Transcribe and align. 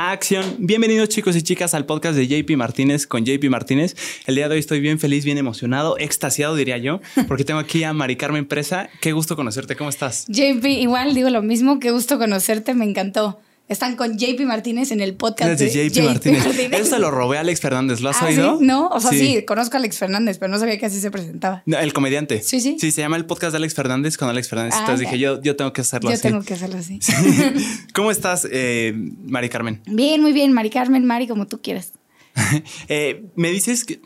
Acción. 0.00 0.54
Bienvenidos 0.60 1.08
chicos 1.08 1.34
y 1.34 1.42
chicas 1.42 1.74
al 1.74 1.84
podcast 1.84 2.16
de 2.16 2.28
JP 2.28 2.56
Martínez 2.56 3.08
con 3.08 3.24
JP 3.24 3.50
Martínez. 3.50 3.96
El 4.28 4.36
día 4.36 4.48
de 4.48 4.54
hoy 4.54 4.60
estoy 4.60 4.78
bien 4.78 5.00
feliz, 5.00 5.24
bien 5.24 5.38
emocionado, 5.38 5.98
extasiado 5.98 6.54
diría 6.54 6.78
yo, 6.78 7.00
porque 7.26 7.42
tengo 7.42 7.58
aquí 7.58 7.82
a 7.82 7.92
Mari 7.92 8.14
Carmen 8.14 8.46
Presa. 8.46 8.90
Qué 9.00 9.10
gusto 9.10 9.34
conocerte, 9.34 9.74
¿cómo 9.74 9.90
estás? 9.90 10.26
JP, 10.28 10.64
igual 10.66 11.14
digo 11.14 11.30
lo 11.30 11.42
mismo, 11.42 11.80
qué 11.80 11.90
gusto 11.90 12.16
conocerte, 12.16 12.74
me 12.74 12.84
encantó. 12.84 13.40
Están 13.68 13.96
con 13.96 14.16
JP 14.16 14.40
Martínez 14.46 14.92
en 14.92 15.00
el 15.02 15.14
podcast 15.14 15.60
de 15.60 15.90
JP, 15.90 16.02
Martínez. 16.04 16.46
Eso 16.72 16.84
se 16.86 16.98
lo 16.98 17.10
robé 17.10 17.36
a 17.36 17.40
Alex 17.40 17.60
Fernández, 17.60 18.00
¿lo 18.00 18.08
has 18.08 18.22
¿Ah, 18.22 18.26
oído? 18.26 18.58
¿sí? 18.58 18.64
No, 18.64 18.88
o 18.88 18.98
sea, 18.98 19.10
sí. 19.10 19.44
conozco 19.46 19.76
a 19.76 19.80
Alex 19.80 19.98
Fernández, 19.98 20.38
pero 20.38 20.50
no 20.50 20.58
sabía 20.58 20.78
que 20.78 20.86
así 20.86 21.00
se 21.00 21.10
presentaba. 21.10 21.62
el 21.66 21.92
comediante. 21.92 22.42
Sí, 22.42 22.60
sí. 22.62 22.78
Sí, 22.80 22.92
se 22.92 23.02
llama 23.02 23.16
el 23.18 23.26
podcast 23.26 23.52
de 23.52 23.58
Alex 23.58 23.74
Fernández 23.74 24.16
con 24.16 24.28
Alex 24.30 24.48
Fernández. 24.48 24.74
Ah, 24.74 24.80
Entonces 24.80 25.04
ya. 25.04 25.10
dije, 25.12 25.22
yo, 25.22 25.42
yo 25.42 25.54
tengo 25.54 25.72
que 25.74 25.82
hacerlo 25.82 26.08
Yo 26.08 26.14
así. 26.14 26.22
tengo 26.22 26.42
que 26.42 26.54
hacerlo 26.54 26.78
así. 26.78 26.98
¿Cómo 27.94 28.10
estás, 28.10 28.48
eh, 28.50 28.94
Mari 29.26 29.50
Carmen? 29.50 29.82
Bien, 29.86 30.22
muy 30.22 30.32
bien, 30.32 30.52
Mari 30.54 30.70
Carmen, 30.70 31.04
Mari, 31.04 31.28
como 31.28 31.46
tú 31.46 31.60
quieras. 31.60 31.92
Eh, 32.88 33.24
me 33.36 33.50
dices 33.50 33.84
que 33.84 34.00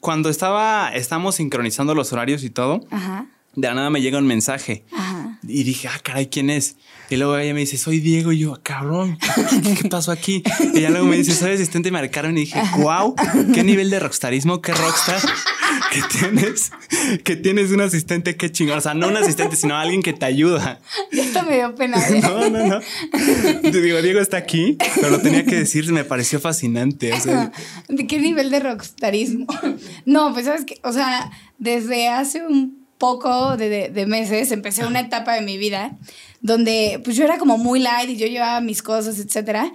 cuando 0.00 0.30
estaba, 0.30 0.90
estábamos 0.94 1.36
sincronizando 1.36 1.94
los 1.94 2.12
horarios 2.12 2.42
y 2.42 2.50
todo, 2.50 2.84
Ajá, 2.90 3.26
de 3.54 3.68
la 3.68 3.74
nada 3.74 3.90
me 3.90 4.00
llega 4.00 4.18
un 4.18 4.26
mensaje. 4.26 4.84
ajá. 4.92 5.38
Y 5.42 5.62
dije, 5.62 5.88
ah, 5.88 5.98
caray, 6.02 6.26
¿quién 6.28 6.50
es? 6.50 6.76
Y 7.10 7.16
luego 7.16 7.36
ella 7.36 7.52
me 7.52 7.60
dice, 7.60 7.76
soy 7.76 7.98
Diego. 7.98 8.30
Y 8.32 8.38
yo, 8.38 8.54
"Ah, 8.54 8.60
cabrón, 8.62 9.18
¿qué, 9.82 9.88
pasó 9.88 10.12
aquí? 10.12 10.42
Y 10.72 10.78
ella 10.78 10.90
luego 10.90 11.06
me 11.06 11.16
dice, 11.16 11.34
soy 11.34 11.52
asistente 11.52 11.88
de 11.88 11.92
Mari 11.92 12.08
Carmen. 12.08 12.38
Y 12.38 12.42
dije, 12.42 12.62
wow, 12.78 13.14
qué 13.52 13.64
nivel 13.64 13.90
de 13.90 13.98
rockstarismo, 13.98 14.62
qué 14.62 14.72
rockstar 14.72 15.20
que 15.90 16.00
tienes, 16.18 16.70
que 17.24 17.36
tienes 17.36 17.72
un 17.72 17.80
asistente, 17.80 18.36
qué 18.36 18.50
chingón. 18.52 18.78
O 18.78 18.80
sea, 18.80 18.94
no 18.94 19.08
un 19.08 19.16
asistente, 19.16 19.56
sino 19.56 19.76
alguien 19.76 20.02
que 20.02 20.12
te 20.12 20.24
ayuda. 20.24 20.80
Ya 21.12 21.24
esto 21.24 21.42
me 21.42 21.56
dio 21.56 21.74
pena. 21.74 21.98
¿eh? 22.08 22.20
No, 22.22 22.48
no, 22.48 22.66
no. 22.66 22.80
Te 23.62 23.80
digo, 23.82 24.00
Diego 24.02 24.20
está 24.20 24.36
aquí, 24.36 24.76
pero 24.96 25.10
lo 25.10 25.20
tenía 25.20 25.44
que 25.44 25.56
decir, 25.56 25.90
me 25.92 26.04
pareció 26.04 26.38
fascinante. 26.40 27.12
O 27.12 27.20
sea, 27.20 27.52
¿De 27.88 28.06
qué 28.06 28.18
nivel 28.20 28.50
de 28.50 28.60
rockstarismo? 28.60 29.46
No, 30.04 30.32
pues 30.32 30.46
sabes 30.46 30.64
que, 30.64 30.78
o 30.84 30.92
sea, 30.92 31.30
desde 31.58 32.08
hace 32.08 32.46
un 32.46 32.79
poco 33.00 33.56
de, 33.56 33.68
de- 33.68 33.88
de 33.88 34.06
meses 34.06 34.52
empecé 34.52 34.86
una 34.86 35.00
etapa 35.00 35.34
de 35.34 35.40
mi 35.40 35.58
vida 35.58 35.96
donde 36.40 37.00
pues 37.02 37.16
yo 37.16 37.24
era 37.24 37.38
como 37.38 37.58
muy 37.58 37.80
light 37.80 38.08
y 38.10 38.16
yo 38.16 38.28
llevaba 38.28 38.60
mis 38.60 38.82
cosas, 38.82 39.18
etcétera. 39.18 39.72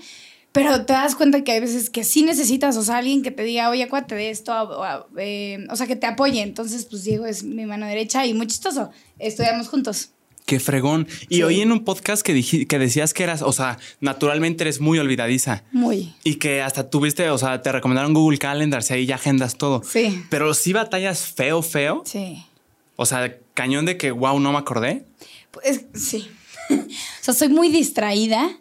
Pero 0.54 0.86
te 0.86 0.94
das 0.94 1.16
cuenta 1.16 1.44
que 1.44 1.52
hay 1.52 1.60
veces 1.60 1.90
que 1.90 2.06
sí 2.06 2.24
necesitas, 2.24 2.78
o 2.78 2.82
sea, 2.84 3.00
alguien 3.00 3.24
que 3.24 3.32
te 3.32 3.44
diga, 3.44 3.70
oye, 3.70 3.84
acuérdate 3.84 4.16
de 4.16 4.30
esto, 4.30 4.54
o, 4.54 4.82
o, 4.82 5.06
eh, 5.18 5.58
o 5.70 5.76
sea, 5.76 5.86
que 5.86 5.98
te 5.98 6.08
apoye. 6.08 6.42
Entonces, 6.42 6.86
pues 6.86 7.04
Diego 7.04 7.26
es 7.26 7.44
mi 7.44 7.66
mano 7.66 7.86
derecha 7.88 8.26
y 8.26 8.34
muy 8.34 8.48
chistoso. 8.48 8.90
Estudiamos 9.20 9.68
juntos. 9.68 10.12
qué 10.46 10.60
fregón. 10.62 11.08
Y 11.28 11.38
Sí. 11.38 11.44
oí 11.44 11.60
en 11.62 11.72
un 11.74 11.84
podcast 11.84 12.22
que, 12.22 12.34
dij- 12.36 12.68
que 12.68 12.78
decías 12.80 13.14
que 13.16 13.24
eras, 13.24 13.42
o 13.42 13.52
sea, 13.52 13.80
naturalmente 14.00 14.64
eres 14.64 14.80
muy 14.80 14.98
olvidadiza. 15.00 15.64
Muy. 15.72 16.14
Y 16.24 16.36
que 16.36 16.62
hasta 16.62 16.90
tuviste, 16.90 17.30
o 17.32 17.38
sea, 17.40 17.62
te 17.64 17.72
recomendaron 17.72 18.14
Google 18.14 18.38
Calendar, 18.38 18.82
si 18.84 18.94
ahí 18.94 19.06
ya 19.08 19.16
agendas 19.16 19.58
todo. 19.58 19.82
Sí. 19.84 20.24
Pero 20.30 20.54
sí 20.54 20.72
batallas 20.72 21.20
feo, 21.34 21.62
feo. 21.64 22.04
Sí. 22.06 22.46
O 22.96 23.06
sea, 23.06 23.38
cañón 23.54 23.86
de 23.86 23.98
que, 23.98 24.12
wow, 24.12 24.40
no 24.40 24.52
me 24.52 24.58
acordé. 24.58 25.06
Pues 25.52 25.86
sí. 25.94 26.30
o 26.70 26.76
sea, 27.22 27.34
soy 27.34 27.50
muy 27.50 27.70
distraída, 27.70 28.58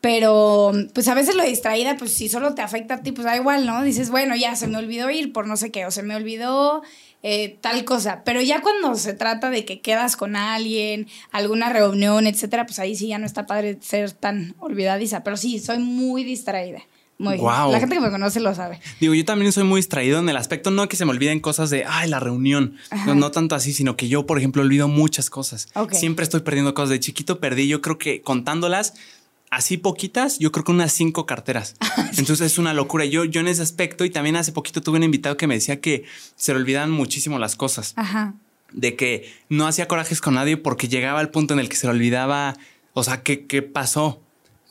pero 0.00 0.72
pues 0.94 1.08
a 1.08 1.14
veces 1.14 1.34
lo 1.34 1.42
distraída, 1.42 1.96
pues 1.96 2.12
si 2.12 2.28
solo 2.28 2.54
te 2.54 2.62
afecta 2.62 2.94
a 2.94 3.02
ti, 3.02 3.12
pues 3.12 3.24
da 3.24 3.36
igual, 3.36 3.66
¿no? 3.66 3.82
Dices, 3.82 4.10
bueno, 4.10 4.36
ya 4.36 4.54
se 4.56 4.66
me 4.66 4.78
olvidó 4.78 5.10
ir 5.10 5.32
por 5.32 5.46
no 5.46 5.56
sé 5.56 5.70
qué, 5.70 5.86
o 5.86 5.90
se 5.90 6.02
me 6.02 6.14
olvidó 6.14 6.82
eh, 7.22 7.58
tal 7.60 7.84
cosa. 7.84 8.22
Pero 8.24 8.40
ya 8.40 8.60
cuando 8.60 8.94
se 8.94 9.14
trata 9.14 9.50
de 9.50 9.64
que 9.64 9.80
quedas 9.80 10.16
con 10.16 10.36
alguien, 10.36 11.08
alguna 11.32 11.68
reunión, 11.70 12.26
etcétera, 12.26 12.66
pues 12.66 12.78
ahí 12.78 12.94
sí 12.94 13.08
ya 13.08 13.18
no 13.18 13.26
está 13.26 13.46
padre 13.46 13.78
ser 13.80 14.12
tan 14.12 14.54
olvidadiza. 14.58 15.24
Pero 15.24 15.36
sí, 15.36 15.58
soy 15.58 15.78
muy 15.78 16.24
distraída. 16.24 16.82
Muy. 17.18 17.36
Guau. 17.36 17.72
La 17.72 17.80
gente 17.80 17.96
que 17.96 18.00
me 18.00 18.10
conoce 18.10 18.38
lo 18.40 18.54
sabe. 18.54 18.80
Digo, 19.00 19.12
yo 19.12 19.24
también 19.24 19.50
soy 19.52 19.64
muy 19.64 19.80
distraído 19.80 20.20
en 20.20 20.28
el 20.28 20.36
aspecto, 20.36 20.70
no 20.70 20.88
que 20.88 20.96
se 20.96 21.04
me 21.04 21.10
olviden 21.10 21.40
cosas 21.40 21.68
de, 21.68 21.84
ay, 21.84 22.08
la 22.08 22.20
reunión. 22.20 22.76
No, 23.06 23.14
no 23.16 23.30
tanto 23.32 23.54
así, 23.56 23.72
sino 23.72 23.96
que 23.96 24.08
yo, 24.08 24.24
por 24.24 24.38
ejemplo, 24.38 24.62
olvido 24.62 24.86
muchas 24.86 25.28
cosas. 25.28 25.68
Ok. 25.74 25.94
Siempre 25.94 26.22
estoy 26.22 26.40
perdiendo 26.40 26.74
cosas. 26.74 26.90
De 26.90 27.00
chiquito 27.00 27.40
perdí, 27.40 27.66
yo 27.66 27.80
creo 27.80 27.98
que 27.98 28.22
contándolas 28.22 28.94
así 29.50 29.78
poquitas, 29.78 30.38
yo 30.38 30.52
creo 30.52 30.64
que 30.64 30.72
unas 30.72 30.92
cinco 30.92 31.26
carteras. 31.26 31.74
Entonces 32.18 32.52
es 32.52 32.58
una 32.58 32.74
locura. 32.74 33.04
Yo, 33.04 33.24
yo 33.24 33.40
en 33.40 33.48
ese 33.48 33.62
aspecto, 33.62 34.04
y 34.04 34.10
también 34.10 34.36
hace 34.36 34.52
poquito 34.52 34.82
tuve 34.82 34.98
un 34.98 35.04
invitado 35.04 35.36
que 35.36 35.46
me 35.46 35.54
decía 35.54 35.80
que 35.80 36.04
se 36.36 36.52
le 36.52 36.60
olvidan 36.60 36.90
muchísimo 36.90 37.38
las 37.38 37.56
cosas. 37.56 37.94
Ajá. 37.96 38.34
de 38.72 38.96
que 38.96 39.32
no 39.48 39.66
hacía 39.66 39.88
corajes 39.88 40.20
con 40.20 40.34
nadie 40.34 40.58
porque 40.58 40.88
llegaba 40.88 41.20
al 41.20 41.30
punto 41.30 41.54
en 41.54 41.60
el 41.60 41.70
que 41.70 41.76
se 41.76 41.86
le 41.86 41.94
olvidaba, 41.94 42.54
o 42.92 43.02
sea, 43.02 43.22
¿qué, 43.22 43.46
qué 43.46 43.62
pasó? 43.62 44.20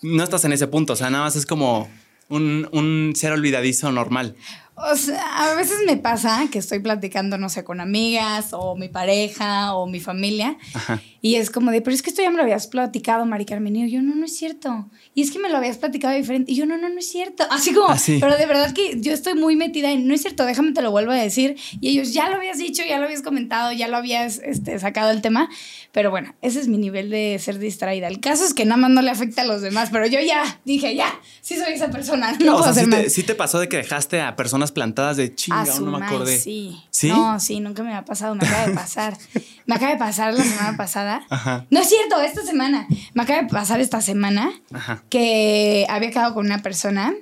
No 0.03 0.24
estás 0.24 0.46
en 0.46 0.53
ese 0.53 0.68
punto, 0.68 0.94
o 0.94 0.96
sea, 0.96 1.09
nada 1.09 1.24
más 1.24 1.36
es 1.36 1.47
como 1.47 1.90
un, 2.29 2.67
un 2.71 3.13
ser 3.15 3.31
olvidadizo 3.31 3.91
normal. 3.91 4.35
O 4.79 4.95
sea, 4.95 5.51
a 5.51 5.55
veces 5.55 5.79
me 5.88 5.97
pasa 5.97 6.47
que 6.51 6.59
estoy 6.59 6.79
platicando, 6.79 7.38
no 7.39 7.49
sé, 7.49 7.63
con 7.63 7.81
amigas 7.81 8.49
o 8.51 8.75
mi 8.75 8.89
pareja 8.89 9.73
o 9.73 9.88
mi 9.88 9.99
familia. 9.99 10.55
Ajá. 10.75 11.01
Y 11.19 11.35
es 11.35 11.49
como 11.49 11.71
de, 11.71 11.81
pero 11.81 11.95
es 11.95 12.03
que 12.03 12.11
esto 12.11 12.21
ya 12.21 12.29
me 12.29 12.38
lo 12.38 12.43
habías 12.43 12.67
platicado, 12.67 13.25
Mari 13.25 13.45
Carmen. 13.45 13.75
Y 13.75 13.89
yo, 13.89 14.01
no, 14.01 14.13
no 14.15 14.25
es 14.25 14.38
cierto. 14.38 14.89
Y 15.15 15.23
es 15.23 15.31
que 15.31 15.39
me 15.39 15.49
lo 15.49 15.57
habías 15.57 15.77
platicado 15.77 16.13
diferente. 16.15 16.51
Y 16.51 16.55
yo, 16.55 16.65
no, 16.67 16.77
no, 16.77 16.89
no 16.89 16.99
es 16.99 17.09
cierto. 17.09 17.43
Así 17.51 17.73
como, 17.73 17.89
Así. 17.89 18.19
pero 18.19 18.38
de 18.38 18.45
verdad 18.45 18.71
que 18.73 19.01
yo 19.01 19.13
estoy 19.13 19.33
muy 19.33 19.55
metida 19.55 19.91
en, 19.91 20.07
no 20.07 20.13
es 20.13 20.21
cierto, 20.21 20.45
déjame 20.45 20.73
te 20.73 20.81
lo 20.83 20.91
vuelvo 20.91 21.11
a 21.11 21.15
decir. 21.15 21.57
Y 21.81 21.89
ellos, 21.89 22.13
ya 22.13 22.29
lo 22.29 22.35
habías 22.35 22.59
dicho, 22.59 22.83
ya 22.88 22.99
lo 22.99 23.05
habías 23.05 23.23
comentado, 23.23 23.71
ya 23.71 23.88
lo 23.88 23.97
habías 23.97 24.39
este, 24.44 24.77
sacado 24.79 25.09
el 25.09 25.21
tema. 25.21 25.49
Pero 25.91 26.11
bueno, 26.11 26.35
ese 26.44 26.59
es 26.59 26.67
mi 26.67 26.77
nivel 26.77 27.09
de 27.09 27.39
ser 27.39 27.57
distraída. 27.57 28.07
El 28.07 28.19
caso 28.19 28.45
es 28.45 28.53
que 28.53 28.65
nada 28.65 28.77
más 28.77 28.91
no 28.91 29.01
le 29.01 29.09
afecta 29.09 29.41
a 29.41 29.45
los 29.45 29.61
demás. 29.61 29.89
Pero 29.91 30.05
yo 30.05 30.19
ya 30.21 30.61
dije, 30.65 30.95
ya, 30.95 31.19
sí 31.41 31.55
soy 31.55 31.73
esa 31.73 31.89
persona. 31.89 32.38
No 32.47 32.53
o 32.53 32.57
puedo 32.59 32.71
sea, 32.71 32.71
hacer 32.71 32.83
sí 32.83 32.89
más. 32.89 33.01
te, 33.01 33.09
sí 33.09 33.23
te 33.23 33.35
pasó 33.35 33.59
de 33.59 33.67
que 33.67 33.77
dejaste 33.77 34.21
a 34.21 34.35
personas 34.35 34.66
plantadas 34.72 35.17
de 35.17 35.33
chinga, 35.33 35.66
no 35.79 35.97
me 35.97 36.05
acordé. 36.05 36.39
Sí. 36.39 36.81
¿Sí? 36.89 37.09
No, 37.09 37.39
sí, 37.39 37.59
nunca 37.59 37.83
me 37.83 37.94
ha 37.94 38.05
pasado. 38.05 38.35
Me 38.35 38.45
acaba 38.47 38.67
de 38.67 38.73
pasar. 38.73 39.17
me 39.66 39.75
acaba 39.75 39.91
de 39.91 39.97
pasar 39.97 40.33
la 40.33 40.44
semana 40.44 40.78
pasada. 40.78 41.25
Ajá. 41.29 41.66
No 41.69 41.79
es 41.79 41.89
cierto, 41.89 42.22
esta 42.22 42.44
semana. 42.44 42.88
Me 43.13 43.23
acaba 43.23 43.41
de 43.41 43.47
pasar 43.47 43.79
esta 43.79 44.01
semana 44.01 44.51
Ajá. 44.73 45.03
que 45.09 45.85
había 45.89 46.09
quedado 46.11 46.33
con 46.33 46.45
una 46.45 46.61
persona 46.61 47.13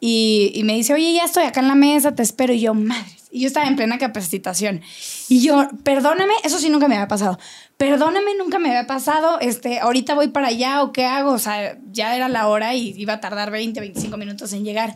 y, 0.00 0.52
y 0.54 0.64
me 0.64 0.74
dice, 0.74 0.94
oye, 0.94 1.12
ya 1.12 1.24
estoy 1.24 1.44
acá 1.44 1.60
en 1.60 1.68
la 1.68 1.74
mesa, 1.74 2.14
te 2.14 2.22
espero. 2.22 2.52
Y 2.52 2.60
yo, 2.60 2.74
madre. 2.74 3.18
Y 3.30 3.40
yo 3.40 3.46
estaba 3.46 3.66
en 3.66 3.76
plena 3.76 3.98
capacitación. 3.98 4.80
Y 5.28 5.42
yo, 5.42 5.68
perdóname, 5.82 6.32
eso 6.44 6.58
sí 6.58 6.70
nunca 6.70 6.88
me 6.88 6.96
había 6.96 7.08
pasado. 7.08 7.38
Perdóname, 7.76 8.34
nunca 8.38 8.58
me 8.58 8.70
había 8.70 8.86
pasado. 8.86 9.38
Este, 9.40 9.80
ahorita 9.80 10.14
voy 10.14 10.28
para 10.28 10.48
allá 10.48 10.82
o 10.82 10.92
qué 10.92 11.04
hago. 11.04 11.32
O 11.32 11.38
sea, 11.38 11.76
ya 11.92 12.16
era 12.16 12.28
la 12.28 12.48
hora 12.48 12.74
y 12.74 12.94
iba 12.96 13.14
a 13.14 13.20
tardar 13.20 13.50
20, 13.50 13.80
25 13.80 14.16
minutos 14.16 14.52
en 14.54 14.64
llegar. 14.64 14.94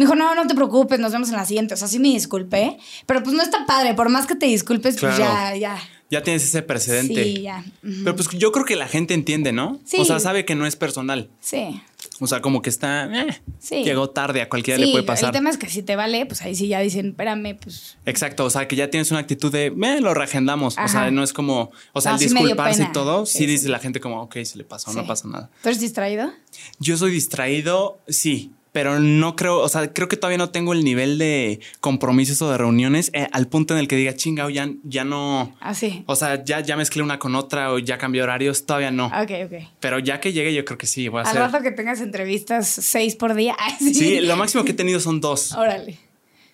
Me 0.00 0.06
dijo, 0.06 0.14
no, 0.14 0.34
no 0.34 0.46
te 0.46 0.54
preocupes, 0.54 0.98
nos 0.98 1.12
vemos 1.12 1.28
en 1.28 1.36
la 1.36 1.44
siguiente. 1.44 1.74
O 1.74 1.76
sea, 1.76 1.86
sí 1.86 1.98
me 1.98 2.08
disculpé, 2.08 2.78
pero 3.04 3.22
pues 3.22 3.36
no 3.36 3.42
está 3.42 3.66
padre. 3.66 3.92
Por 3.92 4.08
más 4.08 4.26
que 4.26 4.34
te 4.34 4.46
disculpes, 4.46 4.96
pues 4.98 5.18
ya, 5.18 5.54
ya. 5.54 5.78
Ya 6.10 6.22
tienes 6.22 6.42
ese 6.42 6.62
precedente. 6.62 7.22
Sí, 7.22 7.42
ya. 7.42 7.62
Pero 7.82 8.16
pues 8.16 8.30
yo 8.30 8.50
creo 8.50 8.64
que 8.64 8.76
la 8.76 8.88
gente 8.88 9.12
entiende, 9.12 9.52
¿no? 9.52 9.78
Sí. 9.84 9.98
O 10.00 10.06
sea, 10.06 10.18
sabe 10.18 10.46
que 10.46 10.54
no 10.54 10.64
es 10.64 10.74
personal. 10.74 11.28
Sí. 11.40 11.82
O 12.18 12.26
sea, 12.26 12.40
como 12.40 12.62
que 12.62 12.70
está, 12.70 13.04
eh, 13.12 13.42
Sí. 13.58 13.84
llegó 13.84 14.08
tarde, 14.08 14.40
a 14.40 14.48
cualquiera 14.48 14.78
Sí, 14.80 14.86
le 14.86 14.90
puede 14.92 15.04
pasar. 15.04 15.26
el 15.26 15.32
tema 15.32 15.50
es 15.50 15.58
que 15.58 15.68
si 15.68 15.82
te 15.82 15.96
vale, 15.96 16.24
pues 16.24 16.40
ahí 16.40 16.54
sí 16.54 16.66
ya 16.66 16.80
dicen, 16.80 17.08
espérame, 17.10 17.58
pues 17.60 17.98
Exacto, 18.06 18.46
o 18.46 18.50
sea, 18.50 18.66
que 18.68 18.76
ya 18.76 18.88
tienes 18.88 19.10
una 19.10 19.20
actitud 19.20 19.52
de, 19.52 19.70
me 19.70 20.00
lo 20.00 20.14
reagendamos. 20.14 20.78
O 20.82 20.88
sea, 20.88 21.10
no 21.10 21.22
es 21.22 21.34
como, 21.34 21.72
o 21.92 22.00
sea, 22.00 22.12
No, 22.12 22.16
el 22.18 22.26
sí 22.26 22.34
disculparse 22.34 22.84
y 22.84 22.92
todo, 22.92 23.26
sí, 23.26 23.44
dice 23.44 23.68
la 23.68 23.80
gente 23.80 24.00
como, 24.00 24.22
ok, 24.22 24.38
se 24.44 24.56
le 24.56 24.64
pasó, 24.64 24.94
no 24.94 25.06
pasa 25.06 25.28
nada. 25.28 25.50
¿Tú 25.62 25.68
eres 25.68 25.78
distraído? 25.80 26.32
Yo 26.78 26.96
soy 26.96 27.10
distraído, 27.12 28.00
sí, 28.08 28.50
pero 28.72 29.00
no 29.00 29.34
creo, 29.36 29.58
o 29.58 29.68
sea, 29.68 29.92
creo 29.92 30.08
que 30.08 30.16
todavía 30.16 30.38
no 30.38 30.50
tengo 30.50 30.72
el 30.72 30.84
nivel 30.84 31.18
de 31.18 31.60
compromisos 31.80 32.40
o 32.42 32.50
de 32.50 32.58
reuniones 32.58 33.10
eh, 33.14 33.26
al 33.32 33.48
punto 33.48 33.74
en 33.74 33.80
el 33.80 33.88
que 33.88 33.96
diga, 33.96 34.14
chinga, 34.14 34.48
ya, 34.50 34.70
ya 34.84 35.04
no, 35.04 35.56
Así. 35.60 36.04
o 36.06 36.14
sea, 36.16 36.44
ya, 36.44 36.60
ya 36.60 36.76
mezclé 36.76 37.02
una 37.02 37.18
con 37.18 37.34
otra 37.34 37.72
o 37.72 37.78
ya 37.78 37.98
cambié 37.98 38.22
horarios, 38.22 38.66
todavía 38.66 38.90
no. 38.90 39.06
Ok, 39.06 39.30
ok. 39.46 39.52
Pero 39.80 39.98
ya 39.98 40.20
que 40.20 40.32
llegue, 40.32 40.54
yo 40.54 40.64
creo 40.64 40.78
que 40.78 40.86
sí, 40.86 41.08
voy 41.08 41.18
a 41.18 41.22
Al 41.22 41.28
hacer. 41.28 41.40
rato 41.42 41.62
que 41.62 41.72
tengas 41.72 42.00
entrevistas 42.00 42.68
seis 42.68 43.16
por 43.16 43.34
día. 43.34 43.56
Sí. 43.80 43.94
Sí, 43.94 44.20
lo 44.20 44.36
máximo 44.36 44.64
que 44.64 44.70
he 44.72 44.74
tenido 44.74 45.00
son 45.00 45.20
dos. 45.20 45.52
Órale. 45.52 45.98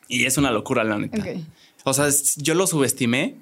Y 0.09 0.25
es 0.25 0.39
una 0.39 0.51
locura, 0.51 0.85
la 0.85 0.99
neta. 0.99 1.19
Ok. 1.19 1.27
O 1.85 1.93
sea, 1.93 2.09
yo 2.37 2.55
lo 2.55 2.67
subestimé 2.67 3.35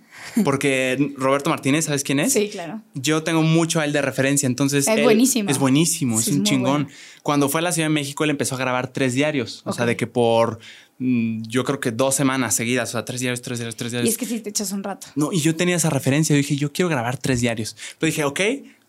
porque 0.44 1.12
Roberto 1.16 1.50
Martínez, 1.50 1.84
¿sabes 1.86 2.02
quién 2.04 2.20
es? 2.20 2.32
Sí, 2.32 2.48
claro. 2.50 2.82
Yo 2.94 3.22
tengo 3.22 3.42
mucho 3.42 3.80
a 3.80 3.84
él 3.84 3.92
de 3.92 4.02
referencia, 4.02 4.46
entonces. 4.46 4.86
Es 4.88 4.96
él 4.96 5.02
buenísimo. 5.04 5.50
Es 5.50 5.58
buenísimo, 5.58 6.20
Sí, 6.20 6.30
es 6.30 6.36
un 6.36 6.44
chingón. 6.44 6.82
bueno. 6.84 6.98
Cuando 7.22 7.48
fue 7.48 7.60
a 7.60 7.62
la 7.62 7.72
Ciudad 7.72 7.86
de 7.88 7.94
México, 7.94 8.24
él 8.24 8.30
empezó 8.30 8.54
a 8.54 8.58
grabar 8.58 8.88
tres 8.92 9.14
diarios. 9.14 9.62
O 9.64 9.72
sea, 9.72 9.86
de 9.86 9.96
que 9.96 10.06
por 10.06 10.58
mm, 10.98 11.42
yo 11.48 11.64
creo 11.64 11.80
que 11.80 11.90
dos 11.90 12.14
semanas 12.14 12.54
seguidas, 12.54 12.90
o 12.90 12.92
sea, 12.92 13.04
tres 13.04 13.20
diarios, 13.20 13.42
tres 13.42 13.58
diarios, 13.58 13.76
tres 13.76 13.92
Y 13.92 13.96
diarios. 13.96 14.12
es 14.12 14.18
que 14.18 14.26
sí 14.26 14.40
te 14.40 14.50
echas 14.50 14.72
un 14.72 14.82
rato. 14.82 15.06
No, 15.14 15.32
y 15.32 15.40
yo 15.40 15.54
tenía 15.56 15.76
esa 15.76 15.90
referencia. 15.90 16.34
Yo 16.34 16.38
dije, 16.38 16.56
yo 16.56 16.72
quiero 16.72 16.88
grabar 16.88 17.16
tres 17.18 17.40
diarios. 17.40 17.76
Pero 17.98 18.08
dije, 18.08 18.24
ok, 18.24 18.40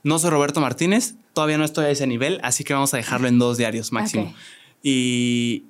no 0.03 0.19
soy 0.19 0.29
Roberto 0.29 0.61
Martínez, 0.61 1.15
todavía 1.33 1.57
no 1.57 1.65
estoy 1.65 1.85
a 1.85 1.89
ese 1.89 2.05
nivel, 2.07 2.39
así 2.43 2.63
que 2.63 2.73
vamos 2.73 2.93
a 2.93 2.97
dejarlo 2.97 3.27
en 3.27 3.39
dos 3.39 3.57
diarios 3.57 3.91
máximo. 3.91 4.33
Y, 4.83 5.63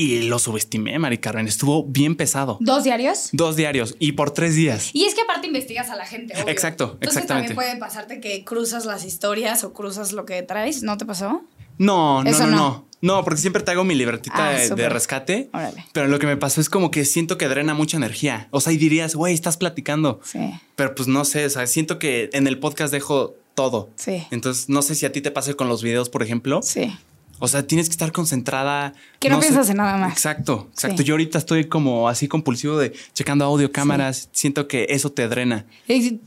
y 0.00 0.22
lo 0.22 0.38
subestimé, 0.38 0.98
Mari 0.98 1.18
Carmen. 1.18 1.48
Estuvo 1.48 1.84
bien 1.84 2.14
pesado. 2.16 2.56
¿Dos 2.60 2.84
diarios? 2.84 3.30
Dos 3.32 3.56
diarios 3.56 3.96
y 3.98 4.12
por 4.12 4.30
tres 4.30 4.54
días. 4.54 4.90
Y 4.92 5.04
es 5.04 5.14
que 5.14 5.22
aparte 5.22 5.46
investigas 5.48 5.90
a 5.90 5.96
la 5.96 6.06
gente. 6.06 6.34
obvio. 6.34 6.48
Exacto, 6.48 6.84
Entonces 6.94 7.08
exactamente. 7.16 7.54
también 7.54 7.54
puede 7.72 7.80
pasarte 7.80 8.20
que 8.20 8.44
cruzas 8.44 8.84
las 8.86 9.04
historias 9.04 9.64
o 9.64 9.72
cruzas 9.72 10.12
lo 10.12 10.24
que 10.24 10.42
traes. 10.42 10.82
¿No 10.82 10.96
te 10.96 11.04
pasó? 11.04 11.42
No, 11.78 12.22
no, 12.22 12.30
no, 12.30 12.38
no. 12.46 12.46
no. 12.56 12.88
No, 13.00 13.22
porque 13.24 13.40
siempre 13.40 13.62
te 13.62 13.70
hago 13.70 13.84
mi 13.84 13.94
libretita 13.94 14.48
Ah, 14.48 14.52
de, 14.52 14.68
de 14.70 14.88
rescate. 14.88 15.50
Órale. 15.52 15.84
Pero 15.92 16.08
lo 16.08 16.18
que 16.18 16.26
me 16.26 16.36
pasó 16.36 16.60
es 16.60 16.68
como 16.68 16.90
que 16.90 17.04
siento 17.04 17.38
que 17.38 17.46
drena 17.46 17.72
mucha 17.74 17.96
energía. 17.96 18.48
O 18.50 18.60
sea, 18.60 18.72
y 18.72 18.76
dirías, 18.76 19.14
güey, 19.14 19.34
estás 19.34 19.56
platicando. 19.56 20.20
Sí. 20.24 20.40
Pero 20.74 20.94
pues 20.96 21.06
no 21.08 21.24
sé, 21.24 21.46
o 21.46 21.50
sea, 21.50 21.66
siento 21.68 22.00
que 22.00 22.28
en 22.32 22.48
el 22.48 22.58
podcast 22.58 22.92
dejo 22.92 23.36
todo. 23.54 23.90
Sí. 23.94 24.24
Entonces, 24.32 24.68
no 24.68 24.82
sé 24.82 24.96
si 24.96 25.06
a 25.06 25.12
ti 25.12 25.20
te 25.20 25.30
pase 25.30 25.54
con 25.54 25.68
los 25.68 25.82
videos, 25.82 26.08
por 26.08 26.24
ejemplo. 26.24 26.60
Sí. 26.62 26.92
O 27.40 27.46
sea, 27.48 27.66
tienes 27.66 27.88
que 27.88 27.92
estar 27.92 28.10
concentrada. 28.12 28.94
Que 29.20 29.28
no 29.28 29.36
sé. 29.36 29.42
piensas 29.48 29.70
en 29.70 29.76
nada 29.76 29.96
más. 29.96 30.12
Exacto, 30.12 30.68
exacto. 30.72 30.98
Sí. 30.98 31.04
Yo 31.04 31.14
ahorita 31.14 31.38
estoy 31.38 31.66
como 31.68 32.08
así 32.08 32.26
compulsivo 32.28 32.76
de 32.78 32.92
checando 33.14 33.44
audio, 33.44 33.70
cámaras. 33.72 34.28
Siento 34.32 34.66
que 34.68 34.86
eso 34.90 35.10
te 35.12 35.28
drena. 35.28 35.64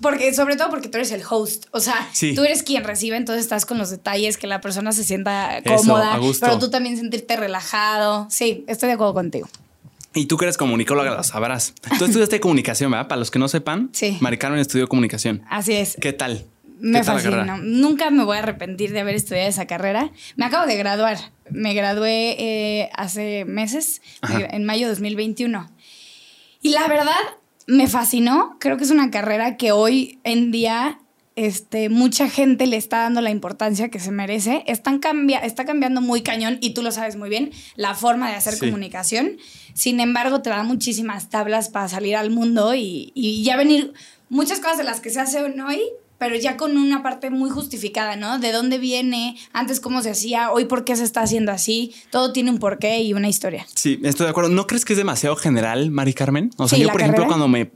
Porque, 0.02 0.34
sobre 0.34 0.56
todo 0.56 0.70
porque 0.70 0.88
tú 0.90 0.98
eres 0.98 1.12
el 1.12 1.22
host. 1.30 1.66
O 1.72 1.80
sea, 1.80 2.10
Sí. 2.14 2.34
tú 2.34 2.44
eres 2.44 2.64
quien 2.64 2.84
recibe, 2.84 3.18
entonces 3.18 3.44
estás 3.44 3.66
con 3.66 3.78
los 3.78 3.90
detalles, 3.90 4.38
que 4.38 4.48
la 4.48 4.62
persona 4.62 4.92
se 4.92 5.04
sienta 5.04 5.58
Eso, 5.58 5.76
cómoda. 5.76 6.14
a 6.14 6.18
gusto. 6.18 6.46
Pero 6.46 6.60
tú 6.60 6.70
también 6.70 6.98
sentirte 6.98 7.36
relajado. 7.36 8.28
Sí, 8.30 8.64
estoy 8.68 8.88
de 8.88 8.94
acuerdo 8.94 9.14
contigo. 9.14 9.50
Y 10.14 10.26
tú 10.26 10.36
que 10.38 10.44
eres 10.46 10.58
comunicóloga, 10.58 11.16
lo 11.16 11.24
sabrás. 11.24 11.74
Tú 11.98 12.04
estudiaste 12.06 12.40
comunicación, 12.42 12.92
¿verdad? 12.92 13.08
Para 13.08 13.20
los 13.20 13.32
que 13.32 13.40
no 13.40 13.48
sepan, 13.48 13.90
Sí. 13.94 14.18
Mari 14.20 14.38
Carmen 14.38 14.60
estudió 14.60 14.88
comunicación. 14.90 15.42
Así 15.50 15.74
es. 15.74 15.96
¿Qué 16.02 16.12
tal? 16.14 16.46
Me 16.82 17.00
¿Qué 17.00 17.06
tal 17.06 17.16
la 17.18 17.22
fascina. 17.22 17.58
Nunca 17.62 18.10
me 18.10 18.24
voy 18.24 18.38
a 18.38 18.40
arrepentir 18.40 18.92
de 18.92 19.00
haber 19.02 19.16
estudiado 19.16 19.48
esa 19.48 19.68
carrera. 19.68 20.12
Me 20.36 20.46
acabo 20.46 20.66
de 20.66 20.76
graduar. 20.78 21.18
Me 21.50 21.74
gradué 21.74 22.36
eh, 22.40 22.90
hace 22.96 23.46
meses, 23.46 24.02
Ajá. 24.22 24.40
en 24.52 24.66
mayo 24.66 24.88
de 24.88 24.94
2021. 24.94 25.70
Y 26.62 26.70
la 26.70 26.88
verdad, 26.88 27.14
me 27.68 27.88
fascinó. 27.88 28.58
Creo 28.60 28.78
que 28.78 28.84
es 28.84 28.92
una 28.92 29.12
carrera 29.12 29.58
que 29.58 29.72
hoy 29.72 30.20
en 30.24 30.52
día 30.52 31.00
este, 31.36 31.90
mucha 31.90 32.30
gente 32.30 32.68
le 32.68 32.78
está 32.78 32.98
dando 33.04 33.22
la 33.22 33.30
importancia 33.30 33.90
que 33.90 34.00
se 34.00 34.12
merece. 34.12 34.64
Están 34.68 35.00
cambia 35.00 35.40
está 35.40 35.66
cambiando 35.66 36.02
muy 36.02 36.22
cañón, 36.24 36.58
y 36.62 36.74
tú 36.74 36.82
lo 36.82 36.92
sabes 36.92 37.16
muy 37.16 37.30
bien, 37.30 37.52
la 37.76 37.96
forma 37.96 38.30
de 38.30 38.36
hacer 38.36 38.54
Sí. 38.56 38.60
comunicación. 38.66 39.38
Sin 39.74 40.00
embargo, 40.00 40.42
te 40.42 40.50
da 40.50 40.64
muchísimas 40.64 41.30
tablas 41.30 41.70
para 41.70 41.88
salir 41.88 42.16
al 42.16 42.32
mundo 42.32 42.74
y, 42.76 43.12
y 43.16 43.44
ya 43.44 43.56
venir 43.56 43.94
muchas 44.30 44.60
cosas 44.60 44.78
de 44.78 44.84
las 44.84 45.00
que 45.00 45.10
se 45.10 45.20
hacen 45.22 45.60
hoy, 45.62 45.82
pero 46.22 46.36
ya 46.36 46.56
con 46.56 46.78
una 46.78 47.02
parte 47.02 47.32
muy 47.32 47.50
justificada, 47.50 48.16
¿no? 48.16 48.38
De 48.38 48.52
dónde 48.52 48.78
viene, 48.78 49.36
antes 49.54 49.80
cómo 49.80 50.04
se 50.04 50.12
hacía, 50.12 50.52
hoy 50.52 50.66
por 50.66 50.86
qué 50.86 50.96
se 50.96 51.04
está 51.04 51.24
haciendo 51.24 51.52
así. 51.52 51.96
Todo 52.12 52.32
tiene 52.32 52.52
un 52.52 52.60
porqué 52.60 53.02
y 53.02 53.16
una 53.16 53.28
historia. 53.28 53.66
Sí, 53.74 54.00
estoy 54.04 54.26
de 54.26 54.30
acuerdo. 54.30 54.52
¿No 54.52 54.68
crees 54.68 54.86
que 54.86 54.94
es 54.94 54.98
demasiado 54.98 55.36
general, 55.36 55.90
Mari 55.90 56.14
Carmen? 56.14 56.52
O 56.58 56.68
sea, 56.68 56.78
Sí, 56.78 56.84
yo, 56.84 56.90
por 56.92 57.02
ejemplo, 57.02 57.26
cuando 57.26 57.48
me. 57.48 57.72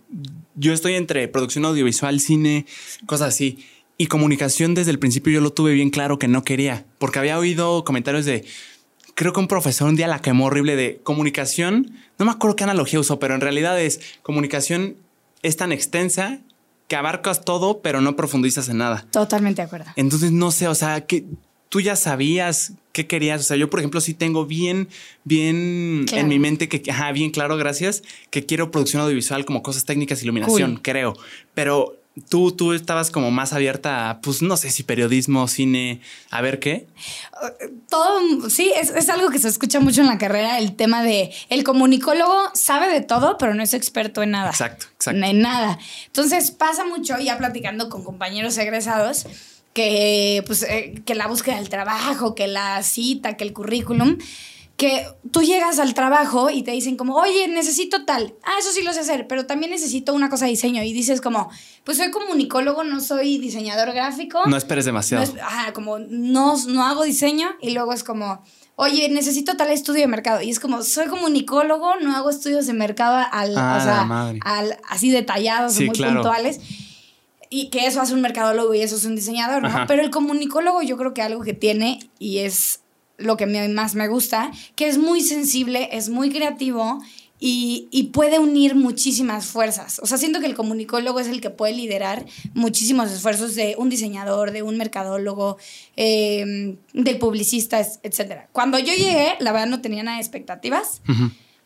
Yo 0.53 0.73
estoy 0.73 0.93
entre 0.93 1.27
producción 1.27 1.65
audiovisual, 1.65 2.19
cine, 2.19 2.67
cosas 3.07 3.29
así. 3.29 3.65
Y 3.97 4.05
comunicación 4.05 4.75
desde 4.75 4.91
el 4.91 4.99
principio 4.99 5.33
yo 5.33 5.41
lo 5.41 5.51
tuve 5.51 5.73
bien 5.73 5.89
claro 5.89 6.19
que 6.19 6.27
no 6.27 6.43
quería. 6.43 6.85
Porque 6.99 7.17
había 7.17 7.39
oído 7.39 7.83
comentarios 7.83 8.25
de. 8.25 8.45
Creo 9.15 9.33
que 9.33 9.39
un 9.39 9.47
profesor 9.47 9.89
un 9.89 9.95
día 9.95 10.05
la 10.05 10.21
quemó 10.21 10.45
horrible 10.45 10.75
de 10.75 10.99
comunicación. 11.01 11.97
No 12.19 12.25
me 12.25 12.31
acuerdo 12.31 12.57
qué 12.57 12.65
analogía 12.65 12.99
usó, 12.99 13.17
pero 13.17 13.33
en 13.33 13.41
realidad 13.41 13.81
es 13.81 14.01
comunicación 14.21 14.97
es 15.41 15.57
tan 15.57 15.71
extensa 15.71 16.41
que 16.87 16.95
abarcas 16.95 17.43
todo, 17.43 17.79
pero 17.81 18.01
no 18.01 18.15
profundizas 18.15 18.69
en 18.69 18.77
nada. 18.77 19.05
Totalmente 19.11 19.61
de 19.61 19.65
acuerdo. 19.67 19.91
Entonces, 19.95 20.31
no 20.31 20.51
sé, 20.51 20.67
o 20.67 20.75
sea, 20.75 21.05
que 21.05 21.25
tú 21.69 21.81
ya 21.81 21.95
sabías 21.95 22.73
qué 22.91 23.07
querías. 23.07 23.41
O 23.41 23.43
sea, 23.43 23.57
yo, 23.57 23.69
por 23.69 23.79
ejemplo, 23.79 23.99
sí 24.01 24.13
tengo 24.13 24.45
bien, 24.45 24.87
bien 25.23 26.05
Claro. 26.07 26.21
en 26.23 26.27
mi 26.29 26.39
mente 26.39 26.69
que, 26.69 26.89
ajá, 26.91 27.11
bien 27.11 27.31
claro, 27.31 27.57
gracias, 27.57 28.03
que 28.29 28.45
quiero 28.45 28.71
producción 28.71 29.01
audiovisual 29.01 29.45
como 29.45 29.63
cosas 29.63 29.85
técnicas, 29.85 30.21
iluminación, 30.23 30.73
Cool. 30.75 30.81
creo. 30.81 31.13
Pero 31.53 31.97
tú, 32.29 32.51
tú 32.51 32.73
estabas 32.73 33.11
como 33.11 33.31
más 33.31 33.53
abierta 33.53 34.09
a, 34.09 34.21
pues, 34.21 34.41
no 34.41 34.57
sé 34.57 34.71
si 34.71 34.83
periodismo, 34.83 35.47
cine, 35.47 36.01
a 36.31 36.41
ver 36.41 36.59
qué. 36.59 36.87
Todo, 37.89 38.49
sí, 38.49 38.71
es, 38.75 38.89
es 38.89 39.09
algo 39.09 39.29
que 39.29 39.39
se 39.39 39.47
escucha 39.47 39.79
mucho 39.79 40.01
en 40.01 40.07
la 40.07 40.17
carrera, 40.17 40.57
el 40.57 40.75
tema 40.75 41.03
de 41.03 41.31
el 41.49 41.63
comunicólogo 41.63 42.35
sabe 42.53 42.87
de 42.87 43.01
todo, 43.01 43.37
pero 43.37 43.53
no 43.53 43.63
es 43.63 43.73
experto 43.73 44.23
en 44.23 44.31
nada. 44.31 44.49
Exacto, 44.49 44.87
exacto. 44.93 45.25
En 45.25 45.41
nada. 45.41 45.77
Entonces 46.07 46.51
pasa 46.51 46.85
mucho, 46.85 47.19
ya 47.19 47.37
platicando 47.37 47.89
con 47.89 48.03
compañeros 48.03 48.57
egresados, 48.57 49.25
que 49.73 50.41
pues 50.47 50.63
eh, 50.63 51.01
que 51.05 51.15
la 51.15 51.27
búsqueda 51.27 51.57
del 51.57 51.69
trabajo, 51.69 52.33
que 52.33 52.47
la 52.47 52.81
cita, 52.81 53.35
que 53.35 53.43
el 53.43 53.51
currículum, 53.51 54.17
que 54.77 55.07
tú 55.31 55.41
llegas 55.41 55.79
al 55.79 55.93
trabajo 55.93 56.49
y 56.49 56.61
te 56.61 56.71
dicen 56.71 56.97
como, 56.97 57.15
oye, 57.15 57.47
necesito 57.47 58.03
tal. 58.03 58.33
Ah, 58.43 58.55
eso 58.59 58.71
sí 58.73 58.81
lo 58.83 58.91
sé 58.91 58.99
hacer, 58.99 59.25
pero 59.25 59.45
también 59.45 59.71
necesito 59.71 60.13
una 60.13 60.29
cosa 60.29 60.45
de 60.45 60.51
diseño. 60.51 60.83
Y 60.83 60.91
dices 60.91 61.21
como, 61.21 61.49
pues 61.85 61.97
soy 61.97 62.11
comunicólogo, 62.11 62.83
no 62.83 62.99
soy 62.99 63.37
diseñador 63.37 63.93
gráfico. 63.93 64.41
No 64.47 64.57
esperes 64.57 64.85
No 64.85 64.89
demasiado. 64.89 65.23
es- 65.23 65.33
ajá, 65.41 65.71
como 65.71 65.99
no, 65.99 66.57
no 66.67 66.85
hago 66.85 67.03
diseño 67.03 67.47
y 67.61 67.69
luego 67.71 67.93
es 67.93 68.03
como, 68.03 68.43
oye, 68.75 69.07
necesito 69.07 69.55
tal 69.55 69.71
estudio 69.71 70.01
de 70.01 70.07
mercado. 70.07 70.41
Y 70.41 70.49
es 70.49 70.59
como, 70.59 70.83
soy 70.83 71.07
comunicólogo, 71.07 71.95
no 72.01 72.13
hago 72.13 72.29
estudios 72.29 72.67
de 72.67 72.73
mercado 72.73 73.25
al, 73.31 73.57
Ah, 73.57 73.77
o 73.79 73.83
sea, 73.83 73.95
la 73.99 74.03
madre. 74.05 74.39
al- 74.43 74.77
así 74.89 75.09
detallados, 75.09 75.73
Sí, 75.75 75.85
muy 75.85 75.95
claro. 75.95 76.15
puntuales. 76.15 76.59
Y 77.49 77.69
que 77.69 77.85
eso 77.85 78.01
hace 78.01 78.13
un 78.13 78.19
mercadólogo 78.21 78.73
y 78.73 78.81
eso 78.81 78.97
es 78.97 79.05
un 79.05 79.15
diseñador, 79.15 79.61
¿no? 79.61 79.69
Ajá. 79.69 79.85
Pero 79.87 80.01
el 80.01 80.09
comunicólogo 80.09 80.81
yo 80.81 80.97
creo 80.97 81.13
que 81.13 81.21
algo 81.21 81.43
que 81.43 81.53
tiene 81.53 81.99
y 82.19 82.39
es 82.39 82.81
lo 83.17 83.37
que 83.37 83.45
me- 83.45 83.67
más 83.69 83.95
me 83.95 84.07
gusta, 84.07 84.51
que 84.75 84.87
es 84.87 84.97
muy 84.97 85.21
sensible, 85.21 85.89
es 85.91 86.09
muy 86.09 86.29
creativo 86.29 87.01
y, 87.39 87.89
y 87.91 88.03
puede 88.05 88.39
unir 88.39 88.75
muchísimas 88.75 89.45
fuerzas. 89.45 89.99
O 90.01 90.05
sea, 90.07 90.17
siento 90.17 90.39
que 90.39 90.45
el 90.45 90.55
comunicólogo 90.55 91.19
es 91.19 91.27
el 91.27 91.41
que 91.41 91.49
puede 91.49 91.73
liderar 91.73 92.25
muchísimos 92.53 93.11
esfuerzos 93.11 93.55
de 93.55 93.75
un 93.77 93.89
diseñador, 93.89 94.51
de 94.51 94.61
un 94.63 94.77
mercadólogo, 94.77 95.57
eh, 95.97 96.77
del 96.93 97.17
publicista, 97.19 97.79
etc. 98.03 98.47
Cuando 98.51 98.79
yo 98.79 98.93
llegué, 98.93 99.33
la 99.39 99.51
verdad 99.51 99.67
no 99.67 99.81
tenía 99.81 100.03
nada 100.03 100.17
de 100.17 100.21
expectativas. 100.23 101.01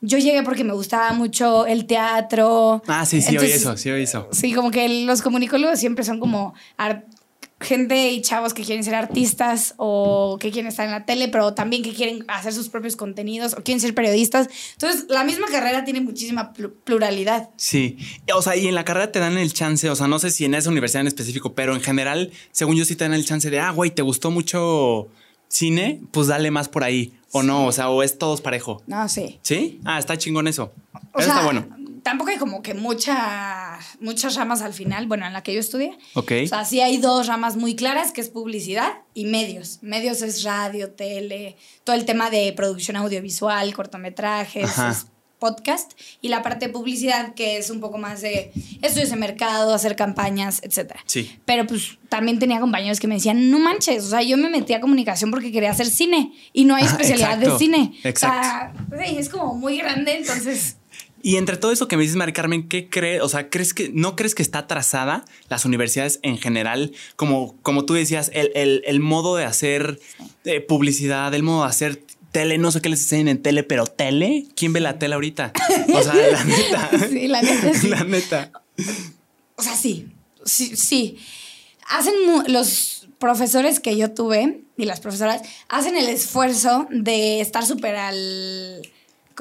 Yo 0.01 0.17
llegué 0.17 0.41
porque 0.43 0.63
me 0.63 0.73
gustaba 0.73 1.11
mucho 1.13 1.65
el 1.65 1.85
teatro. 1.85 2.81
Ah, 2.87 3.05
sí, 3.05 3.21
sí, 3.21 3.37
oí 3.37 3.51
eso, 3.51 3.75
sí, 3.77 3.89
oí 3.91 4.03
eso. 4.03 4.27
Sí, 4.31 4.53
como 4.53 4.71
que 4.71 4.87
los 5.05 5.21
comunicólogos 5.21 5.77
siempre 5.79 6.03
son 6.05 6.19
como 6.19 6.53
gente 7.59 8.09
y 8.11 8.21
chavos 8.21 8.53
que 8.53 8.63
quieren 8.63 8.83
ser 8.85 8.95
artistas 8.95 9.73
o 9.77 10.37
que 10.39 10.49
quieren 10.51 10.69
estar 10.69 10.85
en 10.85 10.91
la 10.91 11.05
tele, 11.05 11.27
pero 11.27 11.53
también 11.53 11.83
que 11.83 11.93
quieren 11.93 12.23
hacer 12.29 12.53
sus 12.53 12.69
propios 12.69 12.95
contenidos 12.95 13.53
o 13.53 13.63
quieren 13.63 13.81
ser 13.81 13.93
periodistas. 13.93 14.47
Entonces, 14.73 15.05
la 15.09 15.23
misma 15.25 15.47
carrera 15.51 15.83
tiene 15.83 15.99
muchísima 16.01 16.53
plu- 16.53 16.73
pluralidad. 16.85 17.49
Sí, 17.57 17.97
o 18.33 18.41
sea, 18.41 18.55
y 18.55 18.67
en 18.67 18.75
la 18.75 18.85
carrera 18.85 19.11
te 19.11 19.19
dan 19.19 19.37
el 19.37 19.51
chance, 19.53 19.89
o 19.89 19.95
sea, 19.95 20.07
no 20.07 20.19
sé 20.19 20.31
si 20.31 20.45
en 20.45 20.53
esa 20.55 20.69
universidad 20.69 21.01
en 21.01 21.07
específico, 21.07 21.53
pero 21.53 21.75
en 21.75 21.81
general, 21.81 22.31
según 22.51 22.75
yo 22.77 22.85
sí 22.85 22.95
te 22.95 23.03
dan 23.03 23.13
el 23.13 23.25
chance 23.25 23.49
de, 23.49 23.59
ah, 23.59 23.71
güey, 23.71 23.91
¿te 23.91 24.03
gustó 24.03 24.31
mucho 24.31 25.09
cine? 25.47 25.99
Pues 26.11 26.27
dale 26.27 26.51
más 26.51 26.69
por 26.69 26.83
ahí, 26.83 27.13
o 27.31 27.43
no, 27.43 27.65
o 27.65 27.71
sea, 27.71 27.89
o 27.89 28.03
es 28.03 28.17
todos 28.17 28.39
parejo. 28.41 28.81
No, 28.87 29.09
sí. 29.09 29.39
¿Sí? 29.41 29.79
Ah, 29.83 29.99
está 29.99 30.17
chingón 30.17 30.47
eso. 30.47 30.71
O 31.13 31.19
Eso 31.19 31.25
sea, 31.29 31.39
está 31.39 31.43
bueno. 31.43 31.67
Tampoco 32.03 32.31
hay 32.31 32.37
como 32.37 32.61
que 32.61 32.73
mucha, 32.73 33.79
muchas 33.99 34.35
ramas 34.35 34.61
al 34.61 34.73
final, 34.73 35.07
bueno, 35.07 35.25
en 35.25 35.33
la 35.33 35.43
que 35.43 35.53
yo 35.53 35.59
estudié. 35.59 35.97
Ok. 36.13 36.31
O 36.43 36.47
sea, 36.47 36.65
sí 36.65 36.81
hay 36.81 36.97
dos 36.97 37.27
ramas 37.27 37.55
muy 37.55 37.75
claras, 37.75 38.11
que 38.11 38.21
es 38.21 38.29
publicidad 38.29 38.99
y 39.13 39.25
medios. 39.25 39.79
Medios 39.81 40.21
es 40.21 40.43
radio, 40.43 40.91
tele, 40.91 41.55
todo 41.83 41.95
el 41.95 42.05
tema 42.05 42.29
de 42.29 42.53
producción 42.53 42.97
audiovisual, 42.97 43.73
cortometrajes, 43.73 44.69
podcast. 45.39 45.93
Y 46.21 46.27
la 46.27 46.41
parte 46.43 46.67
de 46.67 46.73
publicidad, 46.73 47.33
que 47.33 47.57
es 47.57 47.69
un 47.69 47.79
poco 47.79 47.97
más 47.97 48.21
de 48.21 48.51
estudios 48.81 49.09
de 49.09 49.15
mercado, 49.15 49.73
hacer 49.73 49.95
campañas, 49.95 50.61
etc. 50.63 50.95
Sí. 51.05 51.39
Pero 51.45 51.65
pues 51.65 51.97
también 52.09 52.39
tenía 52.39 52.59
compañeros 52.59 52.99
que 52.99 53.07
me 53.07 53.15
decían, 53.15 53.49
no 53.49 53.59
manches, 53.59 54.03
o 54.03 54.09
sea, 54.09 54.21
yo 54.21 54.35
me 54.37 54.49
metí 54.49 54.73
a 54.73 54.81
comunicación 54.81 55.31
porque 55.31 55.51
quería 55.51 55.71
hacer 55.71 55.87
cine 55.87 56.33
y 56.51 56.65
no 56.65 56.75
hay 56.75 56.83
Ajá, 56.83 56.91
especialidad 56.91 57.33
exacto, 57.33 57.53
de 57.53 57.59
cine. 57.59 57.93
exacto. 58.03 58.83
O 58.93 58.97
sea, 58.97 59.05
es 59.05 59.29
como 59.29 59.55
muy 59.55 59.77
grande, 59.77 60.17
entonces... 60.17 60.75
Y 61.21 61.35
entre 61.37 61.57
todo 61.57 61.71
eso 61.71 61.87
que 61.87 61.97
me 61.97 62.03
dices, 62.03 62.15
Mari 62.17 62.31
Carmen, 62.33 62.67
¿qué 62.69 62.89
crees? 62.89 63.21
O 63.21 63.29
sea, 63.29 63.49
¿crees 63.49 63.73
que 63.73 63.89
no 63.93 64.15
crees 64.15 64.35
que 64.35 64.41
está 64.41 64.59
atrasada 64.59 65.25
las 65.49 65.65
universidades 65.65 66.19
en 66.23 66.37
general? 66.37 66.93
Como, 67.15 67.55
como 67.61 67.85
tú 67.85 67.93
decías, 67.93 68.31
el, 68.33 68.51
el- 68.55 68.83
el 68.85 68.99
modo 68.99 69.35
de 69.35 69.43
hacer 69.45 69.99
eh, 70.45 70.61
publicidad, 70.61 71.33
el 71.33 71.43
modo 71.43 71.63
de 71.63 71.69
hacer 71.69 72.01
tele, 72.31 72.57
no 72.57 72.71
sé 72.71 72.81
qué 72.81 72.89
les 72.89 73.01
enseñan 73.01 73.27
en 73.27 73.41
tele, 73.41 73.63
pero 73.63 73.85
tele, 73.87 74.45
¿quién 74.55 74.71
ve 74.71 74.79
la 74.79 74.97
tele 74.99 75.15
ahorita? 75.15 75.51
O 75.93 76.01
sea, 76.03 76.13
la 76.13 76.43
neta. 76.45 76.89
Sí, 77.09 77.27
la 77.27 77.41
neta, 77.41 77.73
sí. 77.73 77.87
La 77.89 78.03
neta. 78.03 78.51
O 79.55 79.61
sea, 79.63 79.75
sí, 79.75 80.07
sí, 80.45 80.75
sí. 80.77 81.17
Hacen 81.89 82.13
los 82.47 83.07
profesores 83.17 83.79
que 83.81 83.97
yo 83.97 84.11
tuve 84.11 84.61
y 84.77 84.85
las 84.85 84.99
profesoras 85.01 85.41
hacen 85.67 85.97
el 85.97 86.07
esfuerzo 86.07 86.87
de 86.91 87.41
estar 87.41 87.65
súper 87.65 87.95
al... 87.95 88.81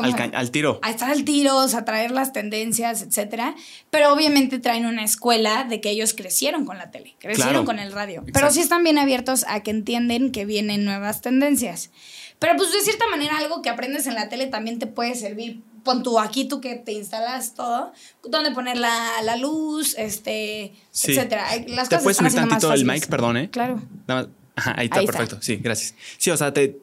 Al, 0.04 0.50
tiro. 0.50 0.78
a 0.82 0.90
estar 0.90 1.10
al 1.10 1.24
tiro, 1.24 1.56
o 1.56 1.68
sea, 1.68 1.84
traer 1.84 2.10
las 2.10 2.32
tendencias, 2.32 3.02
etcétera. 3.02 3.54
Pero 3.90 4.12
obviamente 4.12 4.58
traen 4.58 4.86
una 4.86 5.04
escuela 5.04 5.64
de 5.64 5.80
que 5.80 5.90
ellos 5.90 6.14
crecieron 6.14 6.64
con 6.64 6.78
la 6.78 6.90
tele, 6.90 7.16
crecieron 7.18 7.52
Claro. 7.52 7.64
con 7.64 7.78
el 7.78 7.92
radio. 7.92 8.24
Pero 8.32 8.50
sí 8.50 8.60
están 8.60 8.84
bien 8.84 8.98
abiertos 8.98 9.44
a 9.48 9.60
que 9.62 9.70
entienden 9.70 10.32
que 10.32 10.44
vienen 10.44 10.84
nuevas 10.84 11.20
tendencias. 11.20 11.90
Pero 12.38 12.54
pues 12.56 12.72
de 12.72 12.80
cierta 12.82 13.06
manera 13.08 13.36
algo 13.38 13.62
que 13.62 13.68
aprendes 13.68 14.06
en 14.06 14.14
la 14.14 14.28
tele 14.28 14.46
también 14.46 14.78
te 14.78 14.86
puede 14.86 15.14
servir. 15.14 15.60
Pon 15.82 16.02
tú 16.02 16.18
aquí, 16.20 16.44
tú 16.44 16.60
que 16.60 16.74
te 16.74 16.92
instalas 16.92 17.54
todo, 17.54 17.92
dónde 18.22 18.50
poner 18.52 18.76
la, 18.76 19.22
la 19.22 19.36
luz, 19.36 19.94
este, 19.96 20.72
Sí. 20.90 21.12
etcétera. 21.12 21.46
Las 21.68 21.88
¿Te 21.88 21.96
cosas 21.96 22.02
puedes 22.02 22.16
subir 22.18 22.34
tantito 22.34 22.72
el 22.72 22.84
mic, 22.84 23.06
perdón, 23.08 23.36
eh? 23.38 23.50
Claro. 23.50 23.82
Nada 24.06 24.22
más. 24.22 24.30
Ajá, 24.56 24.74
ahí 24.76 24.86
está, 24.86 25.02
perfecto. 25.02 25.38
Sí, 25.40 25.56
gracias. 25.56 25.94
Sí, 26.16 26.30
o 26.32 26.36
sea, 26.36 26.52
te 26.52 26.78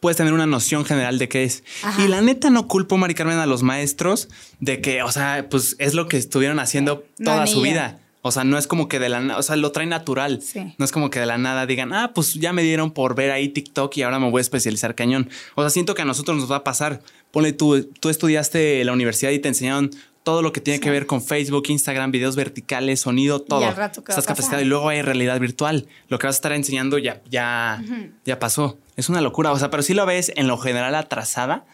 puedes 0.00 0.16
tener 0.16 0.32
una 0.32 0.46
noción 0.46 0.84
general 0.84 1.18
de 1.18 1.28
qué 1.28 1.44
es. 1.44 1.64
Y 1.98 2.08
la 2.08 2.20
neta 2.20 2.50
no 2.50 2.68
culpo, 2.68 2.96
Mari 2.96 3.14
Carmen, 3.14 3.38
a 3.38 3.46
los 3.46 3.62
maestros 3.62 4.28
de 4.60 4.80
que, 4.80 5.02
o 5.02 5.12
sea, 5.12 5.46
pues 5.50 5.76
es 5.78 5.94
lo 5.94 6.08
que 6.08 6.16
estuvieron 6.16 6.58
haciendo 6.58 7.04
toda 7.22 7.46
su 7.46 7.60
vida. 7.60 8.00
O 8.20 8.32
sea, 8.32 8.44
no 8.44 8.58
es 8.58 8.66
como 8.66 8.88
que 8.88 8.98
de 8.98 9.08
la 9.08 9.20
nada, 9.20 9.38
o 9.38 9.42
sea, 9.42 9.56
lo 9.56 9.70
trae 9.70 9.86
natural. 9.86 10.42
No 10.76 10.84
es 10.84 10.92
como 10.92 11.08
que 11.08 11.20
de 11.20 11.26
la 11.26 11.38
nada 11.38 11.66
digan, 11.66 11.92
ah, 11.92 12.12
pues 12.14 12.34
ya 12.34 12.52
me 12.52 12.62
dieron 12.62 12.90
por 12.90 13.14
ver 13.14 13.30
ahí 13.30 13.48
TikTok 13.48 13.96
y 13.96 14.02
ahora 14.02 14.18
me 14.18 14.30
voy 14.30 14.40
a 14.40 14.42
especializar 14.42 14.94
cañón. 14.94 15.30
O 15.54 15.62
sea, 15.62 15.70
siento 15.70 15.94
que 15.94 16.02
a 16.02 16.04
nosotros 16.04 16.36
nos 16.36 16.50
va 16.50 16.56
a 16.56 16.64
pasar. 16.64 17.00
Ponle 17.30 17.52
tú, 17.52 17.84
tú 18.00 18.08
estudiaste 18.08 18.84
la 18.84 18.92
universidad 18.92 19.30
y 19.30 19.38
te 19.38 19.48
enseñaron 19.48 19.90
todo 20.22 20.42
lo 20.42 20.52
que 20.52 20.60
tiene 20.60 20.80
que 20.80 20.90
ver 20.90 21.06
con 21.06 21.22
Facebook, 21.22 21.64
Instagram, 21.68 22.10
videos 22.10 22.36
verticales, 22.36 23.00
sonido, 23.00 23.40
todo. 23.40 23.62
Y 23.62 23.70
rato 23.70 24.00
Estás 24.06 24.26
capacitado 24.26 24.60
y 24.60 24.64
luego 24.64 24.88
hay 24.88 25.02
realidad 25.02 25.40
virtual. 25.40 25.88
Lo 26.08 26.18
que 26.18 26.26
vas 26.26 26.36
a 26.36 26.38
estar 26.38 26.52
enseñando 26.52 26.98
ya, 26.98 27.22
ya, 27.30 27.82
ya 28.24 28.38
pasó. 28.38 28.78
Es 28.96 29.08
una 29.08 29.20
locura. 29.20 29.52
O 29.52 29.58
sea, 29.58 29.70
pero 29.70 29.82
si 29.82 29.94
lo 29.94 30.04
ves 30.06 30.32
en 30.36 30.48
lo 30.48 30.58
general 30.58 30.94
atrasada. 30.94 31.64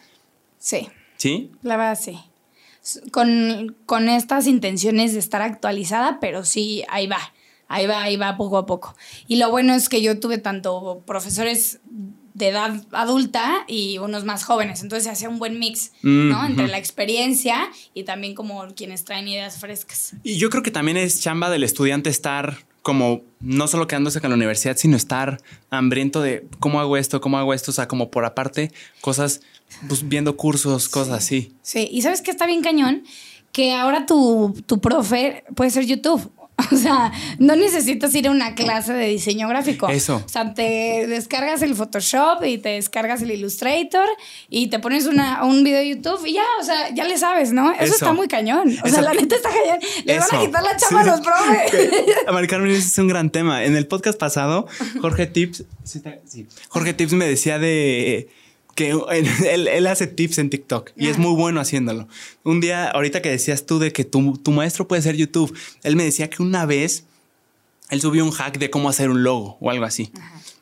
Sí. 0.57 0.89
¿Sí? 1.17 1.51
La 1.63 1.77
verdad, 1.77 1.99
sí. 2.01 2.19
Con, 3.11 3.75
con 3.85 4.09
estas 4.09 4.47
intenciones 4.47 5.13
de 5.13 5.19
estar 5.19 5.41
actualizada, 5.41 6.19
pero 6.19 6.45
sí, 6.45 6.83
ahí 6.89 7.07
va. 7.07 7.19
Ahí 7.67 7.87
va, 7.87 8.03
ahí 8.03 8.15
va 8.15 8.37
poco 8.37 8.57
a 8.57 8.65
poco. 8.65 8.95
Y 9.27 9.37
lo 9.37 9.49
bueno 9.49 9.73
es 9.73 9.89
que 9.89 10.01
yo 10.01 10.19
tuve 10.19 10.37
tanto 10.37 11.03
profesores 11.05 11.79
de 12.35 12.49
edad 12.49 12.83
adulta 12.91 13.63
y 13.67 13.97
unos 13.97 14.25
más 14.25 14.43
jóvenes. 14.43 14.83
Entonces 14.83 15.05
se 15.05 15.09
hace 15.09 15.27
un 15.27 15.39
buen 15.39 15.57
mix, 15.57 15.93
¿no? 16.03 16.45
Entre 16.45 16.67
la 16.67 16.77
experiencia 16.77 17.69
y 17.93 18.03
también 18.03 18.35
como 18.35 18.67
quienes 18.75 19.05
traen 19.05 19.27
ideas 19.27 19.57
frescas. 19.57 20.13
Y 20.21 20.37
yo 20.37 20.49
creo 20.49 20.61
que 20.61 20.69
también 20.69 20.97
es 20.97 21.21
chamba 21.21 21.49
del 21.49 21.63
estudiante 21.63 22.09
estar 22.09 22.57
como 22.81 23.23
no 23.39 23.67
solo 23.67 23.87
quedándose 23.87 24.21
con 24.21 24.29
la 24.29 24.35
universidad, 24.35 24.77
sino 24.77 24.95
estar 24.95 25.41
hambriento 25.71 26.21
de 26.21 26.45
cómo 26.59 26.79
hago 26.79 26.97
esto, 26.97 27.19
cómo 27.19 27.39
hago 27.39 27.53
esto, 27.53 27.71
o 27.71 27.73
sea, 27.73 27.87
como 27.87 28.11
por 28.11 28.25
aparte, 28.25 28.71
cosas, 29.01 29.41
pues, 29.87 30.07
viendo 30.07 30.37
cursos, 30.37 30.87
cosas 30.87 31.15
así. 31.15 31.53
Sí, 31.63 31.89
y 31.91 32.03
sabes 32.03 32.21
que 32.21 32.29
está 32.29 32.45
bien 32.45 32.61
cañón, 32.61 33.03
que 33.51 33.73
ahora 33.73 34.05
tu, 34.05 34.53
tu 34.67 34.81
profe 34.81 35.45
puede 35.55 35.71
ser 35.71 35.85
YouTube. 35.85 36.29
O 36.71 36.77
sea, 36.77 37.11
no 37.37 37.55
necesitas 37.55 38.13
ir 38.15 38.27
a 38.27 38.31
una 38.31 38.55
clase 38.55 38.93
de 38.93 39.07
diseño 39.07 39.47
gráfico. 39.47 39.87
Eso. 39.89 40.21
O 40.25 40.29
sea, 40.29 40.53
te 40.53 41.05
descargas 41.07 41.61
el 41.61 41.75
Photoshop 41.75 42.43
y 42.45 42.57
te 42.57 42.69
descargas 42.69 43.21
el 43.21 43.31
Illustrator 43.31 44.07
y 44.49 44.67
te 44.67 44.79
pones 44.79 45.05
una, 45.05 45.43
un 45.43 45.63
video 45.63 45.79
de 45.79 45.89
YouTube 45.89 46.25
y 46.25 46.33
ya, 46.33 46.43
o 46.59 46.63
sea, 46.63 46.93
ya 46.93 47.03
le 47.05 47.17
sabes, 47.17 47.51
¿no? 47.51 47.71
Eso, 47.73 47.93
está 47.93 48.13
muy 48.13 48.27
cañón. 48.27 48.75
O 48.83 48.87
sea, 48.87 49.01
la 49.01 49.13
neta 49.13 49.35
está 49.35 49.49
cañón. 49.49 49.79
Le 50.05 50.19
van 50.19 50.35
a 50.35 50.39
quitar 50.39 50.63
la 50.63 50.77
chamba 50.77 51.01
a 51.01 51.05
los 51.05 51.21
profes. 51.21 51.89
Maricarmen, 52.31 52.71
ese 52.71 52.87
es 52.87 52.97
un 52.97 53.07
gran 53.07 53.29
tema. 53.29 53.63
En 53.65 53.75
el 53.75 53.87
podcast 53.87 54.17
pasado, 54.17 54.67
Jorge 55.01 55.27
Tips, 55.27 55.65
Jorge 56.69 56.93
Tips 56.93 57.13
me 57.13 57.27
decía 57.27 57.59
de 57.59 58.29
que 58.75 58.93
él, 59.09 59.87
hace 59.87 60.07
tips 60.07 60.37
en 60.37 60.49
TikTok 60.49 60.91
y 60.95 61.07
es 61.07 61.17
muy 61.17 61.33
bueno 61.33 61.59
haciéndolo. 61.59 62.07
Un 62.43 62.61
día, 62.61 62.89
ahorita 62.89 63.21
que 63.21 63.29
decías 63.29 63.65
tú 63.65 63.79
de 63.79 63.91
que 63.91 64.03
tu, 64.03 64.37
tu, 64.37 64.51
maestro 64.51 64.87
puede 64.87 65.01
ser 65.01 65.15
YouTube, 65.15 65.57
él 65.83 65.95
me 65.95 66.03
decía 66.03 66.29
que 66.29 66.43
una 66.43 66.65
vez 66.65 67.05
él 67.89 68.01
subió 68.01 68.23
un 68.25 68.31
hack 68.31 68.57
de 68.57 68.69
cómo 68.69 68.89
hacer 68.89 69.09
un 69.09 69.23
logo 69.23 69.57
o 69.61 69.71
algo 69.71 69.85
así. 69.85 70.11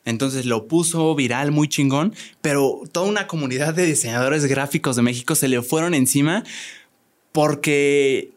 Entonces 0.05 0.45
lo 0.45 0.67
puso 0.67 1.15
viral, 1.15 1.51
muy 1.51 1.67
chingón, 1.69 2.13
pero 2.41 2.81
toda 2.91 3.07
una 3.07 3.27
comunidad 3.27 3.73
de 3.73 3.85
diseñadores 3.85 4.45
gráficos 4.45 4.95
de 4.95 5.01
México 5.01 5.33
se 5.33 5.47
le 5.47 5.61
fueron 5.61 5.93
encima 5.93 6.43
porque 7.31 8.32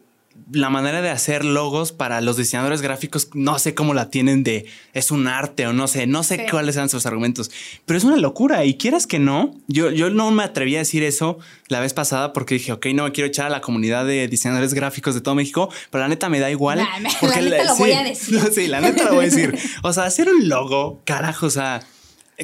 la 0.52 0.70
manera 0.70 1.02
de 1.02 1.10
hacer 1.10 1.44
logos 1.44 1.92
para 1.92 2.20
los 2.20 2.36
diseñadores 2.36 2.80
gráficos, 2.80 3.30
no 3.34 3.58
sé 3.58 3.74
cómo 3.74 3.94
la 3.94 4.10
tienen 4.10 4.44
de 4.44 4.66
es 4.92 5.10
un 5.10 5.26
arte 5.26 5.66
o 5.66 5.72
no 5.72 5.88
sé, 5.88 6.06
no 6.06 6.22
sé 6.22 6.46
cuáles 6.50 6.76
sean 6.76 6.88
sus 6.88 7.04
argumentos, 7.06 7.50
pero 7.84 7.98
es 7.98 8.04
una 8.04 8.16
locura 8.16 8.64
y 8.64 8.76
quieras 8.76 9.06
que 9.06 9.18
no, 9.18 9.54
yo, 9.66 9.90
yo 9.90 10.10
no 10.10 10.30
me 10.30 10.44
atreví 10.44 10.76
a 10.76 10.78
decir 10.78 11.02
eso 11.02 11.38
la 11.68 11.80
vez 11.80 11.94
pasada 11.94 12.32
porque 12.32 12.54
dije, 12.54 12.72
ok, 12.72 12.86
no 12.94 13.04
me 13.04 13.12
quiero 13.12 13.28
echar 13.28 13.46
a 13.46 13.50
la 13.50 13.60
comunidad 13.60 14.06
de 14.06 14.28
diseñadores 14.28 14.72
gráficos 14.72 15.14
de 15.14 15.20
todo 15.20 15.34
México, 15.34 15.68
pero 15.90 16.02
la 16.02 16.08
neta 16.08 16.28
me 16.28 16.38
da 16.38 16.50
igual. 16.50 16.86
porque 17.20 17.42
la 17.42 17.50
neta 17.50 17.64
lo 17.64 17.76
voy 17.76 17.92
a 17.92 18.02
decir. 18.04 18.40
sí, 18.54 18.68
la 18.68 18.80
neta 18.80 19.04
lo 19.04 19.14
voy 19.14 19.24
a 19.24 19.28
decir. 19.28 19.58
O 19.82 19.92
sea, 19.92 20.04
hacer 20.04 20.28
un 20.28 20.48
logo, 20.48 21.00
carajo, 21.04 21.46
o 21.46 21.50
sea 21.50 21.82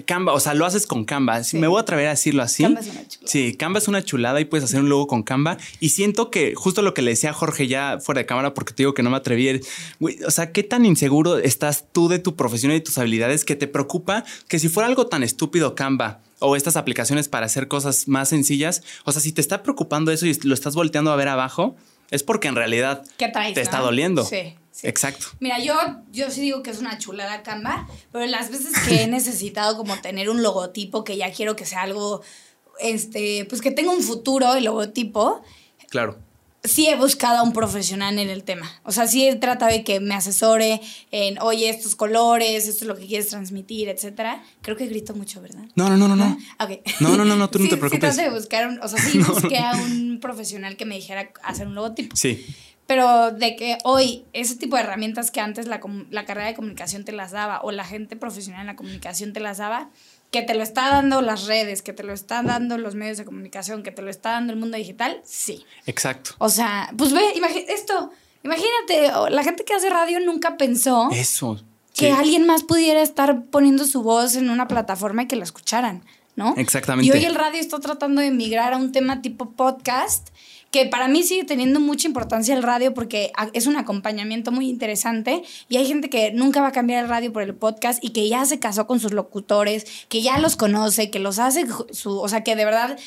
Canva, 0.06 0.32
o 0.32 0.40
sea, 0.40 0.54
lo 0.54 0.64
haces 0.64 0.86
con 0.86 1.04
Canva. 1.04 1.42
Me 1.52 1.66
voy 1.66 1.78
a 1.78 1.82
atrever 1.82 2.06
a 2.06 2.10
decirlo 2.10 2.42
así. 2.42 2.62
Canva 2.62 2.80
es 2.80 2.86
una 2.88 3.08
chulada. 3.08 3.30
Sí, 3.30 3.54
Canva 3.54 3.78
es 3.78 3.88
una 3.88 4.02
chulada 4.02 4.40
y 4.40 4.46
puedes 4.46 4.64
hacer 4.64 4.80
un 4.80 4.88
logo 4.88 5.06
con 5.06 5.22
Canva. 5.22 5.58
Y 5.80 5.90
siento 5.90 6.30
que 6.30 6.54
justo 6.54 6.80
lo 6.80 6.94
que 6.94 7.02
le 7.02 7.10
decía 7.10 7.30
a 7.30 7.32
Jorge 7.34 7.68
ya 7.68 7.98
fuera 8.00 8.20
de 8.20 8.26
cámara, 8.26 8.54
porque 8.54 8.72
te 8.72 8.84
digo 8.84 8.94
que 8.94 9.02
no 9.02 9.10
me 9.10 9.18
atreví. 9.18 9.60
o 10.26 10.30
sea, 10.30 10.50
qué 10.52 10.62
tan 10.62 10.86
inseguro 10.86 11.36
estás 11.36 11.84
tú 11.92 12.08
de 12.08 12.18
tu 12.18 12.36
profesión 12.36 12.72
y 12.72 12.76
de 12.76 12.80
tus 12.80 12.96
habilidades 12.96 13.44
que 13.44 13.54
te 13.54 13.66
preocupa 13.66 14.24
que 14.48 14.58
si 14.58 14.68
fuera 14.68 14.86
algo 14.86 15.08
tan 15.08 15.22
estúpido 15.22 15.74
Canva 15.74 16.20
o 16.38 16.56
estas 16.56 16.76
aplicaciones 16.76 17.28
para 17.28 17.46
hacer 17.46 17.68
cosas 17.68 18.08
más 18.08 18.30
sencillas, 18.30 18.82
o 19.04 19.12
sea, 19.12 19.20
si 19.20 19.32
te 19.32 19.42
está 19.42 19.62
preocupando 19.62 20.10
eso 20.10 20.26
y 20.26 20.34
lo 20.42 20.54
estás 20.54 20.74
volteando 20.74 21.12
a 21.12 21.16
ver 21.16 21.28
abajo, 21.28 21.76
es 22.10 22.22
porque 22.22 22.48
en 22.48 22.56
realidad 22.56 23.04
te 23.18 23.60
está 23.60 23.80
doliendo. 23.80 24.24
Sí. 24.24 24.54
Exacto. 24.82 25.26
Mira, 25.40 25.58
yo, 25.58 25.74
yo 26.12 26.30
sí 26.30 26.40
digo 26.40 26.62
que 26.62 26.70
es 26.70 26.78
una 26.78 26.98
chulada 26.98 27.42
Canva, 27.42 27.88
pero 28.10 28.26
las 28.26 28.50
veces 28.50 28.72
que 28.86 29.02
he 29.02 29.06
necesitado 29.08 29.76
como 29.76 30.00
tener 30.00 30.30
un 30.30 30.42
logotipo 30.42 31.04
que 31.04 31.16
ya 31.16 31.32
quiero 31.32 31.56
que 31.56 31.66
sea 31.66 31.82
algo, 31.82 32.22
este, 32.80 33.44
pues 33.48 33.60
que 33.60 33.70
tenga 33.70 33.92
un 33.92 34.02
futuro 34.02 34.54
el 34.54 34.64
logotipo. 34.64 35.42
Claro. 35.88 36.18
Sí 36.64 36.86
he 36.86 36.94
buscado 36.94 37.38
a 37.38 37.42
un 37.42 37.52
profesional 37.52 38.20
en 38.20 38.30
el 38.30 38.44
tema. 38.44 38.70
O 38.84 38.92
sea, 38.92 39.08
sí 39.08 39.26
he 39.26 39.34
tratado 39.34 39.72
de 39.72 39.82
que 39.82 39.98
me 39.98 40.14
asesore 40.14 40.80
en, 41.10 41.40
oye, 41.40 41.68
estos 41.68 41.96
colores, 41.96 42.68
esto 42.68 42.84
es 42.84 42.88
lo 42.88 42.96
que 42.96 43.04
quieres 43.04 43.28
transmitir, 43.28 43.88
etcétera. 43.88 44.44
Creo 44.62 44.76
que 44.76 44.86
grito 44.86 45.12
mucho, 45.12 45.42
¿verdad? 45.42 45.64
No, 45.74 45.88
no, 45.88 45.96
no, 45.96 46.06
no, 46.06 46.14
no. 46.14 46.38
Okay. 46.60 46.80
No, 47.00 47.16
no, 47.16 47.24
no, 47.24 47.34
no, 47.34 47.50
tú 47.50 47.58
no 47.58 47.68
te 47.68 47.76
preocupes. 47.76 48.14
Sí, 48.14 48.22
de 48.22 48.30
buscar, 48.30 48.68
un, 48.68 48.80
o 48.80 48.86
sea, 48.86 49.00
sí 49.00 49.18
busqué 49.26 49.58
a 49.58 49.72
un 49.72 50.20
profesional 50.20 50.76
que 50.76 50.84
me 50.84 50.94
dijera 50.94 51.32
hacer 51.42 51.66
un 51.66 51.74
logotipo. 51.74 52.14
Sí 52.16 52.46
pero 52.86 53.30
de 53.30 53.56
que 53.56 53.78
hoy 53.84 54.24
ese 54.32 54.56
tipo 54.56 54.76
de 54.76 54.82
herramientas 54.82 55.30
que 55.30 55.40
antes 55.40 55.66
la, 55.66 55.80
la, 56.10 56.24
carrera 56.24 56.48
de 56.48 56.54
comunicación 56.54 57.04
te 57.04 57.12
las 57.12 57.30
daba 57.30 57.60
o 57.62 57.70
la 57.70 57.84
gente 57.84 58.16
profesional 58.16 58.62
en 58.62 58.66
la 58.66 58.76
comunicación 58.76 59.32
te 59.32 59.40
las 59.40 59.58
daba, 59.58 59.90
que 60.30 60.42
te 60.42 60.54
lo 60.54 60.62
está 60.62 60.88
dando 60.88 61.20
las 61.20 61.46
redes, 61.46 61.82
que 61.82 61.92
te 61.92 62.02
lo 62.02 62.12
están 62.12 62.46
dando 62.46 62.78
los 62.78 62.94
medios 62.94 63.18
de 63.18 63.24
comunicación, 63.24 63.82
que 63.82 63.92
te 63.92 64.02
lo 64.02 64.10
está 64.10 64.32
dando 64.32 64.52
el 64.52 64.58
mundo 64.58 64.78
digital, 64.78 65.20
sí. 65.24 65.64
Exacto. 65.86 66.32
O 66.38 66.48
sea, 66.48 66.90
pues 66.96 67.12
ve, 67.12 67.22
esto, 67.68 68.10
imagínate, 68.42 69.30
la 69.30 69.44
gente 69.44 69.64
que 69.64 69.74
hace 69.74 69.90
radio 69.90 70.20
nunca 70.20 70.56
pensó 70.56 71.10
eso. 71.12 71.60
Que 71.94 72.10
alguien 72.10 72.46
más 72.46 72.64
pudiera 72.64 73.02
estar 73.02 73.44
poniendo 73.44 73.84
su 73.84 74.02
voz 74.02 74.34
en 74.34 74.48
una 74.48 74.66
plataforma 74.66 75.24
y 75.24 75.26
que 75.28 75.36
la 75.36 75.44
escucharan, 75.44 76.02
¿no? 76.34 76.54
Exactamente. 76.56 77.06
Y 77.06 77.18
hoy 77.18 77.26
el 77.26 77.34
radio 77.34 77.60
está 77.60 77.78
tratando 77.80 78.22
de 78.22 78.30
migrar 78.30 78.72
a 78.72 78.78
un 78.78 78.92
tema 78.92 79.20
tipo 79.20 79.50
podcast 79.50 80.30
que 80.72 80.86
para 80.86 81.06
mí 81.06 81.22
sigue 81.22 81.44
teniendo 81.44 81.80
mucha 81.80 82.08
importancia 82.08 82.54
el 82.54 82.62
radio 82.62 82.94
porque 82.94 83.30
es 83.52 83.66
un 83.66 83.76
acompañamiento 83.76 84.50
muy 84.50 84.70
interesante 84.70 85.42
y 85.68 85.76
hay 85.76 85.86
gente 85.86 86.08
que 86.08 86.32
nunca 86.32 86.62
va 86.62 86.68
a 86.68 86.72
cambiar 86.72 87.04
el 87.04 87.10
radio 87.10 87.30
por 87.30 87.42
el 87.42 87.54
podcast 87.54 88.02
y 88.02 88.10
que 88.10 88.26
ya 88.26 88.46
se 88.46 88.58
casó 88.58 88.86
con 88.86 88.98
sus 88.98 89.12
locutores, 89.12 89.84
que 90.08 90.22
ya 90.22 90.38
los 90.38 90.56
conoce, 90.56 91.10
que 91.10 91.18
los 91.18 91.38
hace 91.38 91.66
su, 91.90 92.18
o 92.18 92.26
sea, 92.26 92.42
que 92.42 92.56
de 92.56 92.64
verdad 92.64 92.98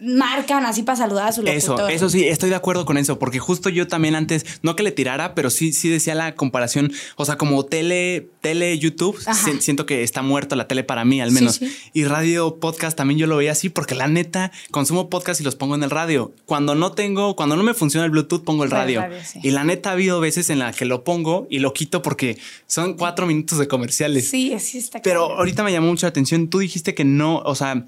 marcan 0.00 0.64
así 0.66 0.82
para 0.82 0.96
saludar 0.96 1.28
a 1.28 1.32
su 1.32 1.42
locutor. 1.42 1.80
Eso, 1.80 1.88
eso 1.88 2.08
sí, 2.08 2.26
estoy 2.26 2.50
de 2.50 2.56
acuerdo 2.56 2.84
con 2.84 2.98
eso, 2.98 3.18
porque 3.18 3.38
justo 3.38 3.68
yo 3.68 3.86
también 3.86 4.14
antes, 4.14 4.44
no 4.62 4.76
que 4.76 4.82
le 4.82 4.92
tirara, 4.92 5.34
pero 5.34 5.50
sí, 5.50 5.72
sí 5.72 5.88
decía 5.88 6.14
la 6.14 6.34
comparación, 6.34 6.92
o 7.16 7.24
sea, 7.24 7.36
como 7.36 7.64
tele, 7.64 8.28
tele, 8.40 8.78
YouTube, 8.78 9.18
siento 9.60 9.86
que 9.86 10.02
está 10.02 10.22
muerto 10.22 10.56
la 10.56 10.68
tele 10.68 10.84
para 10.84 11.04
mí 11.04 11.20
al 11.20 11.32
menos. 11.32 11.60
Y 11.92 12.04
radio, 12.04 12.56
podcast 12.56 12.96
también 12.96 13.18
yo 13.18 13.26
lo 13.26 13.36
veía 13.36 13.52
así, 13.52 13.68
porque 13.68 13.94
la 13.94 14.08
neta, 14.08 14.52
consumo 14.70 15.08
podcast 15.08 15.40
y 15.40 15.44
los 15.44 15.56
pongo 15.56 15.74
en 15.74 15.82
el 15.82 15.90
radio. 15.90 16.32
Cuando 16.46 16.74
no 16.74 16.92
tengo, 16.92 17.36
cuando 17.36 17.56
no 17.56 17.62
me 17.62 17.74
funciona 17.74 18.04
el 18.04 18.10
Bluetooth, 18.10 18.44
pongo 18.44 18.64
el 18.64 18.70
radio. 18.70 19.04
y 19.42 19.50
la 19.50 19.64
neta 19.64 19.90
ha 19.90 19.92
habido 19.92 20.20
veces 20.20 20.50
en 20.50 20.58
la 20.58 20.72
que 20.72 20.84
lo 20.84 21.04
pongo 21.04 21.46
y 21.50 21.58
lo 21.58 21.72
quito 21.72 22.02
porque 22.02 22.38
son 22.66 22.94
cuatro 22.94 23.26
minutos 23.26 23.58
de 23.58 23.68
comerciales. 23.68 24.28
Sí, 24.30 24.52
así 24.52 24.78
está. 24.78 25.00
Pero 25.02 25.36
ahorita 25.36 25.62
me 25.62 25.72
llamó 25.72 25.88
mucho 25.88 26.06
la 26.06 26.10
atención, 26.10 26.48
tú 26.48 26.58
dijiste 26.58 26.94
que 26.94 27.04
no, 27.04 27.38
o 27.38 27.54
sea, 27.54 27.84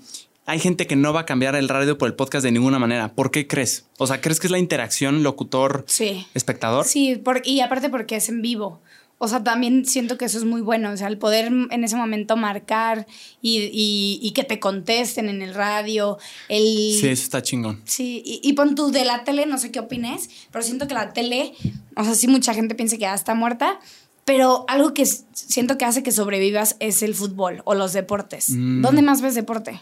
hay 0.51 0.59
gente 0.59 0.89
que 0.89 0.97
no 0.97 1.13
va 1.13 1.21
a 1.21 1.27
cambiar 1.27 1.55
el 1.55 1.69
radio 1.69 1.97
por 1.97 2.09
el 2.09 2.15
podcast 2.15 2.43
de 2.43 2.51
ninguna 2.51 2.81
manera. 2.81 3.15
¿Por 3.15 3.31
qué 3.31 3.47
crees? 3.47 3.87
O 3.99 4.09
sea, 4.09 4.21
¿crees 4.21 4.41
que 4.41 4.49
es 4.49 4.51
la 4.51 4.59
interacción 4.59 5.23
locutor-espectador? 5.23 6.87
Sí, 6.87 7.23
y 7.45 7.61
aparte 7.61 7.89
porque 7.89 8.17
es 8.17 8.29
en 8.29 8.43
vivo. 8.43 8.83
O 9.19 9.29
sea, 9.29 9.45
también 9.45 9.87
siento 9.87 10.19
que 10.19 10.25
eso 10.25 10.39
es 10.39 10.45
muy 10.45 10.61
bueno. 10.61 10.91
O 10.91 10.97
sea, 10.97 11.07
el 11.07 11.19
poder 11.19 11.53
en 11.71 11.85
ese 11.85 11.95
momento 11.95 12.37
marcar 12.37 13.07
y, 13.41 14.33
que 14.35 14.43
te 14.43 14.59
contesten 14.59 15.29
en 15.29 15.41
el 15.41 15.55
radio. 15.55 16.19
El... 16.49 16.65
Sí, 16.99 17.07
eso 17.07 17.23
está 17.23 17.43
chingón. 17.43 17.81
Sí, 17.85 18.21
y, 18.25 18.41
y, 18.43 18.53
pon 18.55 18.75
tú 18.75 18.91
de 18.91 19.05
la 19.05 19.23
tele, 19.23 19.47
no 19.47 19.57
sé 19.57 19.71
qué 19.71 19.79
opines, 19.79 20.31
pero 20.51 20.65
siento 20.65 20.89
que 20.89 20.95
la 20.95 21.13
tele, 21.13 21.53
o 21.95 22.03
sea, 22.03 22.17
sí 22.17 22.27
mucha 22.27 22.55
gente 22.55 22.75
piensa 22.75 22.97
que 22.97 23.03
ya 23.03 23.15
está 23.15 23.35
muerta, 23.37 23.79
pero 24.25 24.65
algo 24.67 24.95
que 24.95 25.07
siento 25.07 25.79
que 25.79 25.85
hace 25.85 26.03
que 26.03 26.11
sobrevivas 26.11 26.75
es 26.81 27.05
el 27.05 27.15
fútbol 27.15 27.63
o 27.67 27.75
los 27.75 27.93
deportes. 27.93 28.51
Mm. 28.51 28.83
¿Dónde 28.83 29.03
más 29.03 29.23
ves 29.23 29.37
deporte? 29.37 29.81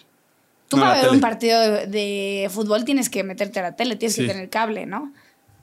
Tú 0.68 0.78
para 0.78 1.00
ver 1.02 1.10
un 1.10 1.20
partido 1.20 1.60
de, 1.60 2.48
fútbol 2.52 2.84
tienes 2.84 3.08
que 3.08 3.24
meterte 3.24 3.58
a 3.60 3.62
la 3.62 3.76
tele, 3.76 3.96
tienes 3.96 4.16
que 4.16 4.26
tener 4.26 4.48
cable, 4.50 4.86
¿no? 4.86 5.12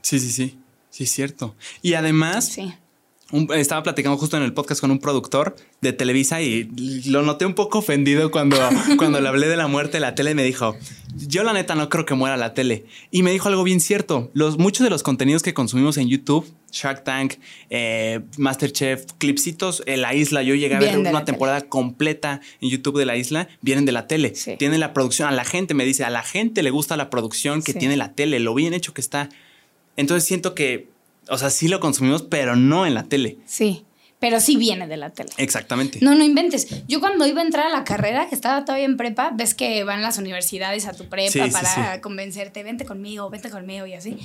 Sí, 0.02 0.18
sí, 0.18 0.30
sí. 0.30 0.58
Sí, 0.90 1.04
es 1.04 1.12
cierto. 1.12 1.54
Y 1.82 1.94
además, 1.94 2.56
un- 3.30 3.52
estaba 3.54 3.82
platicando 3.82 4.16
justo 4.16 4.36
en 4.36 4.42
el 4.42 4.52
podcast 4.54 4.80
con 4.80 4.90
un 4.90 4.98
productor 4.98 5.54
de 5.80 5.92
Televisa 5.92 6.40
y 6.40 6.64
lo 7.06 7.22
noté 7.22 7.44
un 7.44 7.54
poco 7.54 7.78
ofendido 7.78 8.30
cuando, 8.30 8.56
cuando 8.98 9.20
le 9.20 9.28
hablé 9.28 9.46
de 9.48 9.56
la 9.56 9.66
muerte 9.66 9.98
de 9.98 10.00
la 10.00 10.14
tele. 10.14 10.34
Me 10.34 10.42
dijo, 10.42 10.74
yo 11.18 11.42
la 11.44 11.52
neta 11.52 11.74
no 11.74 11.88
creo 11.88 12.04
que 12.04 12.14
muera 12.14 12.36
la 12.36 12.54
tele. 12.54 12.84
Y 13.10 13.22
me 13.22 13.30
dijo 13.32 13.48
algo 13.48 13.62
bien 13.64 13.80
cierto. 13.80 14.30
Los, 14.34 14.58
muchos 14.58 14.84
de 14.84 14.90
los 14.90 15.02
contenidos 15.02 15.42
que 15.42 15.54
consumimos 15.54 15.96
en 15.96 16.08
YouTube, 16.08 16.46
Shark 16.70 17.04
Tank, 17.04 17.34
eh, 17.70 18.20
Masterchef, 18.36 19.04
clipsitos 19.18 19.82
en 19.86 20.02
la 20.02 20.14
isla, 20.14 20.42
yo 20.42 20.54
llegué 20.54 20.74
a 20.76 20.80
ver 20.80 20.98
una 20.98 21.24
temporada 21.24 21.62
completa 21.62 22.40
en 22.60 22.70
YouTube 22.70 22.98
de 22.98 23.06
la 23.06 23.16
isla, 23.16 23.48
vienen 23.62 23.84
de 23.86 23.92
la 23.92 24.06
tele. 24.06 24.34
Sí. 24.34 24.56
Tienen 24.58 24.80
la 24.80 24.92
producción, 24.92 25.28
a 25.28 25.32
la 25.32 25.44
gente 25.44 25.74
me 25.74 25.84
dice, 25.84 26.04
a 26.04 26.10
la 26.10 26.22
gente 26.22 26.62
le 26.62 26.70
gusta 26.70 26.96
la 26.96 27.08
producción 27.10 27.62
que 27.62 27.72
Sí. 27.72 27.78
tiene 27.78 27.96
la 27.96 28.12
tele, 28.12 28.38
lo 28.40 28.54
bien 28.54 28.74
hecho 28.74 28.92
que 28.94 29.00
está. 29.00 29.28
Entonces 29.96 30.24
siento 30.28 30.54
que, 30.54 30.88
o 31.28 31.38
sea, 31.38 31.50
sí 31.50 31.68
lo 31.68 31.80
consumimos, 31.80 32.22
pero 32.22 32.56
no 32.56 32.86
en 32.86 32.94
la 32.94 33.04
tele. 33.04 33.38
Sí, 33.46 33.84
pero 34.18 34.40
sí 34.40 34.56
viene 34.56 34.86
de 34.86 34.96
la 34.96 35.10
tele. 35.10 35.30
Exactamente. 35.36 35.98
No, 36.00 36.14
no 36.14 36.24
inventes. 36.24 36.68
Yo 36.88 37.00
cuando 37.00 37.26
iba 37.26 37.42
a 37.42 37.44
entrar 37.44 37.66
a 37.66 37.70
la 37.70 37.84
carrera, 37.84 38.28
que 38.28 38.34
estaba 38.34 38.64
todavía 38.64 38.86
en 38.86 38.96
prepa, 38.96 39.30
ves 39.34 39.54
que 39.54 39.84
van 39.84 40.02
las 40.02 40.18
universidades 40.18 40.86
a 40.86 40.92
tu 40.92 41.08
prepa 41.08 41.30
Sí, 41.30 41.50
para 41.50 41.94
sí. 41.94 42.00
convencerte, 42.00 42.62
vente 42.62 42.84
conmigo, 42.84 43.28
vente 43.30 43.50
conmigo 43.50 43.86
y 43.86 43.94
así. 43.94 44.16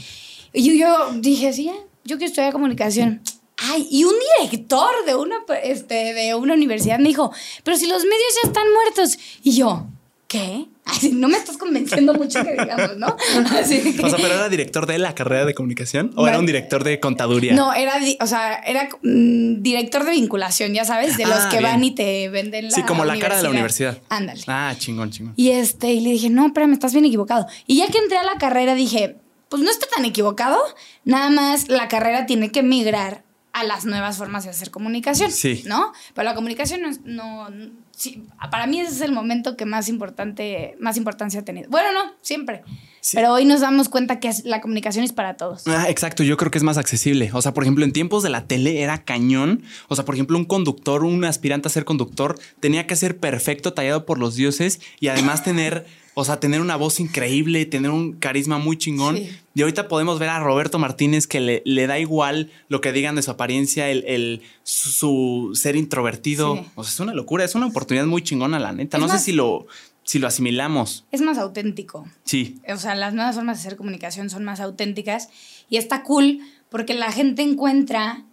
Y 0.53 0.77
yo, 0.77 1.11
dije, 1.15 1.53
sí, 1.53 1.71
yo 2.05 2.17
quiero 2.17 2.29
estudiar 2.29 2.51
comunicación. 2.53 3.21
Ay, 3.57 3.87
y 3.91 4.05
un 4.05 4.15
director 4.39 4.89
de 5.05 5.15
una, 5.15 5.35
este, 5.63 6.13
de 6.13 6.33
una 6.35 6.53
universidad 6.55 6.97
me 6.97 7.09
dijo, 7.09 7.31
pero 7.63 7.77
si 7.77 7.85
los 7.87 8.03
medios 8.03 8.39
ya 8.41 8.47
están 8.49 8.65
muertos. 8.73 9.19
Y 9.43 9.55
yo, 9.55 9.87
¿qué? 10.27 10.65
Ay, 10.85 11.11
no 11.13 11.27
me 11.27 11.37
estás 11.37 11.57
convenciendo 11.57 12.13
mucho 12.15 12.43
que 12.43 12.51
digamos, 12.53 12.97
¿no? 12.97 13.15
Así 13.59 13.79
que- 13.95 14.03
O 14.03 14.09
sea, 14.09 14.17
pero 14.17 14.33
era 14.33 14.49
director 14.49 14.85
de 14.87 14.97
la 14.97 15.13
carrera 15.13 15.45
de 15.45 15.53
comunicación 15.53 16.11
o 16.15 16.23
No. 16.23 16.27
era 16.27 16.39
un 16.39 16.45
director 16.45 16.83
de 16.83 16.99
contaduría. 16.99 17.53
No, 17.53 17.71
era, 17.73 17.93
o 18.19 18.27
sea, 18.27 18.55
era 18.65 18.89
mm, 19.03 19.61
director 19.61 20.03
de 20.05 20.11
vinculación, 20.11 20.73
ya 20.73 20.83
sabes, 20.83 21.17
de 21.17 21.25
los 21.25 21.37
Ah, 21.39 21.49
que 21.51 21.59
bien. 21.59 21.71
van 21.71 21.83
y 21.83 21.91
te 21.91 22.29
venden 22.29 22.65
la 22.65 22.71
Sí, 22.71 22.81
como 22.83 23.05
la 23.05 23.17
cara 23.19 23.37
de 23.37 23.43
la 23.43 23.49
universidad. 23.51 23.99
Ándale. 24.09 24.41
Ah, 24.47 24.73
chingón, 24.77 25.11
chingón. 25.11 25.33
Y 25.37 25.51
este, 25.51 25.91
y 25.93 26.01
le 26.01 26.09
dije, 26.11 26.29
no, 26.29 26.47
espérame, 26.47 26.73
estás 26.73 26.93
bien 26.93 27.05
equivocado. 27.05 27.45
Y 27.67 27.77
ya 27.77 27.87
que 27.87 27.99
entré 27.99 28.17
a 28.17 28.23
la 28.23 28.35
carrera 28.39 28.73
dije, 28.75 29.17
pues 29.49 29.61
no 29.61 29.69
está 29.69 29.85
tan 29.93 30.05
equivocado, 30.05 30.57
nada 31.03 31.29
más 31.29 31.67
la 31.69 31.87
carrera 31.89 32.25
tiene 32.25 32.51
que 32.51 32.63
migrar 32.63 33.23
a 33.53 33.63
las 33.63 33.85
nuevas 33.85 34.17
formas 34.17 34.43
de 34.43 34.49
hacer 34.49 34.71
comunicación. 34.71 35.31
Sí. 35.31 35.63
¿No? 35.65 35.93
Pero 36.13 36.25
la 36.25 36.35
comunicación 36.35 36.81
no, 36.81 37.49
no 37.49 37.71
sí, 38.01 38.23
para 38.49 38.67
mí 38.67 38.79
ese 38.79 38.91
es 38.93 39.01
el 39.01 39.11
momento 39.11 39.55
que 39.55 39.65
más 39.65 39.87
importante, 39.87 40.75
más 40.79 40.97
importancia 40.97 41.41
ha 41.41 41.45
tenido. 41.45 41.69
Bueno, 41.69 41.91
no, 41.93 42.13
siempre. 42.21 42.63
Sí. 42.99 43.17
Pero 43.17 43.33
hoy 43.33 43.45
nos 43.45 43.61
damos 43.61 43.89
cuenta 43.89 44.19
que 44.19 44.31
la 44.43 44.61
comunicación 44.61 45.03
es 45.03 45.13
para 45.13 45.35
todos. 45.35 45.67
Ah, 45.67 45.87
exacto, 45.89 46.23
yo 46.23 46.37
creo 46.37 46.51
que 46.51 46.57
es 46.57 46.63
más 46.63 46.77
accesible. 46.77 47.31
O 47.33 47.41
sea, 47.41 47.53
por 47.53 47.63
ejemplo, 47.63 47.83
en 47.83 47.93
tiempos 47.93 48.23
de 48.23 48.29
la 48.29 48.45
tele 48.45 48.81
era 48.81 49.03
cañón. 49.03 49.63
O 49.87 49.95
sea, 49.95 50.05
por 50.05 50.15
ejemplo, 50.15 50.37
un 50.37 50.45
conductor, 50.45 51.03
un 51.03 51.25
aspirante 51.25 51.67
a 51.67 51.71
ser 51.71 51.85
conductor, 51.85 52.39
tenía 52.59 52.85
que 52.87 52.95
ser 52.95 53.17
perfecto, 53.17 53.73
tallado 53.73 54.05
por 54.05 54.19
los 54.19 54.35
dioses 54.35 54.81
y 54.99 55.07
además 55.07 55.43
tener, 55.43 55.85
o 56.21 56.25
sea, 56.25 56.39
tener 56.39 56.61
una 56.61 56.75
voz 56.75 56.99
increíble, 56.99 57.65
tener 57.65 57.91
un 57.91 58.13
carisma 58.13 58.57
muy 58.57 58.77
chingón. 58.77 59.17
Sí. 59.17 59.29
Y 59.53 59.61
ahorita 59.61 59.87
podemos 59.87 60.17
ver 60.19 60.29
a 60.29 60.39
Roberto 60.39 60.79
Martínez 60.79 61.27
que 61.27 61.39
le, 61.39 61.61
le 61.65 61.87
da 61.87 61.99
igual 61.99 62.49
lo 62.69 62.79
que 62.81 62.91
digan 62.93 63.15
de 63.15 63.21
su 63.21 63.31
apariencia, 63.31 63.89
el, 63.89 64.03
el- 64.07 64.41
su, 64.63 64.89
su 64.91 65.55
ser 65.55 65.75
introvertido. 65.75 66.55
Sí. 66.55 66.61
O 66.75 66.83
sea, 66.83 66.91
es 66.93 66.99
una 66.99 67.13
locura, 67.13 67.43
es 67.43 67.55
una 67.55 67.67
oportunidad 67.67 68.05
muy 68.05 68.21
chingona, 68.23 68.59
la 68.59 68.71
neta. 68.71 68.97
Es 68.97 69.01
no 69.01 69.07
más- 69.07 69.19
sé 69.19 69.25
si 69.25 69.31
lo, 69.33 69.67
si 70.03 70.19
lo 70.19 70.27
asimilamos. 70.27 71.05
Es 71.11 71.21
más 71.21 71.37
auténtico. 71.37 72.07
Sí. 72.23 72.59
O 72.71 72.77
sea, 72.77 72.95
las 72.95 73.13
nuevas 73.13 73.35
formas 73.35 73.57
de 73.57 73.67
hacer 73.67 73.77
comunicación 73.77 74.29
son 74.29 74.43
más 74.43 74.59
auténticas 74.59 75.29
y 75.69 75.77
está 75.77 76.03
cool 76.03 76.39
porque 76.69 76.93
la 76.93 77.11
gente 77.11 77.41
encuentra, 77.41 78.23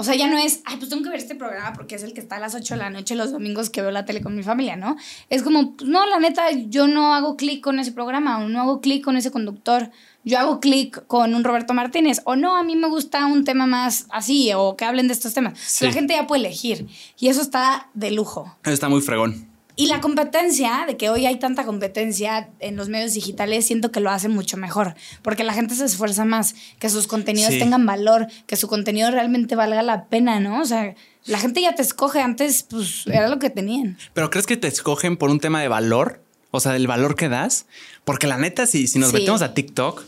o 0.00 0.04
sea, 0.04 0.14
ya 0.14 0.28
no 0.28 0.38
es, 0.38 0.62
ay, 0.64 0.78
pues 0.78 0.88
tengo 0.88 1.02
que 1.02 1.10
ver 1.10 1.18
este 1.18 1.34
programa 1.34 1.74
porque 1.74 1.94
es 1.94 2.02
el 2.02 2.14
que 2.14 2.20
está 2.20 2.36
a 2.36 2.40
las 2.40 2.54
8 2.54 2.74
de 2.74 2.78
la 2.78 2.88
noche 2.88 3.14
los 3.14 3.32
domingos 3.32 3.68
que 3.68 3.82
veo 3.82 3.90
la 3.90 4.06
tele 4.06 4.22
con 4.22 4.34
mi 4.34 4.42
familia, 4.42 4.76
¿no? 4.76 4.96
Es 5.28 5.42
como, 5.42 5.76
pues 5.76 5.90
no, 5.90 6.06
la 6.06 6.18
neta, 6.18 6.50
yo 6.52 6.88
no 6.88 7.14
hago 7.14 7.36
clic 7.36 7.62
con 7.62 7.78
ese 7.78 7.92
programa 7.92 8.38
o 8.38 8.48
no 8.48 8.62
hago 8.62 8.80
clic 8.80 9.04
con 9.04 9.18
ese 9.18 9.30
conductor. 9.30 9.90
Yo 10.24 10.38
hago 10.38 10.58
clic 10.58 11.06
con 11.06 11.34
un 11.34 11.44
Roberto 11.44 11.74
Martínez 11.74 12.22
o 12.24 12.34
no, 12.34 12.56
a 12.56 12.62
mí 12.62 12.76
me 12.76 12.88
gusta 12.88 13.26
un 13.26 13.44
tema 13.44 13.66
más 13.66 14.06
así 14.10 14.50
o 14.54 14.74
que 14.74 14.86
hablen 14.86 15.06
de 15.06 15.12
estos 15.12 15.34
temas. 15.34 15.58
Sí. 15.58 15.84
La 15.84 15.92
gente 15.92 16.14
ya 16.14 16.26
puede 16.26 16.40
elegir 16.40 16.86
y 17.18 17.28
eso 17.28 17.42
está 17.42 17.90
de 17.92 18.10
lujo. 18.10 18.56
Eso 18.62 18.72
está 18.72 18.88
muy 18.88 19.02
fregón. 19.02 19.49
Y 19.80 19.86
la 19.86 20.00
competencia, 20.02 20.84
de 20.86 20.98
que 20.98 21.08
hoy 21.08 21.24
hay 21.24 21.38
tanta 21.38 21.64
competencia 21.64 22.50
en 22.60 22.76
los 22.76 22.90
medios 22.90 23.14
digitales, 23.14 23.66
siento 23.66 23.90
que 23.90 24.00
lo 24.00 24.10
hace 24.10 24.28
mucho 24.28 24.58
mejor, 24.58 24.94
porque 25.22 25.42
la 25.42 25.54
gente 25.54 25.74
se 25.74 25.86
esfuerza 25.86 26.26
más, 26.26 26.54
que 26.78 26.90
sus 26.90 27.06
contenidos 27.06 27.54
Sí. 27.54 27.58
tengan 27.58 27.86
valor, 27.86 28.26
que 28.46 28.56
su 28.56 28.68
contenido 28.68 29.10
realmente 29.10 29.56
valga 29.56 29.82
la 29.82 30.04
pena, 30.04 30.38
¿no? 30.38 30.60
O 30.60 30.64
sea, 30.66 30.94
la 31.24 31.38
gente 31.38 31.62
ya 31.62 31.74
te 31.74 31.80
escoge, 31.80 32.20
antes 32.20 32.62
pues 32.64 33.06
era 33.06 33.28
lo 33.28 33.38
que 33.38 33.48
tenían. 33.48 33.96
¿Pero 34.12 34.28
crees 34.28 34.46
que 34.46 34.58
te 34.58 34.68
escogen 34.68 35.16
por 35.16 35.30
un 35.30 35.40
tema 35.40 35.62
de 35.62 35.68
valor? 35.68 36.22
O 36.50 36.60
sea, 36.60 36.72
del 36.72 36.86
valor 36.86 37.14
que 37.14 37.30
das. 37.30 37.64
Porque 38.04 38.26
la 38.26 38.36
neta, 38.36 38.66
si, 38.66 38.86
si 38.86 38.98
nos 38.98 39.10
Sí. 39.12 39.16
metemos 39.16 39.40
a 39.40 39.54
TikTok, 39.54 40.02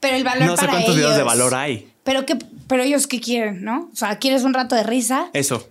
Pero 0.00 0.16
el 0.16 0.24
valor 0.24 0.46
no 0.46 0.56
sé 0.56 0.62
para 0.62 0.72
cuántos 0.72 0.96
videos 0.96 1.14
de 1.16 1.22
valor 1.22 1.54
hay. 1.54 1.92
Pero, 2.02 2.26
qué, 2.26 2.36
pero 2.66 2.82
ellos 2.82 3.06
qué 3.06 3.20
quieren, 3.20 3.62
¿no? 3.62 3.88
O 3.92 3.96
sea, 3.96 4.18
¿quieres 4.18 4.42
un 4.42 4.52
rato 4.52 4.74
de 4.74 4.82
risa? 4.82 5.30
Eso. 5.32 5.68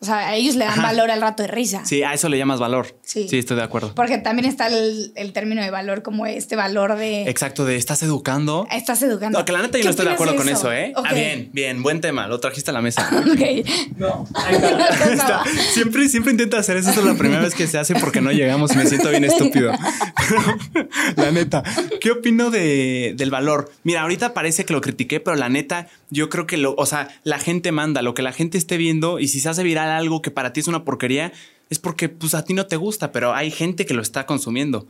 O 0.00 0.04
sea, 0.04 0.28
a 0.28 0.36
ellos 0.36 0.54
le 0.54 0.64
dan 0.64 0.74
Ajá. 0.78 0.82
valor 0.82 1.10
al 1.10 1.20
rato 1.20 1.42
de 1.42 1.48
risa. 1.48 1.84
Sí, 1.84 2.04
a 2.04 2.14
eso 2.14 2.28
le 2.28 2.38
llamas 2.38 2.60
valor. 2.60 2.96
Sí. 3.02 3.26
Sí, 3.28 3.38
estoy 3.38 3.56
de 3.56 3.64
acuerdo. 3.64 3.94
Porque 3.96 4.18
también 4.18 4.46
está 4.48 4.68
el, 4.68 5.12
el 5.16 5.32
término 5.32 5.60
de 5.60 5.70
valor 5.70 6.02
como 6.02 6.24
este 6.26 6.54
valor 6.54 6.96
de... 6.96 7.28
Exacto, 7.28 7.64
de 7.64 7.74
estás 7.74 8.02
educando. 8.04 8.68
Estás 8.70 9.02
educando. 9.02 9.40
No, 9.40 9.44
que 9.44 9.50
la 9.52 9.60
neta 9.60 9.78
yo 9.78 9.82
¿Qué 9.82 9.84
no 9.84 9.90
estoy 9.90 10.06
de 10.06 10.12
acuerdo 10.12 10.36
con 10.36 10.48
eso, 10.48 10.72
¿eh? 10.72 10.92
Ah, 10.94 11.12
bien, 11.12 11.50
bien, 11.52 11.82
buen 11.82 12.00
tema, 12.00 12.28
lo 12.28 12.38
trajiste 12.38 12.70
a 12.70 12.74
la 12.74 12.82
mesa. 12.82 13.08
Ok. 13.28 13.66
No, 13.96 14.26
ahí 14.34 14.54
está. 15.12 15.42
Siempre, 15.72 16.08
siempre 16.08 16.32
intento 16.32 16.56
hacer 16.56 16.76
eso. 16.76 16.90
Esta 16.90 17.00
es 17.00 17.06
la 17.06 17.14
primera 17.14 17.42
vez 17.42 17.54
que 17.54 17.66
se 17.66 17.78
hace 17.78 17.94
porque 17.96 18.20
no 18.20 18.30
llegamos 18.30 18.72
y 18.74 18.76
me 18.76 18.86
siento 18.86 19.10
bien 19.10 19.24
estúpido. 19.24 19.72
La 21.16 21.30
neta, 21.30 21.62
¿qué 22.00 22.12
opino 22.12 22.50
de, 22.50 23.14
del 23.16 23.30
valor? 23.30 23.70
Mira, 23.82 24.02
ahorita 24.02 24.34
parece 24.34 24.64
que 24.64 24.72
lo 24.72 24.80
critiqué, 24.80 25.20
pero 25.20 25.36
la 25.36 25.48
neta, 25.48 25.88
yo 26.10 26.28
creo 26.28 26.46
que 26.46 26.56
lo, 26.56 26.74
o 26.76 26.86
sea, 26.86 27.08
la 27.24 27.38
gente 27.38 27.72
manda 27.72 28.02
lo 28.02 28.14
que 28.14 28.22
la 28.22 28.32
gente 28.32 28.58
esté 28.58 28.76
viendo 28.76 29.18
y 29.18 29.28
si 29.28 29.40
se 29.40 29.48
hace 29.48 29.62
viral 29.62 29.87
algo 29.96 30.22
que 30.22 30.30
para 30.30 30.52
ti 30.52 30.60
es 30.60 30.68
una 30.68 30.84
porquería, 30.84 31.32
es 31.70 31.78
porque 31.78 32.08
pues 32.08 32.34
a 32.34 32.44
ti 32.44 32.54
no 32.54 32.66
te 32.66 32.76
gusta, 32.76 33.12
pero 33.12 33.34
hay 33.34 33.50
gente 33.50 33.86
que 33.86 33.94
lo 33.94 34.02
está 34.02 34.26
consumiendo. 34.26 34.86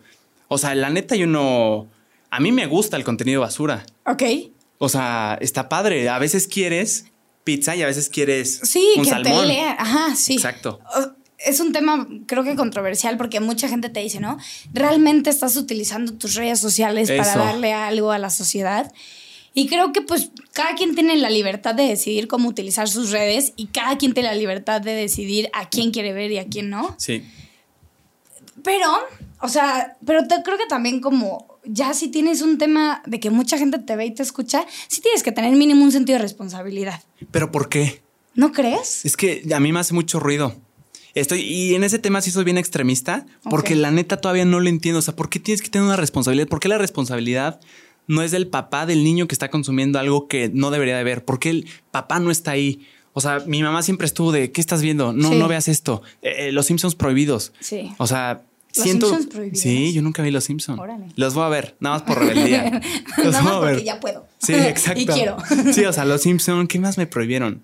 O 0.48 0.58
sea, 0.58 0.74
la 0.74 0.90
neta, 0.90 1.16
yo 1.16 1.26
no. 1.26 1.88
A 2.30 2.40
mí 2.40 2.52
me 2.52 2.66
gusta 2.66 2.96
el 2.96 3.04
contenido 3.04 3.40
basura. 3.40 3.84
Ok. 4.06 4.22
O 4.78 4.88
sea, 4.88 5.38
está 5.40 5.68
padre. 5.68 6.08
A 6.08 6.18
veces 6.18 6.46
quieres 6.46 7.06
pizza 7.44 7.74
y 7.74 7.82
a 7.82 7.87
veces 7.87 8.08
quieres 8.11 8.61
Sí, 8.62 8.87
un 8.96 9.04
que 9.04 9.11
salmón. 9.11 9.42
te 9.42 9.46
lea. 9.46 9.76
Ajá, 9.78 10.14
sí. 10.14 10.34
Exacto. 10.34 10.80
Es 11.38 11.61
un 11.61 11.72
tema, 11.72 12.06
creo 12.26 12.44
que 12.44 12.56
controversial, 12.56 13.16
porque 13.16 13.40
mucha 13.40 13.68
gente 13.68 13.88
te 13.88 14.00
dice, 14.00 14.20
¿no? 14.20 14.38
Realmente 14.72 15.30
estás 15.30 15.56
utilizando 15.56 16.12
tus 16.14 16.34
redes 16.34 16.58
sociales 16.61 17.11
para 17.11 17.37
darle 17.37 17.72
algo 17.72 18.11
a 18.12 18.18
la 18.18 18.28
sociedad. 18.30 18.92
Y 19.59 19.66
creo 19.66 19.92
que, 19.92 20.03
pues, 20.03 20.31
cada 20.53 20.77
quien 20.77 20.94
tiene 20.94 21.16
la 21.16 21.31
libertad 21.31 21.75
de 21.75 21.83
decidir 21.83 22.29
cómo 22.29 22.49
utilizar 22.49 22.88
sus 22.88 23.11
redes 23.11 23.55
y 23.57 23.66
cada 23.66 23.99
quien 23.99 24.14
tiene 24.14 24.29
la 24.29 24.37
libertad 24.37 24.81
de 24.81 24.92
decidir 24.92 25.51
a 25.53 25.68
quién 25.68 25.90
quiere 25.90 26.12
ver 26.12 26.31
y 26.31 26.38
a 26.38 26.47
quién 26.47 26.71
no. 26.71 26.94
Sí. 26.97 27.25
Pero, 28.62 28.88
o 29.40 29.49
sea, 29.49 29.97
pero 30.07 30.29
te, 30.29 30.44
creo 30.44 30.59
que 30.59 30.66
también 30.68 31.01
como 31.01 31.59
ya 31.64 31.92
si 31.92 32.07
tienes 32.07 32.40
un 32.40 32.57
tema 32.57 33.03
de 33.05 33.18
que 33.18 33.31
mucha 33.31 33.59
gente 33.59 33.81
te 33.81 33.97
ve 33.97 34.07
y 34.07 34.14
te 34.14 34.23
escucha, 34.23 34.64
sí 34.87 35.01
tienes 35.01 35.25
que 35.25 35.33
tener 35.33 35.53
mínimo 35.57 35.83
un 35.83 35.90
sentido 35.90 36.18
de 36.18 36.23
responsabilidad. 36.23 37.03
Pero 37.33 37.51
¿por 37.51 37.68
qué? 37.68 38.01
¿No 38.37 38.53
crees? 38.53 39.05
Es 39.05 39.16
que 39.16 39.42
a 39.53 39.59
mí 39.59 39.73
me 39.73 39.81
hace 39.81 39.92
mucho 39.92 40.21
ruido. 40.21 40.55
Estoy, 41.14 41.40
y 41.40 41.75
en 41.75 41.83
ese 41.83 41.99
tema 41.99 42.21
sí 42.21 42.31
soy 42.31 42.44
bien 42.44 42.59
extremista, 42.59 43.27
porque 43.51 43.75
la 43.75 43.90
neta 43.90 44.21
todavía 44.21 44.44
no 44.44 44.61
lo 44.61 44.68
entiendo. 44.68 45.01
O 45.01 45.03
sea, 45.03 45.16
¿por 45.16 45.29
qué 45.29 45.40
tienes 45.40 45.62
que 45.62 45.68
tener 45.68 45.85
una 45.85 45.97
responsabilidad? 45.97 46.47
¿Por 46.47 46.61
qué 46.61 46.68
la 46.68 46.79
responsabilidad 46.79 47.59
no 48.09 48.23
es 48.23 48.33
del 48.33 48.49
papá 48.49 48.85
del 48.87 49.05
niño 49.05 49.29
que 49.29 49.35
está 49.35 49.49
consumiendo 49.51 49.99
algo 50.01 50.27
que 50.27 50.51
no 50.53 50.71
debería 50.73 50.97
de 50.97 51.05
ver? 51.05 51.25
¿Por 51.25 51.38
qué 51.38 51.51
el 51.51 51.66
papá 51.92 52.18
no 52.18 52.31
está 52.33 52.51
ahí? 52.51 52.85
O 53.12 53.21
sea, 53.21 53.40
mi 53.47 53.62
mamá 53.62 53.83
siempre 53.83 54.07
estuvo 54.07 54.33
de, 54.33 54.51
¿qué 54.53 54.61
estás 54.61 54.83
viendo? 54.83 55.12
No, 55.12 55.31
Sí. 55.31 55.37
no 55.38 55.49
veas 55.49 55.68
esto. 55.68 56.03
Eh, 56.23 56.49
eh, 56.49 56.53
los 56.53 56.66
Simpsons 56.66 56.94
prohibidos. 56.94 57.53
Sí. 57.61 57.92
O 57.99 58.07
sea, 58.07 58.42
¿Los 58.75 58.85
siento... 58.85 59.07
Simpsons 59.09 59.33
prohibidos? 59.33 59.61
Sí, 59.61 59.92
yo 59.92 60.03
nunca 60.03 60.23
vi 60.23 60.31
los 60.31 60.44
Simpsons. 60.44 60.79
Órale. 60.79 61.07
Los 61.16 61.35
voy 61.35 61.44
a 61.44 61.49
ver, 61.49 61.77
nada 61.81 61.97
más 61.97 62.03
por 62.03 62.18
rebeldía. 62.25 62.81
Los 63.16 63.33
Nada 63.33 63.42
más 63.42 63.44
voy 63.44 63.53
a 63.53 63.59
porque 63.61 63.75
ver. 63.77 63.85
ya 63.85 64.01
puedo. 64.01 64.27
Sí, 64.38 64.55
exacto. 64.55 65.01
y 65.01 65.07
quiero. 65.07 65.37
Sí, 65.73 65.85
o 65.85 65.92
sea, 65.92 66.05
los 66.05 66.23
Simpson, 66.23 66.66
¿qué 66.68 66.79
más 66.79 66.97
me 66.99 67.07
prohibieron? 67.07 67.62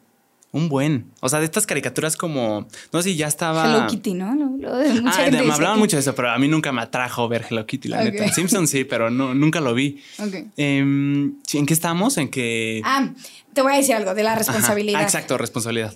Un 0.55 0.69
buen. 0.69 1.07
O 1.21 1.29
sea, 1.29 1.40
de 1.40 1.47
estas 1.47 1.67
caricaturas 1.67 2.17
como. 2.17 2.69
No 2.93 3.03
sé 3.03 3.11
si 3.11 3.17
ya 3.17 3.27
estaba. 3.27 3.64
Hello 3.69 3.87
Kitty, 3.88 4.14
¿no? 4.14 4.35
Lo- 4.37 4.57
lo 4.57 4.77
de- 4.77 5.01
mucha 5.01 5.27
Ah, 5.27 5.31
me 5.31 5.53
hablaban 5.53 5.81
mucho 5.81 5.97
de 5.97 6.01
eso, 6.01 6.14
pero 6.14 6.31
a 6.31 6.38
mí 6.38 6.47
nunca 6.47 6.71
me 6.71 6.81
atrajo 6.81 7.29
ver 7.29 7.45
Hello 7.51 7.67
Kitty, 7.67 7.88
la 7.88 7.99
Ok. 7.99 8.05
neta. 8.12 8.33
Simpson 8.33 8.69
sí, 8.69 8.85
pero 8.85 9.11
no, 9.11 9.35
nunca 9.35 9.61
lo 9.61 9.75
vi. 9.75 10.01
Ok. 10.21 10.35
Em, 10.57 11.35
¿En 11.53 11.67
qué 11.67 11.75
estamos? 11.75 12.19
En 12.19 12.29
que. 12.29 12.81
Ah, 12.85 13.09
te 13.53 13.62
voy 13.62 13.73
a 13.73 13.77
decir 13.79 13.97
algo 13.97 14.14
de 14.14 14.23
la 14.23 14.37
responsabilidad. 14.37 15.01
Ah, 15.01 15.03
exacto, 15.03 15.37
responsabilidad. 15.38 15.93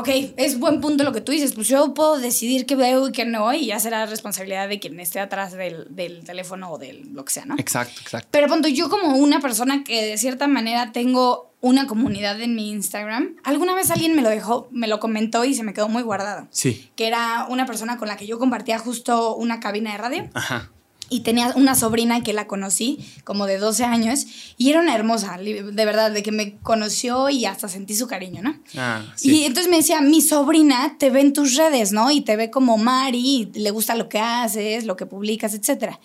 Ok, 0.00 0.08
es 0.36 0.58
buen 0.58 0.80
punto 0.80 1.04
lo 1.04 1.12
que 1.12 1.20
tú 1.20 1.32
dices, 1.32 1.52
pues 1.52 1.68
yo 1.68 1.94
puedo 1.94 2.18
decidir 2.18 2.66
qué 2.66 2.76
veo 2.76 3.08
y 3.08 3.12
qué 3.12 3.24
no, 3.24 3.52
y 3.52 3.66
ya 3.66 3.78
será 3.78 4.06
responsabilidad 4.06 4.68
de 4.68 4.80
quien 4.80 4.98
esté 5.00 5.20
atrás 5.20 5.52
del, 5.52 5.86
del 5.90 6.24
teléfono 6.24 6.72
o 6.72 6.78
del 6.78 7.12
lo 7.12 7.24
que 7.24 7.32
sea, 7.32 7.44
¿no? 7.44 7.54
Exacto, 7.58 8.00
exacto. 8.00 8.28
Pero 8.30 8.48
punto, 8.48 8.68
yo 8.68 8.88
como 8.90 9.16
una 9.16 9.40
persona 9.40 9.84
que 9.84 10.04
de 10.04 10.18
cierta 10.18 10.48
manera 10.48 10.92
tengo 10.92 11.50
una 11.60 11.86
comunidad 11.86 12.40
en 12.40 12.54
mi 12.54 12.70
Instagram, 12.70 13.36
alguna 13.44 13.74
vez 13.74 13.90
alguien 13.90 14.16
me 14.16 14.22
lo 14.22 14.30
dejó, 14.30 14.68
me 14.70 14.88
lo 14.88 14.98
comentó 14.98 15.44
y 15.44 15.54
se 15.54 15.62
me 15.62 15.74
quedó 15.74 15.88
muy 15.88 16.02
guardado. 16.02 16.48
Sí. 16.50 16.90
Que 16.96 17.06
era 17.06 17.46
una 17.48 17.66
persona 17.66 17.98
con 17.98 18.08
la 18.08 18.16
que 18.16 18.26
yo 18.26 18.38
compartía 18.38 18.78
justo 18.78 19.36
una 19.36 19.60
cabina 19.60 19.92
de 19.92 19.98
radio 19.98 20.30
Ajá. 20.34 20.70
Y 21.10 21.20
tenía 21.20 21.52
una 21.56 21.74
sobrina 21.74 22.22
que 22.22 22.32
la 22.32 22.46
conocí 22.46 22.98
como 23.24 23.46
de 23.46 23.58
12 23.58 23.84
años 23.84 24.26
y 24.56 24.70
era 24.70 24.80
una 24.80 24.94
hermosa, 24.94 25.36
de 25.38 25.84
verdad, 25.84 26.12
de 26.12 26.22
que 26.22 26.32
me 26.32 26.56
conoció 26.58 27.28
y 27.28 27.44
hasta 27.44 27.68
sentí 27.68 27.94
su 27.94 28.06
cariño, 28.06 28.40
¿no? 28.42 28.58
Ah, 28.78 29.02
Y 29.20 29.44
entonces 29.44 29.68
me 29.70 29.78
decía, 29.78 30.00
mi 30.00 30.22
sobrina 30.22 30.96
te 30.98 31.10
ve 31.10 31.20
en 31.20 31.32
tus 31.32 31.56
redes, 31.56 31.92
¿no? 31.92 32.10
Y 32.10 32.20
te 32.20 32.36
ve 32.36 32.50
como 32.50 32.78
Mari, 32.78 33.50
y 33.52 33.58
le 33.58 33.70
gusta 33.72 33.96
lo 33.96 34.08
que 34.08 34.20
haces, 34.20 34.84
lo 34.84 34.96
que 34.96 35.04
publicas, 35.04 35.52
etc. 35.52 35.96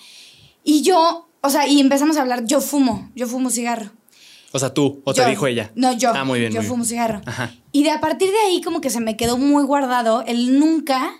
Y 0.63 0.82
yo, 0.82 1.30
o 1.41 1.50
sea, 1.50 1.68
y 1.68 1.80
empezamos 1.80 2.18
a 2.18 2.22
hablar, 2.22 2.44
yo 2.46 2.60
fumo, 2.60 3.12
yo 3.15 3.28
fumo 3.28 3.52
cigarro. 3.52 3.91
O 4.52 4.60
sea, 4.60 4.74
tú, 4.74 5.02
o 5.04 5.13
te 5.13 5.26
dijo 5.30 5.48
ella. 5.48 5.72
No, 5.76 5.91
yo. 5.91 6.12
Ah, 6.15 6.24
muy 6.24 6.39
bien. 6.39 6.52
Yo 6.52 6.62
muy 6.62 6.68
fumo 6.68 6.84
bien. 6.84 6.89
cigarro. 6.89 7.22
Ajá. 7.26 7.54
Y 7.72 7.84
de 7.84 7.91
a 7.91 8.00
partir 8.00 8.32
de 8.32 8.38
ahí 8.48 8.62
como 8.62 8.82
que 8.82 8.89
se 8.89 9.02
me 9.02 9.18
quedó 9.18 9.38
muy 9.38 9.63
guardado 9.65 10.24
el 10.26 10.58
nunca 10.60 11.13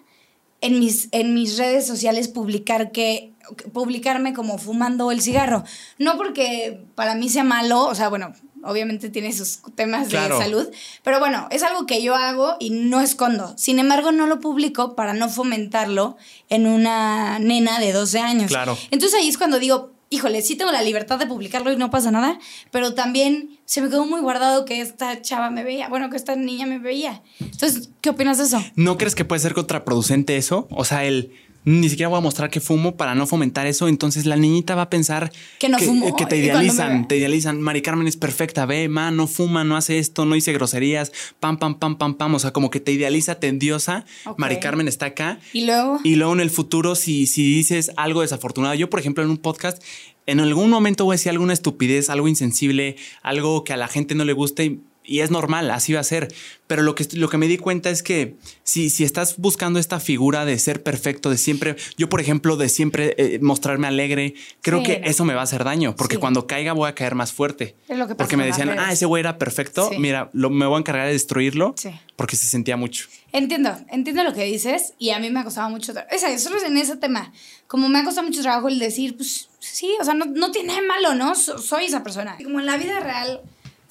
en 0.62 0.80
mis, 0.80 1.10
en 1.12 1.34
mis 1.34 1.58
redes 1.58 1.86
sociales 1.86 2.30
publicar 2.30 2.92
que 2.92 3.35
publicarme 3.74 4.34
como 4.34 4.58
fumando 4.58 5.12
el 5.12 5.22
cigarro. 5.22 5.64
No 5.98 6.18
porque 6.18 6.84
para 6.96 7.16
mí 7.16 7.30
sea 7.30 7.44
malo, 7.44 7.86
o 7.86 7.96
sea, 7.96 8.10
bueno, 8.10 8.34
obviamente 8.64 9.10
tiene 9.10 9.32
sus 9.32 9.60
temas 9.76 10.08
Claro. 10.08 10.38
de 10.38 10.44
salud, 10.44 10.68
pero 11.04 11.20
bueno, 11.20 11.48
es 11.52 11.64
algo 11.64 11.86
que 11.86 12.02
yo 12.02 12.16
hago 12.16 12.56
y 12.60 12.72
no 12.72 13.00
escondo. 13.02 13.54
Sin 13.58 13.80
embargo, 13.80 14.12
no 14.12 14.26
lo 14.28 14.40
publico 14.40 14.96
para 14.96 15.14
no 15.14 15.30
fomentarlo 15.30 16.18
en 16.50 16.66
una 16.68 17.40
nena 17.40 17.80
de 17.80 17.94
12 17.94 18.20
años. 18.20 18.48
Claro. 18.48 18.78
Entonces 18.92 19.20
ahí 19.20 19.28
es 19.28 19.38
cuando 19.38 19.60
digo, 19.60 19.92
híjole, 20.10 20.42
sí 20.42 20.56
tengo 20.56 20.72
la 20.72 20.82
libertad 20.82 21.20
de 21.20 21.26
publicarlo 21.28 21.72
y 21.72 21.78
no 21.78 21.90
pasa 21.90 22.10
nada, 22.12 22.40
pero 22.72 22.94
también 22.94 23.60
se 23.66 23.82
me 23.82 23.90
quedó 23.90 24.06
muy 24.06 24.22
guardado 24.22 24.64
que 24.66 24.80
esta 24.82 25.22
chava 25.22 25.50
me 25.50 25.64
veía, 25.64 25.90
bueno, 25.90 26.10
que 26.10 26.18
esta 26.18 26.36
niña 26.36 26.66
me 26.66 26.80
veía. 26.80 27.22
Entonces, 27.40 27.90
¿qué 28.02 28.12
opinas 28.12 28.38
de 28.38 28.46
eso? 28.46 28.64
¿No 28.76 28.98
crees 28.98 29.16
que 29.16 29.26
puede 29.26 29.40
ser 29.42 29.54
contraproducente 29.54 30.38
eso? 30.38 30.68
O 30.72 30.86
sea, 30.86 31.04
el 31.06 31.32
ni 31.66 31.90
siquiera 31.90 32.10
voy 32.10 32.20
a 32.20 32.22
mostrar 32.22 32.50
que 32.50 32.62
fumo 32.62 32.96
para 32.96 33.16
no 33.16 33.26
fomentar 33.28 33.66
eso. 33.68 33.88
Entonces 33.88 34.26
la 34.26 34.36
niñita 34.36 34.76
va 34.76 34.84
a 34.84 34.90
pensar 34.90 35.32
Que 35.60 35.68
no 35.68 35.80
fumo, 35.80 36.16
que 36.16 36.26
te 36.26 36.36
me 36.38 36.44
idealizan, 36.46 37.02
ve. 37.02 37.08
te 37.10 37.18
idealizan. 37.18 37.60
Mari 37.60 37.82
Carmen 37.82 38.08
es 38.08 38.18
perfecta, 38.18 38.66
ve, 38.66 38.88
ma, 38.88 39.12
no 39.12 39.28
fuma, 39.28 39.64
no 39.64 39.76
hace 39.76 39.98
esto, 40.00 40.26
no 40.26 40.36
dice 40.36 40.54
groserías, 40.54 41.12
pam, 41.40 41.58
pam, 41.58 41.80
pam, 41.80 41.98
pam, 41.98 42.14
pam. 42.16 42.36
O 42.36 42.40
sea, 42.40 42.52
como 42.54 42.70
que 42.70 42.80
te 42.80 42.92
idealiza, 42.92 43.36
te 43.40 43.48
endiosa. 43.48 44.06
Ok. 44.26 44.38
Mari 44.40 44.60
Carmen 44.60 44.88
está 44.88 45.08
acá. 45.08 45.40
Y 45.54 45.66
luego, 45.66 46.00
Y 46.04 46.16
luego 46.16 46.34
en 46.34 46.40
el 46.40 46.52
futuro, 46.52 46.96
si, 46.96 47.26
si 47.26 47.44
dices 47.56 47.92
algo 47.98 48.22
desafortunado, 48.22 48.76
yo, 48.76 48.90
por 48.90 49.00
ejemplo, 49.00 49.24
en 49.24 49.30
un 49.32 49.38
podcast, 49.38 49.82
en 50.28 50.40
algún 50.40 50.70
momento 50.70 51.06
voy 51.06 51.14
a 51.14 51.18
decir 51.18 51.32
alguna 51.32 51.54
estupidez, 51.54 52.10
algo 52.10 52.28
insensible, 52.28 52.96
algo 53.24 53.64
que 53.64 53.74
a 53.74 53.78
la 53.78 53.88
gente 53.88 54.14
no 54.16 54.24
le 54.26 54.34
guste 54.34 54.80
y, 55.08 55.20
es 55.22 55.32
normal, 55.32 55.72
así 55.72 55.94
va 55.94 56.00
a 56.00 56.04
ser. 56.04 56.34
Pero 56.68 56.82
lo 56.82 56.96
que, 56.96 57.08
lo 57.14 57.30
que 57.30 57.38
me 57.38 57.48
di 57.48 57.58
cuenta 57.58 57.90
es 57.92 58.02
que 58.02 58.36
si, 58.64 58.90
si 58.90 59.04
estás 59.04 59.38
buscando 59.38 59.80
esta 59.80 60.00
figura 60.00 60.46
de 60.46 60.58
ser 60.58 60.82
perfecto, 60.82 61.30
de 61.30 61.38
siempre, 61.38 61.76
yo, 61.98 62.10
por 62.10 62.22
ejemplo, 62.22 62.58
de 62.58 62.70
siempre 62.70 63.14
eh, 63.18 63.40
mostrarme 63.42 63.88
alegre, 63.88 64.34
creo 64.62 64.80
Sí, 64.80 64.86
que 64.86 65.00
no. 65.00 65.06
eso 65.08 65.26
me 65.26 65.34
va 65.36 65.42
a 65.42 65.44
hacer 65.44 65.64
daño, 65.64 65.96
porque 65.96 66.16
Sí. 66.16 66.20
cuando 66.22 66.48
caiga 66.48 66.74
voy 66.74 66.90
a 66.90 66.96
caer 66.96 67.14
más 67.16 67.32
fuerte. 67.34 67.76
Es 67.88 67.98
lo 67.98 68.08
que 68.08 68.16
porque 68.16 68.36
me 68.38 68.46
decían, 68.46 68.70
ah, 68.80 68.92
ese 68.92 69.06
güey 69.06 69.20
era 69.22 69.38
perfecto, 69.38 69.90
Sí. 69.92 70.00
mira, 70.00 70.30
lo, 70.34 70.50
me 70.50 70.66
voy 70.66 70.76
a 70.78 70.80
encargar 70.80 71.06
de 71.08 71.14
destruirlo 71.14 71.76
porque 72.16 72.36
se 72.36 72.48
sentía 72.48 72.78
mucho. 72.78 73.08
entiendo, 73.32 73.78
entiendo 73.92 74.24
lo 74.24 74.34
que 74.34 74.46
dices 74.46 74.94
y 74.98 75.10
a 75.12 75.20
mí 75.20 75.30
me 75.30 75.42
ha 75.42 75.44
costado 75.44 75.70
mucho, 75.70 75.94
tra- 75.94 76.08
esa, 76.12 76.36
solo 76.40 76.58
en 76.66 76.78
ese 76.78 76.96
tema, 76.96 77.32
como 77.68 77.90
me 77.90 78.00
ha 78.00 78.04
costado 78.06 78.26
mucho 78.28 78.42
trabajo 78.42 78.70
el 78.70 78.80
decir, 78.80 79.18
pues 79.18 79.50
sí, 79.60 79.92
o 80.00 80.04
sea, 80.06 80.14
no, 80.14 80.26
no 80.26 80.52
tiene 80.52 80.70
nada 80.70 80.82
malo, 80.88 81.14
¿no? 81.16 81.36
So- 81.36 81.58
soy 81.60 81.86
esa 81.86 82.02
persona. 82.04 82.38
Como 82.44 82.60
en 82.60 82.66
la 82.66 82.78
vida 82.78 83.00
real 83.02 83.42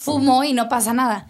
fumo 0.04 0.44
y 0.44 0.52
no 0.52 0.68
pasa 0.68 0.92
nada, 0.92 1.28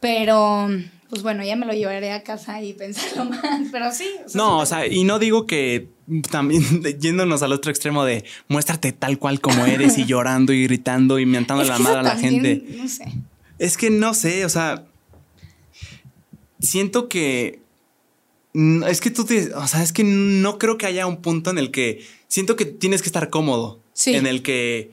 pero 0.00 0.68
pues 1.10 1.22
bueno, 1.22 1.44
ya 1.44 1.54
me 1.54 1.66
lo 1.66 1.72
llevaré 1.74 2.10
a 2.12 2.22
casa 2.24 2.60
y 2.62 2.72
pensarlo 2.72 3.24
más, 3.30 3.42
pero 3.70 3.92
sí. 3.92 4.08
o 4.24 4.28
sea, 4.28 4.36
No, 4.42 4.58
o 4.58 4.66
sea, 4.66 4.86
y 4.86 5.04
no 5.04 5.18
digo 5.18 5.46
que 5.46 5.88
también 6.30 6.62
yéndonos 7.00 7.42
al 7.42 7.52
otro 7.52 7.70
extremo 7.70 8.04
de 8.04 8.24
muéstrate 8.48 8.92
tal 8.92 9.18
cual 9.18 9.40
como 9.40 9.64
eres 9.66 9.96
y 9.98 10.04
llorando 10.06 10.52
y 10.52 10.64
gritando 10.64 11.18
y 11.18 11.26
mentando 11.26 11.62
Es 11.62 11.68
la 11.68 11.78
madre 11.78 11.98
a 12.00 12.02
la 12.02 12.10
también, 12.14 12.42
gente. 12.42 12.76
No 12.76 12.88
sé. 12.88 13.04
Es 13.58 13.76
que 13.76 13.90
no 13.90 14.14
sé, 14.14 14.44
o 14.44 14.48
sea, 14.48 14.84
siento 16.60 17.08
que 17.08 17.60
es 18.86 19.00
que 19.00 19.10
tú 19.10 19.24
te, 19.24 19.52
o 19.54 19.66
sea, 19.66 19.82
es 19.82 19.92
que 19.92 20.04
no 20.04 20.58
creo 20.58 20.78
que 20.78 20.86
haya 20.86 21.06
un 21.06 21.16
punto 21.22 21.50
en 21.50 21.58
el 21.58 21.70
que 21.72 22.04
siento 22.28 22.54
que 22.56 22.64
tienes 22.64 23.02
que 23.02 23.08
estar 23.08 23.28
cómodo, 23.30 23.80
Sí. 23.92 24.14
en 24.14 24.26
el 24.26 24.42
que 24.42 24.92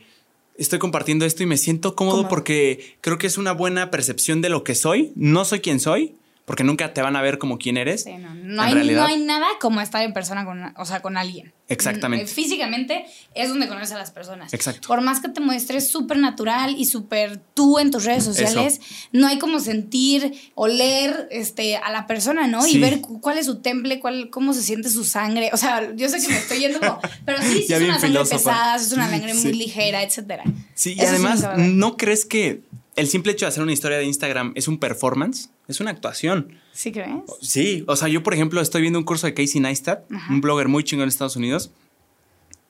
estoy 0.58 0.80
compartiendo 0.80 1.26
esto 1.26 1.44
y 1.44 1.46
me 1.46 1.58
siento 1.58 1.96
cómodo, 1.96 2.28
porque 2.28 2.96
creo 3.02 3.18
que 3.18 3.28
es 3.28 3.38
una 3.38 3.52
buena 3.52 3.92
percepción 3.92 4.42
de 4.42 4.50
lo 4.50 4.64
que 4.64 4.76
soy. 4.76 5.12
No 5.16 5.46
soy 5.46 5.60
quien 5.60 5.80
soy, 5.80 6.16
porque 6.46 6.64
nunca 6.64 6.94
te 6.94 7.02
van 7.02 7.16
a 7.16 7.22
ver 7.22 7.38
como 7.38 7.58
quien 7.58 7.78
eres. 7.78 8.04
Sí, 8.04 8.14
no, 8.14 8.34
no, 8.36 8.62
hay, 8.62 8.74
realidad. 8.74 9.02
no 9.04 9.08
hay 9.08 9.20
nada 9.24 9.48
como 9.60 9.80
estar 9.80 10.04
en 10.04 10.12
persona 10.14 10.44
con, 10.44 10.74
o 10.78 10.86
sea, 10.86 11.02
con 11.02 11.16
alguien. 11.18 11.54
Exactamente. 11.70 12.26
Mm, 12.26 12.28
Físicamente 12.28 13.06
es 13.34 13.48
donde 13.48 13.68
conoces 13.70 13.94
a 13.94 13.98
las 13.98 14.12
personas. 14.12 14.54
Exacto. 14.54 14.88
Por 14.88 15.00
más 15.02 15.22
que 15.22 15.30
te 15.30 15.40
muestres 15.40 15.88
súper 15.90 16.18
natural 16.18 16.76
y 16.78 16.86
súper 16.86 17.38
tú 17.54 17.80
en 17.80 17.92
tus 17.92 18.04
redes 18.04 18.26
sociales, 18.26 18.82
no 19.14 19.28
hay 19.28 19.40
como 19.40 19.60
sentir, 19.62 20.34
oler 20.56 21.30
este, 21.32 21.78
a 21.78 21.90
la 21.92 22.08
persona, 22.08 22.48
¿no? 22.48 22.62
Sí. 22.64 22.78
Y 22.78 22.82
ver 22.82 23.00
cu- 23.00 23.22
cuál 23.22 23.38
es 23.38 23.46
su 23.46 23.62
temple, 23.62 24.00
cuál, 24.02 24.30
cómo 24.30 24.54
se 24.54 24.62
siente 24.64 24.90
su 24.90 25.06
sangre. 25.06 25.52
O 25.54 25.58
sea, 25.58 25.94
yo 25.96 26.10
sé 26.10 26.20
que 26.20 26.28
me 26.28 26.38
estoy 26.38 26.60
yendo 26.60 26.80
como, 26.80 27.00
pero 27.26 27.42
sí, 27.42 27.64
sí 27.66 27.74
es 27.74 27.82
una 27.82 27.94
sangre 28.00 28.08
filósofa. 28.26 28.38
pesada, 28.38 28.80
sí 28.80 28.86
es 28.88 28.92
una 28.94 29.10
sangre 29.10 29.34
muy 29.34 29.54
ligera, 29.54 30.04
etcétera. 30.04 30.44
Sí, 30.74 30.96
y 30.98 31.02
además. 31.02 31.48
¿no 31.58 31.96
crees 31.96 32.26
que 32.26 32.62
el 32.96 33.08
simple 33.08 33.32
hecho 33.32 33.46
de 33.46 33.50
hacer 33.50 33.64
una 33.64 33.72
historia 33.74 33.98
de 33.98 34.06
Instagram 34.06 34.52
es 34.56 34.68
un 34.68 34.78
performance? 34.78 35.50
Es 35.68 35.80
una 35.80 35.92
actuación. 35.92 36.60
¿Sí 36.74 36.92
crees? 36.92 37.10
Sí, 37.42 37.84
o 37.88 37.96
sea, 37.96 38.08
yo 38.08 38.24
por 38.24 38.34
ejemplo 38.34 38.60
estoy 38.62 38.82
viendo 38.82 39.00
un 39.00 39.06
curso 39.06 39.28
de 39.28 39.34
Casey 39.34 39.62
Neistat, 39.62 40.12
Ajá. 40.12 40.34
un 40.34 40.42
blogger 40.42 40.68
muy 40.68 40.84
chingón 40.84 41.04
en 41.04 41.10
Estados 41.10 41.36
Unidos, 41.36 41.72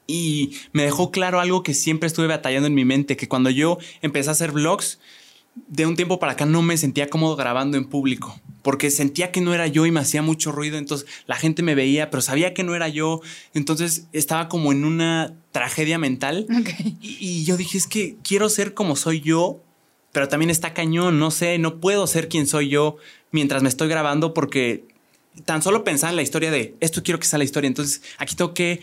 y 0.07 0.57
me 0.73 0.83
dejó 0.83 1.09
claro 1.11 1.39
algo 1.39 1.63
que 1.63 1.73
siempre 1.73 2.07
estuve 2.07 2.27
batallando 2.27 2.67
en 2.67 2.73
mi 2.75 2.85
mente, 2.85 3.15
que 3.15 3.27
cuando 3.27 3.49
yo 3.49 3.77
empecé 4.01 4.29
a 4.29 4.33
hacer 4.33 4.51
vlogs, 4.51 4.99
de 5.67 5.85
un 5.85 5.95
tiempo 5.95 6.17
para 6.19 6.33
acá 6.33 6.45
no 6.45 6.61
me 6.61 6.77
sentía 6.77 7.09
cómodo 7.09 7.35
grabando 7.35 7.77
en 7.77 7.85
público, 7.85 8.39
porque 8.61 8.89
sentía 8.89 9.31
que 9.31 9.41
no 9.41 9.53
era 9.53 9.67
yo 9.67 9.85
y 9.85 9.91
me 9.91 9.99
hacía 9.99 10.21
mucho 10.21 10.51
ruido, 10.51 10.77
entonces 10.77 11.07
la 11.27 11.35
gente 11.35 11.61
me 11.63 11.75
veía, 11.75 12.09
pero 12.09 12.21
sabía 12.21 12.53
que 12.53 12.63
no 12.63 12.75
era 12.75 12.87
yo, 12.89 13.21
entonces 13.53 14.07
estaba 14.13 14.47
como 14.49 14.71
en 14.71 14.85
una 14.85 15.33
tragedia 15.51 15.97
mental. 15.97 16.45
Ok. 16.57 16.69
Y, 17.01 17.17
y 17.19 17.43
yo 17.43 17.57
dije, 17.57 17.77
es 17.77 17.87
que 17.87 18.15
quiero 18.23 18.49
ser 18.49 18.73
como 18.73 18.95
soy 18.95 19.19
yo, 19.21 19.61
pero 20.11 20.27
también 20.27 20.49
está 20.49 20.73
cañón, 20.73 21.19
no 21.19 21.31
sé, 21.31 21.57
no 21.57 21.79
puedo 21.79 22.05
ser 22.07 22.27
quien 22.29 22.47
soy 22.47 22.69
yo 22.69 22.97
mientras 23.31 23.63
me 23.63 23.69
estoy 23.69 23.87
grabando 23.87 24.33
porque 24.33 24.85
tan 25.45 25.61
solo 25.61 25.83
pensar 25.83 26.09
en 26.09 26.17
la 26.17 26.21
historia 26.21 26.51
de 26.51 26.75
esto 26.81 27.03
quiero 27.03 27.19
que 27.19 27.25
sea 27.27 27.37
la 27.39 27.45
historia, 27.45 27.67
entonces 27.67 28.01
aquí 28.17 28.35
tengo 28.35 28.53
que 28.53 28.81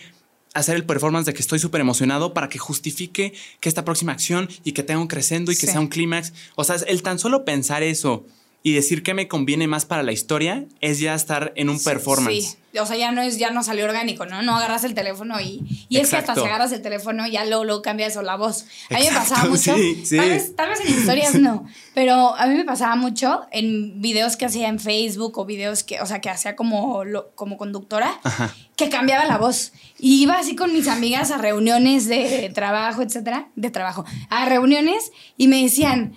hacer 0.55 0.77
el 0.77 0.85
performance 0.85 1.27
de 1.27 1.35
que 1.35 1.43
estoy 1.43 1.59
súper 1.59 1.81
emocionado 1.83 2.33
para 2.33 2.49
que 2.49 2.59
justifique 2.59 3.35
que 3.61 3.69
esta 3.69 3.85
próxima 3.85 4.13
acción 4.13 4.49
y 4.65 4.73
que 4.73 4.83
tenga 4.83 5.01
un 5.01 5.07
crescendo 5.07 5.53
y 5.53 5.55
que 5.57 5.67
Sí. 5.67 5.73
sea 5.73 5.81
un 5.81 5.89
clímax. 5.89 6.33
O 6.57 6.65
sea, 6.65 6.77
el 6.87 7.03
tan 7.03 7.19
solo 7.19 7.45
pensar 7.45 7.83
eso 7.83 8.27
y 8.63 8.73
decir 8.73 9.03
que 9.03 9.15
me 9.15 9.29
conviene 9.29 9.67
más 9.69 9.85
para 9.87 10.03
la 10.03 10.13
historia 10.13 10.65
es 10.81 10.99
ya 10.99 11.15
estar 11.15 11.53
en 11.57 11.69
un 11.71 11.83
performance. 11.83 12.59
Sí, 12.73 12.79
o 12.79 12.85
sea, 12.87 12.97
ya 12.97 13.13
no 13.13 13.23
es, 13.23 13.39
ya 13.39 13.51
no 13.51 13.63
salió 13.63 13.85
orgánico, 13.87 14.27
¿no? 14.27 14.43
No 14.43 14.57
agarras 14.57 14.85
el 14.85 14.95
teléfono 14.95 15.41
y, 15.41 15.63
y 15.89 15.97
es 15.99 16.11
que 16.11 16.17
hasta 16.17 16.33
Exacto. 16.33 16.43
si 16.43 16.47
agarras 16.49 16.73
el 16.73 16.83
teléfono 16.83 17.27
ya 17.27 17.45
luego, 17.47 17.65
luego 17.65 17.83
cambia 17.83 18.07
eso 18.07 18.21
la 18.23 18.37
voz. 18.37 18.65
A 18.91 18.95
mí 18.95 19.01
me 19.01 19.07
Exacto, 19.07 19.31
pasaba 19.31 19.49
mucho. 19.51 19.75
sí, 19.77 20.03
sí. 20.05 20.17
Tal, 20.17 20.29
vez, 20.29 20.57
tal 20.57 20.69
vez 20.71 20.81
en 20.81 20.89
historias 20.89 21.35
no, 21.37 21.67
pero 21.95 22.37
a 22.37 22.47
mí 22.47 22.55
me 22.57 22.65
pasaba 22.65 22.95
mucho 22.97 23.43
en 23.53 24.01
videos 24.03 24.37
que 24.37 24.45
hacía 24.47 24.69
en 24.69 24.81
Facebook 24.81 25.39
o 25.39 25.45
videos 25.47 25.83
que, 25.85 26.01
o 26.01 26.07
sea, 26.07 26.21
que 26.21 26.29
hacía 26.29 26.57
como, 26.57 27.05
lo- 27.05 27.31
como 27.37 27.57
conductora, 27.57 28.21
Ajá. 28.23 28.55
que 28.77 28.89
cambiaba 28.91 29.25
la 29.25 29.39
voz. 29.39 29.73
Y 29.99 30.21
iba 30.23 30.35
así 30.39 30.55
con 30.57 30.73
mis 30.73 30.89
amigas 30.89 31.31
a 31.31 31.39
reuniones 31.39 32.07
de 32.07 32.51
trabajo, 32.55 33.03
etcétera, 33.03 33.49
de 33.57 33.71
trabajo, 33.71 34.05
a 34.31 34.45
reuniones 34.47 35.11
y 35.37 35.49
me 35.49 35.63
decían, 35.63 36.15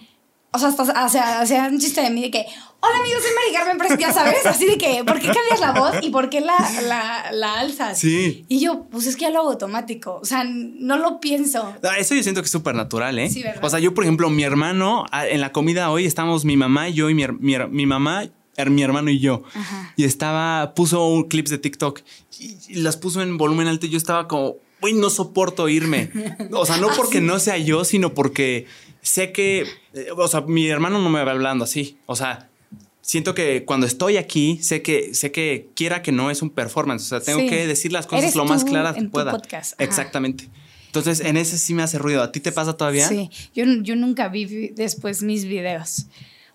o 0.53 0.59
sea, 0.59 0.67
hasta 0.69 1.05
o 1.05 1.09
sea, 1.09 1.41
hacían 1.41 1.73
un 1.73 1.79
chiste 1.79 2.01
de 2.01 2.09
mí 2.09 2.21
de 2.23 2.29
que, 2.31 2.45
hola 2.81 2.97
amigos, 2.99 3.21
soy 3.23 3.31
Mari 3.33 3.53
Carmen, 3.53 3.77
pero 3.77 3.97
ya 3.97 4.11
sabes, 4.11 4.45
así 4.45 4.65
de 4.65 4.77
que, 4.77 5.03
¿por 5.05 5.17
qué 5.19 5.27
cambias 5.27 5.61
la 5.61 5.71
voz 5.71 5.95
y 6.01 6.09
por 6.09 6.29
qué 6.29 6.41
la, 6.41 6.57
la, 6.83 7.31
la 7.31 7.59
alzas? 7.59 7.97
Sí. 7.97 8.45
Y 8.49 8.59
yo, 8.59 8.85
pues 8.91 9.07
es 9.07 9.15
que 9.15 9.21
ya 9.21 9.29
lo 9.29 9.39
hago 9.39 9.51
automático, 9.51 10.19
o 10.21 10.25
sea, 10.25 10.43
no 10.43 10.97
lo 10.97 11.21
pienso. 11.21 11.73
Eso 11.97 12.15
yo 12.15 12.23
siento 12.23 12.41
que 12.41 12.47
es 12.47 12.51
súper 12.51 12.75
natural, 12.75 13.17
¿eh? 13.17 13.29
Sí, 13.29 13.43
¿verdad? 13.43 13.63
O 13.63 13.69
sea, 13.69 13.79
yo, 13.79 13.93
por 13.93 14.03
ejemplo, 14.03 14.29
mi 14.29 14.43
hermano, 14.43 15.05
en 15.13 15.39
la 15.39 15.53
comida 15.53 15.89
hoy 15.89 16.05
estamos 16.05 16.43
mi 16.43 16.57
mamá 16.57 16.89
yo 16.89 17.09
y 17.09 17.13
mi, 17.13 17.25
mi 17.39 17.57
mi 17.69 17.85
mamá, 17.85 18.25
mi 18.67 18.83
hermano 18.83 19.09
y 19.09 19.19
yo. 19.19 19.43
Ajá. 19.53 19.93
Y 19.95 20.03
estaba, 20.03 20.73
puso 20.75 21.05
un 21.07 21.29
clips 21.29 21.49
de 21.49 21.59
TikTok 21.59 22.01
y, 22.39 22.57
y 22.67 22.75
las 22.75 22.97
puso 22.97 23.21
en 23.21 23.37
volumen 23.37 23.67
alto 23.67 23.85
y 23.85 23.89
yo 23.89 23.97
estaba 23.97 24.27
como, 24.27 24.57
uy, 24.81 24.93
no 24.93 25.09
soporto 25.09 25.69
irme. 25.69 26.11
O 26.51 26.65
sea, 26.65 26.77
no 26.77 26.89
Ah, 26.91 26.93
porque 26.97 27.21
no 27.21 27.39
sea 27.39 27.57
yo, 27.57 27.85
sino 27.85 28.13
porque 28.13 28.67
sé 29.01 29.31
que, 29.31 29.61
eh, 29.93 30.07
o 30.15 30.27
sea, 30.27 30.41
mi 30.41 30.67
hermano 30.67 30.99
no 30.99 31.09
me 31.09 31.23
va 31.23 31.31
hablando 31.31 31.63
así. 31.65 31.97
O 32.05 32.15
sea, 32.15 32.49
siento 33.01 33.33
que 33.33 33.65
cuando 33.65 33.85
estoy 33.87 34.17
aquí, 34.17 34.59
sé 34.61 34.81
que, 34.81 35.13
sé 35.13 35.31
que 35.31 35.69
quiera 35.75 36.01
que 36.01 36.11
no 36.11 36.29
es 36.31 36.41
un 36.41 36.49
performance. 36.49 37.03
O 37.05 37.09
sea, 37.09 37.19
tengo 37.21 37.39
Sí. 37.39 37.47
que 37.49 37.67
decir 37.67 37.91
las 37.91 38.05
cosas 38.07 38.23
Eres 38.23 38.35
lo 38.35 38.45
más 38.45 38.63
claras 38.63 38.95
que 38.95 39.03
pueda. 39.03 39.31
podcast. 39.31 39.79
Exactamente. 39.81 40.49
Entonces, 40.87 41.21
en 41.21 41.37
ese 41.37 41.57
sí 41.57 41.73
me 41.73 41.83
hace 41.83 41.97
ruido. 41.97 42.21
¿A 42.21 42.31
ti 42.31 42.39
te 42.41 42.51
pasa 42.51 42.75
todavía? 42.75 43.07
Sí, 43.07 43.29
yo, 43.55 43.63
yo 43.81 43.95
nunca 43.95 44.27
vi- 44.27 44.69
después 44.75 45.23
mis 45.23 45.45
videos. 45.45 46.07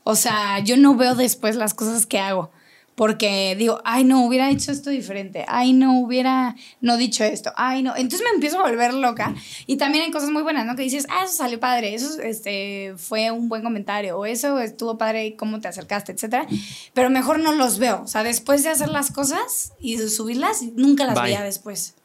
O 0.05 0.15
sea, 0.15 0.61
yo 0.61 0.77
no 0.77 0.95
veo 0.95 1.15
después 1.15 1.57
las 1.57 1.75
cosas 1.75 2.07
que 2.07 2.19
hago. 2.19 2.51
Porque 2.97 3.55
digo, 3.59 3.83
ay, 3.85 4.05
no, 4.05 4.25
hubiera 4.25 4.51
hecho 4.51 4.73
esto 4.73 4.89
diferente. 4.89 5.45
Ay, 5.49 5.75
no, 5.75 6.01
hubiera 6.01 6.57
no 6.81 6.97
dicho 6.97 7.25
esto. 7.25 7.53
Ay, 7.55 7.83
no. 7.83 7.95
Entonces 7.95 8.23
me 8.23 8.35
empiezo 8.35 8.59
a 8.59 8.69
volver 8.69 8.95
loca. 8.95 9.35
Y 9.67 9.77
también 9.77 10.05
hay 10.05 10.11
cosas 10.11 10.31
muy 10.31 10.43
buenas, 10.43 10.65
¿no? 10.65 10.77
Que 10.77 10.83
dices, 10.83 11.07
ah, 11.11 11.25
eso 11.25 11.35
salió 11.35 11.61
padre. 11.61 11.95
Eso 11.95 12.23
este, 12.23 12.95
fue 12.97 13.31
un 13.31 13.51
buen 13.51 13.63
comentario. 13.63 14.19
O 14.19 14.25
eso 14.25 14.59
estuvo 14.61 14.97
padre, 14.97 15.37
cómo 15.37 15.61
te 15.61 15.69
acercaste, 15.69 16.13
etcétera. 16.13 16.47
Pero 16.95 17.11
mejor 17.11 17.39
no 17.39 17.53
los 17.53 17.79
veo. 17.79 18.01
O 18.03 18.07
sea, 18.07 18.23
después 18.23 18.63
de 18.63 18.71
hacer 18.71 18.89
las 18.89 19.11
cosas 19.11 19.75
y 19.79 19.97
de 19.97 20.09
subirlas, 20.09 20.63
nunca 20.75 21.05
las 21.05 21.17
Bye. 21.17 21.25
veía 21.25 21.43
después. 21.43 21.97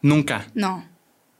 Nunca. 0.00 0.46
No. 0.54 0.88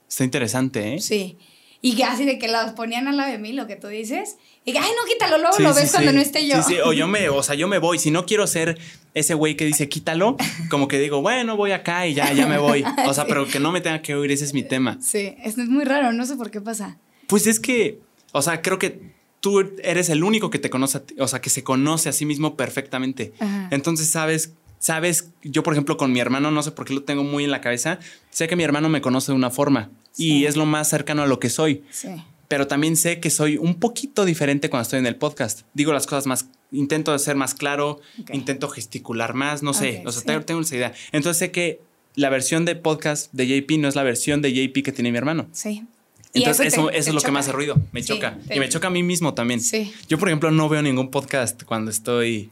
Está 0.09 0.25
interesante, 0.25 0.95
¿eh? 0.95 0.99
Sí. 0.99 1.37
Y 1.81 1.95
que 1.95 2.03
así 2.03 2.25
de 2.25 2.37
que 2.37 2.49
las 2.49 2.73
ponían 2.73 3.07
al 3.07 3.15
lado 3.15 3.31
de 3.31 3.37
mí, 3.37 3.53
lo 3.53 3.67
que 3.67 3.77
tú 3.77 3.87
dices. 3.87 4.35
Y 4.63 4.71
ay, 4.77 4.91
no, 4.95 5.05
quítalo, 5.11 5.37
luego 5.39 5.57
Sí, 5.57 5.63
lo 5.63 5.73
sí, 5.73 5.81
ves 5.81 5.91
cuando 5.91 6.11
sí. 6.11 6.15
no 6.15 6.21
esté 6.21 6.47
yo. 6.47 6.57
Sí, 6.61 6.73
sí, 6.75 6.79
o 6.83 6.93
yo 6.93 7.07
me, 7.07 7.29
o 7.29 7.41
sea, 7.41 7.55
yo 7.55 7.67
me 7.67 7.79
voy. 7.79 7.97
Si 7.97 8.11
no 8.11 8.25
quiero 8.27 8.45
ser 8.45 8.77
ese 9.15 9.33
güey 9.33 9.55
que 9.57 9.65
dice 9.65 9.89
quítalo, 9.89 10.37
como 10.69 10.87
que 10.87 10.99
digo, 10.99 11.21
bueno, 11.21 11.57
voy 11.57 11.71
acá 11.71 12.05
y 12.07 12.13
ya, 12.13 12.31
ya 12.33 12.45
me 12.47 12.57
voy. 12.59 12.83
O 13.07 13.13
sea, 13.13 13.25
pero 13.25 13.47
que 13.47 13.59
no 13.59 13.71
me 13.71 13.81
tenga 13.81 14.01
que 14.03 14.13
oír, 14.15 14.31
ese 14.31 14.45
es 14.45 14.53
mi 14.53 14.61
tema. 14.63 14.97
Sí, 15.01 15.35
es 15.43 15.57
muy 15.57 15.83
raro, 15.83 16.13
no 16.13 16.25
sé 16.25 16.35
por 16.35 16.51
qué 16.51 16.61
pasa. 16.61 16.97
Pues 17.27 17.47
es 17.47 17.59
que, 17.59 17.99
o 18.33 18.41
sea, 18.43 18.61
creo 18.61 18.77
que 18.77 18.99
tú 19.39 19.59
eres 19.83 20.09
el 20.09 20.23
único 20.23 20.51
que 20.51 20.59
te 20.59 20.69
conoce, 20.69 21.01
o 21.17 21.27
sea, 21.27 21.41
que 21.41 21.49
se 21.49 21.63
conoce 21.63 22.09
a 22.09 22.11
sí 22.11 22.25
mismo 22.25 22.55
perfectamente. 22.55 23.33
Ajá. 23.39 23.67
Entonces, 23.71 24.09
sabes, 24.09 24.53
sabes, 24.77 25.31
yo 25.41 25.63
por 25.63 25.73
ejemplo 25.73 25.97
con 25.97 26.11
mi 26.13 26.19
hermano, 26.19 26.51
no 26.51 26.61
sé 26.61 26.69
por 26.71 26.85
qué 26.85 26.93
lo 26.93 27.01
tengo 27.03 27.23
muy 27.23 27.43
en 27.45 27.51
la 27.51 27.61
cabeza, 27.61 27.97
sé 28.29 28.47
que 28.47 28.55
mi 28.55 28.63
hermano 28.63 28.89
me 28.89 29.01
conoce 29.01 29.31
de 29.31 29.35
una 29.37 29.49
forma 29.49 29.89
Sí. 30.11 30.39
y 30.41 30.45
es 30.45 30.55
lo 30.57 30.65
más 30.67 30.89
cercano 30.89 31.23
a 31.23 31.25
lo 31.25 31.39
que 31.39 31.49
soy. 31.49 31.83
Sí. 31.89 32.09
Pero 32.51 32.67
también 32.67 32.97
sé 32.97 33.21
que 33.21 33.29
soy 33.29 33.55
un 33.55 33.75
poquito 33.75 34.25
diferente 34.25 34.69
cuando 34.69 34.81
estoy 34.83 34.99
en 34.99 35.05
el 35.05 35.15
podcast. 35.15 35.61
Digo 35.73 35.93
las 35.93 36.05
cosas 36.05 36.27
más, 36.27 36.47
intento 36.69 37.17
ser 37.17 37.37
más 37.37 37.53
claro, 37.53 38.01
intento 38.33 38.67
gesticular 38.67 39.35
más, 39.35 39.63
no 39.63 39.73
sé, 39.73 39.99
Ok, 40.01 40.07
o 40.07 40.11
sea, 40.11 40.19
sí. 40.19 40.27
tengo, 40.27 40.41
tengo 40.41 40.59
esa 40.59 40.75
idea. 40.75 40.93
Entonces 41.13 41.37
sé 41.39 41.51
que 41.51 41.79
la 42.15 42.29
versión 42.29 42.65
de 42.65 42.75
podcast 42.75 43.31
de 43.31 43.47
JP 43.47 43.71
no 43.79 43.87
es 43.87 43.95
la 43.95 44.03
versión 44.03 44.41
de 44.41 44.51
JP 44.51 44.83
que 44.83 44.91
tiene 44.91 45.13
mi 45.13 45.17
hermano. 45.17 45.47
Sí. 45.53 45.85
Entonces 46.33 46.73
eso, 46.73 46.87
te- 46.87 46.97
eso 46.97 47.05
te 47.05 47.09
es 47.11 47.15
lo 47.15 47.21
que 47.21 47.31
me 47.31 47.39
hace 47.39 47.53
ruido, 47.53 47.77
me 47.93 48.01
Sí, 48.03 48.09
choca. 48.09 48.37
Y 48.53 48.59
me 48.59 48.67
choca 48.67 48.87
a 48.87 48.91
mí 48.91 49.01
mismo 49.01 49.33
también. 49.33 49.61
Sí. 49.61 49.93
Yo, 50.09 50.17
por 50.19 50.27
ejemplo, 50.27 50.51
no 50.51 50.67
veo 50.67 50.81
ningún 50.81 51.09
podcast 51.09 51.63
cuando 51.63 51.89
estoy... 51.89 52.49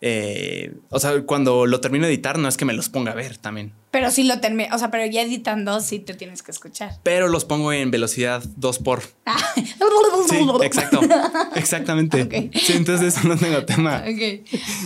eh, 0.00 0.72
o 0.90 0.98
sea, 1.00 1.22
cuando 1.22 1.66
lo 1.66 1.80
termino 1.80 2.06
de 2.06 2.12
editar, 2.12 2.38
no 2.38 2.48
es 2.48 2.56
que 2.56 2.64
me 2.64 2.72
los 2.72 2.88
ponga 2.88 3.12
a 3.12 3.14
ver 3.14 3.36
también. 3.38 3.72
Pero 3.90 4.10
sí 4.10 4.24
lo 4.24 4.38
terminé, 4.40 4.68
o 4.72 4.78
sea, 4.78 4.90
pero 4.90 5.06
ya 5.06 5.22
editando 5.22 5.80
sí 5.80 5.98
te 5.98 6.12
tienes 6.12 6.42
que 6.42 6.50
escuchar. 6.50 6.92
Pero 7.02 7.28
los 7.28 7.46
pongo 7.46 7.72
en 7.72 7.90
velocidad 7.90 8.42
2 8.56 8.78
por. 8.80 9.02
Sí, 10.28 10.46
exacto. 10.62 11.00
Exactamente. 11.54 12.50
Sí, 12.54 12.74
entonces 12.74 13.16
eso 13.16 13.26
no 13.26 13.36
tengo 13.36 13.64
tema. 13.64 14.02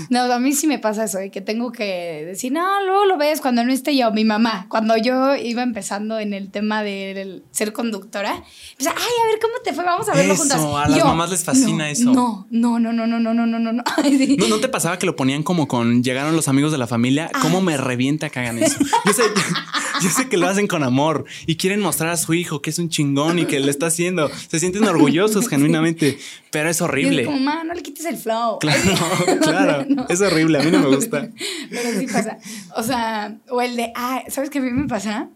No, 0.08 0.20
a 0.32 0.38
mí 0.38 0.52
sí 0.52 0.66
me 0.66 0.78
pasa 0.78 1.04
eso, 1.04 1.18
de 1.18 1.30
que 1.30 1.40
tengo 1.40 1.72
que 1.72 2.24
decir, 2.24 2.52
no, 2.52 2.84
luego 2.84 3.06
lo 3.06 3.16
ves 3.18 3.40
cuando 3.40 3.64
no 3.64 3.72
esté 3.72 3.96
yo, 3.96 4.12
mi 4.12 4.24
mamá. 4.24 4.66
Cuando 4.68 4.96
yo 4.96 5.34
iba 5.34 5.62
empezando 5.62 6.20
en 6.20 6.32
el 6.32 6.50
tema 6.50 6.82
de 6.84 7.42
ser 7.50 7.72
conductora, 7.72 8.44
pues, 8.76 8.86
ay, 8.88 8.94
a 8.94 9.26
ver 9.26 9.38
cómo 9.40 9.54
te 9.64 9.72
fue, 9.72 9.84
vamos 9.84 10.08
a 10.08 10.14
verlo 10.14 10.34
Eso, 10.34 10.42
juntas. 10.42 10.60
a 10.60 10.88
las 10.88 10.98
yo, 10.98 11.04
mamás 11.06 11.30
les 11.30 11.44
fascina 11.44 11.84
no, 11.84 11.90
eso. 11.90 12.12
No, 12.12 12.46
no, 12.50 12.78
no, 12.78 12.92
no, 12.92 13.06
no, 13.06 13.18
no, 13.18 13.46
no, 13.46 13.72
no, 13.72 13.82
sí. 14.04 14.36
¿No, 14.38 14.48
¿No 14.48 14.60
te 14.60 14.68
pasaba 14.68 14.98
que 14.98 15.06
lo 15.06 15.16
ponían 15.16 15.42
como 15.42 15.66
con 15.66 16.02
llegaron 16.02 16.36
los 16.36 16.48
amigos 16.48 16.72
de 16.72 16.78
la 16.78 16.86
familia? 16.86 17.30
¿Cómo 17.40 17.60
me 17.60 17.76
revienta 17.76 18.30
que 18.30 18.38
hagan 18.38 18.58
eso? 18.58 18.78
Yo 19.04 19.12
sé, 19.12 19.22
yo 20.02 20.10
sé 20.10 20.28
que 20.28 20.36
lo 20.36 20.46
hacen 20.48 20.66
con 20.66 20.82
amor 20.82 21.24
y 21.46 21.56
quieren 21.56 21.80
mostrar 21.80 22.10
a 22.10 22.16
su 22.16 22.34
hijo 22.34 22.60
que 22.62 22.70
es 22.70 22.78
un 22.78 22.88
chingón 22.88 23.38
y 23.38 23.46
que 23.46 23.58
lo 23.60 23.70
está 23.70 23.86
haciendo. 23.86 24.30
Se 24.48 24.58
sienten 24.58 24.84
orgullosos 24.84 25.48
genuinamente, 25.50 26.18
pero 26.50 26.68
es 26.70 26.80
Y 26.80 26.84
horrible. 26.84 27.22
es 27.22 27.26
como, 27.28 27.40
ma, 27.40 27.64
no 27.64 27.74
le 27.74 27.82
quites 27.82 28.04
el 28.06 28.16
flow. 28.16 28.58
Claro, 28.60 29.40
claro. 29.40 29.86
no. 29.88 30.06
Es 30.08 30.20
horrible. 30.20 30.58
A 30.58 30.62
mí 30.62 30.70
no 30.70 30.78
me 30.80 30.94
gusta. 30.94 31.28
Pero 31.70 31.98
sí 32.00 32.06
pasa. 32.06 32.38
O 32.76 32.82
sea, 32.82 33.36
o 33.50 33.60
el 33.60 33.76
de, 33.76 33.92
ah, 33.94 34.22
¿sabes 34.28 34.50
qué 34.50 34.58
a 34.58 34.62
mí 34.62 34.70
me 34.70 34.88
pasa? 34.88 35.28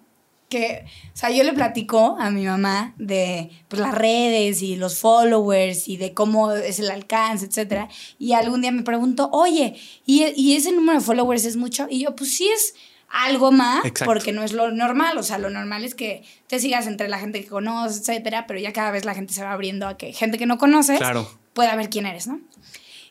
Que, 0.49 0.85
o 1.13 1.17
sea, 1.17 1.31
yo 1.31 1.43
le 1.43 1.53
platico 1.53 2.17
a 2.21 2.31
mi 2.31 2.45
mamá 2.45 2.95
de 2.99 3.51
pues, 3.69 3.81
las 3.81 3.95
redes 3.95 4.63
y 4.63 4.77
los 4.77 4.99
followers 4.99 5.89
y 5.89 5.97
de 5.97 6.15
cómo 6.15 6.53
es 6.53 6.79
el 6.79 6.91
alcance, 6.91 7.47
etcétera. 7.47 7.89
Y 8.19 8.33
algún 8.33 8.61
día 8.61 8.71
me 8.71 8.83
pregunto, 8.83 9.29
oye, 9.33 9.75
¿y, 10.07 10.25
y 10.37 10.55
ese 10.55 10.71
número 10.73 10.99
de 11.01 11.05
followers 11.05 11.45
es 11.45 11.57
mucho? 11.57 11.89
Y 11.91 12.01
yo, 12.05 12.15
pues 12.15 12.37
sí 12.37 12.49
es 12.49 12.75
algo 13.25 13.53
más, 13.53 13.85
Exacto. 13.85 14.05
porque 14.13 14.33
no 14.33 14.43
es 14.43 14.53
lo 14.53 14.71
normal. 14.71 15.17
O 15.19 15.23
sea, 15.23 15.39
lo 15.39 15.51
normal 15.51 15.85
es 15.85 15.95
que 15.95 16.23
te 16.47 16.59
sigas 16.59 16.87
entre 16.87 17.09
la 17.09 17.19
gente 17.19 17.41
que 17.43 17.49
conoces, 17.49 18.01
etcétera, 18.01 18.47
pero 18.47 18.61
ya 18.61 18.73
cada 18.73 18.91
vez 18.91 19.05
la 19.05 19.15
gente 19.15 19.33
se 19.33 19.43
va 19.43 19.53
abriendo 19.53 19.87
a 19.89 19.97
que 19.97 20.13
gente 20.13 20.39
que 20.39 20.47
no 20.47 20.59
conoces 20.59 20.99
Claro. 20.99 21.29
pueda 21.55 21.75
ver 21.77 21.89
quién 21.91 22.07
eres, 22.07 22.27
¿no? 22.27 22.41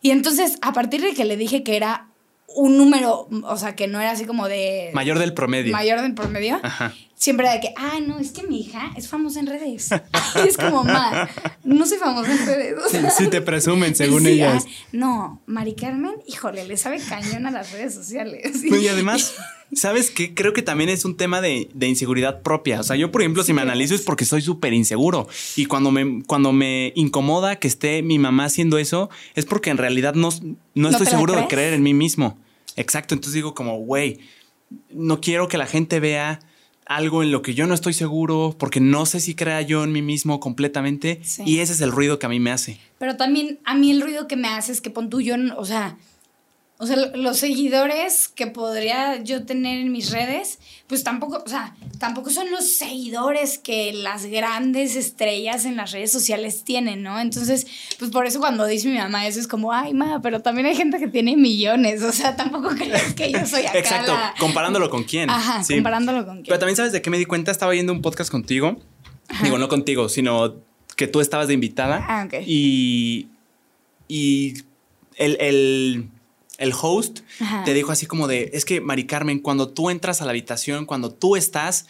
Y 0.02 0.12
entonces, 0.12 0.58
a 0.62 0.72
partir 0.74 1.02
de 1.02 1.13
que 1.13 1.26
le 1.26 1.36
dije 1.38 1.63
que 1.63 1.76
era 1.76 2.08
un 2.48 2.78
número, 2.78 3.28
o 3.44 3.58
sea, 3.58 3.76
que 3.76 3.88
no 3.88 4.00
era 4.00 4.12
así 4.12 4.24
como 4.26 4.48
de... 4.48 4.91
Mayor 4.94 5.20
del 5.20 5.34
promedio. 5.34 5.74
Mayor 5.74 6.02
del 6.02 6.13
promedio. 6.13 6.60
Ajá. 6.63 6.94
Siempre 7.15 7.48
era 7.48 7.56
de 7.56 7.62
que, 7.62 7.74
ah, 7.76 8.00
no, 8.06 8.20
es 8.20 8.32
que 8.32 8.44
mi 8.44 8.62
hija 8.62 8.91
es 8.96 9.08
famosa 9.10 9.39
en 9.39 9.48
redes. 9.48 9.89
Y 10.36 10.39
es 10.48 10.56
como, 10.58 10.84
ma, 10.84 11.28
no 11.63 11.86
soy 11.86 11.98
famosa 11.98 12.32
en 12.32 12.46
redes. 12.46 12.76
O 12.86 12.88
sea, 12.88 13.10
Sí 13.10 13.28
te 13.30 13.41
presumen, 13.41 13.96
según 13.96 14.24
sí, 14.24 14.30
ellas. 14.34 14.63
ah, 14.68 14.72
no, 14.94 15.41
Mari 15.48 15.76
Carmen, 15.76 16.13
híjole, 16.28 16.65
le 16.65 16.78
sabe 16.78 17.00
cañón 17.00 17.46
a 17.48 17.52
las 17.52 17.72
redes 17.74 17.94
sociales. 17.96 18.63
No, 18.63 18.78
Y 18.78 18.88
además, 18.88 19.34
¿sabes 19.76 20.10
qué? 20.10 20.34
Creo 20.34 20.54
que 20.54 20.62
también 20.62 20.90
es 20.90 21.06
un 21.06 21.18
tema 21.18 21.42
de, 21.42 21.70
de 21.74 21.88
inseguridad 21.88 22.42
propia. 22.42 22.80
O 22.80 22.84
sea, 22.84 22.96
yo, 22.96 23.12
por 23.12 23.22
ejemplo, 23.22 23.44
si 23.44 23.54
me 23.54 23.62
analizo 23.62 23.94
es 23.94 24.02
porque 24.02 24.26
soy 24.26 24.42
súper 24.42 24.74
inseguro. 24.74 25.28
Y 25.56 25.66
cuando 25.66 25.92
me, 25.92 26.24
cuando 26.24 26.52
me 26.52 26.94
incomoda 26.96 27.58
que 27.58 27.68
esté 27.68 28.02
mi 28.02 28.20
mamá 28.20 28.46
haciendo 28.46 28.78
eso, 28.78 29.10
es 29.36 29.46
porque 29.46 29.70
en 29.70 29.78
realidad 29.78 30.16
no, 30.16 30.30
no 30.74 30.90
estoy 30.90 31.08
seguro 31.08 31.34
de 31.34 31.48
creer 31.48 31.74
en 31.74 31.84
mí 31.84 31.94
mismo. 31.94 32.40
Exacto. 32.76 33.14
Entonces 33.14 33.34
digo 33.34 33.54
como, 33.54 33.78
güey, 33.80 34.20
no 34.90 35.22
quiero 35.22 35.48
que 35.48 35.58
la 35.58 35.68
gente 35.68 36.00
vea 36.00 36.40
algo 36.86 37.24
en 37.24 37.32
lo 37.32 37.42
que 37.42 37.56
yo 37.56 37.66
no 37.66 37.74
estoy 37.74 37.94
seguro, 37.94 38.56
porque 38.60 38.80
no 38.80 39.06
sé 39.06 39.20
si 39.20 39.34
crea 39.34 39.62
yo 39.62 39.84
en 39.84 39.92
mí 39.92 40.02
mismo 40.02 40.40
completamente. 40.40 41.20
Sí. 41.24 41.44
Y 41.46 41.60
ese 41.60 41.74
es 41.74 41.82
el 41.82 41.92
ruido 41.92 42.20
que 42.20 42.28
a 42.28 42.30
mí 42.30 42.40
me 42.40 42.52
hace. 42.52 42.80
Pero 43.00 43.18
también 43.18 43.60
a 43.66 43.76
mí 43.76 43.92
el 43.92 44.02
ruido 44.02 44.28
que 44.28 44.36
me 44.36 44.48
hace 44.48 44.72
es 44.72 44.82
que 44.82 44.90
pon 44.90 45.10
tú 45.10 45.22
yo, 45.22 45.36
o 45.58 45.66
sea, 45.66 45.98
o 46.78 46.86
sea, 46.86 46.98
lo- 46.98 47.16
los 47.16 47.38
seguidores 47.38 48.28
que 48.28 48.48
podría 48.48 49.24
yo 49.24 49.46
tener 49.46 49.80
en 49.80 49.92
mis 49.94 50.12
redes, 50.12 50.60
pues 50.88 51.04
tampoco, 51.04 51.42
o 51.46 51.48
sea, 51.50 51.74
tampoco 52.00 52.30
son 52.32 52.52
los 52.52 52.68
seguidores 52.74 53.58
que 53.58 53.94
las 53.94 54.26
grandes 54.26 54.96
estrellas 54.98 55.64
en 55.66 55.78
las 55.78 55.92
redes 55.94 56.12
sociales 56.12 56.64
tienen, 56.66 57.02
¿no? 57.02 57.18
Entonces, 57.20 57.66
pues 57.98 58.12
por 58.12 58.26
eso 58.26 58.40
cuando 58.40 58.66
dice 58.66 58.90
mi 58.90 58.98
mamá 58.98 59.26
eso 59.26 59.40
es 59.40 59.48
como, 59.48 59.72
ay, 59.72 59.94
ma, 59.94 60.22
pero 60.22 60.42
también 60.42 60.68
hay 60.68 60.76
gente 60.76 61.00
que 61.00 61.08
tiene 61.08 61.38
millones, 61.38 62.04
o 62.04 62.12
sea, 62.12 62.36
tampoco 62.36 62.70
crees 62.76 63.14
que 63.14 63.32
yo 63.32 63.46
soy 63.46 63.66
acá 63.66 63.80
Exacto. 63.80 64.14
la- 64.14 64.34
Comparándolo 64.40 64.90
con 64.90 65.04
quién. 65.06 65.30
Ajá, 65.30 65.64
Sí. 65.64 65.76
comparándolo 65.76 66.26
con 66.26 66.38
Pero 66.38 66.44
quién. 66.48 66.60
también 66.60 66.76
sabes 66.76 66.92
de 66.92 67.02
qué 67.02 67.10
me 67.10 67.18
di 67.18 67.26
cuenta, 67.26 67.52
estaba 67.52 67.72
viendo 67.72 67.94
un 67.94 68.02
podcast 68.02 68.30
contigo. 68.30 68.78
Digo, 69.44 69.58
no 69.58 69.70
contigo, 69.70 70.08
sino 70.10 70.56
que 70.98 71.08
tú 71.08 71.20
estabas 71.22 71.48
de 71.48 71.54
invitada. 71.56 72.06
Ah, 72.08 72.26
ok. 72.28 72.44
Y, 72.46 73.28
y 74.08 74.56
el, 75.18 75.38
el, 75.40 76.10
el 76.58 76.74
host 76.80 77.20
Ajá. 77.39 77.63
te 77.65 77.74
dijo 77.74 77.91
así 77.91 78.06
como 78.06 78.28
de, 78.28 78.52
es 78.54 78.65
que 78.65 78.82
Mari 78.82 79.06
Carmen, 79.06 79.39
cuando 79.39 79.70
tú 79.70 79.89
entras 79.89 80.22
a 80.22 80.26
la 80.26 80.32
habitación, 80.32 80.86
cuando 80.86 81.12
tú 81.12 81.36
estás, 81.36 81.86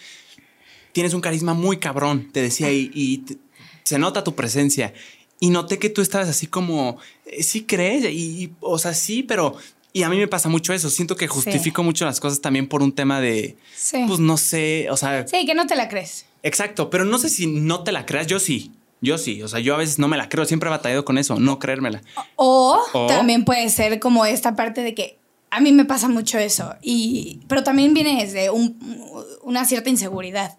tienes 0.92 1.14
un 1.14 1.22
carisma 1.22 1.54
muy 1.54 1.78
cabrón, 1.78 2.30
te 2.32 2.42
decía, 2.42 2.72
y, 2.72 2.92
y 2.94 3.18
te- 3.20 3.38
se 3.84 4.00
nota 4.00 4.24
tu 4.24 4.36
presencia. 4.36 4.94
Y 5.40 5.50
noté 5.50 5.78
que 5.78 5.90
tú 5.90 6.02
estabas 6.02 6.30
así 6.30 6.48
como, 6.48 6.98
eh, 7.26 7.44
sí 7.44 7.64
crees, 7.66 8.06
y, 8.06 8.44
y, 8.44 8.54
o 8.62 8.78
sea, 8.80 8.94
sí, 8.94 9.24
pero... 9.24 9.56
Y 9.94 10.04
a 10.04 10.10
mí 10.10 10.18
me 10.18 10.28
pasa 10.28 10.50
mucho 10.50 10.74
eso. 10.74 10.90
Siento 10.90 11.16
que 11.16 11.26
justifico 11.26 11.82
mucho 11.82 12.04
las 12.04 12.20
cosas 12.20 12.42
también 12.42 12.68
por 12.68 12.84
un 12.84 12.92
tema 12.92 13.22
de, 13.22 13.56
Sí. 13.78 14.04
pues 14.06 14.20
no 14.20 14.36
sé, 14.36 14.88
o 14.90 14.98
sea, 14.98 15.26
Sí, 15.26 15.46
que 15.46 15.56
no 15.56 15.68
te 15.68 15.78
la 15.78 15.88
crees. 15.88 16.26
exacto, 16.44 16.90
pero 16.90 17.06
no 17.06 17.18
sé 17.18 17.30
si 17.30 17.48
no 17.48 17.82
te 17.86 17.94
la 17.94 18.06
creas. 18.06 18.28
Yo 18.28 18.42
sí, 18.42 18.74
yo 19.02 19.18
sí. 19.18 19.42
O 19.44 19.48
sea, 19.48 19.60
yo 19.60 19.76
a 19.76 19.78
veces 19.78 20.00
no 20.00 20.08
me 20.08 20.18
la 20.18 20.30
creo. 20.30 20.46
Siempre 20.46 20.70
he 20.70 20.72
batallado 20.72 21.06
con 21.06 21.18
eso, 21.18 21.40
no 21.40 21.60
creérmela. 21.60 22.02
O, 22.36 22.80
O- 22.94 23.08
también 23.08 23.46
puede 23.46 23.70
ser 23.70 24.00
como 24.00 24.26
esta 24.26 24.56
parte 24.56 24.82
de 24.82 24.94
que 24.96 25.20
a 25.52 25.60
mí 25.62 25.72
me 25.72 25.86
pasa 25.86 26.10
mucho 26.10 26.38
eso. 26.40 26.74
Y, 26.82 27.40
pero 27.48 27.64
también 27.64 27.94
viene 27.94 28.24
desde 28.24 28.50
un- 28.50 28.78
una 29.44 29.66
cierta 29.66 29.90
inseguridad. 29.90 30.58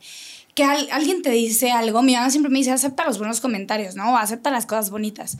Que 0.54 0.64
al- 0.64 0.88
alguien 0.90 1.20
te 1.22 1.30
dice 1.30 1.70
algo, 1.72 2.02
mi 2.02 2.14
mamá 2.14 2.30
siempre 2.30 2.50
me 2.50 2.58
dice, 2.58 2.70
acepta 2.72 3.04
los 3.04 3.18
buenos 3.18 3.40
comentarios, 3.40 3.94
¿no? 3.94 4.12
O 4.12 4.16
acepta 4.16 4.50
las 4.50 4.64
cosas 4.64 4.90
bonitas. 4.90 5.36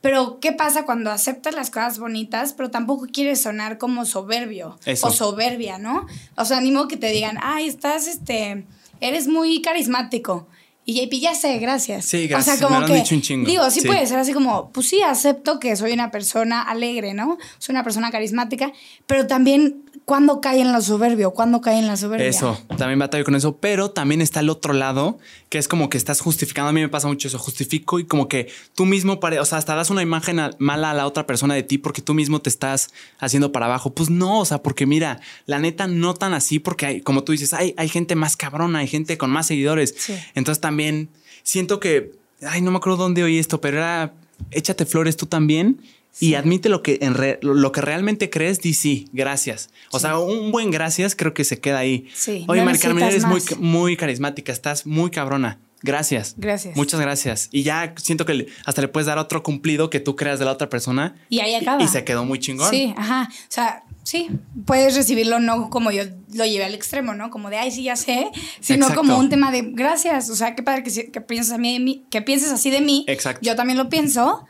Pero, 0.00 0.38
¿qué 0.40 0.52
pasa 0.52 0.84
cuando 0.84 1.10
aceptas 1.10 1.54
las 1.56 1.70
cosas 1.70 1.98
bonitas, 1.98 2.52
pero 2.52 2.70
tampoco 2.70 3.06
quieres 3.12 3.42
sonar 3.42 3.78
como 3.78 4.04
soberbio 4.04 4.78
Eso. 4.84 5.06
o 5.08 5.10
soberbia, 5.10 5.78
¿no? 5.78 6.06
O 6.36 6.44
sea, 6.44 6.60
ni 6.60 6.70
modo 6.70 6.86
que 6.86 6.96
te 6.96 7.10
digan, 7.10 7.38
ay, 7.42 7.66
estás, 7.66 8.06
este, 8.06 8.64
eres 9.00 9.26
muy 9.26 9.60
carismático. 9.62 10.46
Y 10.90 10.94
JP, 10.94 11.20
ya 11.20 11.34
sé, 11.34 11.58
gracias. 11.58 12.06
Sí, 12.06 12.26
gracias, 12.28 12.56
O 12.56 12.58
sea, 12.60 12.66
me 12.66 12.74
como 12.74 12.80
lo 12.80 12.86
han 12.86 12.90
que. 12.92 12.98
dicho 13.02 13.14
un 13.14 13.20
chingo. 13.20 13.46
Digo, 13.46 13.70
sí, 13.70 13.80
Sí. 13.82 13.86
puede 13.86 14.06
ser 14.06 14.18
así 14.18 14.32
como, 14.32 14.70
pues 14.72 14.88
sí, 14.88 15.02
acepto 15.02 15.60
que 15.60 15.76
soy 15.76 15.92
una 15.92 16.10
persona 16.10 16.62
alegre, 16.62 17.12
¿no? 17.12 17.36
Soy 17.58 17.74
una 17.74 17.84
persona 17.84 18.10
carismática, 18.10 18.72
pero 19.06 19.26
también, 19.26 19.82
¿cuándo 20.08 20.40
cae 20.40 20.60
en 20.60 20.72
la 20.72 20.80
soberbia? 20.80 21.28
¿Cuándo 21.28 21.60
cae 21.60 21.78
en 21.78 21.86
la 21.86 21.96
soberbia? 21.98 22.26
Eso, 22.26 22.58
también 22.78 22.98
batallo 22.98 23.24
con 23.24 23.34
eso, 23.36 23.58
pero 23.58 23.90
también 23.90 24.20
está 24.22 24.40
el 24.40 24.48
otro 24.48 24.72
lado, 24.72 25.18
que 25.50 25.58
es 25.58 25.68
como 25.68 25.90
que 25.90 25.98
estás 25.98 26.20
justificando, 26.20 26.70
a 26.70 26.72
mí 26.72 26.80
me 26.80 26.88
pasa 26.88 27.06
mucho 27.08 27.28
eso, 27.28 27.38
justifico 27.38 27.98
y 28.00 28.04
como 28.06 28.26
que 28.26 28.48
tú 28.74 28.86
mismo, 28.86 29.20
pare- 29.20 29.38
o 29.38 29.44
sea, 29.44 29.58
hasta 29.58 29.74
das 29.74 29.90
una 29.90 30.00
imagen 30.02 30.40
a- 30.40 30.50
mala 30.58 30.90
a 30.90 30.94
la 30.94 31.06
otra 31.06 31.26
persona 31.26 31.54
de 31.54 31.62
ti 31.62 31.76
porque 31.76 32.00
tú 32.00 32.14
mismo 32.14 32.40
te 32.40 32.48
estás 32.48 32.90
haciendo 33.18 33.52
para 33.52 33.66
abajo. 33.66 33.92
Pues 33.92 34.08
no, 34.08 34.40
o 34.40 34.44
sea, 34.46 34.62
porque 34.62 34.86
mira, 34.86 35.20
la 35.44 35.58
neta 35.58 35.86
no 35.86 36.14
tan 36.14 36.32
así, 36.32 36.58
porque 36.58 36.86
hay, 36.86 37.00
como 37.02 37.22
tú 37.22 37.32
dices, 37.32 37.52
hay, 37.52 37.74
hay 37.76 37.88
gente 37.90 38.14
más 38.16 38.36
cabrona, 38.36 38.78
hay 38.78 38.88
gente 38.88 39.18
con 39.18 39.30
más 39.30 39.46
seguidores. 39.46 39.94
Sí. 39.98 40.14
Entonces 40.34 40.60
también 40.62 41.10
siento 41.42 41.78
que, 41.80 42.12
ay, 42.42 42.62
no 42.62 42.70
me 42.70 42.78
acuerdo 42.78 42.96
dónde 42.96 43.22
oí 43.22 43.38
esto, 43.38 43.60
pero 43.60 43.76
era, 43.78 44.14
échate 44.50 44.86
flores 44.86 45.16
tú 45.18 45.26
también. 45.26 45.80
Y 46.20 46.34
admite 46.34 46.68
lo 46.68 46.82
que, 46.82 46.98
en 47.02 47.14
re- 47.14 47.38
lo 47.42 47.70
que 47.72 47.80
realmente 47.80 48.30
crees, 48.30 48.60
di 48.60 48.74
sí, 48.74 49.08
gracias. 49.12 49.70
O 49.92 49.98
sea, 49.98 50.18
un 50.18 50.50
buen 50.50 50.70
gracias 50.70 51.14
creo 51.14 51.34
que 51.34 51.44
se 51.44 51.60
queda 51.60 51.78
ahí. 51.78 52.08
Sí, 52.14 52.44
Oye, 52.48 52.60
no 52.60 52.66
Mari 52.66 52.78
Carmen, 52.78 53.04
eres 53.04 53.24
muy, 53.24 53.40
muy 53.58 53.96
carismática, 53.96 54.52
estás 54.52 54.86
muy 54.86 55.10
cabrona. 55.10 55.58
Gracias. 55.80 56.34
Gracias. 56.36 56.76
Muchas 56.76 57.00
gracias. 57.00 57.48
Y 57.52 57.62
ya 57.62 57.94
siento 57.96 58.26
que 58.26 58.48
hasta 58.64 58.82
le 58.82 58.88
puedes 58.88 59.06
dar 59.06 59.18
otro 59.18 59.42
cumplido 59.44 59.90
que 59.90 60.00
tú 60.00 60.16
creas 60.16 60.40
de 60.40 60.44
la 60.44 60.50
otra 60.52 60.68
persona. 60.68 61.14
Y 61.28 61.38
ahí 61.38 61.54
acaba. 61.54 61.80
Y, 61.82 61.86
se 61.86 62.02
quedó 62.02 62.24
muy 62.24 62.40
chingón. 62.40 62.68
Sí, 62.68 62.92
ajá. 62.96 63.28
O 63.30 63.46
sea, 63.48 63.84
sí, 64.02 64.28
puedes 64.66 64.96
recibirlo 64.96 65.38
no 65.38 65.70
como 65.70 65.92
yo 65.92 66.02
lo 66.34 66.44
llevé 66.44 66.64
al 66.64 66.74
extremo, 66.74 67.14
¿no? 67.14 67.30
Como 67.30 67.48
de, 67.48 67.58
ay, 67.58 67.70
sí, 67.70 67.84
ya 67.84 67.94
sé, 67.94 68.28
sino 68.60 68.86
Exacto. 68.86 69.00
como 69.02 69.18
un 69.18 69.28
tema 69.28 69.52
de 69.52 69.62
gracias. 69.62 70.30
O 70.30 70.34
sea, 70.36 70.56
qué 70.56 70.64
padre 70.64 70.82
que, 70.82 71.12
que 71.12 71.20
pienses 71.20 71.52
a 71.52 71.58
mí 71.58 71.72
de 71.74 71.78
mí, 71.78 72.04
que 72.10 72.22
pienses 72.22 72.50
así 72.50 72.70
de 72.72 72.80
mí. 72.80 73.04
Exacto. 73.06 73.40
Yo 73.44 73.54
también 73.54 73.78
lo 73.78 73.88
pienso. 73.88 74.46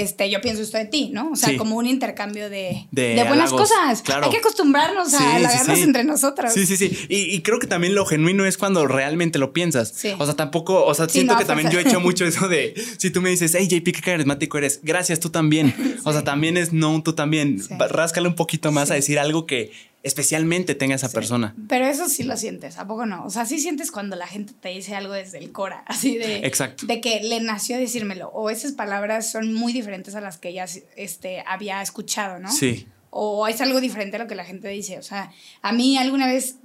Este, 0.00 0.30
yo 0.30 0.40
pienso 0.40 0.62
esto 0.62 0.78
de 0.78 0.86
ti, 0.86 1.10
¿no? 1.12 1.30
O 1.32 1.36
sea, 1.36 1.50
Sí. 1.50 1.56
como 1.56 1.76
un 1.76 1.86
intercambio 1.86 2.48
de, 2.50 2.86
De 2.90 3.08
de 3.14 3.24
buenas 3.24 3.50
halagos, 3.52 3.70
cosas. 3.70 4.02
claro. 4.02 4.24
Hay 4.26 4.30
que 4.30 4.38
acostumbrarnos 4.38 5.12
a 5.14 5.18
Sí, 5.18 5.24
halagarnos 5.24 5.76
sí. 5.78 5.82
entre 5.84 6.04
nosotros. 6.04 6.52
Sí, 6.52 6.66
sí, 6.66 6.76
sí. 6.76 6.96
Y, 7.08 7.34
y 7.34 7.42
creo 7.42 7.58
que 7.58 7.66
también 7.66 7.94
lo 7.94 8.06
genuino 8.06 8.44
es 8.46 8.56
cuando 8.56 8.86
realmente 8.86 9.38
lo 9.38 9.52
piensas. 9.52 9.92
Sí. 9.94 10.12
O 10.18 10.24
sea, 10.24 10.34
tampoco, 10.34 10.84
o 10.84 10.94
sea, 10.94 11.08
siento 11.08 11.34
no, 11.34 11.38
que 11.38 11.44
también 11.44 11.70
yo 11.70 11.78
he 11.78 11.82
hecho 11.82 12.00
mucho 12.00 12.24
eso 12.24 12.48
de, 12.48 12.74
si 12.98 13.10
tú 13.10 13.20
me 13.20 13.30
dices, 13.30 13.54
hey 13.58 13.68
JP, 13.68 13.92
qué 13.92 14.00
carismático 14.00 14.58
eres, 14.58 14.80
gracias, 14.82 15.20
tú 15.20 15.30
también. 15.30 15.74
O 16.04 16.12
sea, 16.12 16.24
también 16.24 16.56
es 16.56 16.72
no, 16.72 17.02
tú 17.02 17.12
también. 17.12 17.62
Ráscale 17.78 18.26
un 18.28 18.34
poquito 18.34 18.72
más 18.72 18.90
a 18.90 18.94
decir 18.94 19.18
algo 19.18 19.46
que 19.46 19.70
especialmente 20.02 20.74
tenga 20.74 20.94
esa 20.96 21.08
Sí. 21.08 21.14
persona. 21.14 21.54
Pero 21.68 21.86
eso 21.86 22.08
sí 22.08 22.22
lo 22.24 22.36
sientes, 22.36 22.78
¿a 22.78 22.86
poco 22.86 23.06
no? 23.06 23.24
O 23.24 23.30
sea, 23.30 23.46
sí 23.46 23.58
sientes 23.58 23.90
cuando 23.90 24.16
la 24.16 24.26
gente 24.26 24.52
te 24.52 24.68
dice 24.70 24.94
algo 24.96 25.12
desde 25.12 25.38
el 25.38 25.52
cora, 25.52 25.84
así 25.86 26.18
de... 26.18 26.38
Exacto. 26.46 26.86
De 26.86 27.00
que 27.00 27.20
le 27.22 27.40
nació 27.40 27.78
decírmelo, 27.78 28.28
o 28.30 28.50
esas 28.50 28.72
palabras 28.72 29.30
son 29.30 29.54
muy 29.54 29.72
diferentes 29.72 30.14
a 30.14 30.20
las 30.20 30.38
que 30.38 30.48
ella 30.50 30.66
este, 30.96 31.44
había 31.46 31.80
escuchado, 31.82 32.38
¿no? 32.40 32.50
Sí. 32.50 32.86
O 33.10 33.46
es 33.46 33.60
algo 33.60 33.80
diferente 33.80 34.16
a 34.16 34.18
lo 34.20 34.26
que 34.26 34.34
la 34.34 34.44
gente 34.44 34.68
dice. 34.68 34.98
O 34.98 35.02
sea, 35.02 35.30
a 35.60 35.72
mí 35.72 35.96
alguna 35.98 36.26
vez 36.26 36.56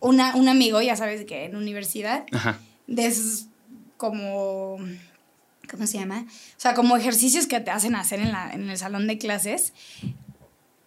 una, 0.00 0.34
un 0.36 0.48
amigo, 0.48 0.82
ya 0.82 0.96
sabes 0.96 1.24
que 1.24 1.44
en 1.44 1.56
universidad, 1.56 2.26
Ajá. 2.32 2.58
de 2.86 3.06
esos 3.06 3.46
como... 3.96 4.78
¿Cómo 5.70 5.86
se 5.88 5.98
llama? 5.98 6.26
O 6.28 6.60
sea, 6.60 6.74
como 6.74 6.96
ejercicios 6.96 7.46
que 7.48 7.58
te 7.58 7.72
hacen 7.72 7.96
hacer 7.96 8.20
en, 8.20 8.30
la, 8.30 8.52
en 8.52 8.70
el 8.70 8.78
salón 8.78 9.08
de 9.08 9.18
clases. 9.18 9.72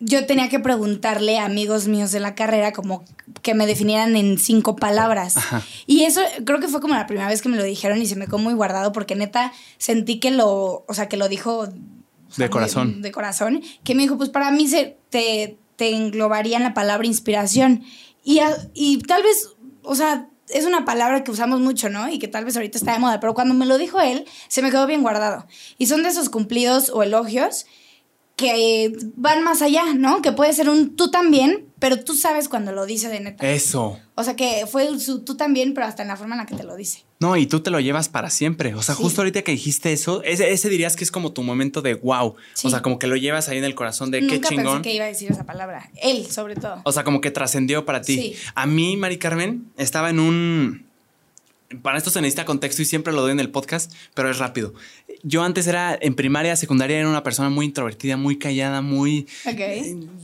Yo 0.02 0.26
tenía 0.26 0.48
que 0.48 0.60
preguntarle 0.60 1.40
a 1.40 1.46
amigos 1.46 1.88
míos 1.88 2.12
de 2.12 2.22
la 2.22 2.34
carrera 2.34 2.72
como 2.72 3.04
que 3.42 3.54
me 3.54 3.68
definieran 3.68 4.16
en 4.16 4.38
cinco 4.38 4.76
palabras. 4.78 5.36
Ajá. 5.36 5.62
Y 5.88 6.04
eso 6.04 6.22
creo 6.46 6.60
que 6.62 6.70
fue 6.70 6.80
como 6.80 6.94
la 6.96 7.06
primera 7.06 7.28
vez 7.28 7.42
que 7.42 7.50
me 7.50 7.58
lo 7.58 7.64
dijeron 7.64 8.02
y 8.02 8.06
se 8.06 8.16
me 8.16 8.26
quedó 8.26 8.38
muy 8.38 8.54
guardado 8.54 8.94
porque 8.94 9.16
neta 9.16 9.52
sentí 9.78 10.20
que 10.20 10.32
lo, 10.32 10.86
o 10.88 10.94
sea, 10.94 11.10
que 11.10 11.18
lo 11.18 11.28
dijo 11.28 11.60
o 11.60 12.34
sea, 12.34 12.46
De 12.46 12.50
corazón. 12.50 13.02
de 13.02 13.12
corazón, 13.12 13.62
que 13.84 13.94
me 13.96 14.04
dijo, 14.04 14.16
pues 14.18 14.30
para 14.30 14.52
mí 14.52 14.68
se, 14.68 14.98
te, 15.10 15.58
te 15.76 15.94
englobaría 15.96 16.58
en 16.58 16.64
la 16.64 16.74
palabra 16.74 17.06
inspiración. 17.06 17.84
Y, 18.24 18.40
a- 18.40 18.56
y 18.74 19.00
tal 19.00 19.24
vez, 19.24 19.50
o 19.84 19.96
sea, 19.96 20.28
es 20.48 20.66
una 20.66 20.86
palabra 20.86 21.24
que 21.24 21.32
usamos 21.32 21.60
mucho, 21.60 21.90
¿no? 21.90 22.08
Y 22.10 22.20
que 22.20 22.28
tal 22.28 22.46
vez 22.46 22.56
ahorita 22.56 22.78
está 22.78 22.94
de 22.94 23.00
moda, 23.00 23.20
pero 23.20 23.34
cuando 23.34 23.54
me 23.54 23.66
lo 23.66 23.78
dijo 23.78 24.00
él, 24.00 24.26
se 24.48 24.62
me 24.62 24.70
quedó 24.72 24.88
bien 24.88 25.02
guardado. 25.02 25.46
Y 25.78 25.88
son 25.88 26.04
de 26.04 26.10
esos 26.10 26.30
cumplidos 26.30 26.90
o 26.90 27.04
elogios 27.04 27.66
que 28.39 28.93
van 29.17 29.43
más 29.43 29.62
allá, 29.62 29.93
¿no? 29.95 30.21
Que 30.21 30.32
puede 30.32 30.54
ser 30.54 30.69
un 30.69 30.95
tú 30.95 31.12
también, 31.12 31.65
pero 31.78 32.02
tú 32.04 32.15
sabes 32.15 32.47
cuando 32.47 32.71
lo 32.71 32.86
dice 32.86 33.10
de 33.10 33.19
neta. 33.19 33.45
Eso. 33.52 33.99
O 34.15 34.23
sea, 34.23 34.36
que 34.38 34.65
fue 34.65 34.97
su 34.99 35.23
tú 35.25 35.36
también, 35.36 35.73
pero 35.73 35.86
hasta 35.88 36.02
en 36.04 36.08
la 36.08 36.15
forma 36.15 36.36
en 36.36 36.39
la 36.39 36.45
que 36.45 36.56
te 36.56 36.63
lo 36.63 36.75
dice. 36.78 37.04
No, 37.19 37.36
y 37.36 37.45
tú 37.47 37.60
te 37.60 37.69
lo 37.69 37.82
llevas 37.82 38.08
para 38.08 38.30
siempre. 38.30 38.73
O 38.75 38.82
sea, 38.82 38.95
Sí. 38.95 39.04
justo 39.04 39.21
ahorita 39.21 39.41
que 39.41 39.52
dijiste 39.52 39.91
eso, 39.91 40.23
ese, 40.23 40.52
ese 40.52 40.69
dirías 40.69 40.95
que 40.95 41.04
es 41.04 41.12
como 41.12 41.34
tu 41.34 41.43
momento 41.43 41.82
de 41.82 41.95
wow. 41.95 42.36
Sí. 42.54 42.67
O 42.67 42.69
sea, 42.69 42.82
como 42.82 42.97
que 42.97 43.08
lo 43.08 43.17
llevas 43.17 43.49
ahí 43.49 43.58
en 43.58 43.65
el 43.65 43.75
corazón 43.75 44.10
de 44.12 44.19
qué 44.21 44.36
Nunca 44.36 44.49
chingón. 44.49 44.65
pensé 44.78 44.82
que 44.89 44.93
iba 44.95 45.06
a 45.06 45.10
decir 45.10 45.30
esa 45.32 45.45
palabra. 45.45 45.89
Él, 46.02 46.25
sobre 46.32 46.56
todo. 46.56 46.82
O 46.86 46.91
sea, 46.93 47.04
como 47.04 47.19
que 47.19 47.32
trascendió 47.32 47.86
para 47.86 48.02
ti. 48.02 48.15
Sí. 48.15 48.36
A 48.56 48.65
mí, 48.65 48.95
Mari 48.95 49.17
Carmen, 49.17 49.69
estaba 49.78 50.10
en 50.10 50.19
un. 50.19 50.88
Para 51.82 51.97
esto 51.97 52.10
se 52.10 52.19
necesita 52.21 52.45
contexto 52.45 52.82
y 52.82 52.86
siempre 52.86 53.13
lo 53.13 53.21
doy 53.21 53.32
en 53.32 53.39
el 53.39 53.51
podcast, 53.51 53.93
pero 54.15 54.32
es 54.32 54.39
rápido. 54.39 54.73
Yo 55.21 55.43
antes 55.43 55.67
era, 55.67 55.97
en 56.01 56.15
primaria, 56.15 56.55
secundaria, 56.55 56.97
era 56.97 57.08
una 57.08 57.21
persona 57.21 57.49
muy 57.49 57.67
introvertida, 57.67 58.17
muy 58.17 58.39
callada, 58.39 58.82
muy. 58.82 59.27
Ok. 59.45 59.60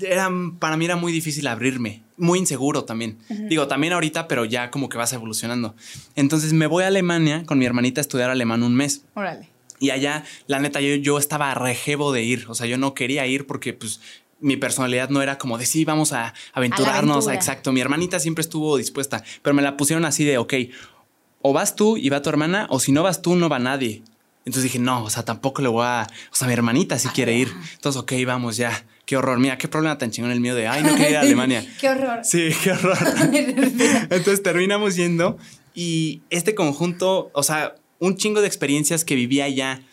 Era, 0.01 0.31
para 0.59 0.75
mí 0.75 0.85
era 0.85 0.95
muy 0.95 1.11
difícil 1.11 1.45
abrirme, 1.47 2.03
muy 2.17 2.39
inseguro 2.39 2.83
también. 2.83 3.19
Digo, 3.47 3.67
también 3.67 3.93
ahorita, 3.93 4.27
pero 4.27 4.45
ya 4.45 4.71
como 4.71 4.89
que 4.89 4.97
vas 4.97 5.13
evolucionando. 5.13 5.75
Entonces 6.15 6.53
me 6.53 6.65
voy 6.65 6.83
a 6.83 6.87
Alemania 6.87 7.43
con 7.45 7.59
mi 7.59 7.65
hermanita 7.65 8.01
a 8.01 8.03
estudiar 8.03 8.29
alemán 8.31 8.63
un 8.63 8.75
mes. 8.75 9.03
Órale. 9.13 9.49
Y 9.79 9.91
allá, 9.91 10.23
la 10.47 10.59
neta, 10.59 10.81
yo, 10.81 10.95
yo 10.95 11.19
estaba 11.19 11.53
rejebo 11.53 12.11
de 12.11 12.23
ir. 12.23 12.45
O 12.47 12.55
sea, 12.55 12.65
yo 12.65 12.77
no 12.77 12.93
quería 12.93 13.27
ir 13.27 13.45
porque, 13.45 13.73
pues, 13.73 13.99
mi 14.39 14.57
personalidad 14.57 15.09
no 15.09 15.21
era 15.21 15.37
como 15.37 15.57
de 15.57 15.65
sí, 15.65 15.85
vamos 15.85 16.13
a 16.13 16.33
aventurarnos. 16.53 17.17
aventura. 17.17 17.35
exacto. 17.35 17.71
Mi 17.71 17.81
hermanita 17.81 18.19
siempre 18.19 18.41
estuvo 18.41 18.77
dispuesta, 18.77 19.23
pero 19.41 19.53
me 19.53 19.61
la 19.61 19.77
pusieron 19.77 20.05
así 20.05 20.23
de, 20.23 20.37
ok, 20.37 20.53
o 21.47 21.53
vas 21.53 21.75
tú 21.75 21.95
y 21.95 22.09
va 22.09 22.23
tu 22.23 22.29
hermana, 22.29 22.65
o 22.71 22.79
si 22.79 22.91
no 22.91 23.03
vas 23.03 23.21
tú, 23.21 23.35
no 23.35 23.49
va 23.49 23.59
nadie. 23.59 24.01
Entonces 24.45 24.63
dije, 24.63 24.79
no, 24.79 25.03
o 25.03 25.11
sea, 25.11 25.23
tampoco 25.23 25.61
le 25.61 25.67
voy 25.67 25.85
a. 25.85 26.07
O 26.31 26.35
sea, 26.35 26.47
mi 26.47 26.53
hermanita 26.53 26.97
sí 26.97 27.07
quiere 27.09 27.37
ir. 27.37 27.51
Entonces, 27.75 28.01
ok, 28.01 28.13
vamos 28.25 28.57
ya. 28.57 28.83
Qué 29.05 29.15
horror. 29.15 29.37
Mira, 29.37 29.55
qué 29.55 29.67
problema 29.67 29.95
tan 29.95 30.09
chingón 30.09 30.31
el 30.31 30.39
mío 30.39 30.55
de, 30.55 30.67
ay, 30.67 30.81
no 30.81 30.95
quiero 30.95 31.11
ir 31.11 31.17
a 31.17 31.19
Alemania. 31.21 31.63
Qué 31.79 31.89
horror. 31.89 32.21
Sí, 32.23 32.49
qué 32.63 32.71
horror. 32.71 32.97
Entonces 34.09 34.41
terminamos 34.41 34.95
yendo 34.95 35.37
y 35.75 36.23
este 36.31 36.55
conjunto, 36.55 37.29
o 37.31 37.43
sea, 37.43 37.75
un 37.99 38.17
chingo 38.17 38.41
de 38.41 38.47
experiencias 38.47 39.05
que 39.05 39.13
vivía 39.13 39.45
allá, 39.45 39.83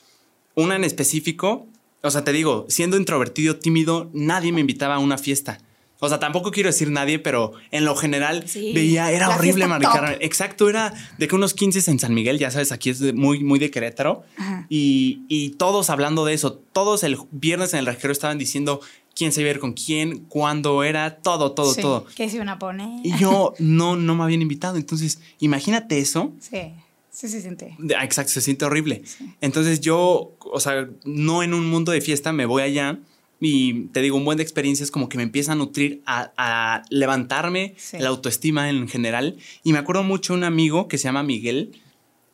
una 0.55 0.77
en 0.77 0.85
específico, 0.85 1.67
o 2.03 2.11
sea, 2.11 2.25
te 2.25 2.33
digo, 2.33 2.65
siendo 2.71 2.97
introvertido, 2.97 3.57
tímido, 3.57 4.09
nadie 4.15 4.53
me 4.53 4.63
invitaba 4.63 4.95
a 4.95 5.01
una 5.01 5.19
fiesta. 5.19 5.59
O 6.05 6.09
sea, 6.09 6.19
tampoco 6.19 6.51
quiero 6.51 6.69
decir 6.69 6.91
nadie, 6.91 7.21
pero 7.21 7.53
en 7.71 7.85
lo 7.85 7.95
general 7.95 8.43
Sí, 8.49 8.73
veía, 8.75 9.13
era 9.13 9.29
la 9.29 9.37
horrible. 9.37 9.67
Carmen. 9.81 10.19
Exacto, 10.21 10.69
era 10.69 10.93
de 11.17 11.29
que 11.29 11.35
unos 11.37 11.55
15 11.55 11.89
en 11.91 12.01
San 12.01 12.13
Miguel, 12.13 12.41
ya 12.41 12.51
sabes, 12.51 12.73
aquí 12.73 12.91
es 12.91 12.99
de- 12.99 13.13
muy, 13.13 13.45
muy 13.45 13.61
de 13.61 13.71
Querétaro. 13.71 14.25
Y, 14.69 15.21
y 15.29 15.51
todos 15.51 15.91
hablando 15.91 16.25
de 16.25 16.35
eso, 16.35 16.55
todos 16.55 17.05
el 17.05 17.17
viernes 17.31 17.73
en 17.73 17.79
el 17.79 17.87
rajero 17.87 18.13
estaban 18.13 18.37
diciendo 18.37 18.81
quién 19.15 19.31
se 19.31 19.43
iba 19.43 19.49
a 19.51 19.53
ir 19.53 19.61
con 19.61 19.75
quién, 19.75 20.25
cuándo 20.29 20.83
era, 20.83 21.19
todo, 21.19 21.53
todo, 21.53 21.73
Sí, 21.73 21.83
todo. 21.83 22.05
¿Qué 22.17 22.29
se 22.29 22.35
iban 22.37 22.49
a 22.49 22.59
poner? 22.59 22.89
Y 23.07 23.17
yo 23.19 23.55
no, 23.61 23.95
no 23.95 24.17
me 24.17 24.25
habían 24.25 24.43
invitado. 24.43 24.79
Entonces, 24.79 25.21
imagínate 25.39 25.99
eso. 26.01 26.33
Sí, 26.41 26.73
sí 27.11 27.29
se 27.29 27.41
siente. 27.43 27.77
Ah, 27.97 28.05
Exacto, 28.05 28.33
se 28.33 28.41
siente 28.41 28.65
horrible. 28.65 29.03
Entonces 29.41 29.81
yo, 29.81 30.33
o 30.41 30.59
sea, 30.61 30.89
no 31.05 31.43
en 31.45 31.55
un 31.55 31.69
mundo 31.71 31.93
de 31.93 32.01
fiesta, 32.01 32.33
me 32.33 32.45
voy 32.47 32.63
allá 32.63 32.99
y 33.45 33.87
te 33.89 34.01
digo, 34.03 34.17
un 34.17 34.25
buen 34.25 34.37
de 34.37 34.45
experiencias 34.45 34.93
como 34.93 35.09
que 35.09 35.17
me 35.17 35.25
empieza 35.25 35.51
a 35.53 35.55
nutrir, 35.57 36.01
a, 36.07 36.31
a 36.37 36.83
levantarme 36.91 37.75
Sí. 37.77 37.97
la 37.99 38.09
autoestima 38.11 38.71
en 38.71 38.87
general. 38.89 39.37
Y 39.65 39.73
me 39.73 39.79
acuerdo 39.81 40.05
mucho 40.05 40.33
un 40.33 40.45
amigo 40.45 40.87
que 40.87 40.97
se 40.97 41.05
llama 41.05 41.25
Miguel, 41.25 41.73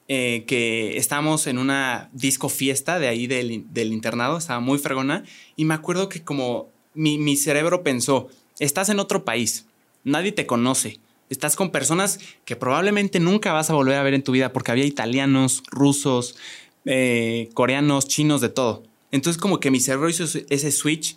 eh, 0.09 0.44
que 0.47 0.99
estábamos 0.99 1.47
en 1.47 1.57
una 1.57 2.11
disco 2.12 2.51
fiesta 2.51 2.99
de 2.99 3.09
ahí 3.09 3.27
del, 3.27 3.64
del 3.73 3.92
internado, 3.94 4.37
estaba 4.37 4.61
muy 4.61 4.79
fregona, 4.79 5.25
y 5.57 5.64
me 5.64 5.73
acuerdo 5.75 6.09
que 6.11 6.23
como 6.23 6.68
mi, 6.94 7.16
mi 7.16 7.37
cerebro 7.37 7.83
pensó, 7.83 8.29
estás 8.59 8.90
en 8.90 8.99
otro 8.99 9.25
país, 9.25 9.64
nadie 10.05 10.33
te 10.33 10.44
conoce, 10.47 10.99
estás 11.31 11.57
con 11.57 11.71
personas 11.71 12.21
que 12.44 12.55
probablemente 12.57 13.18
nunca 13.21 13.53
vas 13.55 13.71
a 13.71 13.75
volver 13.75 13.97
a 13.97 14.03
ver 14.03 14.12
en 14.14 14.23
tu 14.23 14.33
vida, 14.33 14.53
porque 14.53 14.73
había 14.73 14.85
italianos, 14.85 15.62
rusos, 15.71 16.37
eh, 16.85 17.49
coreanos, 17.55 18.09
chinos, 18.09 18.40
de 18.40 18.49
todo. 18.51 18.83
Entonces 19.11 19.40
como 19.40 19.61
que 19.61 19.71
mi 19.71 19.81
cerebro 19.81 20.09
hizo 20.09 20.25
ese 20.25 20.71
switch 20.71 21.16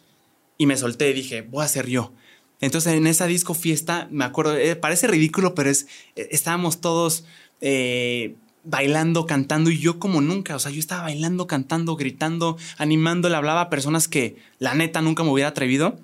y 0.58 0.66
me 0.66 0.78
solté 0.78 1.10
y 1.10 1.14
dije, 1.14 1.42
voy 1.42 1.66
a 1.66 1.68
ser 1.68 1.88
yo. 1.88 2.14
Entonces 2.60 2.94
en 2.94 3.08
esa 3.08 3.26
disco 3.26 3.54
fiesta, 3.54 4.08
me 4.12 4.24
acuerdo, 4.24 4.56
eh, 4.56 4.76
parece 4.76 5.08
ridículo, 5.08 5.56
pero 5.56 5.70
es, 5.70 5.88
eh, 6.16 6.30
estábamos 6.32 6.80
todos 6.80 7.26
eh, 7.60 8.36
bailando, 8.64 9.26
cantando 9.26 9.72
y 9.72 9.80
yo 9.80 10.00
como 10.00 10.22
nunca, 10.22 10.56
o 10.56 10.60
sea, 10.60 10.72
yo 10.72 10.80
estaba 10.80 11.04
bailando, 11.04 11.48
cantando, 11.48 11.96
gritando, 11.96 12.58
animando, 12.78 13.30
le 13.30 13.36
hablaba 13.36 13.62
a 13.62 13.70
personas 13.70 14.08
que 14.08 14.36
la 14.60 14.76
neta 14.76 15.02
nunca 15.02 15.24
me 15.24 15.32
hubiera 15.32 15.50
atrevido. 15.50 16.00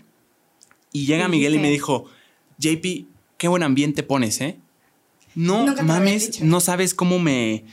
Y 0.91 1.05
llega 1.05 1.27
Miguel 1.27 1.53
y 1.53 1.59
me 1.59 1.69
dijo, 1.69 2.05
JP, 2.57 3.05
qué 3.37 3.47
buen 3.47 3.61
ambiente 3.61 4.01
pones, 4.01 4.41
¿eh? 4.41 4.57
No 5.35 5.67
mames, 5.83 6.41
no 6.41 6.59
sabes 6.59 6.95
cómo 6.95 7.19
me, 7.19 7.65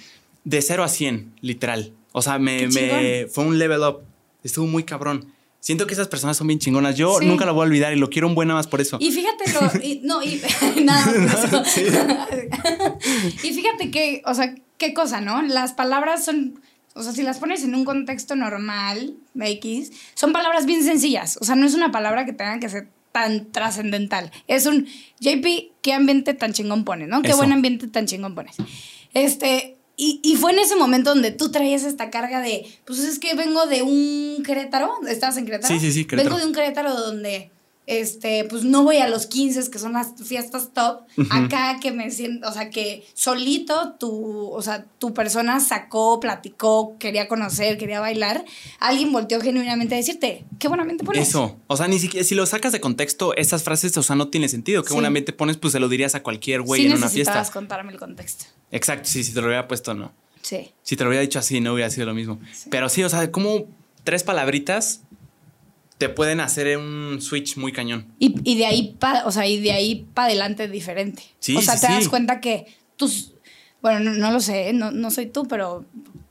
de 0.45 0.61
0 0.61 0.85
a 0.85 0.89
100, 0.89 1.33
literal. 1.41 1.95
O 2.17 2.23
sea, 2.23 2.39
me, 2.39 2.69
me 2.69 3.27
fue 3.29 3.45
un 3.45 3.59
level 3.59 3.81
up. 3.81 4.03
Estuvo 4.45 4.67
muy 4.67 4.85
cabrón. 4.85 5.33
Siento 5.59 5.87
que 5.87 5.95
esas 5.95 6.07
personas 6.09 6.37
son 6.37 6.47
bien 6.47 6.61
chingonas. 6.61 6.95
Yo 6.97 7.19
Sí. 7.19 7.27
nunca 7.27 7.45
lo 7.45 7.55
voy 7.55 7.63
a 7.65 7.67
olvidar 7.67 7.93
y 7.93 7.97
lo 7.99 8.09
quiero 8.09 8.29
un 8.29 8.35
buen 8.35 8.47
nada 8.49 8.59
más 8.61 8.67
por 8.69 8.81
eso. 8.81 8.99
Y 9.01 9.11
fíjate 9.11 9.45
lo. 9.53 9.83
y- 9.85 10.01
no, 10.05 10.23
y 10.23 10.41
nada 10.85 11.07
más 11.07 11.47
por 11.47 11.67
eso. 11.67 11.89
y 13.43 13.53
fíjate 13.53 13.91
que, 13.91 14.23
o 14.27 14.35
sea, 14.35 14.55
qué 14.79 14.95
cosa, 14.95 15.21
¿no? 15.21 15.43
Las 15.43 15.73
palabras 15.73 16.25
son. 16.25 16.61
O 16.95 17.03
sea, 17.03 17.13
si 17.13 17.23
las 17.25 17.39
pones 17.39 17.65
en 17.65 17.75
un 17.75 17.85
contexto 17.85 18.37
normal, 18.37 19.17
X, 19.41 19.91
son 20.15 20.33
palabras 20.33 20.67
bien 20.67 20.85
sencillas. 20.85 21.39
O 21.41 21.45
sea, 21.45 21.57
no 21.57 21.67
es 21.67 21.75
una 21.75 21.91
palabra 21.91 22.25
que 22.25 22.33
tenga 22.33 22.61
que 22.61 22.69
ser 22.69 22.87
tan 23.11 23.51
trascendental. 23.51 24.31
Es 24.47 24.67
un 24.67 24.87
JP, 25.19 25.73
qué 25.83 25.93
ambiente 25.93 26.35
tan 26.35 26.53
chingón 26.53 26.85
pones, 26.85 27.09
¿no? 27.09 27.23
Qué 27.23 27.29
Eso. 27.29 27.39
buen 27.39 27.53
ambiente 27.53 27.89
tan 27.89 28.07
chingón 28.07 28.35
pones. 28.37 28.57
Este, 29.13 29.77
y, 29.97 30.21
y 30.23 30.37
fue 30.37 30.53
en 30.53 30.59
ese 30.59 30.77
momento 30.77 31.11
donde 31.11 31.31
tú 31.31 31.51
traías 31.51 31.85
esta 31.85 32.11
carga 32.11 32.41
de, 32.41 32.67
pues 32.85 32.99
es 33.01 33.19
que 33.19 33.35
vengo 33.35 33.67
de 33.67 33.83
un 33.83 34.43
Querétaro, 34.45 34.93
¿estabas 35.09 35.37
en 35.37 35.47
Querétaro? 35.47 35.73
Sí, 35.73 35.81
sí, 35.81 35.93
sí, 35.93 36.05
Querétaro. 36.05 36.31
Vengo 36.31 36.41
de 36.41 36.47
un 36.49 36.55
Querétaro 36.55 36.95
donde, 36.95 37.51
este, 37.87 38.45
pues 38.45 38.65
no 38.65 38.83
voy 38.83 38.97
a 38.99 39.09
los 39.09 39.27
15, 39.27 39.71
que 39.71 39.79
son 39.79 39.93
las 39.93 40.13
fiestas 40.25 40.71
top, 40.73 41.03
acá 41.31 41.79
que 41.81 41.93
me 41.93 42.11
siento, 42.11 42.49
o 42.49 42.53
sea, 42.53 42.71
que 42.71 43.07
solito 43.15 43.95
tu, 43.99 44.49
o 44.51 44.63
sea, 44.63 44.87
tu 44.99 45.13
persona 45.13 45.61
sacó, 45.61 46.19
platicó, 46.21 46.97
quería 46.99 47.29
conocer, 47.29 47.77
quería 47.79 48.01
bailar, 48.01 48.45
alguien 48.81 49.13
volteó 49.13 49.41
genuinamente 49.41 49.95
a 49.95 49.99
decirte, 49.99 50.45
qué 50.59 50.69
buenamente 50.69 51.05
pones. 51.05 51.29
Eso. 51.29 51.57
O 51.67 51.77
sea, 51.77 51.89
ni 51.89 51.99
siquiera 51.99 52.25
si 52.25 52.35
lo 52.35 52.47
sacas 52.47 52.73
de 52.73 52.81
contexto, 52.81 53.35
esas 53.37 53.63
frases, 53.63 53.97
o 53.97 54.03
sea, 54.03 54.17
no 54.17 54.29
tiene 54.29 54.49
sentido. 54.49 54.83
Que 54.83 54.89
Sí. 54.89 54.95
buenamente 54.95 55.33
pones, 55.33 55.57
pues 55.57 55.73
se 55.73 55.81
lo 55.81 55.89
dirías 55.89 56.15
a 56.15 56.23
cualquier 56.23 56.63
güey 56.63 56.83
sí 56.83 56.87
en 56.87 56.97
una 56.97 57.09
fiesta. 57.09 57.45
contarme 57.53 57.93
el 57.93 57.99
contexto. 57.99 58.47
Exacto, 58.71 59.09
sí, 59.09 59.25
si 59.25 59.33
te 59.33 59.41
lo 59.41 59.47
hubiera 59.49 59.69
puesto, 59.69 59.95
no. 59.95 60.13
Sí. 60.43 60.73
Si 60.83 60.97
te 60.97 61.05
lo 61.05 61.11
hubiera 61.11 61.23
dicho 61.23 61.39
así, 61.39 61.61
no 61.61 61.75
hubiera 61.75 61.91
sido 61.91 62.07
lo 62.07 62.15
mismo. 62.15 62.39
Pero 62.71 62.89
sí, 62.89 63.03
o 63.03 63.09
sea, 63.09 63.31
como 63.31 63.67
tres 64.05 64.23
palabritas 64.23 65.01
te 66.09 66.15
pueden 66.15 66.41
hacer 66.41 66.77
un 66.77 67.21
switch 67.21 67.57
muy 67.57 67.73
cañón. 67.73 68.13
Y, 68.19 68.35
y 68.45 68.59
de 68.59 68.67
ahí 68.67 68.97
para, 68.99 69.27
o 69.27 69.33
sea, 69.33 69.47
y 69.47 69.61
de 69.61 69.73
ahí 69.73 70.07
para 70.13 70.27
adelante 70.27 70.69
diferente. 70.69 71.23
Sí, 71.39 71.57
o 71.57 71.63
sea, 71.63 71.77
sí, 71.77 71.87
te 71.87 71.93
das 71.93 72.09
cuenta 72.09 72.41
que 72.41 72.67
tus 72.97 73.33
bueno, 73.81 74.01
no, 74.01 74.13
no 74.13 74.31
lo 74.33 74.41
sé, 74.41 74.73
no, 74.73 74.91
no 74.91 75.11
soy 75.11 75.27
tú, 75.27 75.45
pero 75.47 75.85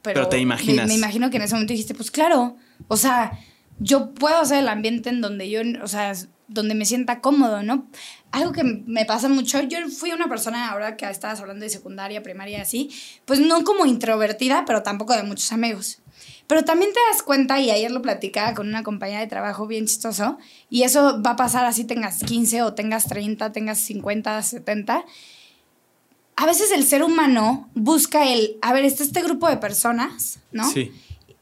pero, 0.03 0.15
Pero 0.15 0.27
te 0.27 0.37
imaginas. 0.37 0.85
Me, 0.85 0.93
me 0.93 0.97
imagino 0.97 1.29
que 1.29 1.37
en 1.37 1.43
ese 1.43 1.55
momento 1.55 1.71
dijiste, 1.71 1.95
pues 1.95 2.11
claro, 2.11 2.57
o 2.89 2.97
sea, 2.97 3.39
yo 3.79 4.13
puedo 4.13 4.37
hacer 4.37 4.59
el 4.59 4.67
ambiente 4.67 5.09
en 5.09 5.21
donde 5.21 5.49
yo, 5.49 5.61
o 5.81 5.87
sea, 5.87 6.13
donde 6.49 6.75
me 6.75 6.85
sienta 6.85 7.21
cómodo, 7.21 7.63
¿no? 7.63 7.87
Algo 8.31 8.51
que 8.51 8.63
me 8.63 9.05
pasa 9.05 9.29
mucho, 9.29 9.61
yo 9.61 9.77
fui 9.89 10.11
una 10.11 10.27
persona, 10.27 10.69
ahora 10.69 10.97
que 10.97 11.09
estabas 11.09 11.39
hablando 11.39 11.63
de 11.63 11.69
secundaria, 11.69 12.21
primaria, 12.21 12.61
así, 12.61 12.91
pues 13.23 13.39
no 13.39 13.63
como 13.63 13.85
introvertida, 13.85 14.65
pero 14.67 14.83
tampoco 14.83 15.15
de 15.15 15.23
muchos 15.23 15.51
amigos. 15.53 15.99
Pero 16.47 16.63
también 16.63 16.91
te 16.91 16.99
das 17.11 17.23
cuenta, 17.23 17.59
y 17.59 17.71
ayer 17.71 17.91
lo 17.91 18.01
platicaba 18.01 18.53
con 18.53 18.67
una 18.67 18.83
compañera 18.83 19.21
de 19.21 19.27
trabajo 19.27 19.65
bien 19.65 19.85
chistoso, 19.85 20.37
y 20.69 20.83
eso 20.83 21.21
va 21.21 21.31
a 21.31 21.35
pasar 21.35 21.65
así 21.65 21.85
tengas 21.85 22.19
15 22.19 22.63
o 22.63 22.73
tengas 22.73 23.05
30, 23.05 23.51
tengas 23.51 23.79
50, 23.79 24.41
70. 24.41 25.05
A 26.35 26.45
veces 26.45 26.71
el 26.71 26.85
ser 26.85 27.03
humano 27.03 27.69
busca 27.75 28.31
el, 28.31 28.57
a 28.61 28.73
ver, 28.73 28.85
está 28.85 29.03
este 29.03 29.21
grupo 29.21 29.47
de 29.47 29.57
personas, 29.57 30.39
¿no? 30.51 30.69
Sí. 30.69 30.91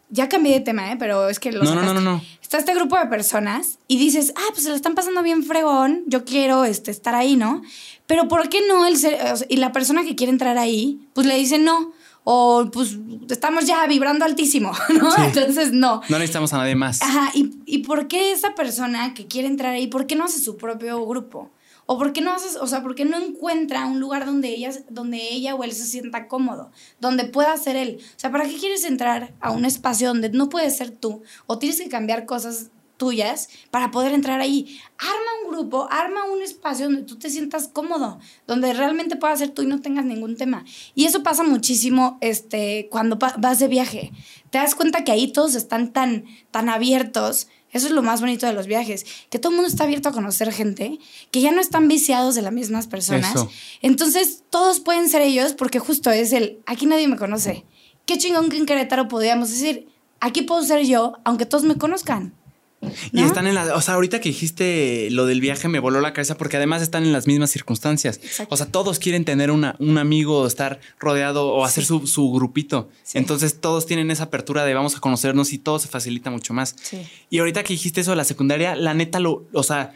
Ya 0.09 0.27
cambié 0.27 0.53
de 0.53 0.59
tema, 0.59 0.91
¿eh? 0.91 0.97
Pero 0.99 1.29
es 1.29 1.39
que 1.39 1.51
lo 1.51 1.63
No, 1.63 1.73
no, 1.73 1.81
no, 1.81 1.93
no, 1.93 2.01
no. 2.01 2.21
Está 2.41 2.57
este 2.57 2.75
grupo 2.75 2.97
de 2.97 3.05
personas 3.05 3.79
y 3.87 3.97
dices, 3.97 4.33
ah, 4.35 4.49
pues 4.51 4.63
se 4.63 4.69
lo 4.69 4.75
están 4.75 4.93
pasando 4.93 5.23
bien 5.23 5.43
fregón, 5.43 6.03
yo 6.07 6.25
quiero 6.25 6.65
este, 6.65 6.91
estar 6.91 7.15
ahí, 7.15 7.37
¿no? 7.37 7.61
Pero 8.07 8.27
¿por 8.27 8.49
qué 8.49 8.59
no 8.67 8.85
el 8.85 8.97
ser, 8.97 9.17
y 9.47 9.55
la 9.55 9.71
persona 9.71 10.03
que 10.03 10.17
quiere 10.17 10.33
entrar 10.33 10.57
ahí, 10.57 10.99
pues 11.13 11.25
le 11.25 11.37
dice 11.37 11.57
no? 11.59 11.93
O 12.23 12.69
pues 12.71 12.97
estamos 13.29 13.65
ya 13.65 13.85
vibrando 13.87 14.25
altísimo, 14.25 14.71
¿no? 15.01 15.11
Sí. 15.11 15.21
Entonces 15.25 15.71
no. 15.71 16.01
No 16.07 16.19
necesitamos 16.19 16.53
a 16.53 16.57
nadie 16.57 16.75
más. 16.75 17.01
Ajá, 17.01 17.31
¿y, 17.33 17.51
¿y 17.65 17.79
por 17.79 18.07
qué 18.07 18.31
esa 18.31 18.53
persona 18.53 19.13
que 19.13 19.27
quiere 19.27 19.47
entrar 19.47 19.73
ahí, 19.73 19.87
por 19.87 20.07
qué 20.07 20.15
no 20.15 20.25
hace 20.25 20.39
su 20.39 20.57
propio 20.57 21.05
grupo? 21.05 21.51
¿O 21.87 21.97
por 21.97 22.13
qué 22.13 22.21
no 22.21 22.31
haces, 22.31 22.55
o 22.55 22.67
sea, 22.67 22.81
por 22.83 22.95
qué 22.95 23.03
no 23.03 23.17
encuentra 23.17 23.85
un 23.85 23.99
lugar 23.99 24.25
donde 24.25 24.49
ella, 24.49 24.71
donde 24.89 25.17
ella 25.17 25.55
o 25.55 25.63
él 25.63 25.73
se 25.73 25.85
sienta 25.85 26.27
cómodo, 26.27 26.71
donde 27.01 27.25
pueda 27.25 27.57
ser 27.57 27.75
él? 27.75 27.97
O 27.99 28.19
sea, 28.19 28.31
¿para 28.31 28.45
qué 28.45 28.55
quieres 28.55 28.85
entrar 28.85 29.33
a 29.41 29.51
un 29.51 29.65
espacio 29.65 30.07
donde 30.07 30.29
no 30.29 30.47
puedes 30.47 30.77
ser 30.77 30.91
tú 30.91 31.23
o 31.47 31.57
tienes 31.57 31.81
que 31.81 31.89
cambiar 31.89 32.25
cosas 32.25 32.69
tuyas 33.01 33.49
para 33.71 33.89
poder 33.89 34.13
entrar 34.13 34.39
ahí? 34.41 34.79
Arma 34.99 35.31
un 35.43 35.51
grupo, 35.51 35.87
arma 35.89 36.25
un 36.25 36.43
espacio 36.43 36.85
donde 36.85 37.01
tú 37.01 37.17
te 37.17 37.31
sientas 37.31 37.67
cómodo, 37.67 38.19
donde 38.45 38.73
realmente 38.73 39.15
puedas 39.15 39.39
ser 39.39 39.49
tú 39.49 39.63
y 39.63 39.65
no 39.65 39.81
tengas 39.81 40.05
ningún 40.05 40.37
tema. 40.37 40.65
Y 40.93 41.05
eso 41.05 41.23
pasa 41.23 41.41
muchísimo 41.41 42.19
este, 42.21 42.89
cuando 42.91 43.17
vas 43.17 43.57
de 43.57 43.67
viaje. 43.67 44.11
Te 44.51 44.59
das 44.59 44.75
cuenta 44.75 45.03
que 45.03 45.11
ahí 45.11 45.31
todos 45.33 45.55
están 45.55 45.93
tan, 45.93 46.25
tan 46.51 46.69
abiertos. 46.69 47.47
Eso 47.71 47.87
es 47.87 47.93
lo 47.93 48.03
más 48.03 48.21
bonito 48.21 48.45
de 48.45 48.53
los 48.53 48.67
viajes, 48.67 49.07
que 49.31 49.39
todo 49.39 49.49
el 49.49 49.55
mundo 49.55 49.71
está 49.71 49.85
abierto 49.85 50.09
a 50.09 50.11
conocer 50.11 50.53
gente, 50.53 50.99
que 51.31 51.41
ya 51.41 51.51
no 51.51 51.59
están 51.59 51.87
viciados 51.87 52.35
de 52.35 52.43
las 52.43 52.53
mismas 52.53 52.85
personas. 52.85 53.31
Eso. 53.31 53.49
Entonces, 53.81 54.43
todos 54.51 54.79
pueden 54.79 55.09
ser 55.09 55.23
ellos 55.23 55.53
porque 55.53 55.79
justo 55.79 56.11
es 56.11 56.33
el, 56.33 56.59
aquí 56.67 56.85
nadie 56.85 57.07
me 57.07 57.17
conoce. 57.17 57.65
Qué 58.05 58.19
chingón 58.19 58.49
que 58.49 58.57
en 58.57 58.67
Querétaro 58.67 59.07
podríamos 59.07 59.49
decir, 59.49 59.87
aquí 60.19 60.43
puedo 60.43 60.61
ser 60.61 60.85
yo, 60.85 61.13
aunque 61.23 61.47
todos 61.47 61.63
me 61.63 61.77
conozcan. 61.77 62.35
Y 63.11 63.21
¿no? 63.21 63.27
están 63.27 63.47
en 63.47 63.55
la. 63.55 63.75
O 63.75 63.81
sea, 63.81 63.93
ahorita 63.93 64.19
que 64.19 64.29
dijiste 64.29 65.09
lo 65.11 65.25
del 65.25 65.39
viaje 65.39 65.67
me 65.67 65.79
voló 65.79 66.01
la 66.01 66.13
cabeza 66.13 66.37
porque 66.37 66.57
además 66.57 66.81
están 66.81 67.03
en 67.03 67.13
las 67.13 67.27
mismas 67.27 67.51
circunstancias. 67.51 68.19
Exacto. 68.23 68.53
O 68.53 68.57
sea, 68.57 68.65
todos 68.65 68.99
quieren 68.99 69.23
tener 69.25 69.51
una, 69.51 69.75
un 69.79 69.97
amigo, 69.97 70.47
estar 70.47 70.79
rodeado 70.99 71.47
o 71.49 71.63
hacer 71.63 71.85
su, 71.85 72.07
su 72.07 72.31
grupito. 72.31 72.89
Sí. 73.03 73.17
Entonces 73.17 73.59
todos 73.61 73.85
tienen 73.85 74.09
esa 74.11 74.23
apertura 74.23 74.65
de 74.65 74.73
vamos 74.73 74.95
a 74.95 74.99
conocernos 74.99 75.53
y 75.53 75.57
todo 75.57 75.79
se 75.79 75.87
facilita 75.87 76.31
mucho 76.31 76.53
más. 76.53 76.75
Sí. 76.81 77.07
Y 77.29 77.39
ahorita 77.39 77.63
que 77.63 77.73
dijiste 77.73 78.01
eso 78.01 78.11
de 78.11 78.17
la 78.17 78.23
secundaria, 78.23 78.75
la 78.75 78.93
neta 78.93 79.19
lo. 79.19 79.45
O 79.53 79.63
sea, 79.63 79.93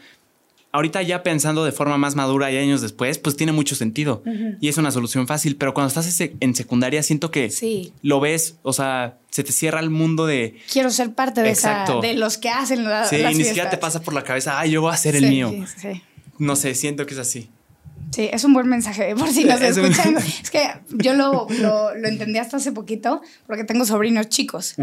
ahorita 0.76 1.02
ya 1.02 1.22
pensando 1.22 1.64
de 1.64 1.72
forma 1.72 1.98
más 1.98 2.14
madura 2.14 2.50
y 2.52 2.56
años 2.56 2.80
después, 2.80 3.18
pues 3.18 3.36
tiene 3.36 3.52
mucho 3.52 3.74
sentido. 3.74 4.22
Y 4.60 4.68
es 4.68 4.78
una 4.78 4.90
solución 4.90 5.26
fácil. 5.26 5.56
Pero 5.56 5.74
cuando 5.74 5.88
estás 5.88 6.20
en 6.20 6.54
secundaria, 6.54 7.02
siento 7.02 7.30
que 7.30 7.50
Sí. 7.50 7.92
lo 8.02 8.20
ves, 8.20 8.56
o 8.62 8.72
sea, 8.72 9.18
se 9.30 9.42
te 9.42 9.52
cierra 9.52 9.80
el 9.80 9.90
mundo 9.90 10.26
de. 10.26 10.58
Quiero 10.72 10.90
ser 10.90 11.12
parte 11.14 11.42
de, 11.42 11.50
esa, 11.50 11.70
Exacto. 11.80 12.00
de 12.00 12.14
los 12.14 12.38
que 12.38 12.48
hacen 12.50 12.84
la, 12.84 13.06
Sí, 13.06 13.18
las 13.18 13.36
ni 13.36 13.44
siquiera 13.44 13.68
te 13.70 13.76
pasa 13.78 14.00
por 14.02 14.14
la 14.14 14.22
cabeza, 14.22 14.58
ay, 14.58 14.70
yo 14.70 14.80
voy 14.82 14.90
a 14.90 14.94
hacer 14.94 15.16
el 15.16 15.24
Sí, 15.24 15.30
mío. 15.30 15.50
sí, 15.50 15.64
sí. 15.92 16.02
No 16.38 16.54
sé, 16.56 16.74
siento 16.74 17.04
que 17.06 17.14
es 17.14 17.20
así. 17.20 17.48
Sí, 18.14 18.28
es 18.32 18.44
un 18.44 18.52
buen 18.52 18.68
mensaje, 18.68 19.14
por 19.16 19.28
si 19.28 19.44
nos 19.44 19.60
Es 19.62 19.76
un- 19.78 19.86
escuchan. 19.86 20.16
Es 20.42 20.50
que 20.50 20.68
yo 20.90 21.14
lo, 21.14 21.46
lo, 21.50 21.94
lo 21.94 22.08
entendí 22.08 22.38
hasta 22.38 22.58
hace 22.58 22.70
poquito, 22.72 23.20
porque 23.46 23.64
tengo 23.64 23.84
sobrinos 23.84 24.28
chicos. 24.28 24.74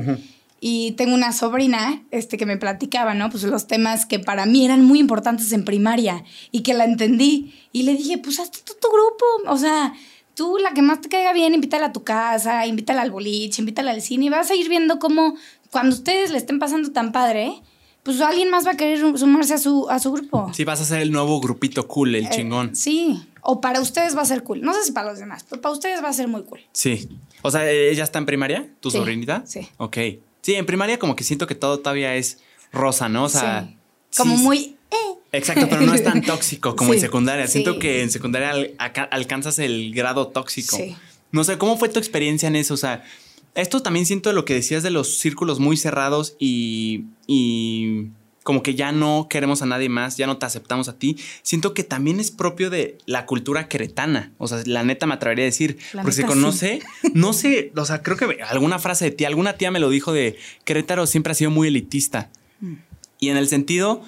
Y 0.66 0.94
tengo 0.94 1.14
una 1.14 1.34
sobrina 1.34 2.04
este, 2.12 2.38
que 2.38 2.46
me 2.46 2.56
platicaba, 2.56 3.14
¿no? 3.14 3.30
Pues 3.30 3.44
los 3.44 3.68
temas 3.68 4.06
que 4.06 4.20
para 4.20 4.46
mí 4.46 4.64
eran 4.64 4.86
muy 4.86 4.98
importantes 5.00 5.52
en 5.52 5.66
primaria 5.66 6.24
y 6.52 6.62
que 6.62 6.74
la 6.74 6.86
entendí. 6.86 7.54
Y 7.74 7.84
le 7.84 7.96
dije, 7.96 8.18
pues 8.18 8.40
hazte 8.40 8.60
tú 8.64 8.72
tu 8.82 8.88
grupo. 8.88 9.52
O 9.52 9.58
sea, 9.58 9.94
tú 10.36 10.58
la 10.60 10.74
que 10.74 10.82
más 10.82 11.02
te 11.02 11.10
caiga 11.10 11.34
bien, 11.34 11.54
invítala 11.54 11.88
a 11.88 11.92
tu 11.92 12.06
casa, 12.06 12.66
invítala 12.66 13.02
al 13.02 13.12
boliche, 13.12 13.62
invítala 13.62 13.92
al 13.92 14.02
cine 14.02 14.28
y 14.28 14.30
vas 14.30 14.52
a 14.52 14.56
ir 14.56 14.70
viendo 14.70 15.00
cómo 15.00 15.36
cuando 15.70 15.94
ustedes 15.96 16.32
le 16.32 16.38
estén 16.38 16.60
pasando 16.60 16.94
tan 16.94 17.12
padre, 17.12 17.52
pues 18.04 18.22
alguien 18.22 18.50
más 18.50 18.66
va 18.66 18.72
a 18.72 18.78
querer 18.78 19.00
sumarse 19.18 19.56
a 19.56 19.58
su, 19.58 19.90
a 19.90 20.00
su 20.00 20.14
grupo. 20.14 20.50
Sí, 20.54 20.64
vas 20.64 20.80
a 20.80 20.86
ser 20.86 21.02
el 21.02 21.12
nuevo 21.12 21.42
grupito 21.42 21.90
cool, 21.90 22.16
el 22.16 22.28
Eh, 22.28 22.30
chingón. 22.32 22.74
Sí. 22.74 23.22
O 23.42 23.60
para 23.60 23.82
ustedes 23.82 24.16
va 24.16 24.22
a 24.22 24.26
ser 24.26 24.44
cool. 24.44 24.62
No 24.62 24.74
sé 24.74 24.84
si 24.86 24.94
para 24.94 25.10
los 25.10 25.20
demás, 25.20 25.46
pero 25.50 25.62
para 25.62 25.74
ustedes 25.74 26.02
va 26.02 26.08
a 26.08 26.14
ser 26.14 26.30
muy 26.30 26.44
cool. 26.44 26.62
Sí. 26.72 27.10
O 27.42 27.52
sea, 27.52 27.70
¿ella 27.70 28.06
está 28.06 28.20
en 28.20 28.26
primaria? 28.26 28.70
¿Tu 28.80 28.92
Sí, 28.92 28.98
sobrinita? 28.98 29.44
sí. 29.46 29.68
Ok. 29.76 29.98
Sí, 30.44 30.54
en 30.54 30.66
primaria 30.68 31.00
como 31.00 31.16
que 31.16 31.24
siento 31.24 31.48
que 31.48 31.56
todo 31.56 31.80
todavía 31.80 32.16
es 32.16 32.38
rosa, 32.72 33.10
¿no? 33.10 33.24
O 33.24 33.30
sea... 33.30 33.68
Sí. 33.68 33.78
Como 34.18 34.38
sí, 34.38 34.44
muy. 34.44 34.76
eh. 34.92 34.96
Exacto, 35.32 35.66
pero 35.68 35.82
no 35.82 35.96
es 35.96 36.04
tan 36.04 36.22
tóxico 36.26 36.76
como 36.76 36.94
en 36.94 37.00
secundaria. 37.00 37.48
Siento 37.48 37.80
que 37.80 38.04
en 38.04 38.12
secundaria 38.12 38.52
al- 38.52 38.76
alcanzas 39.10 39.58
el 39.58 39.92
grado 39.96 40.28
tóxico. 40.28 40.78
Sí. 40.78 40.96
No 41.32 41.44
sé, 41.44 41.58
¿cómo 41.58 41.78
fue 41.80 41.90
tu 41.90 41.98
experiencia 41.98 42.48
en 42.48 42.56
eso? 42.56 42.76
O 42.76 42.78
sea, 42.78 43.04
esto 43.56 43.82
también 43.82 44.06
siento 44.06 44.32
lo 44.34 44.46
que 44.46 44.54
decías 44.54 44.84
de 44.84 44.92
los 44.92 45.18
círculos 45.18 45.60
muy 45.60 45.78
cerrados 45.78 46.36
y, 46.38 47.06
y 47.26 48.10
como 48.44 48.62
que 48.62 48.76
ya 48.76 48.92
no 48.92 49.28
queremos 49.30 49.62
a 49.62 49.66
nadie 49.66 49.90
más, 49.90 50.18
ya 50.18 50.28
no 50.28 50.38
te 50.38 50.46
aceptamos 50.46 50.90
a 50.90 50.98
ti. 50.98 51.18
Siento 51.42 51.74
que 51.74 51.84
también 51.84 52.20
es 52.20 52.30
propio 52.30 52.70
de 52.70 52.98
la 53.06 53.26
cultura 53.26 53.68
queretana. 53.68 54.34
O 54.38 54.48
sea, 54.48 54.62
la 54.66 54.84
neta 54.84 55.08
me 55.08 55.14
atrevería 55.14 55.46
a 55.46 55.48
decir, 55.48 55.78
La 55.94 56.04
porque 56.04 56.16
se 56.16 56.26
conoce, 56.26 56.82
no 57.14 57.34
sé, 57.34 57.72
o 57.76 57.86
sea, 57.86 58.04
creo 58.04 58.18
que 58.18 58.44
alguna 58.44 58.80
frase 58.80 59.06
de 59.06 59.12
ti, 59.12 59.26
alguna 59.26 59.54
tía 59.54 59.72
me 59.72 59.80
lo 59.80 59.90
dijo 59.90 60.14
de 60.14 60.38
Querétaro 60.66 61.08
siempre 61.08 61.32
ha 61.32 61.36
sido 61.36 61.52
muy 61.52 61.70
elitista. 61.70 62.30
Y 63.20 63.30
en 63.30 63.38
el 63.38 63.48
sentido, 63.48 64.04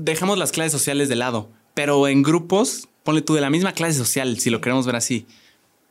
dejamos 0.00 0.38
las 0.38 0.52
clases 0.52 0.72
sociales 0.72 1.08
de 1.08 1.16
lado, 1.16 1.50
pero 1.74 2.06
en 2.08 2.22
grupos, 2.22 2.88
ponle 3.02 3.22
tú 3.22 3.34
de 3.34 3.40
la 3.40 3.50
misma 3.50 3.72
clase 3.72 3.98
social, 3.98 4.38
si 4.38 4.50
lo 4.50 4.60
queremos 4.60 4.86
ver 4.86 4.96
así, 4.96 5.26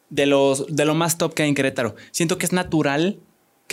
de, 0.09 0.25
los, 0.25 0.67
de 0.67 0.85
lo 0.85 0.95
más 0.95 1.17
top 1.17 1.33
que 1.33 1.43
hay 1.43 1.49
en 1.49 1.55
Querétaro. 1.55 1.95
Siento 2.11 2.37
que 2.37 2.45
es 2.45 2.53
natural 2.53 3.19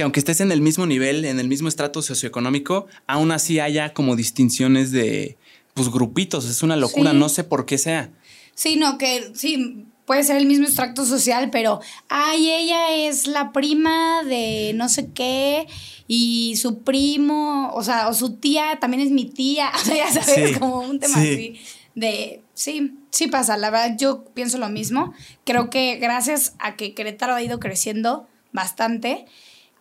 que 0.01 0.05
aunque 0.05 0.21
estés 0.21 0.41
en 0.41 0.51
el 0.51 0.63
mismo 0.63 0.87
nivel, 0.87 1.27
en 1.27 1.39
el 1.41 1.47
mismo 1.47 1.69
estrato 1.69 2.01
socioeconómico, 2.01 2.87
aún 3.07 3.33
así 3.33 3.61
haya 3.61 3.93
como 3.93 4.17
distinciones 4.17 4.93
de, 4.93 5.37
pues, 5.75 5.91
grupitos. 5.91 6.47
Es 6.47 6.63
una 6.63 6.75
locura, 6.75 7.11
Sí. 7.11 7.19
no 7.19 7.29
sé 7.29 7.45
por 7.45 7.67
qué 7.67 7.77
sea. 7.77 8.11
Sí, 8.55 8.77
no, 8.77 8.97
que 8.97 9.31
sí. 9.35 9.85
puede 10.07 10.25
ser 10.25 10.37
el 10.39 10.47
mismo 10.47 10.65
extracto 10.65 11.05
social, 11.05 11.51
pero, 11.51 11.81
ay, 12.09 12.51
ella 12.51 12.95
es 12.97 13.27
la 13.27 13.53
prima 13.53 14.23
de 14.25 14.73
no 14.75 14.89
sé 14.89 15.11
qué 15.13 15.67
y 16.09 16.57
su 16.57 16.79
primo, 16.83 17.71
o 17.75 17.85
sea, 17.85 18.09
o 18.09 18.15
su 18.15 18.37
tía 18.37 18.79
también 18.81 19.03
es 19.03 19.11
mi 19.11 19.27
tía, 19.27 19.71
o 19.75 19.85
sea, 19.85 19.97
ya 19.97 20.23
sabes, 20.23 20.53
Sí, 20.53 20.59
como 20.59 20.81
un 20.81 20.99
tema 20.99 21.17
sí. 21.21 21.29
así 21.31 21.61
de, 21.95 22.43
sí, 22.55 22.95
sí 23.11 23.27
pasa, 23.27 23.59
la 23.59 23.69
verdad 23.69 23.97
yo 23.99 24.25
pienso 24.33 24.57
lo 24.57 24.71
mismo, 24.71 25.13
creo 25.45 25.69
que 25.69 25.97
gracias 25.97 26.55
a 26.59 26.75
que 26.77 26.95
Querétaro 26.95 27.35
ha 27.35 27.43
ido 27.43 27.61
creciendo 27.61 28.27
bastante, 28.53 29.27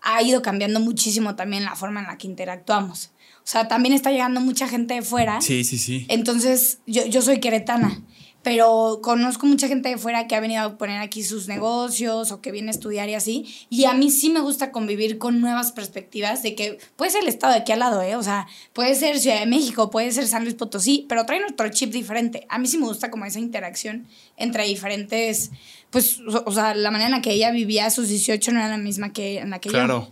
ha 0.02 0.22
ido 0.22 0.42
cambiando 0.42 0.80
muchísimo 0.80 1.36
también 1.36 1.66
la 1.66 1.76
forma 1.76 2.00
en 2.02 2.08
la 2.08 2.18
que 2.18 2.28
interactuamos. 2.28 3.12
O 3.38 3.52
sea, 3.52 3.68
también 3.68 3.94
está 3.94 4.12
llegando 4.12 4.42
mucha 4.42 4.68
gente 4.68 4.94
de 4.94 5.02
fuera. 5.02 5.42
Sí, 5.42 5.64
sí, 5.64 5.78
sí. 5.78 6.06
Entonces, 6.10 6.80
yo, 6.86 7.06
yo 7.06 7.22
soy 7.22 7.40
queretana, 7.40 8.00
pero 8.44 9.00
conozco 9.02 9.46
mucha 9.46 9.68
gente 9.68 9.90
de 9.90 9.98
fuera 9.98 10.28
que 10.28 10.36
ha 10.36 10.40
venido 10.40 10.62
a 10.64 10.78
poner 10.78 11.02
aquí 11.02 11.24
sus 11.24 11.48
negocios 11.48 12.32
o 12.32 12.42
que 12.42 12.52
viene 12.52 12.70
a 12.70 12.72
estudiar 12.72 13.10
y 13.10 13.16
así. 13.16 13.46
Y 13.70 13.86
a 13.86 13.94
mí 13.94 14.12
sí 14.12 14.30
me 14.30 14.40
gusta 14.40 14.72
convivir 14.72 15.18
con 15.18 15.42
nuevas 15.42 15.72
perspectivas 15.72 16.42
de 16.44 16.56
que 16.56 16.78
puede 16.96 17.12
ser 17.12 17.24
el 17.24 17.30
estado 17.30 17.54
de 17.54 17.60
aquí 17.60 17.72
al 17.72 17.80
lado, 17.80 18.02
¿eh? 18.02 18.16
O 18.16 18.24
sea, 18.24 18.48
puede 18.74 18.96
ser 18.96 19.20
Ciudad 19.20 19.40
de 19.40 19.46
México, 19.46 19.90
puede 19.90 20.12
ser 20.12 20.28
San 20.28 20.44
Luis 20.44 20.56
Potosí, 20.56 21.06
pero 21.10 21.26
trae 21.26 21.40
nuestro 21.40 21.68
chip 21.70 21.92
diferente. 21.92 22.46
A 22.50 22.60
mí 22.60 22.68
sí 22.68 22.78
me 22.78 22.86
gusta 22.86 23.12
como 23.12 23.26
esa 23.26 23.40
interacción 23.40 24.08
entre 24.38 24.64
diferentes, 24.66 25.52
pues, 25.90 26.20
o, 26.22 26.52
sea, 26.52 26.76
la 26.76 26.92
manera 26.92 27.08
en 27.08 27.16
la 27.16 27.22
que 27.22 27.32
ella 27.32 27.52
vivía 27.52 27.86
a 27.86 27.90
sus 27.90 28.10
18 28.10 28.52
no 28.52 28.60
era 28.60 28.70
la 28.70 28.78
misma 28.78 29.12
que 29.12 29.40
en 29.40 29.50
la 29.50 29.60
que 29.60 29.70
yo. 29.70 29.74
Claro. 29.74 30.12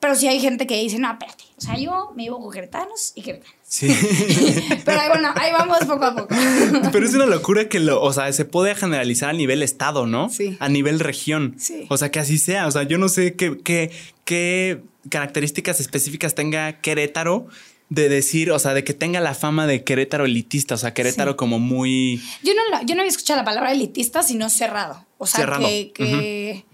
Pero 0.00 0.14
sí 0.14 0.28
hay 0.28 0.40
gente 0.40 0.66
que 0.66 0.80
dice, 0.80 0.98
no, 0.98 1.10
espérate. 1.10 1.44
O 1.56 1.60
sea, 1.60 1.76
yo 1.76 2.12
me 2.14 2.22
vivo 2.22 2.40
con 2.40 2.52
queretanos 2.52 3.12
y 3.16 3.22
queretanos. 3.22 3.56
Sí. 3.62 3.88
Pero 4.84 5.00
ahí, 5.00 5.08
bueno, 5.08 5.32
ahí 5.34 5.52
vamos 5.52 5.78
poco 5.86 6.04
a 6.04 6.14
poco. 6.14 6.28
Pero 6.92 7.04
es 7.04 7.14
una 7.14 7.26
locura 7.26 7.68
que 7.68 7.80
lo, 7.80 8.00
o 8.00 8.12
sea, 8.12 8.32
se 8.32 8.44
puede 8.44 8.76
generalizar 8.76 9.30
a 9.30 9.32
nivel 9.32 9.62
estado, 9.62 10.06
¿no? 10.06 10.28
Sí. 10.28 10.56
A 10.60 10.68
nivel 10.68 11.00
región. 11.00 11.56
Sí. 11.58 11.86
O 11.88 11.96
sea, 11.96 12.12
que 12.12 12.20
así 12.20 12.38
sea. 12.38 12.68
O 12.68 12.70
sea, 12.70 12.84
yo 12.84 12.96
no 12.96 13.08
sé 13.08 13.34
qué, 13.34 13.58
qué, 13.58 13.90
qué 14.24 14.82
características 15.10 15.80
específicas 15.80 16.36
tenga 16.36 16.80
Querétaro 16.80 17.48
de 17.88 18.08
decir, 18.08 18.52
o 18.52 18.58
sea, 18.58 18.74
de 18.74 18.84
que 18.84 18.94
tenga 18.94 19.20
la 19.20 19.34
fama 19.34 19.66
de 19.66 19.82
Querétaro 19.82 20.26
elitista, 20.26 20.74
o 20.74 20.78
sea, 20.78 20.94
Querétaro 20.94 21.32
Sí. 21.32 21.36
como 21.36 21.58
muy... 21.58 22.22
Yo 22.42 22.52
no, 22.54 22.86
yo 22.86 22.94
no 22.94 23.00
había 23.00 23.10
escuchado 23.10 23.38
la 23.38 23.44
palabra 23.44 23.72
elitista, 23.72 24.22
sino 24.22 24.50
cerrado. 24.50 25.07
O 25.18 25.26
sea, 25.26 25.44
que, 25.58 25.92
que, 25.92 26.64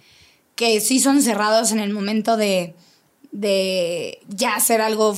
que 0.54 0.80
sí 0.80 1.00
son 1.00 1.22
cerrados 1.22 1.72
en 1.72 1.80
el 1.80 1.90
momento 1.92 2.36
de, 2.36 2.74
de 3.32 4.20
ya 4.28 4.54
hacer 4.54 4.80
algo 4.80 5.16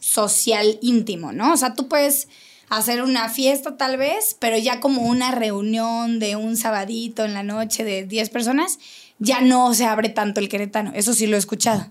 social 0.00 0.78
íntimo, 0.82 1.32
¿no? 1.32 1.52
O 1.52 1.56
sea, 1.56 1.74
tú 1.74 1.88
puedes 1.88 2.28
hacer 2.68 3.02
una 3.02 3.28
fiesta 3.28 3.76
tal 3.76 3.96
vez, 3.98 4.36
pero 4.38 4.56
ya 4.58 4.80
como 4.80 5.02
una 5.02 5.30
reunión 5.30 6.18
de 6.18 6.36
un 6.36 6.56
sabadito 6.56 7.24
en 7.24 7.34
la 7.34 7.42
noche 7.42 7.84
de 7.84 8.04
10 8.06 8.30
personas, 8.30 8.78
ya 9.18 9.40
no 9.42 9.74
se 9.74 9.84
abre 9.84 10.08
tanto 10.08 10.40
el 10.40 10.48
queretano. 10.48 10.90
Eso 10.94 11.12
sí 11.12 11.26
lo 11.26 11.36
he 11.36 11.38
escuchado. 11.38 11.86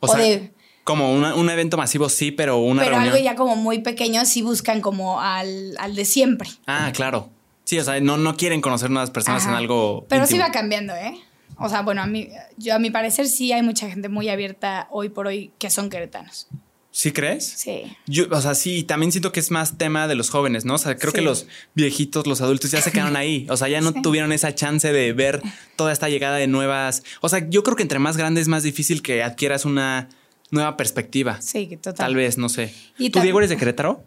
O 0.00 0.06
O 0.06 0.08
sea, 0.08 0.18
de- 0.18 0.52
como 0.84 1.12
una- 1.14 1.34
un 1.34 1.48
evento 1.50 1.76
masivo, 1.76 2.08
sí, 2.08 2.30
pero 2.32 2.58
una 2.58 2.82
pero 2.82 2.96
reunión... 2.96 3.14
algo 3.14 3.24
ya 3.24 3.34
como 3.36 3.56
muy 3.56 3.78
pequeño 3.80 4.24
sí 4.26 4.42
buscan 4.42 4.80
como 4.80 5.20
al, 5.20 5.76
al 5.78 5.94
de 5.94 6.04
siempre. 6.04 6.48
Ah, 6.66 6.90
claro. 6.94 7.30
Sí, 7.68 7.78
o 7.78 7.84
sea, 7.84 8.00
no, 8.00 8.16
no 8.16 8.34
quieren 8.34 8.62
conocer 8.62 8.88
nuevas 8.88 9.10
personas 9.10 9.44
en 9.44 9.50
algo. 9.52 10.06
Pero 10.08 10.24
sí 10.26 10.36
íntimo. 10.36 10.46
va 10.48 10.52
cambiando, 10.52 10.94
¿eh? 10.94 11.20
O 11.58 11.68
sea, 11.68 11.82
bueno, 11.82 12.00
a 12.00 12.06
mí, 12.06 12.30
yo 12.56 12.74
a 12.74 12.78
mi 12.78 12.88
parecer 12.90 13.28
sí 13.28 13.52
hay 13.52 13.60
mucha 13.60 13.90
gente 13.90 14.08
muy 14.08 14.30
abierta 14.30 14.88
hoy 14.90 15.10
por 15.10 15.26
hoy 15.26 15.50
que 15.58 15.68
son 15.68 15.90
queretanos. 15.90 16.46
¿Sí 16.92 17.12
crees? 17.12 17.46
Sí. 17.46 17.82
Yo, 18.06 18.24
o 18.30 18.40
sea, 18.40 18.54
sí, 18.54 18.84
también 18.84 19.12
siento 19.12 19.32
que 19.32 19.40
es 19.40 19.50
más 19.50 19.76
tema 19.76 20.08
de 20.08 20.14
los 20.14 20.30
jóvenes, 20.30 20.64
¿no? 20.64 20.76
O 20.76 20.78
sea, 20.78 20.96
creo 20.96 21.10
Sí. 21.10 21.16
que 21.16 21.20
los 21.20 21.46
viejitos, 21.74 22.26
los 22.26 22.40
adultos 22.40 22.70
ya 22.70 22.80
se 22.80 22.90
quedaron 22.90 23.16
ahí. 23.16 23.46
O 23.50 23.58
sea, 23.58 23.68
ya 23.68 23.82
no 23.82 23.90
Sí. 23.92 24.00
tuvieron 24.00 24.32
esa 24.32 24.54
chance 24.54 24.90
de 24.90 25.12
ver 25.12 25.42
toda 25.76 25.92
esta 25.92 26.08
llegada 26.08 26.38
de 26.38 26.46
nuevas. 26.46 27.02
O 27.20 27.28
sea, 27.28 27.46
yo 27.50 27.62
creo 27.64 27.76
que 27.76 27.82
entre 27.82 27.98
más 27.98 28.16
grande 28.16 28.40
es 28.40 28.48
más 28.48 28.62
difícil 28.62 29.02
que 29.02 29.22
adquieras 29.22 29.66
una 29.66 30.08
nueva 30.50 30.78
perspectiva. 30.78 31.42
Sí, 31.42 31.66
que 31.68 31.76
total. 31.76 31.96
Tal 32.06 32.14
vez, 32.14 32.38
no 32.38 32.48
sé. 32.48 32.72
Y 32.98 33.10
¿Tú, 33.10 33.20
Diego, 33.20 33.40
eres 33.40 33.50
de 33.50 33.58
Querétaro? 33.58 34.02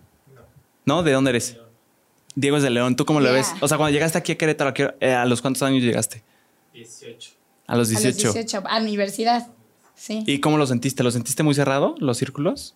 No. 0.85 1.03
¿De 1.03 1.11
dónde 1.11 1.29
eres? 1.29 1.57
Diego 2.35 2.57
es 2.57 2.63
de 2.63 2.69
León. 2.69 2.95
¿Tú 2.95 3.05
cómo 3.05 3.19
lo 3.19 3.31
ves? 3.33 3.51
O 3.61 3.67
sea, 3.67 3.77
cuando 3.77 3.91
llegaste 3.93 4.17
aquí 4.17 4.31
a 4.33 4.37
Querétaro, 4.37 4.69
¿a 4.71 4.95
eh, 5.05 5.13
¿a 5.13 5.25
los 5.25 5.41
cuántos 5.41 5.61
años 5.63 5.83
llegaste? 5.83 6.23
18. 6.73 7.31
A 7.67 7.75
los 7.75 7.89
A 7.89 7.93
los 7.93 8.01
18. 8.03 8.33
18, 8.33 8.63
a 8.67 8.79
universidad. 8.79 9.47
Sí. 9.95 10.23
¿Y 10.25 10.39
cómo 10.39 10.57
lo 10.57 10.65
sentiste? 10.65 11.03
¿Lo 11.03 11.11
sentiste 11.11 11.43
muy 11.43 11.53
cerrado, 11.53 11.95
los 11.99 12.17
círculos? 12.17 12.75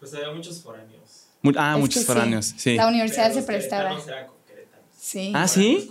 Pues 0.00 0.12
había 0.14 0.30
muchos 0.32 0.60
foráneos. 0.62 1.26
Mu- 1.42 1.52
ah, 1.56 1.74
Es 1.74 1.80
muchos 1.80 2.02
sí. 2.02 2.06
foráneos, 2.06 2.54
sí. 2.56 2.74
La 2.74 2.88
universidad 2.88 3.22
Pero 3.24 3.34
se 3.34 3.40
los 3.40 3.46
prestaba. 3.46 3.90
eran 3.90 4.26
con. 4.26 4.36
Sí. 5.00 5.32
Ah, 5.34 5.46
¿sí? 5.48 5.90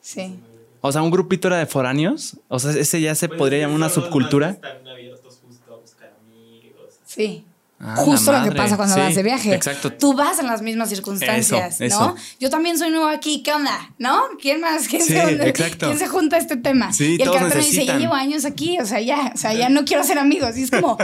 Sí. 0.00 0.38
O 0.80 0.90
sea, 0.92 1.02
un 1.02 1.10
grupito 1.10 1.48
era 1.48 1.58
de 1.58 1.66
foráneos. 1.66 2.36
O 2.48 2.58
sea, 2.58 2.70
ese 2.72 3.00
ya 3.00 3.14
se 3.14 3.28
Pues 3.28 3.38
podría 3.38 3.60
llamar 3.60 3.76
una 3.76 3.88
subcultura. 3.88 4.50
Están 4.50 4.86
abiertos 4.86 5.40
justo 5.46 5.74
a 5.74 5.76
buscar 5.78 6.12
amigos. 6.20 6.94
Sí. 7.04 7.44
Ah, 7.84 7.96
Justo 7.96 8.30
lo 8.32 8.44
que 8.44 8.52
pasa 8.52 8.76
cuando 8.76 8.94
Sí, 8.94 9.00
vas 9.00 9.14
de 9.16 9.22
viaje. 9.24 9.52
Exacto. 9.54 9.92
Tú 9.92 10.14
vas 10.14 10.38
en 10.38 10.46
las 10.46 10.62
mismas 10.62 10.88
circunstancias, 10.88 11.80
Eso, 11.80 11.98
¿no? 12.00 12.14
eso. 12.16 12.24
Yo 12.38 12.48
también 12.48 12.78
soy 12.78 12.90
nuevo 12.90 13.08
aquí, 13.08 13.42
¿qué 13.42 13.52
onda? 13.52 13.90
¿No? 13.98 14.22
¿Quién 14.40 14.60
más? 14.60 14.86
¿Quién, 14.86 15.02
Sí, 15.02 15.12
se, 15.14 15.48
exacto. 15.48 15.86
¿Quién 15.86 15.98
se 15.98 16.06
junta 16.06 16.36
a 16.36 16.38
este 16.38 16.56
tema? 16.56 16.92
Sí, 16.92 17.16
y 17.18 17.22
el 17.22 17.24
todos 17.28 17.38
queretano 17.38 17.64
dice, 17.64 17.84
ya 17.84 17.98
llevo 17.98 18.14
años 18.14 18.44
aquí, 18.44 18.78
o 18.78 18.86
sea, 18.86 19.00
ya, 19.00 19.32
o 19.34 19.36
sea, 19.38 19.52
ya 19.52 19.68
no 19.68 19.84
quiero 19.84 20.04
ser 20.04 20.18
amigos. 20.18 20.56
Y 20.56 20.62
es 20.62 20.70
como, 20.70 20.96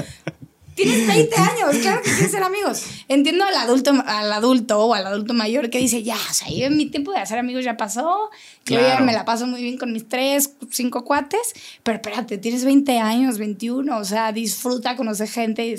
tienes 0.76 1.04
20 1.08 1.34
años, 1.36 1.76
claro 1.82 2.00
que 2.02 2.10
quieres 2.12 2.30
ser 2.30 2.44
amigos. 2.44 2.84
Entiendo 3.08 3.44
al 3.44 3.56
adulto, 3.56 3.92
al 4.06 4.32
adulto 4.32 4.78
o 4.78 4.94
al 4.94 5.04
adulto 5.04 5.34
mayor 5.34 5.70
que 5.70 5.78
dice, 5.78 6.04
ya, 6.04 6.14
o 6.30 6.32
sea, 6.32 6.48
yo 6.48 6.66
en 6.66 6.76
mi 6.76 6.86
tiempo 6.86 7.10
de 7.10 7.18
hacer 7.18 7.40
amigos 7.40 7.64
ya 7.64 7.76
pasó. 7.76 8.30
Yo 8.66 8.76
ya 8.76 8.80
Claro. 8.80 9.04
me 9.04 9.12
la 9.12 9.24
paso 9.24 9.48
muy 9.48 9.62
bien 9.62 9.78
con 9.78 9.92
mis 9.92 10.08
tres, 10.08 10.52
cinco 10.70 11.02
cuates. 11.04 11.54
Pero 11.82 11.96
espérate, 11.96 12.38
tienes 12.38 12.64
20 12.64 13.00
años, 13.00 13.38
21, 13.38 13.98
o 13.98 14.04
sea, 14.04 14.30
disfruta, 14.30 14.94
conoce 14.94 15.26
gente, 15.26 15.76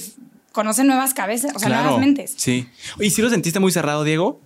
dis- 0.49 0.53
conoce 0.53 0.83
nuevas 0.83 1.13
cabezas, 1.13 1.55
o 1.55 1.59
sea, 1.59 1.67
Claro. 1.69 1.83
nuevas 1.83 1.99
mentes. 2.01 2.33
Sí. 2.37 2.67
¿Y 2.99 3.09
si 3.11 3.21
lo 3.21 3.29
sentiste 3.29 3.59
muy 3.59 3.71
cerrado, 3.71 4.03
Diego? 4.03 4.41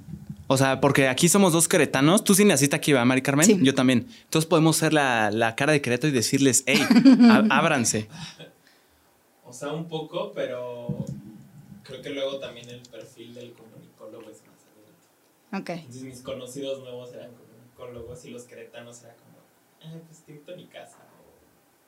O 0.47 0.57
sea, 0.57 0.81
porque 0.81 1.07
aquí 1.07 1.29
somos 1.29 1.53
dos 1.53 1.67
queretanos. 1.67 2.23
Tú 2.23 2.35
sí 2.35 2.43
naciste 2.45 2.75
aquí, 2.75 2.91
¿va, 2.93 3.03
Mari 3.05 3.21
Carmen? 3.21 3.45
Sí. 3.45 3.57
Yo 3.63 3.73
también. 3.73 4.07
Entonces 4.25 4.47
podemos 4.47 4.75
ser 4.75 4.93
la, 4.93 5.31
la 5.31 5.55
cara 5.55 5.71
de 5.73 5.81
Querétaro 5.81 6.09
y 6.09 6.15
decirles, 6.15 6.63
hey, 6.67 6.79
ábranse. 7.49 8.07
O 9.45 9.53
sea, 9.53 9.71
un 9.71 9.87
poco, 9.87 10.31
pero 10.33 11.05
creo 11.83 12.01
que 12.01 12.09
luego 12.09 12.39
también 12.39 12.67
el 12.69 12.81
perfil 12.81 13.33
del 13.33 13.53
comunicólogo 13.53 14.29
es 14.29 14.41
más 14.41 14.59
abierto. 14.71 15.61
Ok. 15.61 15.69
Entonces 15.79 16.03
mis 16.03 16.21
conocidos 16.21 16.81
nuevos 16.81 17.13
eran 17.13 17.29
comunicólogos 17.31 18.25
y 18.25 18.31
los 18.31 18.43
queretanos 18.43 19.01
era 19.03 19.13
como, 19.15 19.37
ah, 19.95 19.97
pues 20.07 20.19
te 20.21 20.31
invito 20.33 20.53
a 20.53 20.55
mi 20.55 20.65
casa. 20.65 20.97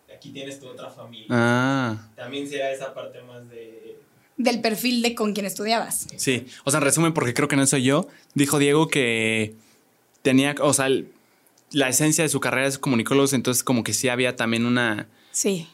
O, 0.09 0.13
aquí 0.15 0.31
tienes 0.31 0.59
tu 0.59 0.67
otra 0.67 0.89
familia. 0.89 1.27
Ah, 1.29 1.97
También 2.15 2.47
será 2.47 2.71
esa 2.71 2.93
parte 2.93 3.21
más 3.23 3.47
de... 3.49 3.99
Del 4.37 4.59
perfil 4.61 5.01
de 5.01 5.15
con 5.15 5.33
quien 5.33 5.45
estudiabas. 5.45 6.07
sí. 6.17 6.45
O 6.65 6.71
sea, 6.71 6.79
en 6.79 6.83
resumen, 6.83 7.13
porque 7.13 7.33
creo 7.33 7.47
que 7.47 7.55
no 7.55 7.65
soy 7.67 7.83
yo, 7.83 8.07
dijo 8.33 8.59
Diego 8.59 8.87
que 8.89 9.55
tenía, 10.21 10.55
o 10.61 10.73
sea, 10.73 10.87
el- 10.87 11.07
la 11.71 11.87
esencia 11.89 12.23
de 12.23 12.29
su 12.29 12.39
carrera 12.39 12.67
es 12.67 12.77
comunicólogos, 12.77 13.33
entonces 13.33 13.63
como 13.63 13.83
que 13.83 13.93
sí 13.93 14.09
había 14.09 14.35
también 14.35 14.65
una, 14.65 15.07
Sí, 15.31 15.67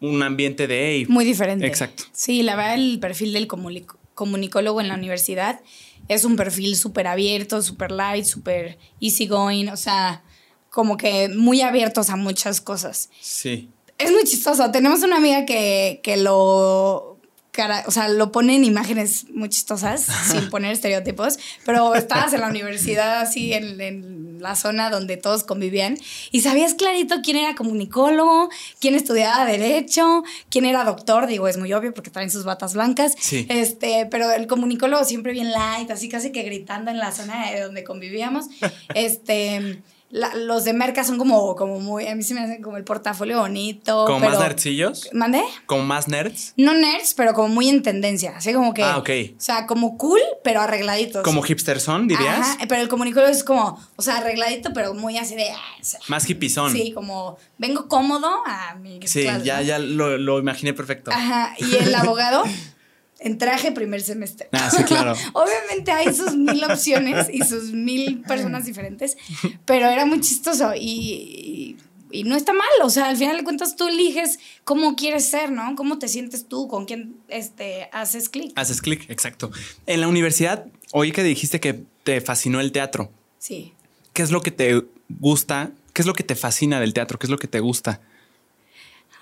un 0.00 0.22
ambiente 0.22 0.66
de, 0.66 0.90
hey, 0.94 1.06
muy 1.08 1.24
diferente. 1.24 1.66
Exacto. 1.66 2.04
Sí, 2.12 2.42
la 2.42 2.56
verdad, 2.56 2.74
el 2.74 2.98
perfil 3.00 3.32
del 3.32 3.46
comunic- 3.48 3.96
comunicólogo 4.14 4.80
en 4.80 4.88
la 4.88 4.94
universidad 4.94 5.60
es 6.08 6.24
un 6.24 6.36
perfil 6.36 6.76
súper 6.76 7.06
abierto, 7.06 7.60
súper 7.62 7.90
light, 7.92 8.24
súper 8.24 8.78
easygoing, 9.00 9.68
o 9.68 9.76
sea, 9.76 10.22
como 10.70 10.96
que 10.96 11.28
muy 11.28 11.60
abiertos 11.60 12.08
a 12.10 12.16
muchas 12.16 12.60
cosas. 12.60 13.10
sí. 13.20 13.68
Es 13.98 14.12
muy 14.12 14.22
chistoso. 14.22 14.70
Tenemos 14.70 15.02
una 15.02 15.16
amiga 15.16 15.44
que, 15.44 15.98
que 16.04 16.16
lo. 16.16 17.17
Cara- 17.58 17.82
o 17.88 17.90
sea, 17.90 18.06
lo 18.08 18.30
pone 18.30 18.54
en 18.54 18.62
imágenes 18.64 19.26
muy 19.30 19.48
chistosas, 19.48 20.06
sin 20.30 20.48
poner 20.48 20.70
estereotipos, 20.72 21.38
pero 21.66 21.92
estabas 21.96 22.32
en 22.32 22.40
la 22.42 22.46
universidad, 22.48 23.20
así 23.20 23.52
en, 23.52 23.80
en 23.80 24.38
la 24.40 24.54
zona 24.54 24.88
donde 24.90 25.16
todos 25.16 25.42
convivían, 25.42 25.98
y 26.30 26.42
sabías 26.42 26.74
clarito 26.74 27.16
quién 27.24 27.36
era 27.36 27.56
comunicólogo, 27.56 28.48
quién 28.80 28.94
estudiaba 28.94 29.44
Derecho, 29.44 30.22
quién 30.50 30.66
era 30.66 30.84
doctor, 30.84 31.26
digo, 31.26 31.48
es 31.48 31.56
muy 31.56 31.72
obvio 31.72 31.92
porque 31.92 32.10
traen 32.10 32.30
sus 32.30 32.44
batas 32.44 32.74
blancas, 32.74 33.14
Sí. 33.18 33.46
este, 33.50 34.06
pero 34.08 34.30
el 34.30 34.46
comunicólogo 34.46 35.04
siempre 35.04 35.32
bien 35.32 35.50
light, 35.50 35.90
así 35.90 36.08
casi 36.08 36.30
que 36.30 36.44
gritando 36.44 36.92
en 36.92 36.98
la 36.98 37.10
zona 37.10 37.50
de 37.50 37.60
donde 37.62 37.82
convivíamos. 37.82 38.46
este, 38.94 39.82
la- 40.10 40.34
los 40.34 40.64
de 40.64 40.72
Merca 40.72 41.04
son 41.04 41.18
como, 41.18 41.54
como 41.54 41.80
muy, 41.80 42.06
a 42.06 42.14
mí 42.14 42.22
se 42.22 42.32
me 42.34 42.40
hacen 42.40 42.62
como 42.62 42.76
el 42.76 42.84
portafolio 42.84 43.40
bonito. 43.40 44.04
Como 44.06 44.20
más 44.20 44.38
nerdcillos, 44.38 45.08
¿Mandé? 45.12 45.42
como 45.66 45.82
más 45.82 46.08
nerds, 46.08 46.54
No 46.56 46.72
nerds, 46.74 47.14
pero 47.14 47.34
como 47.34 47.48
muy 47.48 47.68
en 47.68 47.82
tendencia, 47.82 48.34
así 48.36 48.52
como 48.52 48.72
que... 48.72 48.82
Ah, 48.82 48.96
ok. 48.98 49.10
O 49.36 49.40
sea, 49.40 49.66
como 49.66 49.98
cool, 49.98 50.20
pero 50.42 50.60
arregladitos. 50.60 51.22
como 51.22 51.42
hipster 51.42 51.80
son, 51.80 52.08
dirías. 52.08 52.38
Ajá, 52.40 52.58
pero 52.68 52.80
el 52.80 52.88
comunicólogo 52.88 53.30
es 53.30 53.44
como, 53.44 53.78
o 53.96 54.02
sea, 54.02 54.18
arregladito, 54.18 54.70
pero 54.72 54.94
muy 54.94 55.18
así 55.18 55.34
de... 55.34 55.50
ah, 55.50 55.58
o 55.80 55.84
sea, 55.84 56.00
Más 56.08 56.28
hippizón. 56.28 56.72
Sí, 56.72 56.92
como 56.92 57.36
vengo 57.58 57.88
cómodo 57.88 58.30
a 58.46 58.74
mi 58.76 59.00
Sí, 59.06 59.22
clase, 59.22 59.44
ya, 59.44 59.56
¿no? 59.58 59.62
ya 59.62 59.78
lo, 59.78 60.16
lo 60.16 60.38
imaginé 60.38 60.72
perfecto. 60.72 61.10
Ajá, 61.12 61.54
y 61.58 61.74
el 61.76 61.94
abogado 61.94 62.44
en 63.18 63.38
traje 63.38 63.72
primer 63.72 64.00
semestre. 64.00 64.48
Ah, 64.52 64.70
sí, 64.70 64.84
claro. 64.84 65.14
Obviamente 65.32 65.90
hay 65.90 66.14
sus 66.14 66.36
mil 66.36 66.62
opciones 66.64 67.28
y 67.32 67.40
sus 67.40 67.72
mil 67.72 68.20
personas 68.22 68.64
diferentes, 68.64 69.16
pero 69.64 69.86
era 69.88 70.06
muy 70.06 70.20
chistoso 70.20 70.72
y, 70.74 71.76
y, 72.10 72.24
no 72.24 72.36
está 72.36 72.52
mal. 72.52 72.68
O 72.82 72.90
sea, 72.90 73.08
al 73.08 73.16
final 73.16 73.36
de 73.36 73.44
cuentas 73.44 73.76
tú 73.76 73.88
eliges 73.88 74.38
cómo 74.64 74.94
quieres 74.94 75.24
ser, 75.28 75.50
¿no? 75.50 75.74
Cómo 75.74 75.98
te 75.98 76.08
sientes 76.08 76.46
tú, 76.46 76.68
con 76.68 76.84
quién 76.84 77.16
este, 77.28 77.88
haces 77.92 78.28
clic. 78.28 78.52
Haces 78.54 78.80
clic, 78.80 79.08
exacto. 79.10 79.50
En 79.86 80.00
la 80.00 80.08
universidad, 80.08 80.66
oí 80.92 81.12
que 81.12 81.22
dijiste 81.24 81.60
que 81.60 81.82
te 82.04 82.20
fascinó 82.20 82.60
el 82.60 82.72
teatro. 82.72 83.10
Sí. 83.38 83.72
¿Qué 84.12 84.22
es 84.22 84.30
lo 84.30 84.42
que 84.42 84.50
te 84.50 84.84
gusta? 85.08 85.72
¿Qué 85.92 86.02
es 86.02 86.06
lo 86.06 86.14
que 86.14 86.22
te 86.22 86.36
fascina 86.36 86.80
del 86.80 86.94
teatro? 86.94 87.18
¿Qué 87.18 87.26
es 87.26 87.30
lo 87.30 87.38
que 87.38 87.48
te 87.48 87.60
gusta? 87.60 88.00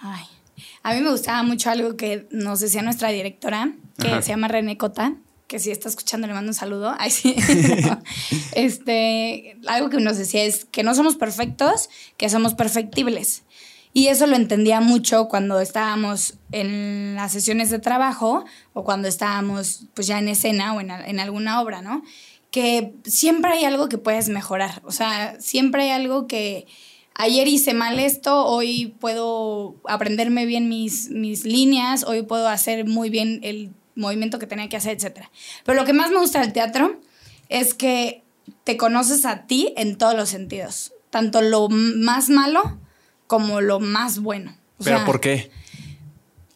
Ay. 0.00 0.35
A 0.86 0.94
mí 0.94 1.00
me 1.00 1.10
gustaba 1.10 1.42
mucho 1.42 1.68
algo 1.68 1.96
que 1.96 2.28
nos 2.30 2.60
decía 2.60 2.80
nuestra 2.80 3.08
directora, 3.08 3.72
que 3.98 4.06
Ajá. 4.06 4.22
se 4.22 4.28
llama 4.28 4.46
René 4.46 4.78
Cota, 4.78 5.16
que 5.48 5.58
si 5.58 5.72
está 5.72 5.88
escuchando 5.88 6.28
le 6.28 6.32
mando 6.32 6.50
un 6.50 6.54
saludo. 6.54 6.94
Ay, 6.96 7.10
sí. 7.10 7.34
este, 8.54 9.58
algo 9.66 9.90
que 9.90 9.98
nos 9.98 10.16
decía 10.16 10.44
es 10.44 10.64
que 10.64 10.84
no 10.84 10.94
somos 10.94 11.16
perfectos, 11.16 11.90
que 12.16 12.28
somos 12.28 12.54
perfectibles. 12.54 13.42
Y 13.94 14.06
eso 14.06 14.28
lo 14.28 14.36
entendía 14.36 14.80
mucho 14.80 15.26
cuando 15.26 15.58
estábamos 15.58 16.34
en 16.52 17.16
las 17.16 17.32
sesiones 17.32 17.68
de 17.70 17.80
trabajo 17.80 18.44
o 18.72 18.84
cuando 18.84 19.08
estábamos 19.08 19.88
pues 19.92 20.06
ya 20.06 20.20
en 20.20 20.28
escena 20.28 20.72
o 20.72 20.80
en, 20.80 20.92
en 20.92 21.18
alguna 21.18 21.60
obra, 21.60 21.82
¿no? 21.82 22.04
Que 22.52 22.94
siempre 23.04 23.50
hay 23.50 23.64
algo 23.64 23.88
que 23.88 23.98
puedes 23.98 24.28
mejorar. 24.28 24.82
O 24.84 24.92
sea, 24.92 25.34
siempre 25.40 25.82
hay 25.82 25.90
algo 25.90 26.28
que, 26.28 26.68
ayer 27.16 27.48
hice 27.48 27.74
mal 27.74 27.98
esto, 27.98 28.44
hoy 28.44 28.94
puedo 29.00 29.76
aprenderme 29.88 30.46
bien 30.46 30.68
mis, 30.68 31.10
mis 31.10 31.44
líneas, 31.44 32.04
hoy 32.04 32.22
puedo 32.22 32.48
hacer 32.48 32.86
muy 32.86 33.10
bien 33.10 33.40
el 33.42 33.70
movimiento 33.94 34.38
que 34.38 34.46
tenía 34.46 34.68
que 34.68 34.76
hacer, 34.76 34.96
etc. 34.96 35.26
Pero 35.64 35.78
lo 35.78 35.84
que 35.84 35.92
más 35.92 36.10
me 36.10 36.18
gusta 36.18 36.40
del 36.40 36.52
teatro 36.52 37.00
es 37.48 37.74
que 37.74 38.22
te 38.64 38.76
conoces 38.76 39.24
a 39.24 39.46
ti 39.46 39.72
en 39.76 39.96
todos 39.96 40.14
los 40.14 40.28
sentidos, 40.28 40.92
tanto 41.10 41.42
lo 41.42 41.68
más 41.68 42.28
malo 42.28 42.78
como 43.26 43.60
lo 43.60 43.80
más 43.80 44.20
bueno. 44.20 44.56
O 44.78 44.84
¿Pero 44.84 44.98
sea, 44.98 45.06
por 45.06 45.20
qué? 45.20 45.50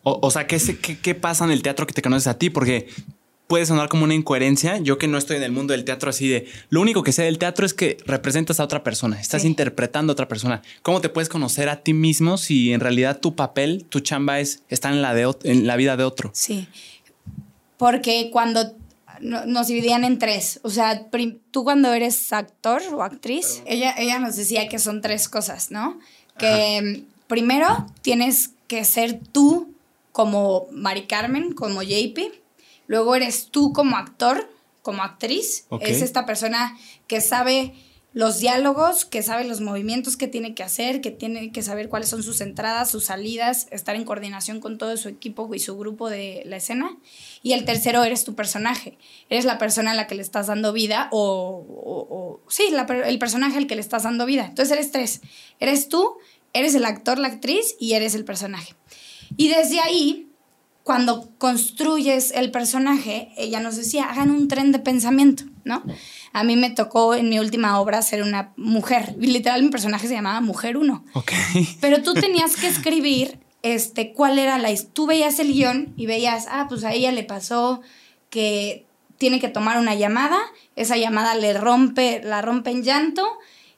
O, 0.03 0.19
o 0.23 0.31
sea, 0.31 0.47
¿qué, 0.47 0.59
qué, 0.81 0.99
qué 0.99 1.15
pasa 1.15 1.45
en 1.45 1.51
el 1.51 1.63
teatro 1.63 1.87
que 1.87 1.95
te 1.95 2.03
conoces 2.03 2.27
a 2.27 2.39
ti? 2.39 2.51
Porque 2.51 2.89
puede 3.51 3.67
sonar 3.67 3.89
como 3.91 4.05
una 4.05 4.15
incoherencia. 4.15 4.79
Yo 4.79 4.97
que 4.97 5.09
no 5.09 5.19
estoy 5.19 5.37
en 5.37 5.43
el 5.43 5.53
mundo 5.53 5.73
del 5.73 5.85
teatro 5.85 6.09
así 6.09 6.29
de... 6.29 6.47
Lo 6.71 6.81
único 6.81 7.03
que 7.03 7.13
sé 7.13 7.25
del 7.25 7.37
teatro 7.39 7.67
es 7.67 7.75
que 7.75 7.99
representas 8.07 8.61
a 8.61 8.65
otra 8.65 8.83
persona. 8.83 9.21
Estás 9.21 9.43
Sí. 9.43 9.49
interpretando 9.49 10.13
a 10.13 10.15
otra 10.15 10.29
persona. 10.29 10.63
¿Cómo 10.83 11.01
te 11.03 11.09
puedes 11.09 11.29
conocer 11.29 11.69
a 11.69 11.83
ti 11.83 11.93
mismo 11.93 12.39
si 12.39 12.73
en 12.73 12.81
realidad 12.81 13.19
tu 13.21 13.35
papel, 13.35 13.85
tu 13.89 14.01
chamba 14.01 14.41
es 14.41 14.63
estar 14.71 14.93
en 14.93 15.03
la, 15.03 15.13
de, 15.15 15.35
en 15.45 15.67
la 15.67 15.77
vida 15.77 15.97
de 15.99 16.05
otro? 16.05 16.31
Sí. 16.33 16.69
Porque 17.77 18.31
cuando 18.33 18.73
no- 19.21 19.45
nos 19.47 19.67
dividían 19.69 20.05
en 20.05 20.19
tres, 20.19 20.61
o 20.63 20.71
sea, 20.71 21.07
prim- 21.11 21.39
tú 21.51 21.65
cuando 21.65 21.93
eres 21.93 22.33
actor 22.33 22.81
o 22.93 23.03
actriz, 23.03 23.63
ella, 23.67 23.95
ella 23.99 24.19
nos 24.19 24.37
decía 24.37 24.69
que 24.69 24.79
son 24.79 25.01
tres 25.01 25.29
cosas, 25.29 25.71
¿no? 25.71 25.99
Que 26.39 27.03
primero 27.27 27.87
tienes 28.03 28.51
que 28.67 28.85
ser 28.85 29.19
tú 29.33 29.75
como 30.13 30.67
Mari 30.73 31.03
Carmen, 31.03 31.53
como 31.53 31.83
JP, 31.83 32.19
luego 32.91 33.15
eres 33.15 33.47
tú 33.53 33.73
como 33.73 33.97
actor, 33.97 34.51
como 34.83 35.03
actriz, 35.05 35.67
es 35.81 36.03
esta 36.03 36.27
persona 36.27 36.77
que 37.07 37.21
sabe 37.21 37.73
los 38.13 38.41
diálogos, 38.41 39.05
que 39.05 39.23
sabe 39.23 39.45
los 39.45 39.61
movimientos 39.61 40.17
que 40.17 40.27
tiene 40.27 40.53
que 40.57 40.65
hacer, 40.65 41.01
que 41.01 41.13
tiene 41.13 41.53
que 41.53 41.63
saber 41.63 41.89
cuáles 41.89 42.09
son 42.09 42.25
sus 42.25 42.41
entradas, 42.41 42.91
sus 42.91 43.05
salidas, 43.05 43.69
estar 43.71 43.95
en 43.95 44.05
coordinación 44.05 44.59
con 44.59 44.79
todo 44.79 44.97
su 44.97 45.09
equipo 45.09 45.49
y 45.55 45.61
su 45.61 45.79
grupo 45.79 46.11
de 46.11 46.43
la 46.47 46.57
escena. 46.57 46.97
Y 47.45 47.53
el 47.53 47.65
tercero 47.65 48.03
eres 48.03 48.25
tu 48.25 48.35
personaje. 48.35 48.99
Eres 49.29 49.45
la 49.45 49.59
persona 49.59 49.93
a 49.93 49.95
la 49.95 50.09
que 50.09 50.17
le 50.17 50.23
estás 50.23 50.49
dando 50.49 50.73
vida 50.73 51.07
o, 51.13 51.65
o- 51.69 52.07
o- 52.17 52.41
sí, 52.51 52.65
la 52.73 52.83
el 52.83 53.19
personaje 53.21 53.57
al 53.59 53.69
que 53.69 53.77
le 53.77 53.81
estás 53.83 54.03
dando 54.03 54.27
vida. 54.27 54.47
Entonces 54.47 54.73
eres 54.77 54.91
tres. 54.91 55.21
Eres 55.61 55.89
tú, 55.89 56.15
eres 56.53 56.75
el 56.75 56.87
actor, 56.87 57.21
la 57.21 57.29
actriz 57.29 57.77
y 57.79 57.93
eres 57.93 58.17
el 58.17 58.25
personaje. 58.25 58.75
Y 59.37 59.51
desde 59.51 59.79
ahí, 59.79 60.27
cuando 60.83 61.31
construyes 61.39 62.33
el 62.33 62.51
personaje, 62.51 63.33
ella 63.37 63.61
nos 63.61 63.77
decía, 63.77 64.05
hagan 64.05 64.31
un 64.31 64.49
tren 64.49 64.73
de 64.73 64.79
pensamiento, 64.79 65.45
¿no? 65.65 65.83
A 66.33 66.43
mí 66.43 66.57
me 66.57 66.71
tocó 66.71 67.15
en 67.15 67.29
mi 67.29 67.39
última 67.39 67.79
obra 67.81 68.03
ser 68.03 68.23
una 68.23 68.53
mujer. 68.57 69.15
Literal, 69.19 69.63
mi 69.63 69.69
personaje 69.69 70.09
se 70.09 70.15
llamaba 70.15 70.41
Mujer 70.41 70.77
1. 70.77 71.05
Ok. 71.15 71.33
Pero 71.81 72.03
tú 72.03 72.15
tenías 72.15 72.57
que 72.57 72.69
escribir 72.69 73.39
este, 73.63 74.13
cuál 74.13 74.39
era 74.39 74.59
la... 74.59 74.71
Tú 74.93 75.07
veías 75.07 75.39
el 75.39 75.53
guion 75.53 75.93
y 75.97 76.07
veías, 76.07 76.47
ah, 76.51 76.67
pues 76.69 76.85
a 76.85 76.93
ella 76.93 77.13
le 77.13 77.25
pasó 77.25 77.83
que 78.31 78.87
tiene 79.19 79.39
que 79.39 79.49
tomar 79.49 79.79
una 79.79 79.95
llamada, 79.95 80.39
esa 80.77 80.97
llamada 80.97 81.35
le 81.35 81.53
rompe, 81.53 82.23
la 82.25 82.41
rompe 82.41 82.71
en 82.71 82.83
llanto 82.83 83.27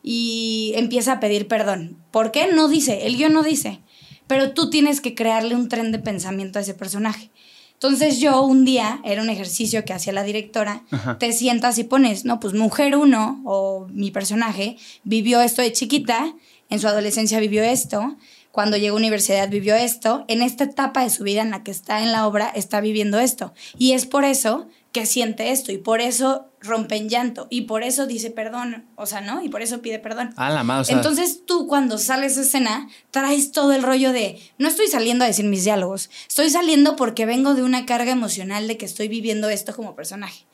y 0.02 0.72
empieza 0.76 1.14
a 1.14 1.20
pedir 1.20 1.48
perdón. 1.48 1.96
¿Por 2.12 2.30
qué? 2.30 2.52
No 2.52 2.68
dice, 2.68 3.06
el 3.06 3.16
guion 3.16 3.32
no 3.32 3.42
dice. 3.42 3.80
Pero 4.26 4.52
tú 4.52 4.70
tienes 4.70 5.00
que 5.00 5.14
crearle 5.14 5.54
un 5.54 5.68
tren 5.68 5.92
de 5.92 5.98
pensamiento 5.98 6.58
a 6.58 6.62
ese 6.62 6.74
personaje. 6.74 7.30
Entonces 7.74 8.20
yo 8.20 8.42
un 8.42 8.64
día, 8.64 9.00
era 9.04 9.22
un 9.22 9.28
ejercicio 9.28 9.84
que 9.84 9.92
hacía 9.92 10.12
la 10.12 10.22
directora, 10.22 10.84
Ajá. 10.92 11.18
te 11.18 11.32
sientas 11.32 11.78
y 11.78 11.84
pones, 11.84 12.24
no, 12.24 12.38
pues 12.38 12.54
mujer 12.54 12.96
uno 12.96 13.42
o 13.44 13.88
mi 13.90 14.12
personaje 14.12 14.76
vivió 15.02 15.40
esto 15.40 15.62
de 15.62 15.72
chiquita, 15.72 16.32
en 16.70 16.78
su 16.78 16.86
adolescencia 16.86 17.40
vivió 17.40 17.64
esto, 17.64 18.16
cuando 18.52 18.76
llegó 18.76 18.96
a 18.96 19.00
universidad 19.00 19.48
vivió 19.48 19.74
esto, 19.74 20.24
en 20.28 20.42
esta 20.42 20.64
etapa 20.64 21.02
de 21.02 21.10
su 21.10 21.24
vida 21.24 21.42
en 21.42 21.50
la 21.50 21.64
que 21.64 21.72
está 21.72 22.02
en 22.02 22.12
la 22.12 22.26
obra 22.28 22.52
está 22.54 22.80
viviendo 22.80 23.18
esto. 23.18 23.52
Y 23.78 23.92
es 23.92 24.06
por 24.06 24.24
eso 24.24 24.68
que 24.92 25.06
siente 25.06 25.50
esto 25.52 25.72
y 25.72 25.78
por 25.78 26.00
eso 26.02 26.48
rompe 26.60 26.96
en 26.96 27.08
llanto 27.08 27.46
y 27.50 27.62
por 27.62 27.82
eso 27.82 28.06
dice 28.06 28.30
perdón, 28.30 28.84
o 28.94 29.06
sea, 29.06 29.20
¿no? 29.22 29.42
Y 29.42 29.48
por 29.48 29.62
eso 29.62 29.80
pide 29.82 29.98
perdón. 29.98 30.34
Ah, 30.36 30.50
la 30.50 30.62
madre. 30.62 30.82
o 30.82 30.84
sea, 30.84 30.96
Entonces 30.96 31.40
tú 31.46 31.66
cuando 31.66 31.96
sales 31.98 32.36
de 32.36 32.42
escena 32.42 32.88
traes 33.10 33.52
todo 33.52 33.72
el 33.72 33.82
rollo 33.82 34.12
de, 34.12 34.38
no 34.58 34.68
estoy 34.68 34.86
saliendo 34.88 35.24
a 35.24 35.28
decir 35.28 35.46
mis 35.46 35.64
diálogos, 35.64 36.10
estoy 36.28 36.50
saliendo 36.50 36.94
porque 36.94 37.24
vengo 37.26 37.54
de 37.54 37.62
una 37.62 37.86
carga 37.86 38.12
emocional 38.12 38.68
de 38.68 38.76
que 38.76 38.84
estoy 38.84 39.08
viviendo 39.08 39.48
esto 39.48 39.74
como 39.74 39.96
personaje. 39.96 40.44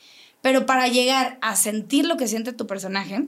Pero 0.41 0.67
para 0.67 0.87
llegar 0.87 1.37
a 1.43 1.57
sentir 1.57 2.07
lo 2.07 2.17
que 2.17 2.29
siente 2.29 2.53
tu 2.53 2.67
personaje, 2.69 3.25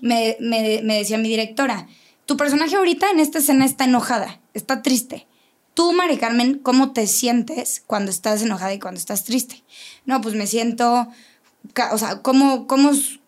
me, 0.00 0.36
me- 0.40 0.80
me 0.82 0.96
decía 0.98 1.16
mi 1.16 1.28
directora, 1.28 1.86
tu 2.26 2.36
personaje 2.36 2.74
ahorita 2.76 3.08
en 3.10 3.20
esta 3.20 3.38
escena 3.38 3.64
está 3.64 3.84
enojada, 3.84 4.40
está 4.52 4.82
triste. 4.82 5.26
Tú, 5.74 5.92
Mari 5.92 6.16
Carmen, 6.18 6.58
¿cómo 6.58 6.92
te 6.92 7.06
sientes 7.06 7.82
cuando 7.86 8.10
estás 8.10 8.42
enojada 8.42 8.74
y 8.74 8.78
cuando 8.78 8.98
estás 8.98 9.24
triste? 9.24 9.62
No, 10.04 10.20
pues 10.20 10.34
me 10.34 10.46
siento, 10.46 11.08
o 11.92 11.98
sea, 11.98 12.22
¿cómo, 12.22 12.66
cómo, 12.66 12.90
es- 12.90 13.18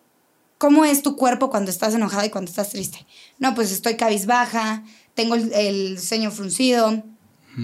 ¿Cómo 0.59 0.85
es 0.85 1.01
tu 1.03 1.17
cuerpo 1.17 1.49
cuando 1.49 1.71
estás 1.71 1.93
enojada 1.93 2.25
y 2.25 2.29
cuando 2.29 2.49
estás 2.49 2.69
triste? 2.69 3.05
No, 3.37 3.53
pues 3.53 3.69
estoy 3.73 3.97
cabizbaja, 3.97 4.83
tengo 5.13 5.35
el, 5.35 5.51
el 5.51 5.99
ceño 5.99 6.31
fruncido, 6.31 7.03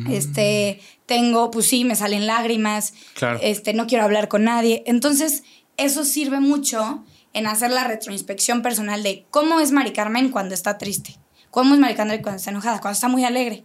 este, 0.09 0.81
tengo, 1.05 1.49
pues 1.49 1.67
sí, 1.67 1.85
me 1.85 1.95
salen 1.95 2.27
lágrimas, 2.27 2.93
Claro. 3.13 3.39
este, 3.41 3.73
no 3.73 3.87
quiero 3.87 4.03
hablar 4.03 4.27
con 4.27 4.43
nadie. 4.43 4.83
Entonces, 4.85 5.43
eso 5.77 6.03
sirve 6.03 6.41
mucho 6.41 7.05
en 7.31 7.47
hacer 7.47 7.71
la 7.71 7.85
retroinspección 7.85 8.61
personal 8.61 9.01
de 9.01 9.25
cómo 9.29 9.61
es 9.61 9.71
Mari 9.71 9.93
Carmen 9.93 10.29
cuando 10.29 10.53
está 10.53 10.77
triste, 10.77 11.15
cómo 11.51 11.75
es 11.75 11.79
Mari 11.79 11.95
Carmen 11.95 12.21
cuando 12.21 12.37
está 12.37 12.51
enojada, 12.51 12.81
cuando 12.81 12.95
está 12.95 13.07
muy 13.07 13.23
alegre. 13.23 13.63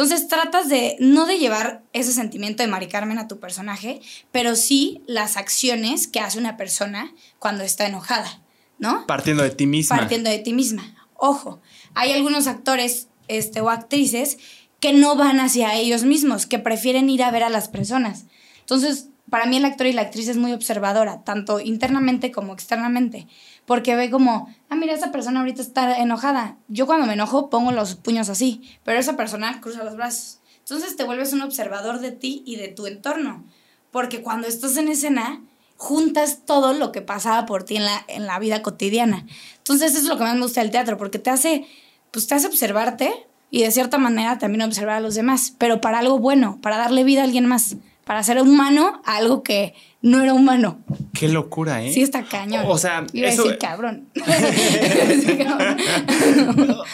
Entonces 0.00 0.28
tratas 0.28 0.70
de, 0.70 0.96
no 0.98 1.26
de 1.26 1.38
llevar 1.38 1.82
ese 1.92 2.12
sentimiento 2.12 2.62
de 2.62 2.70
Mari 2.70 2.88
Carmen 2.88 3.18
a 3.18 3.28
tu 3.28 3.38
personaje, 3.38 4.00
pero 4.32 4.56
sí 4.56 5.02
las 5.06 5.36
acciones 5.36 6.06
que 6.06 6.20
hace 6.20 6.38
una 6.38 6.56
persona 6.56 7.12
cuando 7.38 7.64
está 7.64 7.84
enojada, 7.84 8.40
¿no? 8.78 9.06
partiendo 9.06 9.42
de 9.42 9.50
ti 9.50 9.66
misma. 9.66 9.98
partiendo 9.98 10.30
de 10.30 10.38
ti 10.38 10.54
misma. 10.54 10.94
Ojo, 11.16 11.60
hay 11.92 12.12
algunos 12.12 12.46
actores 12.46 13.08
este, 13.28 13.60
o 13.60 13.68
actrices 13.68 14.38
que 14.80 14.94
no 14.94 15.16
van 15.16 15.38
hacia 15.38 15.74
ellos 15.74 16.04
mismos, 16.04 16.46
que 16.46 16.58
prefieren 16.58 17.10
ir 17.10 17.22
a 17.22 17.30
ver 17.30 17.42
a 17.42 17.50
las 17.50 17.68
personas. 17.68 18.24
Entonces, 18.60 19.10
para 19.28 19.44
mí 19.44 19.58
el 19.58 19.66
actor 19.66 19.86
y 19.86 19.92
la 19.92 20.00
actriz 20.00 20.28
es 20.28 20.38
muy 20.38 20.54
observadora, 20.54 21.24
tanto 21.24 21.60
internamente 21.60 22.32
como 22.32 22.54
externamente, 22.54 23.28
porque 23.70 23.94
ve 23.94 24.10
como, 24.10 24.52
ah, 24.68 24.74
mira, 24.74 24.94
esa 24.94 25.12
persona 25.12 25.38
ahorita 25.38 25.62
está 25.62 25.98
enojada. 25.98 26.56
Yo 26.66 26.86
cuando 26.86 27.06
me 27.06 27.12
enojo 27.12 27.50
pongo 27.50 27.70
los 27.70 27.94
puños 27.94 28.28
así, 28.28 28.68
pero 28.82 28.98
esa 28.98 29.16
persona 29.16 29.60
cruza 29.60 29.84
los 29.84 29.94
brazos. 29.94 30.40
Entonces 30.58 30.96
te 30.96 31.04
vuelves 31.04 31.32
un 31.32 31.42
observador 31.42 32.00
de 32.00 32.10
ti 32.10 32.42
y 32.44 32.56
de 32.56 32.66
tu 32.66 32.88
entorno, 32.88 33.44
porque 33.92 34.22
cuando 34.22 34.48
estás 34.48 34.76
en 34.76 34.88
escena, 34.88 35.40
juntas 35.76 36.40
todo 36.46 36.72
lo 36.72 36.90
que 36.90 37.00
pasaba 37.00 37.46
por 37.46 37.62
ti 37.62 37.76
en 37.76 37.84
la, 37.84 38.04
en 38.08 38.26
la 38.26 38.40
vida 38.40 38.60
cotidiana. 38.60 39.24
Entonces 39.58 39.92
eso 39.92 40.00
es 40.00 40.06
lo 40.06 40.16
que 40.16 40.24
más 40.24 40.34
me 40.34 40.42
gusta 40.42 40.62
del 40.62 40.72
teatro, 40.72 40.96
porque 40.96 41.20
te 41.20 41.30
hace, 41.30 41.64
pues 42.10 42.26
te 42.26 42.34
hace 42.34 42.48
observarte 42.48 43.24
y 43.52 43.62
de 43.62 43.70
cierta 43.70 43.98
manera 43.98 44.38
también 44.38 44.62
observar 44.62 44.96
a 44.96 45.00
los 45.00 45.14
demás, 45.14 45.54
pero 45.58 45.80
para 45.80 46.00
algo 46.00 46.18
bueno, 46.18 46.58
para 46.60 46.76
darle 46.76 47.04
vida 47.04 47.20
a 47.20 47.24
alguien 47.24 47.46
más, 47.46 47.76
para 48.04 48.20
hacer 48.20 48.40
humano 48.40 49.00
a 49.04 49.16
algo 49.16 49.42
que 49.42 49.74
no 50.02 50.22
era 50.22 50.34
humano. 50.34 50.80
Qué 51.12 51.28
locura, 51.28 51.84
¿eh? 51.84 51.92
Sí 51.92 52.02
está 52.02 52.24
cañón. 52.24 52.64
O 52.68 52.78
sea, 52.78 53.06
Iba 53.12 53.28
a 53.28 53.30
eso- 53.30 53.44
decir 53.44 53.58
cabrón. 53.60 54.08
Iba 54.14 54.26
a 54.34 55.06
decir 55.06 55.38
cabrón. 55.44 55.76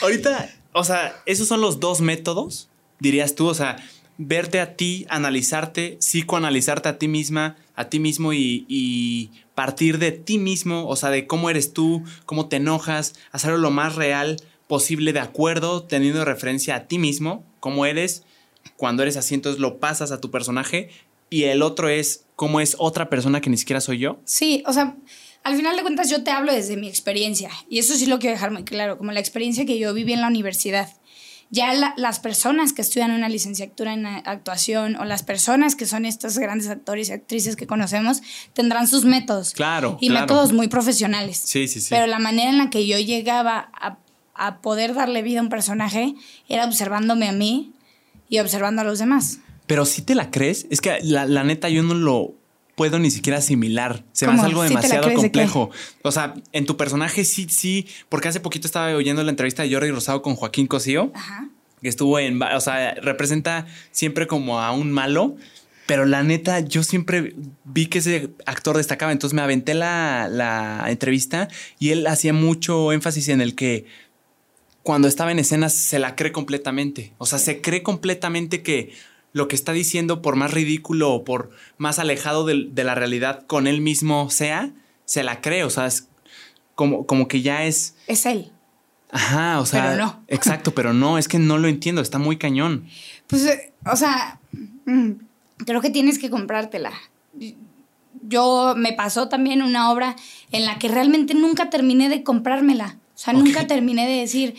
Ahorita, 0.03 0.49
o 0.73 0.85
sea, 0.85 1.15
esos 1.27 1.49
son 1.49 1.61
los 1.61 1.81
dos 1.81 2.01
métodos, 2.01 2.69
dirías 3.01 3.35
tú. 3.35 3.47
O 3.47 3.55
sea, 3.55 3.77
verte 4.19 4.61
a 4.61 4.77
ti, 4.77 5.07
analizarte, 5.09 5.99
psicoanalizarte 6.01 6.89
a 6.89 6.99
ti 6.99 7.09
misma, 7.09 7.57
a 7.75 7.89
ti 7.89 7.99
mismo 8.01 8.33
y, 8.33 8.65
y 8.69 9.31
partir 9.55 9.99
de 9.99 10.13
ti 10.13 10.39
mismo, 10.39 10.87
o 10.87 10.97
sea, 10.97 11.11
de 11.11 11.27
cómo 11.27 11.51
eres 11.51 11.73
tú, 11.73 12.03
cómo 12.25 12.47
te 12.49 12.57
enojas, 12.57 13.15
hacerlo 13.33 13.59
lo 13.59 13.71
más 13.71 13.95
real 13.95 14.37
posible 14.67 15.13
de 15.13 15.21
acuerdo, 15.21 15.83
teniendo 15.85 16.25
referencia 16.25 16.75
a 16.75 16.87
ti 16.89 16.99
mismo, 16.99 17.45
cómo 17.61 17.87
eres, 17.87 18.25
cuando 18.77 19.03
eres 19.03 19.17
así, 19.17 19.35
entonces 19.35 19.61
lo 19.61 19.79
pasas 19.79 20.13
a 20.13 20.21
tu 20.21 20.31
personaje 20.31 20.91
y 21.31 21.45
el 21.45 21.63
otro 21.63 21.89
es 21.89 22.25
cómo 22.37 22.61
es 22.61 22.77
otra 22.79 23.09
persona 23.09 23.41
que 23.41 23.51
ni 23.51 23.57
siquiera 23.57 23.81
soy 23.81 23.99
yo. 23.99 24.21
Sí, 24.25 24.63
o 24.67 24.73
sea, 24.73 24.97
al 25.43 25.57
final 25.57 25.77
de 25.77 25.83
cuentas 25.83 26.11
yo 26.11 26.23
te 26.23 26.31
hablo 26.31 26.53
desde 26.53 26.77
mi 26.77 26.89
experiencia 26.89 27.51
y 27.69 27.79
eso 27.79 27.95
sí 27.97 28.07
lo 28.07 28.19
quiero 28.19 28.35
dejar 28.35 28.51
muy 28.51 28.65
claro, 28.65 28.99
como 28.99 29.13
la 29.13 29.21
experiencia 29.21 29.65
que 29.67 29.79
yo 29.79 29.93
viví 29.95 30.13
en 30.13 30.21
la 30.21 30.29
universidad. 30.29 30.89
Ya 31.49 31.73
la- 31.75 31.95
las 31.97 32.19
personas 32.19 32.73
que 32.73 32.83
estudian 32.83 33.13
una 33.13 33.29
licenciatura 33.29 33.93
en 33.95 34.05
actuación 34.05 34.97
o 34.97 35.05
las 35.05 35.23
personas 35.23 35.77
que 35.77 35.87
son 35.87 36.05
estos 36.05 36.39
grandes 36.39 36.69
actores 36.69 37.09
y 37.09 37.13
actrices 37.13 37.55
que 37.55 37.69
conocemos 37.69 38.21
tendrán 38.53 38.89
sus 38.89 39.05
métodos. 39.05 39.53
Claro, 39.53 39.97
Y 40.01 40.09
claro. 40.09 40.27
métodos 40.27 40.53
muy 40.53 40.67
profesionales. 40.67 41.39
Sí, 41.39 41.69
sí, 41.69 41.81
sí. 41.81 41.87
Pero 41.91 42.09
la 42.09 42.19
manera 42.19 42.51
en 42.51 42.59
la 42.59 42.69
que 42.69 42.85
yo 42.87 42.99
llegaba 42.99 43.71
a, 43.81 43.97
a 44.35 44.61
poder 44.61 44.95
darle 44.95 45.23
vida 45.23 45.39
a 45.39 45.43
un 45.45 45.49
personaje 45.49 46.15
era 46.49 46.65
observándome 46.67 47.29
a 47.29 47.33
mí 47.33 47.73
y 48.29 48.39
observando 48.39 48.83
a 48.83 48.85
los 48.85 48.99
demás. 48.99 49.39
Pero 49.67 49.85
si 49.85 50.03
te 50.03 50.15
la 50.15 50.31
crees, 50.31 50.67
es 50.71 50.81
que 50.81 50.99
la, 51.03 51.27
la 51.27 51.45
neta 51.45 51.69
yo 51.69 51.83
no 51.83 51.95
lo 51.95 52.35
puedo 52.77 52.99
ni 52.99 53.11
siquiera 53.11 53.39
asimilar. 53.39 54.05
Se 54.13 54.27
me 54.27 54.35
hace 54.35 54.47
algo 54.47 54.63
¿Sí 54.63 54.69
te 54.69 54.75
la 54.75 54.81
demasiado 54.81 55.09
de 55.09 55.15
complejo. 55.15 55.71
O 56.03 56.13
sea, 56.13 56.35
en 56.53 56.67
tu 56.67 56.77
personaje 56.77 57.25
sí, 57.25 57.47
sí, 57.49 57.89
porque 58.09 58.29
hace 58.29 58.39
poquito 58.39 58.67
estaba 58.69 58.95
oyendo 58.95 59.25
la 59.25 59.31
entrevista 59.31 59.63
de 59.63 59.73
Jordi 59.73 59.91
Rosado 59.91 60.23
con 60.23 60.37
Joaquín 60.37 60.67
Cosío, 60.67 61.11
Ajá. 61.15 61.49
que 61.83 61.89
estuvo 61.89 62.19
en, 62.19 62.41
o 62.41 62.61
sea, 62.61 62.95
representa 62.95 63.67
siempre 63.91 64.27
como 64.27 64.61
a 64.61 64.71
un 64.73 64.93
malo. 64.93 65.37
Pero 65.87 66.05
la 66.05 66.25
neta, 66.25 66.61
yo 66.61 66.83
siempre 66.83 67.35
vi 67.65 67.87
que 67.87 67.99
ese 67.99 68.31
actor 68.45 68.77
destacaba. 68.77 69.13
Entonces 69.13 69.35
me 69.35 69.43
aventé 69.43 69.73
la, 69.73 70.29
la 70.29 70.85
entrevista 70.89 71.49
y 71.79 71.91
él 71.91 72.07
hacía 72.09 72.33
mucho 72.33 72.93
énfasis 72.93 73.29
en 73.29 73.41
el 73.41 73.55
que 73.55 73.87
cuando 74.87 75.09
estaba 75.09 75.33
en 75.33 75.41
escenas 75.41 75.73
se 75.73 75.99
la 75.99 76.15
cree 76.15 76.31
completamente. 76.31 77.13
O 77.19 77.27
sea, 77.27 77.41
se 77.41 77.61
cree 77.61 77.83
completamente 77.83 78.63
que 78.63 78.95
lo 79.33 79.49
que 79.49 79.57
está 79.57 79.73
diciendo, 79.73 80.23
por 80.23 80.37
más 80.37 80.53
ridículo 80.53 81.13
o 81.13 81.25
por 81.25 81.51
más 81.77 81.99
alejado 81.99 82.47
de, 82.47 82.85
la 82.85 82.95
realidad 82.95 83.45
con 83.49 83.67
él 83.67 83.81
mismo 83.81 84.31
sea, 84.31 84.71
se 85.05 85.25
la 85.25 85.41
cree. 85.41 85.65
O 85.65 85.71
sea, 85.71 85.87
es 85.87 86.07
como, 86.77 87.05
como 87.05 87.27
que 87.27 87.43
ya 87.43 87.65
es. 87.65 87.97
Es 88.07 88.27
él. 88.27 88.53
Ajá, 89.11 89.59
o 89.59 89.67
sea. 89.67 89.91
Pero 89.91 90.05
no. 90.05 90.23
Exacto, 90.29 90.73
pero 90.73 90.93
no, 90.93 91.19
es 91.19 91.27
que 91.27 91.41
no 91.41 91.59
lo 91.59 91.67
entiendo, 91.67 92.01
está 92.01 92.19
muy 92.19 92.37
cañón. 92.37 92.87
Pues, 93.27 93.45
eh, 93.45 93.73
o 93.91 93.97
sea, 93.97 94.39
mm, 94.85 95.11
creo 95.67 95.81
que 95.81 95.91
tienes 95.91 96.21
que 96.21 96.31
comprártela. 96.31 96.93
Yo 98.23 98.75
me 98.77 98.93
pasó 98.93 99.29
también 99.29 99.63
una 99.63 99.91
obra 99.91 100.15
en 100.53 100.65
la 100.65 100.79
que 100.79 100.87
realmente 100.87 101.35
nunca 101.35 101.71
terminé 101.71 102.09
de 102.09 102.23
comprármela. 102.23 102.99
O 103.17 103.19
sea, 103.19 103.33
nunca 103.33 103.67
terminé 103.67 104.07
de 104.07 104.21
decir, 104.21 104.55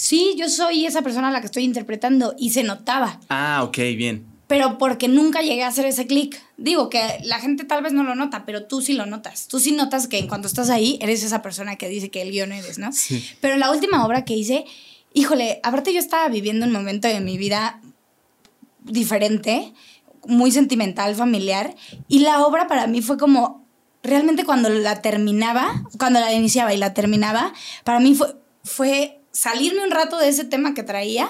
sí, 0.00 0.34
yo 0.38 0.48
soy 0.48 0.86
esa 0.86 1.02
persona 1.02 1.28
a 1.28 1.30
la 1.30 1.40
que 1.40 1.46
estoy 1.46 1.64
interpretando. 1.64 2.34
Y 2.38 2.50
se 2.50 2.62
notaba. 2.62 3.20
Ah, 3.28 3.60
ok, 3.62 3.76
bien. 3.96 4.26
Pero 4.46 4.78
porque 4.78 5.08
nunca 5.08 5.42
llegué 5.42 5.62
a 5.62 5.68
hacer 5.68 5.84
ese 5.84 6.06
clic. 6.06 6.40
Digo 6.56 6.88
que 6.88 7.18
la 7.22 7.38
gente 7.38 7.64
tal 7.64 7.82
vez 7.82 7.92
no 7.92 8.02
lo 8.02 8.14
nota, 8.14 8.46
pero 8.46 8.64
tú 8.64 8.80
sí 8.80 8.94
lo 8.94 9.04
notas. 9.04 9.46
Tú 9.46 9.60
sí 9.60 9.72
notas 9.72 10.08
que 10.08 10.18
en 10.18 10.26
cuanto 10.26 10.48
estás 10.48 10.70
ahí, 10.70 10.98
eres 11.02 11.22
esa 11.22 11.42
persona 11.42 11.76
que 11.76 11.88
dice 11.88 12.10
que 12.10 12.22
el 12.22 12.32
guion 12.32 12.52
eres, 12.52 12.78
¿no? 12.78 12.92
Sí. 12.92 13.24
Pero 13.40 13.58
la 13.58 13.70
última 13.70 14.04
obra 14.04 14.24
que 14.24 14.34
hice, 14.34 14.64
híjole, 15.12 15.60
aparte 15.62 15.92
yo 15.92 16.00
estaba 16.00 16.28
viviendo 16.28 16.66
un 16.66 16.72
momento 16.72 17.06
de 17.06 17.20
mi 17.20 17.36
vida 17.36 17.80
diferente, 18.82 19.72
muy 20.26 20.50
sentimental, 20.50 21.14
familiar, 21.14 21.76
y 22.08 22.20
la 22.20 22.44
obra 22.44 22.66
para 22.66 22.86
mí 22.86 23.02
fue 23.02 23.18
como, 23.18 23.64
realmente 24.02 24.44
cuando 24.44 24.70
la 24.70 25.02
terminaba, 25.02 25.84
cuando 25.98 26.20
la 26.20 26.32
iniciaba 26.32 26.72
y 26.74 26.78
la 26.78 26.94
terminaba, 26.94 27.52
para 27.84 28.00
mí 28.00 28.14
fue, 28.14 28.34
fue 28.64 29.19
salirme 29.32 29.84
un 29.84 29.90
rato 29.90 30.18
de 30.18 30.28
ese 30.28 30.44
tema 30.44 30.74
que 30.74 30.82
traía 30.82 31.28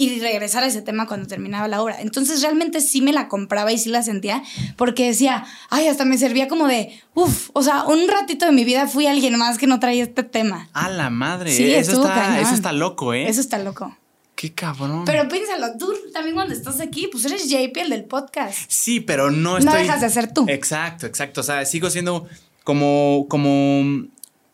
y 0.00 0.20
regresar 0.20 0.62
a 0.62 0.68
ese 0.68 0.80
tema 0.80 1.06
cuando 1.08 1.26
terminaba 1.26 1.66
la 1.66 1.82
obra. 1.82 2.00
Entonces 2.00 2.40
realmente 2.40 2.80
sí 2.80 3.00
me 3.02 3.12
la 3.12 3.26
compraba 3.26 3.72
y 3.72 3.78
sí 3.78 3.88
la 3.88 4.02
sentía 4.04 4.44
porque 4.76 5.06
decía, 5.06 5.44
ay, 5.70 5.88
hasta 5.88 6.04
me 6.04 6.16
servía 6.18 6.46
como 6.46 6.68
de, 6.68 7.00
uff, 7.14 7.50
o 7.52 7.62
sea, 7.62 7.82
un 7.84 8.06
ratito 8.06 8.46
de 8.46 8.52
mi 8.52 8.64
vida 8.64 8.86
fui 8.86 9.06
alguien 9.08 9.36
más 9.36 9.58
que 9.58 9.66
no 9.66 9.80
traía 9.80 10.04
este 10.04 10.22
tema. 10.22 10.68
A 10.72 10.88
la 10.88 11.10
madre. 11.10 11.50
Sí, 11.52 11.74
eso, 11.74 12.00
está, 12.00 12.14
cañón. 12.14 12.36
eso 12.46 12.54
está 12.54 12.72
loco, 12.72 13.12
¿eh? 13.12 13.28
Eso 13.28 13.40
está 13.40 13.58
loco. 13.58 13.96
Qué 14.36 14.54
cabrón. 14.54 15.04
Pero 15.04 15.26
piénsalo, 15.26 15.76
tú 15.76 15.92
también 16.12 16.36
cuando 16.36 16.54
estás 16.54 16.80
aquí, 16.80 17.08
pues 17.10 17.24
eres 17.24 17.50
JP, 17.50 17.76
el 17.78 17.90
del 17.90 18.04
podcast. 18.04 18.56
Sí, 18.68 19.00
pero 19.00 19.32
no 19.32 19.54
No 19.54 19.58
estoy. 19.58 19.82
dejas 19.82 20.00
de 20.00 20.10
ser 20.10 20.32
tú. 20.32 20.46
Exacto, 20.48 21.06
exacto. 21.06 21.40
O 21.40 21.42
sea, 21.44 21.64
sigo 21.66 21.90
siendo 21.90 22.28
como, 22.62 23.26
como 23.28 24.06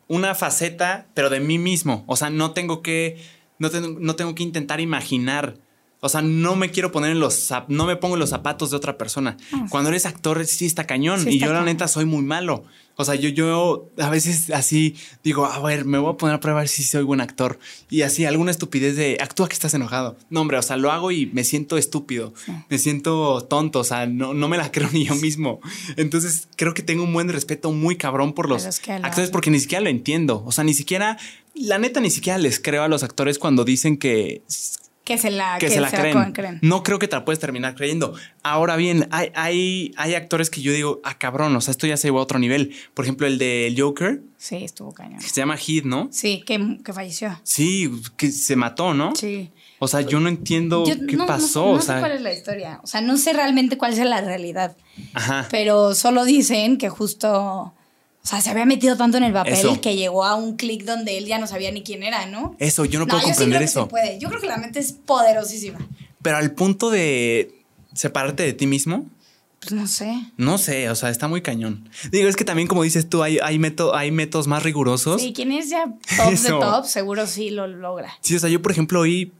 una 0.09 0.34
faceta, 0.34 1.07
pero 1.14 1.30
de 1.30 1.40
mí 1.40 1.59
mismo. 1.59 2.05
O 2.07 2.16
sea, 2.16 2.30
no 2.30 2.52
tengo 2.52 2.82
que. 2.82 3.22
No 3.59 3.70
tengo, 3.70 3.98
no 4.00 4.16
tengo 4.16 4.34
que 4.34 4.42
intentar 4.42 4.80
imaginar. 4.80 5.57
O 6.05 6.09
sea, 6.11 6.20
no 6.20 6.55
me 6.55 6.70
quiero 6.70 6.92
poner 6.92 7.12
en 7.12 7.18
los 7.18 7.48
no 7.68 7.86
me 7.86 7.96
pongo 7.96 8.16
en 8.16 8.20
los 8.20 8.28
zapatos 8.28 8.70
de 8.70 8.76
otra 8.76 8.98
persona. 8.98 9.38
Ah. 9.55 9.64
Cuando 9.70 9.88
eres 9.88 10.05
actor, 10.05 10.44
sí 10.44 10.66
está 10.66 10.86
cañón. 10.86 11.20
Sí 11.24 11.30
y 11.30 11.38
yo, 11.38 11.50
la 11.50 11.62
neta, 11.62 11.88
soy 11.88 12.05
muy 12.05 12.22
malo. 12.22 12.62
O 12.96 13.07
sea, 13.07 13.14
yo, 13.14 13.30
yo 13.30 13.90
a 13.98 14.11
veces 14.11 14.50
así 14.50 14.96
digo, 15.24 15.46
a 15.46 15.59
ver, 15.61 15.86
me 15.86 15.96
voy 15.96 16.12
a 16.12 16.16
poner 16.18 16.38
a 16.40 16.52
ver 16.55 16.68
si 16.68 16.82
soy 16.82 17.05
buen 17.05 17.22
actor. 17.22 17.59
Y 17.88 18.02
así, 18.02 18.26
alguna 18.26 18.50
estupidez 18.50 18.96
de 18.96 19.16
actúa 19.18 19.48
que 19.48 19.55
estás 19.55 19.72
enojado. 19.72 20.18
No, 20.28 20.42
hombre, 20.42 20.59
o 20.59 20.62
sea, 20.62 20.76
lo 20.76 20.92
hago 20.92 21.11
y 21.11 21.24
me 21.26 21.42
siento 21.42 21.78
estúpido. 21.78 22.34
Me 22.68 22.76
siento 22.76 23.40
tonto. 23.48 23.78
O 23.80 23.84
sea, 23.84 24.07
no, 24.07 24.34
no 24.34 24.46
me 24.48 24.59
la 24.59 24.70
creo 24.72 24.90
ni 24.92 25.07
yo 25.07 25.14
mismo. 25.14 25.61
Entonces, 25.96 26.48
creo 26.57 26.74
que 26.74 26.82
tengo 26.82 27.02
un 27.02 27.14
buen 27.14 27.30
respeto 27.30 27.72
muy 27.72 27.96
cabrón 27.96 28.34
por 28.34 28.46
los 28.50 28.62
Pero 28.62 28.70
es 28.70 28.78
que 28.80 28.98
lo- 28.98 29.07
actores 29.07 29.30
porque 29.30 29.50
ni 29.50 29.59
siquiera 29.59 29.82
lo 29.82 29.88
entiendo. 29.88 30.42
O 30.44 30.52
sea, 30.52 30.64
ni 30.64 30.74
siquiera, 30.74 31.16
la 31.55 31.78
neta, 31.78 32.00
ni 32.00 32.11
siquiera 32.11 32.38
les 32.38 32.61
creo 32.61 32.82
a 32.82 32.88
los 32.88 33.02
actores 33.02 33.38
cuando 33.38 33.64
dicen 33.64 33.96
que 33.96 34.42
Que 35.05 35.18
se 35.18 35.30
la, 35.30 35.59
que, 35.59 35.68
se 35.68 35.80
la 35.82 35.90
creen. 35.90 36.32
creen. 36.32 36.59
No 36.62 36.82
creo 36.82 36.98
que 36.98 37.07
te 37.09 37.14
la 37.16 37.26
puedes 37.26 37.38
terminar 37.38 37.74
creyendo. 37.74 38.14
Ahora 38.42 38.76
bien, 38.76 39.07
hay, 39.11 39.30
hay, 39.34 39.92
hay 39.98 40.14
actores 40.14 40.48
que 40.48 40.62
yo 40.62 40.72
digo, 40.72 41.02
ah, 41.05 41.18
cabrón, 41.18 41.55
o 41.55 41.61
sea, 41.61 41.72
esto 41.72 41.86
ya 41.86 41.98
se 41.98 42.07
llevó 42.09 42.20
a 42.20 42.22
otro 42.22 42.38
nivel. 42.38 42.74
Por 42.94 43.05
ejemplo, 43.05 43.26
el 43.26 43.36
de 43.36 43.74
Joker, 43.76 44.22
Sí, 44.38 44.64
estuvo 44.64 44.92
cañón. 44.94 45.18
que 45.20 45.28
se 45.28 45.40
llama 45.42 45.57
Heath, 45.59 45.84
¿no? 45.84 46.09
Sí, 46.11 46.42
que, 46.46 46.78
que 46.82 46.92
falleció. 46.94 47.38
Sí, 47.42 47.90
que 48.16 48.30
se 48.32 48.57
mató, 48.57 48.94
¿no? 48.94 49.14
Sí. 49.14 49.50
O 49.78 49.88
sea, 49.88 50.00
yo 50.00 50.20
no 50.20 50.30
entiendo 50.30 50.86
Yo 50.86 50.94
qué 51.07 51.16
no- 51.16 51.24
no- 51.24 51.26
pasó. 51.26 51.66
No, 51.66 51.72
o 51.72 51.80
sé 51.82 51.98
cuál 51.98 52.12
es 52.12 52.22
la 52.22 52.32
historia. 52.32 52.80
O 52.82 52.86
sea, 52.86 53.02
no 53.02 53.18
sé 53.18 53.34
realmente 53.34 53.76
cuál 53.76 53.92
es 53.92 53.98
la 53.98 54.22
realidad. 54.22 54.74
ajá. 55.12 55.48
Pero 55.50 55.94
solo 55.94 56.24
dicen 56.24 56.78
que 56.78 56.88
justo. 56.88 57.74
O 58.25 58.27
sea, 58.27 58.41
se 58.41 58.49
había 58.51 58.64
metido 58.64 58.97
tanto 58.97 59.18
en 59.18 59.25
el 59.25 59.33
papel 59.35 59.53
Eso. 59.53 59.81
que 59.83 59.97
llegó 59.97 60.25
a 60.25 60.35
un 60.35 60.57
clic 60.57 60.85
donde 60.85 61.18
él 61.18 61.27
ya 61.27 61.39
no 61.39 61.47
sabía 61.47 61.70
ni 61.70 61.83
quién 61.83 62.03
era, 62.03 62.25
¿no? 62.27 62.57
Eso, 62.59 62.87
yo 62.87 62.99
no, 62.99 63.05
No, 63.05 63.11
puedo 63.11 63.20
yo 63.20 63.27
sí 63.27 63.33
comprender 63.33 63.59
creo 63.59 63.66
que 63.66 63.70
eso. 63.70 63.83
se 63.83 63.89
puede. 63.91 64.18
Yo 64.18 64.29
creo 64.31 64.41
que 64.41 64.47
la 64.47 64.57
mente 64.57 64.79
es 64.79 64.93
poderosísima. 64.93 65.79
Pero 66.22 66.39
al 66.39 66.53
punto 66.53 66.91
de 66.91 67.55
separarte 67.93 68.43
de 68.43 68.55
ti 68.55 68.66
mismo, 68.66 69.05
Pues 69.61 69.72
no 69.72 69.87
sé. 69.87 70.14
no 70.39 70.57
sé, 70.57 70.89
o 70.89 70.95
sea, 70.95 71.11
está 71.11 71.29
muy 71.29 71.43
cañón. 71.43 71.87
Digo, 72.11 72.29
es 72.29 72.37
que 72.37 72.45
también, 72.47 72.66
como 72.66 72.83
dices 72.83 73.09
tú, 73.11 73.22
hay, 73.22 73.39
hay, 73.43 73.59
método- 73.59 73.95
hay 73.95 74.11
métodos 74.11 74.47
más 74.47 74.62
rigurosos. 74.62 75.20
Sí, 75.20 75.35
quien 75.35 75.53
es 75.53 75.68
ya 75.68 75.85
top 76.16 76.29
de 76.29 76.33
Eso. 76.35 76.59
top, 76.61 76.87
seguro 76.87 77.27
sí 77.27 77.51
lo 77.51 77.66
logra. 77.66 78.14
Sí, 78.22 78.35
o 78.37 78.39
sea, 78.41 78.49
yo 78.49 78.62
por 78.62 78.72
ejemplo 78.72 79.03
a- 79.03 79.31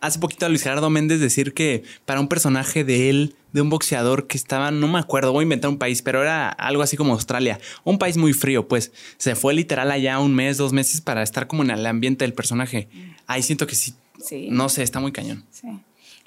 hace 0.00 0.18
poquito 0.18 0.46
a 0.46 0.48
Luis 0.48 0.62
Gerardo 0.62 0.90
Méndez 0.90 1.20
decir 1.20 1.54
que 1.54 1.82
para 2.04 2.20
un 2.20 2.28
personaje 2.28 2.84
de 2.84 3.08
él, 3.10 3.36
de 3.52 3.60
un 3.62 3.70
boxeador 3.70 4.26
que 4.26 4.36
estaba, 4.36 4.70
no 4.70 4.88
me 4.88 4.98
acuerdo, 4.98 5.32
voy 5.32 5.42
a 5.42 5.44
inventar 5.44 5.70
un 5.70 5.78
país, 5.78 6.02
pero 6.02 6.22
era 6.22 6.48
algo 6.48 6.82
así 6.82 6.96
como 6.96 7.12
Australia, 7.12 7.58
un 7.84 7.98
país 7.98 8.16
muy 8.16 8.32
frío, 8.32 8.68
pues 8.68 8.92
se 9.16 9.34
fue 9.34 9.54
literal 9.54 9.90
allá 9.90 10.18
un 10.18 10.34
mes, 10.34 10.56
dos 10.56 10.72
meses 10.72 11.00
para 11.00 11.22
estar 11.22 11.46
como 11.46 11.62
en 11.62 11.70
el 11.70 11.86
ambiente 11.86 12.24
del 12.24 12.34
personaje. 12.34 12.88
Ahí 13.26 13.42
siento 13.42 13.66
que 13.66 13.74
sí, 13.74 13.94
Sí. 14.22 14.48
no 14.50 14.68
sé, 14.68 14.82
está 14.82 14.98
muy 15.00 15.12
cañón. 15.12 15.44
Sí. 15.50 15.68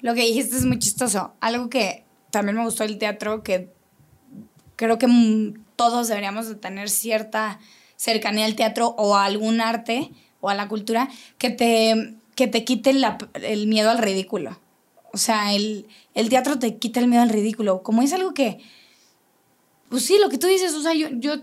Lo 0.00 0.14
que 0.14 0.24
dijiste 0.24 0.56
es 0.56 0.64
muy 0.64 0.78
chistoso. 0.78 1.34
Algo 1.40 1.68
que 1.68 2.04
también 2.30 2.56
me 2.56 2.64
gustó 2.64 2.84
del 2.84 2.96
teatro, 2.98 3.42
que 3.42 3.68
creo 4.76 4.98
que 4.98 5.06
todos 5.76 6.08
deberíamos 6.08 6.48
de 6.48 6.54
tener 6.54 6.88
cierta 6.88 7.58
cercanía 7.96 8.46
al 8.46 8.54
teatro 8.54 8.94
o 8.96 9.16
a 9.16 9.24
algún 9.26 9.60
arte 9.60 10.10
o 10.40 10.48
a 10.48 10.54
la 10.54 10.68
cultura, 10.68 11.10
que 11.36 11.50
te, 11.50 12.14
que 12.40 12.46
te 12.48 12.64
quite 12.64 12.94
la- 12.94 13.18
el 13.34 13.66
miedo 13.66 13.90
al 13.90 13.98
ridículo. 13.98 14.58
O 15.12 15.18
sea, 15.18 15.54
el, 15.54 15.86
el 16.14 16.30
teatro 16.30 16.58
te 16.58 16.78
quita 16.78 16.98
el 17.00 17.06
miedo 17.06 17.22
al 17.22 17.28
ridículo. 17.28 17.82
Como 17.82 18.00
es 18.00 18.14
algo 18.14 18.32
que, 18.32 18.60
pues 19.90 20.06
sí, 20.06 20.16
lo 20.18 20.30
que 20.30 20.38
tú 20.38 20.46
dices, 20.46 20.72
o 20.72 20.80
sea, 20.82 20.94
yo, 20.94 21.08
yo 21.12 21.34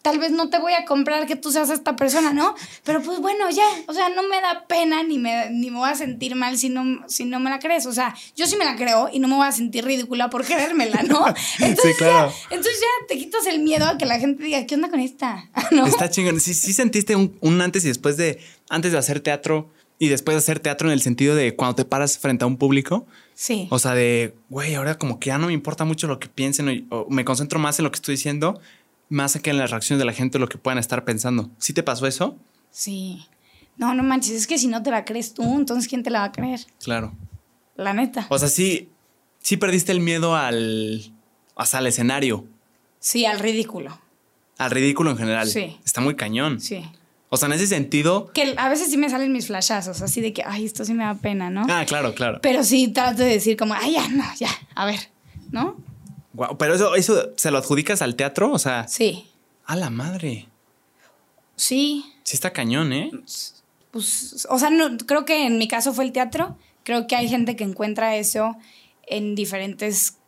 tal 0.00 0.18
vez 0.20 0.30
no 0.30 0.48
te 0.48 0.58
voy 0.60 0.72
a 0.72 0.84
comprar 0.86 1.26
que 1.26 1.34
tú 1.36 1.50
seas 1.50 1.68
esta 1.68 1.96
persona, 1.96 2.32
¿no? 2.32 2.54
Pero 2.84 3.02
pues 3.02 3.18
bueno, 3.18 3.50
ya, 3.50 3.64
o 3.88 3.92
sea, 3.92 4.08
no 4.08 4.22
me 4.22 4.40
da 4.40 4.64
pena 4.68 5.02
ni 5.02 5.18
me, 5.18 5.50
ni 5.50 5.70
me 5.70 5.78
voy 5.78 5.90
a 5.90 5.96
sentir 5.96 6.36
mal 6.36 6.56
si 6.56 6.68
no, 6.70 7.04
si 7.08 7.24
no 7.26 7.38
me 7.40 7.50
la 7.50 7.58
crees. 7.58 7.84
O 7.86 7.92
sea, 7.92 8.14
yo 8.36 8.46
sí 8.46 8.56
me 8.56 8.64
la 8.64 8.76
creo 8.76 9.10
y 9.12 9.18
no 9.18 9.26
me 9.28 9.34
voy 9.34 9.46
a 9.48 9.52
sentir 9.52 9.84
ridícula 9.84 10.30
por 10.30 10.44
creérmela, 10.46 11.02
¿no? 11.02 11.26
Entonces, 11.58 11.96
claro. 11.98 12.30
ya, 12.30 12.34
entonces 12.56 12.80
ya 12.80 13.06
te 13.08 13.18
quitas 13.18 13.44
el 13.46 13.58
miedo 13.58 13.84
a 13.84 13.98
que 13.98 14.06
la 14.06 14.18
gente 14.20 14.42
diga, 14.44 14.64
¿qué 14.66 14.76
onda 14.76 14.88
con 14.88 15.00
esta? 15.00 15.50
¿No? 15.72 15.84
Está 15.86 16.08
chingón. 16.08 16.38
Sí, 16.40 16.54
sí 16.54 16.72
sentiste 16.72 17.16
un, 17.16 17.36
un 17.40 17.60
antes 17.60 17.84
y 17.84 17.88
después 17.88 18.16
de, 18.16 18.38
antes 18.70 18.92
de 18.92 18.98
hacer 18.98 19.18
teatro, 19.18 19.68
Y 19.98 20.08
después 20.08 20.34
de 20.34 20.38
hacer 20.38 20.60
teatro 20.60 20.88
en 20.88 20.92
el 20.92 21.00
sentido 21.00 21.34
de 21.34 21.56
cuando 21.56 21.76
te 21.76 21.84
paras 21.84 22.18
frente 22.18 22.44
a 22.44 22.46
un 22.46 22.56
público, 22.58 23.06
Sí. 23.34 23.66
o 23.70 23.78
sea, 23.78 23.94
de, 23.94 24.34
güey, 24.50 24.74
ahora 24.74 24.98
como 24.98 25.18
que 25.18 25.28
ya 25.28 25.38
no 25.38 25.46
me 25.46 25.52
importa 25.54 25.84
mucho 25.84 26.06
lo 26.06 26.18
que 26.18 26.28
piensen 26.28 26.86
o, 26.90 26.96
o 27.04 27.10
me 27.10 27.24
concentro 27.24 27.58
más 27.58 27.78
en 27.78 27.84
lo 27.84 27.90
que 27.90 27.96
estoy 27.96 28.14
diciendo, 28.16 28.60
más 29.08 29.38
que 29.40 29.50
en 29.50 29.58
las 29.58 29.70
reacciones 29.70 29.98
de 30.00 30.04
la 30.04 30.12
gente 30.12 30.36
o 30.36 30.40
lo 30.40 30.48
que 30.48 30.58
puedan 30.58 30.78
estar 30.78 31.04
pensando. 31.04 31.50
¿Sí 31.58 31.72
te 31.72 31.82
pasó 31.82 32.06
eso? 32.06 32.36
Sí. 32.70 33.24
No, 33.78 33.94
no 33.94 34.02
manches, 34.02 34.32
es 34.32 34.46
que 34.46 34.58
si 34.58 34.68
no 34.68 34.82
te 34.82 34.90
la 34.90 35.04
crees 35.04 35.32
tú, 35.34 35.42
entonces 35.56 35.88
¿quién 35.88 36.02
te 36.02 36.10
la 36.10 36.20
va 36.20 36.24
a 36.26 36.32
creer? 36.32 36.60
Claro. 36.82 37.14
La 37.76 37.92
neta. 37.94 38.26
O 38.30 38.38
sea, 38.38 38.48
sí, 38.48 38.90
sí 39.40 39.56
perdiste 39.58 39.92
el 39.92 40.00
miedo 40.00 40.34
al, 40.36 41.12
hasta 41.56 41.78
al 41.78 41.86
escenario, 41.86 42.44
Sí, 42.98 43.24
al 43.26 43.38
ridículo. 43.38 43.98
al 44.58 44.70
ridículo 44.70 45.10
en 45.10 45.18
general. 45.18 45.46
Sí. 45.48 45.76
Está 45.84 46.00
muy 46.00 46.16
cañón. 46.16 46.60
Sí. 46.60 46.82
O 47.28 47.36
sea, 47.36 47.46
en 47.46 47.54
ese 47.54 47.66
sentido. 47.66 48.30
Que 48.32 48.54
a 48.56 48.68
veces 48.68 48.88
sí 48.90 48.96
me 48.96 49.10
salen 49.10 49.32
mis 49.32 49.48
flashazos, 49.48 50.00
así 50.02 50.20
de 50.20 50.32
que, 50.32 50.42
ay, 50.46 50.64
esto 50.64 50.84
sí 50.84 50.94
me 50.94 51.04
da 51.04 51.14
pena, 51.14 51.50
¿no? 51.50 51.66
Ah, 51.68 51.84
claro, 51.86 52.14
claro. 52.14 52.38
Pero 52.42 52.62
sí 52.62 52.88
trato 52.88 53.22
de 53.22 53.30
decir 53.30 53.56
como, 53.56 53.74
ay, 53.74 53.92
ya, 53.94 54.08
no, 54.08 54.24
ya, 54.38 54.50
a 54.74 54.86
ver, 54.86 55.00
¿no? 55.50 55.76
Guau, 56.32 56.56
pero 56.58 56.74
eso, 56.74 56.94
eso 56.94 57.32
se 57.36 57.50
lo 57.50 57.58
adjudicas 57.58 58.02
al 58.02 58.14
teatro, 58.14 58.52
o 58.52 58.58
sea, 58.58 58.86
Sí, 58.88 59.26
a 59.64 59.74
la 59.76 59.90
madre. 59.90 60.48
sí, 61.56 62.04
Sí 62.22 62.34
está 62.34 62.52
cañón, 62.52 62.92
¿eh? 62.92 63.10
pues, 63.92 64.46
o 64.50 64.58
sea, 64.58 64.68
no, 64.70 64.96
creo 64.98 65.24
que 65.24 65.46
en 65.46 65.58
mi 65.58 65.68
caso 65.68 65.92
fue 65.94 66.04
el 66.04 66.12
teatro. 66.12 66.58
Creo 66.82 67.06
que 67.06 67.16
hay 67.16 67.28
gente 67.28 67.56
que 67.56 67.64
encuentra 67.64 68.16
eso 68.16 68.56
en 69.06 69.34
diferentes 69.34 70.18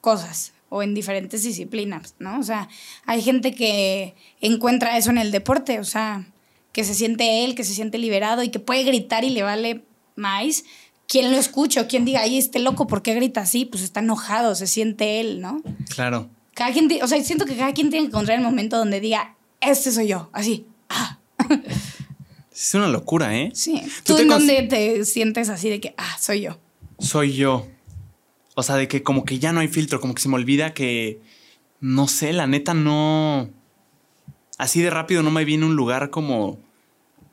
cosas 0.00 0.52
o 0.68 0.82
en 0.82 0.94
diferentes 0.94 1.42
disciplinas, 1.42 2.14
¿no? 2.18 2.38
O 2.38 2.42
sea, 2.42 2.68
hay 3.06 3.22
gente 3.22 3.54
que 3.54 4.14
encuentra 4.40 4.96
eso 4.96 5.10
en 5.10 5.18
el 5.18 5.30
deporte, 5.32 5.80
o 5.80 5.84
sea, 5.84 6.26
que 6.72 6.84
se 6.84 6.94
siente 6.94 7.44
él, 7.44 7.54
que 7.54 7.64
se 7.64 7.74
siente 7.74 7.98
liberado 7.98 8.42
y 8.42 8.50
que 8.50 8.60
puede 8.60 8.84
gritar 8.84 9.24
y 9.24 9.30
le 9.30 9.42
vale 9.42 9.84
más. 10.16 10.64
¿Quién 11.06 11.30
lo 11.30 11.38
escucha? 11.38 11.82
o 11.82 11.88
¿Quién 11.88 12.04
diga, 12.04 12.20
ay, 12.20 12.38
este 12.38 12.58
loco, 12.58 12.86
¿por 12.86 13.02
qué 13.02 13.14
grita 13.14 13.40
así? 13.40 13.64
Pues 13.64 13.82
está 13.82 14.00
enojado, 14.00 14.54
se 14.54 14.66
siente 14.66 15.20
él, 15.20 15.40
¿no? 15.40 15.62
Claro. 15.88 16.28
Cada 16.54 16.72
quien, 16.72 16.88
o 17.02 17.06
sea, 17.06 17.22
siento 17.22 17.46
que 17.46 17.56
cada 17.56 17.72
quien 17.72 17.90
tiene 17.90 18.06
que 18.06 18.10
encontrar 18.10 18.38
el 18.38 18.44
momento 18.44 18.76
donde 18.76 19.00
diga, 19.00 19.36
este 19.60 19.90
soy 19.90 20.08
yo, 20.08 20.28
así. 20.32 20.66
Ah, 20.88 21.18
Es 22.58 22.74
una 22.74 22.88
locura, 22.88 23.36
¿eh? 23.38 23.52
sí. 23.54 23.80
¿Tú 24.02 24.16
¿Tú, 24.16 24.22
en 24.22 24.28
dónde 24.28 24.64
te 24.64 25.04
sientes 25.04 25.48
así 25.48 25.68
de 25.70 25.80
que, 25.80 25.94
ah, 25.96 26.16
soy 26.20 26.40
yo? 26.40 26.58
Soy 26.98 27.32
yo. 27.34 27.68
O 28.56 28.64
sea, 28.64 28.74
de 28.74 28.88
que 28.88 29.04
como 29.04 29.24
que 29.24 29.38
ya 29.38 29.52
no 29.52 29.60
hay 29.60 29.68
filtro, 29.68 30.00
como 30.00 30.12
que 30.12 30.20
se 30.20 30.28
me 30.28 30.34
olvida 30.34 30.74
que. 30.74 31.20
No 31.80 32.08
sé, 32.08 32.32
la 32.32 32.48
neta 32.48 32.74
no. 32.74 33.48
Así 34.58 34.82
de 34.82 34.90
rápido 34.90 35.22
no 35.22 35.30
me 35.30 35.44
viene 35.44 35.64
un 35.64 35.76
lugar 35.76 36.10
como. 36.10 36.58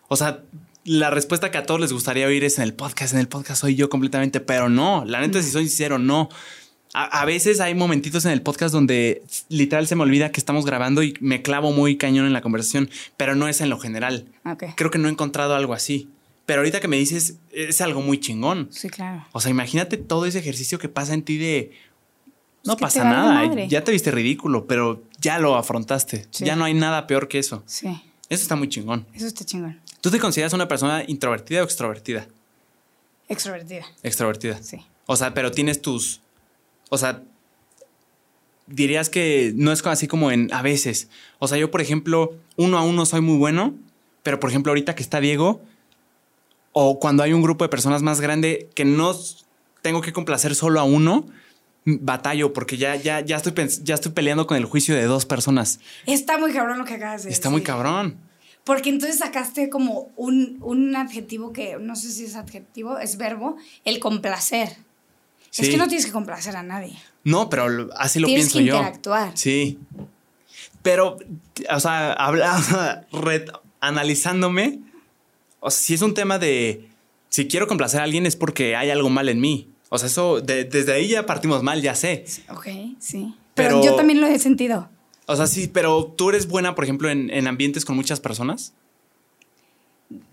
O 0.07 0.15
sea, 0.15 0.43
la 0.83 1.09
respuesta 1.09 1.51
que 1.51 1.57
a 1.57 1.65
todos 1.65 1.81
les 1.81 1.91
gustaría 1.91 2.27
oír 2.27 2.43
es 2.43 2.57
en 2.57 2.63
el 2.63 2.73
podcast. 2.73 3.13
En 3.13 3.19
el 3.19 3.27
podcast 3.27 3.61
soy 3.61 3.75
yo 3.75 3.89
completamente, 3.89 4.39
pero 4.39 4.69
no. 4.69 5.03
La 5.05 5.19
neta, 5.19 5.41
si 5.41 5.49
soy 5.49 5.67
sincero, 5.67 5.97
no. 5.97 6.29
A, 6.93 7.21
a 7.21 7.25
veces 7.25 7.59
hay 7.59 7.75
momentitos 7.75 8.23
en 8.25 8.31
el 8.31 8.41
podcast 8.41 8.71
donde 8.71 9.23
literal 9.49 9.87
se 9.87 9.95
me 9.95 10.03
olvida 10.03 10.31
que 10.31 10.39
estamos 10.39 10.65
grabando 10.65 11.03
y 11.03 11.15
me 11.19 11.41
clavo 11.41 11.73
muy 11.73 11.97
cañón 11.97 12.25
en 12.25 12.31
la 12.31 12.41
conversación, 12.41 12.89
pero 13.17 13.35
no 13.35 13.49
es 13.49 13.59
en 13.59 13.69
lo 13.69 13.79
general. 13.79 14.27
Ok. 14.45 14.63
Creo 14.75 14.91
que 14.91 14.99
no 14.99 15.09
he 15.09 15.11
encontrado 15.11 15.55
algo 15.55 15.73
así. 15.73 16.09
Pero 16.45 16.59
ahorita 16.59 16.79
que 16.79 16.87
me 16.87 16.97
dices, 16.97 17.37
es 17.51 17.81
algo 17.81 18.01
muy 18.01 18.19
chingón. 18.19 18.67
Sí, 18.71 18.89
claro. 18.89 19.25
O 19.31 19.41
sea, 19.41 19.49
imagínate 19.49 19.97
todo 19.97 20.25
ese 20.25 20.39
ejercicio 20.39 20.77
que 20.77 20.89
pasa 20.89 21.13
en 21.13 21.23
ti 21.23 21.37
de. 21.37 21.71
No 22.63 22.77
pasa 22.77 23.03
nada, 23.03 23.65
ya 23.67 23.83
te 23.83 23.91
viste 23.91 24.09
ridículo, 24.09 24.65
pero 24.65 25.03
ya 25.19 25.39
lo 25.39 25.55
afrontaste. 25.55 26.27
Sí. 26.31 26.45
Ya 26.45 26.55
no 26.55 26.65
hay 26.65 26.73
nada 26.73 27.07
peor 27.07 27.27
que 27.27 27.39
eso. 27.39 27.63
Sí, 27.65 27.87
Eso 28.29 28.41
está 28.43 28.55
muy 28.55 28.69
chingón. 28.69 29.05
eso 29.13 29.27
está 29.27 29.45
chingón. 29.45 29.79
¿Tú 30.01 30.11
te 30.11 30.19
consideras 30.19 30.53
una 30.53 30.67
persona 30.67 31.03
introvertida 31.07 31.61
o 31.61 31.63
extrovertida? 31.65 32.27
Extrovertida, 33.27 33.85
Extrovertida. 34.03 34.61
sí. 34.61 34.77
O 35.07 35.15
sea, 35.15 35.33
pero 35.33 35.51
tienes 35.51 35.81
tus. 35.81 36.21
O 36.89 36.97
sea, 36.97 37.21
dirías 38.67 39.09
que 39.09 39.53
no 39.55 39.71
es 39.71 39.85
así 39.85 40.07
como 40.07 40.31
en 40.31 40.51
a 40.53 40.61
veces. 40.61 41.09
O 41.39 41.47
sea, 41.47 41.57
yo, 41.57 41.69
por 41.71 41.81
ejemplo, 41.81 42.35
uno 42.55 42.77
a 42.77 42.83
uno 42.83 43.05
soy 43.05 43.21
muy 43.21 43.37
bueno, 43.37 43.75
pero 44.23 44.39
por 44.39 44.49
ejemplo, 44.49 44.71
ahorita 44.71 44.95
que 44.95 45.03
está 45.03 45.19
Diego, 45.19 45.61
o 46.71 46.99
cuando 46.99 47.23
hay 47.23 47.33
un 47.33 47.41
grupo 47.41 47.63
de 47.63 47.69
personas 47.69 48.01
más 48.01 48.19
grande 48.21 48.69
que 48.75 48.85
no 48.85 49.15
tengo 49.81 50.01
que 50.01 50.13
complacer 50.13 50.55
solo 50.55 50.79
a 50.79 50.83
uno, 50.83 51.27
batallo 51.85 52.51
porque 52.51 52.77
ya, 52.77 52.95
ya, 52.95 53.19
ya, 53.21 53.37
estoy, 53.37 53.53
ya 53.83 53.95
estoy 53.95 54.11
peleando 54.11 54.47
con 54.47 54.57
el 54.57 54.65
juicio 54.65 54.95
de 54.95 55.03
dos 55.03 55.25
personas. 55.25 55.79
Está 56.05 56.37
muy 56.37 56.51
cabrón 56.51 56.79
lo 56.79 56.85
que 56.85 56.95
acabas 56.95 57.21
de 57.23 57.29
decir. 57.29 57.33
Está 57.33 57.49
muy 57.49 57.61
cabrón. 57.61 58.17
Porque 58.63 58.89
entonces 58.89 59.19
sacaste 59.19 59.69
como 59.69 60.11
un, 60.15 60.57
un 60.61 60.95
adjetivo 60.95 61.53
que 61.53 61.77
no 61.79 61.95
sé 61.95 62.09
si 62.11 62.25
es 62.25 62.35
adjetivo, 62.35 62.97
es 62.97 63.17
verbo, 63.17 63.57
el 63.83 63.99
complacer. 63.99 64.75
Es 65.57 65.69
que 65.69 65.77
no 65.77 65.87
tienes 65.87 66.05
que 66.05 66.11
complacer 66.11 66.55
a 66.57 66.63
nadie. 66.63 66.97
No, 67.23 67.49
pero 67.49 67.69
lo- 67.69 67.89
así 67.97 68.19
lo 68.19 68.27
tienes 68.27 68.45
pienso 68.51 68.57
que 68.59 68.65
yo. 68.65 68.75
interactuar. 68.75 69.31
Sí. 69.37 69.79
Pero, 70.81 71.17
o 71.69 71.79
sea, 71.79 72.11
habla, 72.13 73.05
analizándome, 73.79 74.79
o 75.59 75.69
sea, 75.71 75.79
si 75.83 75.93
es 75.93 76.01
un 76.01 76.13
tema 76.13 76.39
de 76.39 76.89
si 77.29 77.47
quiero 77.47 77.67
complacer 77.67 78.01
a 78.01 78.03
alguien 78.03 78.25
es 78.25 78.35
porque 78.35 78.75
hay 78.75 78.89
algo 78.89 79.09
mal 79.09 79.29
en 79.29 79.39
mí. 79.39 79.69
O 79.89 79.97
sea, 79.97 80.07
eso, 80.07 80.41
de- 80.41 80.63
desde 80.65 80.93
ahí 80.93 81.07
ya 81.09 81.25
partimos 81.25 81.63
mal, 81.63 81.81
ya 81.81 81.95
sé. 81.95 82.25
Ok, 82.49 82.67
sí. 82.99 83.33
Pero, 83.53 83.81
Pero- 83.81 83.83
yo 83.83 83.95
también 83.95 84.19
lo 84.21 84.27
he 84.27 84.37
sentido. 84.39 84.89
O 85.27 85.35
sea, 85.35 85.47
sí, 85.47 85.67
pero 85.67 86.05
tú 86.05 86.29
eres 86.29 86.47
buena, 86.47 86.75
por 86.75 86.83
ejemplo, 86.83 87.09
en, 87.09 87.29
en 87.31 87.47
ambientes 87.47 87.83
con 87.85 87.95
muchas 87.95 88.19
personas. 88.19 88.73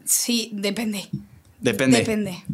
Sí, 0.04 0.50
depende. 0.52 1.08
Depende. 1.60 1.98
Depende. 1.98 2.44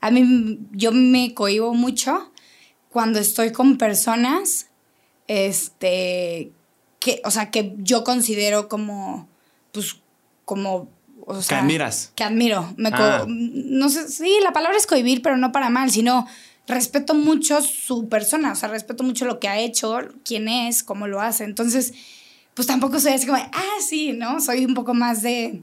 A 0.00 0.10
mí, 0.10 0.58
yo 0.72 0.92
me 0.92 1.34
cohibo 1.34 1.74
mucho 1.74 2.30
cuando 2.90 3.18
estoy 3.18 3.52
con 3.52 3.76
personas, 3.78 4.68
este, 5.26 6.52
que, 7.00 7.20
o 7.24 7.30
sea, 7.30 7.50
que 7.50 7.74
yo 7.78 8.04
considero 8.04 8.68
como, 8.68 9.28
pues, 9.72 9.96
como, 10.44 10.88
o 11.26 11.42
sea, 11.42 11.60
admiras. 11.60 12.12
Que 12.14 12.24
admiro. 12.24 12.72
Me 12.76 12.90
Ah. 12.92 13.24
no 13.26 13.88
sé, 13.88 14.08
sí, 14.08 14.36
la 14.42 14.52
palabra 14.52 14.76
es 14.76 14.86
cohibir, 14.86 15.22
pero 15.22 15.36
no 15.36 15.52
para 15.52 15.70
mal, 15.70 15.90
sino 15.90 16.26
respeto 16.66 17.14
mucho 17.14 17.60
su 17.62 18.08
persona, 18.08 18.52
o 18.52 18.54
sea, 18.54 18.68
respeto 18.68 19.04
mucho 19.04 19.24
lo 19.26 19.38
que 19.40 19.48
ha 19.48 19.58
hecho, 19.58 19.98
quién 20.24 20.48
es, 20.48 20.82
cómo 20.82 21.06
lo 21.08 21.20
hace. 21.20 21.44
Entonces, 21.44 21.92
pues 22.54 22.66
tampoco 22.66 22.98
soy 23.00 23.12
así 23.12 23.26
como, 23.26 23.38
ah, 23.38 23.76
sí, 23.86 24.12
¿no? 24.12 24.40
Soy 24.40 24.64
un 24.64 24.74
poco 24.74 24.94
más 24.94 25.20
de, 25.22 25.62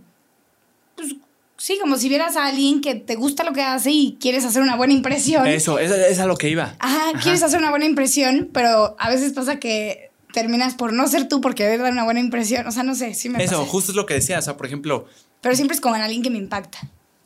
pues, 0.95 1.16
sí, 1.57 1.78
como 1.82 1.97
si 1.97 2.09
vieras 2.09 2.36
a 2.36 2.47
alguien 2.47 2.82
que 2.82 2.95
te 2.95 3.16
gusta 3.16 3.43
lo 3.43 3.53
que 3.53 3.62
hace 3.62 3.91
y 3.91 4.18
quieres 4.20 4.45
hacer 4.45 4.62
una 4.62 4.76
buena 4.76 4.93
impresión. 4.93 5.47
Eso, 5.47 5.80
eso 5.80 5.95
es 5.95 6.20
a 6.20 6.26
lo 6.26 6.36
que 6.38 6.49
iba. 6.49 6.76
Ajá, 6.80 7.20
quieres 7.22 7.41
hacer 7.43 7.59
una 7.59 7.70
buena 7.70 7.86
impresión, 7.86 8.49
pero 8.53 8.95
a 8.99 9.09
veces 9.09 9.34
pasa 9.34 9.59
que 9.59 10.12
terminas 10.34 10.76
por 10.76 10.93
no 10.93 11.07
ser 11.07 11.28
tú 11.28 11.41
porque 11.41 11.64
debes 11.64 11.80
dar 11.82 11.91
una 11.91 12.03
buena 12.03 12.20
impresión. 12.20 12.66
O 12.68 12.72
sea, 12.72 12.84
no 12.84 12.93
sé, 12.95 13.14
sí 13.16 13.28
me 13.30 13.43
Eso, 13.43 13.59
pasa. 13.59 13.70
justo 13.72 13.91
es 13.91 13.95
lo 13.95 14.05
que 14.05 14.14
decía. 14.16 14.39
O 14.39 14.41
sea, 14.41 14.55
por 14.57 14.66
ejemplo, 14.66 15.05
Pero 15.42 15.56
siempre 15.56 15.76
es 15.76 15.82
con 15.82 15.94
alguien 15.96 16.22
que 16.22 16.30
me 16.30 16.38
impacta. 16.38 16.80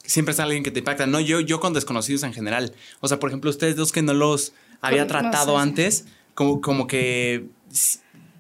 siempre 0.03 0.33
es 0.33 0.39
alguien 0.39 0.63
que 0.63 0.71
te 0.71 0.79
impacta. 0.79 1.05
No, 1.07 1.19
yo, 1.19 1.39
yo 1.41 1.59
con 1.59 1.73
desconocidos 1.73 2.23
en 2.23 2.33
general. 2.33 2.73
O 3.01 3.07
sea, 3.07 3.19
por 3.19 3.29
ejemplo, 3.29 3.49
ustedes 3.49 3.75
dos 3.75 3.91
que 3.91 4.01
no 4.01 4.13
los 4.13 4.53
había 4.81 5.05
Con- 5.07 5.13
no 5.15 5.21
tratado 5.31 5.55
sé, 5.57 5.61
antes, 5.61 6.05
como, 6.33 6.61
como 6.61 6.87
que 6.87 7.45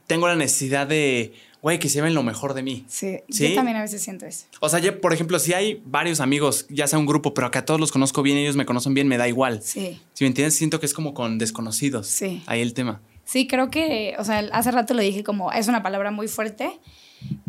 tengo 0.07 0.27
la 0.27 0.35
necesidad 0.35 0.85
de, 0.87 1.33
güey, 1.61 1.79
que 1.79 1.89
se 1.89 1.95
lleven 1.95 2.13
lo 2.13 2.21
mejor 2.23 2.53
de 2.53 2.61
mí. 2.63 2.85
Sí, 2.87 3.17
¿Sí? 3.29 3.49
yo 3.49 3.55
también 3.55 3.77
a 3.77 3.81
veces 3.81 4.01
siento 4.01 4.25
eso. 4.25 4.45
O 4.59 4.69
sea, 4.69 4.79
ya, 4.79 4.99
por 5.01 5.11
ejemplo, 5.13 5.39
si 5.39 5.53
hay 5.53 5.81
varios 5.85 6.19
amigos, 6.19 6.67
ya 6.69 6.87
sea 6.87 6.99
un 6.99 7.05
grupo, 7.07 7.33
pero 7.33 7.49
que 7.51 7.57
a 7.57 7.65
todos 7.65 7.79
los 7.79 7.91
conozco 7.91 8.21
bien, 8.21 8.37
ellos 8.37 8.55
me 8.55 8.65
conocen 8.65 8.93
bien, 8.93 9.07
me 9.07 9.17
da 9.17 9.27
igual. 9.27 9.61
Sí. 9.63 9.99
Si 10.13 10.23
me 10.23 10.27
entiendes, 10.27 10.55
siento 10.55 10.79
que 10.79 10.85
es 10.85 10.93
como 10.93 11.13
con 11.13 11.37
desconocidos. 11.39 12.07
Sí. 12.07 12.43
Ahí 12.45 12.61
el 12.61 12.73
tema. 12.73 13.01
Sí, 13.25 13.47
creo 13.47 13.71
que, 13.71 14.15
o 14.19 14.23
sea, 14.23 14.39
hace 14.53 14.69
rato 14.71 14.93
lo 14.93 15.01
dije 15.01 15.23
como, 15.23 15.51
es 15.51 15.67
una 15.67 15.81
palabra 15.81 16.11
muy 16.11 16.27
fuerte, 16.27 16.79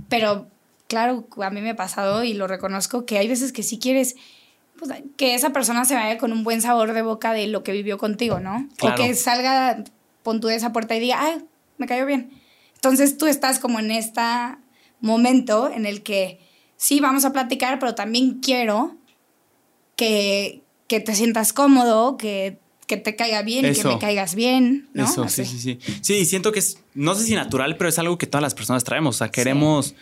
pero 0.09 0.49
claro, 0.89 1.27
a 1.43 1.51
mí 1.51 1.61
me 1.61 1.71
ha 1.71 1.77
pasado 1.77 2.25
y 2.25 2.35
lo 2.35 2.47
reconozco 2.47 3.07
que 3.07 3.19
hay 3.19 3.29
veces 3.29 3.53
que 3.53 3.63
sí 3.63 3.79
quieres 3.79 4.17
pues, 4.79 4.93
que 5.17 5.35
esa 5.35 5.51
persona 5.51 5.85
se 5.85 5.95
vaya 5.95 6.19
con 6.19 6.33
un 6.33 6.45
buen 6.45 6.61
sabor 6.61 6.93
de 6.93 7.03
boca 7.03 7.33
de 7.33 7.47
lo 7.47 7.63
que 7.63 7.73
vivió 7.73 7.99
contigo, 7.99 8.41
¿no? 8.41 8.69
Claro. 8.77 9.03
O 9.03 9.07
que 9.07 9.15
salga, 9.15 9.85
pon 10.23 10.41
tú 10.41 10.49
de 10.49 10.57
esa 10.57 10.73
puerta 10.73 10.95
y 10.97 11.01
diga, 11.01 11.19
ay, 11.21 11.45
me 11.79 11.87
cayó 11.87 12.07
bien. 12.07 12.31
Entonces 12.75 13.17
tú 13.17 13.27
estás 13.27 13.59
como 13.59 13.79
en 13.79 13.91
este 13.91 14.23
momento 15.01 15.71
en 15.71 15.87
el 15.87 16.03
que 16.03 16.41
sí, 16.77 17.01
vamos 17.01 17.25
a 17.25 17.33
platicar, 17.33 17.79
pero 17.79 17.95
también 17.95 18.41
quiero 18.41 18.97
que, 19.97 20.63
que 20.89 21.01
te 21.01 21.15
sientas 21.15 21.53
cómodo, 21.53 22.17
que, 22.19 22.59
que 22.87 22.97
te 22.97 23.17
caiga 23.17 23.43
bien, 23.43 23.65
y 23.67 23.73
que 23.73 23.85
me 23.85 23.99
caigas 23.99 24.35
bien, 24.35 24.89
¿no? 24.93 25.05
Eso, 25.05 25.25
Así. 25.25 25.45
sí, 25.45 25.59
sí, 25.59 25.79
sí. 25.81 25.99
Sí, 26.03 26.25
siento 26.27 26.53
que 26.53 26.59
es, 26.59 26.79
no 26.95 27.15
sé 27.15 27.25
si 27.25 27.35
natural, 27.35 27.77
pero 27.77 27.89
es 27.89 27.99
algo 27.99 28.19
que 28.19 28.27
todas 28.27 28.43
las 28.43 28.55
personas 28.55 28.85
traemos. 28.85 29.17
O 29.17 29.19
sea, 29.19 29.31
queremos. 29.31 29.89
Sí, 29.89 29.95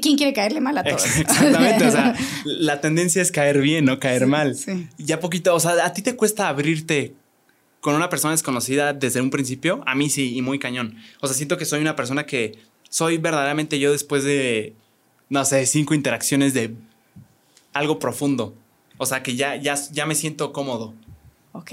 ¿quién 0.00 0.16
quiere 0.16 0.32
caerle 0.32 0.60
mal 0.60 0.76
a 0.78 0.84
todos? 0.84 1.04
Exactamente, 1.04 1.86
o 1.86 1.90
sea, 1.90 2.14
la 2.44 2.80
tendencia 2.80 3.22
es 3.22 3.30
caer 3.30 3.60
bien, 3.60 3.84
no 3.84 3.98
caer 4.00 4.22
Sí, 4.22 4.26
mal. 4.28 4.54
sí. 4.56 4.88
Ya 4.98 5.20
poquito, 5.20 5.54
o 5.54 5.60
sea, 5.60 5.84
¿a 5.84 5.92
ti 5.92 6.02
te 6.02 6.16
cuesta 6.16 6.48
abrirte 6.48 7.14
con 7.80 7.94
una 7.94 8.08
persona 8.08 8.32
desconocida 8.32 8.92
desde 8.92 9.20
un 9.20 9.30
principio? 9.30 9.82
A 9.86 9.94
mí 9.94 10.10
sí, 10.10 10.36
y 10.36 10.42
muy 10.42 10.58
cañón. 10.58 10.96
O 11.20 11.28
sea, 11.28 11.36
siento 11.36 11.56
que 11.56 11.64
soy 11.64 11.80
una 11.80 11.94
persona 11.94 12.26
que 12.26 12.58
soy 12.88 13.18
verdaderamente 13.18 13.78
yo 13.78 13.92
después 13.92 14.24
de, 14.24 14.74
no 15.28 15.44
sé, 15.44 15.64
cinco 15.66 15.94
interacciones 15.94 16.52
de 16.52 16.74
algo 17.72 17.98
profundo. 18.00 18.54
O 18.98 19.06
sea, 19.06 19.22
que 19.22 19.36
ya, 19.36 19.54
ya, 19.56 19.76
ya 19.92 20.06
me 20.06 20.14
siento 20.14 20.52
cómodo. 20.52 20.94
Ok. 21.52 21.72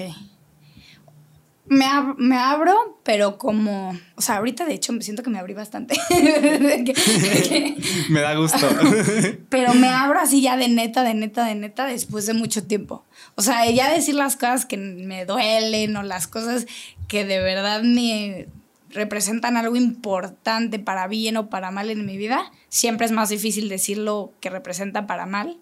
Me, 1.65 1.85
ab- 1.85 2.15
me 2.17 2.37
abro, 2.37 2.99
pero 3.03 3.37
como. 3.37 3.97
O 4.15 4.21
sea, 4.21 4.37
ahorita 4.37 4.65
de 4.65 4.73
hecho 4.73 4.91
me 4.91 5.01
siento 5.01 5.23
que 5.23 5.29
me 5.29 5.39
abrí 5.39 5.53
bastante. 5.53 5.95
Que- 6.09 6.83
que- 6.93 7.75
Me 8.09 8.19
da 8.19 8.35
gusto. 8.35 8.57
pero 9.49 9.73
me 9.73 9.87
abro 9.87 10.19
así 10.19 10.41
ya 10.41 10.57
de 10.57 10.67
neta, 10.67 11.03
de 11.03 11.13
neta, 11.13 11.45
de 11.45 11.55
neta, 11.55 11.85
después 11.85 12.25
de 12.25 12.33
mucho 12.33 12.63
tiempo. 12.65 13.05
O 13.35 13.41
sea, 13.41 13.69
ya 13.69 13.89
decir 13.91 14.15
las 14.15 14.35
cosas 14.35 14.65
que 14.65 14.75
me 14.77 15.25
duelen 15.25 15.95
o 15.95 16.03
las 16.03 16.27
cosas 16.27 16.65
que 17.07 17.23
de 17.25 17.39
verdad 17.39 17.81
me 17.83 18.47
representan 18.89 19.57
algo 19.57 19.75
importante 19.75 20.79
para 20.79 21.07
bien 21.07 21.37
o 21.37 21.49
para 21.49 21.71
mal 21.71 21.89
en 21.89 22.05
mi 22.05 22.17
vida, 22.17 22.51
siempre 22.69 23.05
es 23.05 23.11
más 23.11 23.29
difícil 23.29 23.69
decirlo 23.69 24.33
que 24.39 24.49
representa 24.49 25.07
para 25.07 25.25
mal. 25.25 25.57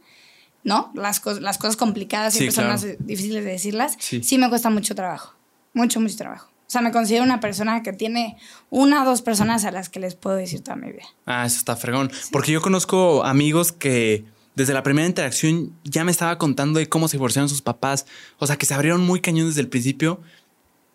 ¿No? 0.64 0.92
Las, 0.94 1.24
cos- 1.24 1.40
las 1.40 1.58
cosas 1.58 1.76
complicadas 1.76 2.34
Sí, 2.34 2.40
siempre 2.40 2.56
claro. 2.64 2.78
son 2.78 2.90
más 2.90 2.98
difíciles 3.08 3.44
de 3.44 3.52
decirlas. 3.52 3.98
Sí. 4.00 4.22
sí 4.22 4.38
me 4.38 4.48
cuesta 4.50 4.70
mucho 4.70 4.94
trabajo. 4.94 5.34
Mucho, 5.74 6.00
mucho 6.02 6.16
trabajo. 6.18 6.48
O 6.68 6.72
sea, 6.72 6.82
me 6.82 6.92
considero 6.92 7.24
una 7.24 7.40
persona 7.42 7.84
que 7.84 7.92
tiene 7.92 8.38
una 8.70 9.04
o 9.04 9.06
dos 9.06 9.22
personas 9.22 9.66
a 9.66 9.72
las 9.72 9.90
que 9.90 10.00
les 10.00 10.16
puedo 10.16 10.38
decir 10.38 10.62
toda 10.62 10.78
mi 10.78 10.92
vida. 10.92 11.04
Ah, 11.26 11.46
eso 11.46 11.58
está 11.58 11.76
fregón. 11.76 12.10
Porque 12.32 12.52
yo 12.54 12.62
conozco 12.62 13.26
amigos 13.26 13.72
que 13.74 14.24
desde 14.56 14.74
la 14.74 14.82
primera 14.84 15.08
interacción 15.08 15.74
ya 15.84 16.04
me 16.06 16.12
estaba 16.12 16.38
contando 16.38 16.80
de 16.80 16.88
cómo 16.88 17.08
se 17.10 17.18
divorciaron 17.18 17.50
sus 17.50 17.62
papás. 17.62 18.06
O 18.40 18.48
sea, 18.48 18.56
que 18.58 18.66
se 18.66 18.74
abrieron 18.74 19.02
muy 19.02 19.20
cañón 19.20 19.48
desde 19.48 19.62
el 19.62 19.68
principio. 19.68 20.22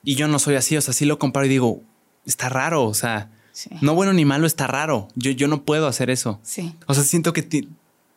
Y 0.02 0.14
yo 0.14 0.28
no 0.28 0.38
soy 0.38 0.54
así. 0.54 0.76
O 0.76 0.80
sea, 0.80 0.94
sí 0.94 1.04
lo 1.04 1.18
comparo 1.18 1.44
y 1.44 1.50
digo, 1.50 1.82
está 2.24 2.48
raro. 2.48 2.84
O 2.84 2.94
sea, 2.94 3.30
Sí. 3.52 3.70
no 3.82 3.94
bueno 3.94 4.12
ni 4.14 4.24
malo, 4.24 4.46
está 4.46 4.66
raro. 4.66 5.08
Yo, 5.14 5.30
yo 5.30 5.46
no 5.48 5.62
puedo 5.64 5.86
hacer 5.88 6.08
eso. 6.10 6.40
Sí. 6.42 6.74
O 6.86 6.94
sea, 6.94 7.02
siento 7.04 7.32
que 7.34 7.66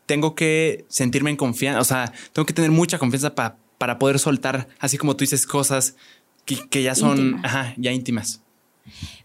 tengo 0.05 0.33
que 0.35 0.85
sentirme 0.89 1.29
en 1.29 1.35
confianza. 1.37 1.79
O 1.81 1.85
sea, 1.85 2.11
tengo 2.33 2.45
que 2.45 2.53
tener 2.53 2.71
mucha 2.71 2.99
confianza 2.99 3.35
pa- 3.35 3.57
para 3.77 3.99
poder 3.99 4.19
soltar, 4.19 4.67
así 4.79 4.97
como 4.97 5.15
tú 5.15 5.23
dices, 5.23 5.47
cosas 5.47 5.95
que, 6.55 6.67
que 6.69 6.83
ya 6.83 6.95
son 6.95 7.17
Íntimas. 7.17 7.45
ajá, 7.45 7.73
ya 7.77 7.91
íntimas. 7.91 8.41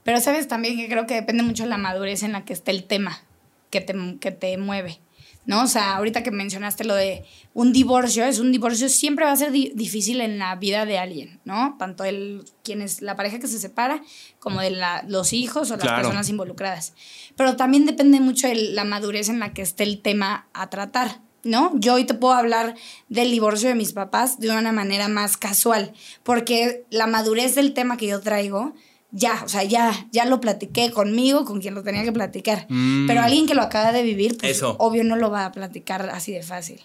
Pero 0.03 0.21
sabes 0.21 0.47
también 0.49 0.77
que 0.77 0.89
creo 0.89 1.07
que 1.07 1.15
depende 1.15 1.43
mucho 1.43 1.63
de 1.63 1.71
la 1.71 1.79
madurez 1.79 2.23
en 2.23 2.33
la 2.33 2.45
que 2.45 2.53
esté 2.53 2.71
el 2.71 2.85
tema 2.85 3.23
que 3.71 3.81
te, 3.81 3.95
que 4.21 4.31
te 4.31 4.57
mueve. 4.59 5.01
¿No? 5.47 5.63
O 5.63 5.67
sea, 5.67 5.97
ahorita 5.97 6.23
que 6.23 6.31
mencionaste 6.31 6.85
lo 6.85 6.95
de 6.95 7.23
un 7.53 7.71
divorcio, 7.75 8.25
es 8.25 8.39
un 8.39 8.51
divorcio 8.51 8.89
siempre 8.89 9.27
va 9.27 9.33
a 9.33 9.37
ser 9.37 9.53
di- 9.53 9.73
difícil 9.75 10.23
en 10.23 10.39
la 10.39 10.57
vida 10.57 10.87
de 10.87 10.97
alguien, 10.97 11.39
¿no? 11.45 11.77
Tanto 11.79 12.05
el 12.05 12.45
quien 12.63 12.81
es 12.81 13.03
la 13.03 13.15
pareja 13.15 13.39
que 13.39 13.47
se 13.47 13.59
separa 13.59 14.03
como 14.39 14.63
de 14.63 14.71
la- 14.71 15.05
los 15.07 15.35
hijos 15.35 15.71
o 15.71 15.75
las 15.75 15.83
Claro. 15.83 15.97
personas 15.99 16.31
involucradas. 16.31 16.95
Pero 17.37 17.57
también 17.57 17.85
depende 17.85 18.21
mucho 18.21 18.49
de 18.49 18.55
la 18.55 18.85
madurez 18.85 19.29
en 19.29 19.39
la 19.39 19.53
que 19.53 19.61
esté 19.61 19.83
el 19.83 20.01
tema 20.01 20.49
a 20.55 20.71
tratar. 20.71 21.21
¿No? 21.45 21.73
Yo 21.75 21.95
hoy 21.95 22.05
te 22.05 22.15
puedo 22.15 22.35
hablar 22.35 22.75
del 23.09 23.31
divorcio 23.31 23.69
de 23.69 23.75
mis 23.75 23.93
papás 23.93 24.39
de 24.41 24.51
una 24.51 24.73
manera 24.73 25.09
más 25.09 25.37
casual, 25.37 25.93
porque 26.23 26.85
la 26.91 27.07
madurez 27.07 27.55
del 27.55 27.75
tema 27.75 27.97
que 27.97 28.07
yo 28.07 28.21
traigo, 28.21 28.73
ya, 29.11 29.43
o 29.45 29.49
sea, 29.49 29.63
ya, 29.63 30.07
ya 30.11 30.25
lo 30.25 30.41
platiqué 30.41 30.91
conmigo, 30.91 31.45
con 31.45 31.61
quien 31.61 31.75
lo 31.75 31.83
tenía 31.83 32.03
que 32.03 32.13
platicar. 32.13 32.67
Mm. 32.69 33.07
Pero 33.07 33.21
alguien 33.21 33.47
que 33.47 33.55
lo 33.55 33.63
acaba 33.63 33.93
de 33.93 34.03
vivir, 34.03 34.37
pues 34.39 34.57
Eso. 34.57 34.75
obvio 34.79 35.05
no 35.05 35.17
lo 35.17 35.31
va 35.31 35.45
a 35.47 35.53
platicar 35.53 36.09
así 36.11 36.33
de 36.33 36.43
fácil. 36.43 36.81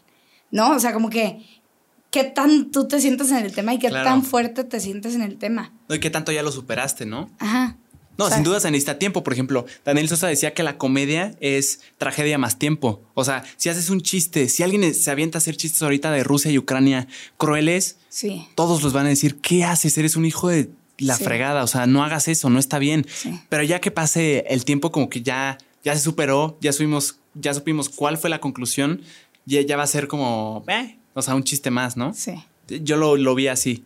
¿No? 0.51 0.71
O 0.71 0.79
sea, 0.79 0.93
como 0.93 1.09
que 1.09 1.45
qué 2.11 2.23
tan 2.23 2.71
tú 2.71 2.87
te 2.87 2.99
sientes 2.99 3.31
en 3.31 3.37
el 3.37 3.53
tema 3.53 3.73
y 3.73 3.79
qué 3.79 3.87
Claro. 3.89 4.03
tan 4.09 4.23
fuerte 4.23 4.63
te 4.63 4.79
sientes 4.79 5.15
en 5.15 5.21
el 5.21 5.37
tema. 5.37 5.71
No, 5.87 5.95
y 5.95 5.99
qué 5.99 6.09
tanto 6.09 6.31
ya 6.31 6.43
lo 6.43 6.51
superaste, 6.51 7.05
¿no? 7.05 7.29
Ajá. 7.39 7.77
No, 8.19 8.29
sin 8.29 8.43
duda 8.43 8.59
se 8.59 8.69
necesita 8.69 8.99
tiempo. 8.99 9.23
Por 9.23 9.33
ejemplo, 9.33 9.65
Daniel 9.85 10.07
Sosa 10.09 10.27
decía 10.27 10.53
que 10.53 10.61
la 10.61 10.77
comedia 10.77 11.35
es 11.39 11.79
tragedia 11.97 12.37
más 12.37 12.59
tiempo. 12.59 13.01
O 13.15 13.23
sea, 13.23 13.43
si 13.57 13.69
haces 13.69 13.89
un 13.89 14.01
chiste, 14.01 14.49
si 14.49 14.61
alguien 14.61 14.93
se 14.93 15.09
avienta 15.09 15.37
a 15.37 15.39
hacer 15.39 15.55
chistes 15.57 15.81
ahorita 15.81 16.11
de 16.11 16.23
Rusia 16.23 16.51
y 16.51 16.57
Ucrania 16.57 17.07
crueles, 17.37 17.97
Sí, 18.09 18.45
todos 18.55 18.83
los 18.83 18.91
van 18.93 19.05
a 19.05 19.09
decir, 19.09 19.37
¿qué 19.39 19.63
haces? 19.63 19.97
Eres 19.97 20.15
un 20.15 20.25
hijo 20.25 20.49
de 20.49 20.69
la 20.97 21.15
Sí. 21.15 21.23
fregada. 21.23 21.63
O 21.63 21.67
sea, 21.67 21.85
no 21.87 22.03
hagas 22.03 22.27
eso, 22.27 22.49
no 22.49 22.59
está 22.59 22.77
bien. 22.79 23.05
Sí. 23.13 23.39
Pero 23.49 23.63
ya 23.63 23.79
que 23.79 23.91
pase 23.91 24.45
el 24.49 24.65
tiempo, 24.65 24.91
como 24.91 25.09
que 25.09 25.21
ya, 25.21 25.57
ya 25.85 25.93
se 25.95 26.01
superó, 26.01 26.57
ya 26.59 26.73
supimos, 26.73 27.17
ya 27.35 27.53
supimos 27.53 27.87
cuál 27.89 28.17
fue 28.17 28.29
la 28.29 28.39
conclusión, 28.41 29.01
ya, 29.45 29.61
ya 29.61 29.77
va 29.77 29.83
a 29.83 29.87
ser 29.87 30.07
como, 30.07 30.63
eh, 30.67 30.97
o 31.13 31.21
sea, 31.21 31.35
un 31.35 31.43
chiste 31.43 31.71
más, 31.71 31.95
¿no? 31.97 32.13
sí. 32.13 32.33
Yo 32.83 32.97
lo, 32.97 33.15
lo 33.17 33.33
vi 33.33 33.47
así. 33.47 33.83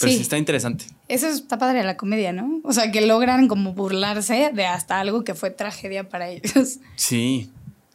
Pero 0.00 0.10
sí. 0.12 0.16
Sí. 0.16 0.22
está 0.22 0.38
interesante. 0.38 0.86
Eso 1.08 1.28
está 1.28 1.58
padre 1.58 1.78
de 1.78 1.84
la 1.84 1.96
comedia, 1.96 2.32
¿no? 2.32 2.60
O 2.64 2.72
sea, 2.72 2.90
que 2.90 3.02
logran 3.02 3.48
como 3.48 3.74
burlarse 3.74 4.50
de 4.52 4.66
hasta 4.66 4.98
algo 4.98 5.24
que 5.24 5.34
fue 5.34 5.50
tragedia 5.50 6.08
para 6.08 6.28
ellos. 6.30 6.78
Sí. 6.96 7.50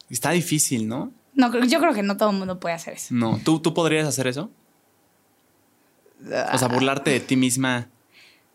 Está 0.08 0.30
difícil, 0.30 0.86
¿no? 0.86 1.12
No, 1.34 1.52
yo 1.64 1.80
creo 1.80 1.92
que 1.92 2.02
no 2.02 2.16
todo 2.16 2.30
el 2.30 2.36
mundo 2.36 2.60
puede 2.60 2.74
hacer 2.76 2.94
eso. 2.94 3.08
No. 3.10 3.40
¿Tú, 3.44 3.58
¿Tú 3.60 3.74
podrías 3.74 4.06
hacer 4.06 4.28
eso? 4.28 4.50
O 6.52 6.58
sea, 6.58 6.68
burlarte 6.68 7.10
de 7.10 7.20
ti 7.20 7.36
misma 7.36 7.88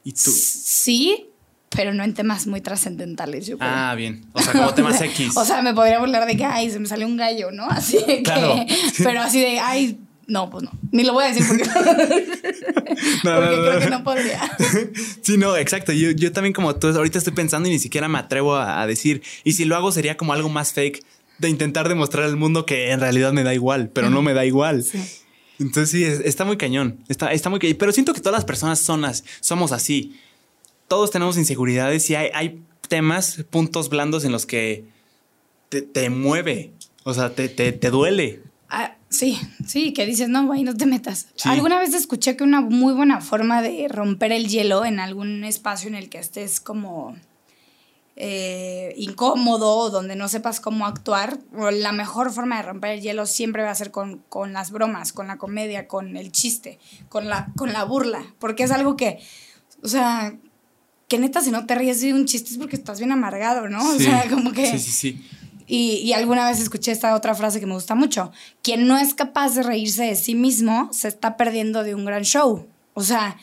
y 0.03 0.13
tú. 0.13 0.31
Sí, 0.31 1.27
pero 1.69 1.93
no 1.93 2.03
en 2.03 2.13
temas 2.13 2.47
muy 2.47 2.59
trascendentales, 2.61 3.47
yo 3.47 3.57
creo. 3.57 3.69
Ah, 3.71 3.93
bien. 3.95 4.25
O 4.33 4.41
sea, 4.41 4.53
como 4.53 4.73
temas 4.73 4.99
X. 5.01 5.37
O 5.37 5.45
sea, 5.45 5.61
me 5.61 5.73
podría 5.73 5.99
burlar 5.99 6.25
de 6.25 6.35
que, 6.35 6.43
ay, 6.43 6.69
se 6.69 6.79
me 6.79 6.87
salió 6.87 7.05
un 7.05 7.17
gallo, 7.17 7.51
¿no? 7.51 7.65
Así 7.69 7.97
de 7.97 8.17
que. 8.17 8.23
Claro. 8.23 8.55
Pero 8.97 9.21
así 9.21 9.39
de, 9.39 9.59
ay, 9.59 9.99
no, 10.31 10.49
pues 10.49 10.63
no. 10.63 10.71
Ni 10.91 11.03
lo 11.03 11.13
voy 11.13 11.25
a 11.25 11.27
decir 11.33 11.45
porque, 11.47 11.63
No, 13.23 13.35
porque 13.35 13.55
no, 13.55 13.61
creo 13.61 13.73
no. 13.73 13.79
que 13.79 13.89
no 13.89 14.03
podría. 14.03 14.57
Sí, 15.21 15.37
no, 15.37 15.55
exacto. 15.57 15.91
Yo, 15.91 16.11
yo 16.11 16.31
también 16.31 16.53
como 16.53 16.75
tú 16.75 16.87
ahorita 16.87 17.17
estoy 17.17 17.33
pensando 17.33 17.69
y 17.69 17.71
ni 17.73 17.79
siquiera 17.79 18.07
me 18.07 18.17
atrevo 18.17 18.55
a, 18.55 18.81
a 18.81 18.87
decir. 18.87 19.21
Y 19.43 19.53
si 19.53 19.65
lo 19.65 19.75
hago 19.75 19.91
sería 19.91 20.17
como 20.17 20.33
algo 20.33 20.49
más 20.49 20.73
fake 20.73 21.03
de 21.39 21.49
intentar 21.49 21.87
demostrar 21.89 22.25
al 22.25 22.37
mundo 22.37 22.65
que 22.65 22.91
en 22.91 22.99
realidad 22.99 23.33
me 23.33 23.43
da 23.43 23.53
igual, 23.53 23.89
pero 23.89 24.09
no 24.09 24.21
me 24.21 24.33
da 24.33 24.45
igual. 24.45 24.83
Sí. 24.83 24.99
Entonces 25.59 25.89
sí, 25.91 26.03
es- 26.03 26.19
está 26.21 26.45
muy 26.45 26.57
cañón. 26.57 26.99
Está, 27.07 27.31
está 27.33 27.49
muy 27.49 27.59
cañón. 27.59 27.77
Pero 27.79 27.91
siento 27.91 28.13
que 28.13 28.19
todas 28.21 28.37
las 28.37 28.45
personas 28.45 28.79
son 28.79 29.05
as- 29.05 29.23
somos 29.41 29.71
así. 29.71 30.19
Todos 30.87 31.11
tenemos 31.11 31.37
inseguridades 31.37 32.09
y 32.09 32.15
hay, 32.15 32.29
hay 32.33 32.61
temas, 32.87 33.43
puntos 33.49 33.89
blandos 33.89 34.25
en 34.25 34.31
los 34.31 34.45
que 34.45 34.85
te, 35.69 35.81
te 35.81 36.09
mueve. 36.09 36.71
O 37.03 37.13
sea, 37.13 37.33
te, 37.33 37.47
te, 37.49 37.71
te 37.71 37.89
duele. 37.89 38.41
Ah, 38.69 38.95
sí, 39.11 39.39
sí, 39.67 39.93
que 39.93 40.05
dices, 40.05 40.29
no, 40.29 40.47
güey, 40.47 40.63
no 40.63 40.75
te 40.75 40.87
metas. 40.87 41.27
Sí. 41.35 41.47
Alguna 41.49 41.79
vez 41.79 41.93
escuché 41.93 42.35
que 42.35 42.43
una 42.43 42.61
muy 42.61 42.93
buena 42.93 43.21
forma 43.21 43.61
de 43.61 43.87
romper 43.87 44.31
el 44.31 44.47
hielo 44.47 44.85
en 44.85 44.99
algún 44.99 45.43
espacio 45.43 45.89
en 45.89 45.95
el 45.95 46.09
que 46.09 46.17
estés 46.17 46.59
como 46.59 47.15
eh, 48.15 48.93
incómodo 48.97 49.77
o 49.77 49.89
donde 49.89 50.15
no 50.15 50.27
sepas 50.27 50.59
cómo 50.59 50.85
actuar, 50.85 51.39
o 51.55 51.71
la 51.71 51.91
mejor 51.91 52.31
forma 52.31 52.57
de 52.57 52.63
romper 52.63 52.91
el 52.91 53.01
hielo 53.01 53.25
siempre 53.25 53.63
va 53.63 53.71
a 53.71 53.75
ser 53.75 53.91
con, 53.91 54.19
con 54.29 54.53
las 54.53 54.71
bromas, 54.71 55.13
con 55.13 55.27
la 55.27 55.37
comedia, 55.37 55.87
con 55.87 56.17
el 56.17 56.31
chiste, 56.31 56.79
con 57.09 57.29
la, 57.29 57.51
con 57.55 57.73
la 57.73 57.83
burla, 57.83 58.23
porque 58.39 58.63
es 58.63 58.71
algo 58.71 58.95
que, 58.95 59.19
o 59.83 59.87
sea, 59.87 60.35
que 61.07 61.17
neta 61.17 61.41
si 61.41 61.51
no 61.51 61.65
te 61.65 61.75
ríes 61.75 61.99
de 62.01 62.13
un 62.13 62.25
chiste 62.25 62.51
es 62.51 62.57
porque 62.57 62.75
estás 62.75 62.99
bien 62.99 63.11
amargado, 63.11 63.67
¿no? 63.67 63.81
Sí. 63.97 63.97
O 63.97 63.99
sea, 63.99 64.29
como 64.29 64.51
que... 64.51 64.67
Sí, 64.67 64.79
sí, 64.79 64.91
sí. 64.91 65.27
Y, 65.67 65.97
y 65.97 66.13
alguna 66.13 66.47
vez 66.49 66.59
escuché 66.59 66.91
esta 66.91 67.15
otra 67.15 67.35
frase 67.35 67.59
que 67.59 67.65
me 67.65 67.73
gusta 67.73 67.95
mucho. 67.95 68.31
Quien 68.63 68.87
no 68.87 68.97
es 68.97 69.13
capaz 69.13 69.55
de 69.55 69.63
reírse 69.63 70.03
de 70.03 70.15
sí 70.15 70.35
mismo 70.35 70.89
se 70.91 71.07
está 71.07 71.37
perdiendo 71.37 71.83
de 71.83 71.95
un 71.95 72.05
gran 72.05 72.23
show. 72.23 72.67
O 72.93 73.01
sea, 73.03 73.37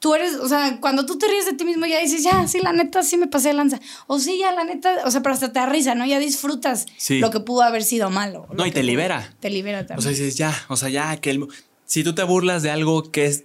tú 0.00 0.14
eres, 0.14 0.34
o 0.36 0.48
sea, 0.48 0.78
cuando 0.80 1.06
tú 1.06 1.18
te 1.18 1.26
ríes 1.26 1.46
de 1.46 1.54
ti 1.54 1.64
mismo 1.64 1.86
ya 1.86 1.98
dices, 2.00 2.22
ya, 2.22 2.46
sí, 2.46 2.58
la 2.62 2.72
neta, 2.72 3.02
sí 3.02 3.16
me 3.16 3.26
pasé 3.26 3.48
de 3.48 3.54
lanza. 3.54 3.80
O 4.06 4.18
sí, 4.18 4.38
ya, 4.38 4.52
la 4.52 4.64
neta, 4.64 5.02
o 5.04 5.10
sea, 5.10 5.22
pero 5.22 5.34
hasta 5.34 5.52
te 5.52 5.58
da 5.58 5.66
risa, 5.66 5.94
¿no? 5.94 6.06
Ya 6.06 6.18
disfrutas 6.18 6.86
Sí. 6.96 7.18
lo 7.18 7.30
que 7.30 7.40
pudo 7.40 7.62
haber 7.62 7.82
sido 7.82 8.10
malo. 8.10 8.46
lo 8.50 8.54
No, 8.56 8.66
y 8.66 8.70
te 8.70 8.82
libera. 8.82 9.34
Te 9.40 9.50
libera 9.50 9.80
O 9.80 9.86
también. 9.86 10.02
sea, 10.02 10.10
dices, 10.10 10.36
ya, 10.36 10.54
o 10.68 10.76
sea, 10.76 10.88
ya 10.88 11.16
que 11.16 11.30
el, 11.30 11.46
si 11.84 12.04
tú 12.04 12.14
te 12.14 12.22
burlas 12.22 12.62
de 12.62 12.70
algo 12.70 13.10
que 13.10 13.26
es 13.26 13.44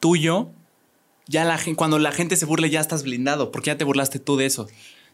tuyo, 0.00 0.50
ya 1.26 1.44
la 1.44 1.58
gente, 1.58 1.76
cuando 1.76 1.98
la 1.98 2.12
gente 2.12 2.36
se 2.36 2.44
burle 2.46 2.70
ya 2.70 2.80
estás 2.80 3.02
blindado, 3.02 3.52
porque 3.52 3.68
ya 3.68 3.78
te 3.78 3.84
burlaste 3.84 4.18
tú 4.18 4.36
de 4.36 4.46
eso. 4.46 4.68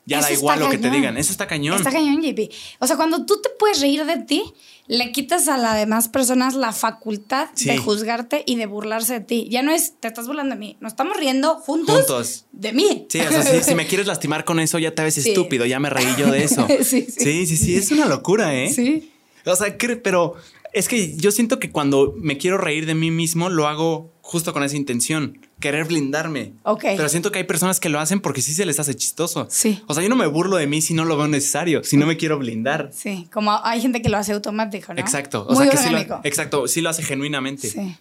Ya 0.08 0.20
Eso 0.20 0.28
da 0.28 0.34
igual 0.34 0.60
lo 0.60 0.70
que 0.70 0.78
te 0.78 0.90
digan. 0.90 1.16
Eso 1.18 1.32
está 1.32 1.46
cañón. 1.46 1.76
Está 1.76 1.90
cañón, 1.92 2.22
JP. 2.22 2.50
O 2.78 2.86
sea, 2.86 2.96
cuando 2.96 3.26
tú 3.26 3.40
te 3.42 3.50
puedes 3.58 3.80
reír 3.80 4.06
de 4.06 4.16
ti, 4.18 4.42
le 4.86 5.12
quitas 5.12 5.48
a 5.48 5.58
las 5.58 5.76
demás 5.76 6.08
personas 6.08 6.54
la 6.54 6.72
facultad 6.72 7.48
Sí. 7.54 7.66
de 7.68 7.76
juzgarte 7.76 8.42
y 8.46 8.56
de 8.56 8.64
burlarse 8.64 9.12
de 9.14 9.20
ti. 9.20 9.46
Ya 9.50 9.62
no 9.62 9.70
es, 9.70 9.92
te 10.00 10.08
estás 10.08 10.26
burlando 10.26 10.54
de 10.54 10.58
mí. 10.58 10.76
Nos 10.80 10.92
estamos 10.92 11.14
riendo 11.18 11.56
juntos, 11.56 11.94
Juntos. 12.06 12.46
de 12.52 12.72
mí. 12.72 13.06
Sí, 13.10 13.20
o 13.20 13.28
sea, 13.28 13.42
si, 13.42 13.62
si 13.62 13.74
me 13.74 13.86
quieres 13.88 14.06
lastimar 14.06 14.44
con 14.46 14.60
eso, 14.60 14.78
ya 14.78 14.94
te 14.94 15.02
ves 15.02 15.14
Sí. 15.14 15.28
estúpido, 15.28 15.66
ya 15.66 15.78
me 15.78 15.90
reí 15.90 16.06
yo 16.18 16.30
de 16.30 16.42
eso. 16.44 16.66
Sí, 16.82 17.06
sí. 17.06 17.06
sí, 17.10 17.46
sí, 17.46 17.56
sí, 17.58 17.76
es 17.76 17.90
una 17.90 18.06
locura, 18.06 18.54
¿eh? 18.54 18.72
Sí. 18.72 19.12
O 19.44 19.56
sea, 19.56 19.76
pero 20.02 20.36
es 20.72 20.88
que 20.88 21.16
yo 21.16 21.30
siento 21.32 21.58
que 21.58 21.70
cuando 21.70 22.14
me 22.16 22.38
quiero 22.38 22.56
reír 22.56 22.86
de 22.86 22.94
mí 22.94 23.10
mismo, 23.10 23.50
lo 23.50 23.66
hago 23.68 24.10
justo 24.30 24.52
con 24.52 24.62
esa 24.62 24.76
intención, 24.76 25.38
querer 25.58 25.86
blindarme. 25.86 26.52
Ok. 26.64 26.82
Pero 26.96 27.08
siento 27.08 27.32
que 27.32 27.38
hay 27.38 27.44
personas 27.44 27.80
que 27.80 27.88
lo 27.88 27.98
hacen 27.98 28.20
porque 28.20 28.42
sí 28.42 28.52
se 28.52 28.66
les 28.66 28.78
hace 28.78 28.94
chistoso. 28.94 29.46
Sí. 29.48 29.82
O 29.86 29.94
sea, 29.94 30.02
yo 30.02 30.10
no 30.10 30.16
me 30.16 30.26
burlo 30.26 30.56
de 30.58 30.66
mí 30.66 30.82
si 30.82 30.92
no 30.92 31.06
lo 31.06 31.16
veo 31.16 31.28
necesario, 31.28 31.82
si 31.82 31.96
no 31.96 32.04
me 32.04 32.18
quiero 32.18 32.38
blindar. 32.38 32.90
Sí, 32.92 33.26
como 33.32 33.58
hay 33.64 33.80
gente 33.80 34.02
que 34.02 34.10
lo 34.10 34.18
hace 34.18 34.32
automático, 34.34 34.92
¿no? 34.92 35.00
Exacto. 35.00 35.46
O 35.48 35.54
Muy 35.54 35.62
sea, 35.66 35.70
que 35.70 35.76
sí 35.78 35.88
lo, 35.90 36.20
exacto, 36.24 36.68
sí 36.68 36.82
lo 36.82 36.90
hace 36.90 37.02
genuinamente. 37.02 37.70
Sí. 37.70 37.96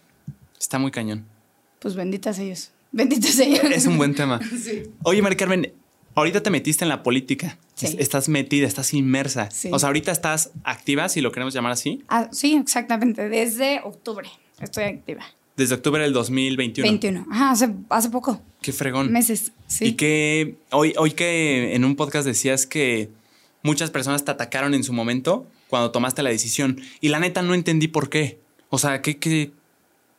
Está 0.59 0.80
muy 0.80 0.91
cañón. 0.91 1.25
Pues 1.80 1.95
benditas 1.95 2.38
ellos. 2.39 2.71
Benditos 2.91 3.39
ellos. 3.39 3.61
Es 3.71 3.86
un 3.86 3.97
buen 3.97 4.13
tema. 4.13 4.41
Sí. 4.61 4.84
Oye, 5.03 5.21
Mari 5.21 5.38
Carmen, 5.38 5.71
ahorita 6.13 6.43
te 6.43 6.49
metiste 6.49 6.84
en 6.84 6.89
la 6.89 7.03
política. 7.03 7.57
Sí. 7.75 7.86
Es- 7.86 7.95
Estás 7.99 8.28
metida, 8.28 8.67
estás 8.67 8.93
inmersa. 8.93 9.49
Sí. 9.49 9.69
O 9.71 9.80
sea, 9.80 9.88
ahorita 9.88 10.11
estás 10.11 10.49
activa, 10.65 11.07
si 11.07 11.21
lo 11.21 11.32
queremos 11.32 11.53
llamar 11.53 11.71
así, 11.71 12.03
Ah, 12.09 12.28
sí, 12.34 12.55
exactamente. 12.61 13.30
Desde 13.30 13.80
octubre 13.86 14.28
estoy 14.59 14.84
activa. 14.84 15.23
Desde 15.58 15.76
octubre 15.76 16.01
del 16.01 16.14
2021. 16.14 16.88
21. 16.88 17.26
Ajá, 17.32 17.51
hace, 17.51 17.70
hace 17.89 18.10
poco. 18.10 18.41
Qué 18.62 18.72
fregón. 18.72 19.12
Meses. 19.12 19.51
Sí. 19.66 19.86
Y 19.86 19.93
que 19.93 20.55
hoy, 20.72 20.93
hoy 20.97 21.12
que 21.12 21.76
en 21.76 21.84
un 21.84 21.95
podcast 21.95 22.26
decías 22.26 22.66
que 22.68 23.10
muchas 23.64 23.89
personas 23.89 24.24
te 24.24 24.32
atacaron 24.32 24.76
en 24.76 24.84
su 24.84 24.93
momento 24.93 25.47
cuando 25.68 25.91
tomaste 25.91 26.22
la 26.22 26.30
decisión. 26.30 26.80
Y 27.01 27.10
la 27.10 27.20
neta 27.20 27.41
no 27.41 27.55
entendí 27.55 27.88
por 27.88 28.10
qué. 28.10 28.39
O 28.70 28.78
sea, 28.78 29.01
¿qué, 29.01 29.18
qué? 29.18 29.51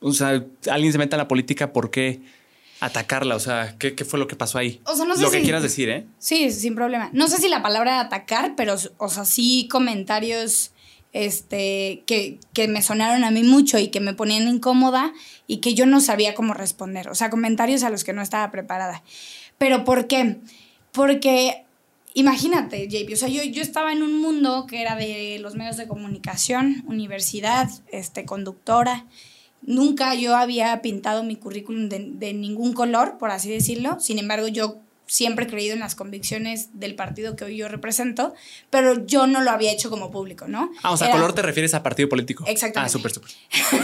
O 0.01 0.13
sea, 0.13 0.45
alguien 0.71 0.93
se 0.93 0.99
mete 0.99 1.15
a 1.15 1.19
la 1.19 1.29
política, 1.29 1.73
¿por 1.73 1.91
qué 1.91 2.21
atacarla? 2.81 3.37
O 3.37 3.41
sea, 3.41 3.77
¿qué, 3.79 3.95
qué 3.95 4.05
fue 4.05 4.19
lo 4.19 4.27
que 4.27 4.37
pasó 4.37 4.59
ahí? 4.59 4.81
O 4.85 4.97
sea, 4.97 5.05
no 5.05 5.15
sé 5.15 5.23
lo 5.23 5.31
que 5.31 5.43
quieras 5.43 5.63
decir, 5.63 5.89
¿eh? 5.89 6.07
Sí, 6.19 6.51
sin 6.51 6.75
problema. 6.75 7.11
No 7.13 7.29
sé 7.29 7.39
si 7.39 7.49
la 7.49 7.63
palabra 7.63 8.01
atacar, 8.01 8.55
pero, 8.57 8.75
o 8.99 9.09
sea, 9.09 9.25
sí 9.25 9.69
comentarios 9.71 10.73
este, 11.13 12.03
que, 12.07 12.39
que 12.53 12.69
me 12.69 12.83
sonaron 12.83 13.25
a 13.25 13.31
mí 13.31 13.43
mucho 13.43 13.79
y 13.79 13.89
que 13.89 14.01
me 14.01 14.15
ponían 14.15 14.49
incómoda 14.49 15.13
y 15.47 15.59
que 15.59 15.75
yo 15.75 15.87
no 15.87 16.01
sabía 16.01 16.35
cómo 16.35 16.55
responder. 16.55 17.09
O 17.09 17.15
sea, 17.15 17.31
comentarios 17.31 17.83
a 17.83 17.91
los 17.91 18.05
que 18.05 18.13
no 18.13 18.23
estaba 18.23 18.51
preparada. 18.51 19.03
¿Pero 19.57 19.85
por 19.85 20.07
qué? 20.07 20.39
Porque 20.93 21.65
imagínate, 22.15 22.89
JP, 22.89 23.13
o 23.13 23.17
sea, 23.17 23.29
yo, 23.29 23.43
yo 23.43 23.63
estaba 23.63 23.93
en 23.93 24.03
un 24.03 24.21
mundo 24.21 24.67
que 24.67 24.81
era 24.81 24.97
de 24.97 25.39
los 25.41 25.55
medios 25.55 25.77
de 25.77 25.89
comunicación, 25.89 26.85
universidad, 26.87 27.69
este, 27.91 28.25
conductora. 28.25 29.07
Nunca 29.63 30.15
yo 30.15 30.37
había 30.37 30.81
pintado 30.83 31.25
mi 31.25 31.37
currículum 31.37 31.89
de, 31.89 32.11
de 32.13 32.33
ningún 32.33 32.73
color, 32.73 33.19
por 33.19 33.31
así 33.31 33.51
decirlo. 33.51 33.99
Sin 34.01 34.19
embargo, 34.19 34.49
yo 34.49 34.79
siempre 35.09 35.47
he 35.47 35.49
creído 35.49 35.75
en 35.75 35.81
las 35.81 35.95
convicciones 35.97 36.69
del 36.79 36.95
partido 36.95 37.35
que 37.35 37.45
hoy 37.45 37.57
yo 37.57 37.67
represento, 37.67 38.35
pero 38.71 39.05
yo 39.07 39.27
no 39.27 39.41
lo 39.41 39.51
había 39.51 39.73
hecho 39.73 39.91
como 39.91 40.11
público, 40.13 40.47
¿no? 40.47 40.71
Ah, 40.83 40.93
o 40.93 40.97
sea, 40.97 41.09
Era- 41.09 41.17
color 41.17 41.33
te 41.35 41.43
refieres 41.43 41.75
a 41.75 41.83
partido 41.83 42.09
político. 42.09 42.45
Exactamente. 42.47 42.87
Ah, 42.87 42.93
súper, 42.93 43.11
súper. 43.13 43.31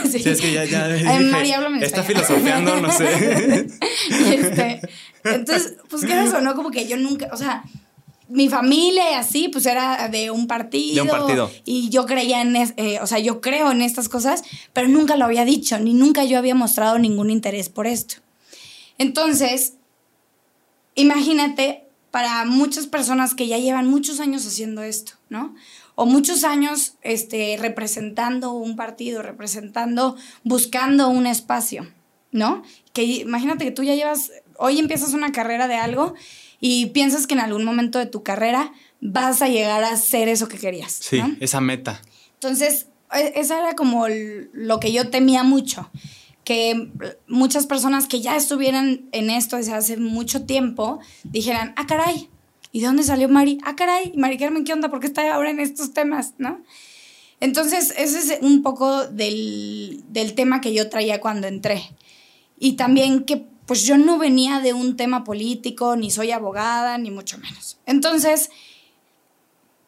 sí. 0.13 0.21
Sí, 0.23 0.29
es 0.29 0.41
que 0.41 0.53
ya, 0.53 0.65
ya. 0.65 0.87
Dije, 0.95 1.09
en 1.13 1.35
Está 1.83 2.03
español. 2.03 2.05
filosofiando, 2.07 2.81
no 2.81 2.93
sé. 2.93 3.67
Este, 4.35 4.81
entonces, 5.25 5.75
pues, 5.89 6.05
¿qué 6.05 6.13
era 6.13 6.25
eso, 6.25 6.41
no? 6.41 6.55
Como 6.55 6.71
que 6.71 6.87
yo 6.87 6.97
nunca, 6.97 7.29
o 7.33 7.37
sea, 7.37 7.65
mi 8.29 8.49
familia 8.49 9.11
y 9.13 9.15
así, 9.15 9.49
pues 9.49 9.67
era 9.67 10.09
de 10.09 10.31
un 10.31 10.47
partido. 10.47 10.95
De 10.97 11.03
un 11.03 11.09
partido. 11.09 11.51
Y 11.65 11.89
yo 11.91 12.07
creía 12.07 12.43
en, 12.43 12.57
es- 12.57 12.75
eh, 12.77 12.99
o 13.01 13.07
sea, 13.07 13.19
yo 13.19 13.41
creo 13.41 13.71
en 13.73 13.83
estas 13.83 14.09
cosas, 14.09 14.43
pero 14.73 14.89
nunca 14.89 15.17
lo 15.17 15.25
había 15.25 15.45
dicho, 15.45 15.79
ni 15.79 15.95
nunca 15.95 16.25
yo 16.25 16.39
había 16.39 16.55
mostrado 16.55 16.99
ningún 16.99 17.31
interés 17.31 17.69
por 17.69 17.87
esto. 17.87 18.17
Entonces, 18.99 19.75
imagínate 20.95 21.85
para 22.11 22.45
muchas 22.45 22.87
personas 22.87 23.35
que 23.35 23.49
ya 23.49 23.59
llevan 23.59 23.89
muchos 23.89 24.21
años 24.21 24.47
haciendo 24.47 24.83
esto, 24.83 25.15
¿no? 25.29 25.55
O 25.97 26.07
muchos 26.07 26.45
años 26.45 26.95
este, 27.03 27.57
representando 27.59 28.53
un 28.53 28.77
partido, 28.77 29.23
representando, 29.23 30.17
buscando 30.45 31.09
un 31.09 31.27
espacio, 31.27 31.89
¿no? 32.31 32.63
Que 32.93 33.03
imagínate 33.03 33.65
que 33.65 33.71
tú 33.73 33.83
ya 33.83 33.95
llevas, 33.95 34.31
hoy 34.59 34.79
empiezas 34.79 35.13
una 35.13 35.33
carrera 35.33 35.67
de 35.69 35.75
algo 35.75 36.15
y 36.61 36.87
piensas 36.87 37.27
que 37.27 37.35
en 37.35 37.41
algún 37.41 37.65
momento 37.65 37.99
de 37.99 38.07
tu 38.07 38.23
carrera 38.23 38.73
vas 39.01 39.43
a 39.43 39.49
llegar 39.49 39.83
a 39.85 39.97
ser 39.97 40.29
eso 40.29 40.49
que 40.49 40.59
querías, 40.59 40.93
Sí, 40.93 41.19
¿no? 41.19 41.37
esa 41.41 41.61
meta. 41.61 42.01
Entonces, 42.35 42.87
e- 43.13 43.33
esa 43.37 43.59
era 43.59 43.75
como 43.75 44.07
lo 44.09 44.81
que 44.81 44.93
yo 44.93 45.11
temía 45.11 45.43
mucho, 45.43 45.91
que 46.45 46.91
muchas 47.27 47.67
personas 47.67 48.07
que 48.07 48.21
ya 48.21 48.37
estuvieran 48.37 49.09
en 49.13 49.31
esto 49.31 49.57
desde 49.57 49.73
hace 49.73 49.97
mucho 49.97 50.45
tiempo 50.45 51.01
dijeran, 51.25 51.73
ah, 51.77 51.87
caray, 51.87 52.29
¿y 52.71 52.81
de 52.81 52.87
dónde 52.87 53.03
salió 53.03 53.29
Mari? 53.29 53.59
Ah, 53.65 53.77
caray, 53.77 54.13
¿y 54.15 54.19
Mari 54.19 54.39
Carmen, 54.39 54.65
¿qué 54.65 54.73
onda? 54.73 54.91
¿Por 54.91 55.01
qué 55.01 55.07
está 55.07 55.35
ahora 55.35 55.51
en 55.51 55.61
estos 55.61 55.95
temas? 55.95 56.35
¿No? 56.39 56.63
Entonces, 57.41 57.95
ese 57.97 58.19
es 58.19 58.39
un 58.43 58.63
poco 58.63 59.07
del, 59.07 60.03
del 60.09 60.35
tema 60.35 60.61
que 60.61 60.73
yo 60.73 60.89
traía 60.89 61.21
cuando 61.21 61.47
entré. 61.47 61.91
Y 62.59 62.75
también 62.75 63.25
que 63.25 63.45
pues 63.67 63.85
yo 63.85 63.97
no 63.97 64.19
venía 64.19 64.61
de 64.61 64.75
un 64.75 64.97
tema 64.97 65.25
político, 65.25 65.97
ni 65.97 66.11
soy 66.11 66.31
abogada, 66.31 66.99
ni 66.99 67.11
mucho 67.11 67.39
menos. 67.39 67.79
Entonces, 67.87 68.51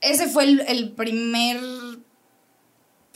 ese 0.00 0.28
fue 0.28 0.44
el, 0.44 0.60
el 0.60 0.92
primer 0.92 1.58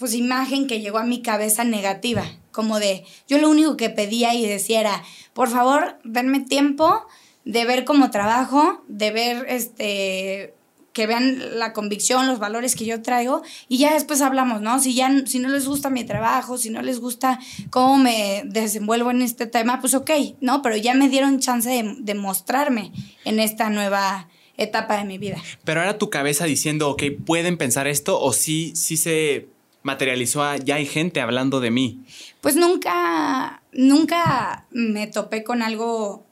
pues 0.00 0.14
imagen 0.14 0.66
que 0.66 0.80
llegó 0.80 0.98
a 0.98 1.04
mi 1.04 1.20
cabeza 1.20 1.62
negativa, 1.62 2.24
como 2.50 2.80
de 2.80 3.04
yo 3.28 3.38
lo 3.38 3.50
único 3.50 3.76
que 3.76 3.90
pedía 3.90 4.34
y 4.34 4.46
decía 4.46 4.80
era, 4.80 5.04
por 5.34 5.50
favor, 5.50 5.98
denme 6.02 6.40
tiempo 6.40 7.06
de 7.44 7.66
ver 7.66 7.84
cómo 7.84 8.10
trabajo, 8.10 8.82
de 8.88 9.10
ver 9.12 9.46
este 9.48 10.54
que 10.92 11.06
vean 11.06 11.58
la 11.58 11.72
convicción, 11.72 12.26
los 12.26 12.38
valores 12.38 12.74
que 12.74 12.84
yo 12.84 13.00
traigo 13.02 13.42
y 13.68 13.78
ya 13.78 13.92
después 13.92 14.22
hablamos, 14.22 14.60
¿no? 14.60 14.80
Si 14.80 14.94
ya 14.94 15.10
si 15.26 15.38
no 15.38 15.48
les 15.48 15.66
gusta 15.66 15.90
mi 15.90 16.04
trabajo, 16.04 16.58
si 16.58 16.70
no 16.70 16.82
les 16.82 16.98
gusta 16.98 17.38
cómo 17.68 17.98
me 17.98 18.42
desenvuelvo 18.46 19.10
en 19.10 19.22
este 19.22 19.46
tema, 19.46 19.80
pues 19.80 19.94
ok, 19.94 20.10
¿no? 20.40 20.62
Pero 20.62 20.76
ya 20.76 20.94
me 20.94 21.08
dieron 21.08 21.40
chance 21.40 21.84
de, 21.98 22.14
mostrarme 22.14 22.90
en 23.24 23.38
esta 23.38 23.70
nueva 23.70 24.28
etapa 24.56 24.96
de 24.96 25.04
mi 25.04 25.18
vida. 25.18 25.36
Pero 25.64 25.82
era 25.82 25.96
tu 25.98 26.10
cabeza 26.10 26.46
diciendo, 26.46 26.90
ok, 26.90 27.04
pueden 27.24 27.56
pensar 27.56 27.86
esto 27.86 28.20
o 28.20 28.32
sí, 28.32 28.72
sí 28.74 28.96
se 28.96 29.48
materializó, 29.82 30.42
a, 30.42 30.56
ya 30.56 30.76
hay 30.76 30.86
gente 30.86 31.20
hablando 31.20 31.60
de 31.60 31.70
mí. 31.70 32.00
Pues 32.40 32.56
nunca, 32.56 33.62
nunca 33.72 34.66
me 34.70 35.06
topé 35.06 35.42
con 35.44 35.62
algo 35.62 36.26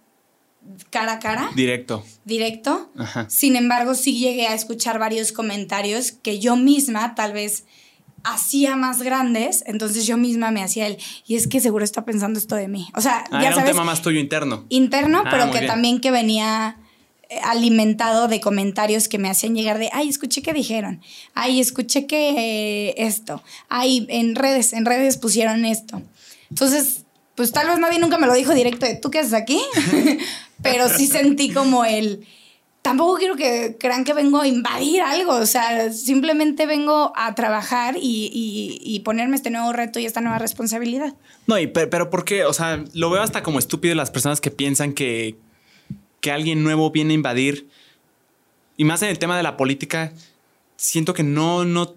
cara 0.91 1.15
a 1.15 1.19
cara, 1.19 1.51
Directo. 1.55 2.05
directo. 2.25 2.91
Ajá. 2.99 3.27
Sin 3.31 3.57
embargo, 3.57 3.95
sí 3.95 4.19
llegué 4.19 4.47
a 4.49 4.55
escuchar 4.55 4.99
varios 4.99 5.33
comentarios 5.33 6.13
que 6.13 6.39
yo 6.41 6.57
misma 6.57 7.15
tal 7.15 7.33
vez 7.33 7.65
hacía 8.25 8.77
más 8.77 9.01
grandes, 9.01 9.63
entonces 9.67 10.07
yo 10.07 10.17
misma 10.19 10.51
me 10.51 10.63
hacía 10.63 10.87
el, 10.89 10.99
y 11.27 11.37
es 11.37 11.47
que 11.47 11.61
seguro 11.61 11.85
está 11.85 12.05
pensando 12.05 12.39
esto 12.39 12.57
de 12.57 12.69
mí. 12.69 12.89
O 12.95 13.01
sea, 13.01 13.25
Ah, 13.31 13.41
ya 13.41 13.47
era 13.49 13.57
sabes, 13.57 13.71
un 13.71 13.77
tema 13.77 13.85
más 13.85 14.03
tuyo 14.03 14.21
interno. 14.21 14.67
interno, 14.69 15.23
Ah, 15.25 15.29
pero 15.31 15.47
que 15.51 15.61
bien. 15.61 15.67
también 15.67 16.01
que 16.01 16.11
venía 16.11 16.77
alimentado 17.43 18.29
de 18.29 18.41
comentarios 18.41 19.09
que 19.09 19.19
me 19.19 19.29
hacían 19.29 19.55
llegar 19.55 19.79
de, 19.79 19.91
ay, 19.93 20.09
escuché 20.09 20.43
que 20.43 20.53
dijeron, 20.53 21.01
ay, 21.35 21.61
escuché 21.61 22.07
que 22.07 22.31
eh, 22.89 22.95
esto, 22.99 23.43
ay, 23.69 24.07
en 24.09 24.35
redes, 24.35 24.73
en 24.73 24.85
redes 24.87 25.17
pusieron 25.19 25.65
esto. 25.65 26.03
Entonces, 26.51 27.05
pues 27.35 27.53
tal 27.53 27.69
vez 27.69 27.79
nadie 27.79 27.99
nunca 27.99 28.19
me 28.19 28.27
lo 28.27 28.35
dijo 28.35 28.55
directo 28.55 28.87
de, 28.87 28.95
¿tú 28.97 29.11
qué 29.11 29.19
haces 29.21 29.35
aquí? 29.35 29.61
pero 30.63 30.89
sí 30.89 31.07
sentí 31.07 31.51
como 31.51 31.85
el... 31.85 32.27
Tampoco 32.81 33.19
quiero 33.19 33.37
que 33.37 33.77
crean 33.79 34.05
que 34.05 34.15
vengo 34.15 34.41
a 34.41 34.47
invadir 34.47 35.03
algo, 35.03 35.33
o 35.35 35.47
sea, 35.47 35.93
simplemente 35.93 36.65
vengo 36.65 37.13
a 37.17 37.35
trabajar 37.35 37.97
y, 38.01 38.31
y- 38.83 39.01
ponerme 39.01 39.37
este 39.37 39.51
nuevo 39.51 39.73
reto 39.73 39.99
y 39.99 40.07
esta 40.07 40.21
nueva 40.23 40.39
responsabilidad. 40.39 41.13
No, 41.47 41.59
y 41.59 41.67
pero, 41.67 41.91
pero. 41.91 42.49
O 42.49 42.53
sea, 42.55 42.83
lo 42.95 43.11
veo 43.11 43.21
hasta 43.21 43.43
como 43.43 43.59
estúpido 43.59 43.95
las 43.95 44.11
personas 44.11 44.41
que 44.41 44.51
piensan 44.51 44.95
que, 44.95 45.37
que 46.21 46.31
alguien 46.31 46.63
nuevo 46.63 46.91
viene 46.91 47.13
a 47.13 47.15
invadir. 47.15 47.69
Y 48.77 48.85
más 48.85 49.03
en 49.03 49.09
el 49.09 49.19
tema 49.19 49.37
de 49.37 49.43
la 49.43 49.57
política, 49.57 50.13
siento 50.77 51.15
que 51.15 51.23
no, 51.23 51.65
no, 51.65 51.95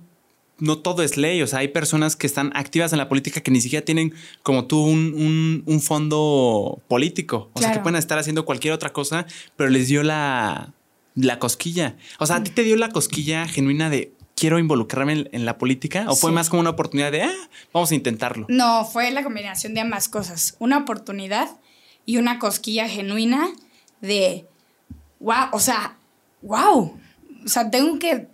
no 0.57 0.77
todo 0.79 1.03
es 1.03 1.17
ley. 1.17 1.41
O 1.41 1.47
sea, 1.47 1.59
hay 1.59 1.67
personas 1.67 2.15
que 2.15 2.27
están 2.27 2.51
activas 2.55 2.91
en 2.91 2.97
la 2.97 3.07
política 3.09 3.41
que 3.41 3.51
ni 3.51 3.61
siquiera 3.61 3.85
tienen, 3.85 4.13
como 4.43 4.65
tú, 4.65 4.81
un, 4.83 5.13
un- 5.15 5.63
un 5.65 5.81
fondo 5.81 6.81
político. 6.87 7.49
O 7.53 7.59
sea, 7.61 7.71
que 7.71 7.79
pueden 7.79 7.97
estar 7.97 8.17
haciendo 8.17 8.45
cualquier 8.45 8.73
otra 8.73 8.91
cosa, 8.93 9.25
pero 9.55 9.69
les 9.69 9.87
dio 9.87 10.01
la, 10.03 10.73
la 11.15 11.39
cosquilla. 11.39 11.97
O 12.19 12.25
sea, 12.25 12.37
¿a 12.37 12.43
ti 12.43 12.51
te 12.51 12.63
dio 12.63 12.75
la 12.77 12.89
cosquilla 12.89 13.47
genuina 13.47 13.89
de 13.89 14.11
quiero 14.35 14.57
involucrarme 14.57 15.13
en, 15.13 15.29
en 15.33 15.45
la 15.45 15.59
política? 15.59 16.05
¿O 16.07 16.15
fue 16.15 16.31
más 16.31 16.49
como 16.49 16.61
una 16.61 16.71
oportunidad 16.71 17.11
de, 17.11 17.23
ah, 17.23 17.49
vamos 17.73 17.91
a 17.91 17.95
intentarlo? 17.95 18.47
No, 18.49 18.85
fue 18.85 19.11
la 19.11 19.23
combinación 19.23 19.75
de 19.75 19.81
ambas 19.81 20.09
cosas. 20.09 20.55
Una 20.57 20.79
oportunidad 20.79 21.47
y 22.07 22.17
una 22.17 22.39
cosquilla 22.39 22.87
genuina 22.89 23.49
de, 24.01 24.47
wow, 25.19 25.47
o 25.51 25.59
sea, 25.59 25.97
wow. 26.41 26.97
O 27.45 27.47
sea, 27.47 27.69
tengo 27.69 27.97
que 27.99 28.27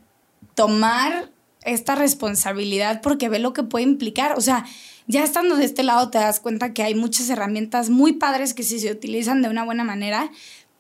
tomar 0.55 1.31
esta 1.63 1.95
responsabilidad 1.95 3.01
porque 3.01 3.29
ve 3.29 3.39
lo 3.39 3.53
que 3.53 3.63
puede 3.63 3.83
implicar. 3.83 4.37
O 4.37 4.41
sea, 4.41 4.65
ya 5.05 5.23
estando 5.23 5.55
de 5.55 5.65
este 5.65 5.83
lado 5.83 6.09
te 6.09 6.17
das 6.17 6.39
cuenta 6.39 6.73
que 6.73 6.83
hay 6.83 6.95
muchas 6.95 7.29
herramientas 7.29 7.89
muy 7.89 8.13
padres 8.13 8.53
que 8.53 8.63
si 8.63 8.79
se 8.79 8.91
utilizan 8.91 9.41
de 9.41 9.49
una 9.49 9.63
buena 9.63 9.83
manera, 9.83 10.31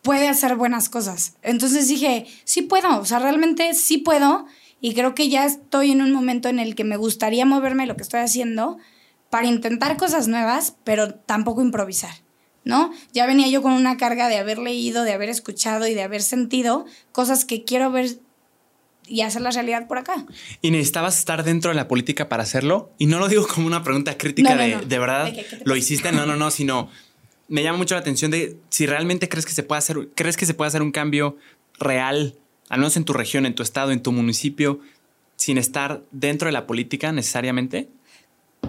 puede 0.01 0.27
hacer 0.27 0.55
buenas 0.55 0.89
cosas. 0.89 1.35
Entonces 1.41 1.87
dije, 1.87 2.25
sí 2.43 2.61
puedo, 2.61 2.99
o 2.99 3.05
sea, 3.05 3.19
realmente 3.19 3.73
sí 3.73 3.97
puedo 3.97 4.45
y 4.79 4.93
creo 4.93 5.15
que 5.15 5.29
ya 5.29 5.45
estoy 5.45 5.91
en 5.91 6.01
un 6.01 6.13
momento 6.13 6.49
en 6.49 6.59
el 6.59 6.75
que 6.75 6.83
me 6.83 6.97
gustaría 6.97 7.45
moverme 7.45 7.85
lo 7.85 7.95
que 7.95 8.03
estoy 8.03 8.21
haciendo 8.21 8.77
para 9.29 9.47
intentar 9.47 9.97
cosas 9.97 10.27
nuevas, 10.27 10.75
pero 10.83 11.13
tampoco 11.15 11.61
improvisar, 11.61 12.13
¿no? 12.67 12.91
Ya 13.13 13.25
venía 13.25 13.47
yo 13.47 13.61
con 13.61 13.71
una 13.71 13.97
carga 13.97 14.27
de 14.29 14.37
haber 14.37 14.59
leído, 14.59 15.03
de 15.03 15.13
haber 15.13 15.29
escuchado 15.29 15.87
y 15.87 15.93
de 15.93 16.03
haber 16.03 16.21
sentido 16.21 16.85
cosas 17.11 17.45
que 17.45 17.63
quiero 17.63 17.91
ver 17.91 18.19
y 19.07 19.21
hacerlas 19.21 19.55
realidad 19.55 19.87
por 19.87 19.97
acá. 19.97 20.25
¿Y 20.61 20.71
necesitabas 20.71 21.17
estar 21.17 21.43
dentro 21.43 21.71
de 21.71 21.75
la 21.75 21.87
política 21.87 22.27
para 22.27 22.43
hacerlo? 22.43 22.91
Y 22.97 23.05
no 23.05 23.19
lo 23.19 23.29
digo 23.29 23.47
como 23.47 23.65
una 23.65 23.83
pregunta 23.83 24.17
crítica 24.17 24.49
No, 24.49 24.55
no, 24.57 24.63
de, 24.63 24.75
no. 24.75 24.81
de 24.81 24.99
verdad, 24.99 25.25
De 25.25 25.33
que, 25.33 25.45
¿qué 25.45 25.55
te 25.57 25.65
lo 25.65 25.75
hiciste, 25.75 26.11
no, 26.11 26.25
no, 26.25 26.35
no, 26.35 26.51
sino 26.51 26.89
me 27.47 27.63
llama 27.63 27.77
mucho 27.77 27.95
la 27.95 28.01
atención 28.01 28.31
de 28.31 28.57
si 28.69 28.85
realmente 28.85 29.29
crees 29.29 29.45
que 29.45 29.53
se 29.53 29.63
puede 29.63 29.79
hacer, 29.79 30.09
crees 30.13 30.35
que 30.35 30.45
se 30.45 30.53
puede 30.53 30.67
hacer 30.67 30.81
un 30.81 30.91
cambio 30.91 31.37
real, 31.79 32.35
al 32.67 32.79
menos 32.79 32.97
en 32.97 33.05
tu 33.05 33.13
región, 33.13 33.45
en 33.45 33.55
tu 33.55 33.63
estado, 33.63 33.91
en 33.91 34.01
tu 34.01 34.11
municipio, 34.11 34.81
sin 35.37 35.57
estar 35.57 36.03
dentro 36.11 36.47
de 36.47 36.51
la 36.51 36.67
política 36.67 37.13
necesariamente? 37.13 37.87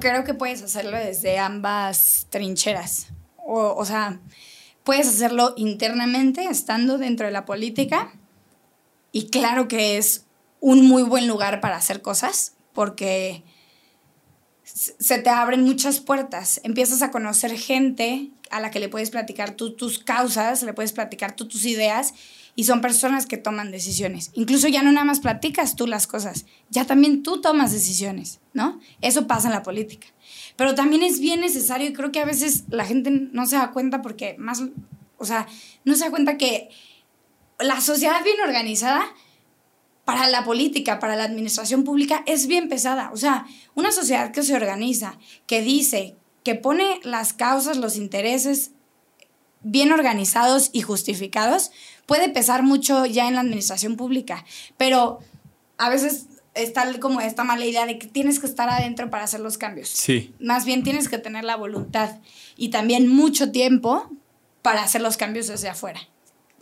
Creo 0.00 0.22
que 0.22 0.34
puedes 0.34 0.62
hacerlo 0.62 0.96
desde 0.96 1.38
ambas 1.38 2.28
trincheras. 2.30 3.08
O, 3.50 3.74
o 3.74 3.84
sea, 3.86 4.20
puedes 4.84 5.08
hacerlo 5.08 5.54
internamente, 5.56 6.44
estando 6.44 6.98
dentro 6.98 7.24
de 7.24 7.32
la 7.32 7.46
política. 7.46 8.12
Y 9.10 9.28
claro 9.30 9.68
que 9.68 9.96
es 9.96 10.26
un 10.60 10.86
muy 10.86 11.02
buen 11.02 11.26
lugar 11.26 11.60
para 11.60 11.76
hacer 11.76 12.02
cosas, 12.02 12.52
porque 12.74 13.42
se 14.64 15.18
te 15.18 15.30
abren 15.30 15.64
muchas 15.64 16.00
puertas. 16.00 16.60
Empiezas 16.62 17.00
a 17.00 17.10
conocer 17.10 17.56
gente 17.58 18.30
a 18.50 18.60
la 18.60 18.70
que 18.70 18.80
le 18.80 18.90
puedes 18.90 19.10
platicar 19.10 19.52
tú 19.52 19.74
tus 19.74 19.98
causas, 19.98 20.62
le 20.62 20.74
puedes 20.74 20.92
platicar 20.92 21.34
tú 21.34 21.48
tus 21.48 21.64
ideas 21.64 22.12
y 22.54 22.64
son 22.64 22.82
personas 22.82 23.24
que 23.24 23.38
toman 23.38 23.70
decisiones. 23.70 24.30
Incluso 24.34 24.68
ya 24.68 24.82
no 24.82 24.92
nada 24.92 25.06
más 25.06 25.20
platicas 25.20 25.74
tú 25.74 25.86
las 25.86 26.06
cosas, 26.06 26.44
ya 26.68 26.84
también 26.84 27.22
tú 27.22 27.40
tomas 27.40 27.72
decisiones, 27.72 28.40
¿no? 28.52 28.78
Eso 29.00 29.26
pasa 29.26 29.48
en 29.48 29.54
la 29.54 29.62
política. 29.62 30.08
Pero 30.58 30.74
también 30.74 31.04
es 31.04 31.20
bien 31.20 31.40
necesario 31.40 31.88
y 31.88 31.92
creo 31.92 32.10
que 32.10 32.18
a 32.18 32.24
veces 32.24 32.64
la 32.68 32.84
gente 32.84 33.12
no 33.12 33.46
se 33.46 33.54
da 33.54 33.70
cuenta 33.70 34.02
porque 34.02 34.34
más, 34.38 34.60
o 35.16 35.24
sea, 35.24 35.46
no 35.84 35.94
se 35.94 36.02
da 36.02 36.10
cuenta 36.10 36.36
que 36.36 36.68
la 37.60 37.80
sociedad 37.80 38.24
bien 38.24 38.40
organizada 38.44 39.04
para 40.04 40.26
la 40.26 40.42
política, 40.44 40.98
para 40.98 41.14
la 41.14 41.22
administración 41.22 41.84
pública, 41.84 42.24
es 42.26 42.48
bien 42.48 42.68
pesada. 42.68 43.12
O 43.12 43.16
sea, 43.16 43.46
una 43.76 43.92
sociedad 43.92 44.32
que 44.32 44.42
se 44.42 44.56
organiza, 44.56 45.16
que 45.46 45.62
dice, 45.62 46.16
que 46.42 46.56
pone 46.56 46.98
las 47.04 47.34
causas, 47.34 47.76
los 47.76 47.94
intereses 47.94 48.72
bien 49.62 49.92
organizados 49.92 50.70
y 50.72 50.82
justificados, 50.82 51.70
puede 52.06 52.30
pesar 52.30 52.64
mucho 52.64 53.06
ya 53.06 53.28
en 53.28 53.34
la 53.34 53.42
administración 53.42 53.94
pública. 53.94 54.44
Pero 54.76 55.20
a 55.76 55.88
veces 55.88 56.26
está 56.58 56.98
como 57.00 57.20
esta 57.20 57.44
mala 57.44 57.64
idea 57.64 57.86
de 57.86 57.98
que 57.98 58.06
tienes 58.06 58.38
que 58.38 58.46
estar 58.46 58.68
adentro 58.68 59.10
para 59.10 59.24
hacer 59.24 59.40
los 59.40 59.58
cambios. 59.58 59.88
Sí. 59.88 60.34
Más 60.40 60.64
bien 60.64 60.82
tienes 60.82 61.08
que 61.08 61.18
tener 61.18 61.44
la 61.44 61.56
voluntad 61.56 62.18
y 62.56 62.68
también 62.68 63.08
mucho 63.08 63.50
tiempo 63.50 64.10
para 64.62 64.82
hacer 64.82 65.00
los 65.00 65.16
cambios 65.16 65.46
desde 65.46 65.68
afuera. 65.68 66.00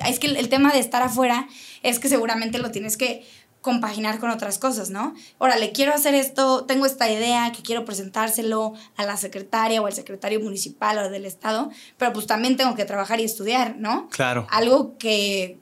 Es 0.07 0.19
que 0.19 0.27
el 0.27 0.49
tema 0.49 0.73
de 0.73 0.79
estar 0.79 1.03
afuera 1.03 1.49
es 1.83 1.99
que 1.99 2.09
seguramente 2.09 2.59
lo 2.59 2.71
tienes 2.71 2.97
que 2.97 3.27
compaginar 3.67 4.21
con 4.21 4.31
otras 4.31 4.59
cosas, 4.59 4.91
¿no? 4.91 5.13
Órale, 5.39 5.73
quiero 5.73 5.93
hacer 5.93 6.15
esto, 6.15 6.67
tengo 6.67 6.87
esta 6.87 7.11
idea 7.11 7.51
que 7.51 7.63
quiero 7.63 7.85
presentárselo 7.85 8.75
a 8.97 9.05
la 9.05 9.17
secretaria 9.17 9.83
o 9.83 9.87
al 9.87 9.93
secretario 9.93 10.39
municipal 10.39 10.99
o 10.99 11.11
del 11.11 11.25
estado, 11.25 11.71
pero 11.97 12.13
pues 12.13 12.29
también 12.29 12.57
tengo 12.57 12.77
que 12.77 12.85
trabajar 12.85 13.19
y 13.19 13.25
estudiar, 13.25 13.75
¿no? 13.77 14.09
Claro. 14.11 14.47
Algo 14.51 14.97
que 14.99 15.59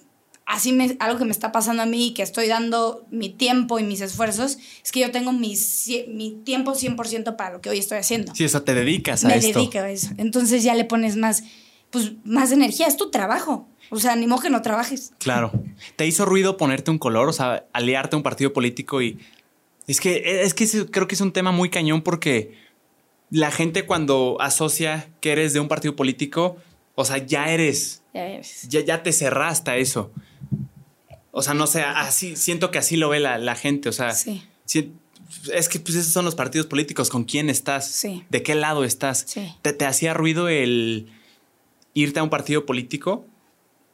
así 0.46 0.72
me, 0.72 0.96
algo 1.00 1.18
que 1.18 1.24
me 1.24 1.30
está 1.30 1.52
pasando 1.52 1.82
a 1.82 1.86
mí 1.86 2.08
y 2.08 2.14
que 2.14 2.22
estoy 2.22 2.48
dando 2.48 3.06
mi 3.10 3.30
tiempo 3.30 3.78
y 3.78 3.82
mis 3.82 4.00
esfuerzos, 4.00 4.58
es 4.82 4.92
que 4.92 5.00
yo 5.00 5.10
tengo 5.10 5.32
mi, 5.32 5.54
mi 6.08 6.30
tiempo 6.44 6.72
100% 6.72 7.36
para 7.36 7.54
lo 7.54 7.60
que 7.60 7.70
hoy 7.70 7.78
estoy 7.78 7.98
haciendo. 7.98 8.34
Sí, 8.34 8.44
eso 8.44 8.62
te 8.62 8.74
dedicas 8.74 9.24
a 9.24 9.28
me 9.28 9.36
esto. 9.36 9.48
Me 9.48 9.54
dedico 9.54 9.78
a 9.78 9.90
eso. 9.90 10.10
Entonces 10.16 10.62
ya 10.62 10.74
le 10.74 10.84
pones 10.84 11.16
más, 11.16 11.44
pues, 11.90 12.12
más 12.24 12.52
energía, 12.52 12.86
es 12.86 12.96
tu 12.96 13.10
trabajo. 13.10 13.68
O 13.90 13.98
sea, 13.98 14.16
ni 14.16 14.26
modo 14.26 14.42
que 14.42 14.50
no 14.50 14.62
trabajes. 14.62 15.12
Claro. 15.18 15.52
¿Te 15.96 16.06
hizo 16.06 16.24
ruido 16.24 16.56
ponerte 16.56 16.90
un 16.90 16.98
color, 16.98 17.28
o 17.28 17.32
sea, 17.32 17.66
aliarte 17.72 18.16
a 18.16 18.18
un 18.18 18.22
partido 18.22 18.52
político 18.52 19.02
y... 19.02 19.18
Es 19.86 20.00
que, 20.00 20.42
es 20.42 20.54
que 20.54 20.66
creo 20.90 21.06
que 21.06 21.14
es 21.14 21.20
un 21.20 21.32
tema 21.32 21.52
muy 21.52 21.68
cañón 21.68 22.00
porque 22.00 22.56
la 23.28 23.50
gente 23.50 23.84
cuando 23.84 24.38
asocia 24.40 25.10
que 25.20 25.32
eres 25.32 25.52
de 25.52 25.60
un 25.60 25.68
partido 25.68 25.94
político, 25.94 26.56
o 26.94 27.04
sea, 27.04 27.18
ya 27.18 27.50
eres. 27.50 28.02
Ya 28.14 28.26
eres. 28.26 28.66
Ya, 28.68 28.80
ya 28.80 29.02
te 29.02 29.12
cerraste 29.12 29.72
a 29.72 29.76
eso. 29.76 30.10
O 31.36 31.42
sea, 31.42 31.52
no 31.52 31.66
sé, 31.66 31.82
así, 31.82 32.36
siento 32.36 32.70
que 32.70 32.78
así 32.78 32.96
lo 32.96 33.08
ve 33.08 33.18
la, 33.18 33.38
la 33.38 33.56
gente. 33.56 33.88
O 33.88 33.92
sea, 33.92 34.12
sí. 34.12 34.40
es 35.52 35.68
que 35.68 35.80
pues 35.80 35.96
esos 35.96 36.12
son 36.12 36.24
los 36.24 36.36
partidos 36.36 36.68
políticos. 36.68 37.10
¿Con 37.10 37.24
quién 37.24 37.50
estás? 37.50 37.90
Sí. 37.90 38.24
¿De 38.30 38.44
qué 38.44 38.54
lado 38.54 38.84
estás? 38.84 39.24
Sí. 39.26 39.52
¿Te, 39.60 39.72
¿Te 39.72 39.84
hacía 39.84 40.14
ruido 40.14 40.48
el 40.48 41.12
irte 41.92 42.20
a 42.20 42.22
un 42.22 42.30
partido 42.30 42.64
político? 42.64 43.26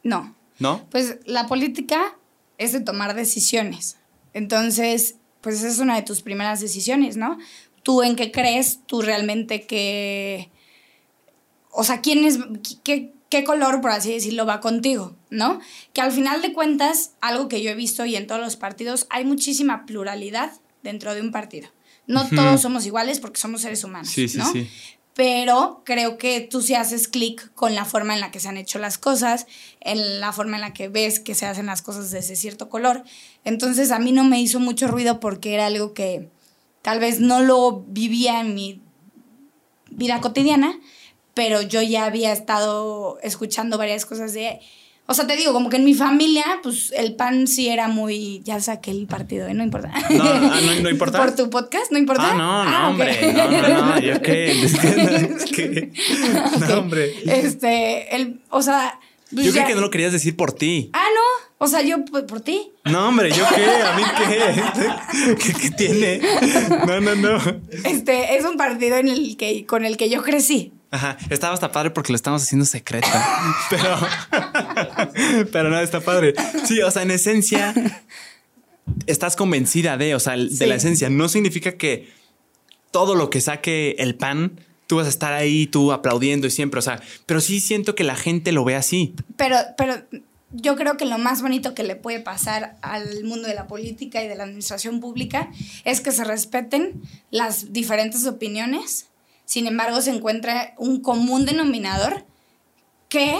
No. 0.03 0.35
¿No? 0.59 0.87
Pues 0.91 1.17
la 1.25 1.47
política 1.47 2.15
es 2.59 2.73
de 2.73 2.81
tomar 2.81 3.15
decisiones. 3.15 3.97
Entonces, 4.33 5.15
pues 5.41 5.55
esa 5.55 5.69
es 5.69 5.79
una 5.79 5.95
de 5.95 6.03
tus 6.03 6.21
primeras 6.21 6.61
decisiones, 6.61 7.17
¿no? 7.17 7.39
Tú 7.81 8.03
en 8.03 8.15
qué 8.15 8.31
crees, 8.31 8.81
tú 8.85 9.01
realmente 9.01 9.65
qué... 9.65 10.51
O 11.71 11.83
sea, 11.83 12.01
quién 12.01 12.23
es... 12.23 12.37
qué, 12.83 13.15
qué 13.31 13.43
color, 13.45 13.81
por 13.81 13.89
así 13.91 14.11
decirlo, 14.11 14.45
va 14.45 14.59
contigo, 14.59 15.15
¿no? 15.31 15.59
Que 15.93 16.01
al 16.01 16.11
final 16.11 16.43
de 16.43 16.53
cuentas, 16.53 17.13
algo 17.21 17.47
que 17.47 17.63
yo 17.63 17.71
he 17.71 17.75
visto 17.75 18.05
y 18.05 18.15
en 18.15 18.27
todos 18.27 18.41
los 18.41 18.57
partidos, 18.57 19.07
hay 19.09 19.25
muchísima 19.25 19.85
pluralidad 19.87 20.51
dentro 20.83 21.15
de 21.15 21.21
un 21.21 21.31
partido. 21.31 21.69
No 22.05 22.27
todos 22.27 22.61
somos 22.61 22.85
iguales 22.85 23.19
porque 23.19 23.39
somos 23.39 23.61
seres 23.61 23.83
humanos, 23.85 24.09
sí, 24.09 24.27
sí, 24.27 24.37
¿no? 24.37 24.51
Sí. 24.51 24.69
Pero 25.13 25.81
creo 25.85 26.17
que 26.17 26.41
tú 26.41 26.61
sí 26.61 26.75
haces 26.75 27.07
clic 27.07 27.53
con 27.53 27.73
la 27.73 27.85
forma 27.85 28.13
en 28.13 28.19
la 28.19 28.31
que 28.31 28.39
se 28.41 28.49
han 28.49 28.57
hecho 28.57 28.79
las 28.79 28.97
cosas, 28.97 29.47
en 29.79 30.19
la 30.19 30.33
forma 30.33 30.57
en 30.57 30.61
la 30.61 30.73
que 30.73 30.89
ves 30.89 31.21
que 31.21 31.33
se 31.33 31.45
hacen 31.45 31.67
las 31.67 31.81
cosas 31.81 32.11
de 32.11 32.19
ese 32.19 32.35
cierto 32.35 32.69
color. 32.69 33.03
Entonces 33.45 33.91
a 33.91 33.99
mí 33.99 34.11
no 34.11 34.25
me 34.25 34.41
hizo 34.41 34.59
mucho 34.59 34.87
ruido 34.87 35.21
porque 35.21 35.53
era 35.53 35.67
algo 35.67 35.93
que 35.93 36.29
tal 36.81 36.99
vez 36.99 37.21
no 37.21 37.41
lo 37.41 37.85
vivía 37.87 38.41
en 38.41 38.55
mi 38.55 38.81
vida 39.89 40.19
cotidiana, 40.19 40.79
pero 41.33 41.61
yo 41.61 41.81
ya 41.81 42.05
había 42.05 42.31
estado 42.33 43.17
escuchando 43.23 43.77
varias 43.77 44.05
cosas 44.05 44.33
de... 44.33 44.59
O 45.07 45.13
sea, 45.13 45.27
te 45.27 45.35
digo, 45.35 45.51
como 45.51 45.69
que 45.69 45.75
en 45.77 45.83
mi 45.83 45.93
familia, 45.93 46.45
pues 46.63 46.93
el 46.95 47.15
pan 47.15 47.45
sí 47.45 47.67
era 47.67 47.89
muy. 47.89 48.41
Ya 48.45 48.61
saqué 48.61 48.91
el 48.91 49.07
partido, 49.07 49.45
¿eh? 49.47 49.53
No 49.53 49.61
importa. 49.63 49.91
No, 50.09 50.23
ah, 50.23 50.59
no, 50.63 50.81
no 50.83 50.89
importa. 50.95 51.17
¿Por 51.17 51.35
tu 51.35 51.49
podcast? 51.49 51.91
¿No 51.91 51.97
importa? 51.97 52.31
Ah, 52.31 52.35
no, 52.35 52.63
no, 52.63 52.69
Ah, 52.77 52.87
hombre. 52.89 53.33
No, 53.33 53.51
no, 53.51 53.85
no. 53.95 53.99
Yo 53.99 54.21
qué. 54.21 55.91
No, 56.59 56.79
hombre. 56.79 57.13
Este, 57.25 58.15
el, 58.15 58.41
o 58.49 58.61
sea. 58.61 58.99
pues 59.33 59.45
Yo 59.47 59.51
ya- 59.51 59.63
creo 59.63 59.67
que 59.67 59.75
no 59.75 59.81
lo 59.81 59.89
querías 59.89 60.13
decir 60.13 60.37
por 60.37 60.53
ti. 60.53 60.89
Ah, 60.93 61.03
no. 61.13 61.65
O 61.65 61.67
sea, 61.67 61.81
yo 61.81 62.05
por, 62.05 62.25
por 62.25 62.41
ti. 62.41 62.71
No, 62.85 63.09
hombre, 63.09 63.29
¿yo 63.31 63.43
qué? 63.53 63.65
¿A 63.65 63.95
mí 63.95 64.03
qué? 64.17 65.35
¿Qué, 65.35 65.53
qué 65.53 65.69
tiene? 65.71 66.21
No, 66.87 67.01
no, 67.01 67.15
no. 67.15 67.37
Este, 67.83 68.35
es 68.37 68.45
un 68.45 68.55
partido 68.57 68.97
en 68.97 69.09
el 69.09 69.37
que, 69.37 69.65
con 69.65 69.83
el 69.85 69.97
que 69.97 70.09
yo 70.09 70.23
crecí. 70.23 70.73
Ajá, 70.91 71.17
estaba 71.29 71.53
hasta 71.53 71.71
padre 71.71 71.91
porque 71.91 72.11
lo 72.11 72.17
estamos 72.17 72.43
haciendo 72.43 72.65
secreto. 72.65 73.07
Pero. 73.69 73.97
Pero 75.51 75.69
no, 75.69 75.79
está 75.79 76.01
padre. 76.01 76.33
Sí, 76.65 76.81
o 76.81 76.91
sea, 76.91 77.03
en 77.03 77.11
esencia. 77.11 77.73
Estás 79.07 79.35
convencida 79.35 79.97
de, 79.97 80.15
o 80.15 80.19
sea, 80.19 80.35
de 80.35 80.49
Sí. 80.49 80.65
la 80.65 80.75
esencia. 80.75 81.09
No 81.09 81.29
significa 81.29 81.73
que 81.73 82.09
todo 82.91 83.15
lo 83.15 83.29
que 83.29 83.39
saque 83.39 83.95
el 83.99 84.15
pan, 84.15 84.59
tú 84.87 84.97
vas 84.97 85.05
a 85.05 85.09
estar 85.09 85.31
ahí, 85.33 85.65
tú 85.67 85.93
aplaudiendo 85.93 86.47
y 86.47 86.51
siempre. 86.51 86.79
O 86.79 86.81
sea, 86.81 87.01
pero 87.25 87.39
sí 87.39 87.61
siento 87.61 87.95
que 87.95 88.03
la 88.03 88.15
gente 88.15 88.51
lo 88.51 88.65
ve 88.65 88.75
así. 88.75 89.15
Pero, 89.37 89.55
pero 89.77 89.95
yo 90.51 90.75
creo 90.75 90.97
que 90.97 91.05
lo 91.05 91.17
más 91.17 91.41
bonito 91.41 91.73
que 91.73 91.83
le 91.83 91.95
puede 91.95 92.19
pasar 92.19 92.75
al 92.81 93.23
mundo 93.23 93.47
de 93.47 93.53
la 93.55 93.67
política 93.67 94.21
y 94.21 94.27
de 94.27 94.35
la 94.35 94.43
administración 94.43 94.99
pública 94.99 95.49
es 95.85 96.01
que 96.01 96.11
se 96.11 96.25
respeten 96.25 97.01
las 97.29 97.71
diferentes 97.71 98.25
opiniones. 98.27 99.05
Sin 99.51 99.67
embargo, 99.67 99.99
se 100.01 100.11
encuentra 100.11 100.73
un 100.77 101.01
común 101.01 101.45
denominador 101.45 102.25
que 103.09 103.35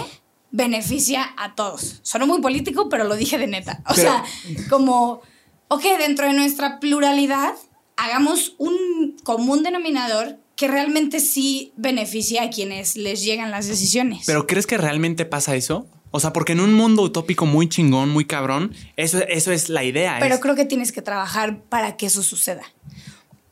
beneficia 0.50 1.32
a 1.38 1.54
todos. 1.54 2.00
Sonó 2.02 2.26
muy 2.26 2.42
político, 2.42 2.90
pero 2.90 3.04
lo 3.04 3.16
dije 3.16 3.38
de 3.38 3.46
neta. 3.46 3.80
O 3.88 3.94
Pero- 3.94 4.02
sea, 4.10 4.24
como, 4.68 5.22
ok, 5.68 5.82
dentro 5.98 6.26
de 6.26 6.34
nuestra 6.34 6.80
pluralidad, 6.80 7.54
hagamos 7.96 8.56
un 8.58 9.16
común 9.24 9.62
denominador 9.62 10.38
que 10.54 10.68
realmente 10.68 11.18
sí 11.18 11.72
beneficia 11.76 12.42
a 12.42 12.50
quienes 12.50 12.94
les 12.98 13.24
llegan 13.24 13.50
las 13.50 13.66
decisiones. 13.66 14.24
Pero 14.26 14.46
¿crees 14.46 14.66
que 14.66 14.76
realmente 14.76 15.24
pasa 15.24 15.56
eso? 15.56 15.86
O 16.10 16.20
sea, 16.20 16.34
porque 16.34 16.52
en 16.52 16.60
un 16.60 16.74
mundo 16.74 17.00
utópico 17.00 17.46
muy 17.46 17.70
chingón, 17.70 18.10
muy 18.10 18.26
cabrón, 18.26 18.74
eso, 18.98 19.20
eso 19.28 19.50
es 19.50 19.70
la 19.70 19.82
idea. 19.82 20.18
Pero 20.20 20.34
es- 20.34 20.40
creo 20.42 20.56
que 20.56 20.66
tienes 20.66 20.92
que 20.92 21.00
trabajar 21.00 21.62
para 21.70 21.96
que 21.96 22.04
eso 22.04 22.22
suceda. 22.22 22.64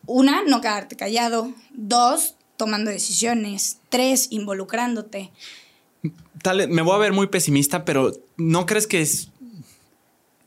Una, 0.05 0.43
no 0.47 0.61
quedarte 0.61 0.95
callado. 0.97 1.55
Dos, 1.73 2.35
tomando 2.61 2.91
decisiones. 2.91 3.79
Tres, 3.89 4.29
involucrándote. 4.31 5.31
Tal, 6.43 6.69
me 6.69 6.83
voy 6.83 6.95
a 6.95 6.99
ver 6.99 7.15
muy 7.15 7.29
pesimista, 7.29 7.87
pero 7.87 8.13
¿no 8.37 8.67
crees 8.67 8.87
que 8.87 9.01
es 9.01 9.31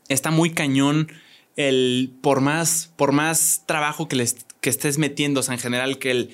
está 0.08 0.30
muy 0.30 0.50
cañón 0.50 1.10
el 1.56 2.14
por 2.20 2.40
más 2.40 2.92
por 2.94 3.10
más 3.10 3.64
trabajo 3.66 4.06
que 4.06 4.14
les 4.14 4.46
que 4.60 4.70
estés 4.70 4.96
metiendo, 4.96 5.40
o 5.40 5.42
sea, 5.42 5.54
en 5.54 5.60
general 5.60 5.98
que 5.98 6.28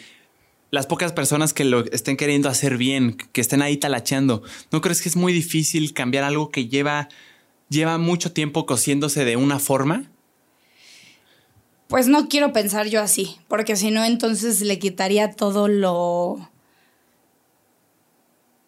las 0.70 0.86
pocas 0.86 1.14
personas 1.14 1.54
que 1.54 1.64
lo 1.64 1.90
estén 1.92 2.18
queriendo 2.18 2.50
hacer 2.50 2.76
bien, 2.76 3.16
que 3.32 3.40
estén 3.40 3.62
ahí 3.62 3.78
talacheando, 3.78 4.42
¿no 4.70 4.82
crees 4.82 5.00
que 5.00 5.08
es 5.08 5.16
muy 5.16 5.32
difícil 5.32 5.94
cambiar 5.94 6.24
algo 6.24 6.50
que 6.50 6.68
lleva 6.68 7.08
lleva 7.70 7.96
mucho 7.96 8.32
tiempo 8.32 8.66
cociéndose 8.66 9.24
de 9.24 9.36
una 9.36 9.58
forma? 9.58 10.10
Pues 11.90 12.06
no 12.06 12.28
quiero 12.28 12.52
pensar 12.52 12.86
yo 12.86 13.02
así, 13.02 13.36
porque 13.48 13.76
si 13.76 13.90
no, 13.90 14.04
entonces 14.04 14.60
le 14.62 14.78
quitaría 14.78 15.32
todo 15.32 15.68
lo. 15.68 16.48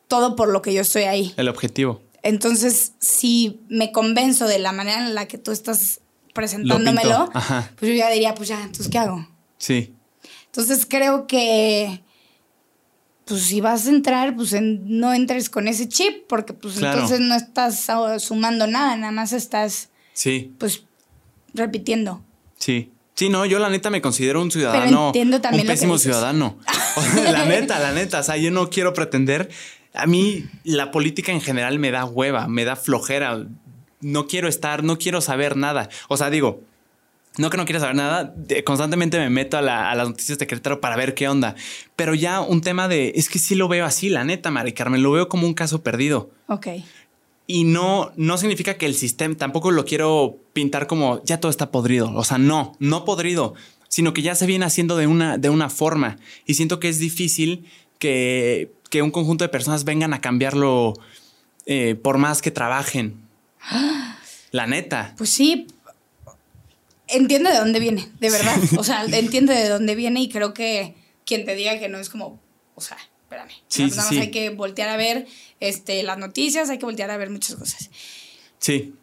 todo 0.09 0.37
por 0.37 0.49
lo 0.49 0.61
que 0.61 0.75
yo 0.75 0.83
estoy 0.83 1.05
ahí. 1.05 1.33
El 1.39 1.49
objetivo. 1.49 2.03
Entonces, 2.23 2.93
si 2.99 3.61
me 3.69 3.93
convenzo 3.93 4.47
de 4.47 4.59
la 4.59 4.73
manera 4.73 5.07
en 5.07 5.15
la 5.15 5.27
que 5.27 5.39
tú 5.39 5.53
estás 5.53 6.01
presentándomelo, 6.35 7.31
pues 7.79 7.91
yo 7.91 7.97
ya 7.97 8.11
diría, 8.11 8.35
pues 8.35 8.49
ya, 8.49 8.61
entonces, 8.61 8.89
¿qué 8.89 8.99
hago? 8.99 9.27
Sí. 9.59 9.95
Entonces 10.47 10.87
creo 10.89 11.27
que, 11.27 12.03
pues 13.25 13.43
si 13.43 13.61
vas 13.61 13.87
a 13.87 13.91
entrar, 13.91 14.37
pues 14.37 14.53
en- 14.53 14.99
no 15.01 15.15
entres 15.15 15.49
con 15.49 15.67
ese 15.67 15.89
chip, 15.89 16.27
porque 16.29 16.53
pues 16.53 16.75
Claro. 16.75 16.95
entonces 17.01 17.21
no 17.21 17.35
estás 17.35 17.89
ah, 17.89 18.19
sumando 18.19 18.67
nada, 18.67 18.97
nada 18.97 19.13
más 19.13 19.33
estás, 19.33 19.89
Sí. 20.13 20.55
pues, 20.59 20.85
repitiendo. 21.55 22.23
Sí. 22.59 22.92
Sí, 23.15 23.29
no, 23.29 23.45
yo 23.47 23.59
la 23.59 23.69
neta 23.69 23.91
me 23.91 24.01
considero 24.01 24.41
un 24.41 24.51
ciudadano. 24.51 25.09
entiendo 25.09 25.41
también 25.41 25.63
un 25.63 25.69
pésimo 25.69 25.99
ciudadano. 25.99 26.57
La 27.33 27.45
neta, 27.45 27.79
la 27.79 27.93
neta. 27.93 28.21
O 28.21 28.23
sea, 28.23 28.37
yo 28.37 28.51
no 28.51 28.69
quiero 28.71 28.93
pretender. 28.95 29.51
A 29.95 30.07
mí 30.07 30.45
la 30.65 30.91
política 30.91 31.33
en 31.33 31.41
general 31.41 31.79
me 31.79 31.91
da 31.91 32.05
hueva, 32.05 32.49
me 32.49 32.65
da 32.65 32.77
flojera. 32.77 33.45
No 34.01 34.27
quiero 34.27 34.49
estar, 34.49 34.83
no 34.83 34.99
quiero 34.99 35.21
saber 35.21 35.57
nada. 35.57 35.89
O 36.09 36.17
sea, 36.17 36.29
digo, 36.31 36.63
no 37.39 37.49
que 37.51 37.57
no 37.57 37.65
quiera 37.65 37.81
saber 37.81 37.95
nada, 37.97 38.35
constantemente 38.65 39.19
me 39.19 39.31
meto 39.31 39.57
a, 39.57 39.63
la- 39.63 39.91
a 39.91 39.95
las 39.95 40.09
noticias 40.09 40.39
de 40.39 40.47
Querétaro 40.47 40.81
para 40.81 40.97
ver 40.97 41.15
qué 41.15 41.29
onda. 41.29 41.55
Pero 41.97 42.15
ya 42.15 42.41
un 42.41 42.61
tema 42.63 42.89
de, 42.89 43.13
es 43.15 43.29
que 43.29 43.39
sí 43.39 43.55
lo 43.55 43.69
veo 43.69 43.85
así, 43.87 44.09
la 44.09 44.25
neta, 44.25 44.51
Mari 44.51 44.73
Carmen, 44.73 45.03
lo 45.03 45.13
veo 45.13 45.29
como 45.29 45.47
un 45.47 45.55
caso 45.55 45.83
perdido. 45.83 46.31
Ok. 46.49 46.67
Y 47.53 47.65
no, 47.65 48.13
no 48.17 48.39
significa 48.39 48.79
que 48.79 48.87
el 48.87 48.95
sistema, 48.95 49.37
tampoco 49.37 49.73
lo 49.73 49.85
quiero 49.85 50.39
pintar 50.55 50.87
como 50.87 51.23
ya 51.23 51.39
todo 51.39 51.51
está 51.51 51.71
podrido. 51.71 52.11
O 52.15 52.25
sea, 52.25 52.39
no, 52.39 52.75
no 52.79 53.05
podrido, 53.05 53.53
sino 53.89 54.15
que 54.15 54.23
ya 54.23 54.35
se 54.35 54.47
viene 54.47 54.65
haciendo 54.65 54.97
de 54.97 55.07
una, 55.07 55.37
de 55.37 55.51
una 55.51 55.69
forma. 55.69 56.17
Y 56.47 56.55
siento 56.55 56.81
que 56.81 56.89
es 56.89 56.99
difícil 56.99 57.67
que, 57.99 58.73
que 58.89 59.03
un 59.03 59.11
conjunto 59.11 59.45
de 59.45 59.51
personas 59.51 59.85
vengan 59.85 60.15
a 60.15 60.23
cambiarlo 60.23 60.95
eh, 61.67 61.95
por 61.95 62.17
más 62.17 62.41
que 62.41 62.51
trabajen. 62.51 63.21
La 64.51 64.67
neta. 64.67 65.13
Pues 65.19 65.29
sí, 65.29 65.67
entiende 67.07 67.51
de 67.51 67.59
dónde 67.59 67.81
viene, 67.81 68.09
de 68.19 68.31
verdad. 68.31 68.57
O 68.79 68.83
sea, 68.83 69.05
entiende 69.13 69.53
de 69.53 69.69
dónde 69.69 69.95
viene 69.95 70.23
y 70.23 70.31
creo 70.31 70.55
que 70.55 70.95
quien 71.27 71.45
te 71.45 71.55
diga 71.55 71.79
que 71.79 71.91
no 71.91 71.99
es 71.99 72.09
como, 72.09 72.41
o 72.77 72.81
sea, 72.81 72.97
espérame. 73.33 73.51
Sí, 73.69 73.83
nada 73.85 73.97
más 73.97 74.09
sí, 74.09 74.19
hay 74.19 74.31
que 74.31 74.51
voltear 74.51 74.89
a 74.89 74.97
ver 74.97 75.27
este, 75.61 76.03
las 76.03 76.19
noticias, 76.19 76.71
hay 76.71 76.79
que 76.79 76.85
voltear 76.87 77.11
a 77.11 77.17
ver 77.17 77.31
muchas 77.31 77.57
cosas. 77.57 77.91
Sí, 78.59 78.95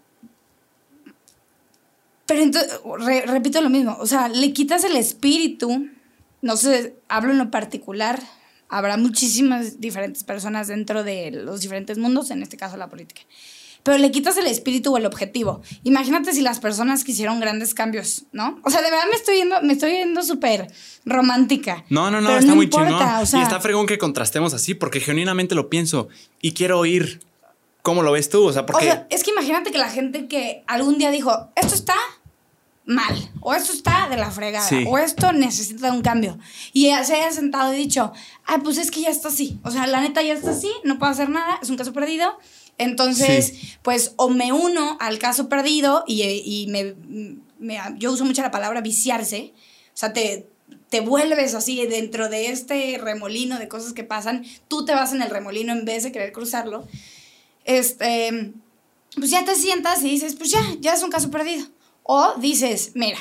Pero 2.26 2.41
entonces, 2.41 2.80
re- 2.99 3.26
repito 3.26 3.60
lo 3.61 3.69
mismo, 3.69 3.97
o 3.99 4.06
sea, 4.06 4.27
le 4.30 4.53
quitas 4.53 4.84
el 4.84 4.95
espíritu, 4.95 5.88
no 6.41 6.57
sé, 6.57 6.95
hablo 7.07 7.31
en 7.31 7.39
lo 7.39 7.49
particular, 7.49 8.22
habrá 8.69 8.97
muchísimas 8.97 9.81
diferentes 9.81 10.23
personas 10.23 10.68
dentro 10.68 11.03
de 11.03 11.31
los 11.31 11.61
diferentes 11.61 11.97
mundos, 11.97 12.30
en 12.30 12.43
este 12.43 12.56
caso 12.56 12.77
la 12.77 12.88
política, 12.88 13.22
pero 13.84 13.97
le 13.97 14.11
quitas 14.11 14.38
el 14.38 14.45
espíritu 14.47 14.93
o 14.93 14.97
el 14.97 15.06
objetivo. 15.06 15.61
Imagínate 15.84 16.34
si 16.34 16.41
las 16.41 16.60
personas 16.60 17.03
quisieron 17.03 17.39
grandes 17.39 17.73
cambios, 17.73 18.23
¿no? 18.31 18.60
O 18.64 18.69
sea, 18.69 18.81
de 18.81 18.91
verdad 18.91 19.06
me 19.10 19.15
estoy 19.15 19.38
yendo, 19.38 19.61
me 19.61 19.73
estoy 19.73 19.91
yendo 19.91 20.22
súper 20.23 20.68
romántica. 21.06 21.85
No, 21.89 22.11
no, 22.11 22.22
no, 22.22 22.38
está 22.38 22.53
muy 22.56 22.65
importa, 22.65 22.89
chingón. 22.89 23.15
o 23.22 23.26
sea- 23.26 23.39
y 23.39 23.43
está 23.43 23.60
fregón 23.60 23.88
que 23.88 23.97
contrastemos 23.97 24.53
así, 24.53 24.73
porque 24.76 24.99
genuinamente 24.99 25.56
lo 25.56 25.69
pienso 25.69 26.07
y 26.41 26.53
quiero 26.53 26.80
oír 26.80 27.22
cómo 27.81 28.03
lo 28.03 28.11
ves 28.11 28.30
tú. 28.30 28.43
O 28.45 28.53
sea, 28.53 28.65
porque. 28.65 28.88
O 28.88 28.91
sea, 28.91 29.07
es 29.10 29.23
que 29.23 29.31
imagínate 29.31 29.72
que 29.72 29.77
la 29.77 29.89
gente 29.89 30.27
que 30.27 30.64
algún 30.68 30.97
día 30.97 31.10
dijo, 31.11 31.49
esto 31.56 31.73
está 31.73 31.95
mal, 32.85 33.15
o 33.41 33.53
esto 33.53 33.72
está 33.72 34.07
de 34.10 34.18
la 34.18 34.31
fregada, 34.31 34.68
Sí. 34.68 34.84
o 34.88 34.97
esto 34.97 35.31
necesita 35.31 35.91
un 35.93 36.01
cambio. 36.01 36.39
Y 36.73 36.85
se 37.03 37.15
haya 37.15 37.31
sentado 37.31 37.72
y 37.73 37.77
dicho, 37.77 38.11
ah, 38.47 38.60
pues 38.64 38.77
es 38.80 38.89
que 38.89 39.01
ya 39.01 39.10
está 39.10 39.27
así. 39.27 39.60
O 39.64 39.69
sea, 39.69 39.85
la 39.85 40.01
neta 40.01 40.23
ya 40.23 40.34
está 40.34 40.51
así, 40.51 40.72
no 40.84 40.97
puedo 40.97 41.11
hacer 41.11 41.30
nada, 41.30 41.60
es 41.61 41.69
un 41.69 41.77
caso 41.77 41.93
perdido. 41.93 42.38
Entonces, 42.80 43.53
pues 43.84 44.14
o 44.15 44.30
me 44.30 44.51
uno 44.51 44.97
al 44.99 45.19
caso 45.19 45.47
perdido 45.49 46.03
y, 46.07 46.23
y 46.23 46.65
me, 46.68 46.95
me- 47.60 47.77
yo 47.97 48.11
uso 48.11 48.26
mucho 48.26 48.41
la 48.41 48.49
palabra 48.51 48.81
viciarse. 48.81 49.53
O 49.93 49.97
sea, 49.99 50.11
te, 50.14 50.47
te 50.89 51.01
vuelves 51.01 51.53
así 51.53 51.85
dentro 51.85 52.27
de 52.30 52.47
este 52.47 52.97
remolino 52.97 53.60
de 53.60 53.68
cosas 53.68 53.93
que 53.93 54.03
pasan. 54.03 54.43
Tú 54.68 54.85
te 54.85 54.93
vas 54.93 55.14
en 55.14 55.22
el 55.22 55.30
remolino 55.30 55.72
en 55.73 55.85
vez 55.85 56.03
de 56.03 56.11
querer 56.11 56.31
cruzarlo 56.31 56.88
este, 57.65 58.53
pues 59.15 59.30
ya 59.30 59.45
te 59.45 59.56
sientas 59.56 60.01
y 60.03 60.10
dices, 60.10 60.35
pues 60.35 60.49
ya, 60.51 60.61
ya 60.80 60.93
es 60.93 61.03
un 61.03 61.11
caso 61.11 61.30
perdido. 61.30 61.65
O 62.03 62.34
dices, 62.39 62.91
mira, 62.95 63.19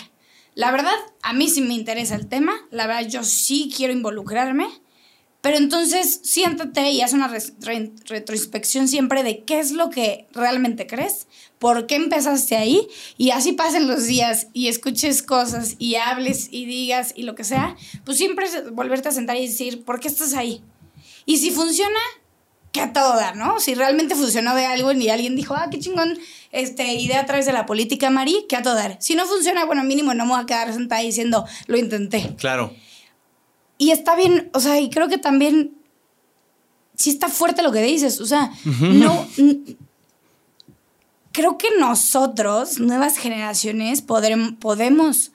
la 0.54 0.70
verdad, 0.70 0.94
a 1.22 1.32
mí 1.32 1.48
sí 1.48 1.60
me 1.60 1.74
interesa 1.74 2.14
el 2.14 2.28
tema, 2.28 2.54
la 2.70 2.86
verdad, 2.86 3.08
yo 3.08 3.22
sí 3.24 3.70
quiero 3.76 3.92
involucrarme, 3.92 4.68
pero 5.48 5.56
entonces 5.56 6.20
siéntate 6.24 6.90
y 6.90 7.00
haz 7.00 7.14
una 7.14 7.26
re- 7.26 7.90
retroinspección 8.04 8.86
siempre 8.86 9.22
de 9.22 9.44
qué 9.44 9.60
es 9.60 9.70
lo 9.70 9.88
que 9.88 10.26
realmente 10.34 10.86
crees, 10.86 11.26
por 11.58 11.86
qué 11.86 11.94
empezaste 11.94 12.54
ahí, 12.54 12.86
y 13.16 13.30
así 13.30 13.52
pasen 13.52 13.88
los 13.88 14.04
días 14.06 14.48
y 14.52 14.68
escuches 14.68 15.22
cosas 15.22 15.76
y 15.78 15.94
hables 15.94 16.48
y 16.50 16.66
digas 16.66 17.14
y 17.16 17.22
lo 17.22 17.34
que 17.34 17.44
sea, 17.44 17.76
pues 18.04 18.18
siempre 18.18 18.44
volverte 18.72 19.08
a 19.08 19.12
sentar 19.12 19.38
y 19.38 19.46
decir, 19.46 19.84
¿por 19.86 20.00
qué 20.00 20.08
estás 20.08 20.34
ahí? 20.34 20.60
Y 21.24 21.38
si 21.38 21.50
funciona, 21.50 21.98
que 22.70 22.82
a 22.82 22.92
todo 22.92 23.16
dar, 23.16 23.34
¿no? 23.34 23.58
Si 23.58 23.74
realmente 23.74 24.16
funcionó 24.16 24.54
de 24.54 24.66
algo 24.66 24.92
y 24.92 25.08
alguien 25.08 25.34
dijo, 25.34 25.54
ah, 25.54 25.68
qué 25.70 25.78
chingón, 25.78 26.18
este, 26.52 26.92
idea 26.92 27.20
a 27.20 27.24
través 27.24 27.46
de 27.46 27.54
la 27.54 27.64
política, 27.64 28.10
Mari, 28.10 28.44
que 28.50 28.56
a 28.56 28.62
todo 28.62 28.74
dar. 28.74 28.98
Si 29.00 29.14
no 29.14 29.24
funciona, 29.24 29.64
bueno, 29.64 29.82
mínimo 29.82 30.12
no 30.12 30.26
me 30.26 30.32
voy 30.32 30.42
a 30.42 30.44
quedar 30.44 30.74
sentada 30.74 31.00
diciendo, 31.00 31.46
lo 31.68 31.78
intenté. 31.78 32.34
Claro. 32.36 32.74
Y 33.78 33.92
está 33.92 34.16
bien, 34.16 34.50
o 34.52 34.60
sea, 34.60 34.80
y 34.80 34.90
creo 34.90 35.08
que 35.08 35.18
también 35.18 35.72
sí 36.96 37.10
está 37.10 37.28
fuerte 37.28 37.62
lo 37.62 37.72
que 37.72 37.82
dices, 37.82 38.20
o 38.20 38.26
sea, 38.26 38.52
no... 38.80 39.26
Creo 41.30 41.56
que 41.56 41.68
nosotros, 41.78 42.80
nuevas 42.80 43.16
generaciones, 43.16 44.02
podemos 44.02 45.30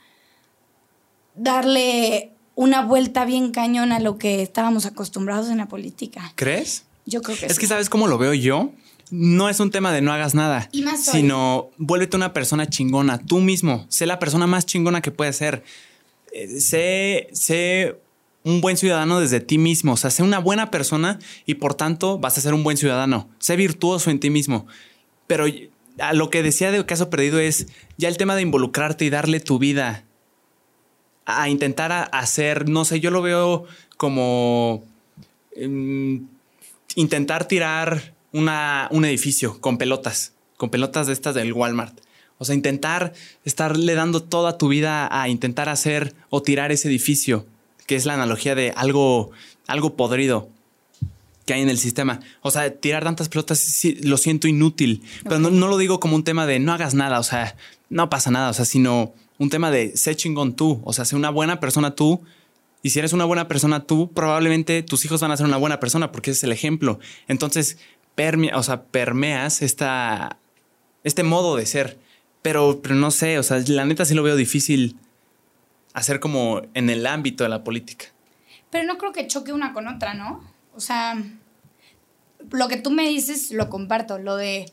darle 1.35 2.31
una 2.55 2.83
vuelta 2.83 3.23
bien 3.23 3.51
cañón 3.51 3.93
a 3.93 3.99
lo 3.99 4.17
que 4.17 4.41
estábamos 4.41 4.85
acostumbrados 4.85 5.49
en 5.49 5.59
la 5.59 5.67
política. 5.67 6.33
¿Crees? 6.35 6.83
Yo 7.05 7.21
creo 7.21 7.37
que 7.37 7.45
Es 7.45 7.53
sí. 7.53 7.59
que 7.61 7.67
sabes 7.67 7.89
cómo 7.89 8.07
lo 8.07 8.17
veo 8.17 8.33
yo. 8.33 8.71
No 9.11 9.47
es 9.47 9.59
un 9.59 9.71
tema 9.71 9.93
de 9.93 10.01
no 10.01 10.11
hagas 10.11 10.33
nada, 10.33 10.67
Y 10.71 10.81
más 10.81 11.05
sino 11.05 11.69
vuélvete 11.77 12.17
una 12.17 12.33
persona 12.33 12.67
chingona, 12.67 13.19
tú 13.19 13.39
mismo, 13.39 13.85
sé 13.87 14.05
la 14.05 14.17
persona 14.19 14.47
más 14.47 14.65
chingona 14.65 15.01
que 15.01 15.11
puedes 15.11 15.37
ser. 15.37 15.63
Eh, 16.31 16.59
sé, 16.59 17.29
sé 17.31 17.99
un 18.43 18.61
buen 18.61 18.77
ciudadano 18.77 19.19
desde 19.19 19.39
ti 19.39 19.57
mismo, 19.57 19.93
o 19.93 19.97
sea, 19.97 20.09
sé 20.09 20.21
una 20.21 20.39
buena 20.39 20.69
persona 20.69 21.19
y 21.45 21.55
por 21.55 21.75
tanto 21.75 22.17
vas 22.17 22.37
a 22.37 22.41
ser 22.41 22.53
un 22.53 22.63
buen 22.63 22.77
ciudadano. 22.77 23.29
Sé 23.39 23.55
virtuoso 23.55 24.11
en 24.11 24.19
ti 24.19 24.29
mismo. 24.29 24.67
Pero 25.27 25.45
a 25.99 26.13
lo 26.13 26.29
que 26.29 26.43
decía 26.43 26.71
de 26.71 26.85
caso 26.85 27.09
perdido 27.09 27.39
es 27.39 27.67
ya 27.97 28.09
el 28.09 28.17
tema 28.17 28.35
de 28.35 28.41
involucrarte 28.41 29.05
y 29.05 29.09
darle 29.09 29.39
tu 29.39 29.59
vida 29.59 30.03
a 31.25 31.49
intentar 31.49 32.09
hacer, 32.11 32.67
no 32.67 32.83
sé, 32.83 32.99
yo 32.99 33.09
lo 33.09 33.21
veo 33.21 33.65
como 33.95 34.83
em, 35.55 36.27
intentar 36.95 37.47
tirar 37.47 38.13
una, 38.33 38.89
un 38.91 39.05
edificio 39.05 39.59
con 39.61 39.77
pelotas, 39.77 40.33
con 40.57 40.69
pelotas 40.69 41.07
de 41.07 41.13
estas 41.13 41.35
del 41.35 41.53
Walmart. 41.53 41.97
O 42.39 42.45
sea, 42.45 42.55
intentar 42.55 43.13
estarle 43.45 43.95
dando 43.95 44.21
toda 44.21 44.57
tu 44.57 44.67
vida 44.67 45.07
a 45.09 45.29
intentar 45.29 45.69
hacer 45.69 46.13
o 46.29 46.41
tirar 46.41 46.73
ese 46.73 46.89
edificio, 46.89 47.45
que 47.85 47.95
es 47.95 48.05
la 48.05 48.13
analogía 48.13 48.55
de 48.55 48.71
algo, 48.75 49.31
algo 49.67 49.95
podrido 49.95 50.49
que 51.45 51.53
hay 51.53 51.61
en 51.61 51.69
el 51.69 51.77
sistema. 51.77 52.19
O 52.41 52.51
sea, 52.51 52.73
tirar 52.73 53.03
tantas 53.03 53.29
pelotas 53.29 53.59
sí, 53.59 53.95
lo 54.03 54.17
siento 54.17 54.47
inútil, 54.47 55.03
pero 55.23 55.39
no, 55.39 55.49
no 55.49 55.67
lo 55.67 55.77
digo 55.77 55.99
como 55.99 56.15
un 56.15 56.23
tema 56.23 56.45
de 56.45 56.59
no 56.59 56.73
hagas 56.73 56.93
nada, 56.93 57.19
o 57.19 57.23
sea, 57.23 57.55
no 57.89 58.09
pasa 58.09 58.31
nada, 58.31 58.49
o 58.49 58.53
sea, 58.53 58.65
sino 58.65 59.13
un 59.37 59.49
tema 59.49 59.71
de 59.71 59.95
sé 59.97 60.15
chingón 60.15 60.55
tú, 60.55 60.81
o 60.83 60.93
sea, 60.93 61.05
sé 61.05 61.15
una 61.15 61.29
buena 61.29 61.59
persona 61.59 61.95
tú. 61.95 62.21
Y 62.81 62.89
si 62.89 62.99
eres 62.99 63.13
una 63.13 63.23
buena 63.23 63.47
persona 63.47 63.85
tú, 63.85 64.11
probablemente 64.11 64.83
tus 64.83 65.05
hijos 65.05 65.21
van 65.21 65.31
a 65.31 65.37
ser 65.37 65.45
una 65.45 65.57
buena 65.57 65.79
persona 65.79 66.11
porque 66.11 66.31
ese 66.31 66.39
es 66.39 66.43
el 66.43 66.51
ejemplo. 66.51 66.99
Entonces, 67.29 67.77
permea, 68.15 68.57
o 68.57 68.63
sea, 68.63 68.83
permeas 68.83 69.61
esta, 69.61 70.37
este 71.05 71.23
modo 71.23 71.55
de 71.55 71.65
ser. 71.65 71.97
Pero, 72.41 72.81
pero 72.83 72.95
no 72.95 73.09
sé, 73.09 73.39
o 73.39 73.43
sea, 73.43 73.63
la 73.67 73.85
neta 73.85 74.03
sí 74.03 74.13
lo 74.13 74.23
veo 74.23 74.35
difícil 74.35 74.97
hacer 75.93 76.19
como 76.19 76.61
en 76.73 76.89
el 76.89 77.05
ámbito 77.07 77.43
de 77.43 77.49
la 77.49 77.63
política. 77.63 78.05
Pero 78.69 78.85
no 78.85 78.97
creo 78.97 79.13
que 79.13 79.27
choque 79.27 79.53
una 79.53 79.73
con 79.73 79.87
otra, 79.87 80.13
¿no? 80.13 80.43
O 80.75 80.79
sea, 80.79 81.15
lo 82.51 82.67
que 82.67 82.77
tú 82.77 82.91
me 82.91 83.07
dices 83.07 83.51
lo 83.51 83.69
comparto, 83.69 84.17
lo 84.17 84.35
de 84.35 84.71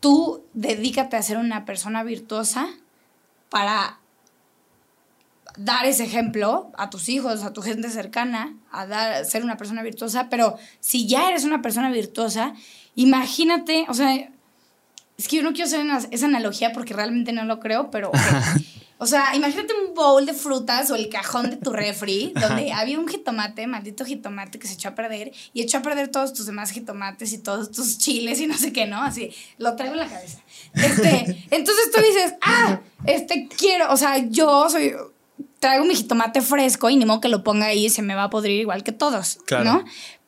tú 0.00 0.44
dedícate 0.54 1.16
a 1.16 1.22
ser 1.22 1.36
una 1.36 1.64
persona 1.64 2.04
virtuosa 2.04 2.68
para 3.50 3.98
dar 5.56 5.86
ese 5.86 6.04
ejemplo 6.04 6.70
a 6.76 6.90
tus 6.90 7.08
hijos, 7.08 7.42
a 7.42 7.52
tu 7.52 7.62
gente 7.62 7.90
cercana, 7.90 8.54
a 8.70 8.86
dar, 8.86 9.24
ser 9.24 9.42
una 9.42 9.56
persona 9.56 9.82
virtuosa, 9.82 10.28
pero 10.28 10.56
si 10.80 11.08
ya 11.08 11.28
eres 11.28 11.44
una 11.44 11.62
persona 11.62 11.90
virtuosa, 11.90 12.54
imagínate, 12.94 13.86
o 13.88 13.94
sea, 13.94 14.14
es 15.16 15.28
que 15.28 15.36
yo 15.36 15.42
no 15.42 15.52
quiero 15.52 15.66
hacer 15.66 15.86
esa 16.10 16.26
analogía 16.26 16.72
porque 16.72 16.94
realmente 16.94 17.32
no 17.32 17.44
lo 17.44 17.58
creo, 17.58 17.90
pero. 17.90 18.12
O 18.98 19.06
sea, 19.06 19.34
imagínate 19.36 19.74
un 19.74 19.94
bowl 19.94 20.24
de 20.24 20.32
frutas 20.32 20.90
o 20.90 20.94
el 20.94 21.08
cajón 21.10 21.50
de 21.50 21.56
tu 21.56 21.70
refri, 21.72 22.32
donde 22.40 22.72
había 22.72 22.98
un 22.98 23.06
jitomate, 23.06 23.66
maldito 23.66 24.04
jitomate 24.04 24.58
que 24.58 24.66
se 24.66 24.74
echó 24.74 24.88
a 24.88 24.94
perder 24.94 25.32
y 25.52 25.62
echó 25.62 25.78
a 25.78 25.82
perder 25.82 26.08
todos 26.08 26.32
tus 26.32 26.46
demás 26.46 26.70
jitomates 26.70 27.32
y 27.32 27.38
todos 27.38 27.70
tus 27.70 27.98
chiles 27.98 28.40
y 28.40 28.46
no 28.46 28.56
sé 28.56 28.72
qué, 28.72 28.86
¿no? 28.86 29.02
Así, 29.02 29.30
lo 29.58 29.76
traigo 29.76 29.94
en 29.94 30.00
la 30.00 30.08
cabeza. 30.08 30.38
Este, 30.74 31.44
entonces 31.50 31.90
tú 31.94 32.00
dices, 32.00 32.34
ah, 32.40 32.80
este 33.04 33.48
quiero, 33.48 33.92
o 33.92 33.96
sea, 33.98 34.16
yo 34.18 34.70
soy, 34.70 34.94
traigo 35.60 35.84
mi 35.84 35.94
jitomate 35.94 36.40
fresco 36.40 36.88
y 36.90 36.96
ni 36.96 37.04
modo 37.04 37.20
que 37.20 37.28
lo 37.28 37.42
ponga 37.44 37.66
ahí 37.66 37.86
y 37.86 37.90
se 37.90 38.02
me 38.02 38.14
va 38.14 38.24
a 38.24 38.30
podrir 38.30 38.60
igual 38.60 38.82
que 38.82 38.92
todos, 38.92 39.38
Claro. 39.46 39.64
¿no? 39.64 39.84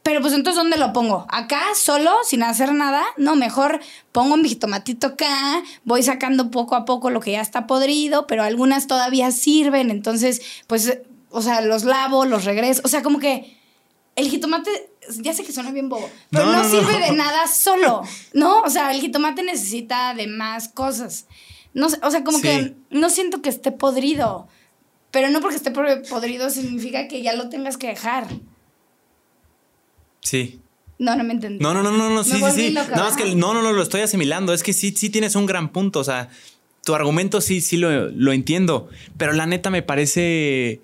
Pero 0.09 0.23
pues 0.23 0.33
entonces, 0.33 0.57
¿dónde 0.57 0.79
lo 0.79 0.95
pongo? 0.95 1.27
¿Acá, 1.29 1.61
solo, 1.75 2.11
sin 2.25 2.43
hacer 2.43 2.73
nada? 2.73 3.05
No, 3.19 3.37
mejor 3.37 3.79
pongo 4.11 4.39
mi 4.39 4.49
jitomatito 4.49 5.09
acá, 5.09 5.63
voy 5.85 6.03
sacando 6.03 6.51
poco 6.51 6.77
a 6.77 6.87
poco 6.87 7.11
lo 7.11 7.21
que 7.21 7.33
ya 7.33 7.43
está 7.43 7.67
podrido, 7.67 8.27
pero 8.27 8.43
algunas 8.43 8.87
todavía 8.87 9.31
sirven, 9.33 9.91
entonces, 9.91 10.41
pues, 10.67 10.97
o 11.29 11.43
sea, 11.43 11.61
los 11.61 11.85
lavo, 11.85 12.25
los 12.25 12.47
regreso, 12.47 12.81
o 12.87 12.89
sea, 12.89 13.03
como 13.03 13.19
que 13.19 13.55
el 14.17 14.31
jitomate, 14.31 14.71
ya 15.21 15.35
sé 15.35 15.45
que 15.45 15.53
suena 15.53 15.73
bien 15.73 15.91
bobo, 15.91 16.09
pero 16.31 16.47
No, 16.47 16.53
no, 16.53 16.63
no, 16.63 16.71
sirve 16.71 17.01
no. 17.01 17.05
de 17.05 17.13
nada 17.13 17.47
solo, 17.47 18.01
¿no? 18.33 18.63
O 18.63 18.71
sea, 18.71 18.91
el 18.93 19.03
jitomate 19.03 19.43
necesita 19.43 20.15
de 20.15 20.27
más 20.27 20.69
cosas. 20.71 21.27
No, 21.75 21.87
o 22.03 22.11
sea, 22.11 22.25
como 22.25 22.39
Sí. 22.39 22.45
que 22.45 22.77
no 22.89 23.11
siento 23.11 23.43
que 23.43 23.51
esté 23.51 23.73
podrido, 23.73 24.49
pero 25.11 25.29
no 25.29 25.43
porque 25.43 25.57
esté 25.57 25.71
podrido 25.71 26.49
significa 26.49 27.09
que 27.09 27.21
ya 27.21 27.35
lo 27.35 27.51
tengas 27.51 27.77
que 27.77 27.89
dejar. 27.89 28.27
Sí. 30.29 30.61
No, 30.99 31.15
no 31.17 31.25
me 31.25 31.33
entendí. 31.35 31.63
No, 31.63 31.73
no, 31.73 31.83
no, 31.83 31.91
no, 31.93 32.11
no, 32.11 32.25
sí, 32.25 32.33
sí, 32.33 32.69
sí. 32.69 32.75
No, 32.75 33.09
es 33.09 33.17
que 33.17 33.35
no, 33.35 33.55
no, 33.55 33.63
no, 33.63 33.73
lo 33.73 33.83
estoy 33.83 34.01
asimilando. 34.01 34.53
Es 34.53 34.63
que 34.63 34.73
sí, 34.73 34.93
sí 34.97 35.11
tienes 35.11 35.37
un 35.37 35.47
gran 35.47 35.69
punto. 35.71 36.01
O 36.01 36.05
sea, 36.05 36.29
tu 36.85 36.95
argumento 36.95 37.41
sí, 37.41 37.61
sí 37.61 37.77
lo, 37.77 38.09
lo 38.09 38.33
entiendo. 38.33 38.89
Pero 39.17 39.33
la 39.33 39.47
neta 39.47 39.71
me 39.71 39.83
parece 39.83 40.81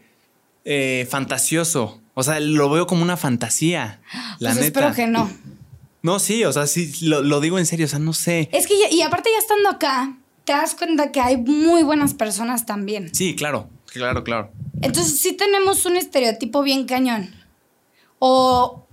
eh, 0.64 1.06
fantasioso. 1.10 2.00
O 2.14 2.22
sea, 2.22 2.38
lo 2.40 2.70
veo 2.70 2.86
como 2.86 3.02
una 3.02 3.16
fantasía. 3.16 4.00
La 4.38 4.50
Pues 4.52 4.64
neta. 4.64 4.66
espero 4.88 4.94
que 4.94 5.06
no. 5.08 5.30
No, 6.02 6.18
sí, 6.20 6.44
o 6.44 6.52
sea, 6.52 6.66
sí, 6.66 6.92
lo, 7.06 7.22
lo 7.22 7.40
digo 7.40 7.58
en 7.58 7.66
serio. 7.66 7.86
O 7.86 7.88
sea, 7.88 7.98
no 7.98 8.12
sé. 8.12 8.48
Es 8.52 8.66
que, 8.66 8.78
ya- 8.78 8.90
y 8.94 9.02
aparte 9.02 9.30
ya 9.32 9.38
estando 9.38 9.68
acá, 9.68 10.16
te 10.44 10.52
das 10.52 10.74
cuenta 10.76 11.10
que 11.12 11.20
hay 11.20 11.36
muy 11.38 11.82
buenas 11.82 12.14
personas 12.14 12.66
también. 12.66 13.12
Sí, 13.14 13.34
claro, 13.34 13.68
claro, 13.86 14.22
claro. 14.22 14.52
Entonces 14.80 15.18
sí 15.18 15.32
tenemos 15.32 15.86
un 15.86 15.96
estereotipo 15.96 16.62
bien 16.62 16.84
cañón. 16.86 17.34
O, 18.18 18.83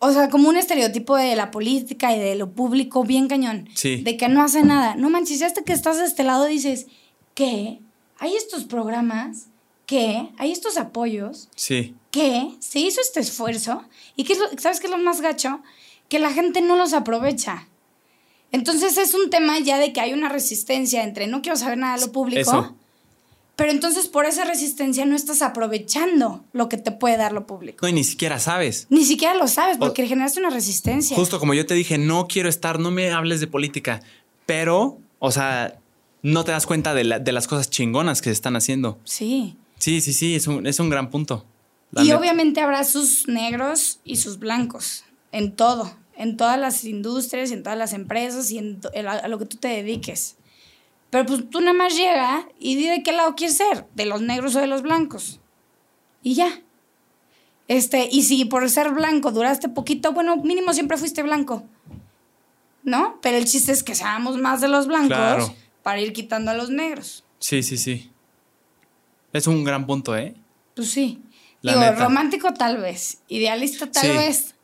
o 0.00 0.12
sea, 0.12 0.28
como 0.28 0.48
un 0.48 0.56
estereotipo 0.56 1.16
de 1.16 1.34
la 1.34 1.50
política 1.50 2.14
y 2.14 2.20
de 2.20 2.36
lo 2.36 2.52
público 2.52 3.02
bien 3.02 3.28
cañón. 3.28 3.68
Sí. 3.74 4.02
De 4.02 4.16
que 4.16 4.28
no 4.28 4.42
hace 4.42 4.62
nada. 4.62 4.94
No 4.94 5.10
manches, 5.10 5.40
ya 5.40 5.46
hasta 5.46 5.62
que 5.62 5.72
estás 5.72 5.98
de 5.98 6.04
este 6.04 6.22
lado 6.22 6.44
dices, 6.44 6.86
¿qué? 7.34 7.80
¿Hay 8.18 8.34
estos 8.36 8.64
programas? 8.64 9.46
¿Qué? 9.86 10.28
¿Hay 10.38 10.52
estos 10.52 10.76
apoyos? 10.76 11.48
Sí. 11.56 11.94
¿Qué? 12.10 12.50
Se 12.60 12.78
hizo 12.78 13.00
este 13.00 13.20
esfuerzo. 13.20 13.84
¿Y 14.16 14.24
qué 14.24 14.34
es 14.34 14.38
lo, 14.38 14.46
sabes 14.58 14.80
qué 14.80 14.86
es 14.86 14.90
lo 14.90 14.98
más 14.98 15.20
gacho? 15.20 15.60
Que 16.08 16.18
la 16.18 16.30
gente 16.30 16.60
no 16.60 16.76
los 16.76 16.92
aprovecha. 16.92 17.66
Entonces 18.52 18.98
es 18.98 19.14
un 19.14 19.30
tema 19.30 19.58
ya 19.58 19.78
de 19.78 19.92
que 19.92 20.00
hay 20.00 20.12
una 20.12 20.28
resistencia 20.28 21.02
entre 21.02 21.26
no 21.26 21.42
quiero 21.42 21.56
saber 21.56 21.78
nada 21.78 21.96
de 21.96 22.06
lo 22.06 22.12
público. 22.12 22.40
Eso. 22.40 22.76
Pero 23.58 23.72
entonces 23.72 24.06
por 24.06 24.24
esa 24.24 24.44
resistencia 24.44 25.04
no 25.04 25.16
estás 25.16 25.42
aprovechando 25.42 26.44
lo 26.52 26.68
que 26.68 26.76
te 26.76 26.92
puede 26.92 27.16
dar 27.16 27.32
lo 27.32 27.44
público. 27.46 27.78
No, 27.82 27.88
y 27.88 27.92
ni 27.92 28.04
siquiera 28.04 28.38
sabes. 28.38 28.86
Ni 28.88 29.04
siquiera 29.04 29.34
lo 29.34 29.48
sabes 29.48 29.76
O- 29.76 29.80
porque 29.80 30.06
generaste 30.06 30.38
una 30.38 30.50
resistencia. 30.50 31.16
Justo 31.16 31.40
como 31.40 31.54
yo 31.54 31.66
te 31.66 31.74
dije, 31.74 31.98
no 31.98 32.28
quiero 32.28 32.48
estar, 32.48 32.78
no 32.78 32.90
me 32.92 33.10
hables 33.10 33.40
de 33.40 33.48
política. 33.48 34.00
Pero, 34.46 34.98
o 35.18 35.30
sea, 35.32 35.78
no 36.22 36.44
te 36.44 36.52
das 36.52 36.66
cuenta 36.66 36.94
de, 36.94 37.02
la- 37.04 37.18
de 37.18 37.32
las 37.32 37.48
cosas 37.48 37.68
chingonas 37.68 38.22
que 38.22 38.30
se 38.30 38.34
están 38.34 38.54
haciendo. 38.56 38.98
Sí. 39.04 39.56
Sí, 39.78 40.00
sí, 40.00 40.12
sí, 40.12 40.34
es 40.36 40.46
un, 40.46 40.66
es 40.66 40.78
un 40.80 40.88
gran 40.88 41.10
punto. 41.10 41.44
La 41.90 42.02
Y 42.02 42.06
neta. 42.06 42.18
obviamente 42.18 42.60
habrá 42.60 42.84
sus 42.84 43.26
negros 43.28 43.98
y 44.04 44.16
sus 44.16 44.38
blancos 44.38 45.04
en 45.32 45.52
todo, 45.56 45.96
en 46.16 46.36
todas 46.36 46.58
las 46.58 46.84
industrias, 46.84 47.50
en 47.50 47.62
todas 47.62 47.78
las 47.78 47.92
empresas 47.92 48.50
y 48.50 48.58
en, 48.58 48.80
a 49.06 49.26
lo 49.28 49.38
que 49.38 49.46
tú 49.46 49.56
te 49.56 49.68
dediques. 49.68 50.36
Pero 51.10 51.24
pues 51.26 51.48
tú 51.48 51.60
nada 51.60 51.72
más 51.72 51.96
llega 51.96 52.46
y 52.58 52.74
di 52.76 52.86
de 52.86 53.02
qué 53.02 53.12
lado 53.12 53.34
quieres 53.34 53.56
ser, 53.56 53.86
de 53.94 54.04
los 54.06 54.20
negros 54.20 54.54
o 54.56 54.60
de 54.60 54.66
los 54.66 54.82
blancos. 54.82 55.40
Y 56.22 56.34
ya. 56.34 56.60
Este, 57.66 58.08
y 58.10 58.22
si 58.22 58.44
por 58.44 58.68
ser 58.70 58.90
blanco 58.92 59.30
duraste 59.30 59.68
poquito, 59.68 60.12
bueno, 60.12 60.36
mínimo 60.36 60.72
siempre 60.72 60.96
fuiste 60.98 61.22
blanco. 61.22 61.64
¿No? 62.82 63.18
Pero 63.20 63.36
el 63.36 63.44
chiste 63.44 63.72
es 63.72 63.82
que 63.82 63.94
seamos 63.94 64.38
más 64.38 64.60
de 64.60 64.68
los 64.68 64.86
blancos 64.86 65.08
Claro. 65.08 65.54
para 65.82 66.00
ir 66.00 66.12
quitando 66.12 66.50
a 66.50 66.54
los 66.54 66.70
negros. 66.70 67.24
Sí, 67.38 67.62
sí, 67.62 67.76
sí. 67.76 68.10
Es 69.32 69.46
un 69.46 69.64
gran 69.64 69.86
punto, 69.86 70.16
¿eh? 70.16 70.34
Pues 70.74 70.90
sí. 70.90 71.20
La 71.60 71.72
Digo, 71.72 71.84
neta. 71.84 72.04
romántico 72.04 72.54
tal 72.54 72.78
vez, 72.78 73.20
idealista 73.28 73.90
tal 73.90 74.02
Sí. 74.06 74.08
vez. 74.16 74.54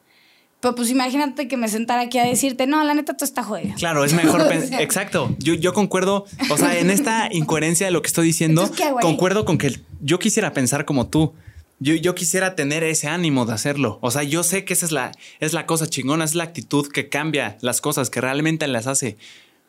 Pero 0.65 0.77
pues 0.77 0.89
imagínate 0.89 1.47
que 1.47 1.59
me 1.59 1.69
sentara 1.69 2.01
aquí 2.01 2.17
a 2.17 2.25
decirte, 2.25 2.67
no, 2.67 2.83
la 2.85 2.95
neta 2.95 3.15
tú 3.15 3.27
está 3.27 3.43
jodido. 3.43 3.75
Claro, 3.77 4.03
es 4.03 4.15
mejor 4.15 4.41
O 4.47 4.49
sea. 4.49 4.81
Exacto. 4.81 5.37
Yo, 5.39 5.53
yo 5.53 5.75
concuerdo. 5.75 6.25
O 6.49 6.57
sea, 6.57 6.79
en 6.79 6.89
esta 6.89 7.29
incoherencia 7.31 7.85
de 7.85 7.93
lo 7.93 8.01
que 8.01 8.07
estoy 8.07 8.29
diciendo, 8.29 8.71
concuerdo 9.03 9.45
con 9.45 9.59
que 9.59 9.79
yo 10.01 10.19
quisiera 10.19 10.55
pensar 10.55 10.87
como 10.87 11.09
tú. 11.09 11.35
Yo, 11.81 11.95
yo 11.97 12.15
quisiera 12.15 12.55
tener 12.55 12.83
ese 12.83 13.09
ánimo 13.09 13.45
de 13.45 13.53
hacerlo. 13.53 13.99
O 14.01 14.11
sea, 14.11 14.23
yo 14.23 14.43
sé 14.43 14.65
que 14.65 14.73
esa 14.73 14.87
es 14.87 14.93
la, 14.93 15.13
es 15.39 15.53
la 15.53 15.67
cosa 15.67 15.87
chingona, 15.87 16.25
es 16.25 16.35
la 16.35 16.45
actitud 16.45 16.89
que 16.89 17.11
cambia 17.11 17.59
las 17.61 17.83
cosas, 17.83 18.09
que 18.09 18.23
realmente 18.23 18.67
las 18.67 18.87
hace. 18.87 19.19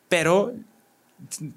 Pero 0.08 0.54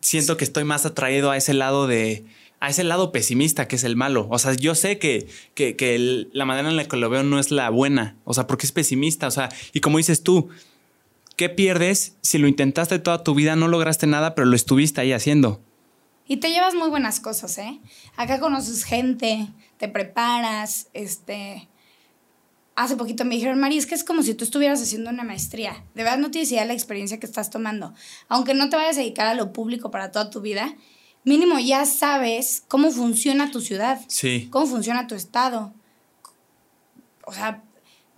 siento 0.00 0.36
que 0.36 0.42
estoy 0.42 0.64
más 0.64 0.84
atraído 0.84 1.30
a 1.30 1.36
ese 1.36 1.54
lado 1.54 1.86
de. 1.86 2.24
A 2.60 2.70
ese 2.70 2.84
lado 2.84 3.12
pesimista 3.12 3.68
que 3.68 3.76
es 3.76 3.84
el 3.84 3.96
malo. 3.96 4.26
O 4.30 4.38
sea, 4.38 4.54
yo 4.54 4.74
sé 4.74 4.98
que, 4.98 5.28
que, 5.54 6.26
la 6.32 6.44
manera 6.44 6.68
en 6.68 6.76
la 6.76 6.84
que 6.84 6.96
lo 6.96 7.08
veo 7.08 7.22
no 7.22 7.38
es 7.38 7.50
la 7.50 7.70
buena. 7.70 8.16
O 8.24 8.34
sea, 8.34 8.46
porque 8.46 8.66
es 8.66 8.72
pesimista. 8.72 9.26
O 9.26 9.30
sea, 9.30 9.48
y 9.72 9.80
como 9.80 9.98
dices 9.98 10.22
tú, 10.22 10.48
¿qué 11.36 11.48
pierdes 11.48 12.16
si 12.20 12.38
lo 12.38 12.48
intentaste 12.48 12.98
toda 12.98 13.22
tu 13.22 13.34
vida, 13.34 13.54
no 13.54 13.68
lograste 13.68 14.06
nada, 14.06 14.34
pero 14.34 14.46
lo 14.46 14.56
estuviste 14.56 15.00
ahí 15.00 15.12
haciendo? 15.12 15.60
Y 16.26 16.38
te 16.38 16.50
llevas 16.50 16.74
muy 16.74 16.90
buenas 16.90 17.20
cosas, 17.20 17.56
¿eh? 17.58 17.80
Acá 18.16 18.40
conoces 18.40 18.84
gente, 18.84 19.48
te 19.78 19.88
preparas, 19.88 20.88
este... 20.92 21.68
Hace 22.74 22.96
poquito 22.96 23.24
me 23.24 23.34
dijeron, 23.34 23.58
Mari, 23.58 23.76
es 23.76 23.86
que 23.86 23.96
es 23.96 24.04
como 24.04 24.22
si 24.22 24.34
tú 24.34 24.44
estuvieras 24.44 24.80
haciendo 24.80 25.10
una 25.10 25.24
maestría. 25.24 25.84
De 25.96 26.04
verdad 26.04 26.18
no 26.18 26.30
tienes 26.30 26.52
idea 26.52 26.62
de 26.62 26.68
la 26.68 26.74
experiencia 26.74 27.18
que 27.18 27.26
estás 27.26 27.50
tomando. 27.50 27.92
Aunque 28.28 28.54
no 28.54 28.68
te 28.68 28.76
vayas 28.76 28.96
a 28.96 29.00
dedicar 29.00 29.26
a 29.26 29.34
lo 29.34 29.52
público 29.52 29.90
para 29.90 30.12
toda 30.12 30.30
tu 30.30 30.40
vida, 30.40 30.76
mínimo 31.24 31.58
ya 31.58 31.84
sabes 31.86 32.62
cómo 32.68 32.90
funciona 32.90 33.50
tu 33.50 33.60
ciudad. 33.60 34.00
Sí. 34.08 34.48
cómo 34.50 34.66
funciona 34.66 35.06
tu 35.06 35.14
estado. 35.14 35.72
O 37.24 37.32
sea, 37.32 37.62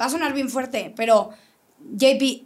va 0.01 0.07
a 0.07 0.11
sonar 0.11 0.33
bien 0.33 0.49
fuerte, 0.49 0.93
pero 0.97 1.31
JP, 1.97 2.45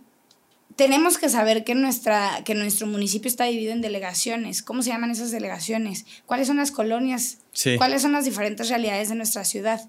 tenemos 0.77 1.19
que 1.19 1.29
saber 1.29 1.65
que, 1.65 1.75
nuestra, 1.75 2.43
que 2.45 2.55
nuestro 2.55 2.87
municipio 2.87 3.29
está 3.29 3.45
dividido 3.45 3.73
en 3.73 3.81
delegaciones. 3.81 4.63
¿Cómo 4.63 4.83
se 4.83 4.91
llaman 4.91 5.11
esas 5.11 5.31
delegaciones? 5.31 6.05
¿Cuáles 6.27 6.49
son 6.49 6.57
las 6.57 6.71
colonias? 6.71 7.39
Sí. 7.53 7.77
¿Cuáles 7.77 8.03
son 8.03 8.13
las 8.13 8.25
diferentes 8.25 8.69
realidades 8.69 9.09
de 9.09 9.15
nuestra 9.15 9.45
ciudad? 9.45 9.89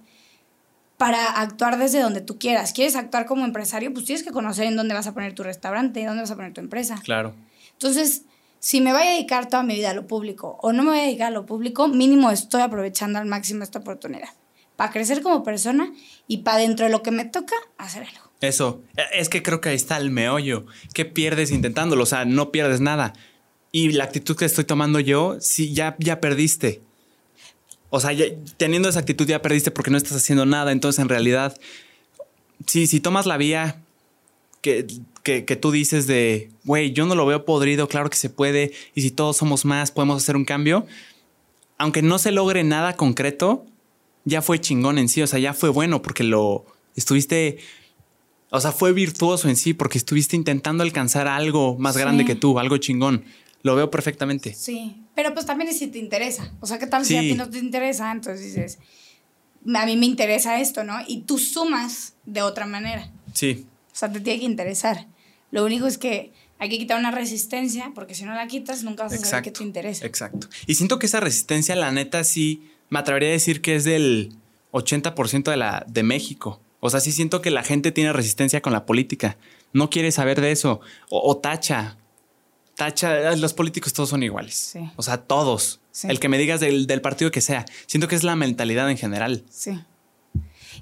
Para 0.98 1.42
actuar 1.42 1.78
desde 1.78 2.00
donde 2.00 2.22
tú 2.22 2.38
quieras. 2.38 2.72
¿Quieres 2.72 2.96
actuar 2.96 3.26
como 3.26 3.46
empresario? 3.46 3.94
Pues 3.94 4.06
tienes 4.06 4.24
que 4.24 4.32
conocer 4.32 4.66
en 4.66 4.76
dónde 4.76 4.94
vas 4.94 5.08
a 5.08 5.14
poner 5.14 5.34
tu 5.34 5.44
restaurante, 5.44 6.06
dónde 6.06 6.22
vas 6.22 6.32
a 6.32 6.36
poner 6.36 6.54
tu 6.54 6.62
empresa. 6.62 7.02
Claro. 7.04 7.34
Entonces, 7.74 8.24
si 8.66 8.82
me 8.82 8.94
voy 8.94 9.04
a 9.04 9.12
dedicar 9.12 9.48
toda 9.48 9.62
mi 9.62 9.76
vida 9.76 9.92
a 9.92 9.94
lo 9.94 10.08
público 10.08 10.58
o 10.60 10.74
no 10.74 10.82
me 10.82 10.90
voy 10.90 11.00
a 11.00 11.04
dedicar 11.04 11.28
a 11.28 11.30
lo 11.30 11.46
público, 11.46 11.88
mínimo 11.88 12.32
estoy 12.32 12.62
aprovechando 12.64 13.20
al 13.20 13.28
máximo 13.28 13.62
esta 13.62 13.78
oportunidad. 13.78 14.30
Para 14.76 14.92
crecer 14.92 15.22
como 15.22 15.44
persona 15.44 15.94
y 16.28 16.38
para 16.38 16.58
dentro 16.58 16.88
de 16.88 16.92
lo 16.92 17.04
que 17.04 17.12
me 17.12 17.26
toca, 17.26 17.54
hacer 17.78 18.08
algo. 18.08 18.32
Eso. 18.42 18.82
E- 18.98 19.20
Es 19.20 19.30
que 19.30 19.44
creo 19.44 19.62
que 19.62 19.70
ahí 19.70 19.76
está 19.76 19.98
el 19.98 20.10
meollo. 20.10 20.66
¿Qué 20.96 21.06
pierdes 21.06 21.52
intentándolo? 21.52 22.02
O 22.02 22.06
sea, 22.08 22.26
no 22.26 22.52
pierdes 22.52 22.82
nada. 22.82 23.14
Y 23.72 23.92
la 23.92 24.06
actitud 24.06 24.36
que 24.36 24.46
estoy 24.46 24.64
tomando 24.64 25.00
yo, 25.00 25.38
sí, 25.42 25.72
ya, 25.72 25.96
ya 26.00 26.20
perdiste. 26.20 26.82
O 27.92 28.00
sea, 28.00 28.18
teniendo 28.58 28.90
esa 28.90 28.98
actitud 29.00 29.28
ya 29.28 29.44
perdiste 29.44 29.70
porque 29.70 29.92
no 29.92 29.98
estás 29.98 30.14
haciendo 30.18 30.48
nada. 30.48 30.72
Entonces, 30.72 30.98
en 30.98 31.10
realidad, 31.10 31.56
sí, 32.66 32.88
si 32.88 33.00
tomas 33.00 33.28
la 33.28 33.38
vía 33.38 33.84
que, 34.62 34.88
que, 35.26 35.44
que 35.44 35.56
tú 35.58 35.72
dices 35.72 36.08
de, 36.08 36.52
güey, 36.64 36.94
yo 36.94 37.06
no 37.06 37.16
lo 37.16 37.26
veo 37.26 37.44
podrido, 37.44 37.90
claro 37.90 38.10
que 38.10 38.16
se 38.18 38.30
puede. 38.30 38.72
Y 38.94 39.02
si 39.02 39.12
todos 39.12 39.36
somos 39.36 39.66
más, 39.66 39.92
podemos 39.92 40.22
hacer 40.24 40.38
un 40.38 40.46
cambio. 40.46 40.86
Aunque 41.78 42.02
no 42.02 42.18
se 42.20 42.32
logre 42.32 42.64
nada 42.64 42.96
concreto, 42.96 43.66
ya 44.24 44.42
fue 44.42 44.62
chingón 44.62 44.98
en 44.98 45.10
sí. 45.10 45.22
O 45.22 45.28
sea, 45.28 45.40
ya 45.40 45.54
fue 45.54 45.70
bueno 45.70 46.02
porque 46.02 46.24
lo 46.24 46.66
estuviste 46.96 47.58
o 48.52 48.62
sea, 48.62 48.72
fue 48.72 48.94
virtuoso 48.94 49.50
en 49.50 49.58
sí 49.58 49.74
porque 49.74 49.98
estuviste 49.98 50.36
intentando 50.38 50.84
alcanzar 50.84 51.28
algo 51.28 51.78
más 51.78 51.96
Sí. 51.96 52.00
grande 52.02 52.24
que 52.24 52.36
tú, 52.36 52.58
algo 52.60 52.78
chingón. 52.78 53.26
Lo 53.64 53.76
veo 53.76 53.90
perfectamente. 53.90 54.54
Sí, 54.54 54.96
pero 55.16 55.34
pues 55.34 55.46
también 55.46 55.70
es 55.72 55.80
si 55.80 55.88
te 55.88 55.98
interesa. 55.98 56.54
O 56.62 56.68
sea, 56.68 56.78
¿qué 56.80 56.88
tal 56.88 57.04
si 57.04 57.18
a 57.18 57.22
ti 57.22 57.34
no 57.34 57.50
te 57.50 57.58
interesa? 57.58 58.12
Entonces 58.12 58.46
dices, 58.46 58.78
a 59.74 59.86
mí 59.88 59.98
me 59.98 60.06
interesa 60.06 60.62
esto, 60.62 60.84
¿no? 60.84 60.94
Y 61.08 61.22
tú 61.22 61.40
sumas 61.40 62.14
de 62.26 62.44
otra 62.44 62.66
manera. 62.68 63.12
Sí, 63.34 63.66
O 63.92 63.96
sea, 63.98 64.12
te 64.12 64.20
tiene 64.22 64.40
que 64.40 64.46
interesar. 64.46 65.08
Lo 65.52 65.66
único 65.66 65.88
es 65.88 65.98
que 65.98 66.34
hay 66.58 66.70
que 66.70 66.78
quitar 66.78 67.00
una 67.00 67.12
resistencia, 67.12 67.92
porque 67.94 68.16
si 68.16 68.24
no 68.24 68.34
la 68.34 68.48
quitas, 68.48 68.84
nunca 68.84 69.04
vas 69.04 69.14
a 69.14 69.18
saber 69.18 69.44
qué 69.44 69.52
te 69.52 69.64
interesa. 69.64 70.06
Exacto. 70.06 70.48
Y 70.68 70.76
siento 70.76 71.00
que 71.00 71.06
esa 71.06 71.20
resistencia, 71.20 71.76
la 71.76 71.92
neta, 71.92 72.24
sí, 72.24 72.70
me 72.90 73.00
atrevería 73.00 73.30
a 73.30 73.34
decir 73.34 73.62
que 73.62 73.76
es 73.76 73.84
del 73.84 74.34
80% 74.72 75.52
de, 75.52 75.58
la, 75.58 75.86
de 75.88 76.04
México. 76.04 76.62
O 76.80 76.90
sea, 76.90 77.00
sí 77.00 77.12
siento 77.12 77.42
que 77.42 77.52
la 77.52 77.64
gente 77.64 77.92
tiene 77.92 78.14
resistencia 78.14 78.62
con 78.62 78.72
la 78.72 78.86
política. 78.86 79.38
No 79.74 79.90
quiere 79.90 80.12
saber 80.12 80.40
de 80.40 80.52
eso. 80.52 80.80
O, 81.10 81.38
tacha. 81.38 81.98
Tacha, 82.76 83.36
los 83.36 83.54
políticos 83.54 83.94
todos 83.94 84.10
son 84.10 84.24
iguales. 84.24 84.56
Sí. 84.56 84.80
O 84.96 85.04
sea, 85.04 85.18
todos. 85.18 85.82
Sí. 85.92 86.08
El 86.10 86.20
que 86.20 86.30
me 86.30 86.38
digas 86.38 86.60
del, 86.60 86.88
del 86.88 87.02
partido 87.02 87.32
que 87.32 87.42
sea. 87.42 87.66
Siento 87.88 88.08
que 88.08 88.16
es 88.16 88.24
la 88.24 88.36
mentalidad 88.36 88.90
en 88.90 88.98
general. 88.98 89.44
Sí. 89.50 89.80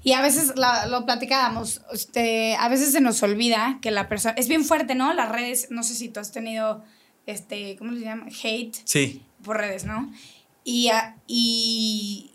Y 0.04 0.12
a 0.12 0.20
veces 0.20 0.52
la- 0.56 0.86
lo 0.86 1.04
platicábamos, 1.06 1.80
este, 1.92 2.54
a 2.56 2.68
veces 2.68 2.92
se 2.92 3.00
nos 3.00 3.22
olvida 3.22 3.78
que 3.82 3.90
la 3.90 4.08
persona, 4.08 4.34
es 4.36 4.46
bien 4.48 4.64
fuerte, 4.64 4.94
¿no? 4.94 5.12
Las 5.14 5.30
redes, 5.32 5.68
no 5.70 5.82
sé 5.82 5.94
si 5.94 6.08
tú 6.10 6.20
has 6.20 6.30
tenido, 6.30 6.84
este, 7.26 7.74
¿cómo 7.78 7.90
le 7.90 8.00
llaman? 8.00 8.28
Hate 8.28 8.74
Sí. 8.84 9.22
por 9.42 9.56
redes, 9.56 9.84
¿no? 9.84 10.12
Y 10.62 10.88
a, 10.88 11.16
y, 11.26 12.32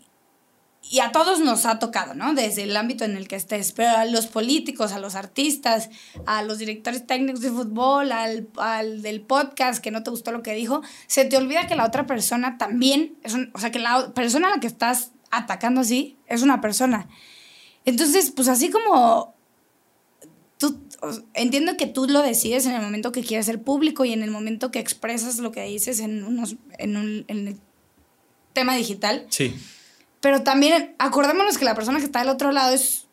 y 0.90 0.98
a 0.98 1.12
todos 1.12 1.38
nos 1.38 1.64
ha 1.64 1.78
tocado, 1.78 2.14
¿no? 2.14 2.34
Desde 2.34 2.64
el 2.64 2.76
ámbito 2.76 3.04
en 3.04 3.16
el 3.16 3.28
que 3.28 3.36
estés, 3.36 3.70
pero 3.70 3.90
a 3.96 4.04
los 4.04 4.26
políticos, 4.26 4.90
a 4.92 4.98
los 4.98 5.14
artistas, 5.14 5.90
a 6.26 6.42
los 6.42 6.58
directores 6.58 7.06
técnicos 7.06 7.40
de 7.40 7.50
fútbol, 7.50 8.10
al, 8.10 8.48
al 8.56 9.00
del 9.02 9.20
podcast 9.20 9.80
que 9.80 9.92
no 9.92 10.02
te 10.02 10.10
gustó 10.10 10.32
lo 10.32 10.42
que 10.42 10.54
dijo, 10.54 10.82
se 11.06 11.24
te 11.24 11.36
olvida 11.36 11.68
que 11.68 11.76
la 11.76 11.84
otra 11.86 12.06
persona 12.06 12.58
también, 12.58 13.14
es 13.22 13.34
un- 13.34 13.50
o 13.54 13.58
sea, 13.60 13.70
que 13.70 13.78
la 13.78 14.12
persona 14.12 14.48
a 14.48 14.50
la 14.56 14.60
que 14.60 14.66
estás 14.66 15.12
atacando 15.30 15.82
así 15.82 16.16
es 16.26 16.42
una 16.42 16.60
persona. 16.60 17.08
Entonces, 17.84 18.30
pues 18.30 18.48
así 18.48 18.70
como 18.70 19.34
tú, 20.58 20.78
entiendo 21.34 21.76
que 21.76 21.86
tú 21.86 22.06
lo 22.06 22.20
decides 22.22 22.66
en 22.66 22.72
el 22.72 22.82
momento 22.82 23.12
que 23.12 23.22
quieres 23.22 23.46
ser 23.46 23.62
público 23.62 24.04
y 24.04 24.12
en 24.12 24.22
el 24.22 24.30
momento 24.30 24.70
que 24.70 24.78
expresas 24.78 25.38
lo 25.38 25.52
que 25.52 25.62
dices 25.64 26.00
en, 26.00 26.22
unos, 26.24 26.56
en, 26.78 26.96
un, 26.96 27.24
en 27.28 27.48
el 27.48 27.56
tema 28.52 28.74
digital, 28.76 29.26
Sí. 29.30 29.54
pero 30.20 30.42
también 30.42 30.94
acordémonos 30.98 31.56
que 31.56 31.64
la 31.64 31.74
persona 31.74 31.98
que 31.98 32.04
está 32.04 32.18
del 32.20 32.28
otro 32.28 32.52
lado 32.52 32.74
es 32.74 33.06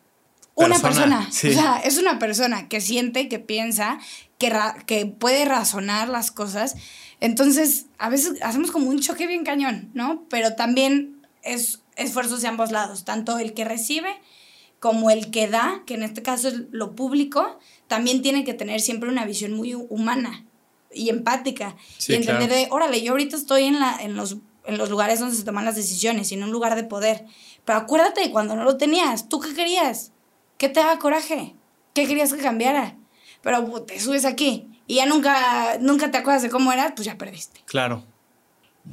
una 0.54 0.78
Persona, 0.80 1.20
persona. 1.20 1.28
sí. 1.30 1.48
O 1.50 1.52
sea, 1.52 1.78
es 1.78 1.98
una 1.98 2.18
persona 2.18 2.68
que 2.68 2.80
siente, 2.80 3.28
que 3.28 3.38
piensa, 3.38 4.00
que, 4.38 4.52
que 4.86 5.06
puede 5.06 5.44
razonar 5.44 6.08
las 6.08 6.32
cosas. 6.32 6.74
Entonces, 7.20 7.86
a 7.98 8.08
veces 8.08 8.32
hacemos 8.42 8.72
como 8.72 8.90
un 8.90 8.98
choque 8.98 9.28
bien 9.28 9.44
cañón, 9.44 9.88
¿no? 9.94 10.24
Pero 10.28 10.56
también 10.56 11.24
es 11.44 11.80
esfuerzos 11.94 12.42
de 12.42 12.48
ambos 12.48 12.72
lados, 12.72 13.04
tanto 13.04 13.38
el 13.38 13.54
que 13.54 13.64
recibe 13.64 14.08
como 14.80 15.10
el 15.10 15.30
que 15.30 15.48
da, 15.48 15.82
que 15.86 15.94
en 15.94 16.02
este 16.02 16.22
caso 16.22 16.48
es 16.48 16.54
lo 16.70 16.94
público, 16.94 17.58
también 17.88 18.22
tiene 18.22 18.44
que 18.44 18.54
tener 18.54 18.80
siempre 18.80 19.08
una 19.08 19.24
visión 19.24 19.52
muy 19.52 19.72
hu- 19.74 19.86
humana 19.90 20.44
y 20.92 21.08
empática. 21.08 21.76
Sí, 21.98 22.12
y 22.12 22.16
entender 22.16 22.48
claro. 22.48 22.62
de, 22.62 22.68
órale, 22.70 23.02
yo 23.02 23.12
ahorita 23.12 23.36
estoy 23.36 23.64
en, 23.64 23.80
la, 23.80 23.96
en, 24.00 24.14
los, 24.16 24.36
en 24.66 24.78
los 24.78 24.88
lugares 24.90 25.18
donde 25.20 25.34
se 25.36 25.42
toman 25.44 25.64
las 25.64 25.74
decisiones 25.76 26.30
y 26.30 26.34
en 26.34 26.44
un 26.44 26.50
lugar 26.52 26.76
de 26.76 26.84
poder. 26.84 27.24
Pero 27.64 27.78
acuérdate 27.78 28.20
de 28.20 28.30
cuando 28.30 28.54
no 28.56 28.64
lo 28.64 28.76
tenías, 28.76 29.28
¿tú 29.28 29.40
qué 29.40 29.52
querías? 29.54 30.12
¿Qué 30.58 30.68
te 30.68 30.80
daba 30.80 30.98
coraje? 30.98 31.54
¿Qué 31.94 32.06
querías 32.06 32.32
que 32.32 32.40
cambiara? 32.40 32.96
Pero 33.42 33.64
pues, 33.66 33.86
te 33.86 34.00
subes 34.00 34.24
aquí 34.24 34.68
y 34.86 34.96
ya 34.96 35.06
nunca, 35.06 35.76
nunca 35.80 36.10
te 36.10 36.18
acuerdas 36.18 36.42
de 36.42 36.50
cómo 36.50 36.72
era, 36.72 36.94
pues 36.94 37.06
ya 37.06 37.18
perdiste. 37.18 37.60
Claro. 37.66 38.04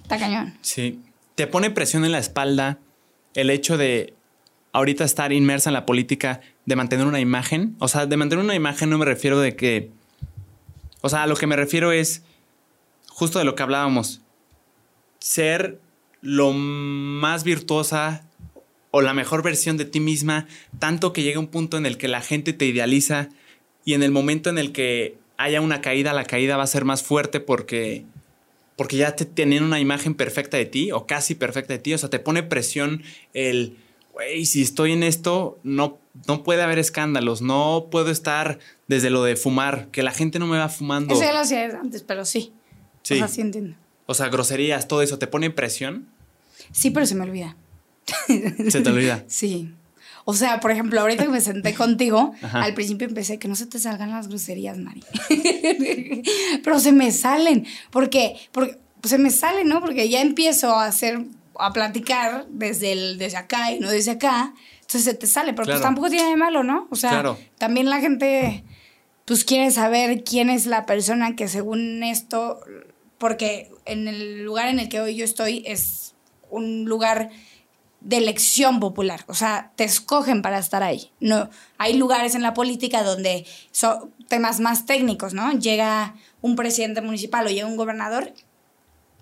Está 0.02 0.18
cañón. 0.18 0.57
Sí. 0.62 0.99
Te 1.36 1.48
pone 1.48 1.70
presión 1.72 2.06
en 2.06 2.12
la 2.12 2.20
espalda 2.20 2.80
el 3.34 3.49
hecho 3.49 3.78
de 3.78 4.14
ahorita 4.76 5.06
estar 5.06 5.32
inmersa 5.32 5.70
en 5.70 5.74
la 5.74 5.86
política, 5.86 6.42
de 6.66 6.76
mantener 6.76 7.08
una 7.08 7.22
imagen. 7.22 7.78
O 7.80 7.88
sea, 7.88 8.06
de 8.08 8.18
mantener 8.18 8.44
una 8.44 8.56
imagen 8.56 8.90
no 8.90 8.98
me 8.98 9.06
refiero 9.06 9.40
de 9.40 9.56
que. 9.56 9.90
O 11.00 11.08
sea, 11.08 11.24
a 11.24 11.28
lo 11.28 11.38
que 11.38 11.48
me 11.48 11.56
refiero 11.56 11.94
es 11.94 12.24
justo 13.08 13.40
de 13.40 13.46
lo 13.46 13.56
que 13.56 13.64
hablábamos. 13.64 14.22
Ser 15.20 15.80
lo 16.22 16.52
más 16.52 17.46
virtuosa 17.46 18.28
o 18.92 19.02
la 19.02 19.14
mejor 19.14 19.44
versión 19.44 19.78
de 19.78 19.86
ti 19.86 20.02
misma, 20.02 20.46
tanto 20.78 21.14
que 21.14 21.24
llega 21.24 21.40
un 21.40 21.48
punto 21.48 21.78
en 21.78 21.86
el 21.86 21.98
que 21.98 22.10
la 22.10 22.20
gente 22.20 22.52
te 22.52 22.66
idealiza 22.66 23.30
y 23.86 23.94
en 23.94 24.04
el 24.04 24.12
momento 24.12 24.50
en 24.50 24.58
el 24.58 24.74
que 24.74 25.18
haya 25.38 25.62
una 25.62 25.80
caída, 25.80 26.12
la 26.12 26.26
caída 26.26 26.58
va 26.58 26.64
a 26.64 26.68
ser 26.68 26.84
más 26.84 27.02
fuerte 27.02 27.40
porque 27.40 28.04
porque 28.76 28.98
ya 28.98 29.16
te 29.16 29.24
tienen 29.24 29.64
una 29.64 29.80
imagen 29.80 30.16
perfecta 30.16 30.58
de 30.58 30.66
ti 30.66 30.92
o 30.92 31.08
casi 31.08 31.34
perfecta 31.34 31.72
de 31.72 31.80
ti, 31.80 31.94
o 31.94 31.98
sea, 31.98 32.10
te 32.10 32.20
pone 32.20 32.44
presión 32.44 33.04
el, 33.34 33.78
güey, 34.16 34.46
si 34.46 34.62
estoy 34.62 34.94
en 34.94 35.04
esto, 35.04 35.60
no, 35.64 36.00
no 36.26 36.44
puede 36.44 36.64
haber 36.64 36.80
escándalos, 36.80 37.42
no 37.42 37.90
puedo 37.92 38.10
estar 38.10 38.60
desde 38.88 39.10
lo 39.10 39.24
de 39.24 39.36
fumar, 39.36 39.90
que 39.92 40.04
la 40.04 40.12
gente 40.12 40.40
no 40.40 40.48
me 40.48 40.58
va 40.58 40.70
fumando. 40.70 41.14
Eso 41.14 41.24
ya 41.24 41.34
lo 41.34 41.40
hacías 41.40 41.74
antes, 41.74 42.02
pero 42.02 42.24
sí. 42.24 42.54
Sí. 43.04 43.16
O 43.16 43.18
sea, 43.18 43.28
sí 43.28 43.42
entiendo. 43.42 43.76
O 44.06 44.14
sea, 44.14 44.30
groserías, 44.30 44.88
todo 44.88 45.02
eso, 45.02 45.20
¿te 45.20 45.28
pone 45.28 45.50
presión? 45.52 46.08
Sí, 46.72 46.92
pero 46.92 47.06
se 47.06 47.16
me 47.16 47.24
olvida. 47.24 47.58
Se 48.70 48.82
te 48.82 48.90
olvida. 48.90 49.26
Sí. 49.28 49.74
O 50.28 50.34
sea, 50.34 50.60
por 50.60 50.72
ejemplo, 50.72 51.00
ahorita 51.02 51.24
que 51.24 51.30
me 51.30 51.42
senté 51.42 51.76
contigo, 51.76 52.34
Ajá. 52.42 52.64
al 52.64 52.74
principio 52.74 53.08
empecé 53.08 53.38
que 53.38 53.48
no 53.48 53.56
se 53.56 53.68
te 53.68 53.78
salgan 53.78 54.10
las 54.10 54.28
groserías, 54.28 54.78
Mari. 54.78 55.04
Pero 56.64 56.80
se 56.80 56.92
me 56.92 57.12
salen. 57.12 57.68
Porque, 57.92 58.36
porque 58.52 58.80
pues 59.02 59.12
se 59.12 59.20
me 59.20 59.30
salen, 59.30 59.68
¿no? 59.68 59.82
Porque 59.82 60.10
ya 60.10 60.22
empiezo 60.22 60.74
a 60.74 60.88
hacer, 60.88 61.26
a 61.60 61.73
platicar 61.73 62.45
desde, 62.49 62.91
el, 62.91 63.18
desde 63.18 63.38
acá 63.38 63.72
y 63.72 63.80
no 63.80 63.90
desde 63.90 64.11
acá. 64.11 64.53
Entonces 64.82 65.03
se 65.03 65.14
te 65.14 65.27
sale, 65.27 65.53
pero 65.53 65.65
pues 65.65 65.82
tampoco 65.82 66.10
tiene 66.10 66.30
de 66.30 66.36
malo, 66.36 66.64
¿no? 66.64 66.88
O 66.91 66.95
sea, 66.95 67.10
Claro. 67.11 67.38
también 67.57 67.90
la 67.90 67.99
gente 67.99 68.64
pues 69.26 69.44
quiere 69.44 69.72
saber 69.72 70.23
quién 70.23 70.49
es 70.52 70.68
la 70.68 70.86
persona 70.86 71.36
que 71.36 71.48
según 71.48 72.03
esto, 72.03 72.60
porque 73.18 73.72
en 73.86 74.07
el 74.07 74.44
lugar 74.44 74.68
en 74.68 74.80
el 74.80 74.88
que 74.90 75.02
hoy 75.02 75.15
yo 75.15 75.26
estoy 75.26 75.64
es 75.65 76.14
un 76.52 76.86
lugar 76.86 77.32
de 78.02 78.18
elección 78.18 78.80
popular, 78.80 79.23
o 79.26 79.34
sea, 79.34 79.72
te 79.76 79.84
escogen 79.84 80.44
para 80.44 80.60
estar 80.60 80.84
ahí. 80.84 81.10
No, 81.19 81.49
hay 81.80 81.94
lugares 81.98 82.36
en 82.36 82.44
la 82.44 82.53
política 82.53 83.02
donde 83.02 83.48
son 83.72 84.14
temas 84.27 84.60
más 84.60 84.86
técnicos, 84.86 85.34
¿no? 85.34 85.52
Llega 85.53 86.14
un 86.41 86.56
presidente 86.56 87.02
municipal 87.02 87.48
o 87.48 87.49
llega 87.49 87.65
un 87.65 87.77
gobernador, 87.77 88.32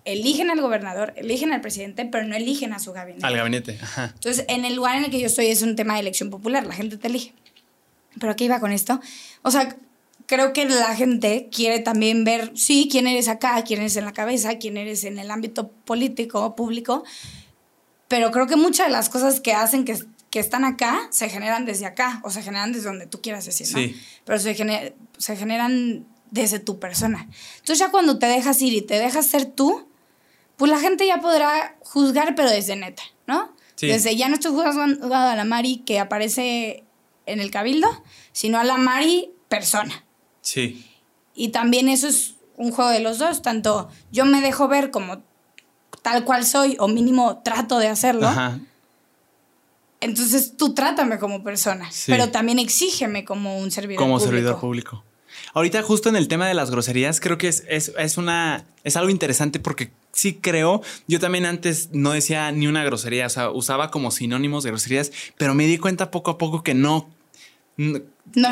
eligen 0.04 0.50
al 0.50 0.60
gobernador, 0.60 1.12
eligen 1.16 1.52
al 1.52 1.60
presidente, 1.60 2.04
pero 2.04 2.26
no 2.26 2.36
eligen 2.36 2.72
a 2.72 2.78
su 2.78 2.92
gabinete. 2.92 3.26
Al 3.26 3.36
gabinete. 3.36 3.78
Ajá. 3.82 4.12
Entonces, 4.14 4.44
en 4.48 4.64
el 4.64 4.74
lugar 4.74 4.96
en 4.96 5.04
el 5.04 5.10
que 5.10 5.18
yo 5.20 5.26
estoy 5.26 5.46
es 5.46 5.62
un 5.62 5.76
tema 5.76 5.94
de 5.94 6.00
elección 6.00 6.30
popular, 6.30 6.66
la 6.66 6.74
gente 6.74 6.98
te 6.98 7.08
elige. 7.08 7.32
Pero 8.20 8.32
¿a 8.32 8.36
qué 8.36 8.44
iba 8.44 8.60
con 8.60 8.70
esto? 8.72 9.00
O 9.42 9.50
sea, 9.50 9.76
creo 10.26 10.52
que 10.52 10.66
la 10.66 10.94
gente 10.94 11.48
quiere 11.50 11.80
también 11.80 12.24
ver, 12.24 12.52
sí, 12.54 12.88
quién 12.90 13.06
eres 13.06 13.28
acá, 13.28 13.62
quién 13.64 13.80
eres 13.80 13.96
en 13.96 14.04
la 14.04 14.12
cabeza, 14.12 14.58
quién 14.58 14.76
eres 14.76 15.04
en 15.04 15.18
el 15.18 15.30
ámbito 15.30 15.68
político, 15.84 16.54
público, 16.54 17.02
pero 18.08 18.30
creo 18.30 18.46
que 18.46 18.56
muchas 18.56 18.86
de 18.86 18.92
las 18.92 19.08
cosas 19.08 19.40
que 19.40 19.52
hacen 19.52 19.84
que, 19.84 19.98
que 20.30 20.38
están 20.38 20.64
acá 20.64 21.08
se 21.10 21.28
generan 21.28 21.64
desde 21.64 21.86
acá, 21.86 22.20
o 22.24 22.30
se 22.30 22.42
generan 22.42 22.72
desde 22.72 22.86
donde 22.86 23.06
tú 23.06 23.20
quieras 23.20 23.44
decir, 23.46 23.66
¿no? 23.72 23.78
Sí. 23.78 24.00
Pero 24.24 24.38
se, 24.38 24.54
gener- 24.56 24.94
se 25.18 25.36
generan 25.36 26.06
desde 26.30 26.58
tu 26.58 26.78
persona. 26.78 27.28
Entonces 27.54 27.78
ya 27.78 27.90
cuando 27.90 28.18
te 28.18 28.26
dejas 28.26 28.60
ir 28.62 28.74
y 28.74 28.82
te 28.82 28.98
dejas 28.98 29.26
ser 29.26 29.46
tú, 29.46 29.88
pues 30.56 30.70
la 30.70 30.78
gente 30.80 31.06
ya 31.06 31.20
podrá 31.20 31.76
juzgar, 31.80 32.34
pero 32.34 32.50
desde 32.50 32.76
neta, 32.76 33.02
¿no? 33.26 33.52
Sí. 33.74 33.88
Desde 33.88 34.14
ya 34.16 34.28
no 34.28 34.34
estoy 34.34 34.52
juzgando 34.52 35.14
a 35.14 35.34
la 35.34 35.44
Mari 35.44 35.78
que 35.78 35.98
aparece 35.98 36.84
en 37.26 37.40
el 37.40 37.50
cabildo, 37.50 37.88
sino 38.32 38.58
a 38.58 38.64
la 38.64 38.76
Mari 38.76 39.30
persona. 39.48 40.04
Sí. 40.42 40.88
Y 41.34 41.48
también 41.48 41.88
eso 41.88 42.06
es 42.06 42.34
un 42.56 42.70
juego 42.70 42.90
de 42.90 43.00
los 43.00 43.18
dos, 43.18 43.42
tanto 43.42 43.88
yo 44.12 44.24
me 44.24 44.40
dejo 44.40 44.68
ver 44.68 44.90
como 44.92 45.22
tal 46.02 46.24
cual 46.24 46.44
soy, 46.46 46.76
o 46.78 46.86
mínimo 46.86 47.38
trato 47.42 47.78
de 47.78 47.88
hacerlo, 47.88 48.28
Ajá. 48.28 48.60
entonces 50.00 50.56
tú 50.56 50.74
trátame 50.74 51.18
como 51.18 51.42
persona, 51.42 51.90
Sí. 51.90 52.12
pero 52.12 52.30
también 52.30 52.58
exígeme 52.58 53.24
como 53.24 53.58
un 53.58 53.70
servidor 53.70 53.98
como 54.02 54.14
público. 54.18 54.30
servidor 54.30 54.60
público. 54.60 55.04
Ahorita 55.52 55.82
justo 55.82 56.08
en 56.08 56.16
el 56.16 56.28
tema 56.28 56.48
de 56.48 56.54
las 56.54 56.70
groserías, 56.70 57.20
creo 57.20 57.38
que 57.38 57.48
es, 57.48 57.64
es, 57.68 57.92
es 57.98 58.16
una 58.16 58.64
es 58.84 58.96
algo 58.96 59.10
interesante 59.10 59.58
porque 59.58 59.90
sí 60.12 60.34
creo, 60.34 60.82
yo 61.08 61.18
también 61.18 61.46
antes 61.46 61.90
no 61.92 62.12
decía 62.12 62.52
ni 62.52 62.66
una 62.66 62.84
grosería, 62.84 63.26
o 63.26 63.30
sea, 63.30 63.50
usaba 63.50 63.90
como 63.90 64.10
sinónimos 64.10 64.62
de 64.62 64.70
groserías, 64.70 65.10
pero 65.38 65.54
me 65.54 65.66
di 65.66 65.78
cuenta 65.78 66.10
poco 66.10 66.30
a 66.30 66.38
poco 66.38 66.62
que 66.62 66.74
no, 66.74 67.10
No 67.76 68.00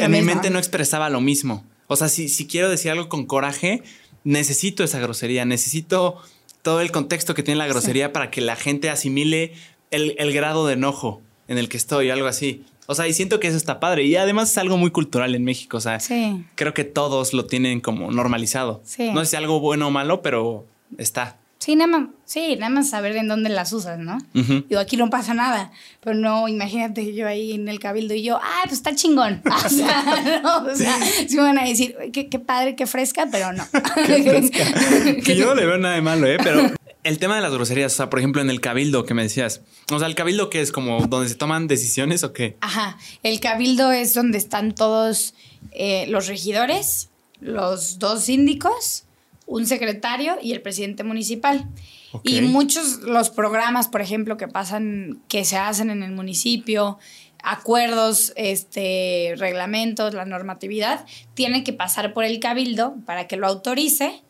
en 0.00 0.10
mi 0.10 0.22
mente 0.22 0.50
no 0.50 0.58
expresaba 0.58 1.10
lo 1.10 1.20
mismo. 1.20 1.64
O 1.86 1.96
sea, 1.96 2.08
si, 2.08 2.28
si 2.28 2.46
quiero 2.46 2.70
decir 2.70 2.90
algo 2.90 3.08
con 3.08 3.26
coraje, 3.26 3.82
necesito 4.24 4.82
esa 4.82 4.98
grosería, 4.98 5.44
necesito 5.44 6.20
todo 6.62 6.80
el 6.80 6.90
contexto 6.90 7.34
que 7.34 7.42
tiene 7.42 7.58
la 7.58 7.66
grosería 7.66 8.12
para 8.12 8.30
que 8.30 8.40
la 8.40 8.56
gente 8.56 8.88
asimile 8.88 9.52
el, 9.90 10.14
el 10.18 10.32
grado 10.32 10.66
de 10.66 10.74
enojo 10.74 11.20
en 11.48 11.58
el 11.58 11.68
que 11.68 11.76
estoy, 11.76 12.10
algo 12.10 12.26
así. 12.26 12.64
O 12.92 12.94
sea, 12.94 13.08
y 13.08 13.12
siento 13.12 13.40
que 13.40 13.48
eso 13.48 13.56
está 13.56 13.80
padre. 13.80 14.04
Y 14.04 14.14
además 14.16 14.50
es 14.52 14.58
algo 14.58 14.76
muy 14.76 14.90
cultural 14.90 15.34
en 15.34 15.44
México. 15.44 15.78
O 15.78 15.80
sea, 15.80 15.98
Sí. 16.00 16.44
creo 16.54 16.72
que 16.74 16.84
todos 16.84 17.32
lo 17.34 17.46
tienen 17.46 17.80
como 17.80 18.10
normalizado. 18.12 18.80
Sí. 18.84 19.10
No 19.12 19.20
sé 19.24 19.30
si 19.32 19.36
algo 19.36 19.60
bueno 19.60 19.88
o 19.88 19.90
malo, 19.90 20.22
pero 20.22 20.66
está. 20.98 21.36
Sí, 21.58 21.76
nada 21.76 21.86
más, 21.96 22.08
sí, 22.24 22.56
nada 22.56 22.70
más 22.70 22.90
saber 22.90 23.14
en 23.16 23.28
dónde 23.28 23.48
las 23.48 23.72
usas, 23.72 23.96
¿no? 23.96 24.18
Ujú. 24.34 24.64
Digo, 24.68 24.80
aquí 24.80 24.96
no 24.96 25.10
pasa 25.10 25.32
nada, 25.32 25.70
pero 26.00 26.16
no, 26.16 26.48
imagínate 26.48 27.14
yo 27.14 27.28
ahí 27.28 27.52
en 27.52 27.68
el 27.68 27.78
cabildo 27.78 28.14
y 28.14 28.24
yo, 28.24 28.36
ah, 28.42 28.62
pues 28.64 28.72
está 28.78 28.96
chingón. 28.96 29.42
O 29.64 29.68
sea, 29.68 30.40
no, 30.42 30.64
o 30.64 30.74
sea, 30.74 30.98
sí 31.28 31.36
me 31.36 31.42
van 31.42 31.58
a 31.60 31.64
decir, 31.64 31.94
qué, 32.12 32.28
qué 32.28 32.40
padre, 32.40 32.74
qué 32.74 32.86
fresca, 32.88 33.28
pero 33.30 33.52
no. 33.52 33.64
Que 35.24 35.36
yo 35.36 35.46
no 35.46 35.54
le 35.54 35.66
veo 35.66 35.78
nada 35.78 35.94
de 35.94 36.00
malo, 36.02 36.26
¿eh? 36.26 36.36
Pero 36.42 36.62
el 37.04 37.18
tema 37.18 37.36
de 37.36 37.42
las 37.42 37.52
groserías, 37.52 37.92
o 37.94 37.96
sea, 37.96 38.10
por 38.10 38.18
ejemplo, 38.18 38.40
en 38.42 38.50
el 38.50 38.60
cabildo 38.60 39.04
que 39.04 39.14
me 39.14 39.22
decías. 39.22 39.62
O 39.90 39.98
sea, 39.98 40.06
el 40.06 40.14
cabildo 40.14 40.50
que 40.50 40.60
es 40.60 40.70
como 40.72 41.06
donde 41.06 41.28
se 41.28 41.34
toman 41.34 41.66
decisiones 41.66 42.22
o 42.22 42.32
qué. 42.32 42.56
Ajá, 42.60 42.96
el 43.22 43.40
cabildo 43.40 43.90
es 43.90 44.14
donde 44.14 44.38
están 44.38 44.74
todos 44.74 45.34
eh, 45.72 46.06
los 46.08 46.28
regidores, 46.28 47.10
los 47.40 47.98
dos 47.98 48.24
síndicos, 48.24 49.04
un 49.46 49.66
secretario 49.66 50.36
y 50.40 50.52
el 50.52 50.62
presidente 50.62 51.02
municipal. 51.02 51.68
Ok. 52.12 52.22
Y 52.24 52.42
muchos 52.42 53.00
los 53.00 53.30
programas, 53.30 53.88
por 53.88 54.00
ejemplo, 54.00 54.36
que 54.36 54.46
pasan, 54.46 55.20
que 55.28 55.44
se 55.44 55.56
hacen 55.56 55.90
en 55.90 56.02
el 56.02 56.12
municipio, 56.12 56.98
acuerdos, 57.42 58.32
este, 58.36 59.34
reglamentos, 59.36 60.14
la 60.14 60.24
normatividad, 60.24 61.04
tiene 61.34 61.64
que 61.64 61.72
pasar 61.72 62.12
por 62.12 62.24
el 62.24 62.38
cabildo 62.38 62.94
para 63.04 63.26
que 63.26 63.36
lo 63.36 63.48
autorice 63.48 64.22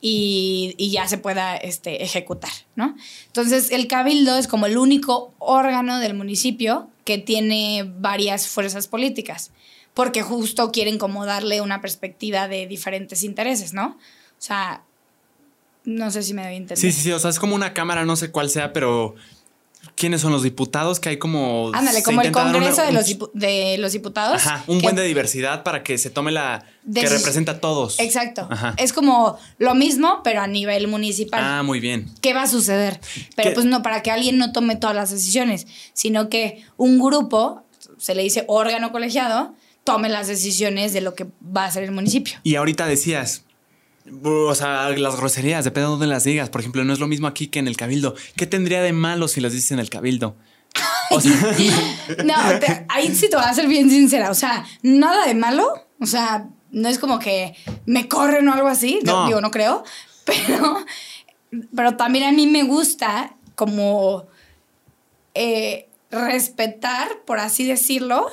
y, 0.00 0.90
ya 0.92 1.06
se 1.08 1.18
pueda 1.18 1.56
este, 1.56 2.02
ejecutar, 2.02 2.50
¿no? 2.74 2.96
Entonces, 3.26 3.70
el 3.70 3.86
cabildo 3.86 4.36
es 4.36 4.48
como 4.48 4.66
el 4.66 4.78
único 4.78 5.34
órgano 5.38 5.98
del 5.98 6.14
municipio 6.14 6.88
que 7.04 7.18
tiene 7.18 7.90
varias 7.98 8.48
fuerzas 8.48 8.88
políticas, 8.88 9.52
porque 9.92 10.22
justo 10.22 10.72
quieren 10.72 10.98
como 10.98 11.26
darle 11.26 11.60
una 11.60 11.80
perspectiva 11.80 12.48
de 12.48 12.66
diferentes 12.66 13.22
intereses, 13.22 13.74
¿no? 13.74 13.88
O 13.88 14.42
sea, 14.42 14.84
no 15.84 16.10
sé 16.10 16.22
si 16.22 16.34
me 16.34 16.42
doy 16.42 16.56
entender. 16.56 16.78
Sí, 16.78 16.92
sí, 16.92 17.02
sí. 17.02 17.12
O 17.12 17.18
sea, 17.18 17.30
es 17.30 17.38
como 17.38 17.54
una 17.54 17.74
cámara, 17.74 18.04
no 18.04 18.16
sé 18.16 18.30
cuál 18.30 18.48
sea, 18.48 18.72
pero 18.72 19.14
¿quiénes 20.00 20.22
son 20.22 20.32
los 20.32 20.42
diputados? 20.42 20.98
Que 20.98 21.10
hay 21.10 21.18
como. 21.18 21.70
Ándale, 21.74 22.02
como 22.02 22.22
el 22.22 22.30
una- 22.30 22.42
Congreso 22.42 22.82
de 22.82 22.92
los, 22.92 23.06
dipu- 23.06 23.30
de 23.34 23.76
los 23.78 23.92
Diputados. 23.92 24.36
Ajá, 24.46 24.64
un 24.66 24.78
que- 24.78 24.82
buen 24.84 24.96
de 24.96 25.04
diversidad 25.04 25.62
para 25.62 25.82
que 25.82 25.98
se 25.98 26.08
tome 26.08 26.32
la. 26.32 26.64
Que 26.92 27.06
representa 27.08 27.52
a 27.52 27.60
todos. 27.60 28.00
Exacto. 28.00 28.48
Ajá. 28.50 28.74
Es 28.78 28.92
como 28.94 29.38
lo 29.58 29.74
mismo, 29.74 30.22
pero 30.24 30.40
a 30.40 30.46
nivel 30.46 30.88
municipal. 30.88 31.40
Ah, 31.44 31.62
muy 31.62 31.78
bien. 31.78 32.10
¿Qué 32.22 32.32
va 32.32 32.42
a 32.44 32.46
suceder? 32.46 32.98
Pero 33.36 33.50
¿Qué? 33.50 33.54
pues 33.54 33.66
no, 33.66 33.82
para 33.82 34.02
que 34.02 34.10
alguien 34.10 34.38
no 34.38 34.52
tome 34.52 34.76
todas 34.76 34.96
las 34.96 35.10
decisiones, 35.10 35.66
sino 35.92 36.28
que 36.30 36.64
un 36.78 36.98
grupo, 36.98 37.62
se 37.98 38.14
le 38.14 38.22
dice 38.22 38.44
órgano 38.48 38.90
colegiado, 38.92 39.54
tome 39.84 40.08
las 40.08 40.26
decisiones 40.28 40.92
de 40.94 41.02
lo 41.02 41.14
que 41.14 41.26
va 41.44 41.64
a 41.64 41.66
hacer 41.66 41.82
el 41.84 41.92
municipio. 41.92 42.38
Y 42.42 42.54
ahorita 42.56 42.86
decías, 42.86 43.44
o 44.24 44.54
sea, 44.54 44.88
las 44.90 45.16
groserías, 45.16 45.64
depende 45.64 45.86
de 45.86 45.90
dónde 45.90 46.06
las 46.06 46.24
digas. 46.24 46.48
Por 46.50 46.60
ejemplo, 46.60 46.84
no 46.84 46.92
es 46.92 46.98
lo 47.00 47.06
mismo 47.06 47.26
aquí 47.26 47.48
que 47.48 47.58
en 47.58 47.68
el 47.68 47.76
cabildo. 47.76 48.14
¿Qué 48.36 48.46
tendría 48.46 48.82
de 48.82 48.92
malo 48.92 49.28
si 49.28 49.40
las 49.40 49.52
dices 49.52 49.70
en 49.72 49.78
el 49.78 49.90
cabildo? 49.90 50.36
O 51.10 51.20
sea, 51.20 51.32
No, 52.24 52.34
te- 52.60 52.86
ahí 52.88 53.14
sí 53.14 53.28
te 53.28 53.36
voy 53.36 53.44
a 53.44 53.54
ser 53.54 53.66
bien 53.66 53.90
sincera. 53.90 54.30
O 54.30 54.34
sea, 54.34 54.64
nada 54.82 55.26
de 55.26 55.34
malo. 55.34 55.68
O 56.00 56.06
sea, 56.06 56.48
no 56.70 56.88
es 56.88 56.98
como 56.98 57.18
que 57.18 57.54
me 57.86 58.08
corren 58.08 58.48
o 58.48 58.52
algo 58.52 58.68
así. 58.68 59.00
No. 59.04 59.22
No. 59.22 59.26
Digo, 59.26 59.40
no 59.40 59.50
creo. 59.50 59.84
Pero, 60.24 60.84
pero 61.74 61.96
también 61.96 62.24
a 62.24 62.32
mí 62.32 62.46
me 62.46 62.62
gusta 62.62 63.34
como 63.56 64.26
eh, 65.34 65.88
respetar, 66.10 67.08
por 67.26 67.38
así 67.40 67.64
decirlo, 67.64 68.28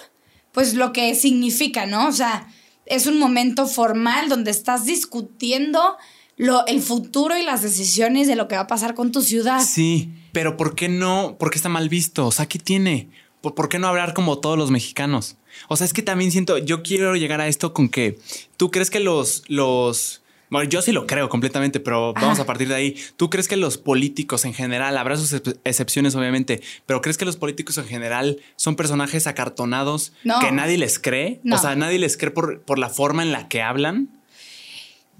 pues 0.51 0.73
lo 0.75 0.93
que 0.93 1.13
significa, 1.15 1.85
¿no? 1.85 2.07
O 2.07 2.11
sea, 2.11 2.47
es 2.89 3.07
un 3.07 3.19
momento 3.19 3.67
formal 3.67 4.29
donde 4.29 4.51
estás 4.51 4.85
discutiendo 4.85 5.97
lo, 6.37 6.65
el 6.67 6.81
futuro 6.81 7.37
y 7.37 7.43
las 7.43 7.61
decisiones 7.61 8.27
de 8.27 8.35
lo 8.35 8.47
que 8.47 8.55
va 8.55 8.61
a 8.61 8.67
pasar 8.67 8.93
con 8.93 9.11
tu 9.11 9.21
ciudad. 9.21 9.61
sí, 9.61 10.11
pero 10.31 10.55
¿por 10.55 10.75
qué 10.75 10.87
no? 10.87 11.35
¿Por 11.39 11.49
qué 11.49 11.57
está 11.57 11.69
mal 11.69 11.89
visto? 11.89 12.27
O 12.27 12.31
sea, 12.31 12.45
¿qué 12.45 12.59
tiene? 12.59 13.09
¿Por, 13.41 13.55
por 13.55 13.69
qué 13.69 13.79
no 13.79 13.87
hablar 13.87 14.13
como 14.13 14.39
todos 14.39 14.57
los 14.57 14.69
mexicanos? 14.69 15.37
O 15.67 15.75
sea, 15.75 15.85
es 15.85 15.93
que 15.93 16.03
también 16.03 16.31
siento, 16.31 16.57
yo 16.59 16.83
quiero 16.83 17.15
llegar 17.15 17.41
a 17.41 17.47
esto 17.47 17.73
con 17.73 17.89
que 17.89 18.19
tú 18.55 18.69
crees 18.69 18.89
que 18.89 18.99
los, 18.99 19.43
los, 19.47 20.21
bueno, 20.49 20.69
yo 20.69 20.81
sí 20.81 20.91
lo 20.91 21.05
creo 21.07 21.29
completamente, 21.29 21.79
pero 21.79 22.13
vamos 22.13 22.33
Ajá. 22.33 22.43
a 22.43 22.45
partir 22.45 22.67
de 22.69 22.75
ahí. 22.75 22.95
¿Tú 23.17 23.29
crees 23.29 23.47
que 23.47 23.57
los 23.57 23.77
políticos 23.77 24.45
en 24.45 24.53
general, 24.53 24.97
habrá 24.97 25.17
sus 25.17 25.33
ex- 25.33 25.55
excepciones 25.63 26.15
obviamente, 26.15 26.61
pero 26.85 27.01
crees 27.01 27.17
que 27.17 27.25
los 27.25 27.35
políticos 27.37 27.77
en 27.77 27.85
general 27.85 28.39
son 28.55 28.75
personajes 28.75 29.27
acartonados 29.27 30.13
No. 30.23 30.39
que 30.39 30.51
nadie 30.51 30.77
les 30.77 30.99
cree? 30.99 31.39
No. 31.43 31.55
O 31.55 31.59
sea, 31.59 31.75
nadie 31.75 31.99
les 31.99 32.17
cree 32.17 32.31
por, 32.31 32.61
por 32.61 32.79
la 32.79 32.89
forma 32.89 33.23
en 33.23 33.31
la 33.31 33.47
que 33.49 33.61
hablan. 33.61 34.09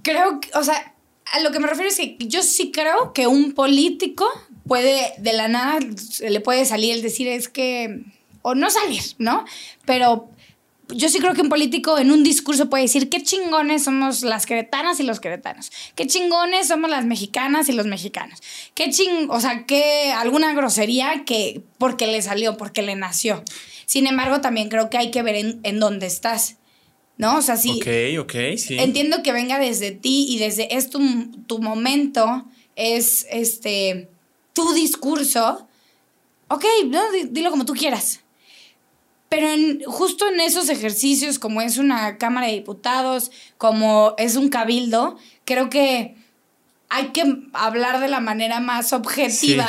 Creo 0.04 0.40
que, 0.40 0.50
o 0.54 0.64
sea, 0.64 0.94
a 1.34 1.40
lo 1.42 1.52
que 1.52 1.60
me 1.60 1.68
refiero 1.68 1.90
es 1.90 1.98
que 1.98 2.16
yo 2.20 2.42
sí 2.42 2.72
creo 2.72 3.12
que 3.14 3.28
un 3.28 3.52
político 3.54 4.26
puede, 4.66 5.14
de 5.18 5.34
la 5.34 5.48
nada, 5.48 5.80
le 6.22 6.40
puede 6.40 6.66
salir 6.66 6.94
el 6.94 7.02
decir 7.02 7.28
es 7.28 7.50
que, 7.50 8.04
o 8.42 8.56
no 8.56 8.70
salir, 8.70 9.02
¿no? 9.18 9.44
Pero 9.86 10.30
yo 10.90 11.10
sí 11.10 11.20
creo 11.20 11.34
que 11.34 11.42
un 11.42 11.50
político 11.50 11.98
en 11.98 12.12
un 12.12 12.24
discurso 12.24 12.70
puede 12.70 12.84
decir 12.84 13.10
qué 13.10 13.22
chingones 13.22 13.84
somos 13.84 14.24
las 14.24 14.46
queretanas 14.46 15.00
y 15.00 15.04
los 15.04 15.20
queretanos, 15.20 15.72
qué 15.96 16.08
chingones 16.08 16.68
somos 16.70 16.90
las 16.90 17.06
mexicanas 17.06 17.70
y 17.70 17.74
los 17.74 17.86
mexicanos, 17.88 18.40
qué 18.74 18.90
ching, 18.90 19.30
o 19.30 19.40
sea, 19.42 19.66
que 19.66 20.12
alguna 20.12 20.54
grosería 20.54 21.24
que 21.26 21.62
porque 21.78 22.08
le 22.08 22.22
salió, 22.22 22.58
porque 22.58 22.82
le 22.82 22.96
nació. 22.96 23.44
Sin 23.86 24.08
embargo, 24.08 24.42
también 24.42 24.70
creo 24.70 24.90
que 24.90 24.98
hay 24.98 25.12
que 25.12 25.24
ver 25.24 25.36
en, 25.36 25.60
en 25.64 25.80
dónde 25.80 26.06
estás, 26.08 26.58
¿no? 27.18 27.38
O 27.38 27.42
sea, 27.42 27.58
si, 27.58 27.72
Ok, 27.72 27.88
ok, 28.22 28.34
sí. 28.58 28.78
Entiendo 28.80 29.24
que 29.24 29.32
venga 29.32 29.60
desde 29.60 29.92
ti 29.92 30.26
y 30.30 30.38
desde 30.40 30.76
es 30.76 30.90
tu, 30.90 31.00
tu 31.48 31.60
momento, 31.60 32.46
es 32.76 33.26
este 33.30 34.10
tu 34.54 34.74
discurso. 34.74 35.68
Ok, 36.50 36.66
no, 36.88 37.12
Di- 37.12 37.28
dilo 37.32 37.50
como 37.52 37.66
tú 37.66 37.74
quieras. 37.74 38.22
Pero 39.30 39.50
en- 39.52 39.82
justo 39.86 40.28
en 40.30 40.40
esos 40.40 40.70
ejercicios, 40.70 41.38
como 41.40 41.62
es 41.62 41.78
una 41.78 42.18
Cámara 42.18 42.48
de 42.48 42.54
Diputados, 42.54 43.32
como 43.58 44.14
es 44.18 44.36
un 44.36 44.50
cabildo, 44.50 45.18
creo 45.46 45.70
que 45.70 46.16
hay 46.90 47.08
que 47.10 47.24
hablar 47.54 48.00
de 48.00 48.08
la 48.08 48.20
manera 48.22 48.60
más 48.62 48.94
objetiva 48.94 49.68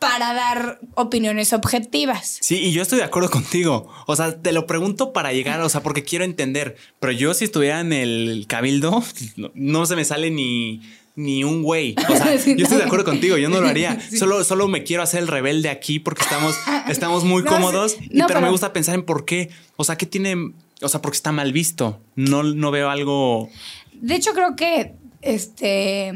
para 0.00 0.34
dar 0.34 0.80
opiniones 0.96 1.52
objetivas. 1.52 2.38
Sí, 2.42 2.56
y 2.56 2.72
yo 2.72 2.82
estoy 2.82 2.98
de 2.98 3.04
acuerdo 3.04 3.30
contigo. 3.30 3.88
O 4.06 4.16
sea, 4.16 4.36
te 4.42 4.52
lo 4.52 4.66
pregunto 4.66 5.12
para 5.12 5.32
llegar, 5.32 5.60
o 5.62 5.68
sea, 5.68 5.82
porque 5.82 6.02
quiero 6.02 6.24
entender. 6.24 6.76
Pero 7.00 7.12
yo 7.12 7.32
si 7.32 7.44
estuviera 7.44 7.80
en 7.80 7.92
el 7.92 8.44
cabildo, 8.48 9.02
no, 9.36 9.50
no 9.54 9.86
se 9.86 9.96
me 9.96 10.04
sale 10.04 10.30
ni, 10.30 10.82
ni 11.16 11.44
un 11.44 11.62
güey. 11.62 11.94
O 12.08 12.16
sea, 12.16 12.36
Sí, 12.38 12.56
yo 12.56 12.64
estoy 12.64 12.78
de 12.78 12.84
acuerdo 12.84 13.04
contigo, 13.04 13.36
yo 13.36 13.48
no 13.48 13.60
lo 13.60 13.68
haría. 13.68 14.00
Sí. 14.00 14.16
Solo, 14.18 14.42
solo 14.44 14.66
me 14.68 14.82
quiero 14.82 15.02
hacer 15.02 15.20
el 15.20 15.28
rebelde 15.28 15.68
aquí 15.68 15.98
porque 16.00 16.22
estamos, 16.22 16.56
estamos 16.88 17.24
muy 17.24 17.42
No, 17.42 17.50
cómodos. 17.50 17.92
sí. 17.92 18.08
y- 18.10 18.16
No, 18.18 18.26
pero, 18.26 18.40
me 18.40 18.50
gusta 18.50 18.72
pensar 18.72 18.94
en 18.94 19.04
por 19.04 19.24
qué. 19.24 19.50
O 19.76 19.84
sea, 19.84 19.96
¿qué 19.96 20.06
tiene? 20.06 20.52
O 20.82 20.88
sea, 20.88 21.00
porque 21.00 21.16
está 21.16 21.30
mal 21.32 21.52
visto. 21.52 22.00
No, 22.16 22.42
no 22.42 22.70
veo 22.70 22.90
algo. 22.90 23.48
De 23.92 24.14
hecho, 24.16 24.32
creo 24.34 24.56
que 24.56 24.94
este. 25.22 26.10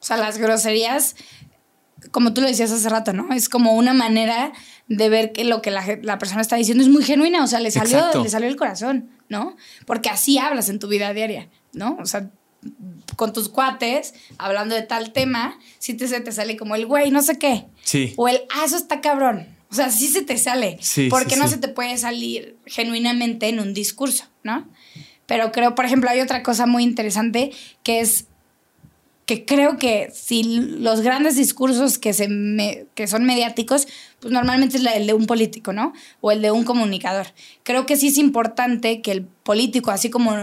O 0.00 0.04
sea, 0.04 0.16
las 0.16 0.38
groserías, 0.38 1.16
como 2.10 2.32
tú 2.32 2.40
lo 2.40 2.46
decías 2.46 2.70
hace 2.70 2.88
rato, 2.88 3.12
¿no? 3.12 3.32
Es 3.34 3.48
como 3.48 3.74
una 3.74 3.92
manera 3.92 4.52
de 4.86 5.08
ver 5.08 5.32
que 5.32 5.44
lo 5.44 5.60
que 5.60 5.70
la, 5.70 5.84
la 6.02 6.18
persona 6.18 6.40
está 6.40 6.56
diciendo 6.56 6.82
es 6.82 6.88
muy 6.88 7.02
genuina. 7.04 7.42
O 7.44 7.46
sea, 7.46 7.60
le 7.60 7.70
salió, 7.70 7.98
Exacto. 7.98 8.22
le 8.22 8.28
salió 8.30 8.48
el 8.48 8.56
corazón, 8.56 9.10
¿no? 9.28 9.56
Porque 9.86 10.08
así 10.08 10.38
hablas 10.38 10.68
en 10.70 10.78
tu 10.78 10.88
vida 10.88 11.12
diaria, 11.12 11.48
¿no? 11.72 11.98
O 12.00 12.06
sea, 12.06 12.30
con 13.16 13.32
tus 13.32 13.48
cuates, 13.48 14.14
hablando 14.38 14.74
de 14.74 14.82
tal 14.82 15.12
tema, 15.12 15.58
si 15.78 15.94
te, 15.94 16.06
se 16.08 16.20
te 16.20 16.32
sale 16.32 16.56
como 16.56 16.74
el 16.74 16.86
güey, 16.86 17.10
no 17.10 17.22
sé 17.22 17.38
qué. 17.38 17.66
Sí. 17.82 18.14
O 18.16 18.28
el, 18.28 18.40
ah, 18.54 18.64
eso 18.64 18.76
está 18.76 19.00
cabrón. 19.00 19.46
O 19.70 19.74
sea, 19.74 19.90
sí 19.90 20.08
se 20.08 20.22
te 20.22 20.38
sale. 20.38 20.78
Sí, 20.80 21.08
porque 21.10 21.34
sí, 21.34 21.40
no 21.40 21.46
sí. 21.48 21.54
se 21.54 21.60
te 21.60 21.68
puede 21.68 21.96
salir 21.98 22.56
genuinamente 22.66 23.48
en 23.48 23.60
un 23.60 23.74
discurso, 23.74 24.24
¿no? 24.42 24.66
Pero 25.26 25.52
creo, 25.52 25.74
por 25.74 25.84
ejemplo, 25.84 26.08
hay 26.08 26.20
otra 26.20 26.42
cosa 26.42 26.66
muy 26.66 26.82
interesante 26.84 27.50
que 27.82 28.00
es 28.00 28.26
que 29.26 29.44
creo 29.44 29.76
que 29.76 30.10
si 30.14 30.42
los 30.42 31.02
grandes 31.02 31.36
discursos 31.36 31.98
que, 31.98 32.14
se 32.14 32.28
me- 32.28 32.86
que 32.94 33.06
son 33.06 33.24
mediáticos, 33.24 33.86
pues 34.20 34.32
normalmente 34.32 34.78
es 34.78 34.86
el 34.86 35.06
de 35.06 35.12
un 35.12 35.26
político, 35.26 35.74
¿no? 35.74 35.92
O 36.22 36.30
el 36.30 36.40
de 36.40 36.50
un 36.50 36.64
comunicador. 36.64 37.26
Creo 37.62 37.84
que 37.84 37.98
sí 37.98 38.06
es 38.08 38.16
importante 38.16 39.02
que 39.02 39.12
el 39.12 39.26
político, 39.26 39.90
así 39.90 40.08
como 40.08 40.34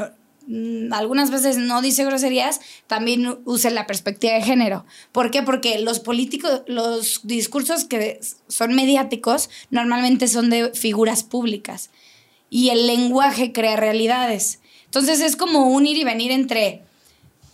algunas 0.92 1.32
veces 1.32 1.58
no 1.58 1.82
dice 1.82 2.06
groserías, 2.06 2.62
también 2.88 3.40
use 3.46 3.72
la 3.72 3.88
perspectiva 3.88 4.34
de 4.34 4.42
género. 4.42 4.86
¿Por 5.12 5.32
qué? 5.32 5.42
Porque 5.44 5.80
los 5.80 6.00
políticos, 6.00 6.62
los 6.68 7.22
discursos 7.24 7.86
que 7.86 8.20
son 8.48 8.74
mediáticos 8.76 9.50
normalmente 9.70 10.28
son 10.28 10.50
de 10.50 10.72
figuras 10.74 11.24
públicas 11.24 11.90
y 12.50 12.70
el 12.70 12.88
lenguaje 12.88 13.52
crea 13.52 13.76
realidades. 13.76 14.60
Entonces 14.86 15.20
es 15.20 15.36
como 15.36 15.70
un 15.70 15.88
ir 15.88 15.98
y 15.98 16.04
venir 16.04 16.32
entre, 16.32 16.84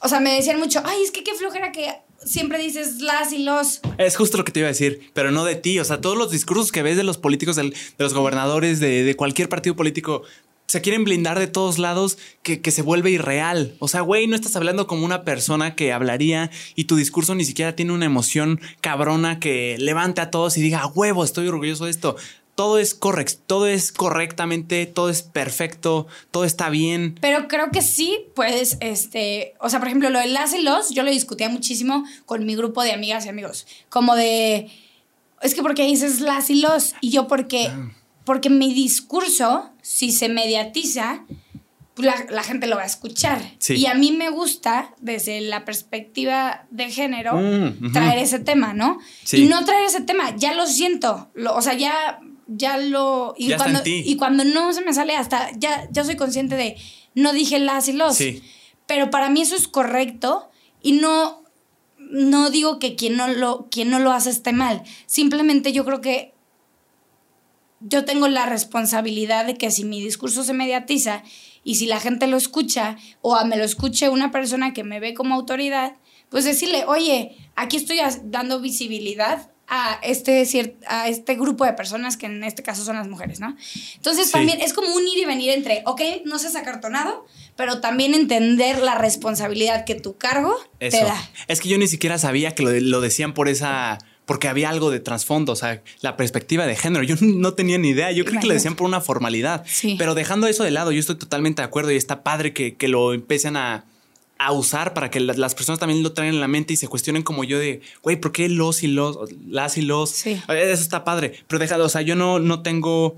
o 0.01 0.07
sea, 0.07 0.19
me 0.19 0.33
decían 0.33 0.59
mucho, 0.59 0.81
ay, 0.85 1.01
es 1.03 1.11
que 1.11 1.23
qué 1.23 1.33
flojera 1.33 1.71
que 1.71 1.95
siempre 2.23 2.59
dices 2.59 3.01
las 3.01 3.33
y 3.33 3.39
los. 3.39 3.81
Es 3.97 4.15
justo 4.15 4.37
lo 4.37 4.45
que 4.45 4.51
te 4.51 4.59
iba 4.59 4.67
a 4.67 4.71
decir, 4.71 5.09
pero 5.13 5.31
no 5.31 5.43
de 5.43 5.55
ti. 5.55 5.79
O 5.79 5.85
sea, 5.85 6.01
todos 6.01 6.17
los 6.17 6.31
discursos 6.31 6.71
que 6.71 6.83
ves 6.83 6.97
de 6.97 7.03
los 7.03 7.17
políticos, 7.17 7.55
de 7.55 7.73
los 7.97 8.13
gobernadores, 8.13 8.79
de, 8.79 9.03
de 9.03 9.15
cualquier 9.15 9.49
partido 9.49 9.75
político, 9.75 10.23
se 10.71 10.79
quieren 10.79 11.03
blindar 11.03 11.37
de 11.37 11.47
todos 11.47 11.79
lados 11.79 12.17
que, 12.43 12.61
que 12.61 12.71
se 12.71 12.81
vuelve 12.81 13.11
irreal. 13.11 13.75
O 13.79 13.89
sea, 13.89 13.99
güey, 13.99 14.25
no 14.27 14.37
estás 14.37 14.55
hablando 14.55 14.87
como 14.87 15.03
una 15.03 15.25
persona 15.25 15.75
que 15.75 15.91
hablaría 15.91 16.49
y 16.75 16.85
tu 16.85 16.95
discurso 16.95 17.35
ni 17.35 17.43
siquiera 17.43 17.75
tiene 17.75 17.91
una 17.91 18.05
emoción 18.05 18.61
cabrona 18.79 19.37
que 19.41 19.75
levante 19.79 20.21
a 20.21 20.31
todos 20.31 20.55
y 20.55 20.61
diga, 20.61 20.79
"A 20.79 20.87
huevo, 20.87 21.25
estoy 21.25 21.45
orgulloso 21.49 21.83
de 21.83 21.91
esto. 21.91 22.15
Todo 22.55 22.79
es 22.79 22.93
correcto, 22.93 23.41
todo 23.47 23.67
es 23.67 23.91
correctamente, 23.91 24.85
todo 24.85 25.09
es 25.09 25.23
perfecto, 25.23 26.07
todo 26.31 26.45
está 26.45 26.69
bien. 26.69 27.17
Pero 27.19 27.49
creo 27.49 27.69
que 27.71 27.81
sí, 27.81 28.19
pues, 28.33 28.77
este, 28.79 29.53
o 29.59 29.69
sea, 29.69 29.79
por 29.79 29.89
ejemplo, 29.89 30.09
lo 30.09 30.19
de 30.19 30.27
las 30.27 30.53
y 30.53 30.61
los, 30.61 30.91
yo 30.91 31.03
lo 31.03 31.11
discutía 31.11 31.49
muchísimo 31.49 32.05
con 32.25 32.45
mi 32.45 32.55
grupo 32.55 32.81
de 32.81 32.93
amigas 32.93 33.25
y 33.25 33.29
amigos, 33.29 33.67
como 33.89 34.15
de, 34.15 34.69
es 35.41 35.53
que 35.53 35.61
porque 35.61 35.83
dices 35.83 36.21
las 36.21 36.49
y 36.49 36.61
los, 36.61 36.93
y 37.01 37.11
yo 37.11 37.27
porque, 37.27 37.67
Ah. 37.67 37.91
Porque 38.25 38.49
mi 38.49 38.73
discurso, 38.73 39.69
si 39.81 40.11
se 40.11 40.29
mediatiza, 40.29 41.25
pues 41.93 42.05
la, 42.05 42.25
la 42.29 42.43
gente 42.43 42.67
lo 42.67 42.75
va 42.77 42.83
a 42.83 42.85
escuchar. 42.85 43.41
Sí. 43.59 43.75
Y 43.75 43.85
a 43.87 43.93
mí 43.95 44.11
me 44.11 44.29
gusta, 44.29 44.93
desde 44.99 45.41
la 45.41 45.65
perspectiva 45.65 46.65
de 46.71 46.89
género, 46.91 47.35
Mm, 47.35 47.91
traer 47.91 48.19
ese 48.19 48.39
tema, 48.39 48.73
¿no? 48.73 48.99
Sí. 49.23 49.43
Y 49.43 49.47
no 49.47 49.63
traer 49.65 49.85
ese 49.85 50.01
tema, 50.01 50.35
ya 50.35 50.53
lo 50.53 50.65
siento, 50.67 51.29
lo- 51.33 51.55
o 51.55 51.61
sea, 51.61 51.73
ya, 51.73 52.19
ya 52.47 52.77
lo... 52.77 53.33
Y 53.37 53.47
Ya 53.47 53.55
está 53.55 53.65
cuando, 53.65 53.79
en 53.79 53.83
ti. 53.85 54.03
y 54.05 54.15
cuando 54.17 54.43
no 54.45 54.71
se 54.73 54.81
me 54.81 54.93
sale 54.93 55.15
hasta, 55.15 55.49
ya, 55.57 55.87
ya 55.91 56.03
soy 56.03 56.15
consciente 56.15 56.55
de, 56.55 56.77
no 57.15 57.33
dije 57.33 57.59
las 57.59 57.87
y 57.87 57.93
los. 57.93 58.15
Sí. 58.17 58.41
Pero 58.87 59.09
para 59.09 59.29
mí 59.29 59.41
eso 59.41 59.55
es 59.55 59.67
correcto 59.67 60.49
y 60.81 60.93
no, 60.93 61.43
no 61.97 62.49
digo 62.49 62.79
que 62.79 62.95
quien 62.95 63.15
no, 63.17 63.27
lo, 63.27 63.67
quien 63.69 63.89
no 63.89 63.99
lo 63.99 64.11
hace 64.11 64.29
esté 64.29 64.53
mal. 64.53 64.83
Simplemente 65.05 65.71
yo 65.73 65.85
creo 65.85 66.01
que 66.01 66.33
yo 67.81 68.05
tengo 68.05 68.27
la 68.27 68.45
responsabilidad 68.45 69.45
de 69.45 69.57
que 69.57 69.71
si 69.71 69.83
mi 69.85 70.01
discurso 70.01 70.43
se 70.43 70.53
mediatiza 70.53 71.23
y 71.63 71.75
si 71.75 71.85
la 71.85 71.99
gente 71.99 72.27
lo 72.27 72.37
escucha 72.37 72.97
o 73.21 73.35
a 73.35 73.43
me 73.45 73.57
lo 73.57 73.63
escuche 73.63 74.09
una 74.09 74.31
persona 74.31 74.73
que 74.73 74.83
me 74.83 74.99
ve 74.99 75.13
como 75.13 75.35
autoridad, 75.35 75.93
pues 76.29 76.45
decirle, 76.45 76.85
oye, 76.85 77.35
aquí 77.55 77.77
estoy 77.77 77.99
dando 78.23 78.59
visibilidad 78.61 79.49
a 79.73 79.99
este, 80.03 80.75
a 80.87 81.07
este 81.07 81.35
grupo 81.35 81.63
de 81.65 81.71
personas 81.73 82.17
que 82.17 82.25
en 82.25 82.43
este 82.43 82.61
caso 82.61 82.83
son 82.83 82.97
las 82.97 83.07
mujeres, 83.07 83.39
¿no? 83.39 83.55
Entonces 83.95 84.25
Sí. 84.25 84.33
también 84.33 84.59
es 84.59 84.73
como 84.73 84.93
un 84.93 85.07
ir 85.07 85.19
y 85.19 85.25
venir 85.25 85.51
entre, 85.51 85.81
ok, 85.85 86.01
no 86.25 86.39
seas 86.39 86.55
acartonado, 86.57 87.25
pero 87.55 87.79
también 87.79 88.13
entender 88.13 88.79
la 88.81 88.95
responsabilidad 88.95 89.85
que 89.85 89.95
tu 89.95 90.17
cargo 90.17 90.53
Eso. 90.79 90.97
te 90.97 91.03
da. 91.05 91.29
Es 91.47 91.61
que 91.61 91.69
yo 91.69 91.77
ni 91.77 91.87
siquiera 91.87 92.17
sabía 92.17 92.53
que 92.53 92.63
lo 92.63 92.99
decían 93.01 93.33
por 93.33 93.47
esa. 93.47 93.97
Porque 94.25 94.47
había 94.47 94.69
algo 94.69 94.91
de 94.91 94.99
trasfondo, 94.99 95.51
o 95.51 95.55
sea, 95.55 95.81
la 96.01 96.15
perspectiva 96.15 96.65
de 96.67 96.75
género. 96.75 97.03
Yo 97.03 97.15
no 97.21 97.53
tenía 97.53 97.77
ni 97.77 97.89
idea. 97.89 98.11
Yo 98.11 98.23
creo 98.23 98.39
que 98.39 98.47
lo 98.47 98.53
decían 98.53 98.75
por 98.75 98.87
una 98.87 99.01
formalidad. 99.01 99.63
Sí. 99.67 99.95
Pero 99.97 100.13
dejando 100.15 100.47
eso 100.47 100.63
de 100.63 100.71
lado, 100.71 100.91
yo 100.91 100.99
estoy 100.99 101.15
totalmente 101.17 101.61
de 101.61 101.65
acuerdo 101.65 101.91
y 101.91 101.95
está 101.97 102.23
padre 102.23 102.53
que, 102.53 102.75
que 102.75 102.87
lo 102.87 103.13
empiecen 103.13 103.57
a, 103.57 103.83
a 104.37 104.51
usar 104.53 104.93
para 104.93 105.09
que 105.11 105.19
la- 105.19 105.33
las 105.33 105.53
personas 105.55 105.79
también 105.79 106.01
lo 106.03 106.13
traigan 106.13 106.35
en 106.35 106.41
la 106.41 106.47
mente 106.47 106.73
y 106.73 106.77
se 106.77 106.87
cuestionen 106.87 107.23
como 107.23 107.43
yo 107.43 107.59
de, 107.59 107.81
güey, 108.03 108.15
¿por 108.15 108.31
qué 108.31 108.47
los 108.47 108.83
y 108.83 108.87
los, 108.87 109.17
las 109.47 109.77
y 109.77 109.81
los? 109.81 110.11
Sí. 110.11 110.31
Eso 110.47 110.81
está 110.83 111.03
padre. 111.03 111.33
Pero 111.47 111.59
déjalo, 111.59 111.85
o 111.85 111.89
sea, 111.89 112.01
yo 112.01 112.15
no, 112.15 112.39
no 112.39 112.61
tengo 112.61 113.17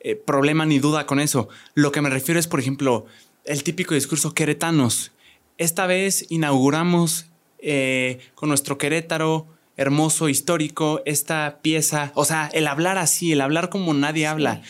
eh, 0.00 0.14
problema 0.16 0.64
ni 0.66 0.78
duda 0.78 1.04
con 1.04 1.20
eso. 1.20 1.48
Lo 1.74 1.92
que 1.92 2.00
me 2.00 2.10
refiero 2.10 2.38
es, 2.40 2.46
por 2.46 2.60
ejemplo, 2.60 3.06
el 3.44 3.62
típico 3.64 3.94
discurso 3.94 4.32
queretanos. 4.34 5.10
Esta 5.58 5.86
vez 5.86 6.26
inauguramos 6.30 7.26
eh, 7.58 8.20
con 8.34 8.48
nuestro 8.48 8.78
Querétaro 8.78 9.46
hermoso, 9.76 10.28
histórico, 10.28 11.02
esta 11.04 11.58
pieza. 11.62 12.12
O 12.14 12.24
sea, 12.24 12.50
el 12.52 12.66
hablar 12.66 12.98
así, 12.98 13.32
el 13.32 13.40
hablar 13.40 13.70
como 13.70 13.94
nadie 13.94 14.26
habla. 14.26 14.62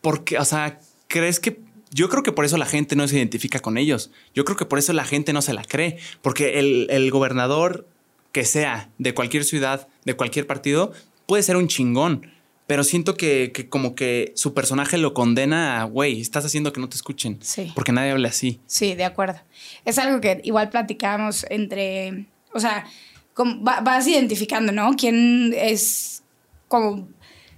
Porque, 0.00 0.38
o 0.38 0.44
sea, 0.44 0.80
¿crees 1.08 1.40
que 1.40 1.60
yo 1.92 2.08
creo 2.08 2.22
que 2.22 2.32
por 2.32 2.44
eso 2.44 2.56
la 2.56 2.66
gente 2.66 2.96
no 2.96 3.06
se 3.08 3.16
identifica 3.16 3.58
con 3.60 3.76
ellos. 3.76 4.10
Yo 4.34 4.44
creo 4.44 4.56
que 4.56 4.64
por 4.64 4.78
eso 4.78 4.92
la 4.92 5.04
gente 5.04 5.32
no 5.32 5.42
se 5.42 5.52
la 5.52 5.64
cree. 5.64 5.98
Porque 6.22 6.58
el, 6.58 6.86
el 6.90 7.10
gobernador 7.10 7.86
que 8.32 8.44
sea 8.44 8.90
de 8.98 9.12
cualquier 9.12 9.44
ciudad, 9.44 9.88
de 10.04 10.14
cualquier 10.14 10.46
partido, 10.46 10.92
puede 11.26 11.42
ser 11.42 11.56
un 11.56 11.68
chingón. 11.68 12.30
Pero 12.68 12.84
siento 12.84 13.16
que, 13.16 13.50
que 13.52 13.68
como 13.68 13.96
que 13.96 14.32
su 14.36 14.54
personaje 14.54 14.96
lo 14.96 15.12
condena 15.12 15.80
a, 15.80 15.84
güey, 15.84 16.20
estás 16.20 16.44
haciendo 16.44 16.72
que 16.72 16.80
no 16.80 16.88
te 16.88 16.94
escuchen. 16.94 17.38
Sí. 17.42 17.72
Porque 17.74 17.90
nadie 17.90 18.12
habla 18.12 18.28
así. 18.28 18.60
Sí, 18.66 18.94
de 18.94 19.04
acuerdo. 19.04 19.40
Es 19.84 19.98
algo 19.98 20.20
que 20.20 20.40
igual 20.44 20.70
platicábamos 20.70 21.44
entre, 21.50 22.26
o 22.52 22.60
sea, 22.60 22.86
como 23.34 23.62
va- 23.64 23.80
vas 23.80 24.06
identificando, 24.06 24.72
¿no? 24.72 24.94
Quién 24.96 25.54
es 25.56 26.22
como 26.68 27.08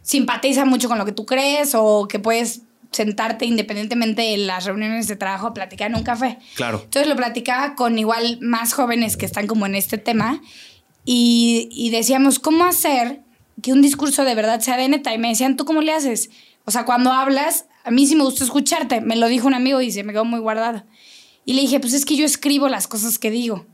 simpatiza 0.03 0.65
mucho 0.65 0.89
con 0.89 0.99
lo 0.99 1.05
que 1.05 1.13
tú 1.13 1.27
crees 1.27 1.73
o 1.75 2.09
que 2.09 2.19
puedes 2.19 2.63
sentarte 2.91 3.47
independientemente 3.47 4.35
en 4.35 4.47
las 4.47 4.65
reuniones 4.67 5.09
de 5.09 5.17
trabajo 5.17 5.47
a 5.47 5.55
platicar 5.55 5.91
en 5.91 5.97
un 5.97 6.03
café. 6.03 6.39
Claro. 6.57 6.81
Entonces 6.85 7.09
lo 7.09 7.17
platicaba 7.17 7.75
con 7.75 7.99
igual 7.99 8.39
más 8.43 8.75
jóvenes 8.75 9.17
que 9.17 9.25
están 9.27 9.47
como 9.47 9.65
en 9.67 9.75
este 9.75 9.97
tema 9.99 10.43
y, 11.05 11.69
y 11.73 11.91
decíamos, 11.91 12.39
¿cómo 12.39 12.65
hacer 12.65 13.21
que 13.63 13.73
un 13.73 13.81
discurso 13.83 14.25
de 14.25 14.35
verdad 14.35 14.61
sea 14.61 14.77
de 14.77 14.89
neta? 14.89 15.15
Y 15.15 15.19
me 15.19 15.29
decían, 15.29 15.57
¿tú 15.57 15.65
cómo 15.65 15.81
le 15.81 15.93
haces? 15.93 16.31
O 16.65 16.71
sea, 16.71 16.85
cuando 16.85 17.13
hablas, 17.13 17.67
a 17.85 17.91
mí 17.91 18.07
sí 18.07 18.15
me 18.15 18.25
gusta 18.25 18.45
escucharte. 18.45 19.01
Me 19.01 19.17
lo 19.17 19.27
dijo 19.29 19.47
un 19.47 19.55
amigo 19.55 19.81
y 19.81 19.91
se 19.91 20.05
me 20.05 20.13
quedó 20.13 20.25
muy 20.25 20.41
guardado. 20.41 20.85
Y 21.45 21.55
le 21.55 21.63
dije, 21.63 21.81
pues 21.81 21.93
es 21.93 22.05
que 22.05 22.17
yo 22.17 22.25
escribo 22.25 22.69
las 22.69 22.87
cosas 22.89 23.19
que 23.19 23.31
digo. 23.31 23.67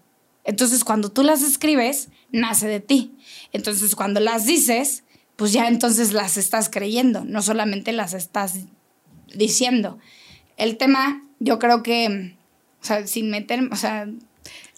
Entonces, 0.49 0.83
cuando 0.83 1.11
tú 1.11 1.23
las 1.23 1.43
escribes, 1.43 2.09
nace 2.33 2.67
de 2.69 2.81
ti. 2.81 3.13
Entonces, 3.53 3.95
cuando 3.95 4.19
las 4.19 4.47
dices, 4.47 5.05
pues 5.37 5.53
ya 5.53 5.69
entonces 5.69 6.15
las 6.15 6.39
estás 6.39 6.71
creyendo, 6.71 7.23
no 7.23 7.43
solamente 7.43 7.93
las 7.93 8.15
estás 8.15 8.55
diciendo. 9.35 9.99
El 10.57 10.79
tema, 10.79 11.23
yo 11.39 11.59
creo 11.59 11.83
que, 11.83 12.35
o 12.81 12.85
sea, 12.85 13.07
sin 13.07 13.29
meter, 13.29 13.69
o 13.71 13.77
sea, 13.77 14.09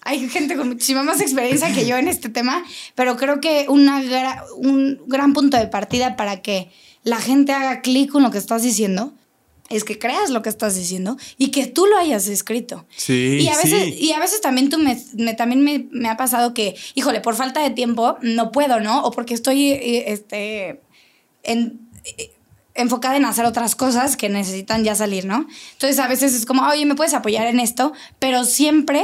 hay 0.02 0.28
gente 0.28 0.56
con 0.56 0.70
muchísima 0.70 1.04
más 1.04 1.20
experiencia 1.20 1.72
que 1.72 1.86
yo 1.86 1.96
en 1.98 2.08
este 2.08 2.30
tema, 2.30 2.64
pero 2.96 3.16
creo 3.16 3.40
que 3.40 3.66
un 3.68 4.98
gran 5.06 5.32
punto 5.34 5.56
de 5.56 5.68
partida 5.68 6.16
para 6.16 6.42
que 6.42 6.68
la 7.04 7.20
gente 7.20 7.52
haga 7.52 7.80
clic 7.80 8.10
con 8.10 8.24
lo 8.24 8.32
que 8.32 8.38
estás 8.38 8.64
diciendo 8.64 9.14
es 9.70 9.84
que 9.84 9.98
creas 9.98 10.28
lo 10.30 10.42
que 10.42 10.48
estás 10.50 10.74
diciendo 10.74 11.16
y 11.38 11.50
que 11.52 11.66
tú 11.66 11.86
lo 11.86 11.96
hayas 11.96 12.26
escrito. 12.28 12.84
Sí, 12.96 13.38
Y 13.40 13.48
a 13.48 13.56
veces, 13.56 13.84
sí. 13.84 13.98
y 13.98 14.12
a 14.12 14.18
veces 14.18 14.40
también 14.42 14.68
tú 14.68 14.76
me, 14.78 15.00
me- 15.14 15.32
también 15.34 15.62
me, 15.64 15.86
me 15.90 16.08
ha 16.10 16.16
pasado 16.18 16.52
que, 16.52 16.74
híjole, 16.94 17.20
por 17.20 17.34
falta 17.36 17.62
de 17.62 17.70
tiempo 17.70 18.18
no 18.20 18.52
puedo, 18.52 18.80
¿no? 18.80 19.02
O 19.04 19.10
porque 19.12 19.32
estoy 19.32 19.70
eh, 19.70 20.12
este, 20.12 20.80
en, 21.44 21.88
eh, 22.04 22.32
enfocada 22.74 23.16
en 23.16 23.24
hacer 23.24 23.44
otras 23.46 23.74
cosas 23.76 24.16
que 24.16 24.28
necesitan 24.28 24.84
ya 24.84 24.94
salir, 24.94 25.24
¿no? 25.24 25.46
Entonces 25.72 25.98
a 25.98 26.06
veces 26.08 26.34
es 26.34 26.46
como, 26.46 26.66
oye, 26.68 26.84
¿me 26.86 26.94
puedes 26.94 27.14
apoyar 27.14 27.46
en 27.46 27.60
esto? 27.60 27.92
Pero 28.18 28.44
siempre, 28.44 29.02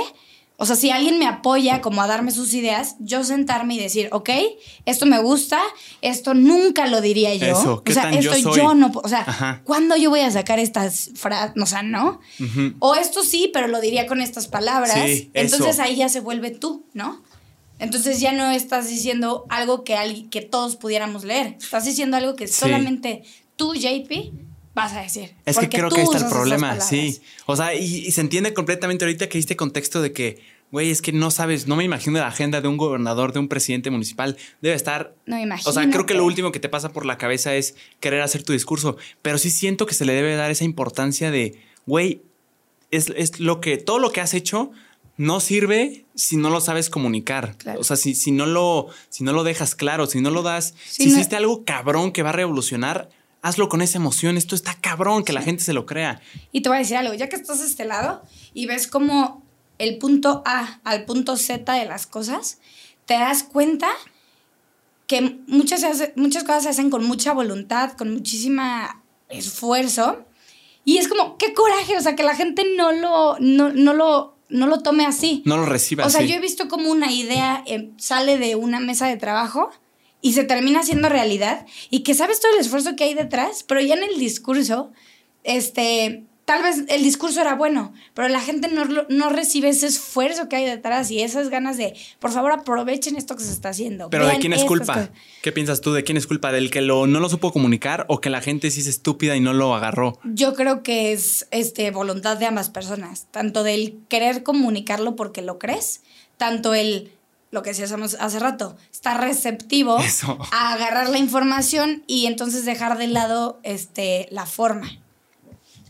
o 0.59 0.65
sea, 0.65 0.75
si 0.77 0.91
alguien 0.91 1.19
me 1.19 1.27
apoya 1.27 1.81
como 1.83 2.01
a 2.01 2.07
darme 2.07 2.31
sus 2.31 2.55
ideas, 2.55 2.97
yo 2.99 3.23
sentarme 3.25 3.75
y 3.75 3.79
decir, 3.79 4.09
ok, 4.13 4.31
esto 4.87 5.05
me 5.05 5.19
gusta, 5.21 5.61
esto 6.01 6.33
nunca 6.33 6.87
lo 6.87 7.01
diría 7.03 7.35
yo. 7.35 7.47
Eso, 7.47 7.83
¿qué 7.83 7.93
o 7.93 7.95
sea, 7.95 8.05
tan 8.05 8.21
yo 8.21 8.33
esto 8.33 8.53
soy? 8.53 8.63
yo 8.63 8.75
no, 8.75 8.91
o 8.95 9.09
sea, 9.09 9.21
Ajá. 9.27 9.61
¿cuándo 9.65 9.97
yo 9.97 10.09
voy 10.11 10.21
a 10.21 10.31
sacar 10.31 10.59
estas 10.59 11.11
frases? 11.15 11.61
O 11.63 11.67
sea, 11.67 11.83
¿no? 11.83 12.21
O 12.79 12.95
esto 12.95 13.23
sí, 13.23 13.51
pero 13.53 13.69
lo 13.69 13.81
diría 13.81 14.07
con 14.07 14.21
estas 14.23 14.49
palabras. 14.49 14.95
Sí, 14.95 15.31
Entonces 15.35 15.75
eso. 15.75 15.83
ahí 15.83 15.97
ya 15.97 16.09
se 16.09 16.21
vuelve 16.21 16.51
tú, 16.51 16.87
¿no? 16.95 17.23
Entonces 17.79 18.21
ya 18.21 18.33
no 18.33 18.51
estás 18.51 18.89
diciendo 18.89 19.45
algo 19.51 19.85
que, 19.85 19.95
alguien, 19.97 20.31
que 20.31 20.41
todos 20.41 20.77
pudiéramos 20.77 21.25
leer. 21.25 21.57
Estás 21.61 21.85
diciendo 21.85 22.17
algo 22.17 22.35
que 22.35 22.49
Sí. 22.49 22.55
solamente 22.61 23.23
tú, 23.57 23.75
JP, 23.75 24.33
vas 24.77 24.93
a 24.93 25.01
decir. 25.01 25.35
Es 25.45 25.59
que 25.59 25.69
creo 25.69 25.89
que 25.91 26.01
ahí 26.03 26.05
está 26.05 26.19
el 26.19 26.31
problema, 26.31 26.81
sí. 26.81 27.21
O 27.47 27.57
sea, 27.57 27.75
y, 27.75 27.83
y 28.07 28.13
se 28.13 28.21
entiende 28.21 28.55
completamente 28.55 29.05
ahorita 29.05 29.29
que 29.29 29.39
diste 29.39 29.57
contexto 29.57 30.01
de 30.03 30.13
que, 30.13 30.39
güey, 30.71 30.91
es 30.91 31.03
que 31.03 31.11
no 31.13 31.31
sabes, 31.33 31.67
no 31.67 31.75
me 31.77 31.83
imagino 31.85 32.19
la 32.19 32.29
agenda 32.29 32.61
de 32.61 32.69
un 32.69 32.77
gobernador, 32.77 33.33
de 33.33 33.39
un 33.41 33.49
presidente 33.49 33.91
municipal. 33.91 34.37
Debe 34.63 34.77
estar. 34.77 35.15
No, 35.27 35.37
O 35.65 35.73
sea, 35.73 35.89
creo 35.91 36.07
que 36.07 36.15
lo 36.15 36.25
último 36.25 36.53
que 36.53 36.61
te 36.61 36.69
pasa 36.69 36.91
por 36.93 37.07
la 37.07 37.19
cabeza 37.19 37.55
es 37.57 37.75
querer 38.01 38.21
hacer 38.21 38.43
tu 38.45 38.53
discurso. 38.53 38.97
Pero 39.23 39.39
sí 39.39 39.51
siento 39.51 39.87
que 39.87 39.95
se 39.95 40.05
le 40.05 40.13
debe 40.13 40.37
dar 40.37 40.51
esa 40.51 40.65
importancia 40.65 41.31
de, 41.33 41.59
güey, 41.87 42.21
es, 42.91 43.11
es 43.17 43.41
lo 43.41 43.61
que, 43.61 43.79
todo 43.79 43.99
lo 43.99 44.13
que 44.13 44.21
has 44.21 44.35
hecho 44.35 44.71
no 45.17 45.41
sirve 45.41 46.05
si 46.15 46.37
no 46.37 46.51
lo 46.51 46.61
sabes 46.61 46.91
comunicar. 46.91 47.57
Claro. 47.57 47.81
O 47.81 47.85
sea, 47.85 47.97
si, 47.97 48.15
si 48.15 48.31
no 48.31 48.45
lo, 48.45 48.89
si 49.09 49.25
no 49.25 49.33
lo 49.33 49.43
dejas 49.45 49.75
claro, 49.75 50.07
si 50.07 50.21
no 50.21 50.31
lo 50.31 50.43
das, 50.43 50.75
si 50.87 51.07
no- 51.07 51.13
hiciste 51.15 51.37
algo 51.37 51.65
cabrón 51.65 52.13
que 52.13 52.23
va 52.23 52.29
a 52.31 52.33
revolucionar, 52.35 53.09
hazlo 53.47 53.69
con 53.69 53.81
esa 53.81 53.99
emoción. 53.99 54.37
Esto 54.37 54.57
está 54.57 54.75
cabrón, 54.75 55.23
que 55.23 55.33
la 55.33 55.41
gente 55.41 55.63
se 55.63 55.73
lo 55.73 55.87
crea. 55.87 56.21
Y 56.51 56.63
te 56.63 56.69
voy 56.69 56.77
a 56.77 56.79
decir 56.81 56.97
algo, 56.97 57.15
ya 57.15 57.29
que 57.29 57.37
estás 57.37 57.61
de 57.61 57.67
este 57.67 57.85
lado 57.85 58.23
y 58.55 58.67
ves 58.67 58.89
como 58.89 59.43
el 59.79 59.99
punto 59.99 60.43
A 60.45 60.81
al 60.83 61.05
punto 61.05 61.37
Z 61.37 61.73
de 61.73 61.85
las 61.85 62.07
cosas, 62.07 62.59
te 63.05 63.15
das 63.15 63.45
cuenta 63.45 63.89
que 65.07 65.39
muchas, 65.47 65.85
muchas 66.17 66.43
cosas 66.43 66.65
se 66.65 66.69
hacen 66.71 66.91
con 66.91 67.05
mucha 67.05 67.33
voluntad, 67.33 67.93
con 67.93 68.13
muchísima 68.13 69.03
esfuerzo. 69.29 70.25
Y 70.85 70.99
es 70.99 71.07
como, 71.07 71.39
qué 71.39 71.55
coraje, 71.55 71.97
o 71.97 72.01
sea, 72.01 72.17
que 72.17 72.25
la 72.25 72.35
gente 72.35 72.65
no 72.77 72.91
lo, 72.91 73.37
no, 73.39 73.73
no 73.73 73.95
lo, 73.95 74.37
no 74.49 74.67
lo 74.67 74.81
tome 74.81 75.07
así. 75.07 75.43
No 75.45 75.57
lo 75.57 75.67
recibas. 75.67 76.09
O 76.09 76.11
sea, 76.11 76.23
yo 76.23 76.35
he 76.35 76.41
visto 76.41 76.67
como 76.67 76.91
una 76.91 77.13
idea 77.13 77.63
eh, 77.67 77.91
sale 77.97 78.39
de 78.39 78.57
una 78.57 78.81
mesa 78.81 79.07
de 79.07 79.17
trabajo 79.17 79.71
y 80.21 80.33
se 80.33 80.45
termina 80.45 80.81
haciendo 80.81 81.09
realidad 81.09 81.67
y 81.91 82.01
que 82.01 82.15
sabes 82.15 82.41
todo 82.41 82.53
el 82.55 82.61
esfuerzo 82.61 82.97
que 82.97 83.05
hay 83.05 83.15
detrás, 83.15 83.63
pero 83.63 83.81
ya 83.81 83.95
en 83.95 84.05
el 84.05 84.19
discurso 84.19 84.93
este, 85.47 86.25
tal 86.47 86.63
vez 86.63 86.85
el 86.89 87.03
discurso 87.03 87.41
era 87.41 87.55
bueno, 87.55 87.93
pero 88.15 88.29
la 88.29 88.41
gente 88.41 88.69
no, 88.69 88.85
no 89.09 89.29
recibe 89.29 89.69
ese 89.69 89.87
esfuerzo 89.87 90.49
que 90.49 90.57
hay 90.57 90.65
detrás 90.65 91.11
y 91.11 91.21
esas 91.21 91.51
ganas 91.51 91.77
de, 91.77 91.95
por 92.19 92.33
favor, 92.33 92.53
aprovechen 92.53 93.17
esto 93.17 93.37
que 93.37 93.45
se 93.45 93.53
está 93.53 93.71
haciendo. 93.71 94.09
Pero 94.11 94.27
¿de 94.27 94.39
quién 94.39 94.53
es 94.53 94.65
culpa? 94.65 94.95
cosas. 94.95 95.11
¿Qué 95.43 95.53
piensas 95.53 95.81
tú? 95.81 95.93
¿De 95.93 96.05
quién 96.05 96.17
es 96.17 96.27
culpa? 96.27 96.53
¿Del 96.53 96.71
que 96.71 96.81
lo, 96.81 97.07
no 97.07 97.21
lo 97.21 97.29
supo 97.29 97.53
comunicar 97.53 98.07
o 98.09 98.21
que 98.21 98.31
la 98.31 98.41
gente 98.41 98.71
sí 98.71 98.81
es 98.81 98.87
estúpida 98.87 99.37
y 99.37 99.41
no 99.41 99.53
lo 99.53 99.75
agarró? 99.75 100.19
Yo 100.25 100.55
creo 100.55 100.83
que 100.83 101.13
es 101.13 101.47
este, 101.51 101.91
voluntad 101.91 102.37
de 102.39 102.47
ambas 102.47 102.71
personas, 102.71 103.27
tanto 103.31 103.65
del 103.65 103.99
querer 104.09 104.43
comunicarlo 104.43 105.17
porque 105.17 105.43
lo 105.43 105.59
crees, 105.59 106.03
tanto 106.37 106.75
el, 106.75 107.13
lo 107.51 107.63
que 107.63 107.71
decíamos 107.71 108.17
hace 108.21 108.39
rato, 108.39 108.77
estar 108.93 109.21
receptivo 109.21 109.99
Eso. 109.99 110.39
a 110.53 110.73
agarrar 110.75 111.09
la 111.09 111.19
información 111.19 112.03
y 112.07 112.27
entonces 112.27 112.65
dejar 112.65 112.99
de 112.99 113.07
lado 113.07 113.61
este, 113.63 114.29
la 114.31 114.47
forma. 114.47 114.91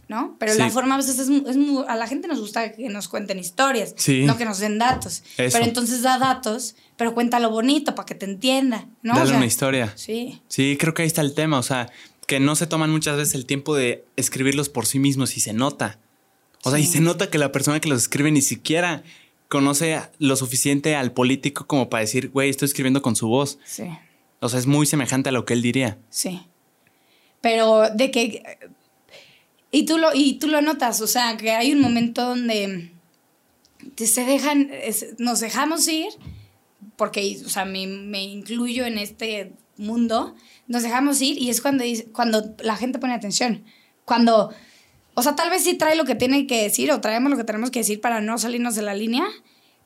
¿No? 0.09 0.37
Pero 0.39 0.55
la 0.55 0.71
forma 0.71 0.95
a 0.95 0.99
veces 0.99 1.19
es, 1.19 1.29
es 1.29 1.57
mu- 1.57 1.81
a 1.89 1.97
la 1.97 2.07
gente 2.07 2.29
nos 2.29 2.39
gusta 2.39 2.71
que 2.73 2.89
nos 2.89 3.09
cuenten 3.09 3.41
historias, 3.41 3.93
Sí. 3.97 4.23
no 4.25 4.37
que 4.39 4.45
nos 4.45 4.61
den 4.61 4.79
datos. 4.79 5.25
Eso. 5.37 5.53
Pero 5.59 5.65
entonces 5.65 6.03
da 6.03 6.17
datos, 6.21 6.77
pero 6.97 7.13
cuenta 7.13 7.41
lo 7.41 7.51
bonito 7.51 7.97
para 7.97 8.07
que 8.07 8.15
te 8.15 8.25
entienda, 8.25 8.87
¿no? 9.03 9.15
O 9.15 9.17
Dale 9.17 9.31
sea, 9.31 9.37
una 9.39 9.47
historia. 9.47 9.93
Sí. 9.97 10.41
Sí, 10.47 10.77
creo 10.79 10.95
que 10.95 11.03
ahí 11.03 11.09
está 11.09 11.23
el 11.23 11.35
tema. 11.35 11.59
O 11.59 11.63
sea, 11.65 11.91
que 12.29 12.39
no 12.39 12.55
se 12.55 12.69
toman 12.69 12.91
muchas 12.93 13.17
veces 13.17 13.35
el 13.35 13.47
tiempo 13.47 13.75
de 13.75 14.05
escribirlos 14.15 14.69
por 14.69 14.87
sí 14.87 15.01
mismos 15.01 15.37
y 15.37 15.41
se 15.41 15.53
nota. 15.53 15.99
O 16.63 16.71
sea, 16.71 16.79
y 16.79 16.87
se 16.87 17.01
nota 17.01 17.29
que 17.29 17.39
la 17.39 17.51
persona 17.51 17.81
que 17.81 17.89
los 17.89 18.03
escribe 18.03 18.31
ni 18.31 18.43
siquiera 18.43 19.03
conoce 19.49 20.01
lo 20.19 20.37
suficiente 20.37 20.97
al 20.97 21.13
político 21.13 21.67
como 21.67 21.89
para 21.89 22.03
decir, 22.03 22.31
güey, 22.31 22.51
estoy 22.51 22.67
escribiendo 22.67 23.03
con 23.03 23.17
su 23.17 23.29
voz. 23.29 23.59
Sí. 23.65 23.85
O 24.41 24.49
sea, 24.49 24.59
es 24.59 24.67
muy 24.67 24.87
semejante 24.87 25.29
a 25.29 25.33
lo 25.33 25.45
que 25.45 25.55
él 25.55 25.63
diría. 25.63 25.99
Sí. 26.11 26.43
Pero 27.41 27.91
de 27.91 28.11
que. 28.11 28.43
Y 29.71 29.85
tú 29.85 29.99
lo, 29.99 30.15
y 30.15 30.35
tú 30.35 30.49
lo 30.49 30.61
notas, 30.61 31.01
o 31.01 31.07
sea, 31.07 31.37
que 31.37 31.51
hay 31.51 31.73
un 31.73 31.81
momento 31.81 32.25
donde 32.25 32.93
se 33.97 34.25
dejan, 34.25 34.71
nos 35.19 35.41
dejamos 35.41 35.87
ir, 35.89 36.09
porque, 36.97 37.39
o 37.45 37.49
sea, 37.49 37.65
me, 37.65 37.87
me 37.87 38.23
incluyo 38.23 38.87
en 38.87 38.99
este 38.99 39.53
mundo, 39.77 40.35
nos 40.67 40.83
dejamos 40.83 41.21
ir 41.21 41.39
y 41.39 41.51
es 41.51 41.61
cuando, 41.61 41.85
cuando 42.13 42.55
la 42.61 42.77
gente 42.77 42.99
pone 42.99 43.15
atención. 43.15 43.65
Cuando, 44.05 44.53
o 45.17 45.23
sea, 45.23 45.35
tal 45.35 45.51
vez 45.51 45.65
sí 45.65 45.75
trae 45.75 45.97
lo 45.97 46.05
que 46.05 46.15
tiene 46.15 46.47
que 46.47 46.63
decir 46.63 46.93
o 46.93 47.01
traemos 47.01 47.31
lo 47.31 47.37
que 47.37 47.45
tenemos 47.45 47.71
que 47.71 47.81
decir 47.81 48.01
para 48.01 48.21
no 48.21 48.39
salirnos 48.39 48.75
de 48.75 48.83
la 48.83 48.95
línea, 48.95 49.25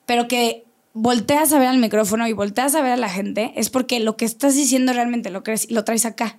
pero 0.05 0.28
que 0.28 0.65
volteas 0.93 1.52
a 1.52 1.59
ver 1.61 1.69
al 1.69 1.78
micrófono 1.78 2.27
y 2.27 2.32
volteas 2.32 2.74
a 2.74 2.82
ver 2.82 2.93
a 2.93 2.97
la 2.97 3.09
gente, 3.09 3.52
es 3.55 3.70
porque 3.70 4.01
lo 4.01 4.16
que 4.16 4.24
estás 4.24 4.57
diciendo 4.57 4.93
realmente 4.93 5.31
lo 5.31 5.43
crees 5.44 5.70
y 5.70 5.74
lo 5.74 5.85
traes 5.85 6.05
acá. 6.05 6.39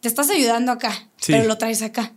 Te 0.00 0.08
estás 0.08 0.30
ayudando 0.30 0.72
acá, 0.72 1.08
Sí. 1.18 1.32
pero 1.32 1.44
lo 1.46 1.58
traes 1.58 1.82
acá. 1.82 2.14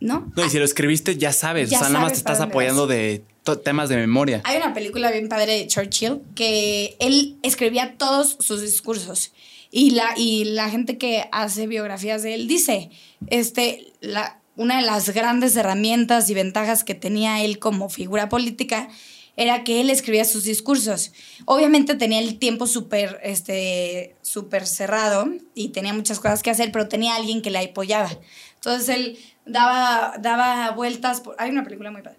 ¿No? 0.00 0.32
No, 0.34 0.44
y 0.44 0.50
si 0.50 0.58
lo 0.58 0.64
escribiste, 0.64 1.16
ya 1.16 1.32
sabes. 1.32 1.70
Ya 1.70 1.76
o 1.76 1.80
sea, 1.80 1.88
nada 1.90 2.00
más 2.06 2.12
te 2.12 2.18
estás 2.18 2.40
apoyando 2.40 2.86
de 2.86 3.22
temas 3.62 3.88
de 3.88 3.96
memoria. 3.96 4.40
Hay 4.44 4.56
una 4.56 4.72
película 4.74 5.10
bien 5.12 5.28
padre 5.28 5.52
de 5.58 5.66
Churchill 5.66 6.20
que 6.34 6.96
él 6.98 7.36
escribía 7.42 7.96
todos 7.98 8.36
sus 8.40 8.62
discursos. 8.62 9.32
Y 9.70 9.90
la, 9.92 10.14
y 10.16 10.44
la 10.44 10.70
gente 10.70 10.98
que 10.98 11.28
hace 11.32 11.66
biografías 11.66 12.22
de 12.22 12.34
él 12.34 12.48
dice, 12.48 12.90
este, 13.28 13.92
la, 14.00 14.41
una 14.56 14.76
de 14.76 14.82
las 14.82 15.10
grandes 15.10 15.56
herramientas 15.56 16.28
y 16.30 16.34
ventajas 16.34 16.84
que 16.84 16.94
tenía 16.94 17.42
él 17.42 17.58
como 17.58 17.88
figura 17.88 18.28
política 18.28 18.88
era 19.34 19.64
que 19.64 19.80
él 19.80 19.88
escribía 19.88 20.26
sus 20.26 20.44
discursos. 20.44 21.12
Obviamente 21.46 21.94
tenía 21.94 22.18
el 22.20 22.38
tiempo 22.38 22.66
súper 22.66 23.18
este, 23.22 24.14
súper 24.20 24.66
cerrado 24.66 25.26
y 25.54 25.68
tenía 25.70 25.94
muchas 25.94 26.20
cosas 26.20 26.42
que 26.42 26.50
hacer, 26.50 26.70
pero 26.70 26.88
tenía 26.88 27.16
alguien 27.16 27.40
que 27.40 27.50
le 27.50 27.58
apoyaba. 27.58 28.10
Entonces 28.56 28.88
él 28.90 29.18
daba, 29.46 30.16
daba 30.20 30.70
vueltas. 30.72 31.22
Por, 31.22 31.34
hay 31.38 31.50
una 31.50 31.64
película 31.64 31.90
muy 31.90 32.02
padre. 32.02 32.18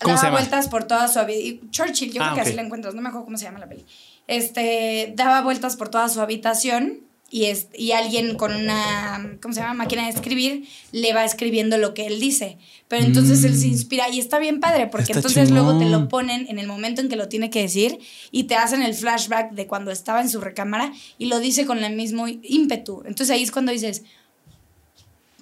¿Cómo 0.00 0.16
se 0.16 0.26
daba 0.26 0.38
vueltas 0.38 0.68
por 0.68 0.84
toda 0.84 1.08
su 1.08 1.18
habitación. 1.18 1.70
Churchill, 1.70 2.12
yo 2.12 2.22
Ah, 2.22 2.26
creo 2.26 2.34
que 2.36 2.40
ok. 2.42 2.46
así 2.46 2.56
la 2.56 2.62
encuentras, 2.62 2.94
no 2.94 3.02
me 3.02 3.08
acuerdo 3.08 3.24
cómo 3.24 3.38
se 3.38 3.44
llama 3.44 3.58
la 3.58 3.68
peli. 3.68 3.84
Este, 4.28 5.12
daba 5.16 5.42
vueltas 5.42 5.76
por 5.76 5.88
toda 5.90 6.08
su 6.08 6.20
habitación 6.20 7.00
y, 7.32 7.46
es, 7.46 7.68
y 7.74 7.92
alguien 7.92 8.36
con 8.36 8.54
una, 8.54 9.38
¿cómo 9.40 9.54
se 9.54 9.60
llama? 9.60 9.72
Máquina 9.72 10.04
de 10.04 10.10
escribir 10.10 10.68
le 10.92 11.14
va 11.14 11.24
escribiendo 11.24 11.78
lo 11.78 11.94
que 11.94 12.06
él 12.06 12.20
dice. 12.20 12.58
Pero 12.88 13.06
entonces 13.06 13.42
él 13.44 13.56
se 13.56 13.68
inspira 13.68 14.10
y 14.10 14.18
está 14.18 14.38
bien 14.38 14.60
padre 14.60 14.86
porque 14.86 15.14
Mm. 15.14 15.16
Está 15.16 15.28
entonces 15.28 15.50
luego 15.50 15.78
te 15.78 15.84
chingón. 15.86 16.02
lo 16.02 16.08
ponen 16.08 16.46
en 16.50 16.58
el 16.58 16.66
momento 16.66 17.00
en 17.00 17.08
que 17.08 17.16
lo 17.16 17.28
tiene 17.28 17.48
que 17.48 17.62
decir 17.62 17.98
y 18.30 18.44
te 18.44 18.54
hacen 18.54 18.82
el 18.82 18.92
flashback 18.94 19.52
de 19.52 19.66
cuando 19.66 19.90
estaba 19.90 20.20
en 20.20 20.28
su 20.28 20.42
recámara 20.42 20.92
y 21.16 21.26
lo 21.26 21.40
dice 21.40 21.64
con 21.64 21.82
el 21.82 21.96
mismo 21.96 22.28
ímpetu. 22.28 23.02
Entonces 23.06 23.30
ahí 23.30 23.42
es 23.42 23.50
cuando 23.50 23.72
dices, 23.72 24.02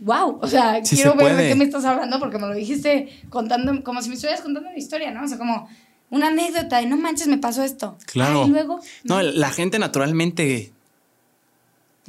wow, 0.01 0.39
o 0.41 0.47
sea, 0.47 0.85
Sí 0.85 0.95
quiero 0.95 1.13
se 1.13 1.25
ver 1.25 1.37
de 1.37 1.49
qué 1.49 1.55
me 1.57 1.65
estás 1.65 1.85
hablando 1.85 2.21
porque 2.21 2.39
me 2.39 2.47
lo 2.47 2.55
dijiste 2.55 3.09
contando, 3.31 3.83
como 3.83 4.01
si 4.01 4.11
me 4.11 4.15
estuvieras 4.15 4.43
contando 4.43 4.69
una 4.69 4.79
historia, 4.79 5.11
¿no? 5.11 5.25
O 5.25 5.27
sea, 5.27 5.39
como 5.39 5.69
una 6.09 6.29
anécdota 6.29 6.79
de 6.79 6.87
no 6.87 6.97
manches, 6.97 7.27
me 7.27 7.39
pasó 7.39 7.65
esto. 7.65 7.99
Claro. 8.07 8.45
Ah, 8.45 8.47
y 8.47 8.51
luego. 8.51 8.81
No, 9.03 9.21
la 9.23 9.51
gente 9.51 9.81
naturalmente 9.81 10.73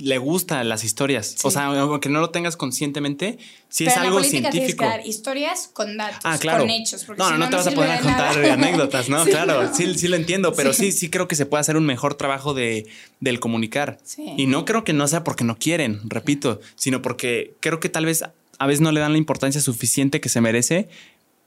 le 0.02 0.18
gusta 0.18 0.64
las 0.64 0.84
historias. 0.84 1.36
O 1.44 1.50
Sí. 1.50 1.54
sea, 1.56 1.66
aunque 1.68 2.10
no 2.10 2.20
lo 2.20 2.30
tengas 2.30 2.58
conscientemente, 2.58 3.38
sí 3.70 3.86
Pero 3.86 3.92
es 3.92 3.98
algo 3.98 4.18
política 4.18 4.50
tienes 4.50 4.52
que 4.52 4.76
científico. 4.76 4.86
dar 4.86 5.06
historias 5.08 5.70
con 5.72 5.98
datos, 5.98 6.20
Ah, 6.24 6.38
claro. 6.40 6.60
con 6.64 6.70
hechos. 6.70 7.04
porque 7.06 7.20
No, 7.22 7.28
si 7.28 7.34
no, 7.34 7.38
no 7.40 7.50
te 7.50 7.56
vas 7.56 7.68
a 7.68 7.70
sirve 7.70 7.76
poner 7.84 7.92
a 7.92 7.98
de 7.98 8.04
contar 8.04 8.38
nada. 8.38 8.54
anécdotas, 8.54 9.10
¿no? 9.10 9.24
Sí, 9.26 9.32
claro, 9.32 9.64
no. 9.64 9.74
sí, 9.76 9.94
sí 9.98 10.08
lo 10.08 10.16
entiendo, 10.18 10.54
pero 10.54 10.74
sí. 10.74 10.92
Sí. 10.92 10.98
sí, 11.00 11.10
creo 11.10 11.28
que 11.28 11.36
se 11.36 11.46
puede 11.46 11.62
hacer 11.62 11.78
un 11.78 11.86
mejor 11.86 12.16
trabajo 12.16 12.54
de, 12.54 12.88
del 13.20 13.40
comunicar. 13.40 13.98
Sí. 14.04 14.26
Y 14.38 14.48
no 14.48 14.66
creo 14.66 14.84
que 14.84 14.94
no 14.94 15.08
sea 15.08 15.24
porque 15.24 15.44
no 15.44 15.58
quieren, 15.58 16.02
repito, 16.06 16.60
sino 16.76 17.02
porque 17.02 17.56
creo 17.60 17.80
que 17.80 17.90
tal 17.90 18.06
vez 18.06 18.24
a 18.60 18.68
veces 18.68 18.82
no 18.82 18.92
le 18.92 19.00
dan 19.00 19.12
la 19.14 19.18
importancia 19.18 19.62
suficiente 19.62 20.22
que 20.22 20.30
se 20.30 20.42
merece 20.42 20.90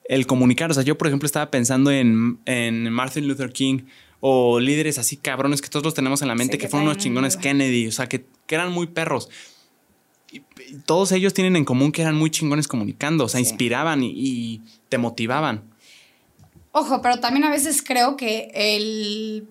el 0.09 0.27
comunicar. 0.27 0.71
O 0.71 0.75
sea, 0.75 0.83
yo, 0.83 0.99
por 0.99 1.07
ejemplo, 1.07 1.27
estaba 1.27 1.51
pensando 1.51 1.91
en, 1.91 2.39
en 2.45 2.91
Martin 2.93 3.27
Luther 3.29 3.53
King 3.53 3.83
o 4.27 4.59
líderes 4.59 4.97
así 4.97 5.19
cabrones 5.19 5.61
que 5.61 5.69
todos 5.69 5.85
los 5.85 5.93
tenemos 5.93 6.23
en 6.23 6.29
la 6.29 6.35
mente, 6.35 6.55
Sí, 6.55 6.59
que 6.59 6.65
que 6.65 6.71
fueron 6.71 6.89
unos 6.89 6.97
chingones 7.03 7.37
Kennedy, 7.37 7.89
o 7.89 7.93
sea, 7.93 8.09
que, 8.09 8.25
que 8.47 8.55
eran 8.55 8.73
muy 8.73 8.87
perros. 8.87 9.29
Y, 10.33 10.39
y 10.39 10.79
todos 10.87 11.13
ellos 11.13 11.35
tienen 11.35 11.57
en 11.57 11.67
común 11.67 11.93
que 11.93 12.01
eran 12.01 12.15
muy 12.17 12.31
chingones 12.31 12.67
comunicando, 12.67 13.25
o 13.25 13.29
sea, 13.29 13.39
Sí. 13.39 13.47
inspiraban 13.51 14.03
y, 14.03 14.13
y 14.15 14.63
te 14.89 14.97
motivaban. 14.97 15.65
Ojo, 16.73 17.03
pero 17.03 17.21
también 17.21 17.45
a 17.45 17.51
veces 17.51 17.83
creo 17.83 18.17
que 18.17 18.49
el 18.55 19.47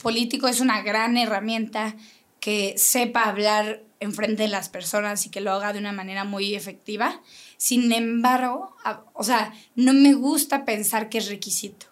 político 0.00 0.46
es 0.46 0.60
una 0.60 0.80
gran 0.82 1.16
herramienta 1.16 1.96
que 2.38 2.74
sepa 2.78 3.24
hablar 3.24 3.82
enfrente 3.98 4.44
de 4.44 4.48
las 4.48 4.68
personas 4.68 5.26
y 5.26 5.30
que 5.30 5.40
lo 5.40 5.50
haga 5.50 5.72
de 5.72 5.80
una 5.80 5.90
manera 5.92 6.22
muy 6.22 6.54
efectiva. 6.54 7.20
Sin 7.56 7.90
embargo, 7.90 8.76
o 9.14 9.24
sea, 9.24 9.52
no 9.74 9.92
me 9.92 10.14
gusta 10.14 10.64
pensar 10.64 11.08
que 11.08 11.18
es 11.18 11.28
requisito. 11.28 11.86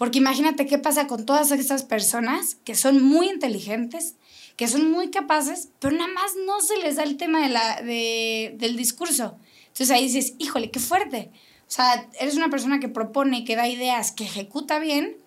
Porque 0.00 0.16
imagínate 0.18 0.64
qué 0.64 0.78
pasa 0.78 1.06
con 1.06 1.26
todas 1.26 1.50
esas 1.50 1.82
personas 1.82 2.56
que 2.64 2.74
son 2.74 3.02
muy 3.02 3.28
inteligentes, 3.28 4.14
que 4.56 4.66
son 4.66 4.90
muy 4.90 5.10
capaces, 5.10 5.68
pero 5.78 5.94
nada 5.94 6.10
más 6.10 6.30
no 6.46 6.58
se 6.62 6.78
les 6.78 6.96
da 6.96 7.02
el 7.02 7.18
tema 7.18 7.42
de 7.42 7.50
la, 7.50 7.82
de- 7.82 8.54
del 8.56 8.76
discurso. 8.78 9.36
Entonces 9.66 9.90
ahí 9.90 10.04
dices, 10.04 10.32
híjole, 10.38 10.70
qué 10.70 10.80
fuerte. 10.80 11.30
O 11.68 11.70
sea, 11.70 12.08
eres 12.18 12.34
una 12.36 12.48
persona 12.48 12.80
que 12.80 12.88
propone, 12.88 13.44
que 13.44 13.56
da 13.56 13.68
ideas, 13.68 14.10
que 14.10 14.24
ejecuta 14.24 14.78
bien, 14.78 15.18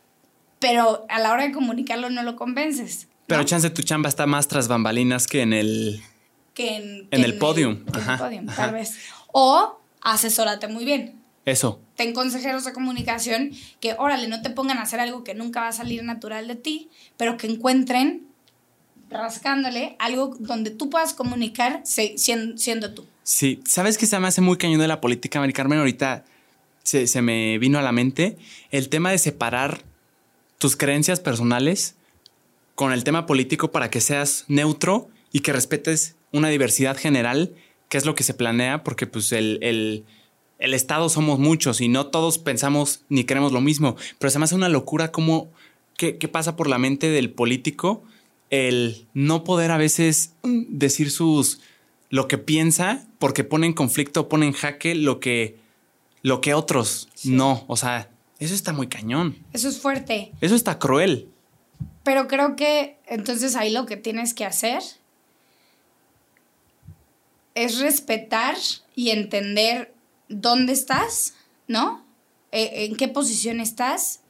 pero 0.58 1.06
a 1.08 1.20
la 1.20 1.32
hora 1.32 1.44
de 1.44 1.52
comunicarlo 1.52 2.10
no 2.10 2.24
lo 2.24 2.36
convences. 2.36 3.08
Pero 3.28 3.42
¿no? 3.42 3.46
chance 3.46 3.70
tu 3.70 3.84
chamba 3.84 4.10
está 4.10 4.26
más 4.26 4.48
tras 4.48 4.68
bambalinas 4.68 5.28
que 5.28 5.42
en 5.42 5.54
el... 5.54 6.02
que 6.56 6.78
en, 6.78 7.08
en 7.12 7.24
el 7.24 7.38
podium. 7.38 7.86
que 7.86 8.00
en 8.00 8.10
el 8.10 8.18
podium, 8.18 8.50
ajá. 8.50 8.56
tal 8.66 8.74
vez. 8.74 8.96
O 9.32 9.80
asesórate 10.02 10.68
muy 10.68 10.84
bien. 10.84 11.23
Eso. 11.46 11.82
Ten 11.96 12.14
consejeros 12.14 12.64
de 12.66 12.72
comunicación 12.74 13.52
que, 13.82 13.96
órale, 14.00 14.28
no 14.28 14.42
te 14.42 14.50
pongan 14.50 14.78
a 14.78 14.84
hacer 14.84 15.00
algo 15.00 15.24
que 15.24 15.34
nunca 15.34 15.62
va 15.62 15.68
a 15.68 15.74
salir 15.74 16.04
natural 16.04 16.48
de 16.48 16.56
ti, 16.56 16.90
pero 17.18 17.36
que 17.38 17.48
encuentren, 17.48 18.28
rascándole, 19.10 19.96
algo 20.00 20.36
donde 20.40 20.72
tú 20.72 20.90
puedas 20.90 21.14
comunicar 21.14 21.82
se- 21.84 22.16
siendo 22.18 22.94
tú. 22.94 23.06
Sí, 23.24 23.62
¿sabes 23.68 23.98
qué 23.98 24.06
se 24.06 24.20
me 24.20 24.28
hace 24.28 24.42
muy 24.42 24.58
cañón 24.58 24.80
de 24.80 24.88
la 24.88 25.02
política, 25.02 25.40
Mari 25.40 25.54
Carmen? 25.54 25.80
Ahorita 25.80 26.26
se, 26.84 27.08
se 27.08 27.22
me 27.22 27.58
vino 27.60 27.78
a 27.80 27.82
la 27.82 27.92
mente 27.92 28.38
el 28.72 28.90
tema 28.90 29.12
de 29.12 29.18
separar 29.18 29.82
tus 30.58 30.76
creencias 30.76 31.20
personales 31.20 31.96
con 32.76 32.92
el 32.92 33.04
tema 33.04 33.26
político 33.26 33.72
para 33.72 33.90
que 33.90 34.02
seas 34.02 34.46
neutro 34.48 35.10
y 35.32 35.42
que 35.42 35.54
respetes 35.54 36.16
una 36.32 36.50
diversidad 36.50 36.98
general, 36.98 37.54
que 37.90 37.98
es 37.98 38.06
lo 38.06 38.16
que 38.16 38.24
se 38.24 38.34
planea, 38.34 38.84
porque 38.84 39.06
pues 39.08 39.32
el, 39.32 39.60
el- 39.62 40.06
el 40.64 40.74
Estado 40.74 41.10
somos 41.10 41.40
muchos 41.40 41.82
y 41.82 41.90
no 41.90 42.08
todos 42.08 42.38
pensamos 42.38 43.04
ni 43.10 43.26
queremos 43.26 43.52
lo 43.52 43.60
mismo, 43.60 43.98
pero 44.18 44.32
se 44.32 44.40
me 44.40 44.46
hace 44.46 44.56
una 44.56 44.70
locura 44.70 45.12
cómo, 45.12 45.52
qué, 45.98 46.18
qué 46.18 46.30
pasa 46.30 46.56
por 46.56 46.68
la 46.68 46.78
mente 46.78 47.10
del 47.10 47.32
político 47.32 48.02
el 48.50 49.06
no 49.14 49.44
poder 49.44 49.72
a 49.72 49.78
veces 49.78 50.36
mm, 50.44 50.64
decir 50.70 51.12
sus 51.12 51.60
lo 52.10 52.30
que 52.30 52.38
piensa 52.38 53.06
porque 53.20 53.44
pone 53.44 53.68
en 53.68 53.74
conflicto, 53.74 54.30
pone 54.30 54.46
en 54.46 54.54
jaque 54.54 54.96
lo 54.96 55.20
que 55.20 55.58
lo 56.22 56.40
que 56.40 56.54
otros 56.54 57.10
no, 57.26 57.66
o 57.68 57.76
sea, 57.76 58.10
eso 58.40 58.56
está 58.56 58.72
muy 58.72 58.88
cañón. 58.88 59.36
Eso 59.52 59.68
es 59.68 59.80
fuerte. 59.80 60.32
Eso 60.40 60.56
está 60.56 60.80
cruel. 60.80 61.28
Pero 62.04 62.30
creo 62.30 62.56
que 62.56 62.96
entonces 63.06 63.58
ahí 63.58 63.70
lo 63.70 63.86
que 63.86 63.98
tienes 63.98 64.34
que 64.34 64.46
hacer 64.46 64.82
es 67.54 67.80
respetar 67.80 68.56
y 68.96 69.10
entender 69.10 69.93
dónde 70.30 70.74
estás, 70.74 71.34
¿no? 71.68 72.06
Eh, 72.52 72.86
en 72.86 72.96
qué 72.96 73.08
posición 73.08 73.60
estás, 73.60 74.22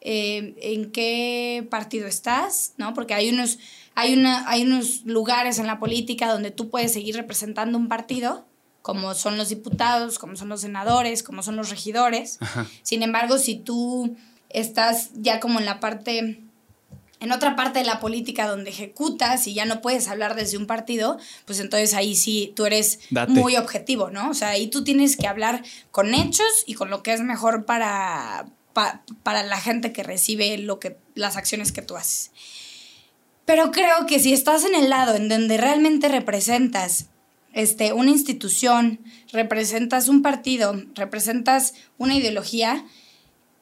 eh, 0.00 0.54
en 0.60 0.92
qué 0.92 1.66
partido 1.70 2.06
estás, 2.06 2.74
¿no? 2.76 2.94
Porque 2.94 3.14
hay 3.14 3.30
unos, 3.30 3.58
hay, 3.94 4.14
una, 4.14 4.48
hay 4.48 4.62
unos 4.62 5.02
lugares 5.04 5.58
en 5.58 5.66
la 5.66 5.78
política 5.78 6.32
donde 6.32 6.50
tú 6.50 6.70
puedes 6.70 6.92
seguir 6.92 7.16
representando 7.16 7.78
un 7.78 7.88
partido, 7.88 8.46
como 8.82 9.14
son 9.14 9.36
los 9.36 9.48
diputados, 9.48 10.18
como 10.18 10.36
son 10.36 10.48
los 10.48 10.62
senadores, 10.62 11.22
como 11.22 11.42
son 11.42 11.56
los 11.56 11.70
regidores. 11.70 12.38
Sin 12.82 13.02
embargo, 13.02 13.38
si 13.38 13.56
tú 13.56 14.16
estás 14.48 15.10
ya 15.14 15.40
como 15.40 15.58
en 15.58 15.66
la 15.66 15.80
parte 15.80 16.42
en 17.20 17.32
otra 17.32 17.54
parte 17.54 17.78
de 17.78 17.84
la 17.84 18.00
política 18.00 18.48
donde 18.48 18.70
ejecutas 18.70 19.46
y 19.46 19.54
ya 19.54 19.66
no 19.66 19.82
puedes 19.82 20.08
hablar 20.08 20.34
desde 20.34 20.56
un 20.56 20.66
partido, 20.66 21.18
pues 21.44 21.60
entonces 21.60 21.94
ahí 21.94 22.16
sí 22.16 22.52
tú 22.56 22.64
eres 22.64 23.00
muy 23.28 23.56
objetivo, 23.56 24.10
¿no? 24.10 24.30
O 24.30 24.34
sea, 24.34 24.48
ahí 24.48 24.68
tú 24.68 24.82
tienes 24.82 25.16
que 25.16 25.28
hablar 25.28 25.62
con 25.90 26.14
hechos 26.14 26.64
y 26.66 26.74
con 26.74 26.88
lo 26.88 27.02
que 27.02 27.12
es 27.12 27.20
mejor 27.20 27.66
para, 27.66 28.46
para 28.72 29.42
la 29.42 29.60
gente 29.60 29.92
que 29.92 30.02
recibe 30.02 30.56
lo 30.58 30.80
que, 30.80 30.96
las 31.14 31.36
acciones 31.36 31.72
que 31.72 31.82
tú 31.82 31.96
haces. 31.96 32.30
Pero 33.44 33.70
creo 33.70 34.06
que 34.06 34.18
si 34.18 34.32
estás 34.32 34.64
en 34.64 34.74
el 34.74 34.88
lado 34.88 35.14
en 35.14 35.28
donde 35.28 35.58
realmente 35.58 36.08
representas 36.08 37.06
este, 37.52 37.92
una 37.92 38.10
institución, 38.10 39.00
representas 39.32 40.08
un 40.08 40.22
partido, 40.22 40.80
representas 40.94 41.74
una 41.98 42.14
ideología, 42.14 42.84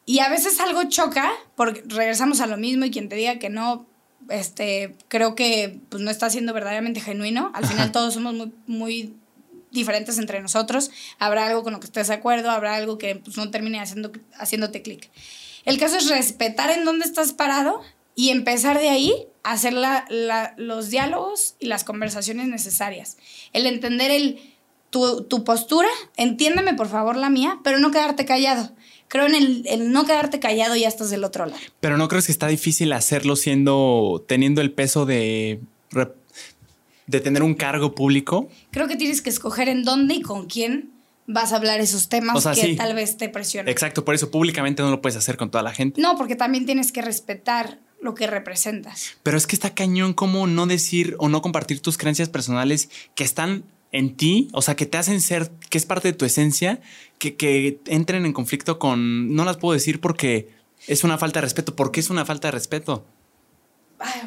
y 0.09 0.21
a 0.21 0.31
veces 0.31 0.59
algo 0.59 0.85
choca, 0.85 1.31
porque 1.55 1.85
regresamos 1.87 2.41
a 2.41 2.47
lo 2.47 2.57
mismo 2.57 2.87
y 2.87 2.91
quien 2.91 3.11
te 3.11 3.17
diga 3.17 3.39
que 3.39 3.51
no, 3.51 3.85
este, 4.31 4.97
creo 5.09 5.35
que 5.35 5.81
pues, 5.91 6.03
no 6.03 6.11
está 6.11 6.31
siendo 6.31 6.55
verdaderamente 6.55 7.03
genuino. 7.03 7.53
Al 7.55 7.67
final 7.67 7.93
todos 7.93 8.15
somos 8.15 8.33
muy, 8.33 8.51
muy 8.67 9.15
diferentes 9.71 10.17
entre 10.17 10.41
nosotros. 10.41 10.91
Habrá 11.19 11.47
algo 11.49 11.63
con 11.63 11.75
lo 11.75 11.81
que 11.81 11.89
estés 11.89 12.09
de 12.09 12.15
acuerdo, 12.15 12.51
habrá 12.51 12.75
algo 12.77 12.97
que 12.97 13.17
pues, 13.17 13.37
no 13.37 13.51
termine 13.51 13.81
haciendo, 13.81 14.11
haciéndote 14.39 14.81
clic. 14.81 15.11
El 15.67 15.77
caso 15.77 15.99
es 15.99 16.09
respetar 16.09 16.71
en 16.71 16.87
dónde 16.87 17.05
estás 17.05 17.35
parado 17.35 17.83
y 18.15 18.31
empezar 18.31 18.79
de 18.79 18.89
ahí 18.89 19.27
a 19.43 19.53
hacer 19.53 19.75
los 20.57 20.89
diálogos 20.89 21.55
y 21.59 21.67
las 21.67 21.85
conversaciones 21.85 22.49
necesarias. 22.49 23.19
El 23.53 23.67
entender 23.67 24.11
el, 24.11 24.41
tu, 24.89 25.25
tu 25.25 25.45
postura, 25.45 25.91
entiéndame 26.17 26.73
por 26.73 26.89
favor 26.89 27.15
la 27.15 27.29
mía, 27.29 27.59
pero 27.63 27.79
no 27.79 27.91
quedarte 27.91 28.25
callado 28.25 28.73
creo 29.09 29.27
en 29.27 29.35
el, 29.67 29.93
no 29.93 30.07
quedarte 30.07 30.39
callado 30.39 30.77
y 30.77 30.81
ya 30.81 30.89
estás 30.89 31.11
del 31.11 31.25
otro 31.25 31.47
lado. 31.47 31.61
Pero 31.81 31.97
no 31.97 32.09
crees 32.09 32.27
que 32.27 32.33
está 32.33 32.47
difícil 32.47 32.93
hacerlo 32.93 33.37
siendo, 33.37 34.25
teniendo 34.29 34.61
el 34.61 34.73
peso 34.73 35.07
de, 35.07 35.61
de 37.07 37.21
tener 37.21 37.43
un 37.43 37.55
cargo 37.55 37.95
público. 37.95 38.49
Creo 38.71 38.87
que 38.87 38.97
tienes 38.97 39.23
que 39.23 39.31
escoger 39.31 39.69
en 39.69 39.83
dónde 39.83 40.15
y 40.15 40.23
con 40.23 40.47
quién 40.47 40.91
vas 41.27 41.53
a 41.53 41.57
hablar 41.57 41.81
esos 41.81 42.09
temas 42.09 42.45
que 42.55 42.75
tal 42.75 42.95
vez 42.95 43.17
te 43.17 43.29
presionen. 43.29 43.71
Exacto, 43.71 44.05
por 44.05 44.15
eso 44.15 44.31
públicamente 44.31 44.83
no 44.83 44.91
lo 44.91 45.03
puedes 45.03 45.17
hacer 45.17 45.37
con 45.37 45.51
toda 45.51 45.63
la 45.63 45.73
gente. 45.73 46.01
No, 46.01 46.17
porque 46.17 46.37
también 46.37 46.67
tienes 46.67 46.91
que 46.91 47.03
respetar 47.03 47.79
lo 48.01 48.15
que 48.15 48.27
representas. 48.27 49.17
Pero 49.23 49.37
es 49.37 49.47
que 49.47 49.55
está 49.55 49.75
cañón 49.75 50.15
como 50.15 50.47
no 50.47 50.67
decir 50.67 51.17
o 51.19 51.29
no 51.29 51.43
compartir 51.43 51.81
tus 51.81 51.99
creencias 51.99 52.29
personales 52.29 52.89
que 53.15 53.25
están 53.25 53.65
en 53.93 54.17
ti, 54.17 54.49
o 54.53 54.63
sea, 54.63 54.77
que 54.77 54.87
te 54.87 54.99
hacen 54.99 55.21
ser, 55.21 55.51
que 55.71 55.79
es 55.79 55.87
parte 55.87 56.09
de 56.09 56.15
tu 56.15 56.25
esencia, 56.25 56.81
que, 57.19 57.37
que 57.37 57.81
entren 57.87 58.27
en 58.27 58.33
conflicto 58.33 58.79
con, 58.79 59.35
no 59.35 59.45
las 59.45 59.57
puedo 59.57 59.75
decir 59.75 60.01
porque 60.01 60.49
es 60.87 61.05
una 61.05 61.19
falta 61.19 61.41
de 61.41 61.43
respeto. 61.43 61.77
¿Por 61.77 61.93
qué 61.93 62.01
es 62.01 62.11
una 62.11 62.25
falta 62.25 62.49
de 62.49 62.53
respeto? 62.53 63.05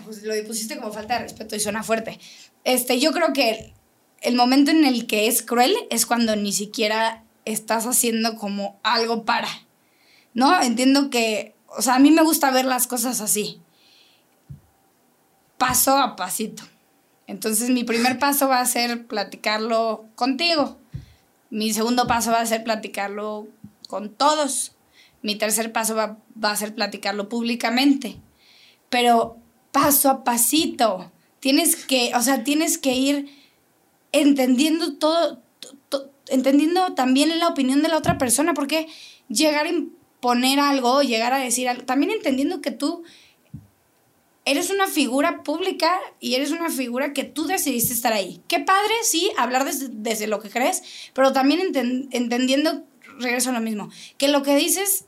pues 0.04 0.24
lo 0.24 0.34
pusiste 0.46 0.78
como 0.78 0.92
falta 0.92 1.16
de 1.16 1.22
respeto 1.22 1.56
y 1.56 1.60
suena 1.60 1.84
fuerte. 1.84 2.20
Este, 2.64 3.00
yo 3.00 3.12
creo 3.12 3.34
que 3.34 3.74
el 4.22 4.36
momento 4.36 4.72
en 4.72 4.86
el 4.86 5.08
que 5.08 5.28
es 5.28 5.42
cruel 5.42 5.74
es 5.90 6.06
cuando 6.06 6.36
ni 6.36 6.52
siquiera 6.52 7.24
estás 7.46 7.86
haciendo 7.86 8.36
como 8.36 8.80
algo 8.84 9.24
para. 9.24 9.48
¿No? 10.34 10.62
Entiendo 10.62 11.10
que, 11.10 11.56
o 11.68 11.82
sea, 11.82 11.96
a 11.96 12.00
mí 12.00 12.12
me 12.12 12.24
gusta 12.24 12.52
ver 12.52 12.66
las 12.66 12.88
cosas 12.88 13.22
así. 13.22 13.62
Paso 15.58 15.98
a 15.98 16.16
pasito. 16.16 16.64
Entonces 17.28 17.70
mi 17.70 17.84
primer 17.84 18.20
paso 18.20 18.48
va 18.50 18.60
a 18.60 18.66
ser 18.66 19.08
platicarlo 19.08 20.06
contigo. 20.16 20.78
Mi 21.52 21.74
segundo 21.74 22.08
paso 22.08 22.32
va 22.32 22.40
a 22.40 22.46
ser 22.46 22.64
platicarlo 22.64 23.48
con 23.88 24.10
todos. 24.10 24.72
Mi 25.22 25.36
tercer 25.36 25.74
paso 25.74 25.96
va, 25.96 26.18
a 26.42 26.56
ser 26.56 26.74
platicarlo 26.74 27.28
públicamente. 27.28 28.18
Pero 28.90 29.38
paso 29.74 30.10
a 30.10 30.24
pasito. 30.24 31.12
Tienes 31.42 31.76
que, 31.76 32.14
o 32.16 32.22
sea, 32.22 32.46
tienes 32.46 32.78
que 32.78 32.94
ir 32.94 33.30
entendiendo 34.14 34.96
todo, 34.98 35.42
entendiendo 36.30 36.94
también 36.94 37.38
la 37.38 37.50
opinión 37.50 37.82
de 37.82 37.90
la 37.90 37.98
otra 37.98 38.18
persona, 38.18 38.54
porque 38.54 38.88
llegar 39.28 39.66
a 39.66 39.70
imponer 39.70 40.60
algo, 40.62 41.02
llegar 41.02 41.34
a 41.34 41.40
decir 41.40 41.68
algo, 41.68 41.84
también 41.84 42.12
entendiendo 42.12 42.62
que 42.62 42.72
tú 42.72 43.04
eres 44.46 44.70
una 44.70 44.88
figura 44.88 45.44
pública 45.44 46.00
y 46.20 46.36
eres 46.36 46.52
una 46.52 46.70
figura 46.70 47.14
que 47.14 47.24
tú 47.24 47.46
decidiste 47.46 47.94
estar 47.94 48.14
ahí. 48.14 48.42
Qué 48.48 48.60
padre, 48.60 48.94
sí, 49.04 49.32
hablar 49.38 49.66
desde, 49.66 50.28
lo 50.28 50.40
que 50.40 50.50
crees, 50.50 50.82
pero 51.14 51.32
también 51.32 51.72
entendiendo, 52.12 52.84
regreso 53.20 53.50
a 53.50 53.54
lo 53.54 53.62
mismo, 53.62 53.90
que 54.18 54.28
lo 54.28 54.44
que 54.44 54.56
dices 54.56 55.06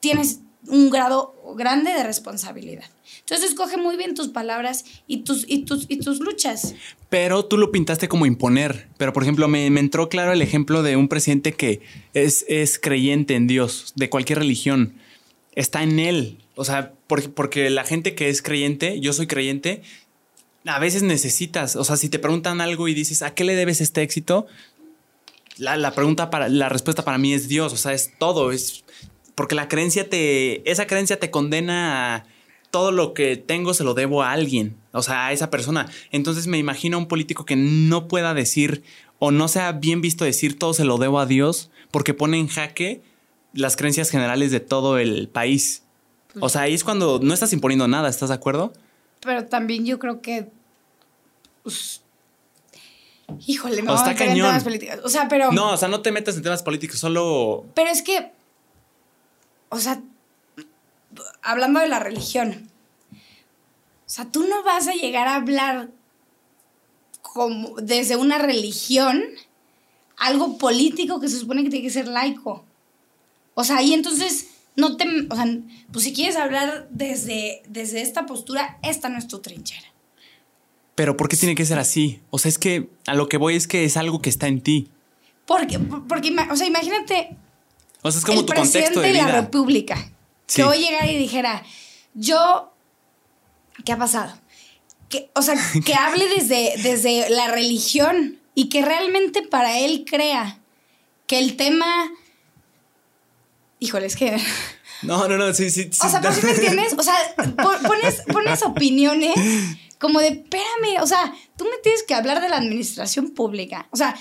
tienes 0.00 0.40
un 0.68 0.90
grado 0.90 1.34
grande 1.56 1.92
de 1.92 2.02
responsabilidad. 2.02 2.84
Entonces 3.20 3.50
escoge 3.50 3.76
muy 3.76 3.96
bien 3.96 4.14
tus 4.14 4.28
palabras 4.28 4.84
y 5.06 5.18
tus, 5.18 5.44
y 5.48 5.64
tus, 5.64 5.86
y 5.88 5.98
tus 5.98 6.20
luchas. 6.20 6.74
Pero 7.08 7.44
tú 7.44 7.56
lo 7.56 7.70
pintaste 7.70 8.08
como 8.08 8.26
imponer. 8.26 8.88
Pero, 8.98 9.12
por 9.12 9.22
ejemplo, 9.22 9.48
me, 9.48 9.68
me 9.70 9.80
entró 9.80 10.08
claro 10.08 10.32
el 10.32 10.42
ejemplo 10.42 10.82
de 10.82 10.96
un 10.96 11.08
presidente 11.08 11.52
que 11.52 11.82
es, 12.14 12.44
es 12.48 12.78
creyente 12.78 13.34
en 13.34 13.46
Dios, 13.46 13.92
de 13.96 14.10
cualquier 14.10 14.40
religión. 14.40 14.94
Está 15.54 15.82
en 15.82 15.98
él. 15.98 16.38
O 16.56 16.64
sea, 16.64 16.94
porque, 17.06 17.70
la 17.70 17.84
gente 17.84 18.14
que 18.14 18.30
es 18.30 18.40
creyente, 18.40 18.98
yo 19.00 19.12
soy 19.12 19.26
creyente, 19.26 19.82
a 20.64 20.78
veces 20.78 21.02
necesitas, 21.02 21.76
o 21.76 21.84
sea, 21.84 21.96
si 21.96 22.08
te 22.08 22.18
preguntan 22.18 22.60
algo 22.60 22.88
y 22.88 22.94
dices, 22.94 23.22
¿a 23.22 23.34
qué 23.34 23.44
le 23.44 23.54
debes 23.54 23.80
este 23.80 24.02
éxito? 24.02 24.46
La, 25.58 25.92
pregunta 25.92 26.30
para, 26.30 26.48
la 26.48 26.68
respuesta 26.70 27.04
para 27.04 27.18
mí 27.18 27.34
es 27.34 27.46
Dios, 27.46 27.72
o 27.74 27.76
sea, 27.76 27.92
es 27.92 28.12
todo, 28.18 28.52
es 28.52 28.84
porque 29.34 29.54
la 29.54 29.68
creencia 29.68 30.08
te, 30.08 30.68
esa 30.68 30.86
creencia 30.86 31.20
te 31.20 31.30
condena 31.30 32.16
a 32.16 32.24
todo 32.70 32.90
lo 32.90 33.14
que 33.14 33.36
tengo 33.36 33.74
se 33.74 33.84
lo 33.84 33.94
debo 33.94 34.22
a 34.22 34.32
alguien, 34.32 34.76
o 34.92 35.02
sea, 35.02 35.26
a 35.26 35.32
esa 35.32 35.50
persona. 35.50 35.90
Entonces 36.10 36.46
me 36.46 36.58
imagino 36.58 36.96
a 36.96 37.00
un 37.00 37.06
político 37.06 37.44
que 37.44 37.56
no 37.56 38.08
pueda 38.08 38.34
decir 38.34 38.82
o 39.18 39.30
no 39.30 39.48
sea 39.48 39.72
bien 39.72 40.00
visto 40.00 40.24
decir 40.24 40.58
todo 40.58 40.74
se 40.74 40.84
lo 40.84 40.98
debo 40.98 41.20
a 41.20 41.26
Dios 41.26 41.70
porque 41.90 42.14
pone 42.14 42.38
en 42.38 42.48
jaque 42.48 43.02
las 43.52 43.76
creencias 43.76 44.10
generales 44.10 44.50
de 44.50 44.60
todo 44.60 44.98
el 44.98 45.28
país. 45.28 45.85
O 46.40 46.48
sea, 46.48 46.62
ahí 46.62 46.74
es 46.74 46.84
cuando 46.84 47.18
no 47.20 47.34
estás 47.34 47.52
imponiendo 47.52 47.88
nada, 47.88 48.08
¿estás 48.08 48.28
de 48.28 48.34
acuerdo? 48.34 48.72
Pero 49.20 49.46
también 49.46 49.86
yo 49.86 49.98
creo 49.98 50.20
que. 50.20 50.50
Pues, 51.62 52.02
híjole, 53.46 53.82
no. 53.82 53.92
O 53.92 53.96
está 53.96 54.14
cañón. 54.14 54.54
O 55.04 55.08
sea, 55.08 55.28
pero. 55.28 55.52
No, 55.52 55.72
o 55.72 55.76
sea, 55.76 55.88
no 55.88 56.02
te 56.02 56.12
metas 56.12 56.36
en 56.36 56.42
temas 56.42 56.62
políticos, 56.62 56.98
solo. 56.98 57.64
Pero 57.74 57.90
es 57.90 58.02
que. 58.02 58.32
O 59.68 59.78
sea, 59.78 60.00
hablando 61.42 61.80
de 61.80 61.88
la 61.88 61.98
religión. 61.98 62.70
O 63.12 64.08
sea, 64.08 64.30
tú 64.30 64.46
no 64.46 64.62
vas 64.62 64.86
a 64.86 64.92
llegar 64.92 65.26
a 65.26 65.34
hablar 65.34 65.90
como 67.22 67.74
desde 67.80 68.16
una 68.16 68.38
religión 68.38 69.24
algo 70.16 70.58
político 70.58 71.20
que 71.20 71.28
se 71.28 71.38
supone 71.38 71.64
que 71.64 71.70
tiene 71.70 71.84
que 71.84 71.92
ser 71.92 72.08
laico. 72.08 72.64
O 73.54 73.64
sea, 73.64 73.78
ahí 73.78 73.94
entonces 73.94 74.48
no 74.76 74.96
te, 74.96 75.06
o 75.30 75.34
sea, 75.34 75.46
pues 75.90 76.04
si 76.04 76.12
quieres 76.12 76.36
hablar 76.36 76.88
desde, 76.90 77.62
desde 77.68 78.02
esta 78.02 78.26
postura, 78.26 78.78
esta 78.82 79.08
no 79.08 79.18
es 79.18 79.26
tu 79.26 79.38
trinchera. 79.40 79.86
Pero 80.94 81.16
¿por 81.16 81.28
qué 81.28 81.36
tiene 81.36 81.54
que 81.54 81.64
ser 81.64 81.78
así? 81.78 82.20
O 82.30 82.38
sea, 82.38 82.48
es 82.48 82.58
que 82.58 82.88
a 83.06 83.14
lo 83.14 83.28
que 83.28 83.38
voy 83.38 83.56
es 83.56 83.66
que 83.66 83.84
es 83.84 83.96
algo 83.96 84.20
que 84.20 84.30
está 84.30 84.48
en 84.48 84.60
ti. 84.60 84.88
Porque, 85.46 85.78
porque 85.78 86.34
o 86.50 86.56
sea, 86.56 86.66
imagínate. 86.66 87.36
O 88.02 88.10
sea, 88.10 88.18
es 88.18 88.24
como 88.24 88.44
tu 88.44 88.52
contexto 88.52 89.00
de, 89.00 89.12
vida. 89.12 89.26
la 89.26 89.40
República. 89.40 90.10
Que 90.46 90.64
hoy 90.64 90.78
llegara 90.78 91.10
y 91.10 91.18
dijera, 91.18 91.62
yo, 92.14 92.72
¿qué 93.84 93.92
ha 93.92 93.98
pasado? 93.98 94.32
Que, 95.08 95.30
o 95.34 95.42
sea, 95.42 95.54
que 95.84 95.94
hable 95.94 96.28
desde, 96.28 96.74
desde 96.82 97.30
la 97.30 97.48
religión 97.48 98.38
y 98.54 98.68
que 98.68 98.82
realmente 98.82 99.42
para 99.42 99.78
él 99.78 100.04
crea 100.06 100.60
que 101.26 101.38
el 101.38 101.56
tema 101.56 102.10
Híjole, 103.78 104.06
es 104.06 104.16
que. 104.16 104.36
No, 105.02 105.28
no, 105.28 105.36
no, 105.36 105.52
sí, 105.52 105.70
sí. 105.70 105.90
O 106.02 106.08
sea, 106.08 106.20
¿por 106.20 106.34
qué 106.34 106.46
me 106.46 106.52
entiendes? 106.52 106.94
O 106.96 107.02
sea, 107.02 107.14
pones, 107.56 108.22
pones 108.32 108.62
opiniones 108.62 109.34
como 109.98 110.20
de, 110.20 110.28
espérame, 110.28 111.02
o 111.02 111.06
sea, 111.06 111.32
tú 111.56 111.64
me 111.64 111.78
tienes 111.82 112.02
que 112.02 112.14
hablar 112.14 112.40
de 112.40 112.48
la 112.48 112.56
administración 112.56 113.30
pública. 113.30 113.88
O 113.90 113.96
sea, 113.96 114.14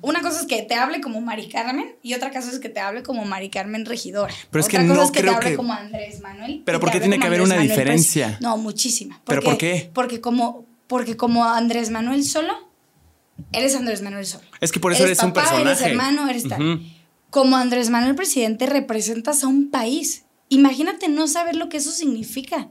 una 0.00 0.22
cosa 0.22 0.40
es 0.40 0.46
que 0.46 0.62
te 0.62 0.74
hable 0.74 1.00
como 1.00 1.20
Mari 1.20 1.48
Carmen 1.48 1.96
y 2.02 2.14
otra 2.14 2.30
cosa 2.30 2.50
es 2.50 2.58
que 2.58 2.68
te 2.68 2.80
hable 2.80 3.02
como 3.02 3.24
Mari 3.24 3.50
Carmen 3.50 3.84
regidora. 3.84 4.34
Pero 4.50 4.60
es 4.60 4.66
otra 4.66 4.80
que 4.80 4.86
cosa 4.86 4.98
no 4.98 5.04
es 5.04 5.10
que 5.10 5.20
creo 5.20 5.32
te 5.32 5.36
hable 5.36 5.50
que... 5.50 5.56
como 5.56 5.72
Andrés 5.72 6.20
Manuel. 6.20 6.62
Pero 6.64 6.80
¿por 6.80 6.90
qué 6.90 7.00
tiene 7.00 7.18
que 7.18 7.26
haber 7.26 7.42
una 7.42 7.58
diferencia? 7.58 8.38
No, 8.40 8.56
muchísima. 8.56 9.20
¿Pero 9.24 9.42
por 9.42 9.58
qué? 9.58 9.90
Porque 9.92 10.20
como, 10.20 10.66
porque 10.86 11.16
como 11.16 11.44
Andrés 11.44 11.90
Manuel 11.90 12.24
solo 12.24 12.54
eres 13.52 13.74
Andrés 13.74 14.00
Manuel 14.00 14.24
Sol. 14.24 14.40
Es 14.60 14.72
que 14.72 14.80
por 14.80 14.92
eso 14.92 15.04
eres, 15.04 15.22
un 15.22 15.32
papá, 15.32 15.50
personaje. 15.50 15.70
Eres 15.70 15.82
hermano, 15.82 16.28
eres 16.28 16.48
tal. 16.48 16.80
Como 17.36 17.58
Andrés 17.58 17.90
Manuel 17.90 18.14
presidente 18.14 18.64
representas 18.64 19.44
a 19.44 19.46
un 19.46 19.70
país. 19.70 20.24
Imagínate 20.48 21.08
no 21.08 21.28
saber 21.28 21.54
lo 21.54 21.68
que 21.68 21.76
eso 21.76 21.90
significa. 21.90 22.70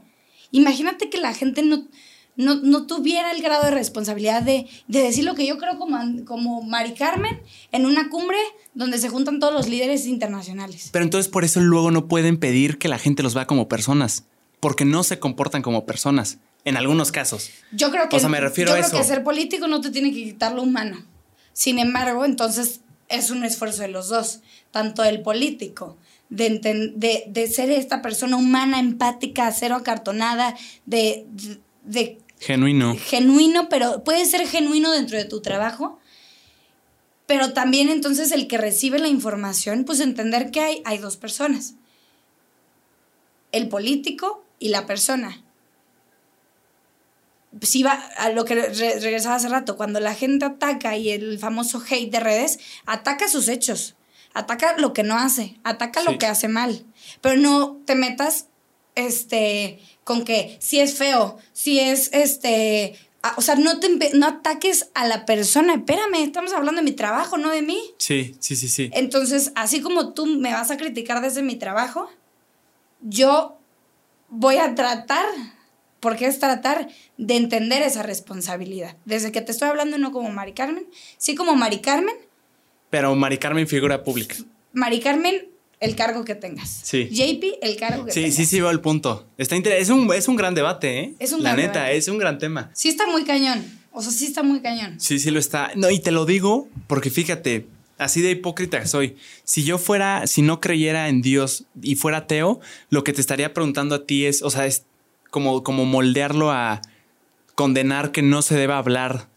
Imagínate 0.50 1.08
que 1.08 1.18
la 1.18 1.34
gente 1.34 1.62
no, 1.62 1.86
no, 2.34 2.56
no 2.56 2.84
tuviera 2.88 3.30
el 3.30 3.42
grado 3.42 3.62
de 3.66 3.70
responsabilidad 3.70 4.42
de, 4.42 4.66
de 4.88 5.02
decir 5.02 5.24
lo 5.24 5.36
que 5.36 5.46
yo 5.46 5.56
creo 5.58 5.78
como, 5.78 6.24
como 6.24 6.62
Mari 6.62 6.94
Carmen 6.94 7.40
en 7.70 7.86
una 7.86 8.10
cumbre 8.10 8.38
donde 8.74 8.98
se 8.98 9.08
juntan 9.08 9.38
todos 9.38 9.54
los 9.54 9.68
líderes 9.68 10.04
internacionales. 10.04 10.88
Pero 10.90 11.04
entonces 11.04 11.30
por 11.30 11.44
eso 11.44 11.60
luego 11.60 11.92
no 11.92 12.08
pueden 12.08 12.36
pedir 12.36 12.78
que 12.78 12.88
la 12.88 12.98
gente 12.98 13.22
los 13.22 13.34
vea 13.34 13.46
como 13.46 13.68
personas, 13.68 14.24
porque 14.58 14.84
no 14.84 15.04
se 15.04 15.20
comportan 15.20 15.62
como 15.62 15.86
personas, 15.86 16.38
en 16.64 16.76
algunos 16.76 17.12
casos. 17.12 17.50
Yo 17.70 17.92
creo 17.92 18.08
que, 18.08 18.16
O 18.16 18.18
sea, 18.18 18.28
me 18.28 18.40
refiero 18.40 18.72
yo 18.72 18.74
a 18.74 18.78
creo 18.78 18.88
eso. 18.88 18.98
que 18.98 19.04
ser 19.04 19.22
político 19.22 19.68
no 19.68 19.80
te 19.80 19.90
tiene 19.90 20.10
que 20.10 20.24
quitar 20.24 20.56
lo 20.56 20.62
humano. 20.64 21.04
Sin 21.52 21.78
embargo, 21.78 22.24
entonces 22.24 22.80
es 23.08 23.30
un 23.30 23.44
esfuerzo 23.44 23.82
de 23.82 23.88
los 23.88 24.08
dos, 24.08 24.40
tanto 24.70 25.02
del 25.02 25.22
político, 25.22 25.96
de, 26.28 26.58
de, 26.96 27.24
de 27.26 27.46
ser 27.48 27.70
esta 27.70 28.02
persona 28.02 28.36
humana, 28.36 28.80
empática, 28.80 29.50
cero 29.52 29.76
acartonada, 29.76 30.56
de, 30.86 31.26
de, 31.30 31.60
de 31.84 32.18
Genuino. 32.40 32.96
genuino, 32.96 33.68
pero 33.68 34.04
puede 34.04 34.26
ser 34.26 34.46
genuino 34.46 34.90
dentro 34.92 35.16
de 35.16 35.24
tu 35.24 35.40
trabajo, 35.40 35.98
pero 37.26 37.52
también 37.52 37.88
entonces 37.88 38.30
el 38.32 38.46
que 38.46 38.58
recibe 38.58 38.98
la 38.98 39.08
información, 39.08 39.84
pues 39.84 40.00
entender 40.00 40.50
que 40.50 40.60
hay, 40.60 40.82
hay 40.84 40.98
dos 40.98 41.16
personas, 41.16 41.74
el 43.52 43.68
político 43.68 44.44
y 44.58 44.68
la 44.68 44.86
persona. 44.86 45.42
Si 47.62 47.82
va 47.82 47.92
a 48.18 48.30
lo 48.30 48.44
que 48.44 48.54
re- 48.54 49.00
regresaba 49.00 49.36
hace 49.36 49.48
rato, 49.48 49.76
cuando 49.76 50.00
la 50.00 50.14
gente 50.14 50.44
ataca 50.44 50.96
y 50.96 51.10
el 51.10 51.38
famoso 51.38 51.82
hate 51.88 52.10
de 52.10 52.20
redes, 52.20 52.58
ataca 52.86 53.28
sus 53.28 53.48
hechos, 53.48 53.94
ataca 54.34 54.76
lo 54.78 54.92
que 54.92 55.02
no 55.02 55.16
hace, 55.18 55.58
ataca 55.64 56.00
Sí. 56.00 56.06
lo 56.10 56.18
que 56.18 56.26
hace 56.26 56.48
mal, 56.48 56.84
pero 57.20 57.36
no 57.40 57.78
te 57.86 57.94
metas 57.94 58.46
este 58.94 59.80
con 60.04 60.24
que 60.24 60.56
si 60.60 60.80
es 60.80 60.96
feo, 60.96 61.36
si 61.52 61.80
es 61.80 62.10
este, 62.12 62.98
a- 63.22 63.34
o 63.36 63.42
sea, 63.42 63.54
no 63.56 63.80
te 63.80 63.88
no 64.14 64.26
ataques 64.26 64.90
a 64.94 65.06
la 65.06 65.26
persona, 65.26 65.74
espérame, 65.74 66.22
estamos 66.22 66.52
hablando 66.52 66.80
de 66.80 66.84
mi 66.84 66.92
trabajo, 66.92 67.36
no 67.38 67.50
de 67.50 67.62
mí. 67.62 67.80
Sí, 67.98 68.36
sí, 68.38 68.54
sí, 68.56 68.68
sí. 68.68 68.90
Entonces, 68.92 69.52
así 69.56 69.80
como 69.80 70.12
tú 70.14 70.26
me 70.26 70.52
vas 70.52 70.70
a 70.70 70.76
criticar 70.76 71.20
desde 71.22 71.42
mi 71.42 71.56
trabajo, 71.56 72.08
yo 73.00 73.58
voy 74.28 74.56
a 74.58 74.74
tratar, 74.74 75.24
porque 76.06 76.26
es 76.26 76.38
tratar 76.38 76.86
de 77.18 77.34
entender 77.34 77.82
esa 77.82 78.04
responsabilidad. 78.04 78.96
Desde 79.06 79.32
que 79.32 79.40
te 79.40 79.50
estoy 79.50 79.68
hablando 79.68 79.98
no 79.98 80.12
como 80.12 80.30
Mari 80.30 80.52
Carmen, 80.52 80.86
sí 81.18 81.34
como 81.34 81.56
Mari 81.56 81.80
Carmen, 81.80 82.14
Pero 82.90 83.16
Mari 83.16 83.38
Carmen 83.38 83.66
figura 83.66 84.04
pública. 84.04 84.36
Mari 84.72 85.00
Carmen, 85.00 85.48
el 85.80 85.96
cargo 85.96 86.24
que 86.24 86.36
tengas. 86.36 86.68
Sí. 86.84 87.08
JP, 87.10 87.58
el 87.60 87.76
cargo 87.76 88.04
que 88.04 88.12
Sí, 88.12 88.20
tengas. 88.20 88.36
sí, 88.36 88.46
sí, 88.46 88.60
veo 88.60 88.70
el 88.70 88.80
punto. 88.80 89.26
Está 89.36 89.56
es, 89.56 89.88
un, 89.88 90.08
es 90.14 90.28
un 90.28 90.36
gran 90.36 90.54
debate, 90.54 91.00
¿eh? 91.00 91.14
Es 91.18 91.32
un 91.32 91.42
La 91.42 91.54
gran 91.54 91.66
neta, 91.66 91.80
debate. 91.80 91.96
es 91.96 92.06
un 92.06 92.18
gran 92.18 92.38
tema. 92.38 92.70
Sí 92.72 92.88
está 92.88 93.08
muy 93.08 93.24
cañón. 93.24 93.64
O 93.90 94.00
sea, 94.00 94.12
sí 94.12 94.26
está 94.26 94.44
muy 94.44 94.60
cañón. 94.60 95.00
Sí, 95.00 95.18
sí 95.18 95.32
lo 95.32 95.40
está. 95.40 95.72
No, 95.74 95.90
y 95.90 95.98
te 95.98 96.12
lo 96.12 96.24
digo 96.24 96.68
porque 96.86 97.10
fíjate, 97.10 97.66
así 97.98 98.22
de 98.22 98.30
hipócrita 98.30 98.86
soy. 98.86 99.16
Si 99.42 99.64
yo 99.64 99.78
fuera, 99.78 100.28
si 100.28 100.42
no 100.42 100.60
creyera 100.60 101.08
en 101.08 101.20
Dios 101.20 101.64
y 101.82 101.96
fuera 101.96 102.18
ateo, 102.18 102.60
lo 102.90 103.02
que 103.02 103.12
te 103.12 103.20
estaría 103.20 103.52
preguntando 103.52 103.96
a 103.96 104.06
ti 104.06 104.26
es, 104.26 104.42
o 104.42 104.50
sea, 104.50 104.66
es 104.66 104.84
como, 105.30 105.62
como 105.62 105.84
moldearlo 105.84 106.50
a 106.52 106.80
condenar 107.54 108.12
que 108.12 108.22
no 108.22 108.42
se 108.42 108.56
deba 108.56 108.78
hablar 108.78 109.28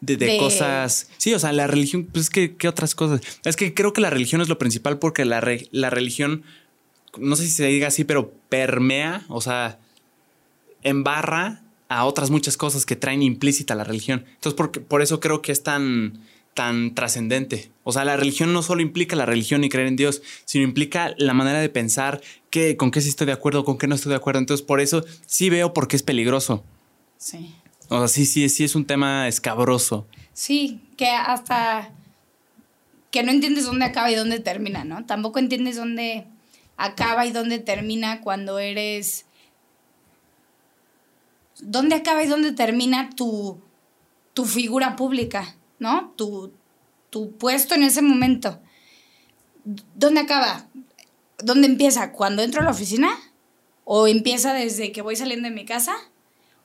de, 0.00 0.16
de 0.16 0.26
De- 0.26 0.36
cosas. 0.38 1.08
Sí, 1.18 1.32
o 1.34 1.38
sea, 1.38 1.52
la 1.52 1.66
religión, 1.66 2.04
pues 2.10 2.24
es 2.24 2.30
que, 2.30 2.56
¿qué 2.56 2.68
otras 2.68 2.94
cosas? 2.94 3.20
Es 3.44 3.56
que 3.56 3.72
creo 3.74 3.92
que 3.92 4.00
la 4.00 4.10
religión 4.10 4.40
es 4.40 4.48
lo 4.48 4.58
principal 4.58 4.98
porque 4.98 5.24
la, 5.24 5.40
re- 5.40 5.68
la 5.70 5.90
religión, 5.90 6.42
no 7.18 7.36
sé 7.36 7.44
si 7.44 7.50
se 7.52 7.66
diga 7.66 7.88
así, 7.88 8.04
pero 8.04 8.32
permea, 8.48 9.24
o 9.28 9.40
sea, 9.40 9.78
embarra 10.82 11.62
a 11.88 12.04
otras 12.04 12.30
muchas 12.30 12.56
cosas 12.56 12.86
que 12.86 12.96
traen 12.96 13.22
implícita 13.22 13.74
la 13.74 13.84
religión. 13.84 14.24
Entonces, 14.34 14.54
por, 14.54 14.70
por 14.72 15.02
eso 15.02 15.20
creo 15.20 15.42
que 15.42 15.52
es 15.52 15.62
tan, 15.62 16.18
tan 16.54 16.94
trascendente. 16.94 17.70
O 17.84 17.92
sea, 17.92 18.04
la 18.04 18.16
religión 18.16 18.52
no 18.52 18.62
solo 18.62 18.82
implica 18.82 19.16
la 19.16 19.26
religión 19.26 19.64
y 19.64 19.68
creer 19.68 19.88
en 19.88 19.96
Dios, 19.96 20.22
sino 20.44 20.64
implica 20.64 21.14
la 21.16 21.34
manera 21.34 21.60
de 21.60 21.68
pensar 21.68 22.20
que, 22.50 22.76
con 22.76 22.90
qué 22.90 23.00
sí 23.00 23.08
estoy 23.08 23.26
de 23.26 23.32
acuerdo, 23.32 23.64
con 23.64 23.78
qué 23.78 23.86
no 23.86 23.94
estoy 23.94 24.10
de 24.10 24.16
acuerdo. 24.16 24.40
Entonces, 24.40 24.64
por 24.64 24.80
eso 24.80 25.04
sí 25.26 25.50
veo 25.50 25.72
por 25.72 25.88
qué 25.88 25.96
es 25.96 26.02
peligroso. 26.02 26.64
Sí. 27.16 27.54
O 27.88 27.98
sea, 27.98 28.08
sí, 28.08 28.26
sí, 28.26 28.48
sí 28.48 28.64
es 28.64 28.74
un 28.74 28.84
tema 28.84 29.28
escabroso. 29.28 30.06
Sí, 30.32 30.80
que 30.96 31.08
hasta 31.08 31.92
que 33.10 33.22
no 33.22 33.30
entiendes 33.30 33.66
dónde 33.66 33.84
acaba 33.84 34.10
y 34.10 34.14
dónde 34.14 34.40
termina, 34.40 34.84
¿no? 34.84 35.04
Tampoco 35.04 35.38
entiendes 35.38 35.76
dónde 35.76 36.26
acaba 36.76 37.26
y 37.26 37.32
dónde 37.32 37.58
termina 37.58 38.20
cuando 38.22 38.58
eres... 38.58 39.26
¿Dónde 41.60 41.94
acaba 41.94 42.24
y 42.24 42.26
dónde 42.26 42.52
termina 42.52 43.10
tu, 43.10 43.60
tu 44.32 44.46
figura 44.46 44.96
pública, 44.96 45.54
¿no? 45.82 46.14
Tu, 46.16 46.52
tu 47.10 47.32
puesto 47.32 47.74
en 47.74 47.82
ese 47.82 48.00
momento. 48.00 48.58
¿Dónde 49.94 50.20
acaba? 50.22 50.66
¿Dónde 51.38 51.66
empieza? 51.66 52.12
¿Cuando 52.12 52.42
entro 52.42 52.60
a 52.60 52.64
la 52.64 52.70
oficina? 52.70 53.10
¿O 53.84 54.06
empieza 54.06 54.54
desde 54.54 54.92
que 54.92 55.02
voy 55.02 55.16
saliendo 55.16 55.48
de 55.48 55.54
mi 55.54 55.64
casa? 55.64 55.94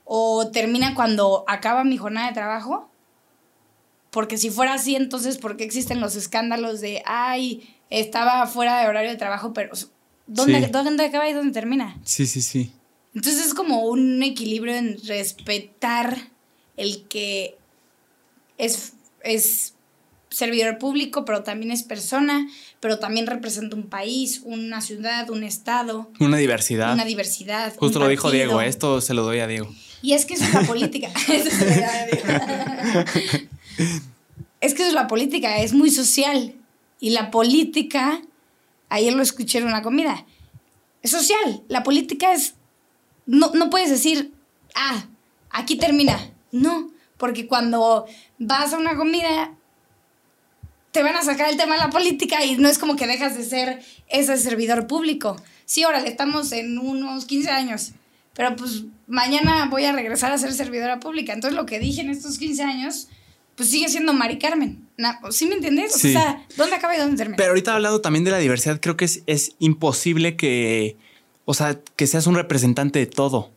¿O 0.05 0.49
termina 0.51 0.95
cuando 0.95 1.43
acaba 1.47 1.83
mi 1.83 1.97
jornada 1.97 2.27
de 2.27 2.33
trabajo? 2.33 2.89
Porque 4.11 4.37
si 4.37 4.49
fuera 4.49 4.73
así, 4.75 4.95
entonces, 4.95 5.37
¿por 5.37 5.57
qué 5.57 5.63
existen 5.65 5.99
los 5.99 6.15
escándalos 6.15 6.79
de, 6.79 7.03
ay, 7.05 7.75
estaba 7.89 8.45
fuera 8.47 8.79
de 8.81 8.87
horario 8.87 9.09
de 9.11 9.17
trabajo, 9.17 9.51
pero 9.53 9.71
¿dónde, 10.27 10.65
Sí. 10.65 10.71
¿dónde 10.71 11.05
acaba 11.05 11.29
y 11.29 11.33
dónde 11.33 11.53
termina? 11.53 11.99
Sí, 12.03 12.25
sí, 12.25 12.41
sí. 12.41 12.71
Entonces 13.13 13.47
es 13.47 13.53
como 13.53 13.81
un 13.85 14.21
equilibrio 14.23 14.75
en 14.75 14.97
respetar 15.05 16.17
el 16.77 17.03
que 17.07 17.57
es, 18.57 18.93
es 19.27 19.73
servidor 20.29 20.77
público, 20.77 21.25
pero 21.25 21.43
también 21.43 21.71
es 21.71 21.83
persona, 21.83 22.47
pero 22.79 22.99
también 22.99 23.27
representa 23.27 23.75
un 23.75 23.87
país, 23.87 24.41
una 24.43 24.81
ciudad, 24.81 25.29
un 25.29 25.43
estado, 25.43 26.09
Una 26.19 26.37
diversidad. 26.37 26.93
una 26.93 27.05
diversidad. 27.05 27.73
un 27.73 27.79
Justo 27.79 27.99
lo 27.99 28.07
dijo. 28.07 28.29
Diego, 28.31 28.61
esto 28.61 29.01
se 29.01 29.13
lo 29.13 29.23
doy 29.23 29.39
a 29.39 29.47
Diego. 29.47 29.73
Y 30.01 30.13
es 30.13 30.25
que 30.25 30.35
eso 30.35 30.43
es 30.43 30.53
la 30.53 30.61
política. 30.61 31.09
Eso 31.27 31.49
se 31.49 31.65
lo 31.65 31.71
voy 31.71 31.83
a 31.83 32.05
decir. 32.05 33.49
es 34.61 34.73
que 34.73 34.81
eso 34.83 34.89
es 34.89 34.93
la 34.93 35.07
política, 35.07 35.57
es 35.57 35.73
muy 35.73 35.89
social. 35.89 36.53
Y 36.99 37.11
la 37.11 37.31
política, 37.31 38.21
ayer 38.89 39.13
lo 39.13 39.23
escuché 39.23 39.57
en 39.57 39.65
una 39.65 39.81
comida, 39.81 40.25
es 41.01 41.11
social. 41.11 41.63
La 41.67 41.83
política 41.83 42.31
es, 42.33 42.53
no, 43.25 43.51
no 43.53 43.69
puedes 43.69 43.89
decir, 43.89 44.31
ah, 44.75 45.05
aquí 45.49 45.77
termina. 45.77 46.31
No, 46.51 46.91
porque 47.17 47.47
cuando 47.47 48.05
vas 48.39 48.73
a 48.73 48.77
una 48.77 48.95
comida, 48.95 49.51
te 50.91 51.03
van 51.03 51.15
a 51.15 51.23
sacar 51.23 51.49
el 51.49 51.57
tema 51.57 51.75
de 51.75 51.81
la 51.81 51.89
política 51.89 52.43
y 52.43 52.57
no 52.57 52.69
es 52.69 52.77
como 52.79 52.95
que 52.95 53.07
dejas 53.07 53.37
de 53.37 53.43
ser 53.43 53.81
ese 54.07 54.37
servidor 54.37 54.87
público. 54.87 55.35
Sí, 55.65 55.83
órale, 55.85 56.07
estamos 56.07 56.51
en 56.53 56.77
unos 56.79 57.25
15 57.25 57.49
años, 57.49 57.91
pero 58.33 58.55
pues 58.55 58.83
mañana 59.07 59.67
voy 59.69 59.85
a 59.85 59.91
regresar 59.91 60.31
a 60.31 60.37
ser 60.37 60.53
servidora 60.53 60.99
pública. 60.99 61.33
Entonces 61.33 61.55
lo 61.55 61.65
que 61.65 61.79
dije 61.79 62.01
en 62.01 62.09
estos 62.09 62.37
15 62.37 62.63
años, 62.63 63.09
pues 63.55 63.69
sigue 63.69 63.89
siendo 63.89 64.13
Mari 64.13 64.39
Carmen. 64.39 64.87
¿Sí 65.31 65.45
me 65.45 65.55
entiendes? 65.55 65.93
Sí. 65.93 66.09
O 66.09 66.19
sea, 66.19 66.45
¿dónde 66.55 66.75
acaba 66.75 66.95
y 66.95 66.99
dónde 66.99 67.17
termina? 67.17 67.37
Pero 67.37 67.49
ahorita 67.49 67.73
hablando 67.75 68.01
también 68.01 68.23
de 68.23 68.31
la 68.31 68.37
diversidad, 68.37 68.79
creo 68.81 68.95
que 68.97 69.05
es, 69.05 69.23
es 69.27 69.53
imposible 69.59 70.35
que, 70.35 70.97
o 71.45 71.53
sea, 71.53 71.79
que 71.95 72.07
seas 72.07 72.25
un 72.27 72.35
representante 72.35 72.97
de 72.99 73.05
todo. 73.07 73.51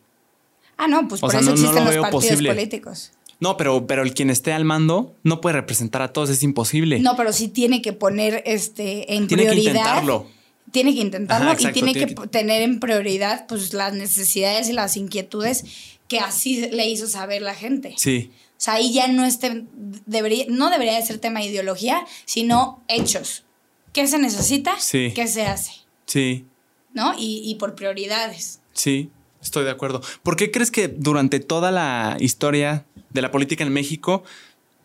ah, 0.77 0.89
no, 0.89 1.07
pues 1.09 1.21
o 1.23 1.27
por 1.27 1.31
sea, 1.31 1.41
eso 1.41 1.51
no- 1.51 1.57
no 1.57 1.61
existen 1.63 1.85
lo 1.85 1.91
los 1.93 2.01
partidos 2.03 2.25
posible. 2.25 2.49
políticos. 2.51 3.13
No, 3.41 3.57
pero, 3.57 3.87
pero 3.87 4.03
el 4.03 4.13
quien 4.15 4.31
esté 4.31 4.53
al 4.53 4.65
mando 4.65 5.17
no 5.23 5.41
puede 5.41 5.55
representar 5.57 6.03
a 6.03 6.13
todos, 6.13 6.29
es 6.31 6.43
imposible. 6.43 7.01
No, 7.01 7.17
pero 7.17 7.33
sí 7.33 7.49
tiene 7.49 7.81
que 7.83 7.93
poner 7.93 8.43
este 8.47 9.15
en 9.15 9.27
Tiene 9.27 9.45
que 9.45 9.51
prioridad. 9.51 9.73
intentarlo. 9.73 10.27
Tiene 10.73 10.95
que 10.95 11.01
intentarlo 11.01 11.51
Ajá, 11.51 11.55
y 11.55 11.73
tiene, 11.73 11.93
tiene 11.95 11.95
que, 12.09 12.15
que- 12.15 12.29
tener 12.29 12.63
en 12.63 12.79
prioridad 12.79 13.47
pues 13.49 13.73
las 13.73 13.93
necesidades 13.95 14.69
y 14.69 14.73
las 14.73 14.97
inquietudes 14.97 15.65
que 16.07 16.21
así 16.21 16.69
le 16.71 16.89
hizo 16.89 17.07
saber 17.09 17.43
la 17.43 17.55
gente. 17.55 17.95
Sí, 17.97 18.31
O 18.53 18.55
sea, 18.59 18.75
ahí 18.75 18.93
ya 18.93 19.09
no, 19.09 19.25
es 19.25 19.41
tem- 19.41 19.67
debería, 20.07 20.45
no 20.49 20.71
debería 20.71 20.95
de 20.95 21.03
ser 21.07 21.19
tema 21.19 21.41
de 21.41 21.47
ideología, 21.47 22.05
sino 22.25 22.83
hechos. 22.89 23.45
¿Qué 23.93 24.07
se 24.07 24.19
necesita? 24.19 24.79
Sí. 24.79 25.13
¿Qué 25.15 25.27
se 25.27 25.43
hace? 25.47 25.73
sí, 26.07 26.45
¿No? 26.93 27.15
Y, 27.19 27.43
y 27.45 27.55
por 27.55 27.75
prioridades. 27.75 28.61
sí, 28.73 29.11
estoy 29.43 29.65
de 29.65 29.71
acuerdo. 29.71 30.01
¿Por 30.23 30.37
qué 30.37 30.51
crees 30.51 30.71
que 30.71 30.89
durante 30.89 31.41
toda 31.41 31.71
la 31.71 32.17
historia 32.21 32.85
de 33.11 33.23
la 33.23 33.31
política 33.31 33.65
en 33.65 33.73
México 33.73 34.25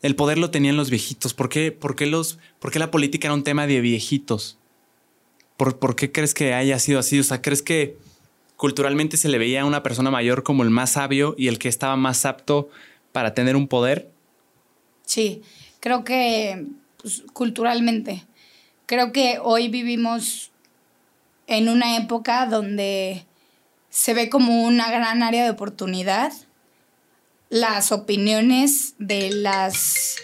el 0.01 0.15
poder 0.15 0.37
lo 0.37 0.51
tenían 0.51 0.77
los 0.77 0.89
viejitos? 0.89 1.33
¿Por 1.33 1.49
qué, 1.49 1.71
por 1.71 1.95
qué 1.95 2.05
los, 2.05 2.39
por 2.59 2.71
qué 2.71 2.79
la 2.79 2.91
política 2.91 3.27
era 3.27 3.33
un 3.33 3.43
tema 3.43 3.67
de 3.67 3.81
viejitos? 3.81 4.57
¿Por, 5.57 5.79
por 5.79 5.95
qué 5.95 6.11
crees 6.11 6.33
que 6.33 6.53
haya 6.53 6.77
sido 6.79 6.99
así? 6.99 7.19
O 7.19 7.23
sea, 7.23 7.41
¿crees 7.41 7.61
que 7.61 7.97
culturalmente 8.55 9.17
se 9.17 9.29
le 9.29 9.37
veía 9.37 9.61
a 9.61 9.65
una 9.65 9.83
persona 9.83 10.11
mayor 10.11 10.43
como 10.43 10.63
el 10.63 10.69
más 10.69 10.91
sabio 10.91 11.35
y 11.37 11.47
el 11.47 11.59
que 11.59 11.69
estaba 11.69 11.95
más 11.95 12.25
apto 12.25 12.69
para 13.11 13.33
tener 13.33 13.55
un 13.55 13.67
poder? 13.67 14.11
Sí. 15.05 15.41
creo 15.79 16.03
que 16.03 16.65
pues, 17.01 17.23
culturalmente. 17.33 18.25
Creo 18.85 19.11
que 19.11 19.39
hoy 19.41 19.67
vivimos 19.67 20.51
en 21.47 21.69
una 21.69 21.97
época 21.97 22.45
donde 22.45 23.25
se 23.95 24.13
ve 24.13 24.29
como 24.29 24.63
una 24.63 24.91
gran 24.91 25.23
área 25.23 25.45
de 25.45 25.51
oportunidad 25.51 26.33
las 27.47 27.93
opiniones 27.93 28.93
de 28.99 29.29
las... 29.31 30.17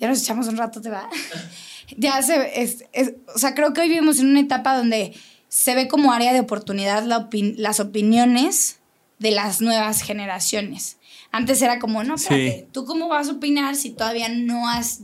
Ya 0.00 0.08
nos 0.08 0.22
echamos 0.22 0.48
un 0.48 0.56
rato, 0.56 0.80
¿te 0.80 0.88
va? 0.88 1.10
ya 1.98 2.22
se... 2.22 2.62
Es, 2.62 2.86
o 3.34 3.38
sea, 3.38 3.54
creo 3.54 3.74
que 3.74 3.82
hoy 3.82 3.90
vivimos 3.90 4.20
en 4.20 4.28
una 4.28 4.40
etapa 4.40 4.74
donde 4.74 5.12
se 5.50 5.74
ve 5.74 5.86
como 5.86 6.14
área 6.14 6.32
de 6.32 6.40
oportunidad 6.40 7.04
las 7.04 7.80
opiniones 7.80 8.78
de 9.18 9.30
las 9.30 9.60
nuevas 9.60 10.00
generaciones. 10.00 10.96
Antes 11.30 11.60
era 11.60 11.78
como, 11.78 12.04
no, 12.04 12.14
espérate, 12.14 12.66
¿tú 12.72 12.86
cómo 12.86 13.08
vas 13.08 13.28
a 13.28 13.32
opinar 13.32 13.76
si 13.76 13.90
todavía 13.90 14.30
no 14.30 14.66
has 14.66 15.00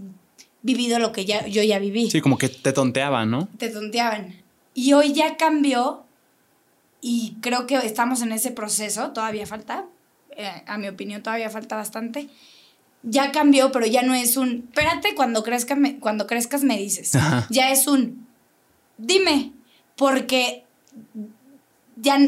vivido 0.63 0.99
lo 0.99 1.13
que 1.13 1.27
ya, 1.27 1.47
yo 1.47 1.63
ya 1.63 1.81
viví? 1.81 2.11
Sí, 2.11 2.23
como 2.23 2.39
que 2.39 2.49
te 2.49 2.73
tonteaban, 2.73 3.31
¿no? 3.31 3.47
Te 3.59 3.69
tonteaban. 3.69 4.37
Y 4.73 4.95
hoy 4.95 5.13
ya 5.13 5.37
cambió 5.37 6.07
y 7.01 7.37
creo 7.41 7.67
que 7.67 7.77
estamos 7.77 8.23
en 8.23 8.33
ese 8.33 8.51
proceso, 8.51 9.11
todavía 9.11 9.47
falta, 9.47 9.87
eh, 10.37 10.63
a 10.67 10.79
mi 10.79 10.89
opinión 10.89 11.23
todavía 11.23 11.51
falta 11.51 11.77
bastante. 11.77 12.29
Ya 13.03 13.33
cambió, 13.33 13.73
pero 13.73 13.87
ya 13.87 14.03
no 14.03 14.15
es 14.15 14.37
un, 14.37 14.69
espérate, 14.69 15.15
cuando, 15.15 15.43
crezca, 15.43 15.77
cuando 16.01 16.27
crezcas 16.27 16.63
me 16.63 16.77
dices. 16.77 17.13
Ya 17.49 17.71
es 17.71 17.87
un, 17.87 18.27
dime, 18.99 19.53
porque 19.97 20.65
ya 21.97 22.19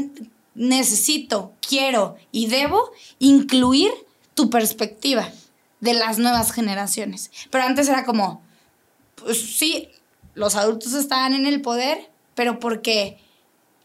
necesito, 0.54 1.52
quiero 1.66 2.16
y 2.30 2.46
debo 2.46 2.90
incluir 3.18 3.90
tu 4.34 4.50
perspectiva 4.50 5.28
de 5.80 5.94
las 5.94 6.18
nuevas 6.18 6.52
generaciones. 6.52 7.30
Pero 7.50 7.64
antes 7.64 7.88
era 7.88 8.04
como, 8.04 8.42
pues 9.16 9.56
sí, 9.56 9.88
los 10.34 10.56
adultos 10.56 10.94
estaban 10.94 11.34
en 11.34 11.46
el 11.46 11.60
poder, 11.60 12.10
pero 12.34 12.58
porque 12.58 13.18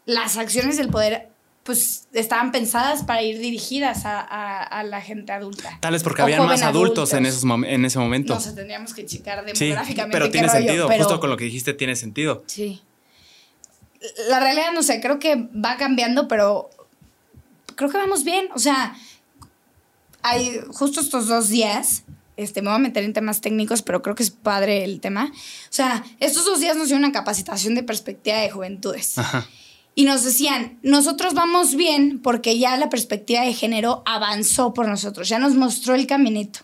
las 0.08 0.38
acciones 0.38 0.78
del 0.78 0.90
poder 0.90 1.30
pues 1.68 2.08
estaban 2.14 2.54
pensadas 2.54 3.04
para 3.04 3.22
ir 3.24 3.40
dirigidas 3.40 4.04
a, 4.06 4.84
la 4.86 5.02
gente 5.02 5.34
adulta. 5.34 5.78
Tal 5.82 5.92
vez 5.92 6.02
porque 6.02 6.22
había 6.22 6.42
más 6.42 6.62
adultos, 6.62 7.12
en, 7.12 7.26
esos 7.26 7.44
en 7.44 7.84
ese 7.84 8.00
momento. 8.00 8.34
No, 8.34 8.42
tendríamos 8.56 8.94
que 8.94 9.06
checar 9.06 9.44
demográficamente. 9.46 10.16
Sí, 10.16 10.20
pero 10.20 10.32
tiene 10.32 10.48
sentido, 10.48 10.90
justo 10.90 11.20
con 11.20 11.30
lo 11.30 11.36
que 11.36 11.44
dijiste 11.44 11.74
tiene 11.74 11.98
sentido. 11.98 12.46
Sí. 12.48 12.82
La 14.30 14.40
realidad, 14.40 14.72
no 14.74 14.82
sé, 14.82 15.02
creo 15.02 15.20
que 15.20 15.36
va 15.36 15.76
cambiando, 15.76 16.30
pero 16.30 16.70
creo 17.76 17.90
que 17.90 17.98
vamos 17.98 18.24
bien. 18.24 18.48
O 18.56 18.60
sea, 18.60 18.96
hay 20.22 20.62
justo 20.72 21.02
estos 21.02 21.28
dos 21.28 21.50
días, 21.50 22.06
este, 22.38 22.62
me 22.62 22.70
voy 22.70 22.78
a 22.78 22.80
meter 22.80 23.04
en 23.04 23.12
temas 23.12 23.42
técnicos, 23.42 23.82
pero 23.82 24.02
creo 24.02 24.16
que 24.16 24.24
es 24.24 24.32
padre 24.32 24.86
el 24.86 25.02
tema. 25.02 25.34
O 25.34 25.74
sea, 25.74 26.06
estos 26.22 26.46
dos 26.46 26.62
días 26.62 26.78
nos 26.78 26.88
dio 26.88 26.96
una 26.96 27.12
capacitación 27.12 27.76
de 27.76 27.84
perspectiva 27.84 28.38
de 28.38 28.50
juventudes. 28.50 29.18
Ajá 29.18 29.46
y 29.98 30.04
nos 30.04 30.24
decían, 30.24 30.78
nosotros 30.84 31.34
vamos 31.34 31.74
bien 31.74 32.22
porque 32.22 32.60
ya 32.60 32.78
la 32.78 32.88
perspectiva 32.88 33.42
de 33.42 33.56
género 33.56 34.04
avanzó 34.06 34.72
por 34.72 34.88
nosotros, 34.88 35.28
ya 35.28 35.40
nos 35.40 35.56
mostró 35.56 35.96
el 35.96 36.06
caminito. 36.06 36.60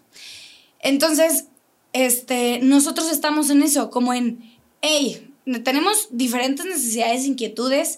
Entonces, 0.79 1.47
este, 1.93 2.59
nosotros 2.61 3.11
estamos 3.11 3.49
en 3.49 3.63
eso, 3.63 3.89
como 3.89 4.13
en, 4.13 4.55
hey, 4.83 5.33
tenemos 5.63 6.09
diferentes 6.11 6.63
necesidades, 6.67 7.25
inquietudes 7.25 7.97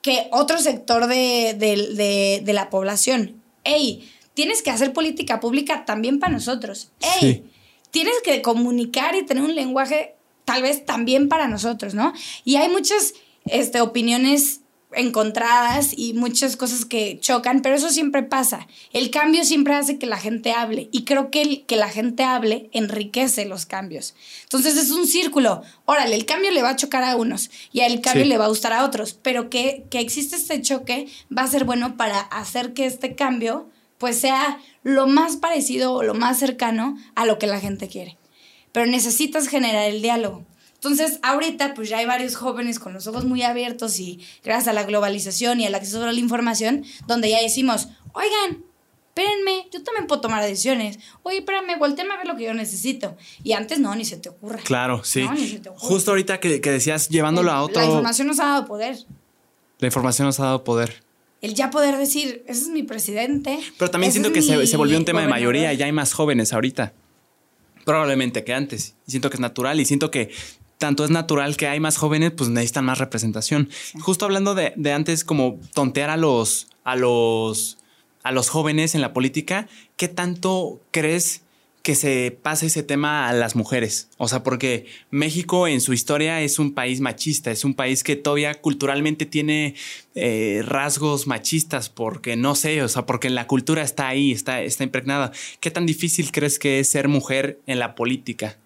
que 0.00 0.28
otro 0.32 0.58
sector 0.58 1.08
de, 1.08 2.42
la 2.46 2.70
población. 2.70 3.42
Hey, 3.64 4.10
tienes 4.32 4.62
que 4.62 4.70
hacer 4.70 4.94
política 4.94 5.40
pública 5.40 5.84
también 5.84 6.18
para 6.18 6.32
nosotros. 6.32 6.90
Hey, 7.00 7.44
tienes 7.90 8.14
que 8.24 8.40
comunicar 8.40 9.14
y 9.14 9.26
tener 9.26 9.42
un 9.44 9.54
lenguaje 9.54 10.14
tal 10.46 10.62
vez 10.62 10.86
también 10.86 11.28
para 11.28 11.48
nosotros, 11.48 11.92
¿no? 11.92 12.14
Y 12.46 12.56
hay 12.56 12.70
muchas 12.70 13.12
este, 13.46 13.80
opiniones 13.80 14.60
encontradas 14.96 15.92
y 15.96 16.14
muchas 16.14 16.56
cosas 16.56 16.84
que 16.84 17.18
chocan, 17.20 17.62
pero 17.62 17.74
eso 17.74 17.90
siempre 17.90 18.22
pasa. 18.22 18.66
El 18.92 19.10
cambio 19.10 19.44
siempre 19.44 19.74
hace 19.74 19.98
que 19.98 20.06
la 20.06 20.18
gente 20.18 20.52
hable 20.52 20.88
y 20.92 21.04
creo 21.04 21.30
que 21.30 21.42
el 21.42 21.66
que 21.66 21.76
la 21.76 21.88
gente 21.88 22.24
hable 22.24 22.68
enriquece 22.72 23.44
los 23.44 23.66
cambios. 23.66 24.14
Entonces 24.44 24.76
es 24.76 24.90
un 24.90 25.06
círculo. 25.06 25.62
Órale, 25.84 26.14
el 26.14 26.26
cambio 26.26 26.50
le 26.50 26.62
va 26.62 26.70
a 26.70 26.76
chocar 26.76 27.04
a 27.04 27.16
unos 27.16 27.50
y 27.72 27.80
el 27.80 28.00
cambio 28.00 28.24
le 28.24 28.38
va 28.38 28.46
a 28.46 28.48
gustar 28.48 28.72
a 28.72 28.84
otros, 28.84 29.14
pero 29.14 29.50
que, 29.50 29.84
que 29.90 30.00
existe 30.00 30.36
este 30.36 30.62
choque 30.62 31.08
va 31.36 31.42
a 31.42 31.48
ser 31.48 31.64
bueno 31.64 31.96
para 31.96 32.20
hacer 32.20 32.72
que 32.72 32.86
este 32.86 33.14
cambio 33.14 33.68
pues 33.98 34.18
sea 34.18 34.58
lo 34.82 35.06
más 35.06 35.36
parecido 35.36 35.94
o 35.94 36.02
lo 36.02 36.14
más 36.14 36.38
cercano 36.38 36.96
a 37.14 37.26
lo 37.26 37.38
que 37.38 37.46
la 37.46 37.60
gente 37.60 37.88
quiere. 37.88 38.18
Pero 38.72 38.86
necesitas 38.86 39.48
generar 39.48 39.88
el 39.88 40.02
diálogo. 40.02 40.44
Entonces, 40.84 41.18
ahorita 41.22 41.72
pues 41.72 41.88
ya 41.88 41.98
hay 41.98 42.04
varios 42.04 42.36
jóvenes 42.36 42.78
con 42.78 42.92
los 42.92 43.06
ojos 43.06 43.24
muy 43.24 43.42
abiertos 43.42 43.98
y 44.00 44.20
gracias 44.44 44.68
a 44.68 44.74
la 44.74 44.84
globalización 44.84 45.58
y 45.60 45.66
al 45.66 45.74
acceso 45.74 46.02
a 46.02 46.12
la 46.12 46.20
información, 46.20 46.84
donde 47.06 47.30
ya 47.30 47.40
decimos, 47.40 47.88
oigan, 48.12 48.62
espérenme, 49.08 49.66
yo 49.72 49.82
también 49.82 50.06
puedo 50.06 50.20
tomar 50.20 50.44
decisiones. 50.44 50.98
Oye, 51.22 51.38
espérame, 51.38 51.78
volteame 51.78 52.12
a 52.12 52.18
ver 52.18 52.26
lo 52.26 52.36
que 52.36 52.44
yo 52.44 52.52
necesito. 52.52 53.16
Y 53.42 53.52
antes 53.52 53.78
no, 53.78 53.94
ni 53.94 54.04
se 54.04 54.18
te 54.18 54.28
ocurra. 54.28 54.58
Claro, 54.58 55.02
sí. 55.04 55.26
Justo 55.76 56.10
ahorita 56.10 56.38
que, 56.38 56.60
decías, 56.60 57.08
llevándolo 57.08 57.50
a 57.50 57.62
otro... 57.62 57.80
La 57.80 57.86
información 57.86 58.26
nos 58.26 58.38
ha 58.40 58.44
dado 58.44 58.66
poder. 58.66 58.98
La 59.78 59.86
información 59.86 60.26
nos 60.26 60.38
ha 60.38 60.44
dado 60.44 60.64
poder. 60.64 61.02
El 61.40 61.54
ya 61.54 61.70
poder 61.70 61.96
decir, 61.96 62.44
ese 62.46 62.60
es 62.60 62.68
mi 62.68 62.82
presidente. 62.82 63.58
Pero 63.78 63.90
también 63.90 64.12
siento 64.12 64.32
que 64.32 64.42
se, 64.42 64.66
se, 64.66 64.76
volvió 64.76 64.98
un 64.98 65.06
tema 65.06 65.22
de 65.22 65.28
mayoría, 65.28 65.72
ya 65.72 65.86
hay 65.86 65.92
más 65.92 66.12
jóvenes 66.12 66.52
ahorita. 66.52 66.92
Probablemente 67.86 68.44
que 68.44 68.52
antes. 68.52 68.96
Y 69.06 69.12
siento 69.12 69.30
que 69.30 69.36
es 69.36 69.40
natural 69.40 69.80
y 69.80 69.86
siento 69.86 70.10
que 70.10 70.30
tanto 70.78 71.04
es 71.04 71.10
natural 71.10 71.56
que 71.56 71.66
hay 71.66 71.80
más 71.80 71.96
jóvenes, 71.96 72.32
pues 72.36 72.50
necesitan 72.50 72.84
más 72.84 72.98
representación. 72.98 73.68
Justo 74.00 74.24
hablando 74.24 74.54
de, 74.54 74.74
antes, 74.92 75.24
como 75.24 75.60
tontear 75.72 76.10
a 76.10 76.16
los, 76.16 76.68
a 76.84 76.96
los, 76.96 77.78
a 78.22 78.32
los 78.32 78.48
jóvenes 78.48 78.94
en 78.94 79.00
la 79.00 79.12
política, 79.12 79.68
¿qué 79.96 80.08
tanto 80.08 80.80
crees 80.90 81.42
que 81.82 81.94
se 81.94 82.36
pase 82.42 82.66
ese 82.66 82.82
tema 82.82 83.28
a 83.28 83.34
las 83.34 83.56
mujeres? 83.56 84.08
O 84.16 84.26
sea, 84.26 84.42
porque 84.42 84.86
México 85.10 85.68
en 85.68 85.80
su 85.82 85.92
historia 85.92 86.40
es 86.40 86.58
un 86.58 86.72
país 86.72 87.00
machista, 87.00 87.50
es 87.50 87.64
un 87.64 87.74
país 87.74 88.02
que 88.02 88.16
todavía 88.16 88.54
culturalmente 88.54 89.26
tiene 89.26 89.74
eh, 90.14 90.62
rasgos 90.64 91.26
machistas, 91.26 91.90
porque 91.90 92.36
no 92.36 92.54
sé, 92.54 92.82
o 92.82 92.88
sea, 92.88 93.04
porque 93.04 93.28
la 93.28 93.46
cultura 93.46 93.82
está 93.82 94.08
ahí, 94.08 94.32
está, 94.32 94.62
está 94.62 94.82
impregnada. 94.84 95.30
¿Qué 95.60 95.70
tan 95.70 95.84
difícil 95.84 96.32
crees 96.32 96.58
que 96.58 96.80
es 96.80 96.90
ser 96.90 97.08
mujer 97.08 97.60
en 97.66 97.78
la 97.78 97.94
política? 97.94 98.56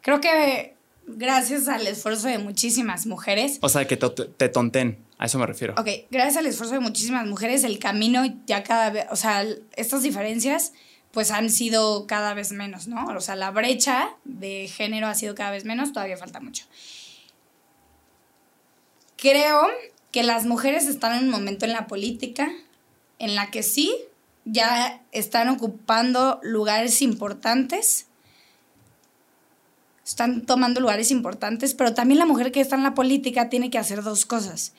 Creo 0.00 0.20
que 0.20 0.73
gracias 1.06 1.68
al 1.68 1.86
esfuerzo 1.86 2.28
de 2.28 2.38
muchísimas 2.38 3.06
mujeres. 3.06 3.58
O 3.60 3.68
sea, 3.68 3.86
que 3.86 3.96
te, 3.96 4.48
tonten, 4.48 4.98
a 5.18 5.26
eso 5.26 5.38
me 5.38 5.46
refiero. 5.46 5.74
Ok, 5.76 5.88
gracias 6.10 6.36
al 6.36 6.46
esfuerzo 6.46 6.74
de 6.74 6.80
muchísimas 6.80 7.26
mujeres, 7.26 7.64
el 7.64 7.78
camino 7.78 8.22
ya 8.46 8.62
cada 8.62 8.90
vez, 8.90 9.06
o 9.10 9.16
sea, 9.16 9.44
estas 9.76 10.02
diferencias 10.02 10.72
pues 11.12 11.30
han 11.30 11.48
sido 11.48 12.08
cada 12.08 12.34
vez 12.34 12.50
menos, 12.50 12.88
¿no? 12.88 13.06
O 13.06 13.20
sea, 13.20 13.36
la 13.36 13.52
brecha 13.52 14.16
de 14.24 14.68
género 14.68 15.06
ha 15.06 15.14
sido 15.14 15.36
cada 15.36 15.52
vez 15.52 15.64
menos, 15.64 15.92
todavía 15.92 16.16
falta 16.16 16.40
mucho. 16.40 16.64
Creo 19.16 19.68
que 20.10 20.24
las 20.24 20.44
mujeres 20.44 20.86
están 20.86 21.16
en 21.16 21.24
un 21.24 21.30
momento 21.30 21.66
en 21.66 21.72
la 21.72 21.86
política 21.86 22.50
en 23.20 23.36
la 23.36 23.50
que 23.50 23.62
sí, 23.62 23.94
ya 24.44 25.02
están 25.12 25.48
ocupando 25.48 26.40
lugares 26.42 27.00
importantes 27.00 28.08
están 30.04 30.44
tomando 30.44 30.80
lugares 30.80 31.10
importantes, 31.10 31.74
pero 31.74 31.94
también 31.94 32.18
la 32.18 32.26
mujer 32.26 32.52
que 32.52 32.60
está 32.60 32.76
en 32.76 32.82
la 32.82 32.94
política 32.94 33.48
tiene 33.48 33.70
que 33.70 33.78
hacer 33.78 34.02
dos 34.02 34.26
cosas. 34.26 34.74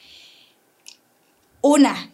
Una, 1.61 2.11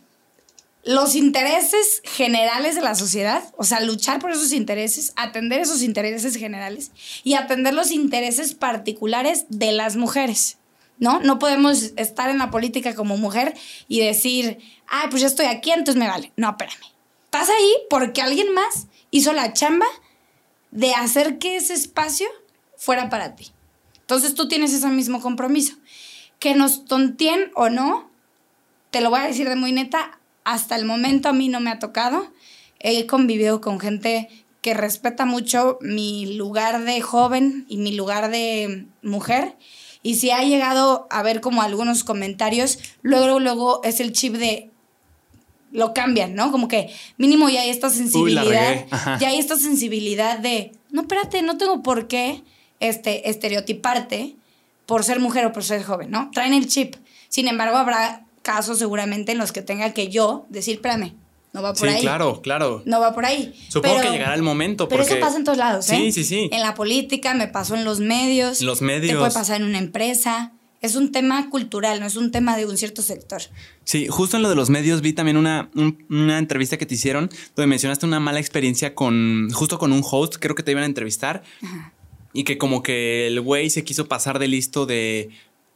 los 0.84 1.16
intereses 1.16 2.02
generales 2.04 2.76
de 2.76 2.82
la 2.82 2.96
sociedad, 2.96 3.44
o 3.58 3.64
sea, 3.64 3.82
luchar 3.82 4.20
por 4.20 4.32
esos 4.32 4.54
intereses, 4.54 5.14
atender 5.16 5.60
esos 5.60 5.84
intereses 5.84 6.36
generales 6.36 6.92
y 7.24 7.36
atender 7.36 7.74
los 7.74 7.92
intereses 7.92 8.54
particulares 8.54 9.46
de 9.50 9.72
las 9.74 9.96
mujeres. 9.96 10.58
¿No? 10.98 11.20
No 11.20 11.40
podemos 11.40 11.94
estar 11.96 12.30
en 12.30 12.38
la 12.38 12.52
política 12.52 12.94
como 12.94 13.18
mujer 13.18 13.56
y 13.88 14.02
decir, 14.02 14.60
ay, 14.88 15.08
pues 15.10 15.24
ya 15.24 15.28
estoy 15.28 15.48
aquí, 15.48 15.72
entonces 15.72 15.96
me 15.96 16.08
vale. 16.08 16.32
No, 16.36 16.52
espérame. 16.52 16.78
Estás 17.26 17.50
ahí 17.50 17.74
porque 17.90 18.22
alguien 18.22 18.54
más 18.54 18.86
hizo 19.10 19.34
la 19.34 19.52
chamba 19.52 19.88
de 20.70 20.94
hacer 20.94 21.40
que 21.40 21.56
ese 21.56 21.74
espacio 21.74 22.28
fuera 22.82 23.10
para 23.10 23.36
ti. 23.36 23.52
Entonces 24.00 24.34
tú 24.34 24.48
tienes 24.48 24.74
ese 24.74 24.88
mismo 24.88 25.22
compromiso. 25.22 25.76
Que 26.40 26.56
nos 26.56 26.86
tontien 26.86 27.52
o 27.54 27.70
no, 27.70 28.10
te 28.90 29.02
lo 29.02 29.12
voy 29.12 29.20
a 29.20 29.28
decir 29.28 29.48
de 29.48 29.56
muy 29.56 29.72
neta, 29.72 30.20
hasta 30.44 30.76
el 30.78 30.86
momento 30.86 31.30
a 31.30 31.34
mí 31.34 31.48
no 31.48 31.60
me 31.60 31.70
ha 31.70 31.78
tocado. 31.78 32.34
He 32.80 33.06
convivido 33.06 33.62
con 33.62 33.80
gente 33.80 34.30
que 34.62 34.74
respeta 34.74 35.26
mucho 35.26 35.78
mi 35.82 36.34
lugar 36.34 36.84
de 36.84 37.02
joven 37.02 37.68
y 37.70 37.78
mi 37.78 37.94
lugar 37.94 38.32
de 38.32 38.88
mujer. 39.04 39.56
Y 40.02 40.16
si 40.16 40.32
ha 40.32 40.44
llegado 40.44 41.06
a 41.12 41.22
ver 41.22 41.40
como 41.40 41.62
algunos 41.62 42.04
comentarios, 42.04 42.80
luego, 43.04 43.40
luego 43.40 43.82
es 43.84 44.00
el 44.00 44.12
chip 44.12 44.34
de 44.38 44.72
lo 45.72 45.94
cambian, 45.94 46.34
¿no? 46.34 46.52
Como 46.52 46.68
que 46.68 46.92
mínimo 47.18 47.48
ya 47.48 47.62
hay 47.62 47.70
esta 47.70 47.92
sensibilidad, 47.92 48.88
ya 49.20 49.28
hay 49.28 49.38
esta 49.38 49.56
sensibilidad 49.56 50.40
de 50.40 50.72
no, 50.90 51.02
espérate, 51.02 51.44
no 51.44 51.58
tengo 51.58 51.84
por 51.84 52.08
qué 52.08 52.44
este, 52.82 53.30
estereotiparte 53.30 54.36
por 54.86 55.04
ser 55.06 55.20
mujer 55.20 55.46
o 55.46 55.54
por 55.54 55.64
ser 55.64 55.84
joven, 55.84 56.12
¿no? 56.12 56.30
Traen 56.34 56.54
el 56.54 56.68
chip. 56.68 56.96
Sin 57.30 57.48
embargo, 57.48 57.78
habrá 57.78 58.26
casos 58.42 58.78
seguramente 58.80 59.32
en 59.32 59.38
los 59.38 59.52
que 59.54 59.62
tenga 59.62 59.94
que 59.94 60.10
yo 60.10 60.46
decir, 60.50 60.76
espérame, 60.76 61.14
no 61.54 61.62
va 61.62 61.74
por 61.74 61.88
Sí, 61.90 61.96
ahí. 61.96 62.02
claro, 62.02 62.42
claro. 62.42 62.82
No 62.86 63.00
va 63.00 63.14
por 63.14 63.26
ahí. 63.26 63.54
Supongo 63.70 63.96
Pero- 63.98 64.08
que 64.12 64.18
llegará 64.18 64.36
el 64.36 64.42
momento. 64.42 64.88
Pero 64.90 65.04
eso 65.04 65.20
pasa 65.20 65.38
en 65.38 65.44
todos 65.44 65.58
lados, 65.58 65.90
¿eh? 65.90 65.96
Sí, 65.96 66.12
sí, 66.12 66.24
sí. 66.24 66.50
En 66.52 66.62
la 66.62 66.74
política, 66.76 67.34
me 67.34 67.48
pasó 67.48 67.76
en 67.76 67.86
los 67.86 68.00
medios. 68.00 68.62
Los 68.62 68.80
Te 68.80 68.86
medios. 68.86 69.18
puede 69.20 69.32
pasar 69.32 69.62
en 69.62 69.68
una 69.68 69.78
empresa. 69.78 70.52
Es 70.82 70.96
un 70.96 71.12
tema 71.12 71.50
cultural, 71.52 72.00
no 72.00 72.08
es 72.08 72.16
un 72.16 72.32
tema 72.32 72.58
de 72.58 72.66
un 72.66 72.76
cierto 72.76 73.04
sector. 73.04 73.42
Sí, 73.84 74.08
justo 74.08 74.38
en 74.38 74.44
lo 74.44 74.50
de 74.50 74.56
los 74.56 74.72
medios 74.72 75.02
vi 75.02 75.14
también 75.14 75.38
una, 75.38 75.70
un- 75.76 76.04
una 76.10 76.40
entrevista 76.40 76.78
que 76.78 76.88
te 76.88 76.96
hicieron 76.96 77.30
donde 77.56 77.68
mencionaste 77.68 78.08
una 78.08 78.20
mala 78.20 78.40
experiencia 78.40 78.96
con, 78.96 79.50
justo 79.54 79.78
con 79.78 79.92
un 79.94 80.02
host, 80.10 80.38
creo 80.40 80.56
que 80.56 80.64
te 80.64 80.72
iban 80.72 80.84
a 80.84 80.88
entrevistar, 80.88 81.44
y 82.34 82.44
que 82.44 82.58
como 82.58 82.84
que 82.84 83.28
el 83.28 83.42
güey 83.42 83.70
se 83.70 83.84
quiso 83.84 84.08
pasar 84.08 84.40
de 84.40 84.48
listo 84.48 84.86
de 84.86 85.30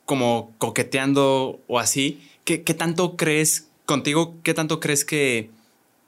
como 0.06 0.52
coqueteando 0.58 1.60
o 1.68 1.80
así. 1.80 2.22
¿Qué, 2.44 2.64
qué 2.64 2.74
tanto 2.74 3.16
crees 3.18 3.68
contigo? 3.86 4.36
¿Qué 4.44 4.54
tanto 4.54 4.80
crees 4.80 5.04
que 5.06 5.50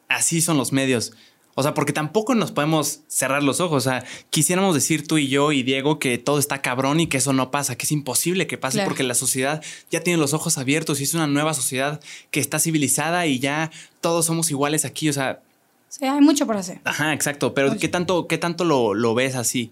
así 0.08 0.42
son 0.42 0.58
los 0.58 0.72
medios? 0.72 1.14
O 1.60 1.64
sea, 1.64 1.74
porque 1.74 1.92
tampoco 1.92 2.36
nos 2.36 2.52
podemos 2.52 3.00
cerrar 3.08 3.42
los 3.42 3.60
ojos. 3.62 3.88
O 3.88 3.90
sea, 3.90 4.06
quisiéramos 4.30 4.76
decir 4.76 5.08
tú 5.08 5.18
y 5.18 5.28
yo 5.28 5.52
y 5.52 5.64
Diego 5.64 5.98
que 5.98 6.20
todo 6.20 6.38
está 6.38 6.62
cabrón 6.62 7.00
y 7.00 7.08
que 7.08 7.18
eso 7.18 7.34
no 7.34 7.50
pasa, 7.50 7.76
que 7.76 7.88
es 7.88 7.92
imposible 7.92 8.46
que 8.46 8.60
pase 8.60 8.76
Claro. 8.78 8.90
porque 8.90 9.02
la 9.02 9.16
sociedad 9.16 9.64
ya 9.90 10.02
tiene 10.02 10.20
los 10.20 10.34
ojos 10.36 10.60
abiertos 10.60 11.00
y 11.02 11.06
es 11.06 11.16
una 11.16 11.26
nueva 11.26 11.56
sociedad 11.56 12.00
que 12.30 12.40
está 12.40 12.60
civilizada 12.60 13.26
y 13.26 13.40
ya 13.40 13.72
todos 14.02 14.28
somos 14.28 14.52
iguales 14.52 14.86
aquí. 14.86 15.10
O 15.10 15.14
sea, 15.14 15.42
Sí, 15.90 16.06
hay 16.06 16.20
mucho 16.22 16.46
por 16.46 16.58
hacer. 16.58 16.80
ajá, 16.84 17.14
exacto. 17.14 17.54
Pero 17.56 17.72
Oye. 17.72 17.80
¿qué 17.80 17.88
tanto, 17.88 18.28
qué 18.28 18.38
tanto 18.38 18.64
lo, 18.66 18.94
lo 18.94 19.16
ves 19.16 19.34
así? 19.36 19.72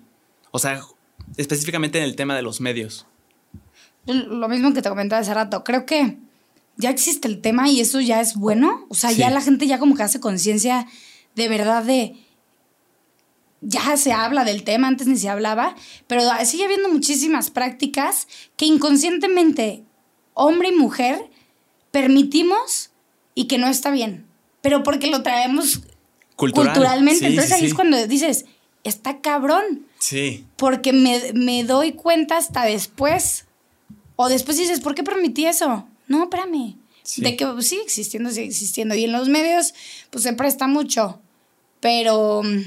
O 0.55 0.59
sea, 0.59 0.81
específicamente 1.35 1.97
en 1.97 2.05
el 2.05 2.15
tema 2.15 2.33
de 2.33 2.41
los 2.41 2.61
medios. 2.61 3.05
Lo 4.05 4.47
mismo 4.47 4.73
que 4.73 4.81
te 4.81 4.87
comentaba 4.87 5.19
hace 5.21 5.33
rato, 5.33 5.65
creo 5.65 5.85
que 5.85 6.17
ya 6.77 6.89
existe 6.89 7.27
el 7.27 7.41
tema 7.41 7.67
y 7.69 7.81
eso 7.81 7.99
ya 7.99 8.21
es 8.21 8.35
bueno. 8.35 8.85
O 8.87 8.95
sea, 8.95 9.09
Sí. 9.09 9.17
ya 9.17 9.29
la 9.31 9.41
gente 9.41 9.67
ya 9.67 9.79
como 9.79 9.95
que 9.95 10.03
hace 10.03 10.21
conciencia 10.21 10.87
de 11.35 11.49
verdad 11.49 11.83
de... 11.83 12.15
Ya 13.59 13.97
se 13.97 14.13
habla 14.13 14.45
del 14.45 14.63
tema, 14.63 14.87
antes 14.87 15.07
ni 15.07 15.17
se 15.17 15.27
hablaba, 15.27 15.75
pero 16.07 16.21
sigue 16.45 16.63
habiendo 16.63 16.87
muchísimas 16.87 17.49
prácticas 17.51 18.27
que 18.55 18.65
inconscientemente 18.65 19.83
hombre 20.35 20.69
y 20.69 20.75
mujer 20.75 21.19
permitimos 21.91 22.91
y 23.33 23.47
que 23.47 23.57
no 23.57 23.67
está 23.67 23.91
bien, 23.91 24.25
pero 24.61 24.83
porque 24.83 25.07
lo 25.07 25.21
traemos 25.21 25.81
Cultural. 26.37 26.67
culturalmente. 26.73 27.19
Sí, 27.19 27.25
Entonces 27.25 27.53
sí, 27.57 27.61
ahí 27.61 27.65
es 27.67 27.73
cuando 27.73 28.07
dices, 28.07 28.45
está 28.85 29.19
cabrón 29.21 29.85
Sí. 30.07 30.45
porque 30.57 30.93
me, 30.93 31.33
me 31.33 31.63
doy 31.63 31.93
cuenta 31.93 32.37
hasta 32.37 32.63
después. 32.65 33.45
O 34.15 34.29
después 34.29 34.57
dices, 34.57 34.79
¿por 34.79 34.95
qué 34.95 35.03
permití 35.03 35.45
eso? 35.45 35.87
No, 36.07 36.23
espérame. 36.23 36.75
Sí. 37.03 37.21
De 37.21 37.35
que 37.35 37.45
sigue 37.61 37.81
existiendo, 37.83 38.29
sigue 38.29 38.47
existiendo. 38.47 38.95
Y 38.95 39.05
en 39.05 39.11
los 39.11 39.29
medios, 39.29 39.73
pues 40.09 40.23
se 40.23 40.33
presta 40.33 40.67
mucho. 40.67 41.19
Pero 41.81 42.41
mm, 42.43 42.61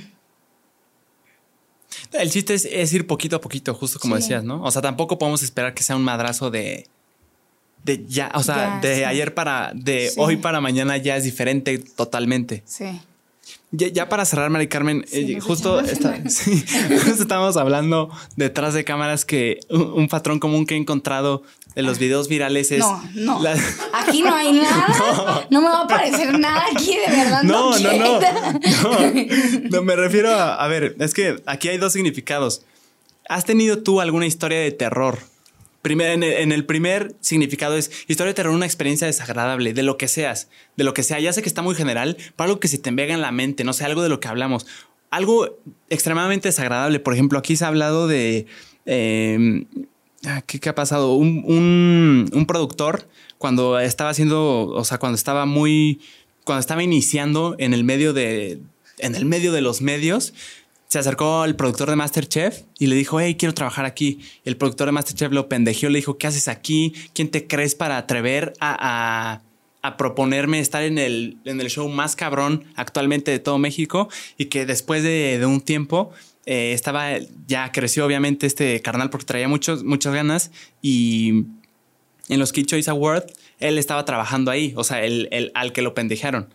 El 2.13 2.31
chiste 2.31 2.55
es, 2.55 2.65
es 2.67 2.93
ir 2.93 3.07
poquito 3.07 3.37
a 3.37 3.41
poquito, 3.41 3.75
justo 3.75 3.99
como 3.99 4.17
Sí. 4.17 4.23
decías, 4.23 4.45
¿no? 4.45 4.63
O 4.63 4.71
sea, 4.71 4.83
tampoco 4.83 5.19
podemos 5.19 5.43
esperar 5.43 5.75
que 5.75 5.83
sea 5.83 5.97
un 5.97 6.05
madrazo 6.05 6.51
de. 6.51 6.87
De 7.85 8.05
ya, 8.07 8.31
o 8.35 8.43
sea, 8.43 8.81
Ya, 8.83 8.89
de 8.89 8.97
sí. 8.97 9.05
ayer 9.05 9.35
para. 9.35 9.73
De 9.75 10.09
Sí. 10.11 10.17
hoy 10.19 10.37
para 10.37 10.61
mañana 10.61 10.97
ya 10.97 11.17
es 11.17 11.25
diferente 11.25 11.79
totalmente. 11.79 12.63
sí. 12.67 13.01
Ya, 13.71 13.89
ya 13.89 14.09
para 14.09 14.25
cerrar, 14.25 14.49
Mari 14.49 14.67
Carmen, 14.69 15.05
Sí, 15.07 15.35
eh, 15.35 15.41
justo, 15.41 15.79
está- 15.81 16.17
en- 16.17 16.31
sí, 16.31 16.65
justo 17.05 17.23
estábamos 17.23 17.59
hablando 17.59 18.09
detrás 18.37 18.73
de 18.73 18.83
cámaras 18.85 19.27
que 19.27 19.61
un, 19.69 19.83
un 19.93 20.09
patrón 20.09 20.41
común 20.41 20.65
que 20.65 20.75
he 20.75 20.79
encontrado 20.79 21.43
en 21.75 21.85
los 21.85 21.99
videos 21.99 22.29
virales 22.29 22.73
es. 22.73 22.79
No, 22.79 23.03
no. 23.15 23.43
la- 23.43 23.57
Aquí 23.93 24.23
no 24.23 24.35
hay 24.35 24.53
nada. 24.61 25.47
No. 25.51 25.61
me 25.61 25.69
va 25.69 25.81
a 25.81 25.85
aparecer 25.85 26.39
nada 26.39 26.65
aquí, 26.73 26.97
de 26.97 27.15
verdad. 27.15 27.43
No, 27.43 27.79
No, 27.79 27.93
no. 27.93 28.21
No, 28.21 29.71
no, 29.71 29.83
me 29.83 29.97
refiero 29.97 30.31
a. 30.31 30.55
A 30.55 30.67
ver, 30.69 30.97
es 30.99 31.13
que 31.13 31.43
aquí 31.45 31.69
hay 31.69 31.77
dos 31.77 31.93
significados. 31.93 32.63
¿Has 33.29 33.45
tenido 33.45 33.83
tú 33.83 34.01
alguna 34.01 34.25
historia 34.25 34.59
de 34.61 34.73
terror? 34.73 35.19
Primer, 35.83 36.11
en, 36.23 36.53
el, 36.53 36.65
primer 36.67 37.15
significado 37.21 37.77
es 37.77 37.91
historia 38.09 38.31
de 38.33 38.35
terror, 38.35 38.53
una 38.53 38.67
experiencia 38.67 39.07
desagradable, 39.07 39.73
de 39.75 39.83
lo 39.85 39.97
que 39.97 40.09
seas, 40.09 40.49
de 40.77 40.85
lo 40.85 40.93
que 40.93 41.03
sea. 41.05 41.21
Ya 41.21 41.33
sé 41.33 41.41
que 41.41 41.49
está 41.49 41.63
muy 41.63 41.75
general, 41.77 42.17
para 42.35 42.49
algo 42.51 42.61
que 42.61 42.67
se 42.69 42.79
te 42.79 42.91
venga 42.91 43.15
en 43.15 43.21
la 43.21 43.31
mente, 43.33 43.63
no 43.65 43.73
sé, 43.73 43.85
algo 43.85 44.03
de 44.03 44.09
lo 44.09 44.19
que 44.21 44.29
hablamos. 44.29 44.67
Algo 45.11 45.57
extremadamente 45.89 46.49
desagradable. 46.49 46.99
Por 47.01 47.15
ejemplo, 47.15 47.39
aquí 47.39 47.57
se 47.57 47.65
ha 47.65 47.69
hablado 47.69 48.09
de. 48.09 48.47
eh, 48.87 49.65
ah, 50.27 50.43
¿qué, 50.47 50.59
qué 50.61 50.69
ha 50.69 50.75
pasado? 50.75 51.15
Un, 51.15 51.43
un- 51.47 52.29
un 52.33 52.47
productor, 52.47 53.09
cuando 53.39 53.79
estaba 53.79 54.11
haciendo. 54.11 54.67
O 54.67 54.85
sea, 54.85 54.99
cuando 54.99 55.17
estaba 55.17 55.47
muy. 55.47 56.01
Cuando 56.45 56.61
estaba 56.61 56.83
iniciando 56.83 57.55
en 57.59 57.73
el 57.73 57.85
medio 57.85 58.13
de. 58.13 58.59
En 58.99 59.15
el 59.15 59.25
medio 59.27 59.53
de 59.53 59.61
los 59.61 59.81
medios, 59.81 60.35
se 60.89 60.99
acercó 60.99 61.43
al 61.43 61.55
productor 61.55 61.91
de 61.91 61.97
Masterchef 61.97 62.63
y 62.79 62.87
le 62.87 62.97
dijo, 62.97 63.21
hey, 63.21 63.37
quiero 63.39 63.53
trabajar 63.55 63.85
aquí. 63.85 64.21
El 64.45 64.57
productor 64.57 64.87
de 64.87 64.93
Masterchef 64.93 65.31
lo 65.33 65.49
pendejeó, 65.49 65.91
le 65.91 65.99
dijo, 65.99 66.17
¿qué 66.19 66.27
haces 66.27 66.49
aquí? 66.49 66.95
¿Quién 67.15 67.31
te 67.31 67.47
crees 67.47 67.75
para 67.75 67.99
atrever 67.99 68.55
a, 68.61 69.35
a- 69.35 69.43
a 69.81 69.97
proponerme 69.97 70.59
estar 70.59 70.83
en 70.83 70.99
el, 70.99 71.37
en 71.45 71.61
el 71.61 71.69
show 71.71 71.89
más 71.89 72.17
cabrón 72.17 72.65
actualmente 72.75 73.31
de 73.31 73.39
todo 73.39 73.59
México? 73.59 74.09
Y 74.39 74.47
que 74.47 74.65
después 74.67 75.03
de, 75.03 75.39
de 75.39 75.47
un 75.47 75.61
tiempo 75.61 76.11
eh, 76.47 76.73
estaba, 76.73 77.11
ya 77.47 77.71
creció 77.71 78.07
obviamente 78.07 78.47
este 78.47 78.81
carnal 78.81 79.11
porque 79.11 79.27
traía 79.27 79.47
muchos, 79.47 79.85
muchas 79.85 80.15
ganas 80.15 80.51
y 80.81 81.45
en 82.31 82.39
los 82.39 82.53
Kid 82.53 82.65
Choice 82.67 82.91
Awards 82.91 83.33
él 83.61 83.77
estaba 83.77 84.05
trabajando 84.07 84.51
ahí, 84.51 84.73
o 84.77 84.85
sea, 84.85 85.05
el, 85.05 85.29
el- 85.33 85.53
al 85.55 85.73
que 85.73 85.83
lo 85.83 85.93
pendejaron. 85.93 86.49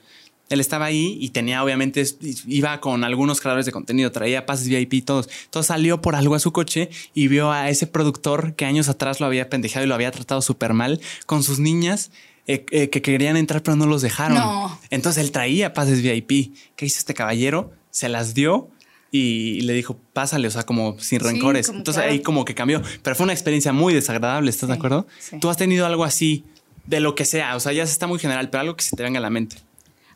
Él 0.49 0.60
estaba 0.60 0.86
ahí 0.86 1.18
y 1.20 1.30
tenía, 1.30 1.64
obviamente, 1.64 2.03
iba 2.48 2.80
con 2.80 3.03
algunos 3.03 3.40
creadores 3.41 3.65
de 3.65 3.72
contenido, 3.72 4.11
traía 4.11 4.45
pases 4.45 4.68
VIP 4.68 5.03
todos. 5.06 5.30
Entonces 5.45 5.68
salió 5.68 6.02
por 6.02 6.15
algo 6.15 6.36
a 6.36 6.40
su 6.40 6.52
coche 6.52 6.90
y 7.14 7.28
vio 7.28 7.52
a 7.52 7.70
ese 7.70 7.88
productor 7.88 8.53
que 8.56 8.65
años 8.65 8.90
atrás 8.90 9.20
lo 9.20 9.26
había 9.26 9.49
pendejado 9.49 9.86
y 9.86 9.88
lo 9.90 9.95
había 9.95 10.11
tratado 10.11 10.41
súper 10.41 10.74
mal 10.74 10.99
con 11.26 11.44
sus 11.44 11.60
niñas 11.60 12.11
eh, 12.45 12.65
eh, 12.72 12.90
que 12.90 13.02
querían 13.02 13.38
entrar 13.38 13.64
pero 13.64 13.78
no 13.78 13.86
los 13.88 14.02
dejaron. 14.02 14.38
No. 14.38 14.80
Entonces 14.90 15.24
él 15.24 15.32
traía 15.32 15.74
pases 15.74 16.02
VIP. 16.02 16.53
¿Qué 16.76 16.86
hizo 16.86 16.99
este 16.99 17.14
caballero? 17.14 17.72
Se 17.90 18.10
las 18.10 18.34
dio 18.34 18.70
y 19.11 19.61
le 19.61 19.74
dijo, 19.74 19.98
pásale, 20.11 20.48
o 20.48 20.52
sea, 20.52 20.64
como 20.64 20.99
sin 20.99 21.20
Sí, 21.20 21.26
rencores. 21.26 21.68
como 21.68 21.80
Entonces 21.80 22.02
claro. 22.02 22.11
ahí 22.14 22.22
como 22.22 22.45
que 22.45 22.53
cambió. 22.53 22.82
Pero 23.02 23.15
fue 23.15 23.24
una 23.24 23.34
experiencia 23.34 23.72
muy 23.72 23.94
desagradable, 23.94 24.49
¿estás 24.49 24.70
de 24.70 24.76
acuerdo? 24.76 25.07
sí. 25.20 25.38
Tú 25.40 25.49
has 25.49 25.57
tenido 25.57 25.86
algo 25.86 26.03
así 26.03 26.44
de 26.86 26.99
lo 26.99 27.15
que 27.15 27.24
sea, 27.24 27.56
o 27.56 27.60
sea, 27.61 27.72
ya 27.72 27.84
está 27.84 28.07
muy 28.07 28.20
general, 28.20 28.49
pero 28.49 28.61
algo 28.61 28.76
que 28.76 28.84
se 28.84 28.95
te 28.95 29.03
venga 29.03 29.20
a 29.20 29.22
la 29.22 29.30
mente. 29.30 29.56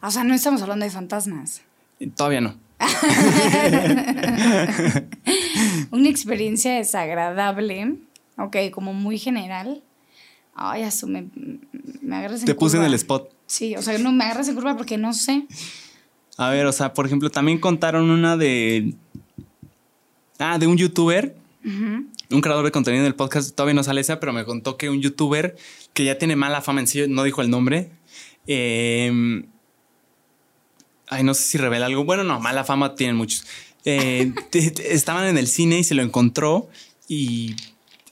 O 0.01 0.11
sea, 0.11 0.23
no 0.23 0.33
estamos 0.33 0.61
hablando 0.61 0.85
de 0.85 0.91
fantasmas. 0.91 1.61
Todavía 2.15 2.41
no. 2.41 2.55
Una 5.91 6.09
experiencia 6.09 6.75
desagradable, 6.75 7.95
ok, 8.37 8.55
como 8.71 8.93
muy 8.93 9.17
general. 9.17 9.81
Ay, 10.55 10.83
eso 10.83 11.07
me, 11.07 11.27
me 12.01 12.15
agarras 12.15 12.41
en 12.41 12.45
Te 12.47 12.55
puse 12.55 12.77
en 12.77 12.81
curva. 12.81 12.87
el 12.87 12.93
spot. 12.95 13.31
Sí, 13.45 13.75
o 13.75 13.81
sea, 13.81 13.97
no 13.97 14.11
me 14.11 14.23
agarras 14.25 14.47
en 14.49 14.55
curva 14.55 14.75
porque 14.77 14.97
no 14.97 15.13
sé. 15.13 15.45
A 16.37 16.49
ver, 16.49 16.65
o 16.65 16.71
sea, 16.71 16.93
por 16.93 17.05
ejemplo, 17.05 17.29
también 17.29 17.59
contaron 17.59 18.09
una 18.09 18.37
de. 18.37 18.93
Ah, 20.39 20.57
de 20.59 20.67
un 20.67 20.77
youtuber. 20.77 21.35
Un 22.29 22.41
creador 22.41 22.63
de 22.63 22.71
contenido 22.71 23.03
del 23.03 23.15
podcast. 23.15 23.53
Todavía 23.55 23.73
no 23.73 23.83
sale 23.83 24.01
esa, 24.01 24.19
pero 24.19 24.33
me 24.33 24.45
contó 24.45 24.77
que 24.77 24.89
un 24.89 25.01
youtuber 25.01 25.55
que 25.93 26.05
ya 26.05 26.17
tiene 26.17 26.35
mala 26.35 26.61
fama 26.61 26.79
en 26.81 26.87
sí, 26.87 27.03
no 27.09 27.23
dijo 27.23 27.41
el 27.41 27.49
nombre. 27.49 27.91
eh, 28.47 29.43
ay, 31.07 31.23
no 31.23 31.33
sé 31.33 31.43
si 31.43 31.57
revela 31.57 31.85
algo. 31.85 32.03
Bueno, 32.03 32.23
no, 32.23 32.39
mala 32.39 32.63
fama 32.63 32.95
tienen 32.95 33.15
muchos. 33.15 33.45
Eh, 33.85 34.33
estaban 34.51 35.25
en 35.27 35.37
el 35.37 35.47
cine 35.47 35.79
y 35.79 35.83
se 35.83 35.95
lo 35.95 36.03
encontró 36.03 36.69
y 37.07 37.55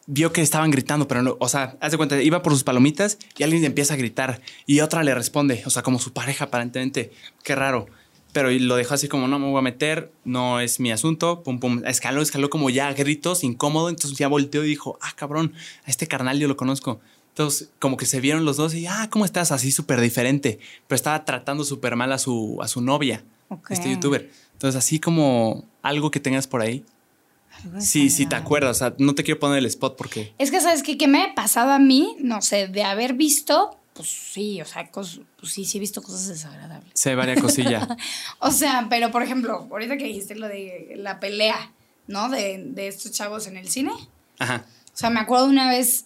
vio 0.07 0.31
que 0.31 0.41
estaban 0.41 0.71
gritando, 0.71 1.07
pero 1.07 1.21
no, 1.21 1.35
o 1.39 1.49
sea, 1.49 1.77
haz 1.79 1.91
de 1.91 1.97
cuenta, 1.97 2.21
iba 2.21 2.41
por 2.41 2.53
sus 2.53 2.63
palomitas 2.63 3.17
y 3.37 3.43
alguien 3.43 3.61
le 3.61 3.67
empieza 3.67 3.95
a 3.95 3.97
gritar 3.97 4.41
y 4.65 4.81
otra 4.81 5.03
le 5.03 5.15
responde, 5.15 5.63
o 5.65 5.69
sea, 5.69 5.81
como 5.81 5.99
su 5.99 6.13
pareja 6.13 6.45
aparentemente, 6.45 7.11
qué 7.43 7.55
raro. 7.55 7.87
Pero 8.31 8.51
lo 8.51 8.75
dejó 8.75 8.93
así 8.93 9.07
como, 9.07 9.29
no 9.29 9.39
me 9.39 9.49
voy 9.49 9.59
a 9.59 9.61
meter, 9.61 10.11
no 10.25 10.59
es 10.59 10.81
mi 10.81 10.91
asunto, 10.91 11.41
pum, 11.41 11.59
pum, 11.59 11.83
escaló, 11.85 12.21
escaló 12.21 12.49
como 12.49 12.69
ya 12.69 12.89
a 12.89 12.93
gritos, 12.93 13.45
incómodo, 13.45 13.87
entonces 13.87 14.17
ya 14.17 14.27
volteó 14.27 14.65
y 14.65 14.67
dijo, 14.67 14.99
ah, 15.01 15.13
cabrón, 15.15 15.53
a 15.85 15.89
este 15.89 16.07
carnal 16.07 16.37
yo 16.37 16.49
lo 16.49 16.57
conozco. 16.57 16.99
Entonces, 17.35 17.69
como 17.79 17.97
que 17.97 18.05
se 18.05 18.21
vieron 18.21 18.45
los 18.45 18.55
dos 18.55 18.73
y, 18.73 18.87
ah, 18.87 19.09
¿cómo 19.11 19.25
estás? 19.25 19.51
Así 19.51 19.69
súper 19.73 19.99
diferente, 19.99 20.57
pero 20.87 20.95
estaba 20.95 21.25
tratando 21.25 21.65
súper 21.65 21.97
mal 21.97 22.13
a 22.13 22.17
su, 22.17 22.57
a 22.61 22.69
su 22.69 22.79
novia, 22.79 23.25
Ok. 23.49 23.71
este 23.71 23.89
youtuber. 23.91 24.31
Entonces, 24.53 24.77
así 24.77 25.01
como 25.01 25.65
algo 25.81 26.11
que 26.11 26.21
tengas 26.21 26.47
por 26.47 26.61
ahí. 26.61 26.85
Sí, 27.79 28.09
sí, 28.09 28.25
te 28.25 28.35
acuerdas. 28.37 28.77
O 28.77 28.79
sea, 28.79 28.95
no 28.99 29.15
te 29.15 29.23
quiero 29.23 29.39
poner 29.39 29.57
el 29.57 29.65
spot 29.65 29.97
porque. 29.97 30.33
Es 30.37 30.49
que, 30.49 30.61
¿sabes 30.61 30.81
qué? 30.81 30.97
¿Qué 30.97 31.07
me 31.09 31.23
ha 31.23 31.35
pasado 31.35 31.71
a 31.71 31.79
mí? 31.79 32.15
No 32.19 32.41
sé, 32.41 32.67
de 32.69 32.83
haber 32.83 33.13
visto, 33.15 33.77
pues 33.93 34.09
sí, 34.09 34.61
o 34.61 34.65
sea, 34.65 34.89
cos- 34.91 35.21
pues 35.39 35.51
sí, 35.51 35.65
sí 35.65 35.77
he 35.77 35.81
visto 35.81 36.01
cosas 36.01 36.27
desagradables. 36.27 36.93
Ve 37.03 37.15
varias 37.15 37.41
cosillas. 37.41 37.85
O 38.39 38.51
sea, 38.51 38.87
pero 38.89 39.11
por 39.11 39.23
ejemplo, 39.23 39.67
ahorita 39.71 39.97
que 39.97 40.05
dijiste 40.05 40.35
lo 40.35 40.47
de 40.47 40.93
la 40.97 41.19
pelea, 41.19 41.73
¿no? 42.07 42.29
De, 42.29 42.63
de 42.65 42.87
estos 42.87 43.11
chavos 43.11 43.45
en 43.47 43.57
el 43.57 43.67
cine. 43.69 43.91
Ajá. 44.39 44.65
O 44.93 44.97
sea, 44.97 45.09
me 45.09 45.19
acuerdo 45.19 45.47
una 45.47 45.69
vez 45.69 46.05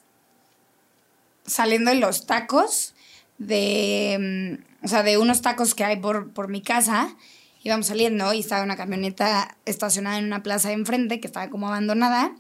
saliendo 1.50 1.92
de 1.92 1.98
los 1.98 2.26
tacos, 2.26 2.94
de, 3.38 4.58
mm, 4.82 4.86
o 4.86 4.88
sea, 4.88 5.04
de 5.04 5.18
unos 5.18 5.42
tacos 5.42 5.76
que 5.76 5.84
hay 5.84 5.98
por, 5.98 6.32
por 6.32 6.48
mi 6.48 6.62
casa, 6.62 7.16
íbamos 7.64 7.88
saliendo 7.88 8.34
y 8.34 8.40
estaba 8.40 8.64
una 8.64 8.78
camioneta 8.78 9.58
estacionada 9.66 10.18
en 10.18 10.26
una 10.26 10.44
plaza 10.44 10.70
de 10.70 10.76
enfrente 10.76 11.20
que 11.20 11.28
estaba 11.28 11.50
como 11.50 11.68
abandonada. 11.68 12.32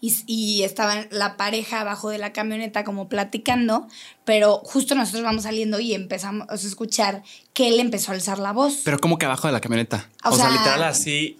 Y, 0.00 0.14
y 0.26 0.62
estaba 0.62 1.06
la 1.10 1.36
pareja 1.36 1.80
abajo 1.80 2.08
de 2.08 2.18
la 2.18 2.32
camioneta 2.32 2.84
como 2.84 3.08
platicando, 3.08 3.88
pero 4.24 4.58
justo 4.58 4.94
nosotros 4.94 5.24
vamos 5.24 5.42
saliendo 5.44 5.80
y 5.80 5.94
empezamos 5.94 6.46
a 6.48 6.54
escuchar 6.54 7.22
que 7.54 7.68
él 7.68 7.80
empezó 7.80 8.12
a 8.12 8.14
alzar 8.14 8.38
la 8.38 8.52
voz. 8.52 8.82
Pero 8.84 8.98
como 9.00 9.18
que 9.18 9.26
abajo 9.26 9.48
de 9.48 9.52
la 9.52 9.60
camioneta. 9.60 10.08
O 10.22 10.28
O, 10.28 10.36
sea, 10.36 10.46
sea, 10.46 10.52
literal 10.56 10.82
así, 10.84 11.38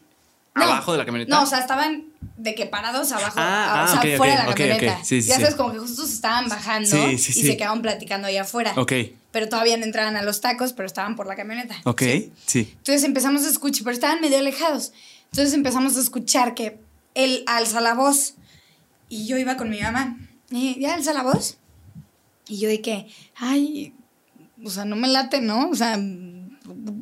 No, 0.57 0.65
abajo 0.65 0.93
de 0.93 0.99
la 0.99 1.05
camioneta. 1.05 1.37
No, 1.37 1.43
o 1.45 1.47
sea, 1.47 1.61
estaban 1.61 2.07
de 2.37 2.55
que 2.55 2.67
parados 2.67 3.11
abajo, 3.13 3.35
Ah, 3.37 3.87
o 3.89 3.93
ah, 3.99 4.03
sea, 4.03 4.17
fuera 4.17 4.43
de 4.43 4.49
la 4.49 4.55
camioneta. 4.55 4.99
ok. 4.99 5.05
Sí, 5.05 5.23
sí, 5.23 5.29
ya 5.29 5.37
sí. 5.37 5.41
sabes, 5.43 5.57
como 5.57 5.73
que 5.73 5.79
justo 5.79 6.07
se 6.07 6.15
estaban 6.15 6.49
bajando 6.49 7.11
y 7.11 7.19
se 7.19 7.57
quedaban 7.57 7.83
platicando 7.83 8.29
allá 8.29 8.43
afuera. 8.43 8.73
Ok, 8.77 8.93
Pero 9.31 9.49
todavía 9.49 9.77
no 9.77 9.85
entraban 9.85 10.17
a 10.17 10.23
los 10.23 10.41
tacos, 10.41 10.73
pero 10.73 10.87
estaban 10.87 11.17
por 11.17 11.27
la 11.27 11.37
camioneta. 11.37 11.77
ok, 11.85 12.03
sí. 12.47 12.73
Entonces 12.79 13.05
empezamos 13.05 13.45
a 13.45 13.49
escuchar, 13.51 13.85
pero 13.85 13.95
estaban 13.95 14.21
medio 14.21 14.39
alejados. 14.39 14.93
Entonces 15.33 15.55
empezamos 15.55 15.97
a 15.97 16.01
escuchar 16.01 16.55
que 16.55 16.79
él 17.15 17.43
alza 17.47 17.81
la 17.81 17.95
voz 17.95 18.35
y 19.09 19.27
yo 19.27 19.37
iba 19.39 19.57
con 19.57 19.71
mi 19.71 19.81
mamá. 19.81 20.17
Y 20.51 20.79
ya 20.81 20.95
alza 20.95 21.13
la 21.13 21.23
voz. 21.23 21.57
Y 22.47 22.59
yo 22.61 22.69
de 22.69 22.81
que, 22.81 23.09
ay, 23.37 23.93
o 24.65 24.71
sea, 24.71 24.85
no 24.85 24.97
me 24.97 25.09
late, 25.09 25.41
¿no? 25.41 25.69
O 25.71 25.75
sea, 25.75 25.97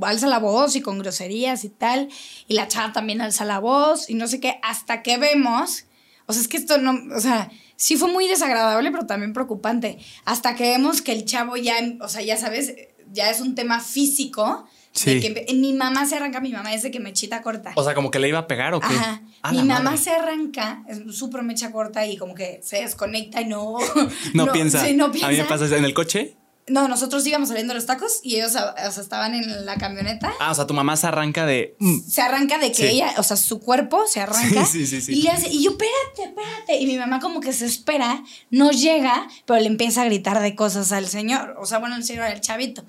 alza 0.02 0.26
la 0.26 0.39
voz 0.39 0.76
y 0.76 0.80
con 0.80 0.98
groserías 0.98 1.64
y 1.64 1.68
tal. 1.68 2.09
Y 2.48 2.55
la 2.55 2.68
chava 2.68 2.93
también 2.93 3.20
alza 3.20 3.44
la 3.44 3.59
voz 3.59 4.10
y 4.10 4.14
no 4.14 4.26
sé 4.26 4.40
qué, 4.40 4.59
hasta 4.62 5.02
que 5.02 5.18
vemos, 5.18 5.84
o 6.26 6.32
sea, 6.32 6.43
es 6.43 6.48
que 6.48 6.56
esto 6.56 6.78
no, 6.78 6.98
o 7.14 7.20
sea, 7.20 7.51
sí 7.76 7.97
fue 7.97 8.10
muy 8.10 8.28
desagradable, 8.28 8.90
pero 8.90 9.06
también 9.06 9.32
preocupante. 9.32 9.98
Hasta 10.24 10.55
que 10.55 10.70
vemos 10.70 11.02
que 11.02 11.12
el 11.12 11.24
chavo 11.24 11.56
ya, 11.56 11.74
o 12.01 12.09
sea, 12.09 12.22
ya 12.22 12.36
sabes, 12.36 12.74
ya 13.12 13.30
es 13.30 13.40
un 13.40 13.55
tema 13.55 13.80
físico. 13.80 14.66
Sí. 14.94 15.14
De 15.14 15.20
que 15.20 15.44
en 15.48 15.60
mi 15.62 15.72
mamá 15.72 16.05
se 16.05 16.16
arranca, 16.16 16.40
mi 16.40 16.52
mamá 16.52 16.74
es 16.74 16.82
de 16.82 16.90
que 16.90 17.01
mechita 17.01 17.40
corta. 17.40 17.72
O 17.76 17.82
sea, 17.82 17.94
como 17.94 18.10
que 18.10 18.18
le 18.18 18.28
iba 18.28 18.40
a 18.40 18.47
pegar 18.47 18.74
o 18.74 18.80
qué. 18.80 18.94
Ajá. 18.94 19.22
Mi 19.51 19.62
mamá 19.62 19.80
madre. 19.80 19.97
se 19.97 20.10
arranca, 20.10 20.84
es 20.86 21.01
súper 21.16 21.43
mecha 21.43 21.72
corta 21.72 22.06
y 22.06 22.18
como 22.18 22.34
que 22.34 22.60
se 22.62 22.82
desconecta 22.82 23.40
y 23.40 23.47
no. 23.47 23.78
No, 24.34 24.52
piensa. 24.52 24.84
sí, 24.84 24.94
no 24.94 25.06
A 25.06 25.09
mí 25.09 25.20
me 25.20 25.28
piensa. 25.28 25.48
pasa 25.48 25.76
en 25.76 25.86
el 25.86 25.94
coche. 25.94 26.36
No, 26.68 26.86
nosotros 26.86 27.26
íbamos 27.26 27.48
saliendo 27.48 27.72
de 27.74 27.80
los 27.80 27.86
tacos 27.86 28.20
y 28.22 28.36
ellos 28.36 28.51
o 28.55 28.93
sea, 28.93 29.02
estaban 29.02 29.34
en 29.34 29.66
la 29.66 29.76
camioneta. 29.78 30.32
Ah, 30.39 30.52
o 30.52 30.55
sea, 30.55 30.64
tu 30.66 30.74
mamá 30.74 30.97
se 30.97 31.09
arranca 31.09 31.44
de. 31.44 31.74
mm, 31.80 32.01
Se 32.09 32.22
arranca 32.22 32.59
de 32.59 32.70
que 32.70 32.89
Sí. 32.89 32.94
ella, 32.94 33.14
o 33.18 33.22
sea, 33.24 33.36
su 33.36 33.59
cuerpo 33.59 34.06
se 34.06 34.20
arranca. 34.20 34.64
Sí, 34.64 34.86
sí, 34.86 35.01
sí. 35.01 35.12
Y 35.12 35.22
le 35.22 35.30
hace, 35.30 35.48
y 35.48 35.64
yo, 35.64 35.72
espérate, 35.72 36.22
espérate. 36.30 36.76
Y 36.80 36.86
mi 36.86 36.97
mamá 36.98 37.18
como 37.18 37.40
que 37.40 37.52
se 37.52 37.66
espera, 37.66 38.22
no 38.51 38.70
llega, 38.70 39.26
pero 39.44 39.59
le 39.59 39.66
empieza 39.66 40.02
a 40.02 40.05
gritar 40.05 40.40
de 40.40 40.55
cosas 40.55 40.93
al 40.93 41.09
señor. 41.09 41.56
O 41.60 41.66
sea, 41.66 41.78
bueno, 41.78 41.97
el 41.97 42.05
señor, 42.05 42.26
el 42.26 42.40
chavito. 42.40 42.82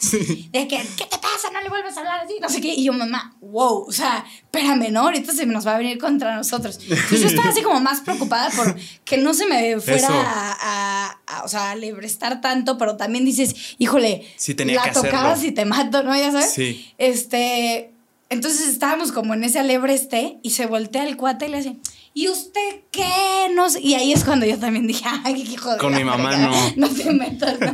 De 0.51 0.67
que, 0.67 0.77
¿qué 0.95 1.05
te 1.05 1.17
pasa? 1.17 1.49
No 1.51 1.59
le 1.61 1.69
vuelvas 1.69 1.97
a 1.97 2.01
hablar 2.01 2.19
así, 2.23 2.35
no 2.39 2.49
sé 2.49 2.61
qué. 2.61 2.73
Y 2.75 2.83
yo, 2.83 2.93
mamá, 2.93 3.35
wow, 3.41 3.85
o 3.87 3.91
sea, 3.91 4.23
espérame, 4.55 4.91
¿no? 4.91 5.01
Ahorita 5.01 5.33
se 5.33 5.47
nos 5.47 5.65
va 5.65 5.75
a 5.75 5.77
venir 5.79 5.97
contra 5.97 6.35
nosotros. 6.35 6.79
Entonces 6.87 7.21
yo 7.21 7.27
estaba 7.27 7.49
así 7.49 7.63
como 7.63 7.79
más 7.79 8.01
preocupada 8.01 8.51
por 8.51 8.75
que 9.03 9.17
no 9.17 9.33
se 9.33 9.47
me 9.47 9.79
fuera 9.81 10.07
a, 10.09 10.51
a- 10.61 11.19
a- 11.25 11.43
o 11.43 11.47
sea, 11.47 11.71
a 11.71 11.75
lebrestar 11.75 12.39
tanto, 12.39 12.77
pero 12.77 12.95
también 12.95 13.25
dices, 13.25 13.55
híjole, 13.79 14.27
Sí, 14.37 14.53
tenía 14.53 14.75
la 14.75 14.83
que 14.83 14.89
hacerlo. 14.91 15.09
tocabas 15.09 15.43
y 15.43 15.51
te 15.53 15.65
mato, 15.65 16.03
¿no? 16.03 16.15
Ya 16.15 16.31
sabes. 16.31 16.51
Sí. 16.53 16.93
Este, 16.99 17.91
entonces 18.29 18.67
estábamos 18.67 19.11
como 19.11 19.33
en 19.33 19.43
ese 19.43 19.57
alebreste 19.59 20.37
y 20.43 20.51
se 20.51 20.67
voltea 20.67 21.07
el 21.07 21.17
cuate 21.17 21.47
y 21.47 21.49
le 21.49 21.57
hace, 21.57 21.75
¿y 22.13 22.29
usted 22.29 22.81
qué? 22.91 23.49
No 23.55 23.71
sé. 23.71 23.81
Y 23.81 23.95
ahí 23.95 24.13
es 24.13 24.23
cuando 24.23 24.45
yo 24.45 24.59
también 24.59 24.85
dije, 24.85 25.03
ay, 25.23 25.33
qué 25.33 25.51
hijo 25.51 25.71
de 25.71 25.77
Con 25.79 25.95
mi 25.95 26.03
mamá 26.03 26.37
no. 26.37 26.51
No 26.75 26.89
te 26.89 27.11
metas, 27.11 27.59
¿no? 27.59 27.73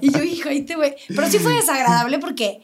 Y 0.00 0.12
yo, 0.12 0.22
hijo, 0.22 0.48
ahí 0.48 0.62
te 0.62 0.76
voy. 0.76 0.94
Pero 1.08 1.28
sí 1.28 1.40
fue 1.40 1.54
desagradable 1.54 2.20
porque, 2.20 2.60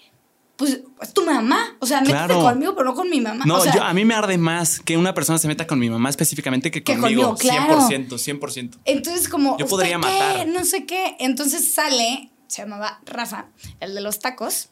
pues, 0.57 0.81
es 1.03 1.12
tu 1.15 1.24
mamá. 1.24 1.77
O 1.81 1.87
sea, 1.87 2.01
métete 2.01 2.16
Claro. 2.19 2.43
conmigo, 2.43 2.74
pero 2.74 2.87
no 2.91 2.95
con 2.95 3.09
mi 3.11 3.20
mamá. 3.20 3.45
No, 3.45 3.57
o 3.57 3.61
sea, 3.61 3.74
yo, 3.74 3.83
a 3.83 3.93
mí 3.93 4.05
me 4.05 4.15
arde 4.15 4.39
más 4.39 4.81
que 4.81 4.97
una 4.97 5.15
persona 5.15 5.39
se 5.39 5.49
meta 5.49 5.66
con 5.66 5.78
mi 5.78 5.91
mamá 5.91 6.09
específicamente 6.11 6.70
que 6.70 6.83
Que 6.83 6.97
conmigo. 6.99 7.35
conmigo, 7.35 7.37
claro. 7.37 7.81
100%, 7.89 8.19
100%. 8.19 8.78
Entonces, 8.85 9.28
como. 9.28 9.57
Yo 9.59 9.65
¿usted 9.65 9.70
podría 9.70 9.93
qué? 9.93 9.99
matar. 9.99 10.49
No 10.49 10.65
sé 10.65 10.87
qué. 10.87 11.16
Entonces 11.19 11.73
sale, 11.74 12.31
se 12.47 12.62
llamaba 12.62 13.01
Rafa, 13.05 13.47
el 13.81 13.95
de 13.95 14.01
los 14.01 14.19
tacos. 14.19 14.69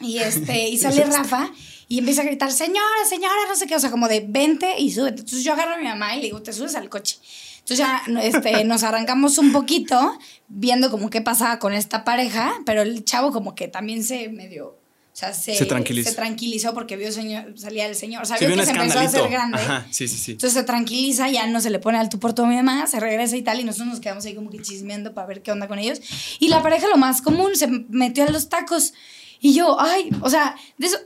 Y 0.00 0.18
este, 0.18 0.68
y 0.68 0.78
sale 0.78 1.04
Rafa 1.04 1.50
y 1.86 1.98
empieza 1.98 2.22
a 2.22 2.24
gritar, 2.24 2.50
señora, 2.50 2.80
señora, 3.08 3.34
no 3.48 3.54
sé 3.54 3.66
qué, 3.66 3.76
o 3.76 3.78
sea, 3.78 3.90
como 3.90 4.08
de 4.08 4.24
vente 4.26 4.78
y 4.78 4.90
súbete. 4.90 5.20
Entonces 5.20 5.44
yo 5.44 5.52
agarro 5.52 5.74
a 5.74 5.78
mi 5.78 5.84
mamá 5.84 6.14
y 6.16 6.20
le 6.20 6.24
digo, 6.24 6.42
te 6.42 6.52
subes 6.52 6.74
al 6.74 6.88
coche. 6.88 7.18
Entonces 7.58 7.78
ya 7.78 8.02
este, 8.22 8.64
nos 8.64 8.82
arrancamos 8.82 9.36
un 9.38 9.52
poquito 9.52 10.18
viendo 10.48 10.90
como 10.90 11.10
qué 11.10 11.20
pasaba 11.20 11.58
con 11.58 11.74
esta 11.74 12.02
pareja, 12.02 12.54
pero 12.64 12.80
el 12.82 13.04
chavo 13.04 13.30
como 13.30 13.54
que 13.54 13.68
también 13.68 14.02
se 14.02 14.28
medio, 14.30 14.78
o 15.12 15.14
sea, 15.14 15.34
se, 15.34 15.54
Se 15.54 15.66
tranquilizó. 15.66 16.08
se 16.08 16.16
tranquilizó 16.16 16.72
porque 16.72 16.96
vio 16.96 17.12
señor, 17.12 17.52
salía 17.58 17.86
el 17.86 17.94
señor, 17.94 18.22
o 18.22 18.24
sea, 18.24 18.38
Se 18.38 18.46
vio 18.46 18.54
que 18.56 18.60
un 18.62 18.66
se 18.66 18.72
empezó 18.72 18.98
a 18.98 19.02
hacer 19.02 19.28
grande. 19.28 19.58
Ajá, 19.58 19.86
sí, 19.90 20.08
sí, 20.08 20.16
sí. 20.16 20.32
Entonces 20.32 20.58
se 20.58 20.64
tranquiliza, 20.64 21.28
ya 21.28 21.46
no 21.46 21.60
se 21.60 21.68
le 21.68 21.78
pone 21.78 21.98
al 21.98 22.08
tú 22.08 22.18
por 22.18 22.32
tu 22.32 22.42
a 22.44 22.46
mi 22.46 22.56
mamá, 22.56 22.86
se 22.86 22.98
regresa 22.98 23.36
y 23.36 23.42
tal, 23.42 23.60
y 23.60 23.64
nosotros 23.64 23.88
nos 23.88 24.00
quedamos 24.00 24.24
ahí 24.24 24.34
como 24.34 24.48
que 24.50 24.60
chismeando 24.62 25.12
para 25.12 25.26
ver 25.26 25.42
qué 25.42 25.52
onda 25.52 25.68
con 25.68 25.78
ellos. 25.78 26.00
Y 26.40 26.48
la 26.48 26.62
pareja, 26.62 26.88
lo 26.88 26.96
más 26.96 27.20
común, 27.20 27.54
se 27.56 27.66
metió 27.66 28.24
a 28.24 28.30
los 28.30 28.48
tacos. 28.48 28.94
Y 29.40 29.54
yo, 29.54 29.78
ay, 29.80 30.08
o 30.22 30.30
sea, 30.30 30.56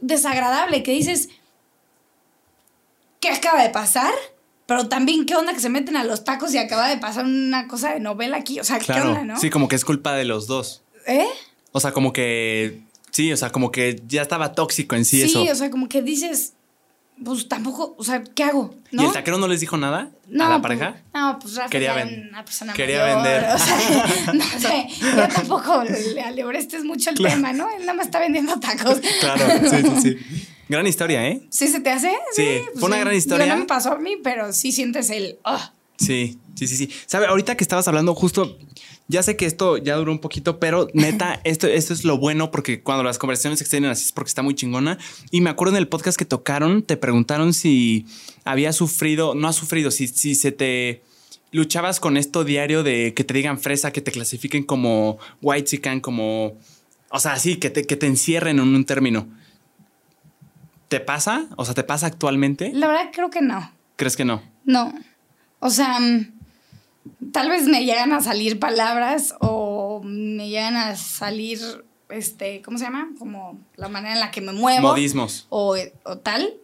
desagradable, 0.00 0.82
que 0.84 0.92
dices, 0.92 1.28
¿qué 3.20 3.30
acaba 3.30 3.62
de 3.62 3.70
pasar? 3.70 4.12
Pero 4.66 4.88
también, 4.88 5.26
¿qué 5.26 5.34
onda 5.36 5.52
que 5.52 5.60
se 5.60 5.68
meten 5.68 5.96
a 5.96 6.04
los 6.04 6.24
tacos 6.24 6.52
y 6.52 6.58
acaba 6.58 6.88
de 6.88 6.98
pasar 6.98 7.24
una 7.24 7.68
cosa 7.68 7.92
de 7.92 8.00
novela 8.00 8.36
aquí? 8.36 8.58
O 8.60 8.64
sea, 8.64 8.78
¿qué 8.78 8.86
Claro. 8.86 9.10
onda, 9.10 9.24
no? 9.24 9.40
Sí, 9.40 9.48
como 9.50 9.68
que 9.68 9.76
es 9.76 9.84
culpa 9.84 10.14
de 10.14 10.24
los 10.24 10.46
dos. 10.46 10.82
¿Eh? 11.06 11.26
O 11.72 11.80
sea, 11.80 11.92
como 11.92 12.12
que. 12.12 12.80
Sí, 13.10 13.32
o 13.32 13.36
sea, 13.36 13.50
como 13.50 13.70
que 13.70 14.02
ya 14.06 14.22
estaba 14.22 14.52
tóxico 14.52 14.94
en 14.96 15.04
sí, 15.04 15.22
eso. 15.22 15.42
o 15.42 15.54
sea, 15.54 15.70
como 15.70 15.88
que 15.88 16.02
dices, 16.02 16.52
pues 17.24 17.48
tampoco, 17.48 17.94
o 17.98 18.04
sea, 18.04 18.22
¿qué 18.22 18.44
hago? 18.44 18.74
¿no? 18.92 19.02
¿Y 19.02 19.06
el 19.06 19.12
taquero 19.12 19.38
no 19.38 19.48
les 19.48 19.60
dijo 19.60 19.76
nada 19.78 20.10
No, 20.28 20.44
a 20.44 20.48
la 20.50 20.60
pues, 20.60 20.78
pareja? 20.78 21.00
no, 21.14 21.38
pues 21.40 21.54
Rafa 21.56 21.70
Quería 21.70 21.88
ya 21.94 22.04
ven- 22.04 22.08
era 22.14 22.28
una 22.28 22.44
persona 22.44 22.72
quería 22.74 23.00
mayor, 23.00 23.22
vender. 23.22 23.44
O 23.54 23.58
sea, 23.58 24.32
no 24.34 24.44
sé, 24.60 24.88
yo 25.00 25.28
tampoco 25.28 25.82
le 25.84 26.20
alebrestes 26.20 26.84
mucho 26.84 27.08
el 27.10 27.16
Claro. 27.16 27.36
tema, 27.36 27.52
¿no? 27.54 27.70
Él 27.70 27.80
nada 27.80 27.94
más 27.94 28.06
está 28.06 28.18
vendiendo 28.18 28.58
tacos. 28.60 29.00
Claro, 29.20 29.46
sí, 29.70 29.76
sí, 29.82 30.02
sí. 30.02 30.46
Gran 30.68 30.86
historia, 30.86 31.26
¿eh? 31.28 31.42
¿Sí 31.50 31.68
se 31.68 31.80
te 31.80 31.90
hace? 31.90 32.10
Sí, 32.32 32.60
fue 32.74 32.88
una 32.88 32.98
gran 32.98 33.14
historia. 33.14 33.46
No 33.46 33.56
me 33.56 33.64
pasó 33.66 33.92
a 33.92 33.98
mí, 33.98 34.16
pero 34.22 34.52
sí 34.52 34.72
sientes 34.72 35.08
el... 35.10 35.38
ah. 35.44 35.72
Sí, 35.98 36.38
sí, 36.54 36.66
sí, 36.66 36.76
sí. 36.76 36.90
Sabe, 37.06 37.26
ahorita 37.26 37.56
que 37.56 37.64
estabas 37.64 37.88
hablando 37.88 38.14
justo, 38.14 38.58
ya 39.08 39.22
sé 39.22 39.36
que 39.36 39.46
esto 39.46 39.76
ya 39.76 39.96
duró 39.96 40.12
un 40.12 40.18
poquito, 40.18 40.58
pero 40.58 40.88
neta, 40.94 41.40
esto, 41.44 41.66
esto 41.66 41.92
es 41.92 42.04
lo 42.04 42.18
bueno 42.18 42.50
porque 42.50 42.82
cuando 42.82 43.04
las 43.04 43.18
conversaciones 43.18 43.58
se 43.58 43.64
extienden 43.64 43.90
así 43.90 44.04
es 44.04 44.12
porque 44.12 44.28
está 44.28 44.42
muy 44.42 44.54
chingona. 44.54 44.98
Y 45.30 45.40
me 45.40 45.50
acuerdo 45.50 45.74
en 45.74 45.78
el 45.78 45.88
podcast 45.88 46.18
que 46.18 46.24
tocaron, 46.24 46.82
te 46.82 46.96
preguntaron 46.96 47.52
si 47.54 48.06
había 48.44 48.72
sufrido, 48.72 49.34
no 49.34 49.48
has 49.48 49.56
sufrido, 49.56 49.90
si, 49.90 50.08
si 50.08 50.34
se 50.34 50.52
te 50.52 51.02
luchabas 51.52 52.00
con 52.00 52.16
esto 52.16 52.44
diario 52.44 52.82
de 52.82 53.14
que 53.14 53.24
te 53.24 53.32
digan 53.32 53.58
fresa, 53.58 53.92
que 53.92 54.00
te 54.00 54.12
clasifiquen 54.12 54.64
como 54.64 55.18
white 55.40 55.64
chican, 55.64 56.00
como, 56.00 56.58
o 57.10 57.20
sea, 57.20 57.36
sí, 57.36 57.56
que 57.56 57.70
te, 57.70 57.84
que 57.84 57.96
te 57.96 58.06
encierren 58.06 58.58
en 58.58 58.74
un 58.74 58.84
término. 58.84 59.26
¿Te 60.88 61.00
pasa? 61.00 61.46
O 61.56 61.64
sea, 61.64 61.74
¿te 61.74 61.82
pasa 61.82 62.06
actualmente? 62.06 62.70
La 62.72 62.86
verdad 62.86 63.10
creo 63.12 63.30
que 63.30 63.40
no. 63.40 63.72
¿Crees 63.96 64.16
que 64.16 64.24
no? 64.24 64.42
No. 64.64 64.92
O 65.66 65.70
sea, 65.70 65.98
mm, 65.98 66.32
tal 67.32 67.48
vez 67.50 67.64
me 67.64 67.84
llegan 67.84 68.12
a 68.12 68.20
salir 68.20 68.58
palabras 68.58 69.34
o 69.40 70.00
me 70.04 70.48
llegan 70.48 70.76
a 70.76 70.96
salir, 70.96 71.58
este, 72.08 72.62
¿cómo 72.62 72.78
se 72.78 72.84
llama? 72.84 73.10
Como 73.18 73.58
la 73.76 73.88
manera 73.88 74.14
en 74.14 74.20
la 74.20 74.30
que 74.30 74.40
me 74.40 74.52
muevo. 74.52 74.82
Modismos. 74.88 75.46
o, 75.50 75.76
o 76.04 76.18
tal. 76.18 76.54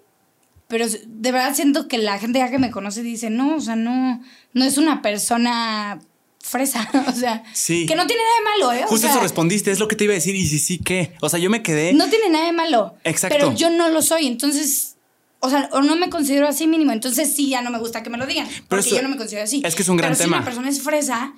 Pero 0.69 0.87
de 0.89 1.33
verdad 1.33 1.55
siento 1.55 1.87
que 1.89 1.99
la 1.99 2.19
gente 2.19 2.39
ya 2.39 2.51
que 2.51 2.59
me 2.59 2.71
conoce 2.71 3.03
dice, 3.03 3.29
no, 3.29 3.57
o 3.57 3.61
sea, 3.61 3.77
no, 3.77 4.23
no 4.55 4.65
es 4.65 4.79
una 4.79 5.03
persona 5.03 6.01
fresa. 6.41 6.89
O 7.09 7.13
sea, 7.13 7.43
Sí. 7.53 7.85
que 7.87 7.95
no 7.95 8.07
tiene 8.07 8.23
nada 8.23 8.37
de 8.39 8.45
malo, 8.45 8.73
¿eh? 8.81 8.85
O 8.87 8.89
Justo 8.89 9.07
sea, 9.07 9.11
eso 9.17 9.21
respondiste, 9.23 9.71
es 9.71 9.79
lo 9.81 9.89
que 9.89 9.97
te 9.97 10.05
iba 10.05 10.13
a 10.13 10.15
decir. 10.15 10.35
Y 10.35 10.47
sí, 10.47 10.59
sí, 10.59 10.79
¿qué? 10.79 11.13
O 11.21 11.29
sea, 11.29 11.39
yo 11.39 11.51
me 11.51 11.63
quedé. 11.63 11.93
No 11.93 12.09
tiene 12.09 12.31
nada 12.31 12.47
de 12.47 12.53
malo. 12.53 12.95
Exacto. 13.05 13.37
Pero 13.37 13.53
yo 13.55 13.69
no 13.69 13.89
lo 13.91 14.01
soy, 14.01 14.27
entonces. 14.29 14.92
O 15.45 15.51
sea, 15.51 15.69
o 15.73 15.83
no 15.83 15.97
me 15.97 16.09
considero 16.09 16.47
así 16.47 16.67
mínimo. 16.67 16.93
Entonces 16.93 17.35
sí, 17.35 17.49
ya 17.51 17.63
no 17.63 17.71
me 17.71 17.79
gusta 17.79 18.03
que 18.03 18.11
me 18.11 18.17
lo 18.19 18.27
digan. 18.27 18.47
porque 18.69 18.87
eso- 18.87 18.97
yo 18.97 19.03
no 19.03 19.09
me 19.09 19.17
considero 19.17 19.45
así. 19.45 19.61
es 19.65 19.75
que 19.75 19.83
es 19.83 19.89
un 19.89 19.97
gran 19.97 20.13
Pero 20.13 20.25
tema. 20.25 20.37
Si 20.37 20.41
una 20.41 20.45
persona 20.45 20.69
es 20.69 20.83
fresa 20.83 21.35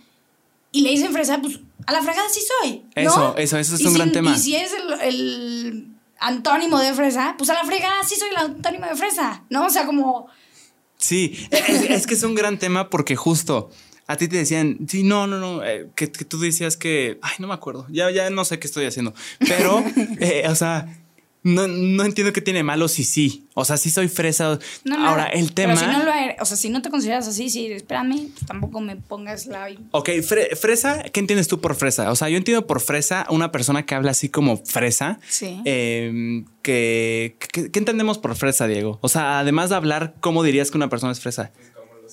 y 0.72 0.82
le 0.82 0.90
dicen 0.90 1.12
fresa, 1.12 1.40
pues 1.40 1.58
a 1.86 1.92
la 1.92 2.02
fregada 2.02 2.28
sí 2.28 2.40
soy. 2.60 2.82
¿no? 2.96 3.02
Eso, 3.10 3.36
eso, 3.38 3.58
eso 3.58 3.74
es 3.76 3.80
Y 3.80 3.86
un 3.86 3.92
si- 3.92 3.96
gran 3.98 4.12
tema. 4.12 4.32
Y 4.34 4.38
si 4.38 4.56
es 4.56 4.72
el, 4.72 5.00
el 5.00 5.86
antónimo 6.20 6.78
de 6.78 6.92
fresa, 6.94 7.34
pues 7.38 7.48
a 7.50 7.54
la 7.54 7.64
fregada 7.64 8.02
sí 8.04 8.16
soy 8.16 8.28
el 8.30 8.36
antónimo 8.36 8.86
de 8.86 8.94
fresa. 8.94 9.42
¿No? 9.50 9.66
O 9.66 9.70
sea, 9.70 9.86
como. 9.86 10.28
Sí, 10.98 11.48
es, 11.50 11.68
es 11.90 12.06
que 12.06 12.14
es 12.14 12.22
un 12.22 12.34
gran 12.34 12.58
tema 12.58 12.88
porque 12.90 13.16
justo 13.16 13.70
a 14.06 14.16
ti 14.16 14.28
te 14.28 14.36
decían, 14.36 14.78
sí, 14.86 15.02
no, 15.02 15.26
no, 15.26 15.38
no, 15.38 15.64
eh, 15.64 15.88
que, 15.96 16.12
que 16.12 16.24
tú 16.26 16.38
decías 16.38 16.76
que, 16.76 17.18
ay, 17.22 17.32
no 17.38 17.46
me 17.48 17.54
acuerdo, 17.54 17.86
ya, 17.90 18.10
ya 18.10 18.28
no 18.28 18.44
sé 18.44 18.58
qué 18.58 18.66
estoy 18.66 18.84
haciendo, 18.84 19.14
pero, 19.38 19.82
eh, 20.20 20.44
o 20.48 20.54
sea, 20.54 20.86
no, 21.44 21.68
no 21.68 22.04
entiendo 22.04 22.32
qué 22.32 22.40
tiene 22.40 22.62
malo 22.62 22.88
si 22.88 23.04
sí. 23.04 23.46
O 23.54 23.64
sea, 23.64 23.76
sí 23.76 23.90
soy 23.90 24.08
fresa. 24.08 24.58
No, 24.84 24.98
no, 24.98 25.06
Ahora, 25.08 25.26
el 25.26 25.52
tema. 25.52 25.74
Pero 25.74 25.86
si 25.92 25.96
no 25.98 26.02
lo 26.02 26.12
eres, 26.12 26.36
o 26.40 26.44
sea, 26.44 26.56
si 26.56 26.70
no 26.70 26.82
te 26.82 26.90
consideras 26.90 27.28
así, 27.28 27.50
sí, 27.50 27.66
espérame, 27.70 28.28
pues 28.32 28.46
tampoco 28.46 28.80
me 28.80 28.96
pongas 28.96 29.46
la. 29.46 29.68
Ok, 29.92 30.08
fre- 30.22 30.56
fresa, 30.56 31.02
¿qué 31.04 31.20
entiendes 31.20 31.46
tú 31.46 31.60
por 31.60 31.74
fresa? 31.76 32.10
O 32.10 32.16
sea, 32.16 32.28
yo 32.30 32.36
entiendo 32.38 32.66
por 32.66 32.80
fresa 32.80 33.26
una 33.30 33.52
persona 33.52 33.84
que 33.86 33.94
habla 33.94 34.10
así 34.12 34.28
como 34.28 34.56
fresa. 34.56 35.20
Sí. 35.28 35.60
Eh, 35.64 36.44
que, 36.62 37.36
que- 37.52 37.70
¿Qué 37.70 37.78
entendemos 37.78 38.18
por 38.18 38.34
fresa, 38.36 38.66
Diego? 38.66 38.98
O 39.02 39.08
sea, 39.08 39.38
además 39.38 39.68
de 39.70 39.76
hablar, 39.76 40.14
¿cómo 40.20 40.42
dirías 40.42 40.70
que 40.70 40.78
una 40.78 40.88
persona 40.88 41.12
es 41.12 41.20
fresa? 41.20 41.52
Pues 41.54 41.70
como 41.72 41.94
los 42.02 42.12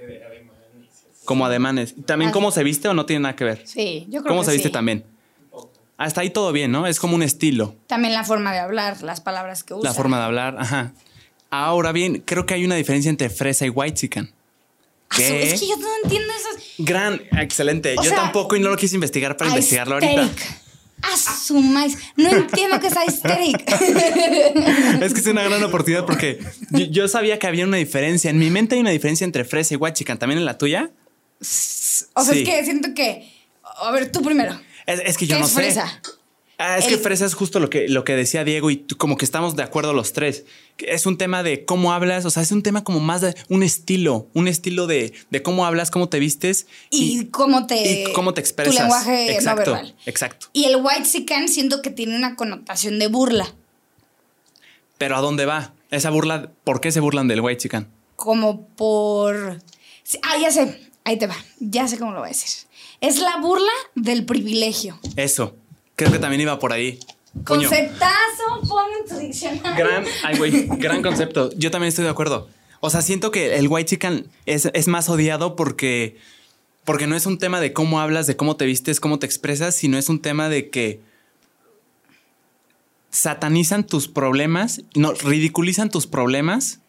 eh, 0.00 0.20
ademanes. 0.26 0.90
Como 1.24 1.46
ademanes. 1.46 1.94
¿También 2.06 2.32
cómo 2.32 2.50
se 2.50 2.64
viste 2.64 2.88
o 2.88 2.94
no 2.94 3.06
tiene 3.06 3.20
nada 3.20 3.36
que 3.36 3.44
ver? 3.44 3.62
Sí, 3.66 4.06
yo 4.10 4.20
creo 4.22 4.30
¿Cómo 4.32 4.40
que 4.40 4.46
se 4.46 4.52
viste 4.52 4.68
sí. 4.68 4.72
también? 4.72 5.04
Hasta 5.96 6.20
ahí 6.22 6.30
todo 6.30 6.50
bien, 6.52 6.72
¿no? 6.72 6.86
Es 6.86 6.98
como 6.98 7.14
un 7.14 7.22
estilo. 7.22 7.74
También 7.86 8.14
la 8.14 8.24
forma 8.24 8.52
de 8.52 8.58
hablar, 8.58 9.02
las 9.02 9.20
palabras 9.20 9.62
que 9.62 9.74
usa. 9.74 9.90
La 9.90 9.94
forma 9.94 10.18
de 10.18 10.24
hablar, 10.24 10.56
ajá. 10.58 10.92
Ahora 11.50 11.92
bien, 11.92 12.22
creo 12.26 12.46
que 12.46 12.54
hay 12.54 12.64
una 12.64 12.74
diferencia 12.74 13.08
entre 13.10 13.30
fresa 13.30 13.64
y 13.64 13.68
white 13.70 13.94
chican. 13.94 14.32
Ah, 15.10 15.16
su- 15.16 15.22
Es 15.22 15.60
que 15.60 15.68
yo 15.68 15.76
no 15.76 15.86
entiendo 16.02 16.32
esas. 16.32 16.64
Gran, 16.78 17.22
excelente. 17.38 17.94
O 17.96 18.02
yo 18.02 18.08
sea, 18.10 18.16
tampoco 18.16 18.56
y 18.56 18.60
no 18.60 18.70
lo 18.70 18.76
quise 18.76 18.96
investigar 18.96 19.36
para 19.36 19.50
investigarlo 19.50 19.94
ahorita. 19.94 20.22
Aesthetic. 20.22 20.64
A 21.02 21.16
su 21.16 21.60
maíz. 21.60 21.98
No 22.16 22.30
entiendo 22.30 22.80
que 22.80 22.86
es 22.88 22.96
aesthetic. 22.96 23.62
Es 25.02 25.12
que 25.14 25.20
es 25.20 25.26
una 25.26 25.42
gran 25.44 25.62
oportunidad 25.62 26.06
porque 26.06 26.40
yo, 26.70 26.86
yo 26.86 27.08
sabía 27.08 27.38
que 27.38 27.46
había 27.46 27.64
una 27.66 27.76
diferencia. 27.76 28.30
En 28.30 28.38
mi 28.38 28.50
mente 28.50 28.74
hay 28.74 28.80
una 28.80 28.90
diferencia 28.90 29.24
entre 29.24 29.44
fresa 29.44 29.74
y 29.74 29.76
white 29.76 29.94
chican. 29.98 30.18
¿También 30.18 30.38
en 30.38 30.44
la 30.46 30.56
tuya? 30.58 30.90
o 31.40 31.44
sea, 31.44 32.32
Sí. 32.34 32.40
es 32.42 32.48
que 32.48 32.64
siento 32.64 32.94
que. 32.94 33.30
A 33.82 33.90
ver, 33.90 34.10
tú 34.10 34.22
primero. 34.22 34.58
Es, 34.86 35.00
es 35.04 35.16
que 35.18 35.26
yo 35.26 35.36
¿Qué 35.36 35.40
no 35.40 35.46
es 35.46 35.52
sé. 35.52 35.60
fresa? 35.60 36.00
Ah, 36.56 36.78
es 36.78 36.84
que 36.86 36.96
fresa 36.98 37.26
es 37.26 37.34
justo 37.34 37.58
lo 37.58 37.68
que, 37.68 37.88
lo 37.88 38.04
que 38.04 38.14
decía 38.14 38.44
Diego 38.44 38.70
y 38.70 38.76
tú- 38.76 38.96
como 38.96 39.16
que 39.16 39.24
estamos 39.24 39.56
de 39.56 39.64
acuerdo 39.64 39.92
los 39.92 40.12
tres. 40.12 40.44
Es 40.78 41.04
un 41.04 41.18
tema 41.18 41.42
de 41.42 41.64
cómo 41.64 41.92
hablas, 41.92 42.24
o 42.26 42.30
sea, 42.30 42.44
es 42.44 42.52
un 42.52 42.62
tema 42.62 42.84
como 42.84 43.00
más 43.00 43.20
de 43.22 43.34
un 43.48 43.64
estilo, 43.64 44.28
un 44.34 44.46
estilo 44.46 44.86
de, 44.86 45.12
de 45.30 45.42
cómo 45.42 45.66
hablas, 45.66 45.90
cómo 45.90 46.08
te 46.08 46.20
vistes 46.20 46.68
Y, 46.90 47.26
cómo 47.26 47.66
te. 47.66 48.02
y 48.08 48.12
cómo 48.12 48.34
te 48.34 48.40
expresas. 48.40 48.72
Tu 48.72 48.78
lenguaje 48.80 49.32
exacto, 49.32 49.70
no 49.72 49.76
verbal. 49.76 49.96
exacto. 50.06 50.46
Y 50.52 50.64
el 50.66 50.76
white 50.76 51.06
sican 51.06 51.48
siento 51.48 51.82
que 51.82 51.90
tiene 51.90 52.16
una 52.16 52.36
connotación 52.36 53.00
de 53.00 53.08
burla. 53.08 53.52
Pero 54.96 55.16
¿a 55.16 55.20
dónde 55.20 55.46
va? 55.46 55.74
Esa 55.90 56.10
burla, 56.10 56.50
¿por 56.62 56.80
qué 56.80 56.92
se 56.92 57.00
burlan 57.00 57.26
del 57.26 57.40
white 57.40 57.60
chican? 57.60 57.88
Como 58.14 58.64
por. 58.68 59.60
Ah, 60.22 60.38
ya 60.40 60.52
sé. 60.52 60.80
Ahí 61.02 61.18
te 61.18 61.26
va. 61.26 61.36
Ya 61.58 61.88
sé 61.88 61.98
cómo 61.98 62.12
lo 62.12 62.20
voy 62.20 62.26
a 62.26 62.32
decir. 62.32 62.63
Es 63.04 63.20
la 63.20 63.36
burla 63.36 63.72
del 63.94 64.24
privilegio. 64.24 64.98
Eso. 65.16 65.54
Creo 65.94 66.10
que 66.10 66.18
también 66.18 66.40
iba 66.40 66.58
por 66.58 66.72
ahí. 66.72 66.98
Coño. 67.44 67.68
Conceptazo, 67.68 68.60
ponlo 68.66 68.96
en 69.02 69.08
tu 69.08 69.16
diccionario. 69.18 69.84
Gran, 69.84 70.04
ay, 70.22 70.38
güey, 70.38 70.66
gran 70.78 71.02
concepto. 71.02 71.50
Yo 71.54 71.70
también 71.70 71.88
estoy 71.88 72.04
de 72.04 72.10
acuerdo. 72.10 72.48
O 72.80 72.88
sea, 72.88 73.02
siento 73.02 73.30
que 73.30 73.56
el 73.56 73.68
white 73.68 73.90
chican 73.90 74.26
es, 74.46 74.70
es 74.72 74.88
más 74.88 75.10
odiado 75.10 75.54
porque, 75.54 76.16
porque 76.84 77.06
no 77.06 77.14
es 77.14 77.26
un 77.26 77.38
tema 77.38 77.60
de 77.60 77.74
cómo 77.74 78.00
hablas, 78.00 78.26
de 78.26 78.36
cómo 78.36 78.56
te 78.56 78.64
vistes, 78.64 79.00
cómo 79.00 79.18
te 79.18 79.26
expresas, 79.26 79.74
sino 79.74 79.98
es 79.98 80.08
un 80.08 80.22
tema 80.22 80.48
de 80.48 80.70
que 80.70 81.02
satanizan 83.10 83.86
tus 83.86 84.08
problemas, 84.08 84.80
no, 84.94 85.12
ridiculizan 85.12 85.90
tus 85.90 86.06
problemas. 86.06 86.80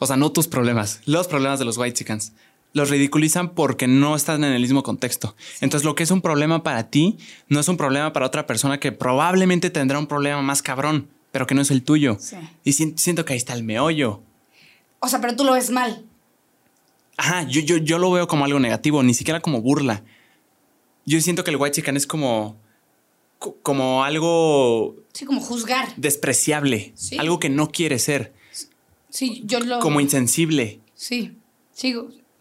O 0.00 0.06
sea, 0.06 0.16
no 0.16 0.32
tus 0.32 0.48
problemas, 0.48 1.00
los 1.06 1.28
problemas 1.28 1.58
de 1.60 1.64
los 1.64 1.76
white 1.76 1.96
chicans. 1.96 2.32
Los 2.74 2.90
ridiculizan 2.90 3.50
porque 3.54 3.86
no 3.88 4.14
están 4.14 4.44
en 4.44 4.52
el 4.52 4.60
mismo 4.62 4.82
contexto. 4.82 5.34
Entonces, 5.60 5.84
lo 5.84 5.94
que 5.94 6.02
es 6.02 6.10
un 6.10 6.20
problema 6.20 6.62
para 6.62 6.90
ti 6.90 7.16
no 7.48 7.60
es 7.60 7.68
un 7.68 7.76
problema 7.76 8.12
para 8.12 8.26
otra 8.26 8.46
persona 8.46 8.78
que 8.78 8.92
probablemente 8.92 9.70
tendrá 9.70 9.98
un 9.98 10.06
problema 10.06 10.42
más 10.42 10.62
cabrón, 10.62 11.08
pero 11.32 11.46
que 11.46 11.54
no 11.54 11.62
es 11.62 11.70
el 11.70 11.82
tuyo. 11.82 12.18
Sí. 12.20 12.36
Y 12.64 12.74
si- 12.74 12.92
siento 12.96 13.24
que 13.24 13.32
ahí 13.32 13.38
está 13.38 13.54
el 13.54 13.64
meollo. 13.64 14.22
O 15.00 15.08
sea, 15.08 15.20
pero 15.20 15.34
tú 15.34 15.44
lo 15.44 15.52
ves 15.52 15.70
mal. 15.70 16.04
Ajá, 17.16 17.42
yo, 17.48 17.60
yo, 17.62 17.78
yo 17.78 17.98
lo 17.98 18.10
veo 18.12 18.28
como 18.28 18.44
algo 18.44 18.60
negativo, 18.60 19.02
ni 19.02 19.14
siquiera 19.14 19.40
como 19.40 19.60
burla. 19.62 20.04
Yo 21.06 21.20
siento 21.20 21.42
que 21.44 21.50
el 21.50 21.56
white 21.56 21.74
chican 21.76 21.96
es 21.96 22.06
como, 22.06 22.56
co- 23.38 23.56
como 23.62 24.04
algo 24.04 24.94
Sí, 25.14 25.24
como 25.24 25.40
juzgar. 25.40 25.88
despreciable, 25.96 26.92
Sí. 26.94 27.16
algo 27.18 27.40
que 27.40 27.48
no 27.48 27.70
quiere 27.70 27.98
ser, 27.98 28.34
Sí, 29.08 29.42
yo 29.46 29.58
lo. 29.60 29.80
como 29.80 30.00
insensible. 30.00 30.80
Sí, 30.94 31.36
sí. 31.72 31.94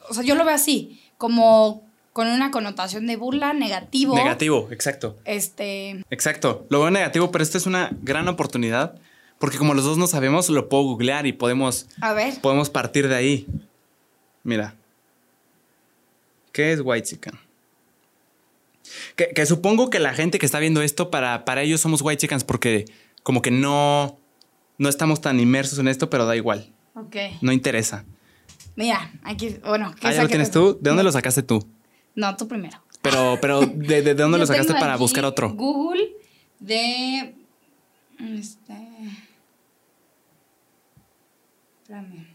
O 0.09 0.13
sea, 0.13 0.23
yo 0.23 0.35
lo 0.35 0.45
veo 0.45 0.55
así. 0.55 1.01
Como 1.17 1.83
con 2.13 2.27
una 2.27 2.51
connotación 2.51 3.05
de 3.07 3.15
burla, 3.15 3.53
negativo. 3.53 4.15
Negativo, 4.15 4.67
exacto. 4.71 5.17
Este. 5.25 6.03
Exacto, 6.09 6.65
lo 6.69 6.79
veo 6.81 6.91
negativo, 6.91 7.31
pero 7.31 7.43
esta 7.43 7.57
es 7.57 7.65
una 7.67 7.89
gran 8.01 8.27
oportunidad 8.27 8.95
porque 9.39 9.57
como 9.59 9.73
los 9.75 9.85
dos 9.85 9.97
no 9.99 10.07
sabemos, 10.07 10.49
lo 10.49 10.67
puedo 10.67 10.83
googlear 10.83 11.27
y 11.27 11.33
podemos, 11.33 11.87
A 12.01 12.13
ver. 12.13 12.41
podemos 12.41 12.69
partir 12.71 13.07
de 13.07 13.15
ahí. 13.15 13.45
Mira, 14.43 14.75
¿qué 16.51 16.71
es 16.71 16.81
white 16.83 17.07
chican? 17.07 17.39
Que, 19.15 19.29
que 19.35 19.45
supongo 19.45 19.89
que 19.89 19.99
la 19.99 20.13
gente 20.13 20.39
que 20.39 20.45
está 20.45 20.59
viendo 20.59 20.81
esto, 20.81 21.11
para, 21.11 21.45
para 21.45 21.61
ellos 21.61 21.81
somos 21.81 22.01
white 22.01 22.17
chickens 22.21 22.43
porque 22.43 22.85
como 23.23 23.41
que 23.41 23.51
no, 23.51 24.17
no 24.77 24.89
estamos 24.89 25.21
tan 25.21 25.39
inmersos 25.39 25.77
en 25.79 25.87
esto, 25.87 26.09
pero 26.09 26.25
da 26.25 26.35
igual, 26.35 26.73
Ok. 26.95 27.15
no 27.41 27.51
interesa. 27.51 28.05
Mira, 28.77 29.11
aquí. 29.23 29.57
Bueno, 29.65 29.93
¿qué 29.99 30.07
Ah, 30.07 30.13
¿ya 30.13 30.21
lo 30.23 30.29
tienes 30.29 30.51
tú? 30.51 30.77
¿De 30.79 30.89
dónde 30.91 31.03
lo 31.03 31.11
sacaste 31.11 31.43
tú? 31.43 31.67
No, 32.15 32.37
tú 32.37 32.47
primero. 32.47 32.81
Pero, 33.01 33.37
pero 33.41 33.61
¿de, 33.61 34.01
de 34.03 34.13
dónde 34.13 34.37
lo 34.39 34.45
sacaste 34.45 34.73
para 34.73 34.95
buscar 34.95 35.25
otro? 35.25 35.51
Google 35.53 36.11
de. 36.59 37.35
Este. 38.19 38.73
Espérame. 41.81 42.27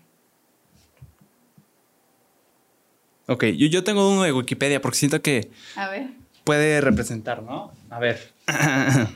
Ok, 3.27 3.45
yo, 3.57 3.67
yo 3.69 3.85
tengo 3.85 4.11
uno 4.11 4.23
de 4.25 4.33
Wikipedia 4.33 4.81
porque 4.81 4.99
siento 4.99 5.23
que 5.23 5.51
A 5.77 5.89
ver. 5.89 6.09
puede 6.45 6.81
representar, 6.81 7.43
¿no? 7.43 7.73
A 7.89 7.99
ver. 7.99 8.33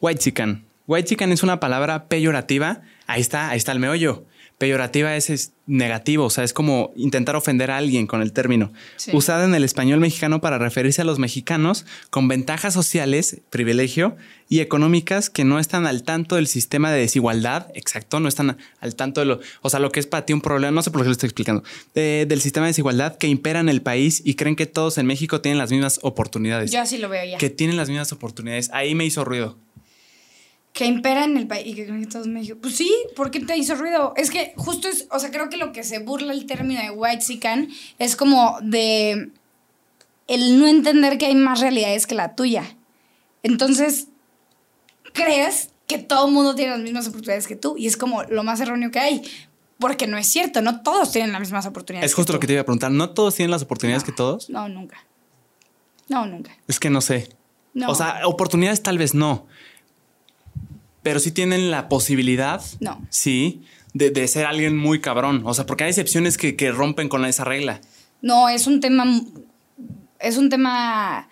White 0.00 0.20
chicken. 0.20 0.64
White 0.86 1.08
chicken 1.08 1.32
es 1.32 1.42
una 1.42 1.60
palabra 1.60 2.08
peyorativa. 2.08 2.82
Ahí 3.06 3.20
está, 3.20 3.50
ahí 3.50 3.56
está 3.56 3.72
el 3.72 3.78
meollo. 3.78 4.24
Peyorativa 4.58 5.14
es, 5.16 5.28
es 5.28 5.52
negativo, 5.66 6.24
o 6.24 6.30
sea, 6.30 6.42
es 6.42 6.54
como 6.54 6.92
intentar 6.96 7.36
ofender 7.36 7.70
a 7.70 7.76
alguien 7.76 8.06
con 8.06 8.22
el 8.22 8.32
término. 8.32 8.72
Sí. 8.96 9.10
Usada 9.14 9.44
en 9.44 9.54
el 9.54 9.64
español 9.64 10.00
mexicano 10.00 10.40
para 10.40 10.56
referirse 10.58 11.02
a 11.02 11.04
los 11.04 11.18
mexicanos 11.18 11.84
con 12.08 12.26
ventajas 12.28 12.72
sociales, 12.72 13.42
privilegio 13.50 14.16
y 14.48 14.60
económicas 14.60 15.28
que 15.28 15.44
no 15.44 15.58
están 15.58 15.86
al 15.86 16.04
tanto 16.04 16.36
del 16.36 16.46
sistema 16.46 16.90
de 16.90 17.00
desigualdad. 17.00 17.66
Exacto, 17.74 18.18
no 18.18 18.28
están 18.28 18.56
al 18.80 18.94
tanto 18.96 19.20
de 19.20 19.26
lo, 19.26 19.40
o 19.60 19.68
sea, 19.68 19.78
lo 19.80 19.92
que 19.92 20.00
es 20.00 20.06
para 20.06 20.24
ti 20.24 20.32
un 20.32 20.40
problema, 20.40 20.70
no 20.70 20.82
sé 20.82 20.90
por 20.90 21.02
qué 21.02 21.06
lo 21.08 21.12
estoy 21.12 21.26
explicando, 21.26 21.62
de- 21.94 22.24
del 22.26 22.40
sistema 22.40 22.64
de 22.64 22.70
desigualdad 22.70 23.18
que 23.18 23.26
impera 23.28 23.60
en 23.60 23.68
el 23.68 23.82
país 23.82 24.22
y 24.24 24.34
creen 24.36 24.56
que 24.56 24.64
todos 24.66 24.96
en 24.96 25.04
México 25.06 25.42
tienen 25.42 25.58
las 25.58 25.70
mismas 25.70 25.98
oportunidades 26.02 26.70
Yo 26.70 26.80
así 26.80 26.96
lo 26.96 27.08
veo 27.10 27.24
ya. 27.24 27.36
que 27.38 27.50
tienen 27.50 27.76
las 27.76 27.88
mismas 27.90 28.10
oportunidades. 28.12 28.70
Ahí 28.72 28.94
me 28.94 29.04
hizo 29.04 29.22
ruido. 29.24 29.58
Que 30.76 30.84
impera 30.84 31.24
en 31.24 31.38
el 31.38 31.46
país 31.46 31.68
y 31.68 31.74
que 31.74 31.86
creen 31.86 32.02
que 32.02 32.10
todos 32.10 32.26
México. 32.26 32.58
Pues 32.60 32.76
sí, 32.76 32.94
¿por 33.16 33.30
qué 33.30 33.40
te 33.40 33.56
hizo 33.56 33.76
ruido? 33.76 34.12
Es 34.14 34.30
que 34.30 34.52
justo 34.58 34.88
es, 34.88 35.08
o 35.10 35.18
sea, 35.18 35.30
creo 35.30 35.48
que 35.48 35.56
lo 35.56 35.72
que 35.72 35.82
se 35.82 36.00
burla 36.00 36.34
el 36.34 36.44
término 36.44 36.82
de 36.82 36.90
white 36.90 37.22
sican 37.22 37.70
es 37.98 38.14
como 38.14 38.58
de 38.60 39.30
el 40.26 40.58
no 40.58 40.66
entender 40.66 41.16
que 41.16 41.24
hay 41.24 41.34
más 41.34 41.60
realidades 41.60 42.06
que 42.06 42.14
la 42.14 42.34
tuya. 42.34 42.76
Entonces, 43.42 44.08
crees 45.14 45.70
que 45.86 45.96
todo 45.96 46.26
el 46.26 46.34
mundo 46.34 46.54
tiene 46.54 46.72
las 46.72 46.80
mismas 46.80 47.08
oportunidades 47.08 47.46
que 47.46 47.56
tú 47.56 47.76
y 47.78 47.86
es 47.86 47.96
como 47.96 48.24
lo 48.24 48.44
más 48.44 48.60
erróneo 48.60 48.90
que 48.90 48.98
hay. 48.98 49.22
Porque 49.78 50.06
no 50.06 50.18
es 50.18 50.26
cierto, 50.26 50.60
no 50.60 50.82
todos 50.82 51.10
tienen 51.10 51.32
las 51.32 51.40
mismas 51.40 51.64
oportunidades. 51.64 52.10
Es 52.10 52.14
justo 52.14 52.34
lo 52.34 52.38
tú. 52.38 52.40
que 52.42 52.48
te 52.48 52.52
iba 52.52 52.60
a 52.60 52.66
preguntar. 52.66 52.90
¿No 52.90 53.08
todos 53.14 53.34
tienen 53.34 53.50
las 53.50 53.62
oportunidades 53.62 54.04
que 54.04 54.12
todos? 54.12 54.50
No, 54.50 54.68
nunca. 54.68 54.98
No, 56.10 56.26
nunca. 56.26 56.54
Es 56.68 56.78
que 56.78 56.90
no 56.90 57.00
sé. 57.00 57.30
No. 57.72 57.88
O 57.88 57.94
sea, 57.94 58.20
oportunidades 58.26 58.82
tal 58.82 58.98
vez 58.98 59.14
no. 59.14 59.46
Pero 61.06 61.20
sí 61.20 61.30
tienen 61.30 61.70
la 61.70 61.88
posibilidad. 61.88 62.60
No. 62.80 63.00
Sí. 63.10 63.62
De, 63.94 64.10
de 64.10 64.26
ser 64.26 64.44
alguien 64.44 64.76
muy 64.76 65.00
cabrón. 65.00 65.42
O 65.44 65.54
sea, 65.54 65.64
porque 65.64 65.84
hay 65.84 65.90
excepciones 65.90 66.36
que, 66.36 66.56
que 66.56 66.72
rompen 66.72 67.08
con 67.08 67.24
esa 67.24 67.44
regla. 67.44 67.80
No, 68.22 68.48
es 68.48 68.66
un 68.66 68.80
tema. 68.80 69.04
Es 70.18 70.36
un 70.36 70.50
tema 70.50 71.28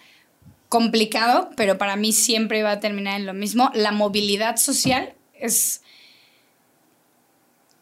complicado, 0.68 1.51
pero 1.56 1.76
para 1.76 1.96
mí 1.96 2.12
siempre 2.12 2.62
va 2.62 2.70
a 2.70 2.78
terminar 2.78 3.18
en 3.18 3.26
lo 3.26 3.34
mismo. 3.34 3.72
La 3.74 3.90
movilidad 3.90 4.59
social 4.59 5.14
es. 5.40 5.80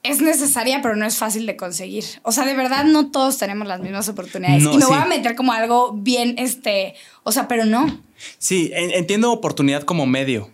Es 0.02 0.22
necesaria, 0.22 0.80
pero 0.80 0.96
no 0.96 1.04
es 1.04 1.18
fácil 1.18 1.44
de 1.44 1.56
conseguir. 1.56 2.04
O 2.22 2.32
sea, 2.32 2.46
de 2.46 2.54
verdad, 2.54 2.84
no 2.86 3.10
todos 3.10 3.36
tenemos 3.36 3.68
las 3.68 3.80
mismas 3.80 4.08
oportunidades. 4.08 4.62
No, 4.62 4.72
y 4.72 4.76
me 4.78 4.82
sí. 4.82 4.88
voy 4.88 4.98
a 4.98 5.04
meter 5.04 5.36
como 5.36 5.52
algo 5.52 5.92
bien, 5.92 6.36
este. 6.38 6.94
O 7.22 7.32
sea, 7.32 7.46
pero 7.48 7.66
no. 7.66 8.02
Sí, 8.38 8.70
en- 8.72 8.92
entiendo 8.92 9.30
oportunidad 9.30 9.82
como 9.82 10.06
medio. 10.06 10.50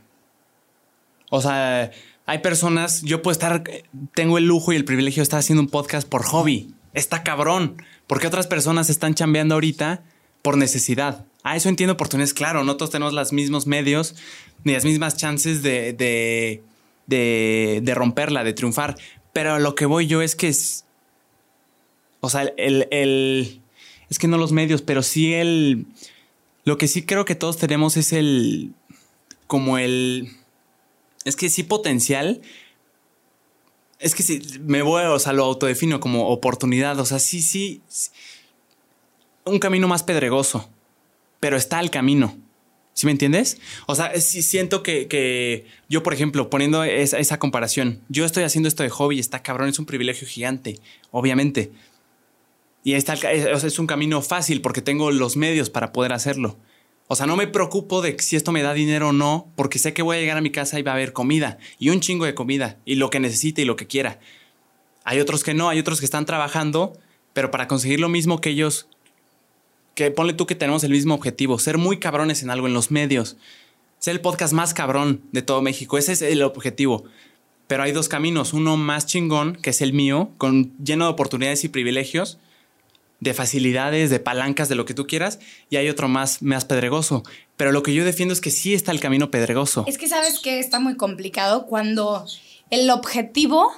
O 1.30 1.40
sea, 1.40 1.90
hay 2.26 2.38
personas, 2.38 3.02
yo 3.02 3.22
puedo 3.22 3.32
estar, 3.32 3.62
tengo 4.14 4.38
el 4.38 4.46
lujo 4.46 4.72
y 4.72 4.76
el 4.76 4.84
privilegio 4.84 5.20
de 5.20 5.24
estar 5.24 5.40
haciendo 5.40 5.62
un 5.62 5.68
podcast 5.68 6.08
por 6.08 6.24
hobby. 6.24 6.74
Está 6.94 7.22
cabrón. 7.22 7.76
Porque 8.08 8.26
otras 8.26 8.46
personas 8.46 8.90
están 8.90 9.14
chambeando 9.14 9.54
ahorita 9.54 10.02
por 10.42 10.56
necesidad. 10.56 11.26
Ah, 11.44 11.56
eso 11.56 11.68
entiendo 11.68 11.92
oportunidades, 11.92 12.34
claro. 12.34 12.64
No 12.64 12.76
todos 12.76 12.90
tenemos 12.90 13.12
los 13.12 13.32
mismos 13.32 13.66
medios 13.66 14.16
ni 14.64 14.72
las 14.72 14.84
mismas 14.84 15.16
chances 15.16 15.62
de, 15.62 15.92
de, 15.92 16.62
de, 17.06 17.80
de 17.82 17.94
romperla, 17.94 18.42
de 18.44 18.54
triunfar. 18.54 18.96
Pero 19.32 19.54
a 19.54 19.58
lo 19.58 19.74
que 19.74 19.86
voy 19.86 20.06
yo 20.06 20.22
es 20.22 20.34
que 20.34 20.48
es. 20.48 20.84
O 22.20 22.30
sea, 22.30 22.42
el, 22.56 22.88
el. 22.90 23.60
Es 24.10 24.18
que 24.18 24.26
no 24.26 24.38
los 24.38 24.52
medios, 24.52 24.82
pero 24.82 25.02
sí 25.02 25.34
el. 25.34 25.86
Lo 26.64 26.78
que 26.78 26.88
sí 26.88 27.02
creo 27.02 27.24
que 27.24 27.34
todos 27.34 27.58
tenemos 27.58 27.96
es 27.98 28.12
el. 28.12 28.72
Como 29.46 29.78
el. 29.78 30.30
Es 31.28 31.36
que 31.36 31.50
sí, 31.50 31.62
potencial. 31.62 32.40
Es 33.98 34.14
que 34.14 34.22
sí, 34.22 34.40
me 34.60 34.82
voy, 34.82 35.04
o 35.04 35.18
sea, 35.18 35.32
lo 35.32 35.44
autodefino 35.44 36.00
como 36.00 36.28
oportunidad. 36.28 36.98
O 36.98 37.04
sea, 37.04 37.18
sí, 37.18 37.42
sí. 37.42 37.82
Un 39.44 39.58
camino 39.58 39.86
más 39.88 40.02
pedregoso. 40.02 40.70
Pero 41.38 41.56
está 41.56 41.80
el 41.80 41.90
camino. 41.90 42.36
¿Sí 42.94 43.06
me 43.06 43.12
entiendes? 43.12 43.60
O 43.86 43.94
sea, 43.94 44.18
sí 44.20 44.42
siento 44.42 44.82
que, 44.82 45.06
que 45.06 45.66
yo, 45.88 46.02
por 46.02 46.14
ejemplo, 46.14 46.50
poniendo 46.50 46.82
esa, 46.82 47.18
esa, 47.18 47.38
comparación, 47.38 48.00
yo 48.08 48.24
estoy 48.24 48.42
haciendo 48.42 48.68
esto 48.68 48.82
de 48.82 48.88
hobby, 48.88 49.20
está 49.20 49.40
cabrón, 49.40 49.68
es 49.68 49.78
un 49.78 49.86
privilegio 49.86 50.26
gigante, 50.26 50.80
obviamente. 51.12 51.70
Y 52.82 52.94
está, 52.94 53.14
es, 53.14 53.62
es 53.62 53.78
un 53.78 53.86
camino 53.86 54.20
fácil 54.20 54.62
porque 54.62 54.82
tengo 54.82 55.12
los 55.12 55.36
medios 55.36 55.70
para 55.70 55.92
poder 55.92 56.12
hacerlo. 56.12 56.56
O 57.10 57.16
sea, 57.16 57.26
no 57.26 57.36
me 57.36 57.46
preocupo 57.46 58.02
de 58.02 58.16
si 58.18 58.36
esto 58.36 58.52
me 58.52 58.62
da 58.62 58.74
dinero 58.74 59.08
o 59.08 59.12
no, 59.12 59.50
porque 59.56 59.78
sé 59.78 59.94
que 59.94 60.02
voy 60.02 60.18
a 60.18 60.20
llegar 60.20 60.36
a 60.36 60.42
mi 60.42 60.50
casa 60.50 60.78
y 60.78 60.82
va 60.82 60.92
a 60.92 60.94
haber 60.94 61.14
comida, 61.14 61.58
y 61.78 61.88
un 61.88 62.00
chingo 62.00 62.26
de 62.26 62.34
comida, 62.34 62.76
y 62.84 62.96
lo 62.96 63.08
que 63.08 63.18
necesite 63.18 63.62
y 63.62 63.64
lo 63.64 63.76
que 63.76 63.86
quiera. 63.86 64.20
Hay 65.04 65.18
otros 65.18 65.42
que 65.42 65.54
no, 65.54 65.70
hay 65.70 65.78
otros 65.78 66.00
que 66.00 66.04
están 66.04 66.26
trabajando, 66.26 66.92
pero 67.32 67.50
para 67.50 67.66
conseguir 67.66 67.98
lo 67.98 68.10
mismo 68.10 68.42
que 68.42 68.50
ellos, 68.50 68.88
que 69.94 70.10
ponle 70.10 70.34
tú 70.34 70.46
que 70.46 70.54
tenemos 70.54 70.84
el 70.84 70.92
mismo 70.92 71.14
objetivo, 71.14 71.58
ser 71.58 71.78
muy 71.78 71.98
cabrones 71.98 72.42
en 72.42 72.50
algo, 72.50 72.66
en 72.66 72.74
los 72.74 72.90
medios, 72.90 73.38
ser 73.98 74.12
el 74.12 74.20
podcast 74.20 74.52
más 74.52 74.74
cabrón 74.74 75.22
de 75.32 75.40
todo 75.40 75.62
México, 75.62 75.96
ese 75.96 76.12
es 76.12 76.20
el 76.20 76.42
objetivo. 76.42 77.04
Pero 77.68 77.82
hay 77.82 77.92
dos 77.92 78.08
caminos, 78.08 78.52
uno 78.52 78.76
más 78.76 79.06
chingón, 79.06 79.56
que 79.56 79.70
es 79.70 79.80
el 79.80 79.94
mío, 79.94 80.30
con 80.36 80.76
lleno 80.76 81.06
de 81.06 81.12
oportunidades 81.12 81.64
y 81.64 81.68
privilegios, 81.68 82.38
de 83.20 83.34
facilidades, 83.34 84.10
de 84.10 84.20
palancas, 84.20 84.68
de 84.68 84.74
lo 84.76 84.84
que 84.84 84.94
tú 84.94 85.06
quieras, 85.06 85.40
y 85.70 85.76
hay 85.76 85.88
otro 85.88 86.08
más, 86.08 86.42
más 86.42 86.64
pedregoso. 86.64 87.24
Pero 87.56 87.72
lo 87.72 87.82
que 87.82 87.94
yo 87.94 88.04
defiendo 88.04 88.32
es 88.32 88.40
que 88.40 88.50
sí 88.50 88.74
está 88.74 88.92
el 88.92 89.00
camino 89.00 89.30
pedregoso. 89.30 89.84
Es 89.86 89.98
que 89.98 90.08
sabes 90.08 90.38
que 90.40 90.60
está 90.60 90.78
muy 90.78 90.96
complicado 90.96 91.66
cuando 91.66 92.24
el 92.70 92.90
objetivo 92.90 93.72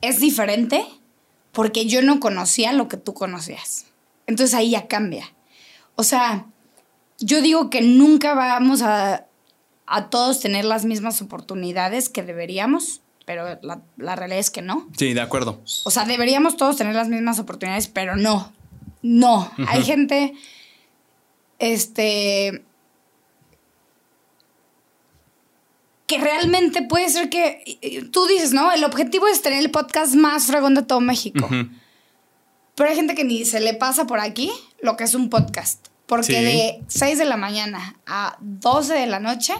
es 0.00 0.20
diferente 0.20 0.84
porque 1.52 1.86
yo 1.86 2.02
no 2.02 2.20
conocía 2.20 2.72
lo 2.72 2.88
que 2.88 2.96
tú 2.96 3.14
conocías. 3.14 3.86
Entonces 4.26 4.54
ahí 4.54 4.70
ya 4.70 4.88
cambia. 4.88 5.32
O 5.96 6.02
sea, 6.02 6.46
yo 7.18 7.40
digo 7.40 7.70
que 7.70 7.82
nunca 7.82 8.34
vamos 8.34 8.82
a, 8.82 9.26
a 9.86 10.10
todos 10.10 10.40
tener 10.40 10.64
las 10.64 10.84
mismas 10.84 11.22
oportunidades 11.22 12.08
que 12.08 12.22
deberíamos, 12.22 13.02
pero 13.32 13.58
la, 13.62 13.80
la, 13.96 14.14
realidad 14.14 14.40
es 14.40 14.50
que 14.50 14.60
no. 14.60 14.86
Sí, 14.94 15.14
de 15.14 15.22
acuerdo. 15.22 15.62
O 15.84 15.90
sea, 15.90 16.04
deberíamos 16.04 16.58
todos 16.58 16.76
tener 16.76 16.94
las 16.94 17.08
mismas 17.08 17.38
oportunidades, 17.38 17.88
pero 17.88 18.14
no. 18.14 18.52
No. 19.00 19.50
Uh 19.56 19.62
-huh. 19.62 19.66
Hay 19.68 19.82
gente, 19.84 20.34
este, 21.58 22.62
que 26.06 26.18
realmente 26.18 26.82
puede 26.82 27.08
ser 27.08 27.30
que 27.30 28.06
tú 28.12 28.26
dices, 28.26 28.52
¿no? 28.52 28.70
El 28.70 28.84
objetivo 28.84 29.26
es 29.28 29.40
tener 29.40 29.60
el 29.60 29.70
podcast 29.70 30.14
más 30.14 30.44
fregón 30.44 30.74
de 30.74 30.82
todo 30.82 31.00
México. 31.00 31.46
Uh 31.50 31.54
-huh. 31.54 31.80
Pero 32.74 32.90
hay 32.90 32.96
gente 32.96 33.14
que 33.14 33.24
ni 33.24 33.46
se 33.46 33.60
le 33.60 33.72
pasa 33.72 34.06
por 34.06 34.20
aquí 34.20 34.52
lo 34.82 34.98
que 34.98 35.04
es 35.04 35.14
un 35.14 35.30
podcast. 35.30 35.88
Porque 36.04 36.34
sí. 36.34 36.34
de 36.34 36.82
6 36.86 37.16
de 37.16 37.24
la 37.24 37.38
mañana 37.38 37.96
a 38.04 38.36
12 38.40 38.92
de 38.92 39.06
la 39.06 39.20
noche 39.20 39.54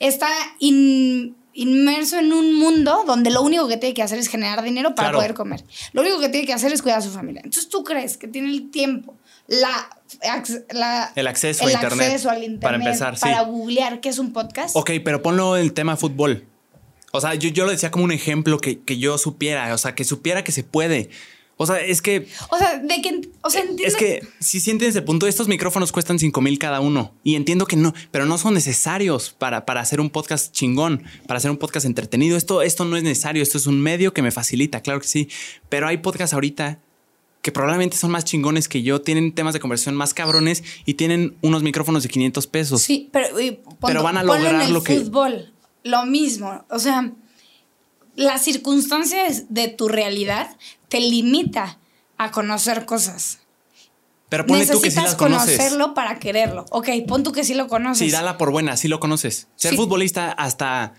está 0.00 0.28
in, 0.58 1.36
inmerso 1.58 2.18
en 2.18 2.32
un 2.32 2.54
mundo 2.54 3.04
donde 3.06 3.30
lo 3.30 3.42
único 3.42 3.66
que 3.68 3.76
tiene 3.76 3.94
que 3.94 4.02
hacer 4.02 4.18
es 4.18 4.28
generar 4.28 4.62
dinero 4.62 4.94
para 4.94 5.08
Claro. 5.08 5.18
poder 5.18 5.34
comer. 5.34 5.64
Lo 5.92 6.02
único 6.02 6.20
que 6.20 6.28
tiene 6.28 6.46
que 6.46 6.52
hacer 6.52 6.72
es 6.72 6.82
cuidar 6.82 6.98
a 6.98 7.02
su 7.02 7.10
familia. 7.10 7.42
Entonces 7.44 7.68
tú 7.68 7.84
crees 7.84 8.16
que 8.16 8.28
tiene 8.28 8.48
el 8.50 8.70
tiempo, 8.70 9.16
la, 9.46 9.90
El 11.14 11.26
acceso 11.26 11.64
el 11.64 11.70
a 11.70 11.72
internet. 11.72 12.06
acceso 12.06 12.30
al 12.30 12.36
internet 12.44 12.60
Para 12.62 12.76
empezar, 12.76 13.18
para 13.18 13.40
sí. 13.40 13.44
googlear 13.50 14.00
qué 14.00 14.08
es 14.08 14.18
un 14.18 14.32
podcast. 14.32 14.76
Ok, 14.76 14.90
pero 15.04 15.22
ponlo 15.22 15.56
el 15.56 15.72
tema 15.72 15.96
fútbol. 15.96 16.46
O 17.12 17.20
sea, 17.20 17.34
yo, 17.34 17.48
yo 17.48 17.64
lo 17.64 17.70
decía 17.70 17.90
como 17.90 18.04
un 18.04 18.12
ejemplo 18.12 18.58
que, 18.60 18.80
que 18.80 18.98
yo 18.98 19.16
supiera, 19.18 19.72
o 19.74 19.78
sea, 19.78 19.94
que 19.94 20.04
supiera 20.04 20.44
que 20.44 20.52
se 20.52 20.62
puede. 20.62 21.08
O 21.60 21.66
sea, 21.66 21.80
es 21.80 22.00
que 22.00 22.28
O 22.50 22.56
sea, 22.56 22.78
de 22.78 23.02
que, 23.02 23.28
o 23.42 23.50
sea, 23.50 23.62
entiende- 23.62 23.84
Es 23.86 23.96
que 23.96 24.20
si 24.40 24.60
sientes 24.60 24.94
el 24.94 25.02
punto, 25.04 25.26
estos 25.26 25.48
micrófonos 25.48 25.90
cuestan 25.92 26.18
5 26.18 26.40
mil 26.40 26.58
cada 26.58 26.80
uno. 26.80 27.12
Y 27.24 27.34
entiendo 27.34 27.66
que 27.66 27.76
no, 27.76 27.92
pero 28.12 28.26
no 28.26 28.38
son 28.38 28.54
necesarios 28.54 29.34
para, 29.36 29.66
para 29.66 29.80
hacer 29.80 30.00
un 30.00 30.08
podcast 30.08 30.52
chingón, 30.52 31.02
para 31.26 31.38
hacer 31.38 31.50
un 31.50 31.56
podcast 31.56 31.84
entretenido. 31.84 32.36
Esto, 32.36 32.62
esto 32.62 32.84
no 32.84 32.96
es 32.96 33.02
necesario, 33.02 33.42
esto 33.42 33.58
es 33.58 33.66
un 33.66 33.80
medio 33.80 34.14
que 34.14 34.22
me 34.22 34.30
facilita, 34.30 34.80
claro 34.80 35.00
que 35.00 35.08
sí. 35.08 35.28
Pero 35.68 35.88
hay 35.88 35.98
podcasts 35.98 36.32
ahorita 36.32 36.78
que 37.42 37.52
probablemente 37.52 37.96
son 37.96 38.10
más 38.10 38.24
chingones 38.24 38.68
que 38.68 38.82
yo, 38.82 39.00
tienen 39.00 39.32
temas 39.32 39.54
de 39.54 39.60
conversión 39.60 39.94
más 39.94 40.14
cabrones 40.14 40.62
y 40.84 40.94
tienen 40.94 41.36
unos 41.42 41.62
micrófonos 41.62 42.02
de 42.02 42.08
500 42.08 42.46
pesos. 42.46 42.82
Sí, 42.82 43.08
pero, 43.12 43.40
y 43.40 43.60
Pero 43.84 44.02
van 44.02 44.16
a 44.16 44.22
lograr 44.22 44.54
en 44.56 44.60
el 44.62 44.72
lo 44.74 44.82
que- 44.82 44.98
fútbol, 45.00 45.52
lo 45.84 46.04
mismo. 46.06 46.64
O 46.70 46.78
sea, 46.78 47.12
las 48.18 48.42
circunstancias 48.42 49.44
de 49.48 49.68
tu 49.68 49.88
realidad 49.88 50.56
te 50.88 51.00
limita 51.00 51.78
a 52.16 52.30
conocer 52.32 52.84
cosas. 52.84 53.38
Pero 54.28 54.44
ponle 54.44 54.66
tú 54.66 54.72
que 54.80 54.90
sí 54.90 54.96
Necesitas 54.96 55.04
las 55.04 55.14
conoces. 55.14 55.56
conocerlo 55.56 55.94
para 55.94 56.18
quererlo. 56.18 56.66
Ok, 56.70 56.88
pon 57.06 57.22
tú 57.22 57.30
que 57.32 57.44
sí 57.44 57.54
lo 57.54 57.68
conoces. 57.68 57.98
Sí, 57.98 58.10
dala 58.10 58.36
por 58.36 58.50
buena, 58.50 58.76
sí 58.76 58.88
lo 58.88 58.98
conoces. 59.00 59.46
Ser 59.54 59.70
Sí. 59.70 59.76
futbolista 59.76 60.32
hasta 60.32 60.94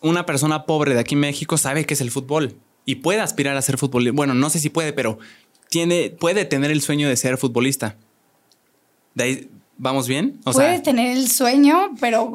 una 0.00 0.26
persona 0.26 0.64
pobre 0.66 0.94
de 0.94 1.00
aquí 1.00 1.14
en 1.14 1.20
México 1.20 1.56
sabe 1.58 1.84
qué 1.86 1.94
es 1.94 2.00
el 2.00 2.10
fútbol 2.10 2.56
y 2.84 2.96
puede 2.96 3.20
aspirar 3.20 3.56
a 3.56 3.62
ser 3.62 3.78
futbolista. 3.78 4.14
Bueno, 4.16 4.34
no 4.34 4.50
sé 4.50 4.58
si 4.58 4.70
puede, 4.70 4.92
pero 4.92 5.18
tiene, 5.68 6.10
puede 6.10 6.44
tener 6.44 6.70
el 6.70 6.80
sueño 6.82 7.08
de 7.08 7.16
ser 7.16 7.36
futbolista. 7.38 7.96
De 9.14 9.24
ahí, 9.24 9.50
¿vamos 9.76 10.08
bien? 10.08 10.40
O 10.44 10.52
Puedes 10.52 10.72
sea, 10.76 10.82
tener 10.82 11.16
el 11.16 11.30
sueño, 11.30 11.90
pero, 12.00 12.32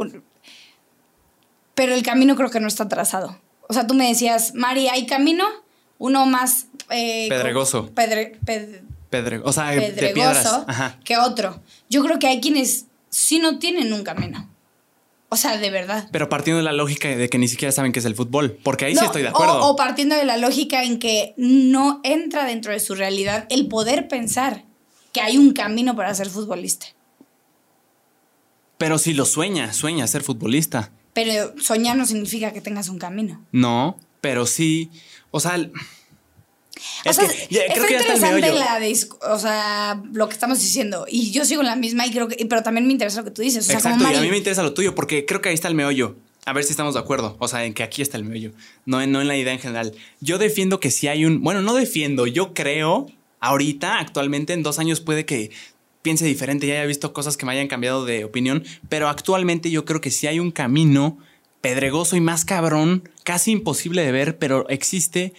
pero 1.79 1.93
el 1.93 2.03
camino 2.03 2.35
creo 2.35 2.49
que 2.49 2.59
no 2.59 2.67
está 2.67 2.89
trazado. 2.89 3.39
O 3.69 3.73
sea, 3.73 3.87
tú 3.87 3.93
me 3.93 4.05
decías, 4.05 4.53
Mari, 4.53 4.89
¿hay 4.89 5.05
camino? 5.05 5.45
Uno 5.97 6.25
más... 6.25 6.65
eh, 6.89 7.27
Pedregoso. 7.29 7.89
pedre- 7.95 8.37
ped- 8.45 8.81
pedre- 9.09 9.39
o 9.45 9.53
sea, 9.53 9.67
de 9.71 9.79
piedras. 9.93 10.11
pedregoso 10.13 10.65
Ajá. 10.67 10.99
que 11.05 11.17
otro. 11.17 11.61
Yo 11.89 12.03
creo 12.03 12.19
que 12.19 12.27
hay 12.27 12.41
quienes 12.41 12.87
sí 13.09 13.39
no 13.39 13.59
tienen 13.59 13.93
un 13.93 14.03
camino. 14.03 14.49
O 15.29 15.37
sea, 15.37 15.55
de 15.57 15.69
verdad. 15.69 16.09
Pero 16.11 16.27
partiendo 16.27 16.57
de 16.57 16.63
la 16.63 16.73
lógica 16.73 17.07
de 17.07 17.29
que 17.29 17.37
ni 17.37 17.47
siquiera 17.47 17.71
saben 17.71 17.93
qué 17.93 17.99
es 17.99 18.05
el 18.05 18.15
fútbol, 18.15 18.59
porque 18.61 18.83
ahí 18.85 18.93
No, 18.95 18.99
sí 18.99 19.05
estoy 19.05 19.21
de 19.21 19.29
acuerdo. 19.29 19.61
O, 19.65 19.69
o 19.71 19.75
partiendo 19.77 20.15
de 20.17 20.25
la 20.25 20.35
lógica 20.35 20.83
en 20.83 20.99
que 20.99 21.33
no 21.37 22.01
entra 22.03 22.43
dentro 22.45 22.73
de 22.73 22.79
su 22.81 22.93
realidad 22.93 23.45
el 23.49 23.67
poder 23.69 24.09
pensar 24.09 24.65
que 25.13 25.21
hay 25.21 25.37
un 25.37 25.53
camino 25.53 25.95
para 25.95 26.13
ser 26.13 26.29
futbolista. 26.29 26.87
Pero 28.77 28.97
si 28.97 29.13
lo 29.13 29.23
sueña, 29.25 29.71
sueña 29.71 30.07
ser 30.07 30.23
futbolista. 30.23 30.91
Pero 31.13 31.53
soñar 31.59 31.97
no 31.97 32.05
significa 32.05 32.53
que 32.53 32.61
tengas 32.61 32.89
un 32.89 32.99
camino. 32.99 33.43
No, 33.51 33.97
pero 34.21 34.45
sí. 34.45 34.89
O 35.31 35.39
sea, 35.39 35.55
O 35.57 37.09
es 37.09 37.15
sea, 37.15 37.27
que 37.27 37.47
ya- 37.49 37.61
creo 37.73 37.85
que 37.85 37.91
ya 37.93 37.99
está 37.99 38.13
el 38.13 38.37
interesante 38.37 38.53
la 39.21 39.33
o 39.33 39.39
sea, 39.39 40.01
lo 40.13 40.27
que 40.29 40.33
estamos 40.33 40.59
diciendo. 40.59 41.05
Y 41.09 41.31
yo 41.31 41.43
sigo 41.45 41.61
en 41.61 41.67
la 41.67 41.75
misma 41.75 42.05
y 42.07 42.11
creo 42.11 42.27
que, 42.27 42.45
pero 42.45 42.63
también 42.63 42.85
me 42.87 42.93
interesa 42.93 43.19
lo 43.19 43.25
que 43.25 43.31
tú 43.31 43.41
dices. 43.41 43.63
O 43.63 43.67
sea, 43.67 43.75
Exacto, 43.77 43.97
como 43.99 44.11
y 44.13 44.15
a 44.15 44.21
mí 44.21 44.29
me 44.29 44.37
interesa 44.37 44.63
lo 44.63 44.73
tuyo 44.73 44.95
porque 44.95 45.25
creo 45.25 45.41
que 45.41 45.49
ahí 45.49 45.55
está 45.55 45.67
el 45.67 45.75
meollo. 45.75 46.15
A 46.45 46.53
ver 46.53 46.63
si 46.63 46.71
estamos 46.71 46.93
de 46.93 46.99
acuerdo. 47.01 47.35
O 47.39 47.47
sea, 47.47 47.65
en 47.65 47.73
que 47.73 47.83
aquí 47.83 48.01
está 48.01 48.17
el 48.17 48.23
meollo. 48.23 48.53
No, 48.85 49.01
en- 49.01 49.11
no 49.11 49.19
en 49.21 49.27
la 49.27 49.35
idea 49.37 49.51
en 49.53 49.59
general. 49.59 49.93
Yo 50.21 50.37
defiendo 50.37 50.79
que 50.79 50.89
si 50.89 51.07
hay 51.07 51.25
un. 51.25 51.41
Bueno, 51.43 51.61
no 51.61 51.73
defiendo. 51.75 52.27
Yo 52.27 52.53
creo, 52.53 53.07
ahorita, 53.41 53.99
actualmente, 53.99 54.53
en 54.53 54.63
dos 54.63 54.79
años 54.79 55.01
puede 55.01 55.25
que 55.25 55.51
piense 56.01 56.25
diferente 56.25 56.65
y 56.65 56.71
haya 56.71 56.85
visto 56.85 57.13
cosas 57.13 57.37
que 57.37 57.45
me 57.45 57.51
hayan 57.51 57.67
cambiado 57.67 58.05
de 58.05 58.25
opinión. 58.25 58.63
Pero 58.87 59.09
actualmente 59.09 59.71
yo 59.71 59.85
creo 59.85 60.01
que 60.01 60.11
sí 60.11 60.27
hay 60.27 60.39
un 60.39 60.51
camino 60.51 61.17
pedregoso 61.61 62.15
y 62.15 62.21
más 62.21 62.45
cabrón, 62.45 63.09
casi 63.23 63.51
imposible 63.51 64.03
de 64.03 64.11
ver, 64.11 64.37
pero 64.37 64.67
existe 64.69 65.33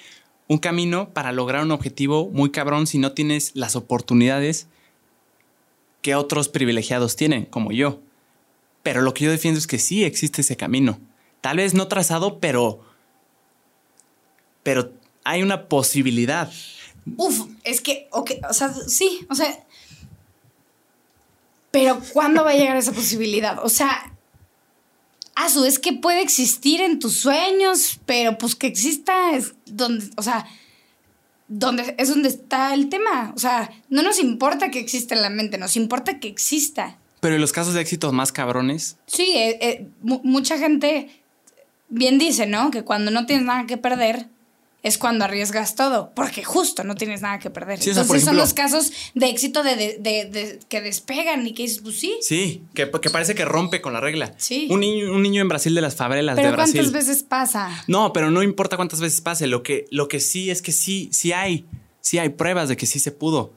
un 0.48 0.58
camino 0.58 1.10
para 1.10 1.32
lograr 1.32 1.62
un 1.62 1.70
objetivo 1.70 2.28
muy 2.28 2.50
cabrón 2.50 2.86
si 2.86 2.98
no 2.98 3.12
tienes 3.12 3.52
las 3.54 3.76
oportunidades 3.76 4.66
que 6.02 6.14
otros 6.14 6.48
privilegiados 6.48 7.16
tienen, 7.16 7.44
como 7.44 7.72
yo. 7.72 8.00
Pero 8.82 9.02
lo 9.02 9.14
que 9.14 9.24
yo 9.24 9.30
defiendo 9.30 9.58
es 9.58 9.66
que 9.66 9.78
sí 9.78 10.04
existe 10.04 10.40
ese 10.40 10.56
camino. 10.56 10.98
Tal 11.40 11.58
vez 11.58 11.74
no 11.74 11.88
trazado, 11.88 12.40
pero. 12.40 12.80
Pero 14.62 14.92
hay 15.24 15.42
una 15.42 15.68
posibilidad. 15.68 16.50
Uf, 17.16 17.46
es 17.64 17.80
que, 17.80 18.08
ok, 18.10 18.32
o 18.48 18.52
sea, 18.52 18.72
sí, 18.72 19.26
o 19.28 19.34
sea. 19.34 19.66
Pero 21.70 22.00
¿cuándo 22.12 22.44
va 22.44 22.50
a 22.50 22.54
llegar 22.54 22.76
esa 22.76 22.92
posibilidad? 22.92 23.58
O 23.64 23.68
sea, 23.68 24.12
Azu, 25.36 25.64
es 25.64 25.78
que 25.78 25.92
puede 25.92 26.20
existir 26.20 26.80
en 26.80 26.98
tus 26.98 27.14
sueños, 27.18 28.00
pero 28.06 28.36
pues 28.38 28.54
que 28.56 28.66
exista 28.66 29.32
es 29.32 29.54
donde, 29.66 30.10
o 30.16 30.22
sea, 30.22 30.46
donde 31.48 31.94
es 31.98 32.08
donde 32.08 32.28
está 32.28 32.74
el 32.74 32.88
tema. 32.88 33.32
O 33.34 33.38
sea, 33.38 33.70
no 33.88 34.02
nos 34.02 34.18
importa 34.18 34.70
que 34.70 34.80
exista 34.80 35.14
en 35.14 35.22
la 35.22 35.30
mente, 35.30 35.58
nos 35.58 35.76
importa 35.76 36.18
que 36.20 36.28
exista. 36.28 36.98
Pero 37.20 37.34
en 37.36 37.40
los 37.40 37.52
casos 37.52 37.74
de 37.74 37.80
éxitos 37.80 38.12
más 38.12 38.32
cabrones, 38.32 38.96
Sí, 39.06 39.32
eh, 39.36 39.58
eh, 39.60 39.86
mu- 40.02 40.20
mucha 40.24 40.58
gente 40.58 41.10
bien 41.88 42.18
dice, 42.18 42.46
¿no? 42.46 42.70
Que 42.70 42.82
cuando 42.82 43.10
no 43.10 43.26
tienes 43.26 43.44
nada 43.46 43.66
que 43.66 43.76
perder 43.76 44.26
es 44.82 44.96
cuando 44.96 45.26
arriesgas 45.26 45.74
todo, 45.74 46.10
porque 46.14 46.42
justo 46.42 46.84
no 46.84 46.94
tienes 46.94 47.20
nada 47.20 47.38
que 47.38 47.50
perder. 47.50 47.78
Sí, 47.82 47.90
o 47.90 47.94
sea, 47.94 48.02
Entonces 48.02 48.24
por 48.24 48.30
son 48.30 48.36
los 48.38 48.54
casos 48.54 48.92
de 49.14 49.26
éxito 49.28 49.62
de, 49.62 49.76
de- 49.76 49.98
de- 50.00 50.24
de- 50.30 50.58
que 50.68 50.80
despegan 50.80 51.46
y 51.46 51.52
que 51.52 51.64
dices, 51.64 51.80
pues 51.82 52.00
sí. 52.00 52.16
sí, 52.22 52.62
que, 52.74 52.90
que 52.90 53.10
parece 53.10 53.34
que 53.34 53.44
rompe 53.44 53.82
con 53.82 53.92
la 53.92 54.00
regla. 54.00 54.32
Sí. 54.38 54.68
Un 54.70 54.80
niño, 54.80 55.12
un 55.12 55.22
niño 55.22 55.42
en 55.42 55.48
Brasil 55.48 55.74
de 55.74 55.82
las 55.82 55.96
favelas 55.96 56.36
Pero 56.36 56.48
de 56.48 56.54
Brasil. 56.54 56.80
¿cuántas 56.80 56.92
veces 56.92 57.22
pasa? 57.22 57.84
No, 57.88 58.12
pero 58.14 58.30
no 58.30 58.42
importa 58.42 58.76
cuántas 58.76 59.00
veces 59.00 59.20
pase. 59.20 59.46
Lo 59.46 59.62
que, 59.62 59.86
lo 59.90 60.08
que 60.08 60.18
sí 60.20 60.50
es 60.50 60.62
que 60.62 60.72
sí, 60.72 61.08
sí 61.12 61.32
hay. 61.32 61.66
Sí 62.00 62.18
hay 62.18 62.30
pruebas 62.30 62.70
de 62.70 62.78
que 62.78 62.86
sí 62.86 62.98
se 63.00 63.12
pudo. 63.12 63.52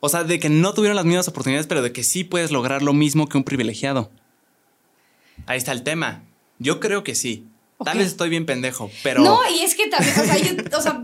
O 0.00 0.08
sea, 0.10 0.24
de 0.24 0.38
que 0.38 0.48
no 0.50 0.74
tuvieron 0.74 0.96
las 0.96 1.04
mismas 1.06 1.28
oportunidades, 1.28 1.66
pero 1.66 1.80
de 1.82 1.92
que 1.92 2.04
sí 2.04 2.24
puedes 2.24 2.50
lograr 2.50 2.82
lo 2.82 2.92
mismo 2.92 3.28
que 3.28 3.38
un 3.38 3.44
privilegiado. 3.44 4.10
Ahí 5.46 5.56
está 5.56 5.72
el 5.72 5.82
tema. 5.82 6.24
Yo 6.58 6.80
creo 6.80 7.02
que 7.04 7.14
sí. 7.14 7.46
Tal 7.84 7.98
vez 7.98 8.08
estoy 8.08 8.28
bien 8.28 8.46
pendejo, 8.46 8.90
pero. 9.02 9.22
No, 9.22 9.38
y 9.50 9.60
es 9.60 9.74
que 9.74 9.88
también, 9.88 10.14
o 10.20 10.24
sea, 10.24 10.38
yo, 10.38 10.78
o 10.78 10.82
sea, 10.82 10.92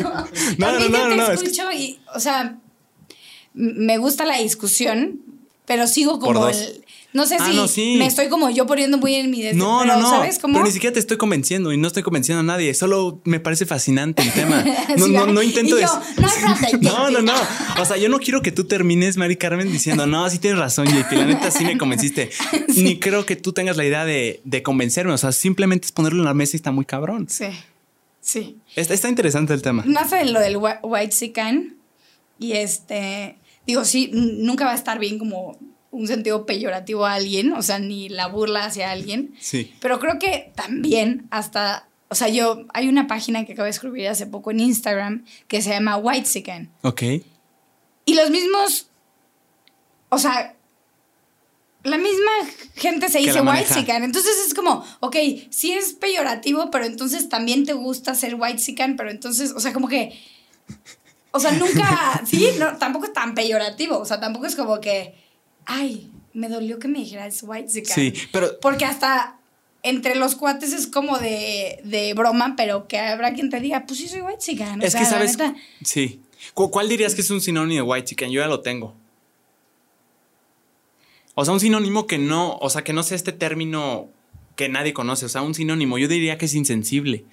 no, 0.00 0.10
No, 0.10 0.26
también 0.58 0.92
no, 0.92 0.98
yo 0.98 1.04
no, 1.04 1.08
te 1.08 1.16
no, 1.16 1.32
es 1.32 1.42
escucho 1.42 1.72
y, 1.72 2.00
o 2.14 2.20
sea, 2.20 2.58
me 3.54 3.98
gusta 3.98 4.24
la 4.24 4.38
discusión, 4.38 5.20
pero 5.66 5.86
sigo 5.86 6.18
como 6.18 6.48
el, 6.48 6.84
no 7.12 7.24
sé 7.24 7.36
Ah, 7.40 7.46
si 7.50 7.56
no, 7.56 7.66
sí. 7.68 7.96
me 7.98 8.06
estoy 8.06 8.28
como 8.28 8.50
yo 8.50 8.66
poniendo 8.66 8.98
muy 8.98 9.14
en 9.14 9.30
mi 9.30 9.40
deseo, 9.42 9.58
No, 9.58 9.78
pero, 9.82 9.94
no, 9.94 10.02
no. 10.02 10.10
¿sabes 10.10 10.38
cómo? 10.38 10.54
Pero 10.54 10.66
ni 10.66 10.72
siquiera 10.72 10.92
te 10.92 11.00
estoy 11.00 11.16
convenciendo 11.16 11.72
y 11.72 11.78
no 11.78 11.86
estoy 11.88 12.02
convenciendo 12.02 12.40
a 12.40 12.42
nadie. 12.42 12.74
Solo 12.74 13.20
me 13.24 13.40
parece 13.40 13.64
fascinante 13.66 14.22
el 14.22 14.32
tema. 14.32 14.62
No, 14.96 15.06
Sí, 15.06 15.12
no, 15.12 15.26
no 15.26 15.42
intento 15.42 15.78
dec- 15.78 16.80
no 16.80 17.10
No, 17.10 17.22
no. 17.22 17.32
O 17.80 17.84
sea, 17.84 17.96
yo 17.96 18.08
no 18.08 18.18
quiero 18.18 18.42
que 18.42 18.52
tú 18.52 18.64
termines, 18.64 19.16
Mari 19.16 19.36
Carmen, 19.36 19.70
diciendo, 19.72 20.06
no, 20.06 20.28
sí 20.30 20.38
tienes 20.38 20.58
razón, 20.58 20.86
JP. 20.86 21.12
La 21.12 21.24
neta 21.26 21.50
sí 21.50 21.64
me 21.64 21.76
convenciste. 21.78 22.30
Ni 22.76 22.98
creo 22.98 23.24
que 23.26 23.36
tú 23.36 23.52
tengas 23.52 23.76
la 23.76 23.84
idea 23.84 24.04
de, 24.04 24.40
de 24.44 24.62
convencerme. 24.62 25.12
O 25.12 25.18
sea, 25.18 25.32
simplemente 25.32 25.86
es 25.86 25.92
ponerlo 25.92 26.20
en 26.20 26.26
la 26.26 26.34
mesa 26.34 26.56
y 26.56 26.58
está 26.58 26.70
muy 26.70 26.84
cabrón. 26.84 27.26
Sí, 27.28 27.46
sí. 28.20 28.58
Está, 28.74 28.94
está 28.94 29.08
interesante 29.08 29.52
el 29.54 29.62
tema. 29.62 29.82
Nace 29.86 30.16
de 30.16 30.24
lo 30.26 30.40
del 30.40 30.56
whi- 30.56 30.78
white 30.82 31.12
sican 31.12 31.76
y 32.38 32.52
este, 32.52 33.36
digo, 33.66 33.84
sí, 33.84 34.10
nunca 34.12 34.64
va 34.66 34.72
a 34.72 34.76
estar 34.76 34.98
bien 34.98 35.18
como 35.18 35.58
un 35.90 36.06
sentido 36.06 36.46
peyorativo 36.46 37.06
a 37.06 37.14
alguien, 37.14 37.52
o 37.52 37.62
sea, 37.62 37.78
ni 37.78 38.08
la 38.08 38.26
burla 38.26 38.64
hacia 38.64 38.90
alguien. 38.90 39.34
Sí. 39.40 39.74
Pero 39.80 39.98
creo 39.98 40.18
que 40.18 40.52
también 40.54 41.26
hasta, 41.30 41.88
o 42.08 42.14
sea, 42.14 42.28
yo, 42.28 42.66
hay 42.74 42.88
una 42.88 43.06
página 43.06 43.44
que 43.44 43.52
acabo 43.52 43.64
de 43.64 43.70
escribir 43.70 44.08
hace 44.08 44.26
poco 44.26 44.50
en 44.50 44.60
Instagram 44.60 45.24
que 45.48 45.62
se 45.62 45.70
llama 45.70 45.96
White 45.96 46.26
Sican. 46.26 46.70
Ok. 46.82 47.02
Y 48.04 48.14
los 48.14 48.30
mismos, 48.30 48.88
o 50.10 50.18
sea, 50.18 50.56
la 51.86 51.98
misma 51.98 52.30
gente 52.74 53.08
se 53.08 53.18
Que 53.18 53.26
dice 53.26 53.40
white 53.40 53.72
sican. 53.72 54.02
Entonces 54.02 54.32
es 54.46 54.54
como, 54.54 54.84
ok, 55.00 55.16
sí 55.50 55.72
es 55.72 55.94
peyorativo, 55.94 56.70
pero 56.70 56.84
entonces 56.84 57.28
también 57.28 57.64
te 57.64 57.72
gusta 57.72 58.14
ser 58.14 58.34
white 58.34 58.58
sican, 58.58 58.96
pero 58.96 59.10
entonces, 59.10 59.52
o 59.52 59.60
sea, 59.60 59.72
como 59.72 59.88
que, 59.88 60.20
o 61.30 61.38
sea, 61.38 61.52
nunca, 61.52 62.22
sí, 62.26 62.50
no, 62.58 62.76
tampoco 62.76 63.06
es 63.06 63.12
tan 63.12 63.34
peyorativo, 63.34 63.98
o 63.98 64.04
sea, 64.04 64.20
tampoco 64.20 64.46
es 64.46 64.56
como 64.56 64.80
que, 64.80 65.14
ay, 65.66 66.10
me 66.32 66.48
dolió 66.48 66.78
que 66.78 66.88
me 66.88 66.98
dijeras 67.00 67.42
white 67.42 67.68
sican. 67.68 67.94
Sí, 67.94 68.12
pero 68.32 68.58
Porque 68.60 68.84
hasta 68.84 69.38
entre 69.82 70.16
los 70.16 70.34
cuates 70.34 70.72
es 70.72 70.86
como 70.86 71.18
de, 71.18 71.80
de 71.84 72.12
broma, 72.14 72.54
pero 72.56 72.88
que 72.88 72.98
habrá 72.98 73.34
quien 73.34 73.50
te 73.50 73.60
diga, 73.60 73.84
pues 73.86 74.00
sí 74.00 74.08
soy 74.08 74.20
white 74.22 74.38
chican. 74.38 74.82
es 74.82 74.94
que 74.96 75.04
sabes. 75.04 75.36
Sí. 75.84 76.20
¿Cu- 76.54 76.70
¿Cuál 76.70 76.88
dirías 76.88 77.14
que 77.14 77.20
es 77.20 77.30
un 77.30 77.40
sinónimo 77.40 77.76
de 77.76 77.82
white 77.82 78.04
chicken? 78.06 78.30
Yo 78.30 78.40
ya 78.40 78.48
lo 78.48 78.60
tengo. 78.60 78.94
O 81.34 81.44
sea, 81.44 81.52
un 81.54 81.60
sinónimo 81.60 82.06
que 82.06 82.18
no, 82.18 82.56
o 82.58 82.70
sea, 82.70 82.82
que 82.82 82.92
no 82.92 83.02
sea 83.02 83.16
este 83.16 83.32
término 83.32 84.08
que 84.56 84.68
nadie 84.68 84.92
conoce. 84.94 85.26
O 85.26 85.28
sea, 85.28 85.42
un 85.42 85.54
sinónimo. 85.54 85.98
Yo 85.98 86.08
diría 86.08 86.38
que 86.38 86.46
es 86.46 86.54
insensible. 86.54 87.24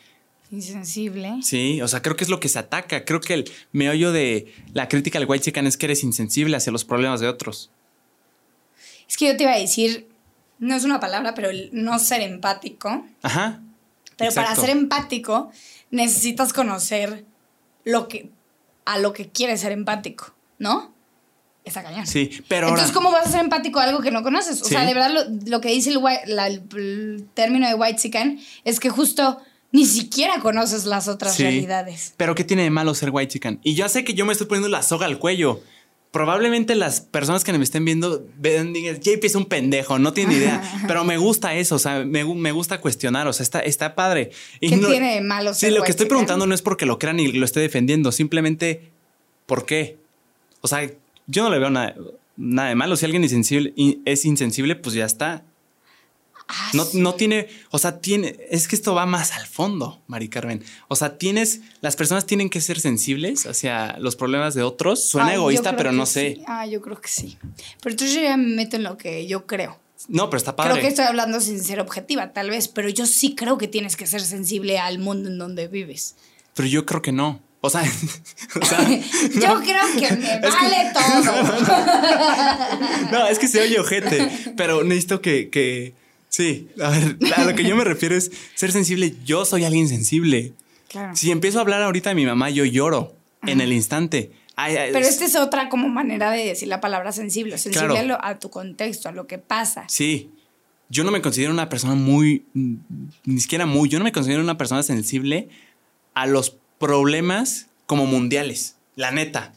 Insensible. 0.52 1.36
Sí, 1.42 1.82
o 1.82 1.88
sea, 1.88 2.02
creo 2.02 2.16
que 2.16 2.24
es 2.26 2.30
lo 2.30 2.40
que 2.40 2.50
se 2.50 2.60
ataca. 2.60 3.06
Creo 3.06 3.22
que 3.22 3.34
el 3.34 3.52
meollo 3.72 4.12
de 4.12 4.54
la 4.74 4.88
crítica 4.90 5.18
al 5.20 5.26
white 5.28 5.46
chicken 5.46 5.68
es 5.68 5.78
que 5.78 5.86
eres 5.86 6.04
insensible 6.04 6.56
hacia 6.58 6.72
los 6.72 6.84
problemas 6.86 7.22
de 7.22 7.28
otros. 7.30 7.72
Es 9.14 9.18
que 9.18 9.28
yo 9.28 9.38
te 9.38 9.44
iba 9.44 9.54
a 9.54 9.60
decir, 9.60 10.08
no 10.58 10.74
es 10.74 10.84
una 10.86 11.00
palabra, 11.00 11.36
pero 11.36 11.52
el 11.52 11.70
no 11.72 12.00
ser 12.00 12.22
empático. 12.22 13.06
Ajá. 13.22 13.62
Pero 14.18 14.34
para 14.34 14.56
ser 14.56 14.72
empático 14.72 15.52
necesitas 15.92 16.52
conocer 16.52 17.24
lo 17.84 18.08
que, 18.08 18.32
a 18.86 18.98
lo 18.98 19.14
que 19.14 19.30
quieres 19.30 19.62
ser 19.62 19.72
empático, 19.72 20.34
¿no? 20.58 20.92
Está 21.64 21.84
cañón. 21.84 22.08
Sí, 22.08 22.42
pero 22.48 22.66
ahora. 22.70 22.80
Entonces, 22.80 22.92
¿cómo 22.92 23.12
vas 23.12 23.28
a 23.28 23.32
ser 23.32 23.42
empático 23.42 23.80
a 23.80 23.84
algo 23.84 24.02
que 24.02 24.10
no 24.10 24.24
conoces? 24.24 24.60
O 24.64 24.66
Sí. 24.66 24.72
sea, 24.74 24.84
de 24.84 24.96
verdad, 24.96 25.12
lo, 25.12 25.22
lo 25.46 25.62
que 25.62 25.70
dice 25.70 25.92
el, 25.92 26.02
la- 26.26 26.50
término 27.36 27.68
de 27.68 27.76
white 27.76 28.00
sican 28.00 28.40
es 28.64 28.80
que 28.80 28.90
justo 28.90 29.40
ni 29.72 29.86
siquiera 29.86 30.40
conoces 30.40 30.86
las 30.86 31.08
otras 31.08 31.36
Sí. 31.36 31.44
realidades. 31.44 32.16
Pero 32.18 32.34
¿qué 32.34 32.44
tiene 32.44 32.64
de 32.64 32.72
malo 32.72 32.96
ser 32.96 33.12
white 33.12 33.32
chicken? 33.32 33.60
Y 33.62 33.76
yo 33.76 33.88
sé 33.90 34.04
que 34.04 34.16
yo 34.16 34.26
me 34.26 34.32
estoy 34.34 34.48
poniendo 34.48 34.70
la 34.70 34.82
soga 34.82 35.06
al 35.06 35.20
cuello. 35.20 35.62
Probablemente 36.14 36.76
las 36.76 37.02
personas 37.02 37.44
que 37.44 37.52
me 37.54 37.64
estén 37.64 37.86
viendo 37.86 38.24
vean, 38.38 38.72
digan, 38.72 39.00
JP 39.02 39.26
es 39.26 39.34
un 39.34 39.46
pendejo, 39.46 39.98
no 39.98 40.14
tiene 40.14 40.36
idea. 40.36 40.62
Pero 40.88 41.04
me 41.04 41.18
gusta 41.18 41.56
eso, 41.56 41.74
o 41.74 41.80
sea, 41.80 42.06
me, 42.06 42.24
me 42.24 42.52
gusta 42.52 42.80
cuestionar, 42.80 43.28
o 43.28 43.34
sea, 43.34 43.44
está, 43.44 43.60
está 43.62 43.96
padre. 43.96 44.30
Y 44.60 44.70
¿Qué 44.70 44.76
no- 44.78 44.90
tiene 44.90 45.16
de 45.16 45.22
malo 45.22 45.56
Sí, 45.56 45.72
lo 45.72 45.82
que 45.82 45.90
estoy 45.90 46.06
preguntando 46.06 46.46
no 46.46 46.54
es 46.54 46.62
porque 46.62 46.86
lo 46.86 47.00
crean 47.00 47.20
y 47.20 47.32
lo 47.32 47.44
esté 47.44 47.62
defendiendo, 47.62 48.12
simplemente 48.12 48.92
¿por 49.48 49.66
qué? 49.66 49.98
O 50.62 50.68
sea, 50.68 50.88
yo 51.26 51.44
no 51.46 51.50
le 51.50 51.58
veo 51.58 51.72
nada, 51.72 51.96
nada 52.38 52.70
de 52.70 52.76
malo. 52.76 52.96
Si 52.96 53.06
alguien 53.06 53.24
insensible, 53.24 53.74
in- 53.76 54.04
es 54.06 54.24
insensible, 54.24 54.76
pues 54.76 54.94
ya 54.96 55.06
está. 55.06 55.44
Ah, 56.56 56.70
No, 56.74 56.86
sí. 56.86 57.00
no 57.02 57.16
tiene, 57.16 57.48
o 57.72 57.80
sea, 57.80 58.00
tiene, 58.00 58.38
es 58.50 58.68
que 58.68 58.76
esto 58.76 58.94
va 58.94 59.06
más 59.08 59.32
al 59.32 59.48
fondo, 59.48 60.04
Mari 60.08 60.30
Carmen. 60.30 60.64
O 60.88 60.96
sea, 60.96 61.18
tienes, 61.18 61.62
las 61.82 61.96
personas 61.96 62.26
tienen 62.28 62.50
que 62.50 62.62
ser 62.62 62.80
sensibles 62.80 63.48
hacia 63.48 63.98
los 63.98 64.16
problemas 64.16 64.54
de 64.54 64.62
otros. 64.62 65.08
Suena 65.10 65.30
Ay, 65.30 65.36
egoísta, 65.36 65.76
pero 65.76 65.92
no 65.92 66.06
sí. 66.06 66.12
sé. 66.14 66.42
Ah, 66.46 66.66
yo 66.68 66.82
creo 66.82 67.02
que 67.02 67.10
sí. 67.10 67.38
Pero 67.82 67.94
entonces 67.94 68.16
yo 68.16 68.22
ya 68.22 68.38
me 68.38 68.56
meto 68.56 68.76
en 68.76 68.84
lo 68.84 68.98
que 68.98 69.26
yo 69.26 69.48
creo. 69.48 69.80
No, 70.08 70.30
pero 70.30 70.38
está 70.38 70.56
padre. 70.56 70.74
Creo 70.74 70.82
que 70.84 70.90
estoy 70.90 71.06
hablando 71.06 71.40
sin 71.40 71.64
ser 71.64 71.80
objetiva, 71.80 72.34
tal 72.34 72.50
vez, 72.50 72.68
pero 72.68 72.90
yo 72.90 73.06
sí 73.06 73.36
creo 73.36 73.58
que 73.58 73.68
tienes 73.68 73.96
que 73.96 74.06
ser 74.06 74.22
sensible 74.22 74.78
al 74.78 75.00
mundo 75.00 75.30
en 75.30 75.38
donde 75.38 75.68
vives. 75.68 76.16
Pero 76.54 76.68
yo 76.68 76.86
creo 76.86 77.02
que 77.02 77.12
no. 77.14 77.42
O 77.66 77.70
sea, 77.70 77.82
o 78.62 78.66
sea, 78.66 78.80
Yo 78.90 79.62
creo 79.62 79.86
que 79.98 80.16
me 80.18 80.40
vale 80.42 80.92
todo. 80.94 81.34
no, 83.12 83.28
es 83.28 83.40
que 83.40 83.48
se 83.48 83.62
oye 83.62 83.80
ojete, 83.80 84.30
pero 84.58 84.84
necesito 84.84 85.22
que, 85.22 85.50
que, 85.50 85.96
sí, 86.36 86.68
a 86.82 86.90
ver, 86.90 87.18
a 87.38 87.44
lo 87.46 87.54
que 87.56 87.64
yo 87.64 87.76
me 87.76 87.84
refiero 87.84 88.16
es 88.16 88.32
ser 88.56 88.72
sensible. 88.72 89.14
Yo 89.24 89.46
soy 89.46 89.64
alguien 89.66 89.88
sensible. 89.88 90.54
Claro. 90.88 91.16
Si 91.16 91.30
empiezo 91.32 91.60
a 91.60 91.62
hablar 91.62 91.84
ahorita 91.84 92.10
de 92.10 92.16
mi 92.16 92.26
mamá, 92.26 92.50
yo 92.50 92.66
lloro 92.66 93.16
en 93.46 93.62
el 93.62 93.72
instante. 93.72 94.32
Ay, 94.56 94.76
ay, 94.78 94.90
Pero 94.94 95.06
esta 95.06 95.26
es 95.26 95.36
otra 95.36 95.70
como 95.70 95.90
manera 95.90 96.32
de 96.32 96.46
decir 96.46 96.68
la 96.68 96.80
palabra 96.82 97.12
sensible. 97.12 97.58
Sensible 97.58 97.88
Claro. 97.90 98.00
a, 98.00 98.04
lo- 98.04 98.26
a 98.26 98.40
tu 98.40 98.50
contexto, 98.50 99.10
a 99.10 99.12
lo 99.12 99.26
que 99.28 99.38
pasa. 99.38 99.86
Sí. 99.88 100.30
Yo 100.90 101.04
no 101.04 101.12
me 101.12 101.22
considero 101.22 101.52
una 101.52 101.70
persona 101.70 101.96
muy, 101.96 102.46
ni 102.54 103.40
siquiera 103.42 103.66
muy, 103.66 103.90
yo 103.90 103.98
no 104.00 104.04
me 104.06 104.12
considero 104.12 104.42
una 104.44 104.58
persona 104.58 104.84
sensible 104.84 105.50
a 106.14 106.28
los 106.28 106.58
problemas 106.78 107.68
como 107.88 108.06
mundiales. 108.06 108.76
La 108.96 109.10
neta. 109.12 109.54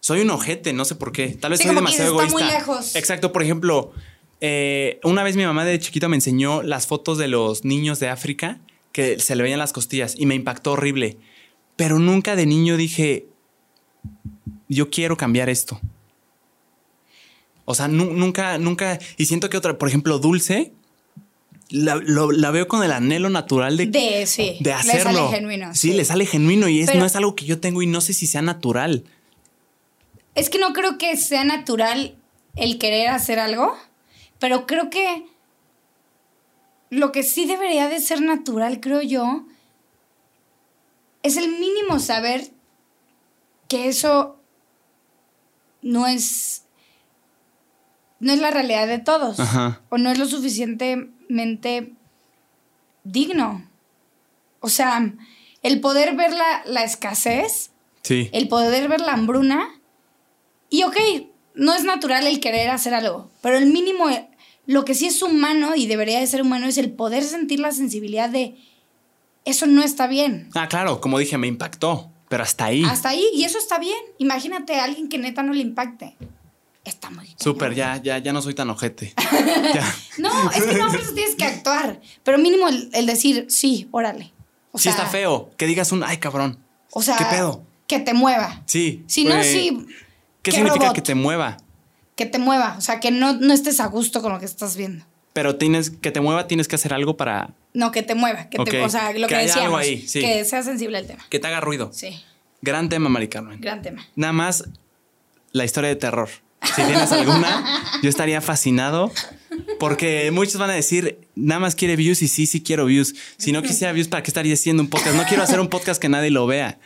Soy 0.00 0.20
un 0.20 0.30
ojete, 0.30 0.72
no 0.72 0.84
sé 0.84 0.94
por 0.94 1.10
qué. 1.12 1.28
Tal 1.28 1.50
vez 1.50 1.60
Sí, 1.60 1.66
soy 1.66 1.74
demasiado 1.74 2.12
dices, 2.12 2.26
está 2.26 2.38
egoísta. 2.38 2.54
muy 2.54 2.60
lejos. 2.76 2.94
Exacto, 2.96 3.32
por 3.32 3.42
ejemplo, 3.42 3.92
eh, 4.44 4.98
una 5.04 5.22
vez 5.22 5.36
mi 5.36 5.44
mamá 5.44 5.64
de 5.64 5.78
chiquito 5.78 6.08
me 6.08 6.16
enseñó 6.16 6.62
las 6.62 6.86
fotos 6.86 7.16
de 7.16 7.28
los 7.28 7.64
niños 7.64 8.00
de 8.00 8.08
África 8.08 8.58
que 8.92 9.18
se 9.20 9.36
le 9.36 9.42
veían 9.44 9.58
las 9.60 9.72
costillas 9.72 10.14
y 10.18 10.26
me 10.26 10.34
impactó 10.34 10.72
horrible. 10.72 11.16
Pero 11.76 11.98
nunca 11.98 12.36
de 12.36 12.44
niño 12.44 12.76
dije, 12.76 13.26
yo 14.68 14.90
quiero 14.90 15.16
cambiar 15.16 15.48
esto. 15.48 15.80
O 17.64 17.74
sea, 17.74 17.88
nu- 17.88 18.12
nunca, 18.12 18.58
nunca. 18.58 18.98
Y 19.16 19.26
siento 19.26 19.48
que 19.48 19.56
otra, 19.56 19.78
por 19.78 19.88
ejemplo, 19.88 20.18
Dulce, 20.18 20.72
la, 21.70 21.94
lo- 21.94 22.32
la 22.32 22.50
veo 22.50 22.66
con 22.68 22.82
el 22.82 22.90
anhelo 22.92 23.30
natural 23.30 23.76
de, 23.76 23.86
De, 23.86 24.26
sí. 24.26 24.56
de 24.60 24.72
hacerlo. 24.72 25.10
Le 25.12 25.16
sale 25.18 25.28
genuino. 25.36 25.74
Sí, 25.74 25.92
le 25.92 26.04
sale 26.04 26.26
genuino 26.26 26.68
y 26.68 26.80
es, 26.80 26.88
Pero- 26.88 27.00
no 27.00 27.06
es 27.06 27.16
algo 27.16 27.34
que 27.36 27.44
yo 27.44 27.60
tengo 27.60 27.80
y 27.82 27.86
no 27.86 28.00
sé 28.00 28.12
si 28.12 28.26
sea 28.26 28.42
natural. 28.42 29.04
Es 30.34 30.50
que 30.50 30.58
no 30.58 30.72
creo 30.72 30.98
que 30.98 31.16
sea 31.16 31.44
natural 31.44 32.16
el 32.56 32.78
querer 32.78 33.08
hacer 33.08 33.38
algo, 33.38 33.74
pero 34.42 34.66
creo 34.66 34.90
que 34.90 35.24
lo 36.90 37.12
que 37.12 37.22
sí 37.22 37.46
debería 37.46 37.86
de 37.86 38.00
ser 38.00 38.20
natural, 38.20 38.80
creo 38.80 39.00
yo, 39.00 39.44
es 41.22 41.36
el 41.36 41.48
mínimo 41.60 42.00
saber 42.00 42.50
que 43.68 43.86
eso 43.86 44.40
no 45.80 46.08
es 46.08 46.64
no 48.18 48.32
es 48.32 48.40
la 48.40 48.50
realidad 48.50 48.88
de 48.88 48.98
todos 48.98 49.38
Ajá. 49.38 49.80
o 49.90 49.96
no 49.98 50.10
es 50.10 50.18
lo 50.18 50.26
suficientemente 50.26 51.92
digno. 53.04 53.64
O 54.58 54.68
sea, 54.68 55.14
el 55.62 55.80
poder 55.80 56.16
ver 56.16 56.32
la, 56.32 56.62
la 56.66 56.82
escasez 56.82 57.70
Sí. 58.02 58.28
el 58.32 58.48
poder 58.48 58.88
ver 58.88 59.02
la 59.02 59.12
hambruna. 59.12 59.68
Y 60.68 60.82
ok, 60.82 60.96
no 61.54 61.74
es 61.74 61.84
natural 61.84 62.26
el 62.26 62.40
querer 62.40 62.70
hacer 62.70 62.92
algo, 62.94 63.30
pero 63.40 63.56
el 63.56 63.66
mínimo, 63.66 64.08
lo 64.72 64.86
que 64.86 64.94
sí 64.94 65.06
es 65.06 65.20
humano 65.22 65.74
y 65.76 65.86
debería 65.86 66.18
de 66.18 66.26
ser 66.26 66.40
humano 66.40 66.66
es 66.66 66.78
el 66.78 66.92
poder 66.92 67.22
sentir 67.24 67.60
la 67.60 67.72
sensibilidad 67.72 68.30
de 68.30 68.56
eso 69.44 69.66
no 69.66 69.82
está 69.82 70.06
bien. 70.06 70.48
Ah, 70.54 70.68
claro, 70.68 71.00
como 71.00 71.18
dije, 71.18 71.36
me 71.36 71.46
impactó, 71.46 72.10
pero 72.28 72.42
hasta 72.42 72.66
ahí. 72.66 72.82
Hasta 72.84 73.10
ahí, 73.10 73.24
y 73.34 73.44
eso 73.44 73.58
está 73.58 73.78
bien. 73.78 73.98
Imagínate 74.18 74.80
a 74.80 74.84
alguien 74.84 75.08
que 75.08 75.18
neta 75.18 75.42
no 75.42 75.52
le 75.52 75.60
impacte. 75.60 76.16
Está 76.84 77.10
muy 77.10 77.24
cañón. 77.24 77.38
Súper, 77.38 77.74
ya, 77.74 78.00
ya, 78.02 78.16
ya 78.18 78.32
no 78.32 78.40
soy 78.40 78.54
tan 78.54 78.70
ojete. 78.70 79.14
No, 80.18 80.50
es 80.50 80.62
que 80.62 80.76
no, 80.76 80.88
por 80.88 81.00
eso 81.00 81.14
tienes 81.14 81.34
que 81.36 81.44
actuar. 81.44 82.00
Pero 82.22 82.38
mínimo 82.38 82.68
el, 82.68 82.90
el 82.92 83.06
decir, 83.06 83.46
sí, 83.48 83.88
órale. 83.90 84.32
O 84.70 84.78
sí 84.78 84.84
sea, 84.84 84.92
está 84.92 85.06
feo. 85.06 85.50
Que 85.56 85.66
digas 85.66 85.90
un, 85.90 86.04
ay, 86.04 86.18
cabrón. 86.18 86.58
O 86.92 87.02
sea, 87.02 87.16
¿Qué 87.16 87.24
pedo? 87.24 87.62
que 87.86 87.98
te 87.98 88.12
mueva. 88.14 88.62
Sí. 88.66 89.04
Si 89.06 89.24
no, 89.24 89.42
sí, 89.42 89.86
¿Qué, 90.42 90.50
qué 90.50 90.52
significa 90.52 90.84
robot. 90.84 90.94
que 90.94 91.02
te 91.02 91.14
mueva? 91.14 91.56
Que 92.16 92.26
te 92.26 92.38
mueva. 92.38 92.74
O 92.78 92.80
sea, 92.80 93.00
que 93.00 93.10
no, 93.10 93.32
no 93.34 93.52
estés 93.52 93.80
a 93.80 93.86
gusto 93.86 94.22
con 94.22 94.32
lo 94.32 94.38
que 94.38 94.44
estás 94.46 94.76
viendo. 94.76 95.04
Pero 95.32 95.56
tienes, 95.56 95.90
que 95.90 96.10
te 96.10 96.20
mueva, 96.20 96.46
tienes 96.46 96.68
que 96.68 96.74
hacer 96.76 96.92
algo 96.92 97.16
para 97.16 97.50
No, 97.72 97.90
que 97.90 98.02
te 98.02 98.14
mueva. 98.14 98.48
Que 98.50 98.58
te, 98.58 98.78
Ok, 98.80 98.86
o 98.86 98.88
sea, 98.90 99.12
lo 99.14 99.26
que 99.28 99.34
que, 99.34 99.36
algo 99.36 99.46
decíamos. 99.46 99.80
ahí, 99.80 100.06
sí. 100.06 100.20
Que 100.20 100.44
sea 100.44 100.62
sensible 100.62 100.98
al 100.98 101.06
tema. 101.06 101.24
que 101.30 101.38
te 101.38 101.46
haga 101.46 101.60
ruido. 101.60 101.90
Sí, 101.92 102.22
Gran 102.60 102.88
tema, 102.88 103.08
Mari 103.08 103.28
Carmen. 103.28 103.60
gran 103.60 103.82
tema. 103.82 104.06
Nada 104.14 104.32
más 104.32 104.64
la 105.52 105.64
historia 105.64 105.88
de 105.88 105.96
terror. 105.96 106.28
Si 106.64 106.82
tienes 106.82 107.12
alguna, 107.12 107.98
yo 108.02 108.08
estaría 108.08 108.40
fascinado. 108.40 109.12
Porque 109.78 110.30
muchos 110.30 110.56
van 110.56 110.70
a 110.70 110.74
decir, 110.74 111.18
nada 111.34 111.60
más 111.60 111.74
quiere 111.74 111.94
views 111.96 112.22
y 112.22 112.28
sí, 112.28 112.46
sí 112.46 112.62
quiero 112.62 112.86
views. 112.86 113.14
Si 113.36 113.52
no 113.52 113.62
quisiera 113.62 113.92
views, 113.92 114.08
¿para 114.08 114.22
qué 114.22 114.30
estaría 114.30 114.54
haciendo 114.54 114.82
un 114.82 114.88
podcast? 114.88 115.14
No 115.14 115.24
quiero 115.24 115.42
hacer 115.42 115.60
un 115.60 115.68
podcast 115.68 116.00
que 116.00 116.08
nadie 116.08 116.30
lo 116.30 116.46
vea. 116.46 116.78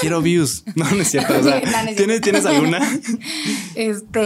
Quiero 0.00 0.20
views. 0.20 0.64
No, 0.74 0.90
no 0.90 1.02
es 1.02 1.10
cierto. 1.10 1.38
O 1.38 1.42
sea, 1.42 1.60
No, 1.60 1.60
no 1.60 1.68
es 1.68 1.72
cierto. 1.72 1.94
¿tienes, 1.96 2.20
¿tienes 2.20 2.46
alguna? 2.46 2.80
Este. 3.74 4.20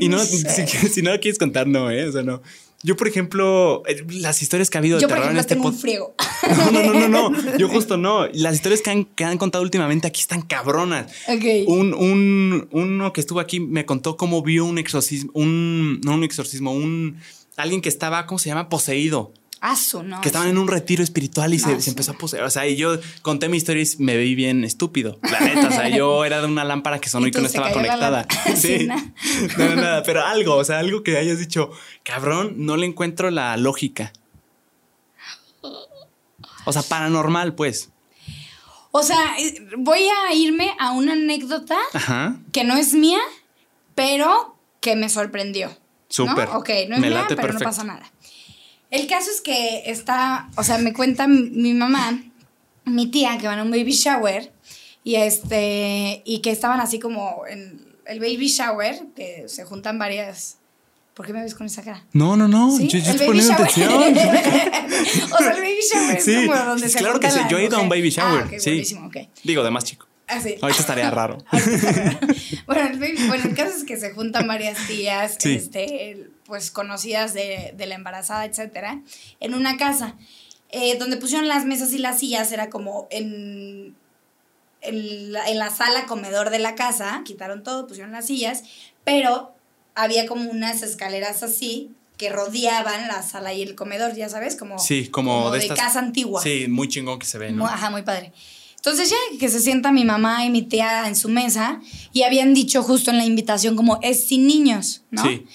Y 0.00 0.08
no, 0.08 0.18
sé. 0.20 0.66
si, 0.66 0.88
si 0.88 1.02
no 1.02 1.10
quieres 1.20 1.38
contar, 1.38 1.66
no, 1.66 1.90
¿eh? 1.90 2.06
O 2.06 2.12
sea, 2.12 2.22
no. 2.22 2.42
Yo, 2.82 2.96
por 2.96 3.08
ejemplo, 3.08 3.82
eh, 3.86 4.04
las 4.08 4.40
historias 4.40 4.70
que 4.70 4.78
ha 4.78 4.80
habido 4.80 4.96
de 4.96 5.02
Yo, 5.02 5.08
por 5.08 5.18
terror 5.18 5.30
en 5.32 5.36
ejemplo, 5.36 5.40
este 5.40 5.54
tengo 5.54 5.68
un 5.68 5.78
friego. 5.78 6.14
No, 6.50 6.70
no, 6.70 6.82
no, 6.82 7.08
no, 7.08 7.30
no. 7.30 7.56
Yo 7.58 7.68
justo 7.68 7.96
no. 7.98 8.26
Las 8.28 8.54
historias 8.54 8.80
que 8.80 8.90
han, 8.90 9.04
que 9.04 9.24
han 9.24 9.36
contado 9.36 9.62
últimamente 9.62 10.06
aquí 10.06 10.20
están 10.22 10.40
cabronas. 10.42 11.12
Ok. 11.28 11.44
Un, 11.66 11.92
un, 11.92 12.68
uno 12.70 13.12
que 13.12 13.20
estuvo 13.20 13.40
aquí 13.40 13.60
me 13.60 13.84
contó 13.84 14.16
cómo 14.16 14.42
vio 14.42 14.64
un 14.64 14.78
exorcismo, 14.78 15.30
un, 15.34 16.00
no 16.00 16.14
un 16.14 16.24
exorcismo, 16.24 16.72
un, 16.72 17.18
alguien 17.56 17.82
que 17.82 17.90
estaba, 17.90 18.26
¿cómo 18.26 18.38
se 18.38 18.48
llama? 18.48 18.68
Poseído. 18.68 19.32
Asu, 19.60 20.02
¿no? 20.02 20.22
Que 20.22 20.28
estaban 20.28 20.48
en 20.48 20.56
un 20.56 20.68
retiro 20.68 21.02
espiritual 21.04 21.52
y 21.52 21.58
se, 21.58 21.80
se 21.82 21.90
empezó 21.90 22.12
a 22.12 22.14
poseer. 22.14 22.44
O 22.44 22.50
sea, 22.50 22.66
y 22.66 22.76
yo 22.76 22.98
conté 23.20 23.48
mi 23.50 23.58
historia 23.58 23.82
y 23.82 24.02
me 24.02 24.16
vi 24.16 24.34
bien 24.34 24.64
estúpido. 24.64 25.18
La 25.22 25.40
neta, 25.40 25.68
o 25.68 25.70
sea, 25.70 25.88
yo 25.90 26.24
era 26.26 26.40
de 26.40 26.46
una 26.46 26.64
lámpara 26.64 26.98
que 26.98 27.10
sonó 27.10 27.26
Y 27.26 27.30
que 27.30 27.40
no 27.40 27.46
estaba 27.46 27.70
conectada. 27.72 28.26
Sí. 28.56 28.86
¿no? 28.86 28.96
No, 29.58 29.76
nada, 29.76 30.02
pero 30.02 30.24
algo, 30.24 30.56
o 30.56 30.64
sea, 30.64 30.78
algo 30.78 31.02
que 31.02 31.18
hayas 31.18 31.38
dicho, 31.38 31.70
cabrón, 32.02 32.54
no 32.56 32.76
le 32.78 32.86
encuentro 32.86 33.30
la 33.30 33.56
lógica. 33.58 34.12
O 36.64 36.72
sea, 36.72 36.82
paranormal, 36.82 37.54
pues. 37.54 37.90
O 38.92 39.02
sea, 39.02 39.38
eh, 39.38 39.68
voy 39.76 40.00
a 40.08 40.34
irme 40.34 40.74
a 40.78 40.92
una 40.92 41.12
anécdota 41.12 41.76
Ajá. 41.92 42.36
que 42.52 42.64
no 42.64 42.76
es 42.76 42.94
mía, 42.94 43.20
pero 43.94 44.56
que 44.80 44.96
me 44.96 45.08
sorprendió. 45.08 45.70
Súper. 46.08 46.48
¿no? 46.48 46.58
Ok, 46.58 46.68
no 46.88 46.96
es 46.96 47.00
Me 47.00 47.10
mía, 47.10 47.24
pero 47.28 47.42
perfecto. 47.42 47.58
no 47.64 47.70
pasa 47.70 47.84
nada. 47.84 48.10
El 48.90 49.06
caso 49.06 49.30
es 49.30 49.40
que 49.40 49.84
está, 49.86 50.48
o 50.56 50.64
sea, 50.64 50.78
me 50.78 50.92
cuenta 50.92 51.26
mi, 51.28 51.72
mamá, 51.74 52.22
mi 52.84 53.06
tía, 53.10 53.38
que 53.38 53.46
van 53.46 53.58
a 53.58 53.62
un 53.62 53.70
baby 53.70 53.92
shower 53.92 54.52
y 55.04 55.14
este, 55.16 56.22
y 56.24 56.40
que 56.40 56.50
estaban 56.50 56.80
así 56.80 56.98
como 56.98 57.42
en 57.48 57.80
el 58.06 58.18
baby 58.20 58.48
shower, 58.48 59.00
que 59.14 59.44
se 59.48 59.64
juntan 59.64 59.98
varias. 59.98 60.56
¿Por 61.14 61.26
qué 61.26 61.32
me 61.32 61.42
ves 61.42 61.54
con 61.54 61.66
esa 61.66 61.82
cara? 61.82 62.04
No, 62.12 62.36
no, 62.36 62.48
no. 62.48 62.76
¿Sí? 62.76 62.88
Yo, 62.88 62.98
yo 62.98 63.04
El 63.04 63.10
estoy 63.10 63.26
poniendo 63.26 63.52
shower. 63.52 63.68
atención. 63.68 63.92
o 65.32 65.38
sea, 65.38 65.50
el 65.52 65.60
baby 65.60 65.78
shower 65.92 66.16
es 66.16 66.46
como 66.48 66.64
donde 66.64 66.88
se 66.88 66.98
claro 66.98 67.20
que 67.20 67.30
sí. 67.30 67.38
Yo 67.50 67.58
he 67.58 67.64
ido 67.64 67.76
a 67.76 67.80
un 67.80 67.88
baby 67.88 68.10
shower. 68.10 68.42
Ah, 68.44 68.46
ok, 68.46 68.58
sí. 68.58 68.70
buenísimo, 68.70 69.06
ok. 69.06 69.16
Digo, 69.44 69.62
de 69.62 69.70
más 69.70 69.84
chico. 69.84 70.06
Así. 70.26 70.54
Ahorita 70.62 70.80
estaría 70.80 71.10
raro. 71.10 71.38
bueno, 72.66 72.88
el, 72.90 72.98
baby- 72.98 73.26
bueno, 73.28 73.44
el 73.44 73.54
caso 73.54 73.76
es 73.76 73.84
que 73.84 73.96
se 73.96 74.12
juntan 74.12 74.46
varias 74.46 74.78
tías, 74.86 75.36
Sí. 75.38 75.54
este, 75.54 76.28
pues 76.50 76.70
conocidas 76.70 77.32
de, 77.32 77.72
de 77.74 77.86
la 77.86 77.94
embarazada, 77.94 78.44
etcétera, 78.44 79.00
en 79.40 79.54
una 79.54 79.78
casa. 79.78 80.16
eh, 80.72 80.98
donde 80.98 81.16
pusieron 81.16 81.48
las 81.48 81.64
mesas 81.64 81.92
y 81.94 81.98
las 81.98 82.18
sillas, 82.20 82.52
era 82.52 82.68
como 82.70 83.08
en, 83.10 83.96
en, 84.82 85.32
la, 85.32 85.48
en 85.48 85.58
la 85.58 85.70
sala 85.70 86.06
comedor 86.06 86.50
de 86.50 86.58
la 86.58 86.74
casa, 86.74 87.22
quitaron 87.24 87.62
todo, 87.62 87.86
pusieron 87.86 88.12
las 88.12 88.26
sillas, 88.26 88.62
pero 89.04 89.52
había 89.94 90.26
como 90.26 90.50
unas 90.50 90.82
escaleras 90.82 91.42
así 91.42 91.90
que 92.16 92.28
rodeaban 92.30 93.08
la 93.08 93.22
sala 93.22 93.52
y 93.54 93.62
el 93.62 93.74
comedor, 93.74 94.14
ya 94.14 94.28
sabes, 94.28 94.54
como, 94.56 94.78
Sí, 94.78 95.08
como, 95.08 95.50
de, 95.50 95.58
de, 95.58 95.64
estas. 95.64 95.78
casa 95.78 95.98
antigua. 96.00 96.42
Sí, 96.42 96.66
muy 96.68 96.86
chingón 96.88 97.18
que 97.18 97.26
se 97.26 97.38
ve, 97.38 97.50
¿no? 97.50 97.66
Ajá, 97.66 97.88
muy 97.90 98.02
padre. 98.02 98.32
Entonces 98.76 99.10
ya 99.10 99.16
que 99.38 99.48
se 99.48 99.60
sienta 99.60 99.90
mi 99.92 100.04
mamá 100.04 100.44
y 100.44 100.50
mi 100.50 100.62
tía 100.62 101.06
en 101.08 101.16
su 101.16 101.28
mesa 101.28 101.80
y 102.12 102.22
habían 102.22 102.54
dicho 102.54 102.82
justo 102.82 103.10
en 103.10 103.18
la 103.18 103.24
invitación 103.24 103.74
como 103.76 103.98
es 104.02 104.26
sin 104.28 104.46
niños, 104.46 105.02
¿no? 105.10 105.22
Sí. 105.24 105.46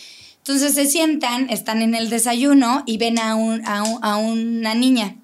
Entonces 0.47 0.75
se 0.75 0.85
sientan, 0.85 1.49
están 1.49 1.81
en 1.81 1.95
el 1.95 2.11
desayuno 2.11 2.83
y 2.85 2.97
ven 2.97 3.17
a, 3.17 3.33
un, 3.33 3.65
a, 3.65 3.81
un- 3.81 4.03
a 4.05 4.17
una 4.17 4.75
niña. 4.75 5.15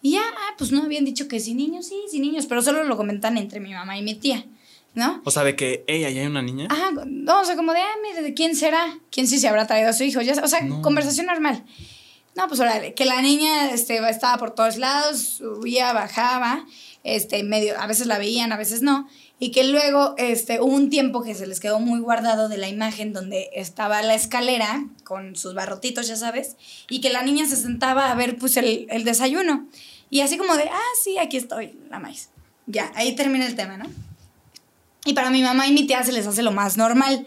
Y 0.00 0.12
ya, 0.12 0.22
ah, 0.22 0.54
pues 0.56 0.72
no 0.72 0.82
habían 0.82 1.04
dicho 1.04 1.28
que 1.28 1.38
sin 1.38 1.58
niños, 1.58 1.86
sí, 1.86 1.96
sin 2.10 2.22
niños, 2.22 2.46
pero 2.46 2.62
solo 2.62 2.82
lo 2.84 2.96
comentan 2.96 3.36
entre 3.36 3.60
mi 3.60 3.74
mamá 3.74 3.98
y 3.98 4.02
mi 4.02 4.14
tía, 4.14 4.46
¿no? 4.94 5.20
O 5.26 5.30
sea, 5.30 5.44
de 5.44 5.54
que, 5.54 5.84
ella 5.86 6.08
ya 6.08 6.22
hay 6.22 6.26
una 6.28 6.40
niña. 6.40 6.66
Ajá, 6.70 6.92
no, 7.06 7.40
o 7.40 7.44
sea, 7.44 7.56
como 7.56 7.74
de, 7.74 7.80
ah, 7.80 7.94
mire, 8.08 8.22
¿de 8.22 8.32
quién 8.32 8.56
será? 8.56 8.98
¿Quién 9.10 9.28
sí 9.28 9.38
se 9.38 9.48
habrá 9.48 9.66
traído 9.66 9.90
a 9.90 9.92
su 9.92 10.02
hijo? 10.04 10.22
Ya, 10.22 10.32
o 10.42 10.48
sea, 10.48 10.62
No. 10.62 10.80
conversación 10.80 11.26
normal. 11.26 11.62
No, 12.34 12.48
pues 12.48 12.58
órale, 12.60 12.94
que 12.94 13.04
la 13.04 13.20
niña 13.20 13.70
este, 13.72 13.98
estaba 14.08 14.38
por 14.38 14.54
todos 14.54 14.78
lados, 14.78 15.20
subía, 15.20 15.92
bajaba, 15.92 16.64
este, 17.04 17.42
medio, 17.42 17.78
a 17.78 17.86
veces 17.86 18.06
la 18.06 18.16
veían, 18.16 18.50
a 18.52 18.56
veces 18.56 18.80
no, 18.80 19.06
y 19.42 19.52
que 19.52 19.64
luego 19.64 20.14
este, 20.18 20.60
hubo 20.60 20.74
un 20.74 20.90
tiempo 20.90 21.22
que 21.22 21.34
se 21.34 21.46
les 21.46 21.60
quedó 21.60 21.80
muy 21.80 21.98
guardado 21.98 22.50
de 22.50 22.58
la 22.58 22.68
imagen 22.68 23.14
donde 23.14 23.48
estaba 23.54 24.02
la 24.02 24.14
escalera 24.14 24.84
con 25.02 25.34
sus 25.34 25.54
barrotitos, 25.54 26.06
ya 26.06 26.16
sabes, 26.16 26.56
y 26.90 27.00
que 27.00 27.08
la 27.08 27.22
niña 27.22 27.46
se 27.46 27.56
sentaba 27.56 28.10
a 28.10 28.14
ver 28.14 28.36
pues 28.36 28.58
el, 28.58 28.86
el 28.90 29.02
desayuno. 29.02 29.66
Y 30.10 30.20
así 30.20 30.36
como 30.36 30.56
de, 30.56 30.64
ah, 30.64 30.92
sí, 31.02 31.16
aquí 31.16 31.38
estoy, 31.38 31.78
la 31.88 31.98
maíz. 31.98 32.28
Ya, 32.66 32.92
ahí 32.94 33.16
termina 33.16 33.46
el 33.46 33.56
tema, 33.56 33.78
¿no? 33.78 33.86
Y 35.06 35.14
para 35.14 35.30
mi 35.30 35.42
mamá 35.42 35.66
y 35.66 35.72
mi 35.72 35.86
tía 35.86 36.02
se 36.04 36.12
les 36.12 36.26
hace 36.26 36.42
lo 36.42 36.52
más 36.52 36.76
normal. 36.76 37.26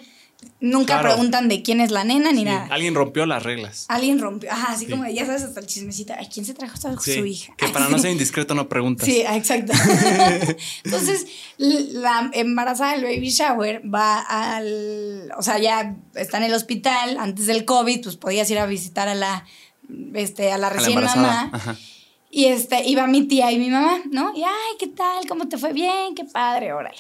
Nunca 0.59 0.99
Claro. 0.99 1.09
preguntan 1.09 1.47
de 1.49 1.61
quién 1.61 1.81
es 1.81 1.91
la 1.91 2.03
nena 2.03 2.31
ni 2.31 2.39
Sí, 2.39 2.43
nada. 2.45 2.67
Alguien 2.72 2.95
rompió 2.95 3.25
las 3.25 3.43
reglas. 3.43 3.85
Alguien 3.89 4.19
rompió, 4.19 4.51
ajá, 4.51 4.73
así 4.73 4.85
Sí. 4.85 4.91
como, 4.91 5.05
ya 5.07 5.25
sabes, 5.25 5.43
hasta 5.43 5.59
el 5.59 5.65
chismecito. 5.67 6.13
Ay, 6.17 6.27
¿quién 6.33 6.45
se 6.45 6.53
trajo 6.53 6.75
a 6.88 6.99
Sí, 7.01 7.13
su 7.15 7.25
hija? 7.25 7.53
Que 7.57 7.67
para 7.69 7.89
no 7.89 7.97
ser 7.99 8.11
indiscreto 8.17 8.55
no 8.55 8.69
preguntas. 8.69 9.05
Sí, 9.05 9.22
exacto. 9.22 9.73
Entonces, 10.83 11.27
la 11.57 12.30
embarazada 12.33 12.93
del 12.93 13.03
baby 13.03 13.30
shower 13.30 13.81
va 13.93 14.19
al. 14.22 15.31
O 15.38 15.41
sea, 15.43 15.59
ya 15.59 15.95
está 16.15 16.38
en 16.38 16.43
el 16.43 16.53
hospital 16.53 17.17
antes 17.19 17.45
del 17.47 17.65
COVID, 17.65 18.01
pues 18.03 18.17
podías 18.17 18.49
ir 18.51 18.59
a 18.59 18.65
visitar 18.65 19.07
a 19.07 19.15
la, 19.15 19.45
este, 20.13 20.51
a 20.51 20.57
la 20.57 20.67
A 20.67 20.69
la 20.69 20.75
recién 20.77 21.03
mamá. 21.03 21.49
Ajá. 21.53 21.75
Y 22.35 22.45
este, 22.45 22.83
iba 22.88 23.05
mi 23.05 23.23
tía 23.27 23.51
y 23.51 23.59
mi 23.59 23.69
mamá, 23.69 24.01
¿no? 24.11 24.33
Y, 24.35 24.41
ay, 24.43 24.75
¿qué 24.80 24.88
tal? 24.88 25.27
¿Cómo 25.27 25.47
te 25.47 25.57
fue? 25.59 25.72
Bien, 25.72 26.15
qué 26.15 26.23
padre, 26.25 26.73
órale. 26.73 26.97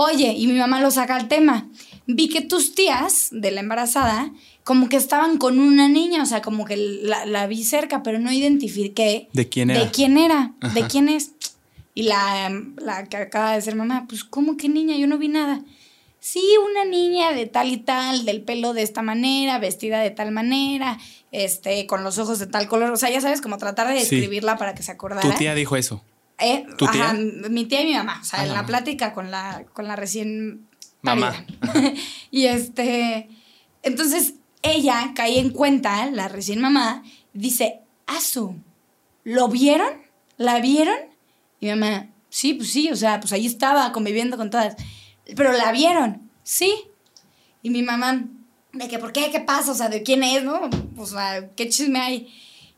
Oye, 0.00 0.32
y 0.36 0.46
mi 0.46 0.56
mamá 0.56 0.80
lo 0.80 0.92
saca 0.92 1.16
al 1.16 1.26
tema. 1.26 1.66
Vi 2.06 2.28
que 2.28 2.40
tus 2.40 2.72
tías 2.76 3.30
de 3.32 3.50
la 3.50 3.58
embarazada, 3.58 4.30
como 4.62 4.88
que 4.88 4.96
estaban 4.96 5.38
con 5.38 5.58
una 5.58 5.88
niña, 5.88 6.22
o 6.22 6.26
sea, 6.26 6.40
como 6.40 6.64
que 6.64 6.76
la, 6.76 7.26
la 7.26 7.48
vi 7.48 7.64
cerca, 7.64 8.04
pero 8.04 8.20
no 8.20 8.30
identifiqué 8.30 9.28
¿De 9.32 9.48
quién 9.48 9.70
era? 9.70 9.80
de 9.84 9.90
quién 9.90 10.16
era, 10.16 10.52
de 10.72 10.86
quién 10.86 11.08
es. 11.08 11.32
Y 11.96 12.04
la, 12.04 12.48
la 12.76 13.06
que 13.06 13.16
acaba 13.16 13.54
de 13.56 13.60
ser 13.60 13.74
mamá, 13.74 14.06
pues, 14.08 14.22
¿cómo 14.22 14.56
que 14.56 14.68
niña? 14.68 14.96
Yo 14.96 15.08
no 15.08 15.18
vi 15.18 15.26
nada. 15.26 15.62
Sí, 16.20 16.44
una 16.70 16.84
niña 16.84 17.32
de 17.32 17.46
tal 17.46 17.72
y 17.72 17.78
tal, 17.78 18.24
del 18.24 18.42
pelo 18.42 18.74
de 18.74 18.82
esta 18.82 19.02
manera, 19.02 19.58
vestida 19.58 19.98
de 19.98 20.10
tal 20.12 20.30
manera, 20.30 20.96
este, 21.32 21.86
con 21.86 22.04
los 22.04 22.18
ojos 22.18 22.38
de 22.38 22.46
tal 22.46 22.68
color. 22.68 22.92
O 22.92 22.96
sea, 22.96 23.10
ya 23.10 23.20
sabes, 23.20 23.40
como 23.40 23.58
tratar 23.58 23.88
de 23.88 23.94
Sí. 24.04 24.14
describirla 24.14 24.56
para 24.58 24.74
que 24.76 24.84
se 24.84 24.92
acordara. 24.92 25.22
Tu 25.28 25.36
tía 25.38 25.56
dijo 25.56 25.74
eso. 25.74 26.04
Eh, 26.38 26.66
¿Tu 26.76 26.86
tía? 26.86 27.10
ajá, 27.10 27.14
mi 27.14 27.64
tía 27.66 27.82
y 27.82 27.86
mi 27.86 27.94
mamá. 27.94 28.18
O 28.20 28.24
sea, 28.24 28.40
Ah, 28.40 28.42
en 28.44 28.48
la 28.50 28.54
mamá. 28.56 28.66
plática 28.68 29.12
con 29.12 29.30
la, 29.30 29.64
con 29.72 29.86
la 29.88 29.96
recién 29.96 30.66
Mamá. 31.02 31.32
y 32.30 32.46
este. 32.46 33.28
Entonces, 33.82 34.34
ella 34.62 35.12
cae 35.14 35.38
en 35.38 35.50
cuenta, 35.50 36.06
la 36.10 36.28
recién 36.28 36.60
mamá, 36.60 37.02
dice: 37.32 37.80
Asu, 38.06 38.56
¿lo 39.24 39.48
vieron? 39.48 39.92
¿La 40.36 40.60
vieron? 40.60 40.96
Y 41.60 41.66
mi 41.66 41.72
mamá, 41.74 42.08
sí, 42.28 42.54
pues 42.54 42.70
sí, 42.72 42.90
o 42.90 42.96
sea, 42.96 43.20
pues 43.20 43.32
ahí 43.32 43.46
estaba 43.46 43.92
conviviendo 43.92 44.36
con 44.36 44.50
todas. 44.50 44.76
Pero 45.36 45.52
la 45.52 45.72
vieron, 45.72 46.30
sí. 46.42 46.72
Y 47.62 47.70
mi 47.70 47.82
mamá, 47.82 48.24
de 48.72 48.88
que, 48.88 48.98
¿por 48.98 49.12
qué? 49.12 49.30
¿Qué 49.30 49.40
pasa? 49.40 49.72
O 49.72 49.74
sea, 49.74 49.88
¿de 49.88 50.02
quién 50.02 50.22
es? 50.22 50.42
¿No? 50.44 50.70
O 50.96 51.06
sea, 51.06 51.48
¿qué 51.56 51.68
chisme 51.68 51.98
hay? 52.00 52.28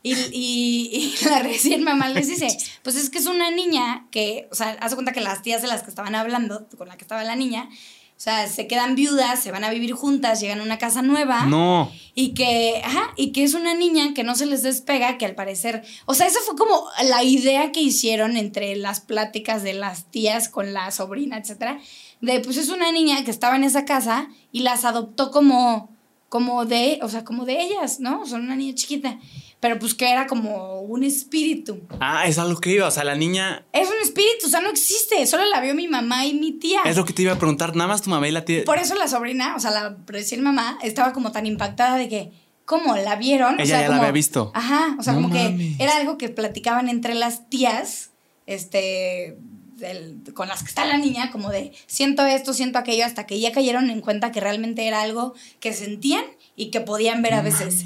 Y, 0.03 0.13
y, 0.13 1.13
y 1.21 1.25
la 1.29 1.39
recién 1.39 1.83
mamá 1.83 2.09
les 2.09 2.27
dice, 2.27 2.47
pues 2.83 2.95
es 2.95 3.09
que 3.09 3.19
es 3.19 3.27
una 3.27 3.51
niña 3.51 4.07
que, 4.11 4.47
o 4.51 4.55
sea, 4.55 4.77
hace 4.81 4.95
cuenta 4.95 5.11
que 5.11 5.21
las 5.21 5.41
tías 5.41 5.61
de 5.61 5.67
las 5.67 5.83
que 5.83 5.89
estaban 5.89 6.15
hablando, 6.15 6.67
con 6.77 6.87
la 6.87 6.97
que 6.97 7.03
estaba 7.03 7.23
la 7.23 7.35
niña, 7.35 7.69
O 8.17 8.23
sea, 8.23 8.47
se 8.47 8.67
quedan 8.67 8.93
viudas, 8.93 9.41
se 9.41 9.51
van 9.51 9.63
a 9.63 9.71
vivir 9.71 9.93
juntas, 9.93 10.39
llegan 10.39 10.59
a 10.59 10.63
una 10.63 10.77
casa 10.77 11.01
nueva. 11.01 11.45
No. 11.45 11.91
Y 12.13 12.35
que, 12.35 12.79
ajá, 12.85 13.13
y 13.15 13.31
que 13.31 13.43
es 13.43 13.55
una 13.55 13.73
niña 13.73 14.13
que 14.13 14.23
no 14.23 14.35
se 14.35 14.45
les 14.45 14.61
despega, 14.61 15.17
que 15.17 15.25
al 15.25 15.33
parecer, 15.33 15.83
o 16.05 16.13
sea, 16.13 16.27
esa 16.27 16.39
fue 16.45 16.55
como 16.55 16.85
la 17.03 17.23
idea 17.23 17.71
que 17.71 17.81
hicieron 17.81 18.37
entre 18.37 18.75
las 18.75 18.99
pláticas 18.99 19.63
de 19.63 19.73
las 19.73 20.05
tías 20.11 20.49
con 20.49 20.71
la 20.71 20.91
sobrina, 20.91 21.37
etcétera, 21.37 21.79
de 22.21 22.39
pues 22.41 22.57
es 22.57 22.69
una 22.69 22.91
niña 22.91 23.23
que 23.23 23.31
estaba 23.31 23.55
en 23.55 23.63
esa 23.63 23.85
casa 23.85 24.29
y 24.51 24.59
las 24.59 24.85
adoptó 24.85 25.31
como, 25.31 25.89
como 26.29 26.65
de, 26.65 26.99
o 27.01 27.09
sea, 27.09 27.23
como 27.23 27.45
de 27.45 27.59
ellas, 27.59 27.99
¿no? 27.99 28.27
Son 28.27 28.41
una 28.41 28.55
niña 28.55 28.75
chiquita, 28.75 29.17
pero 29.61 29.79
pues 29.79 29.93
que 29.93 30.09
era 30.11 30.27
como 30.27 30.81
un 30.81 31.03
espíritu. 31.05 31.79
Ah, 32.01 32.27
es 32.27 32.37
algo 32.37 32.59
que 32.59 32.71
iba. 32.71 32.87
O 32.87 32.91
sea, 32.91 33.05
la 33.05 33.15
niña. 33.15 33.63
Es 33.71 33.87
un 33.87 33.95
espíritu, 34.03 34.47
o 34.47 34.49
sea, 34.49 34.59
no 34.59 34.69
existe, 34.69 35.25
solo 35.27 35.45
la 35.45 35.61
vio 35.61 35.73
mi 35.73 35.87
mamá 35.87 36.25
y 36.25 36.33
mi 36.33 36.51
tía. 36.51 36.81
Es 36.83 36.97
lo 36.97 37.05
que 37.05 37.13
te 37.13 37.21
iba 37.21 37.31
a 37.31 37.37
preguntar. 37.37 37.73
Nada 37.75 37.87
más 37.87 38.01
tu 38.01 38.09
mamá 38.09 38.27
y 38.27 38.31
la 38.31 38.43
tía. 38.43 38.63
Por 38.65 38.79
eso 38.79 38.95
la 38.95 39.07
sobrina, 39.07 39.55
o 39.55 39.59
sea, 39.61 39.71
la 39.71 39.95
recién 40.07 40.41
mamá, 40.43 40.77
estaba 40.83 41.13
como 41.13 41.31
tan 41.31 41.45
impactada 41.45 41.95
de 41.97 42.09
que, 42.09 42.31
¿cómo? 42.65 42.97
¿La 42.97 43.15
vieron? 43.15 43.53
Ella 43.55 43.63
o 43.63 43.67
sea, 43.67 43.81
ya 43.83 43.89
la 43.89 43.97
había 43.97 44.11
visto. 44.11 44.51
Ajá, 44.53 44.95
o 44.99 45.03
sea, 45.03 45.13
No 45.13 45.21
como 45.21 45.33
mames. 45.33 45.77
que 45.77 45.83
era 45.83 45.95
algo 45.95 46.17
que 46.17 46.27
platicaban 46.29 46.89
entre 46.89 47.13
las 47.15 47.47
tías, 47.49 48.09
este, 48.47 49.37
del- 49.77 50.21
con 50.33 50.47
las 50.47 50.61
que 50.63 50.69
está 50.69 50.85
la 50.85 50.97
niña, 50.97 51.31
como 51.31 51.49
de 51.49 51.71
siento 51.87 52.25
esto, 52.25 52.53
siento 52.53 52.77
aquello, 52.79 53.05
hasta 53.05 53.25
que 53.27 53.39
ya 53.39 53.51
cayeron 53.51 53.89
en 53.89 54.01
cuenta 54.01 54.31
que 54.31 54.39
realmente 54.39 54.87
era 54.87 55.01
algo 55.01 55.33
que 55.59 55.73
sentían 55.73 56.23
y 56.55 56.71
que 56.71 56.81
podían 56.81 57.21
ver 57.21 57.33
a 57.35 57.41
veces. 57.41 57.85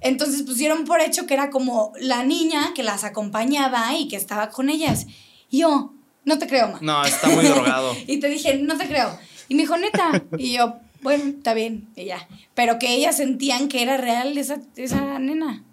Entonces 0.00 0.42
pusieron 0.42 0.84
por 0.84 1.00
hecho 1.00 1.26
que 1.26 1.34
era 1.34 1.50
como 1.50 1.92
la 2.00 2.24
niña 2.24 2.72
que 2.74 2.82
las 2.82 3.04
acompañaba 3.04 3.96
y 3.96 4.08
que 4.08 4.16
estaba 4.16 4.50
con 4.50 4.68
ellas. 4.70 5.06
Y 5.50 5.60
yo, 5.60 5.92
no 6.24 6.38
te 6.38 6.46
creo, 6.46 6.68
ma. 6.68 6.78
No, 6.80 7.04
está 7.04 7.28
muy 7.28 7.44
drogado. 7.46 7.94
y 8.06 8.18
te 8.18 8.28
dije, 8.28 8.56
no 8.58 8.76
te 8.76 8.86
creo. 8.86 9.18
Y 9.48 9.54
me 9.54 9.62
dijo, 9.62 9.76
neta. 9.76 10.24
Y 10.36 10.56
yo, 10.56 10.76
bueno, 11.02 11.24
está 11.24 11.54
bien, 11.54 11.88
y 11.96 12.04
ya. 12.04 12.28
Pero 12.54 12.78
que 12.78 12.94
ellas 12.94 13.16
sentían 13.16 13.68
que 13.68 13.82
era 13.82 13.96
real 13.96 14.36
esa, 14.36 14.58
esa 14.76 15.18
nena. 15.18 15.64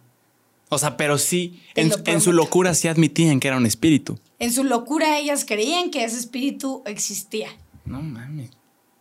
O 0.69 0.77
sea, 0.77 0.97
pero 0.97 1.17
sí, 1.17 1.61
en, 1.75 1.91
en 2.05 2.21
su 2.21 2.33
locura 2.33 2.73
sí 2.73 2.87
admitían 2.87 3.39
que 3.39 3.47
era 3.47 3.57
un 3.57 3.65
espíritu. 3.65 4.17
En 4.39 4.51
su 4.51 4.63
locura 4.63 5.19
ellas 5.19 5.45
creían 5.45 5.91
que 5.91 6.03
ese 6.03 6.17
espíritu 6.17 6.83
existía. 6.85 7.49
No 7.85 8.01
mames. 8.01 8.49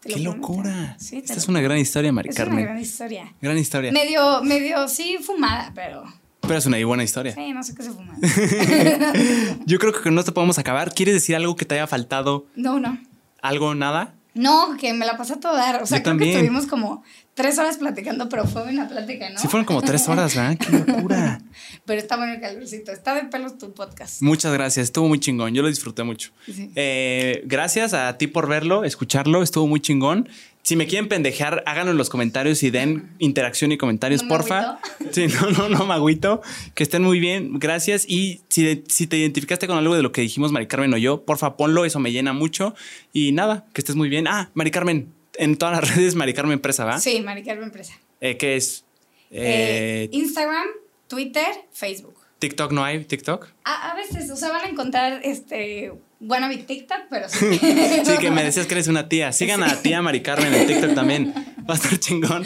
Lo 0.06 0.14
Qué 0.14 0.20
locura. 0.20 0.96
Sí, 0.98 1.16
Esta 1.18 1.34
lo 1.34 1.38
es 1.40 1.48
una 1.48 1.60
gran 1.60 1.78
historia, 1.78 2.12
Mari 2.12 2.28
Es 2.28 2.36
una 2.36 2.44
Carmen. 2.44 2.64
gran 2.64 2.78
historia. 2.78 3.32
Gran 3.40 3.58
historia. 3.58 3.92
Medio, 3.92 4.42
medio, 4.42 4.86
sí, 4.88 5.18
fumada, 5.20 5.72
pero 5.74 6.04
Pero 6.42 6.56
es 6.56 6.66
una 6.66 6.84
buena 6.84 7.04
historia. 7.04 7.34
sí, 7.34 7.52
no 7.52 7.62
sé 7.62 7.74
qué 7.74 7.82
se 7.82 7.90
fuma. 7.90 8.14
Yo 9.66 9.78
creo 9.78 9.92
que 9.92 10.00
con 10.00 10.18
esto 10.18 10.34
podemos 10.34 10.58
acabar. 10.58 10.92
¿Quieres 10.94 11.14
decir 11.14 11.36
algo 11.36 11.56
que 11.56 11.64
te 11.64 11.74
haya 11.74 11.86
faltado? 11.86 12.46
No, 12.54 12.78
no. 12.80 12.98
¿Algo? 13.42 13.74
¿Nada? 13.74 14.14
No, 14.34 14.76
que 14.76 14.92
me 14.92 15.06
la 15.06 15.16
pasé 15.16 15.34
a 15.34 15.40
todo 15.40 15.54
dar. 15.56 15.82
O 15.82 15.86
sea, 15.86 15.98
Yo 15.98 16.02
creo 16.02 16.12
también. 16.12 16.30
que 16.32 16.36
estuvimos 16.38 16.66
como 16.66 17.04
tres 17.34 17.58
horas 17.58 17.76
platicando, 17.76 18.28
pero 18.28 18.46
fue 18.46 18.64
una 18.64 18.88
plática, 18.88 19.30
¿no? 19.30 19.38
Sí, 19.38 19.46
fueron 19.48 19.64
como 19.64 19.80
tres 19.80 20.08
horas, 20.08 20.34
¿verdad? 20.34 20.58
Qué 20.58 20.72
locura. 20.92 21.40
Pero 21.86 22.00
está 22.00 22.16
bueno 22.16 22.32
el 22.32 22.40
calorcito. 22.40 22.92
Está 22.92 23.14
de 23.14 23.24
pelos 23.24 23.58
tu 23.58 23.74
podcast. 23.74 24.22
Muchas 24.22 24.52
gracias. 24.52 24.84
Estuvo 24.84 25.06
muy 25.06 25.20
chingón. 25.20 25.52
Yo 25.54 25.62
lo 25.62 25.68
disfruté 25.68 26.02
mucho. 26.02 26.30
Sí. 26.46 26.70
Eh, 26.74 27.42
gracias 27.44 27.92
a 27.94 28.16
ti 28.16 28.26
por 28.26 28.48
verlo, 28.48 28.84
escucharlo. 28.84 29.42
Estuvo 29.42 29.66
muy 29.66 29.80
chingón. 29.80 30.28
Si 30.64 30.76
me 30.76 30.86
quieren 30.86 31.08
pendejear, 31.08 31.62
háganlo 31.66 31.92
en 31.92 31.98
los 31.98 32.08
comentarios 32.08 32.62
y 32.62 32.70
den 32.70 33.14
interacción 33.18 33.70
y 33.70 33.76
comentarios, 33.76 34.22
No 34.22 34.28
porfa. 34.30 34.78
Sí, 35.12 35.26
no, 35.26 35.50
no, 35.50 35.68
no, 35.68 35.86
me 35.86 35.92
agüito. 35.92 36.40
Que 36.74 36.82
estén 36.82 37.02
muy 37.02 37.20
bien. 37.20 37.58
Gracias. 37.58 38.06
Y 38.08 38.40
si, 38.48 38.82
si 38.88 39.06
te 39.06 39.18
identificaste 39.18 39.66
con 39.66 39.76
algo 39.76 39.94
de 39.94 40.02
lo 40.02 40.10
que 40.10 40.22
dijimos 40.22 40.52
Mari 40.52 40.66
Carmen 40.66 40.92
o 40.94 40.96
yo, 40.96 41.22
porfa, 41.24 41.56
ponlo. 41.58 41.84
Eso 41.84 42.00
me 42.00 42.12
llena 42.12 42.32
mucho. 42.32 42.74
Y 43.12 43.32
nada, 43.32 43.66
que 43.74 43.82
estés 43.82 43.94
muy 43.94 44.08
bien. 44.08 44.26
Ah, 44.26 44.50
Mari 44.54 44.70
Carmen. 44.70 45.12
En 45.36 45.56
todas 45.58 45.78
las 45.80 45.94
redes, 45.96 46.14
Mari 46.14 46.32
Carmen 46.32 46.58
Presa, 46.58 46.84
¿va? 46.86 46.98
Sí, 46.98 47.20
Mari 47.20 47.42
Carmen 47.44 47.64
Empresa. 47.66 47.92
Eh, 48.22 48.38
¿Qué 48.38 48.56
es? 48.56 48.84
Eh, 49.30 50.06
Eh, 50.06 50.08
Instagram, 50.12 50.66
Twitter, 51.08 51.46
Facebook. 51.72 52.14
TikTok 52.38 52.72
no 52.72 52.82
hay, 52.84 53.04
TikTok. 53.04 53.48
A, 53.64 53.90
a 53.92 53.94
veces, 53.96 54.30
o 54.30 54.36
sea, 54.36 54.50
van 54.50 54.64
a 54.64 54.68
encontrar 54.68 55.20
este 55.24 55.92
wannabe 56.26 56.56
TikTok, 56.58 56.98
pero 57.10 57.28
sí. 57.28 57.58
Sí, 58.04 58.18
que 58.20 58.30
me 58.30 58.44
decías 58.44 58.66
que 58.66 58.74
eres 58.74 58.88
una 58.88 59.08
tía. 59.08 59.32
Sigan 59.32 59.62
a 59.62 59.66
la 59.68 59.76
tía 59.82 60.00
Mari 60.02 60.22
Carmen 60.22 60.52
en 60.54 60.66
TikTok 60.66 60.94
también. 60.94 61.32
Va 61.68 61.74
a 61.74 61.76
estar 61.76 61.98
chingón. 61.98 62.44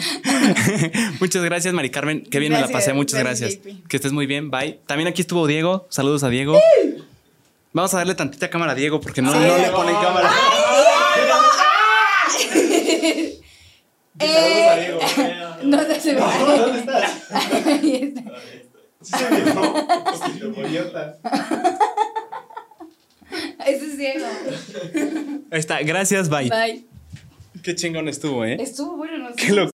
Muchas 1.19 1.43
gracias, 1.43 1.73
Mari 1.73 1.89
Carmen. 1.89 2.23
Qué 2.29 2.39
bien 2.39 2.51
me 2.53 2.59
la 2.61 2.67
pasé. 2.67 2.93
Muchas 2.93 3.19
gracias. 3.19 3.57
Que 3.87 3.97
estés 3.97 4.11
muy 4.13 4.25
bien. 4.25 4.49
Bye. 4.51 4.79
También 4.87 5.07
aquí 5.07 5.21
estuvo 5.21 5.45
Diego. 5.47 5.87
Saludos 5.89 6.23
a 6.23 6.29
Diego. 6.29 6.59
Vamos 7.73 7.93
a 7.93 7.97
darle 7.97 8.15
tantita 8.15 8.49
cámara 8.49 8.71
a 8.71 8.75
Diego 8.75 8.99
porque 8.99 9.21
no, 9.21 9.31
Sí. 9.31 9.37
no 9.39 9.57
le 9.57 9.69
ponen 9.69 9.95
cámara. 9.95 10.29
Saludos 10.29 11.59
a 11.59 11.63
Diego. 14.79 14.99
No, 15.63 15.75
no 15.81 15.95
se 15.95 16.13
ve. 16.13 16.21
¿Dónde 16.21 16.79
estás? 16.79 17.11
Ahí 17.65 18.13
está. 18.15 18.23
Sí 19.01 19.13
se 19.17 19.29
vio. 20.67 20.83
Ese 23.65 23.85
es 23.85 23.97
Diego. 23.97 24.25
Ahí 25.51 25.59
está. 25.59 25.81
Gracias. 25.81 26.29
Bye. 26.29 26.49
Bye. 26.49 26.85
Qué 27.63 27.75
chingón 27.75 28.07
estuvo, 28.07 28.45
¿eh? 28.45 28.57
Estuvo 28.59 28.95
bueno, 28.97 29.17
no 29.17 29.29
sé. 29.29 29.35
Qué 29.35 29.51
loco. 29.53 29.67